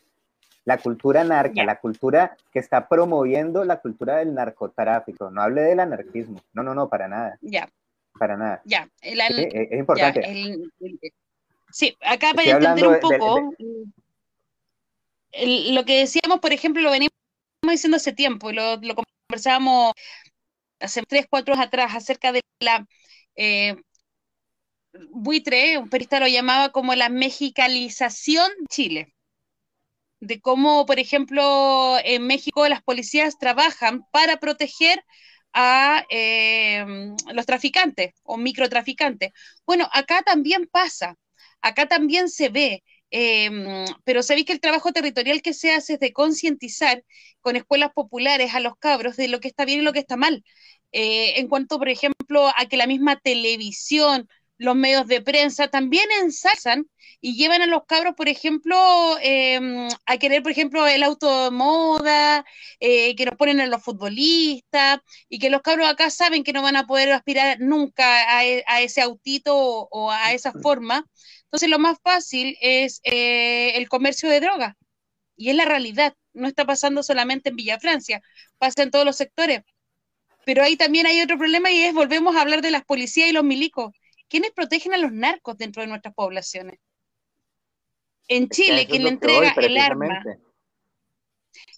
La 0.66 0.77
cultura 0.80 1.24
narca, 1.24 1.64
la 1.64 1.80
cultura 1.80 2.38
que 2.51 2.59
está 2.59 2.88
promoviendo 2.88 3.64
la 3.66 3.80
cultura 3.82 4.17
del 4.17 4.34
narcotráfico. 4.34 5.32
No 5.32 5.42
hable 5.42 5.61
del 5.61 5.80
anarquismo. 5.80 6.42
No, 6.53 6.64
no, 6.64 6.74
no, 6.75 6.90
para 6.90 7.08
nada, 7.08 7.38
Ya, 7.42 7.69
para 8.19 8.38
nada. 8.38 8.61
ya. 8.66 8.90
el- 9.01 9.19
el- 9.22 9.40
es, 9.40 9.72
es 9.72 9.80
importante. 9.80 10.22
el- 10.22 10.72
sí, 11.76 11.98
acá 12.02 12.28
Estoy 12.32 12.45
para 12.45 12.52
entender 12.52 12.88
un 12.88 13.00
hablando 13.00 13.14
de- 13.34 13.42
de- 13.42 13.52
poco 13.52 13.56
lo 15.74 15.86
que 15.86 16.00
decíamos, 16.00 16.40
por 16.40 16.54
ejemplo, 16.54 16.82
lo 16.82 16.92
venimos 16.92 17.12
diciendo 17.70 17.98
hace 17.98 18.14
tiempo, 18.14 18.52
y 18.52 18.54
lo, 18.54 18.78
lo 18.78 18.95
conversábamos 19.30 19.94
hace 20.80 21.04
tres, 21.04 21.26
cuatro 21.30 21.54
años 21.56 21.68
atrás 21.68 21.95
acerca 21.95 22.32
de 22.32 22.42
la 22.60 22.86
eh, 23.36 23.76
buitre, 25.12 25.78
un 25.78 25.90
periodista 25.90 26.20
lo 26.20 26.28
llamaba 26.28 26.70
como 26.72 26.95
la 26.95 27.10
mexicalización 27.10 28.50
de 28.60 28.66
Chile. 28.70 29.14
De 30.20 30.40
cómo, 30.42 30.86
por 30.86 31.00
ejemplo, 31.00 31.98
en 32.04 32.26
México 32.26 32.68
las 32.68 32.82
policías 32.82 33.38
trabajan 33.38 34.04
para 34.12 34.38
proteger 34.38 35.04
a 35.54 36.04
eh, 36.10 36.86
los 37.34 37.45
traficantes 37.45 38.14
o 38.24 38.38
microtraficantes. 38.38 39.32
Bueno, 39.66 39.88
acá 39.94 40.24
también 40.24 40.68
pasa, 40.72 41.16
acá 41.69 41.88
también 41.88 42.30
se 42.30 42.50
ve, 42.50 42.84
eh, 43.11 43.50
pero 44.03 44.24
sabéis 44.24 44.45
que 44.45 44.53
el 44.53 44.60
trabajo 44.60 44.92
territorial 44.92 45.42
que 45.42 45.53
se 45.53 45.72
hace 45.74 45.94
es 45.94 46.00
de 46.00 46.14
concientizar 46.14 47.03
con 47.42 47.56
escuelas 47.56 47.92
populares 47.94 48.53
a 48.56 48.60
los 48.60 48.77
cabros 48.77 49.16
de 49.18 49.27
lo 49.27 49.40
que 49.40 49.48
está 49.48 49.66
bien 49.66 49.80
y 49.82 49.84
lo 49.84 49.94
que 49.94 50.00
está 50.00 50.18
mal. 50.18 50.44
Eh, 50.92 51.40
en 51.40 51.48
cuanto, 51.48 51.77
por 51.77 51.90
ejemplo, 51.90 52.48
a 52.58 52.66
que 52.68 52.77
la 52.77 52.88
misma 52.88 53.18
televisión, 53.18 54.30
los 54.58 54.76
medios 54.76 55.08
de 55.08 55.22
prensa 55.22 55.68
también 55.68 56.08
ensalzan 56.22 56.88
y 57.19 57.35
llevan 57.35 57.61
a 57.61 57.68
los 57.68 57.85
cabros, 57.85 58.14
por 58.16 58.30
ejemplo, 58.30 58.77
eh, 59.22 59.60
a 60.06 60.18
querer, 60.18 60.42
por 60.44 60.52
ejemplo, 60.52 60.88
el 60.88 61.03
auto 61.03 61.45
de 61.45 61.52
moda, 61.52 62.45
eh, 62.80 63.16
que 63.16 63.26
nos 63.26 63.35
ponen 63.35 63.60
a 63.60 63.66
los 63.68 63.84
futbolistas 63.84 65.00
y 65.27 65.40
que 65.40 65.50
los 65.50 65.61
cabros 65.61 65.88
acá 65.90 66.10
saben 66.10 66.44
que 66.44 66.53
no 66.53 66.61
van 66.61 66.76
a 66.77 66.88
poder 66.88 67.11
aspirar 67.11 67.60
nunca 67.60 68.38
a, 68.38 68.45
e- 68.45 68.64
ese 68.82 69.02
autito 69.02 69.56
o, 69.58 69.88
o 69.92 70.11
a 70.11 70.34
esa 70.34 70.53
forma. 70.53 71.06
Entonces, 71.56 71.69
lo 71.69 71.80
más 71.80 71.98
fácil 72.03 72.58
es 72.59 73.00
eh, 73.06 73.77
el 73.77 73.88
comercio 73.88 74.27
de 74.27 74.42
drogas. 74.42 74.75
Y 75.38 75.51
es 75.51 75.56
la 75.56 75.64
realidad. 75.64 76.14
No 76.34 76.50
está 76.50 76.66
pasando 76.66 77.01
solamente 77.01 77.48
en 77.48 77.56
Villa 77.56 77.80
Francia, 77.80 78.22
pasa 78.58 78.84
en 78.84 78.92
todos 78.92 79.06
los 79.06 79.16
sectores. 79.16 79.61
Pero 80.45 80.64
ahí 80.64 80.75
también 80.75 81.06
hay 81.06 81.22
otro 81.22 81.38
problema 81.38 81.72
y 81.72 81.82
es, 81.82 81.93
volvemos 81.93 82.35
a 82.35 82.42
hablar 82.42 82.61
de 82.61 82.72
las 82.72 82.84
policías 82.84 83.30
y 83.30 83.32
los 83.32 83.45
milicos. 83.45 83.93
¿Quiénes 84.27 84.51
protegen 84.51 84.93
a 84.93 84.98
los 84.98 85.14
narcos 85.14 85.58
dentro 85.58 85.82
de 85.82 85.88
nuestras 85.88 86.14
poblaciones? 86.14 86.77
En 88.27 88.50
Chile, 88.50 88.82
es 88.82 88.88
quien 88.90 89.03
le 89.03 89.09
entrega 89.11 89.53
el 89.56 89.77
arma. 89.77 90.24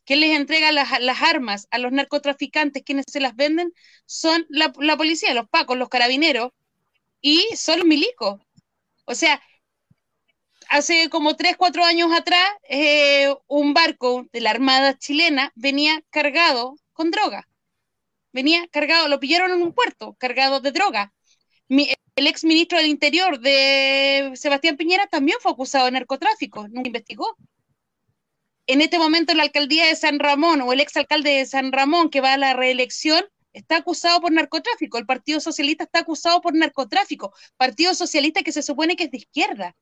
¿Quién 0.05 0.21
les 0.21 0.35
entrega 0.35 0.71
las, 0.71 0.99
las 1.01 1.21
armas 1.21 1.67
a 1.69 1.77
los 1.77 1.91
narcotraficantes? 1.91 2.81
quienes 2.81 3.05
se 3.07 3.19
las 3.19 3.35
venden? 3.35 3.71
Son 4.07 4.43
la, 4.49 4.73
la 4.79 4.97
policía, 4.97 5.35
los 5.35 5.47
pacos, 5.47 5.77
los 5.77 5.89
carabineros 5.89 6.49
y 7.21 7.45
son 7.55 7.77
los 7.77 7.87
milicos. 7.87 8.41
O 9.05 9.13
sea, 9.15 9.39
hace 10.69 11.09
como 11.09 11.35
tres, 11.35 11.57
cuatro 11.57 11.83
años 11.83 12.11
atrás, 12.13 12.47
eh, 12.69 13.33
un 13.47 13.73
barco 13.73 14.27
de 14.31 14.41
la 14.41 14.51
Armada 14.51 14.97
chilena 14.97 15.51
venía 15.55 16.01
cargado 16.09 16.75
con 16.93 17.11
droga. 17.11 17.47
Venía 18.33 18.67
cargado, 18.67 19.07
lo 19.07 19.19
pillaron 19.19 19.51
en 19.51 19.61
un 19.61 19.73
puerto, 19.73 20.15
cargado 20.19 20.59
de 20.59 20.71
droga. 20.71 21.13
El 21.69 22.27
ex 22.27 22.43
ministro 22.43 22.77
del 22.77 22.87
Interior 22.87 23.39
de 23.39 24.31
Sebastián 24.35 24.77
Piñera 24.77 25.07
también 25.07 25.37
fue 25.41 25.51
acusado 25.51 25.85
de 25.85 25.91
narcotráfico, 25.91 26.67
nunca 26.67 26.87
investigó 26.87 27.37
en 28.67 28.81
este 28.81 28.99
momento 28.99 29.33
la 29.33 29.43
alcaldía 29.43 29.85
de 29.87 29.95
San 29.95 30.19
Ramón 30.19 30.61
o 30.61 30.73
el 30.73 30.81
exalcalde 30.81 31.31
de 31.31 31.45
San 31.45 31.71
Ramón 31.71 32.09
que 32.09 32.21
va 32.21 32.33
a 32.33 32.37
la 32.37 32.53
reelección 32.53 33.23
está 33.53 33.77
acusado 33.77 34.21
por 34.21 34.31
narcotráfico. 34.31 34.97
El 34.97 35.05
Partido 35.05 35.39
Socialista 35.39 35.85
está 35.85 35.99
acusado 35.99 36.41
por 36.41 36.53
narcotráfico. 36.53 37.33
Partido 37.55 37.95
Socialista 37.95 38.43
que 38.43 38.51
se 38.51 38.61
supone 38.61 38.95
que 38.95 39.05
es 39.05 39.11
de 39.11 39.17
izquierda, 39.17 39.75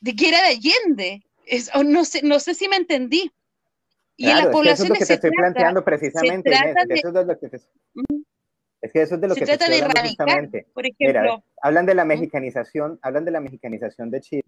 de 0.00 0.16
que 0.16 0.28
era 0.28 0.38
de 0.42 0.48
Allende. 0.48 1.22
Es- 1.46 1.70
o 1.74 1.82
no, 1.82 2.04
sé, 2.04 2.20
no 2.22 2.38
sé 2.40 2.54
si 2.54 2.68
me 2.68 2.76
entendí. 2.76 3.30
Y 4.16 4.28
en 4.28 4.36
las 4.36 4.46
Claro, 4.46 4.50
es 4.50 4.62
que 4.64 4.70
eso 4.70 4.82
es 4.82 4.88
lo 4.88 4.94
poblaciones 4.94 4.98
que 4.98 5.06
te 5.06 5.14
estoy 5.14 5.30
trata, 5.30 5.40
planteando 5.42 5.84
precisamente, 5.84 6.50
Inés, 6.50 6.76
es 6.76 6.82
que 6.82 6.86
de, 6.86 6.94
eso 6.94 7.08
es 7.08 7.14
de 7.14 7.24
lo 7.24 7.38
que 7.38 7.48
te, 7.48 7.56
es 8.82 8.92
que 8.92 9.02
eso 9.02 9.14
es 9.14 9.20
de 9.20 9.28
lo 9.28 9.34
se 9.34 9.40
que 9.40 9.46
te 9.46 9.56
trata 9.58 9.64
estoy 9.64 9.80
de 9.80 9.84
erradicar, 9.86 10.28
justamente. 10.28 10.66
por 10.74 10.84
Mira, 10.98 11.20
ejemplo. 11.20 11.44
hablan 11.62 11.86
de 11.86 11.94
la 11.94 12.04
mexicanización, 12.04 12.98
hablan 13.02 13.24
de 13.24 13.30
la 13.30 13.40
mexicanización 13.40 14.10
de 14.10 14.20
Chile, 14.20 14.44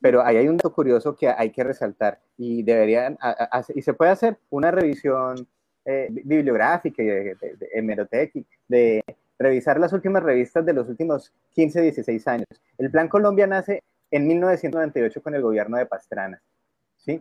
pero 0.00 0.22
ahí 0.24 0.36
hay 0.36 0.48
un 0.48 0.56
dato 0.56 0.72
curioso 0.72 1.16
que 1.16 1.28
hay 1.28 1.50
que 1.50 1.64
resaltar 1.64 2.20
y 2.36 2.62
deberían, 2.62 3.16
a- 3.20 3.48
a- 3.58 3.64
y 3.74 3.82
se 3.82 3.94
puede 3.94 4.10
hacer 4.10 4.38
una 4.50 4.70
revisión 4.70 5.48
eh, 5.86 6.08
bi- 6.10 6.22
bibliográfica 6.24 7.02
y 7.02 7.06
de, 7.06 7.34
de, 7.34 7.56
de 7.56 7.68
hemeroteca, 7.74 8.40
de 8.68 9.04
revisar 9.38 9.78
las 9.78 9.92
últimas 9.92 10.22
revistas 10.22 10.64
de 10.64 10.72
los 10.72 10.88
últimos 10.88 11.32
15, 11.54 11.80
16 11.82 12.26
años. 12.28 12.46
El 12.78 12.90
Plan 12.90 13.08
Colombia 13.08 13.46
nace 13.46 13.82
en 14.14 14.28
1998 14.28 15.22
con 15.22 15.34
el 15.34 15.42
gobierno 15.42 15.76
de 15.76 15.86
Pastrana, 15.86 16.40
¿sí? 16.96 17.20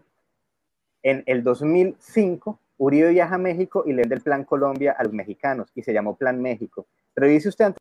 En 1.01 1.23
el 1.25 1.43
2005, 1.43 2.59
Uribe 2.77 3.09
viaja 3.09 3.33
a 3.35 3.39
México 3.39 3.83
y 3.87 3.93
le 3.93 4.03
vende 4.03 4.15
el 4.15 4.21
Plan 4.21 4.43
Colombia 4.43 4.95
a 4.95 5.03
los 5.03 5.11
mexicanos 5.11 5.71
y 5.73 5.81
se 5.81 5.91
llamó 5.91 6.15
Plan 6.15 6.39
México. 6.39 6.85
Revise 7.15 7.49
usted 7.49 7.65
antes 7.65 7.79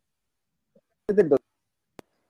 del 1.08 1.36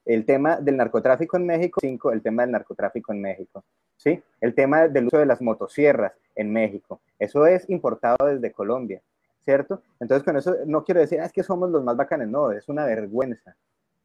el 0.05 0.25
tema 0.25 0.57
del 0.57 0.77
narcotráfico 0.77 1.37
en 1.37 1.47
México, 1.47 1.79
cinco, 1.81 2.11
el 2.11 2.21
tema 2.21 2.43
del 2.43 2.51
narcotráfico 2.51 3.13
en 3.13 3.21
México, 3.21 3.63
¿sí? 3.97 4.21
El 4.41 4.53
tema 4.53 4.89
del 4.89 5.07
uso 5.07 5.19
de 5.19 5.27
las 5.27 5.41
motosierras 5.41 6.13
en 6.35 6.53
México. 6.53 7.01
Eso 7.17 7.47
es 7.47 7.71
importado 7.71 8.27
desde 8.27 8.51
Colombia, 8.51 9.01
¿cierto? 9.45 9.83
Entonces, 10.01 10.25
con 10.25 10.37
eso 10.37 10.57
no 10.67 10.85
quiero 10.85 11.01
decir, 11.01 11.21
"Ah, 11.21 11.27
es 11.27 11.33
que 11.33 11.45
somos 11.45 11.71
los 11.71 11.85
más 11.85 11.97
bacanes, 11.97 12.27
no, 12.27 12.51
es 12.51 12.69
una 12.69 12.85
vergüenza. 12.87 13.55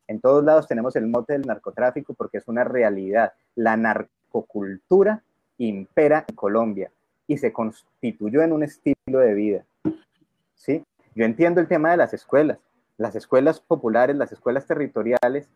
En 0.08 0.22
todos 0.22 0.44
lados 0.44 0.68
tenemos 0.68 0.96
el 0.96 1.08
mote 1.08 1.34
del 1.34 1.44
narcotráfico 1.44 2.14
porque 2.14 2.38
es 2.38 2.48
una 2.48 2.64
realidad. 2.64 3.34
La 3.56 3.76
narcocultura 3.76 5.22
impera 5.58 6.26
en 6.28 6.36
Colombia 6.36 6.92
y 7.28 7.38
se 7.38 7.52
constituyó 7.52 8.42
en 8.42 8.54
un 8.54 8.64
estilo 8.64 9.20
de 9.20 9.34
vida. 9.34 9.66
¿sí? 10.56 10.84
Yo 11.14 11.26
entiendo 11.26 11.60
el 11.60 11.68
tema 11.68 11.92
de 11.92 11.98
las 11.98 12.14
escuelas. 12.14 12.58
Las 12.98 13.16
escuelas 13.16 13.60
populares, 13.60 14.16
las 14.16 14.32
escuelas 14.32 14.66
territoriales, 14.66 15.50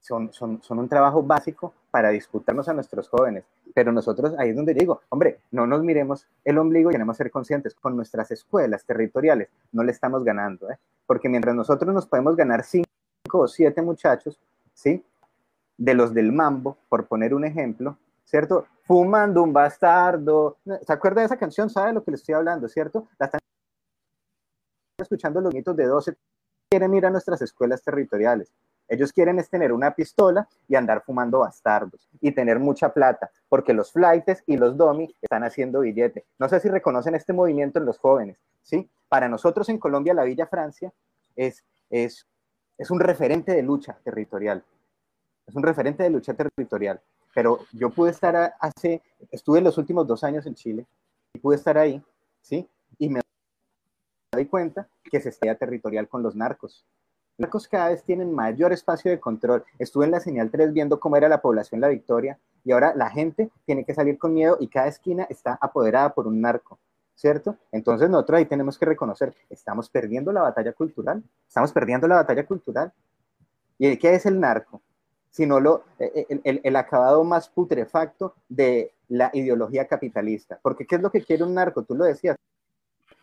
son, 0.00 0.32
son, 0.32 0.62
son 0.62 0.78
un 0.78 0.88
trabajo 0.88 1.22
básico 1.22 1.74
para 1.90 2.08
disputarnos 2.08 2.68
a 2.68 2.72
nuestros 2.72 3.08
jóvenes. 3.08 3.44
Pero 3.74 3.92
nosotros, 3.92 4.34
ahí 4.38 4.50
es 4.50 4.56
donde 4.56 4.74
digo, 4.74 5.02
hombre, 5.10 5.40
no 5.50 5.66
nos 5.66 5.82
miremos 5.82 6.26
el 6.44 6.58
ombligo 6.58 6.90
y 6.90 6.94
tenemos 6.94 7.16
que 7.16 7.24
ser 7.24 7.30
conscientes. 7.30 7.74
Con 7.74 7.94
nuestras 7.94 8.30
escuelas 8.30 8.84
territoriales 8.84 9.48
no 9.72 9.84
le 9.84 9.92
estamos 9.92 10.24
ganando, 10.24 10.70
¿eh? 10.70 10.78
porque 11.06 11.28
mientras 11.28 11.54
nosotros 11.54 11.94
nos 11.94 12.06
podemos 12.06 12.36
ganar 12.36 12.64
cinco 12.64 12.89
o 13.38 13.48
siete 13.48 13.82
muchachos, 13.82 14.38
¿sí? 14.74 15.04
De 15.76 15.94
los 15.94 16.12
del 16.12 16.32
mambo, 16.32 16.76
por 16.88 17.06
poner 17.06 17.34
un 17.34 17.44
ejemplo, 17.44 17.96
¿cierto? 18.24 18.66
Fumando 18.82 19.42
un 19.42 19.52
bastardo. 19.52 20.58
¿Se 20.86 20.92
acuerda 20.92 21.20
de 21.20 21.26
esa 21.26 21.36
canción? 21.36 21.70
¿Sabe 21.70 21.88
de 21.88 21.94
lo 21.94 22.04
que 22.04 22.10
le 22.10 22.16
estoy 22.16 22.34
hablando, 22.34 22.68
cierto? 22.68 23.08
La 23.18 23.26
están 23.26 23.40
escuchando 24.98 25.40
los 25.40 25.54
mitos 25.54 25.76
de 25.76 25.86
12. 25.86 26.16
Quieren 26.68 26.94
ir 26.94 27.06
a 27.06 27.10
nuestras 27.10 27.40
escuelas 27.42 27.82
territoriales. 27.82 28.52
Ellos 28.90 29.12
quieren 29.12 29.38
es 29.38 29.48
tener 29.48 29.72
una 29.72 29.94
pistola 29.94 30.48
y 30.66 30.74
andar 30.74 31.02
fumando 31.04 31.38
bastardos 31.38 32.08
y 32.20 32.32
tener 32.32 32.58
mucha 32.58 32.92
plata, 32.92 33.30
porque 33.48 33.72
los 33.72 33.92
flightes 33.92 34.42
y 34.46 34.56
los 34.56 34.76
domi 34.76 35.14
están 35.22 35.44
haciendo 35.44 35.80
billete. 35.80 36.26
No 36.40 36.48
sé 36.48 36.58
si 36.58 36.68
reconocen 36.68 37.14
este 37.14 37.32
movimiento 37.32 37.78
en 37.78 37.86
los 37.86 37.98
jóvenes, 37.98 38.38
¿sí? 38.62 38.90
Para 39.08 39.28
nosotros 39.28 39.68
en 39.68 39.78
Colombia, 39.78 40.12
la 40.12 40.24
Villa 40.24 40.48
Francia 40.48 40.92
es, 41.36 41.64
es, 41.88 42.26
es 42.80 42.90
un 42.90 42.98
referente 42.98 43.52
de 43.52 43.62
lucha 43.62 43.98
territorial. 44.02 44.64
Es 45.46 45.54
un 45.54 45.62
referente 45.62 46.02
de 46.02 46.08
lucha 46.08 46.32
territorial. 46.32 46.98
Pero 47.34 47.58
yo 47.72 47.90
pude 47.90 48.10
estar 48.10 48.54
hace, 48.58 49.02
estuve 49.30 49.60
los 49.60 49.76
últimos 49.76 50.06
dos 50.06 50.24
años 50.24 50.46
en 50.46 50.54
Chile 50.54 50.86
y 51.34 51.38
pude 51.40 51.56
estar 51.56 51.76
ahí, 51.76 52.02
¿sí? 52.40 52.66
Y 52.98 53.10
me 53.10 53.20
doy 54.32 54.46
cuenta 54.46 54.88
que 55.04 55.20
se 55.20 55.28
está 55.28 55.54
territorial 55.54 56.08
con 56.08 56.22
los 56.22 56.34
narcos. 56.34 56.86
Los 57.36 57.44
narcos 57.44 57.68
cada 57.68 57.90
vez 57.90 58.02
tienen 58.02 58.34
mayor 58.34 58.72
espacio 58.72 59.10
de 59.10 59.20
control. 59.20 59.62
Estuve 59.78 60.06
en 60.06 60.12
la 60.12 60.20
señal 60.20 60.50
3 60.50 60.72
viendo 60.72 60.98
cómo 61.00 61.16
era 61.16 61.28
la 61.28 61.42
población 61.42 61.82
La 61.82 61.88
Victoria 61.88 62.38
y 62.64 62.72
ahora 62.72 62.94
la 62.96 63.10
gente 63.10 63.50
tiene 63.66 63.84
que 63.84 63.92
salir 63.92 64.18
con 64.18 64.32
miedo 64.32 64.56
y 64.58 64.68
cada 64.68 64.88
esquina 64.88 65.24
está 65.24 65.58
apoderada 65.60 66.14
por 66.14 66.26
un 66.26 66.40
narco. 66.40 66.78
¿Cierto? 67.20 67.58
Entonces 67.70 68.08
nosotros 68.08 68.38
ahí 68.38 68.46
tenemos 68.46 68.78
que 68.78 68.86
reconocer, 68.86 69.34
estamos 69.50 69.90
perdiendo 69.90 70.32
la 70.32 70.40
batalla 70.40 70.72
cultural, 70.72 71.22
estamos 71.46 71.70
perdiendo 71.70 72.08
la 72.08 72.14
batalla 72.14 72.46
cultural. 72.46 72.94
¿Y 73.78 73.98
qué 73.98 74.14
es 74.14 74.24
el 74.24 74.40
narco? 74.40 74.80
Sino 75.28 75.60
lo, 75.60 75.84
el, 75.98 76.40
el, 76.44 76.60
el, 76.64 76.76
acabado 76.76 77.22
más 77.22 77.50
putrefacto 77.50 78.34
de 78.48 78.94
la 79.08 79.30
ideología 79.34 79.86
capitalista. 79.86 80.58
Porque 80.62 80.86
¿qué 80.86 80.96
es 80.96 81.02
lo 81.02 81.10
que 81.10 81.22
quiere 81.22 81.44
un 81.44 81.52
narco? 81.52 81.82
Tú 81.82 81.94
lo 81.94 82.04
decías, 82.04 82.38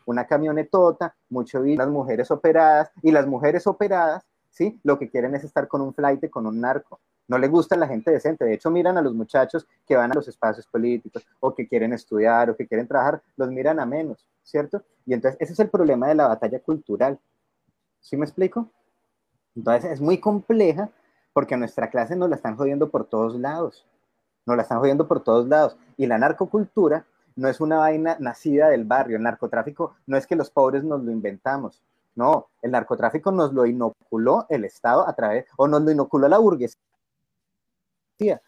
una 0.06 0.28
camionetota, 0.28 1.16
mucho 1.28 1.60
las 1.64 1.88
mujeres 1.88 2.30
operadas, 2.30 2.92
y 3.02 3.10
las 3.10 3.26
mujeres 3.26 3.66
operadas, 3.66 4.24
¿sí? 4.50 4.78
Lo 4.84 4.96
que 4.96 5.10
quieren 5.10 5.34
es 5.34 5.42
estar 5.42 5.66
con 5.66 5.80
un 5.80 5.92
flight, 5.92 6.30
con 6.30 6.46
un 6.46 6.60
narco 6.60 7.00
no 7.28 7.36
le 7.36 7.46
gusta 7.46 7.76
la 7.76 7.86
gente 7.86 8.10
decente. 8.10 8.44
De 8.46 8.54
hecho, 8.54 8.70
miran 8.70 8.96
a 8.96 9.02
los 9.02 9.14
muchachos 9.14 9.66
que 9.86 9.94
van 9.94 10.10
a 10.10 10.14
los 10.14 10.26
espacios 10.26 10.66
políticos 10.66 11.26
o 11.40 11.54
que 11.54 11.68
quieren 11.68 11.92
estudiar 11.92 12.50
o 12.50 12.56
que 12.56 12.66
quieren 12.66 12.88
trabajar, 12.88 13.22
los 13.36 13.50
miran 13.50 13.78
a 13.78 13.86
menos, 13.86 14.26
¿cierto? 14.42 14.82
Y 15.04 15.12
entonces 15.12 15.38
ese 15.38 15.52
es 15.52 15.60
el 15.60 15.68
problema 15.68 16.08
de 16.08 16.14
la 16.14 16.26
batalla 16.26 16.58
cultural. 16.60 17.18
¿Sí 18.00 18.16
me 18.16 18.24
explico? 18.24 18.70
Entonces 19.54 19.92
es 19.92 20.00
muy 20.00 20.18
compleja 20.18 20.88
porque 21.34 21.54
a 21.54 21.58
nuestra 21.58 21.90
clase 21.90 22.16
nos 22.16 22.30
la 22.30 22.36
están 22.36 22.56
jodiendo 22.56 22.88
por 22.88 23.04
todos 23.04 23.38
lados. 23.38 23.86
Nos 24.46 24.56
la 24.56 24.62
están 24.62 24.78
jodiendo 24.78 25.06
por 25.06 25.22
todos 25.22 25.46
lados. 25.46 25.76
Y 25.98 26.06
la 26.06 26.16
narcocultura 26.16 27.04
no 27.36 27.48
es 27.48 27.60
una 27.60 27.76
vaina 27.76 28.16
nacida 28.18 28.68
del 28.70 28.84
barrio. 28.84 29.18
El 29.18 29.22
narcotráfico 29.22 29.96
no 30.06 30.16
es 30.16 30.26
que 30.26 30.34
los 30.34 30.50
pobres 30.50 30.82
nos 30.82 31.04
lo 31.04 31.12
inventamos. 31.12 31.82
No, 32.16 32.48
el 32.62 32.70
narcotráfico 32.70 33.30
nos 33.30 33.52
lo 33.52 33.66
inoculó 33.66 34.46
el 34.48 34.64
Estado 34.64 35.06
a 35.06 35.12
través, 35.12 35.46
o 35.56 35.68
nos 35.68 35.82
lo 35.82 35.92
inoculó 35.92 36.26
la 36.26 36.38
burguesía 36.38 36.80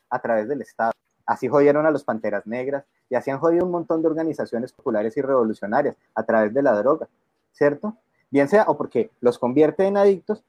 a 0.09 0.19
través 0.21 0.49
del 0.49 0.63
Estado. 0.63 0.93
Así 1.27 1.49
jodieron 1.49 1.87
a 1.87 1.91
los 1.91 2.05
Panteras 2.05 2.47
Negras 2.47 2.85
y 3.09 3.15
así 3.15 3.31
han 3.31 3.39
jodido 3.39 3.65
un 3.65 3.71
montón 3.71 4.03
de 4.03 4.09
organizaciones 4.09 4.73
populares 4.73 5.17
y 5.17 5.23
revolucionarias 5.23 5.97
a 6.15 6.25
través 6.25 6.53
de 6.53 6.63
la 6.63 6.73
droga, 6.73 7.09
¿cierto? 7.53 7.97
Bien 8.31 8.49
sea 8.49 8.65
o 8.65 8.77
porque 8.77 9.11
los 9.21 9.39
convierte 9.39 9.87
en 9.87 9.97
adictos 9.97 10.45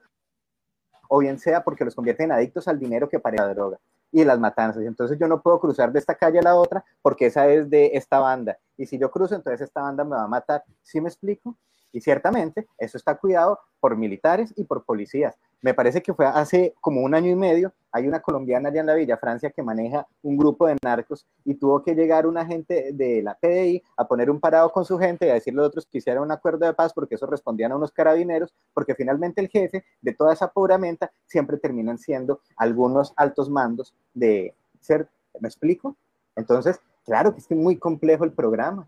o 1.07 1.19
bien 1.19 1.39
sea 1.39 1.63
porque 1.63 1.85
los 1.85 1.93
convierte 1.93 2.23
en 2.23 2.31
adictos 2.31 2.67
al 2.67 2.79
dinero 2.79 3.09
que 3.09 3.19
parece 3.19 3.43
la 3.43 3.53
droga 3.53 3.77
y 4.11 4.23
las 4.23 4.39
matanzas. 4.39 4.83
Entonces 4.83 5.19
yo 5.19 5.27
no 5.27 5.41
puedo 5.41 5.59
cruzar 5.59 5.91
de 5.91 5.99
esta 5.99 6.15
calle 6.15 6.39
a 6.39 6.43
la 6.43 6.55
otra 6.55 6.83
porque 7.01 7.27
esa 7.27 7.47
es 7.47 7.69
de 7.69 7.91
esta 7.93 8.19
banda. 8.19 8.57
Y 8.77 8.85
si 8.85 8.97
yo 8.97 9.11
cruzo, 9.11 9.35
entonces 9.35 9.61
esta 9.61 9.81
banda 9.81 10.03
me 10.03 10.15
va 10.15 10.23
a 10.23 10.27
matar. 10.27 10.63
¿Sí 10.81 10.99
me 10.99 11.09
explico? 11.09 11.55
Y 11.91 12.01
ciertamente 12.01 12.67
eso 12.77 12.97
está 12.97 13.15
cuidado 13.17 13.59
por 13.79 13.95
militares 13.95 14.53
y 14.55 14.63
por 14.63 14.83
policías. 14.83 15.37
Me 15.61 15.73
parece 15.75 16.01
que 16.01 16.13
fue 16.13 16.25
hace 16.25 16.73
como 16.81 17.01
un 17.01 17.13
año 17.13 17.29
y 17.29 17.35
medio, 17.35 17.71
hay 17.91 18.07
una 18.07 18.19
colombiana 18.19 18.69
allá 18.69 18.79
en 18.79 18.87
la 18.87 18.95
Villa 18.95 19.17
Francia 19.17 19.51
que 19.51 19.61
maneja 19.61 20.07
un 20.23 20.37
grupo 20.37 20.65
de 20.65 20.77
narcos 20.81 21.27
y 21.43 21.55
tuvo 21.55 21.83
que 21.83 21.93
llegar 21.93 22.25
un 22.25 22.37
agente 22.37 22.91
de 22.93 23.21
la 23.21 23.35
PDI 23.35 23.83
a 23.97 24.07
poner 24.07 24.31
un 24.31 24.39
parado 24.39 24.71
con 24.71 24.85
su 24.85 24.97
gente 24.97 25.27
y 25.27 25.29
a 25.29 25.35
decirle 25.35 25.61
a 25.61 25.65
otros 25.65 25.85
que 25.85 25.99
hicieran 25.99 26.23
un 26.23 26.31
acuerdo 26.31 26.65
de 26.65 26.73
paz 26.73 26.93
porque 26.93 27.15
eso 27.15 27.27
respondían 27.27 27.71
a 27.73 27.75
unos 27.75 27.91
carabineros, 27.91 28.55
porque 28.73 28.95
finalmente 28.95 29.41
el 29.41 29.49
jefe 29.49 29.83
de 30.01 30.13
toda 30.13 30.33
esa 30.33 30.51
menta 30.79 31.11
siempre 31.27 31.57
terminan 31.57 31.97
siendo 31.97 32.41
algunos 32.55 33.13
altos 33.15 33.49
mandos 33.49 33.93
de 34.13 34.55
ser, 34.79 35.07
¿me 35.39 35.47
explico? 35.47 35.95
Entonces, 36.35 36.79
claro 37.05 37.33
que 37.33 37.39
es 37.39 37.51
muy 37.51 37.77
complejo 37.77 38.23
el 38.23 38.31
programa. 38.31 38.87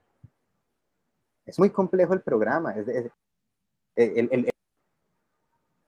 Es 1.46 1.60
muy 1.60 1.70
complejo 1.70 2.14
el 2.14 2.22
programa. 2.22 2.74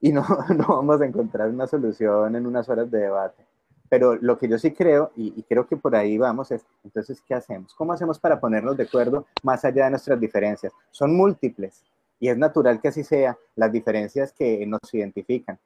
Y 0.01 0.11
no, 0.11 0.25
no, 0.55 0.67
vamos 0.67 1.01
a 1.01 1.05
encontrar 1.05 1.49
una 1.49 1.67
solución 1.67 2.35
en 2.35 2.45
unas 2.45 2.67
horas 2.69 2.89
de 2.91 2.99
debate. 2.99 3.43
Pero 3.89 4.15
lo 4.15 4.37
que 4.37 4.47
yo 4.47 4.57
sí 4.57 4.71
creo, 4.71 5.11
y, 5.15 5.43
creo 5.43 5.67
que 5.67 5.77
por 5.77 5.95
ahí 5.95 6.17
vamos, 6.17 6.51
es, 6.51 6.65
entonces, 6.83 7.21
¿qué 7.21 7.35
hacemos? 7.35 7.73
¿Cómo 7.75 7.93
hacemos 7.93 8.19
para 8.19 8.39
ponernos 8.39 8.75
de 8.75 8.83
acuerdo 8.83 9.25
más 9.43 9.63
allá 9.63 9.85
de 9.85 9.91
nuestras 9.91 10.19
diferencias? 10.19 10.73
Son 10.91 11.15
múltiples 11.15 11.83
y 12.19 12.29
es 12.29 12.37
natural 12.37 12.81
que 12.81 12.87
así 12.87 13.03
sea, 13.03 13.37
las 13.55 13.71
diferencias 13.71 14.31
que 14.31 14.65
nos 14.65 14.81
identifican. 14.93 15.59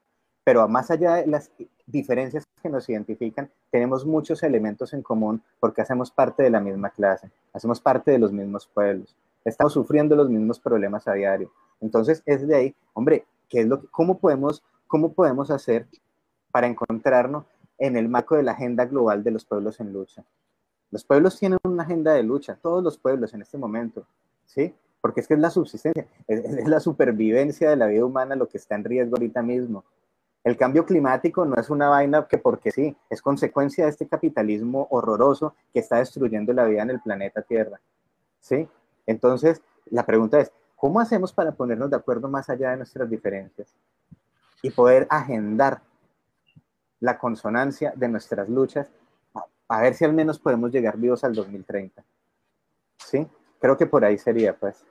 Pero 0.44 0.68
más 0.68 0.92
allá 0.92 1.16
de 1.16 1.28
las 1.28 1.52
diferencias 1.86 2.46
que 2.62 2.70
nos 2.70 2.90
identifican, 2.90 3.50
tenemos 3.72 4.06
muchos 4.06 4.44
elementos 4.44 4.94
en 4.94 5.02
común 5.02 5.42
porque 5.60 5.82
hacemos 5.82 6.12
parte 6.12 6.44
de 6.44 6.50
la 6.50 6.60
misma 6.60 6.90
clase, 6.90 7.30
hacemos 7.54 7.80
parte 7.80 8.12
de 8.12 8.20
los 8.20 8.32
mismos 8.32 8.68
pueblos, 8.68 9.16
estamos 9.46 9.74
sufriendo 9.74 10.16
los 10.16 10.30
mismos 10.30 10.60
problemas 10.60 11.08
a 11.08 11.14
diario. 11.14 11.52
Entonces, 11.82 12.22
es 12.26 12.48
de 12.48 12.56
ahí, 12.56 12.76
hombre, 12.94 13.26
¿qué 13.50 13.62
es 13.62 13.68
lo 13.68 13.82
que, 13.82 13.88
cómo, 13.88 14.20
podemos, 14.20 14.64
¿cómo 14.88 15.14
podemos 15.14 15.52
hacer 15.52 15.88
para 16.52 16.68
encontrarnos 16.68 17.46
en 17.78 17.98
el 17.98 18.08
marco 18.08 18.36
de 18.36 18.44
la 18.44 18.54
agenda 18.54 18.86
global 18.86 19.24
de 19.24 19.32
los 19.32 19.46
pueblos 19.46 19.80
en 19.80 19.92
lucha? 19.92 20.24
Los 20.92 21.04
pueblos 21.04 21.38
tienen 21.38 21.60
una 21.64 21.84
agenda 21.84 22.14
de 22.14 22.24
lucha, 22.24 22.58
todos 22.62 22.84
los 22.84 22.98
pueblos 22.98 23.34
en 23.34 23.42
este 23.42 23.58
momento, 23.58 24.06
¿sí? 24.46 24.74
Porque 25.02 25.22
es 25.22 25.28
que 25.28 25.36
es 25.36 25.40
la 25.40 25.50
subsistencia, 25.50 26.08
es, 26.28 26.44
es 26.44 26.68
la 26.68 26.80
supervivencia 26.80 27.70
de 27.70 27.76
la 27.76 27.88
vida 27.88 28.06
humana 28.06 28.36
lo 28.36 28.48
que 28.48 28.58
está 28.58 28.76
en 28.76 28.84
riesgo 28.84 29.16
ahorita 29.16 29.42
mismo. 29.42 29.84
El 30.44 30.58
cambio 30.58 30.86
climático 30.86 31.46
no 31.46 31.56
es 31.56 31.70
una 31.70 31.90
vaina 31.90 32.28
que 32.28 32.38
porque 32.38 32.72
sí, 32.72 32.96
es 33.10 33.22
consecuencia 33.22 33.84
de 33.86 33.92
este 33.92 34.08
capitalismo 34.08 34.88
horroroso 34.90 35.54
que 35.74 35.80
está 35.80 35.98
destruyendo 35.98 36.54
la 36.54 36.66
vida 36.66 36.82
en 36.82 36.92
el 36.92 37.02
planeta 37.02 37.42
Tierra. 37.42 37.80
¿Sí? 38.40 38.68
Entonces, 39.06 39.62
la 39.92 40.06
pregunta 40.06 40.40
es, 40.40 40.52
¿cómo 40.80 41.02
hacemos 41.02 41.34
para 41.34 41.52
ponernos 41.52 41.90
de 41.90 41.98
acuerdo 41.98 42.30
más 42.30 42.50
allá 42.50 42.72
de 42.72 42.78
nuestras 42.78 43.10
diferencias 43.10 43.68
y 44.62 44.72
poder 44.72 45.06
agendar 45.10 45.82
la 47.02 47.20
consonancia 47.20 47.94
de 47.96 48.08
nuestras 48.08 48.48
luchas 48.50 48.90
a 49.68 49.82
ver 49.82 49.94
si 49.94 50.06
al 50.06 50.14
menos 50.14 50.40
podemos 50.40 50.72
llegar 50.72 50.98
vivos 50.98 51.24
al 51.24 51.36
2030? 51.36 52.04
¿Sí? 52.98 53.28
Creo 53.60 53.78
que 53.78 53.86
por 53.86 54.06
ahí 54.06 54.18
sería, 54.18 54.58
pues. 54.58 54.86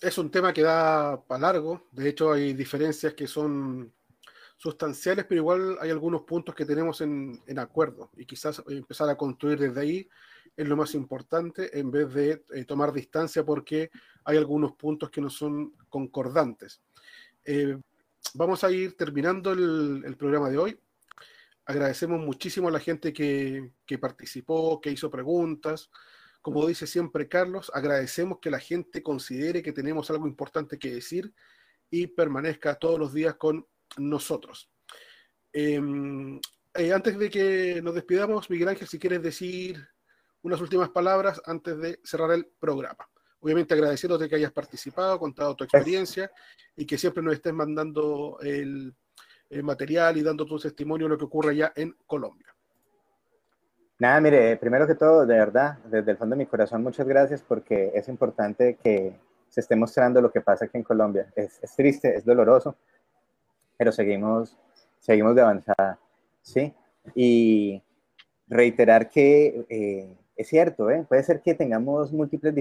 Es 0.00 0.18
un 0.18 0.30
tema 0.30 0.52
que 0.52 0.62
da 0.62 1.20
para 1.22 1.40
largo. 1.40 1.82
De 1.92 2.08
hecho, 2.08 2.32
hay 2.32 2.52
diferencias 2.54 3.14
que 3.14 3.26
son 3.26 3.92
sustanciales, 4.56 5.24
pero 5.28 5.40
igual 5.40 5.78
hay 5.80 5.90
algunos 5.90 6.22
puntos 6.22 6.54
que 6.54 6.64
tenemos 6.64 7.00
en, 7.00 7.40
en 7.46 7.58
acuerdo 7.60 8.10
y 8.16 8.26
quizás 8.26 8.62
empezar 8.66 9.08
a 9.08 9.16
construir 9.16 9.60
desde 9.60 9.80
ahí 9.80 10.08
es 10.58 10.66
lo 10.66 10.76
más 10.76 10.92
importante 10.94 11.78
en 11.78 11.88
vez 11.92 12.12
de 12.12 12.44
eh, 12.52 12.64
tomar 12.64 12.92
distancia 12.92 13.44
porque 13.44 13.90
hay 14.24 14.36
algunos 14.36 14.72
puntos 14.72 15.08
que 15.08 15.20
no 15.20 15.30
son 15.30 15.72
concordantes. 15.88 16.82
Eh, 17.44 17.78
vamos 18.34 18.64
a 18.64 18.70
ir 18.72 18.96
terminando 18.96 19.52
el, 19.52 20.16
programa 20.18 20.50
de 20.50 20.58
hoy. 20.58 20.80
Agradecemos 21.64 22.18
muchísimo 22.18 22.66
a 22.66 22.72
la 22.72 22.80
gente 22.80 23.12
que, 23.12 23.70
que 23.86 23.98
participó, 23.98 24.80
que 24.80 24.90
hizo 24.90 25.08
preguntas. 25.08 25.90
Como 26.42 26.66
dice 26.66 26.88
siempre 26.88 27.28
Carlos, 27.28 27.70
agradecemos 27.72 28.40
que 28.40 28.50
la 28.50 28.58
gente 28.58 29.00
considere 29.00 29.62
que 29.62 29.72
tenemos 29.72 30.10
algo 30.10 30.26
importante 30.26 30.76
que 30.76 30.92
decir 30.92 31.32
y 31.88 32.08
permanezca 32.08 32.74
todos 32.74 32.98
los 32.98 33.14
días 33.14 33.36
con 33.36 33.64
nosotros. 33.96 34.68
Em, 35.52 36.40
eh, 36.74 36.92
antes 36.92 37.16
de 37.16 37.30
que 37.30 37.80
nos 37.80 37.94
despidamos, 37.94 38.50
Miguel 38.50 38.70
Ángel, 38.70 38.88
si 38.88 38.98
quieres 38.98 39.22
decir 39.22 39.86
unas 40.42 40.60
últimas 40.60 40.90
palabras 40.90 41.40
antes 41.44 41.78
de 41.78 42.00
cerrar 42.04 42.30
el 42.32 42.46
programa. 42.58 43.08
Obviamente 43.40 43.74
agradeciéndote 43.74 44.28
que 44.28 44.36
hayas 44.36 44.52
participado, 44.52 45.18
contado 45.18 45.54
tu 45.54 45.64
experiencia 45.64 46.30
y 46.76 46.84
que 46.84 46.98
siempre 46.98 47.22
nos 47.22 47.34
estés 47.34 47.52
mandando 47.52 48.38
el, 48.40 48.94
material 49.62 50.16
y 50.16 50.22
dando 50.22 50.44
tu 50.44 50.58
testimonio 50.58 51.06
de 51.06 51.10
lo 51.10 51.18
que 51.18 51.24
ocurre 51.24 51.52
allá 51.52 51.72
en 51.74 51.96
Colombia. 52.06 52.54
Nada, 53.98 54.20
mire, 54.20 54.56
primero 54.56 54.86
que 54.86 54.94
todo, 54.94 55.24
de 55.24 55.38
verdad, 55.38 55.78
desde 55.84 56.10
el 56.10 56.16
fondo 56.16 56.34
de 56.34 56.44
mi 56.44 56.46
corazón, 56.46 56.82
muchas 56.82 57.06
gracias 57.06 57.42
porque 57.42 57.90
es 57.94 58.08
importante 58.08 58.76
que 58.82 59.18
se 59.48 59.60
esté 59.60 59.74
mostrando 59.74 60.20
lo 60.20 60.30
que 60.30 60.40
pasa 60.40 60.66
aquí 60.66 60.76
en 60.76 60.84
Colombia. 60.84 61.32
Es, 61.34 61.58
es 61.62 61.74
triste, 61.74 62.14
es 62.14 62.24
doloroso, 62.24 62.76
pero 63.76 63.90
seguimos, 63.90 64.56
seguimos 65.00 65.34
de 65.34 65.42
avanzada, 65.42 65.98
¿sí? 66.42 66.74
Y 67.14 67.82
reiterar 68.48 69.08
que 69.08 69.66
eh, 69.68 70.16
es 70.38 70.48
cierto, 70.48 70.88
¿eh? 70.88 71.04
puede 71.08 71.22
ser 71.24 71.42
que 71.42 71.52
tengamos 71.52 72.12
múltiples 72.12 72.54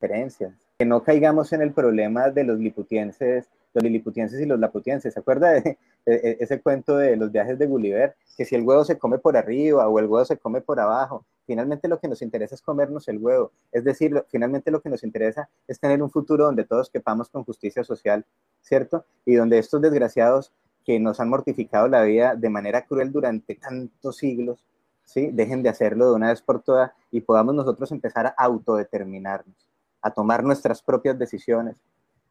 diferencias, 0.00 0.52
que 0.76 0.84
no 0.84 1.02
caigamos 1.04 1.52
en 1.52 1.62
el 1.62 1.72
problema 1.72 2.28
de 2.28 2.42
los 2.42 2.58
liputienses, 2.58 3.48
los 3.72 3.84
liliputienses 3.84 4.40
y 4.40 4.46
los 4.46 4.58
laputienses. 4.58 5.14
¿Se 5.14 5.20
acuerda 5.20 5.52
de, 5.52 5.78
ese 6.06 6.60
cuento 6.60 6.96
de 6.96 7.16
los 7.16 7.30
viajes 7.30 7.56
de 7.56 7.66
Gulliver? 7.66 8.16
Que 8.36 8.44
si 8.44 8.56
el 8.56 8.62
huevo 8.62 8.84
se 8.84 8.98
come 8.98 9.18
por 9.18 9.36
arriba 9.36 9.88
o 9.88 9.98
el 10.00 10.06
huevo 10.06 10.24
se 10.24 10.36
come 10.36 10.60
por 10.60 10.80
abajo, 10.80 11.24
finalmente 11.46 11.86
lo 11.86 12.00
que 12.00 12.08
nos 12.08 12.20
interesa 12.20 12.56
es 12.56 12.62
comernos 12.62 13.06
el 13.06 13.18
huevo. 13.18 13.52
Es 13.70 13.84
decir, 13.84 14.24
finalmente 14.28 14.72
lo 14.72 14.82
que 14.82 14.90
nos 14.90 15.04
interesa 15.04 15.48
es 15.68 15.78
tener 15.78 16.02
un 16.02 16.10
futuro 16.10 16.46
donde 16.46 16.64
todos 16.64 16.90
quepamos 16.90 17.28
con 17.28 17.44
justicia 17.44 17.84
social, 17.84 18.26
¿cierto? 18.60 19.06
Y 19.24 19.36
donde 19.36 19.58
estos 19.58 19.80
desgraciados 19.80 20.52
que 20.84 20.98
nos 20.98 21.20
han 21.20 21.28
mortificado 21.28 21.86
la 21.86 22.02
vida 22.02 22.34
de 22.34 22.50
manera 22.50 22.84
cruel 22.84 23.12
durante 23.12 23.54
tantos 23.54 24.16
siglos, 24.16 24.66
Dejen 25.14 25.62
de 25.62 25.68
hacerlo 25.68 26.06
de 26.06 26.14
una 26.14 26.28
vez 26.28 26.40
por 26.42 26.62
todas 26.62 26.92
y 27.10 27.20
podamos 27.20 27.54
nosotros 27.54 27.92
empezar 27.92 28.26
a 28.26 28.34
autodeterminarnos, 28.36 29.68
a 30.00 30.10
tomar 30.10 30.42
nuestras 30.42 30.82
propias 30.82 31.18
decisiones, 31.18 31.76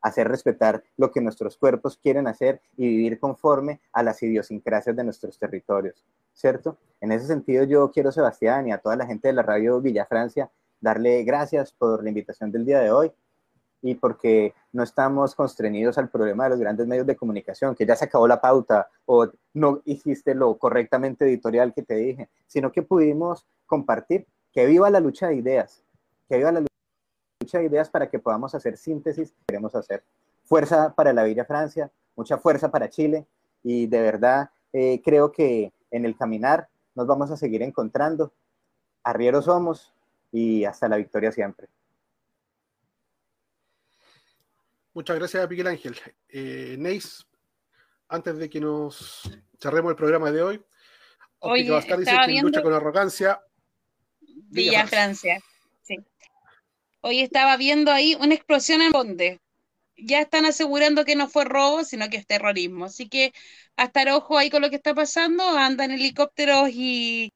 hacer 0.01 0.27
respetar 0.27 0.83
lo 0.97 1.11
que 1.11 1.21
nuestros 1.21 1.57
cuerpos 1.57 1.97
quieren 2.01 2.27
hacer 2.27 2.59
y 2.75 2.87
vivir 2.87 3.19
conforme 3.19 3.79
a 3.93 4.01
las 4.03 4.21
idiosincrasias 4.23 4.95
de 4.95 5.03
nuestros 5.03 5.37
territorios, 5.37 6.03
¿cierto? 6.33 6.77
En 6.99 7.11
ese 7.11 7.27
sentido 7.27 7.63
yo 7.65 7.91
quiero, 7.91 8.11
Sebastián, 8.11 8.67
y 8.67 8.71
a 8.71 8.79
toda 8.79 8.95
la 8.95 9.05
gente 9.05 9.27
de 9.27 9.33
la 9.33 9.43
radio 9.43 9.79
Villa 9.79 10.05
Francia, 10.05 10.49
darle 10.79 11.23
gracias 11.23 11.71
por 11.71 12.03
la 12.03 12.09
invitación 12.09 12.51
del 12.51 12.65
día 12.65 12.79
de 12.79 12.91
hoy 12.91 13.11
y 13.81 13.95
porque 13.95 14.53
no 14.71 14.83
estamos 14.83 15.35
constreñidos 15.35 15.97
al 15.97 16.09
problema 16.09 16.43
de 16.45 16.51
los 16.51 16.59
grandes 16.59 16.87
medios 16.87 17.05
de 17.05 17.15
comunicación, 17.15 17.75
que 17.75 17.85
ya 17.85 17.95
se 17.95 18.05
acabó 18.05 18.27
la 18.27 18.41
pauta 18.41 18.89
o 19.05 19.27
no 19.53 19.81
hiciste 19.85 20.35
lo 20.35 20.57
correctamente 20.57 21.25
editorial 21.25 21.73
que 21.73 21.83
te 21.83 21.95
dije, 21.95 22.29
sino 22.47 22.71
que 22.71 22.83
pudimos 22.83 23.45
compartir 23.65 24.27
que 24.51 24.65
viva 24.65 24.89
la 24.89 24.99
lucha 24.99 25.27
de 25.27 25.35
ideas, 25.35 25.83
que 26.29 26.37
viva 26.37 26.51
la 26.51 26.65
lucha 27.41 27.59
de 27.59 27.65
ideas 27.65 27.89
para 27.89 28.09
que 28.09 28.19
podamos 28.19 28.53
hacer 28.53 28.77
síntesis 28.77 29.31
que 29.31 29.45
queremos 29.47 29.75
hacer. 29.75 30.03
Fuerza 30.43 30.93
para 30.93 31.13
la 31.13 31.23
Villa 31.23 31.45
Francia, 31.45 31.91
mucha 32.15 32.37
fuerza 32.37 32.69
para 32.69 32.89
Chile 32.89 33.25
y 33.63 33.87
de 33.87 34.01
verdad 34.01 34.49
eh, 34.73 35.01
creo 35.03 35.31
que 35.31 35.73
en 35.89 36.05
el 36.05 36.15
caminar 36.15 36.67
nos 36.95 37.07
vamos 37.07 37.31
a 37.31 37.37
seguir 37.37 37.61
encontrando. 37.63 38.33
Arrieros 39.03 39.45
somos 39.45 39.93
y 40.31 40.65
hasta 40.65 40.87
la 40.87 40.97
victoria 40.97 41.31
siempre. 41.31 41.67
Muchas 44.93 45.17
gracias, 45.17 45.49
Miguel 45.49 45.67
Ángel. 45.67 45.97
Eh, 46.27 46.75
Neis, 46.77 47.25
antes 48.09 48.37
de 48.37 48.49
que 48.49 48.59
nos 48.59 49.21
cerremos 49.59 49.91
el 49.91 49.95
programa 49.95 50.31
de 50.31 50.41
hoy, 50.41 50.65
Oye, 51.39 51.69
Bastar 51.71 51.99
dice 51.99 52.15
que 52.25 52.41
lucha 52.41 52.61
con 52.61 52.73
arrogancia. 52.73 53.41
Villa 54.19 54.85
Francia. 54.85 55.41
Sí. 55.81 55.97
Hoy 57.01 57.21
estaba 57.21 57.57
viendo 57.57 57.91
ahí 57.91 58.15
una 58.19 58.35
explosión 58.35 58.81
en 58.81 58.91
Bonde. 58.91 59.39
Ya 59.97 60.21
están 60.21 60.45
asegurando 60.45 61.03
que 61.03 61.15
no 61.15 61.27
fue 61.27 61.45
robo, 61.45 61.83
sino 61.83 62.09
que 62.09 62.17
es 62.17 62.27
terrorismo. 62.27 62.85
Así 62.85 63.09
que 63.09 63.33
a 63.75 63.85
estar 63.85 64.09
ojo 64.09 64.37
ahí 64.37 64.49
con 64.49 64.61
lo 64.61 64.69
que 64.69 64.75
está 64.75 64.93
pasando. 64.93 65.43
Andan 65.57 65.91
helicópteros 65.91 66.69
y 66.71 67.31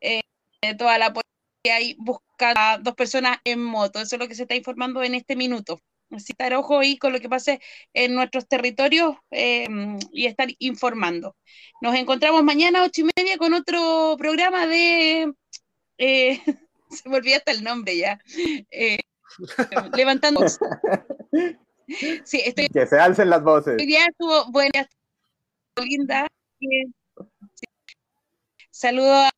eh, 0.00 0.22
toda 0.76 0.98
la 0.98 1.12
policía 1.12 1.76
ahí 1.76 1.94
buscando 1.98 2.60
a 2.60 2.78
dos 2.78 2.94
personas 2.94 3.38
en 3.44 3.62
moto. 3.62 4.00
Eso 4.00 4.16
es 4.16 4.20
lo 4.20 4.28
que 4.28 4.34
se 4.34 4.42
está 4.42 4.56
informando 4.56 5.02
en 5.02 5.14
este 5.14 5.36
minuto. 5.36 5.80
Estar 6.10 6.54
ojo 6.54 6.78
ahí 6.78 6.96
con 6.96 7.12
lo 7.12 7.20
que 7.20 7.28
pase 7.28 7.60
en 7.92 8.14
nuestros 8.14 8.48
territorios 8.48 9.16
eh, 9.30 9.68
y 10.12 10.26
estar 10.26 10.48
informando. 10.58 11.36
Nos 11.82 11.94
encontramos 11.94 12.42
mañana 12.42 12.80
a 12.80 12.84
ocho 12.84 13.02
y 13.02 13.10
media 13.16 13.36
con 13.36 13.52
otro 13.52 14.16
programa 14.18 14.66
de 14.66 15.32
eh, 15.98 16.40
se 16.90 17.08
me 17.08 17.16
olvidó 17.16 17.36
hasta 17.36 17.52
el 17.52 17.62
nombre 17.62 17.96
ya. 17.96 18.18
Eh, 18.70 18.98
levantando. 19.96 20.46
Sí, 22.24 22.42
estoy. 22.44 22.68
Que 22.68 22.86
se 22.86 22.98
alcen 22.98 23.30
las 23.30 23.42
voces. 23.42 23.76
Hoy 23.78 23.86
día 23.86 24.04
estuvo 24.06 24.50
buena, 24.50 24.80
estuvo 24.80 25.86
linda. 25.86 26.26
sí. 26.60 26.84
Saludo 28.70 29.12
a 29.12 29.30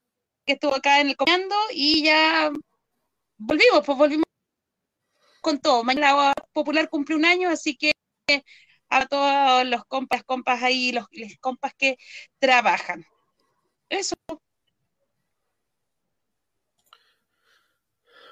que 0.44 0.52
estuvo 0.54 0.74
acá 0.74 1.00
en 1.00 1.08
el 1.08 1.16
comando 1.16 1.54
y 1.72 2.02
ya 2.04 2.50
volvimos, 3.38 3.86
pues 3.86 3.96
volvimos 3.96 4.29
con 5.40 5.60
todo. 5.60 5.84
Mañana 5.84 6.32
Popular 6.52 6.88
cumple 6.88 7.16
un 7.16 7.24
año, 7.24 7.48
así 7.48 7.76
que 7.76 7.92
a 8.88 9.06
todos 9.06 9.66
los 9.66 9.84
compas, 9.86 10.24
compas 10.24 10.62
ahí, 10.62 10.92
los, 10.92 11.06
los 11.12 11.36
compas 11.40 11.74
que 11.74 11.96
trabajan. 12.38 13.04
Eso. 13.88 14.16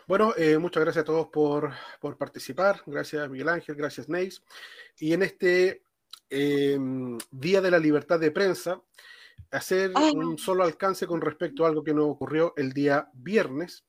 Bueno, 0.06 0.32
eh, 0.38 0.56
muchas 0.56 0.82
gracias 0.82 1.02
a 1.02 1.06
todos 1.06 1.28
por, 1.28 1.72
por 2.00 2.16
participar. 2.16 2.82
Gracias, 2.86 3.28
Miguel 3.28 3.50
Ángel. 3.50 3.74
Gracias, 3.74 4.08
Neis. 4.08 4.42
Y 4.98 5.12
en 5.12 5.22
este 5.22 5.82
eh, 6.30 6.78
Día 7.30 7.60
de 7.60 7.70
la 7.70 7.78
Libertad 7.78 8.18
de 8.18 8.30
Prensa, 8.30 8.80
hacer 9.50 9.92
un 10.14 10.38
solo 10.38 10.64
alcance 10.64 11.06
con 11.06 11.20
respecto 11.20 11.64
a 11.64 11.68
algo 11.68 11.84
que 11.84 11.94
nos 11.94 12.06
ocurrió 12.06 12.54
el 12.56 12.72
día 12.72 13.10
viernes, 13.12 13.84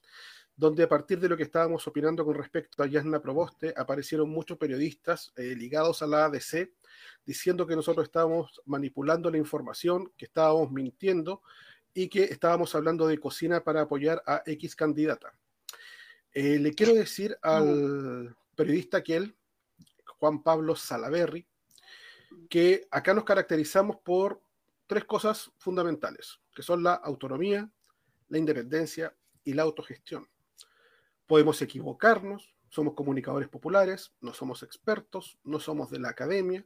donde 0.60 0.84
a 0.84 0.90
partir 0.90 1.22
de 1.22 1.30
lo 1.30 1.38
que 1.38 1.44
estábamos 1.44 1.88
opinando 1.88 2.26
con 2.26 2.36
respecto 2.36 2.84
a 2.84 2.86
Yasna 2.86 3.22
Proboste, 3.22 3.74
aparecieron 3.78 4.30
muchos 4.30 4.58
periodistas 4.58 5.32
eh, 5.38 5.56
ligados 5.56 6.02
a 6.02 6.08
la 6.08 6.26
ADC 6.26 6.70
diciendo 7.26 7.66
que 7.66 7.78
nosotros 7.78 8.04
estábamos 8.04 8.62
manipulando 8.66 9.32
la 9.32 9.38
información, 9.38 10.12
que 10.18 10.26
estábamos 10.26 10.70
mintiendo 10.70 11.44
y 11.94 12.10
que 12.10 12.26
estábamos 12.26 12.76
hablando 12.76 13.08
de 13.08 13.18
cocina 13.20 13.64
para 13.64 13.84
apoyar 13.84 14.22
a 14.26 14.44
X 14.46 14.76
candidata. 14.76 15.32
Eh, 16.34 16.60
le 16.60 16.74
quiero 16.74 16.94
decir 16.94 17.38
al 17.42 18.36
periodista 18.54 18.98
aquel, 18.98 19.38
Juan 20.18 20.44
Pablo 20.44 20.76
Salaverry, 20.76 21.48
que 22.50 22.86
acá 22.92 23.14
nos 23.14 23.24
caracterizamos 23.24 23.96
por 24.04 24.42
tres 24.88 25.06
cosas 25.06 25.54
fundamentales, 25.58 26.42
que 26.54 26.64
son 26.64 26.84
la 26.84 26.96
autonomía, 26.96 27.72
la 28.28 28.38
independencia 28.38 29.16
y 29.46 29.54
la 29.54 29.64
autogestión. 29.64 30.28
Podemos 31.30 31.62
equivocarnos, 31.62 32.56
somos 32.70 32.96
comunicadores 32.96 33.50
populares, 33.50 34.16
no 34.20 34.34
somos 34.34 34.64
expertos, 34.64 35.38
no 35.44 35.60
somos 35.60 35.92
de 35.92 36.00
la 36.00 36.10
academia, 36.10 36.66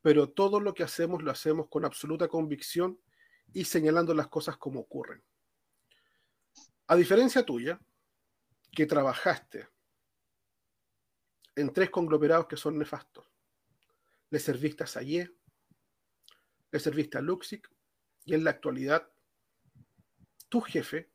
pero 0.00 0.30
todo 0.30 0.58
lo 0.58 0.72
que 0.72 0.82
hacemos 0.82 1.22
lo 1.22 1.30
hacemos 1.30 1.68
con 1.68 1.84
absoluta 1.84 2.26
convicción 2.26 2.98
y 3.52 3.66
señalando 3.66 4.14
las 4.14 4.28
cosas 4.28 4.56
como 4.56 4.80
ocurren. 4.80 5.22
A 6.86 6.96
diferencia 6.96 7.44
tuya, 7.44 7.78
que 8.72 8.86
trabajaste 8.86 9.68
en 11.54 11.70
tres 11.70 11.90
conglomerados 11.90 12.46
que 12.46 12.56
son 12.56 12.78
nefastos. 12.78 13.26
Le 14.30 14.38
serviste 14.38 14.84
a 14.84 14.86
Sayé, 14.86 15.30
le 16.70 16.80
serviste 16.80 17.18
a 17.18 17.20
Luxic 17.20 17.70
y 18.24 18.32
en 18.32 18.44
la 18.44 18.50
actualidad 18.52 19.12
tu 20.48 20.62
jefe, 20.62 21.10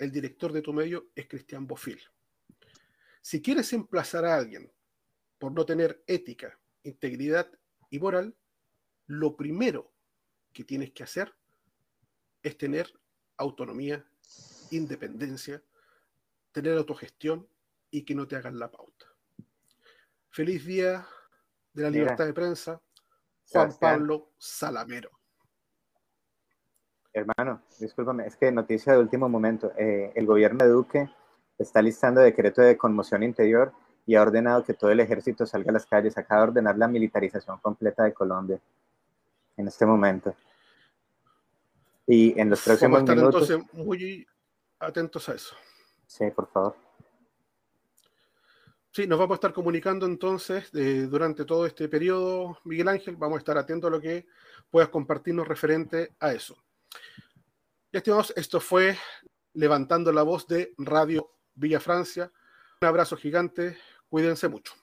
el 0.00 0.10
director 0.10 0.52
de 0.52 0.62
tu 0.62 0.72
medio, 0.72 1.08
es 1.14 1.28
Cristian 1.28 1.68
Bofil. 1.68 2.02
Si 3.26 3.42
quieres 3.42 3.72
emplazar 3.72 4.24
a 4.24 4.36
alguien 4.36 4.72
por 5.40 5.50
no 5.50 5.66
tener 5.66 6.00
ética, 6.06 6.56
integridad 6.84 7.50
y 7.90 7.98
moral, 7.98 8.36
lo 9.08 9.36
primero 9.36 9.92
que 10.52 10.62
tienes 10.62 10.92
que 10.92 11.02
hacer 11.02 11.34
es 12.40 12.56
tener 12.56 12.88
autonomía, 13.36 14.06
independencia, 14.70 15.60
tener 16.52 16.78
autogestión 16.78 17.48
y 17.90 18.04
que 18.04 18.14
no 18.14 18.28
te 18.28 18.36
hagan 18.36 18.60
la 18.60 18.70
pauta. 18.70 19.06
Feliz 20.30 20.64
día 20.64 21.04
de 21.72 21.82
la 21.82 21.90
Mira. 21.90 22.02
libertad 22.04 22.26
de 22.26 22.32
prensa, 22.32 22.80
Juan 23.50 23.72
Sebastián. 23.72 23.92
Pablo 23.98 24.34
Salamero. 24.38 25.10
Hermano, 27.12 27.64
discúlpame, 27.80 28.28
es 28.28 28.36
que 28.36 28.52
noticia 28.52 28.92
de 28.92 29.00
último 29.00 29.28
momento. 29.28 29.72
eh, 29.76 30.12
el 30.14 30.26
gobierno 30.26 30.64
de 30.64 30.70
Duque 30.70 31.10
está 31.58 31.82
listando 31.82 32.20
decreto 32.20 32.62
de 32.62 32.76
conmoción 32.76 33.22
interior 33.22 33.72
y 34.06 34.14
ha 34.14 34.22
ordenado 34.22 34.64
que 34.64 34.74
todo 34.74 34.90
el 34.90 35.00
ejército 35.00 35.46
salga 35.46 35.70
a 35.70 35.74
las 35.74 35.86
calles. 35.86 36.16
Acaba 36.16 36.42
de 36.42 36.48
ordenar 36.48 36.78
la 36.78 36.88
militarización 36.88 37.58
completa 37.58 38.04
de 38.04 38.12
Colombia 38.12 38.60
en 39.56 39.66
este 39.66 39.84
momento. 39.84 40.34
Y 42.06 42.38
en 42.38 42.50
los 42.50 42.60
Vamos 42.60 42.60
a 42.60 42.70
próximos 42.70 43.00
estar 43.00 43.16
minutos. 43.16 43.50
entonces 43.50 43.84
muy 43.84 44.26
atentos 44.78 45.28
a 45.28 45.34
eso. 45.34 45.56
Sí, 46.06 46.30
por 46.30 46.48
favor. 46.48 46.76
Sí, 48.92 49.06
nos 49.06 49.18
vamos 49.18 49.34
a 49.34 49.36
estar 49.36 49.52
comunicando 49.52 50.06
entonces 50.06 50.70
eh, 50.72 51.06
durante 51.10 51.44
todo 51.44 51.66
este 51.66 51.88
periodo, 51.88 52.58
Miguel 52.64 52.88
Ángel. 52.88 53.16
Vamos 53.16 53.36
a 53.36 53.38
estar 53.40 53.58
atentos 53.58 53.88
a 53.88 53.90
lo 53.90 54.00
que 54.00 54.26
puedas 54.70 54.88
compartirnos 54.88 55.48
referente 55.48 56.14
a 56.20 56.32
eso. 56.32 56.56
Y 57.92 57.96
estimados, 57.96 58.32
esto 58.36 58.60
fue 58.60 58.96
Levantando 59.52 60.12
la 60.12 60.22
Voz 60.22 60.46
de 60.46 60.72
Radio 60.78 61.35
Villa 61.56 61.80
Francia. 61.80 62.30
Un 62.80 62.88
abrazo 62.88 63.16
gigante, 63.16 63.76
cuídense 64.08 64.48
mucho. 64.48 64.74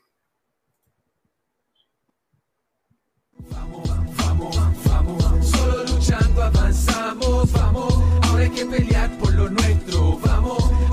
Solo 5.41 5.83
luchando 5.85 6.43
avanzamos, 6.43 7.51
vamos. 7.51 7.93
Ahora 8.23 8.43
hay 8.43 8.49
que 8.49 8.65
pelear 8.65 9.17
por 9.19 9.33
lo 9.33 9.49
nuestro, 9.49 10.17
vamos. 10.19 10.92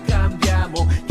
que 1.07 1.10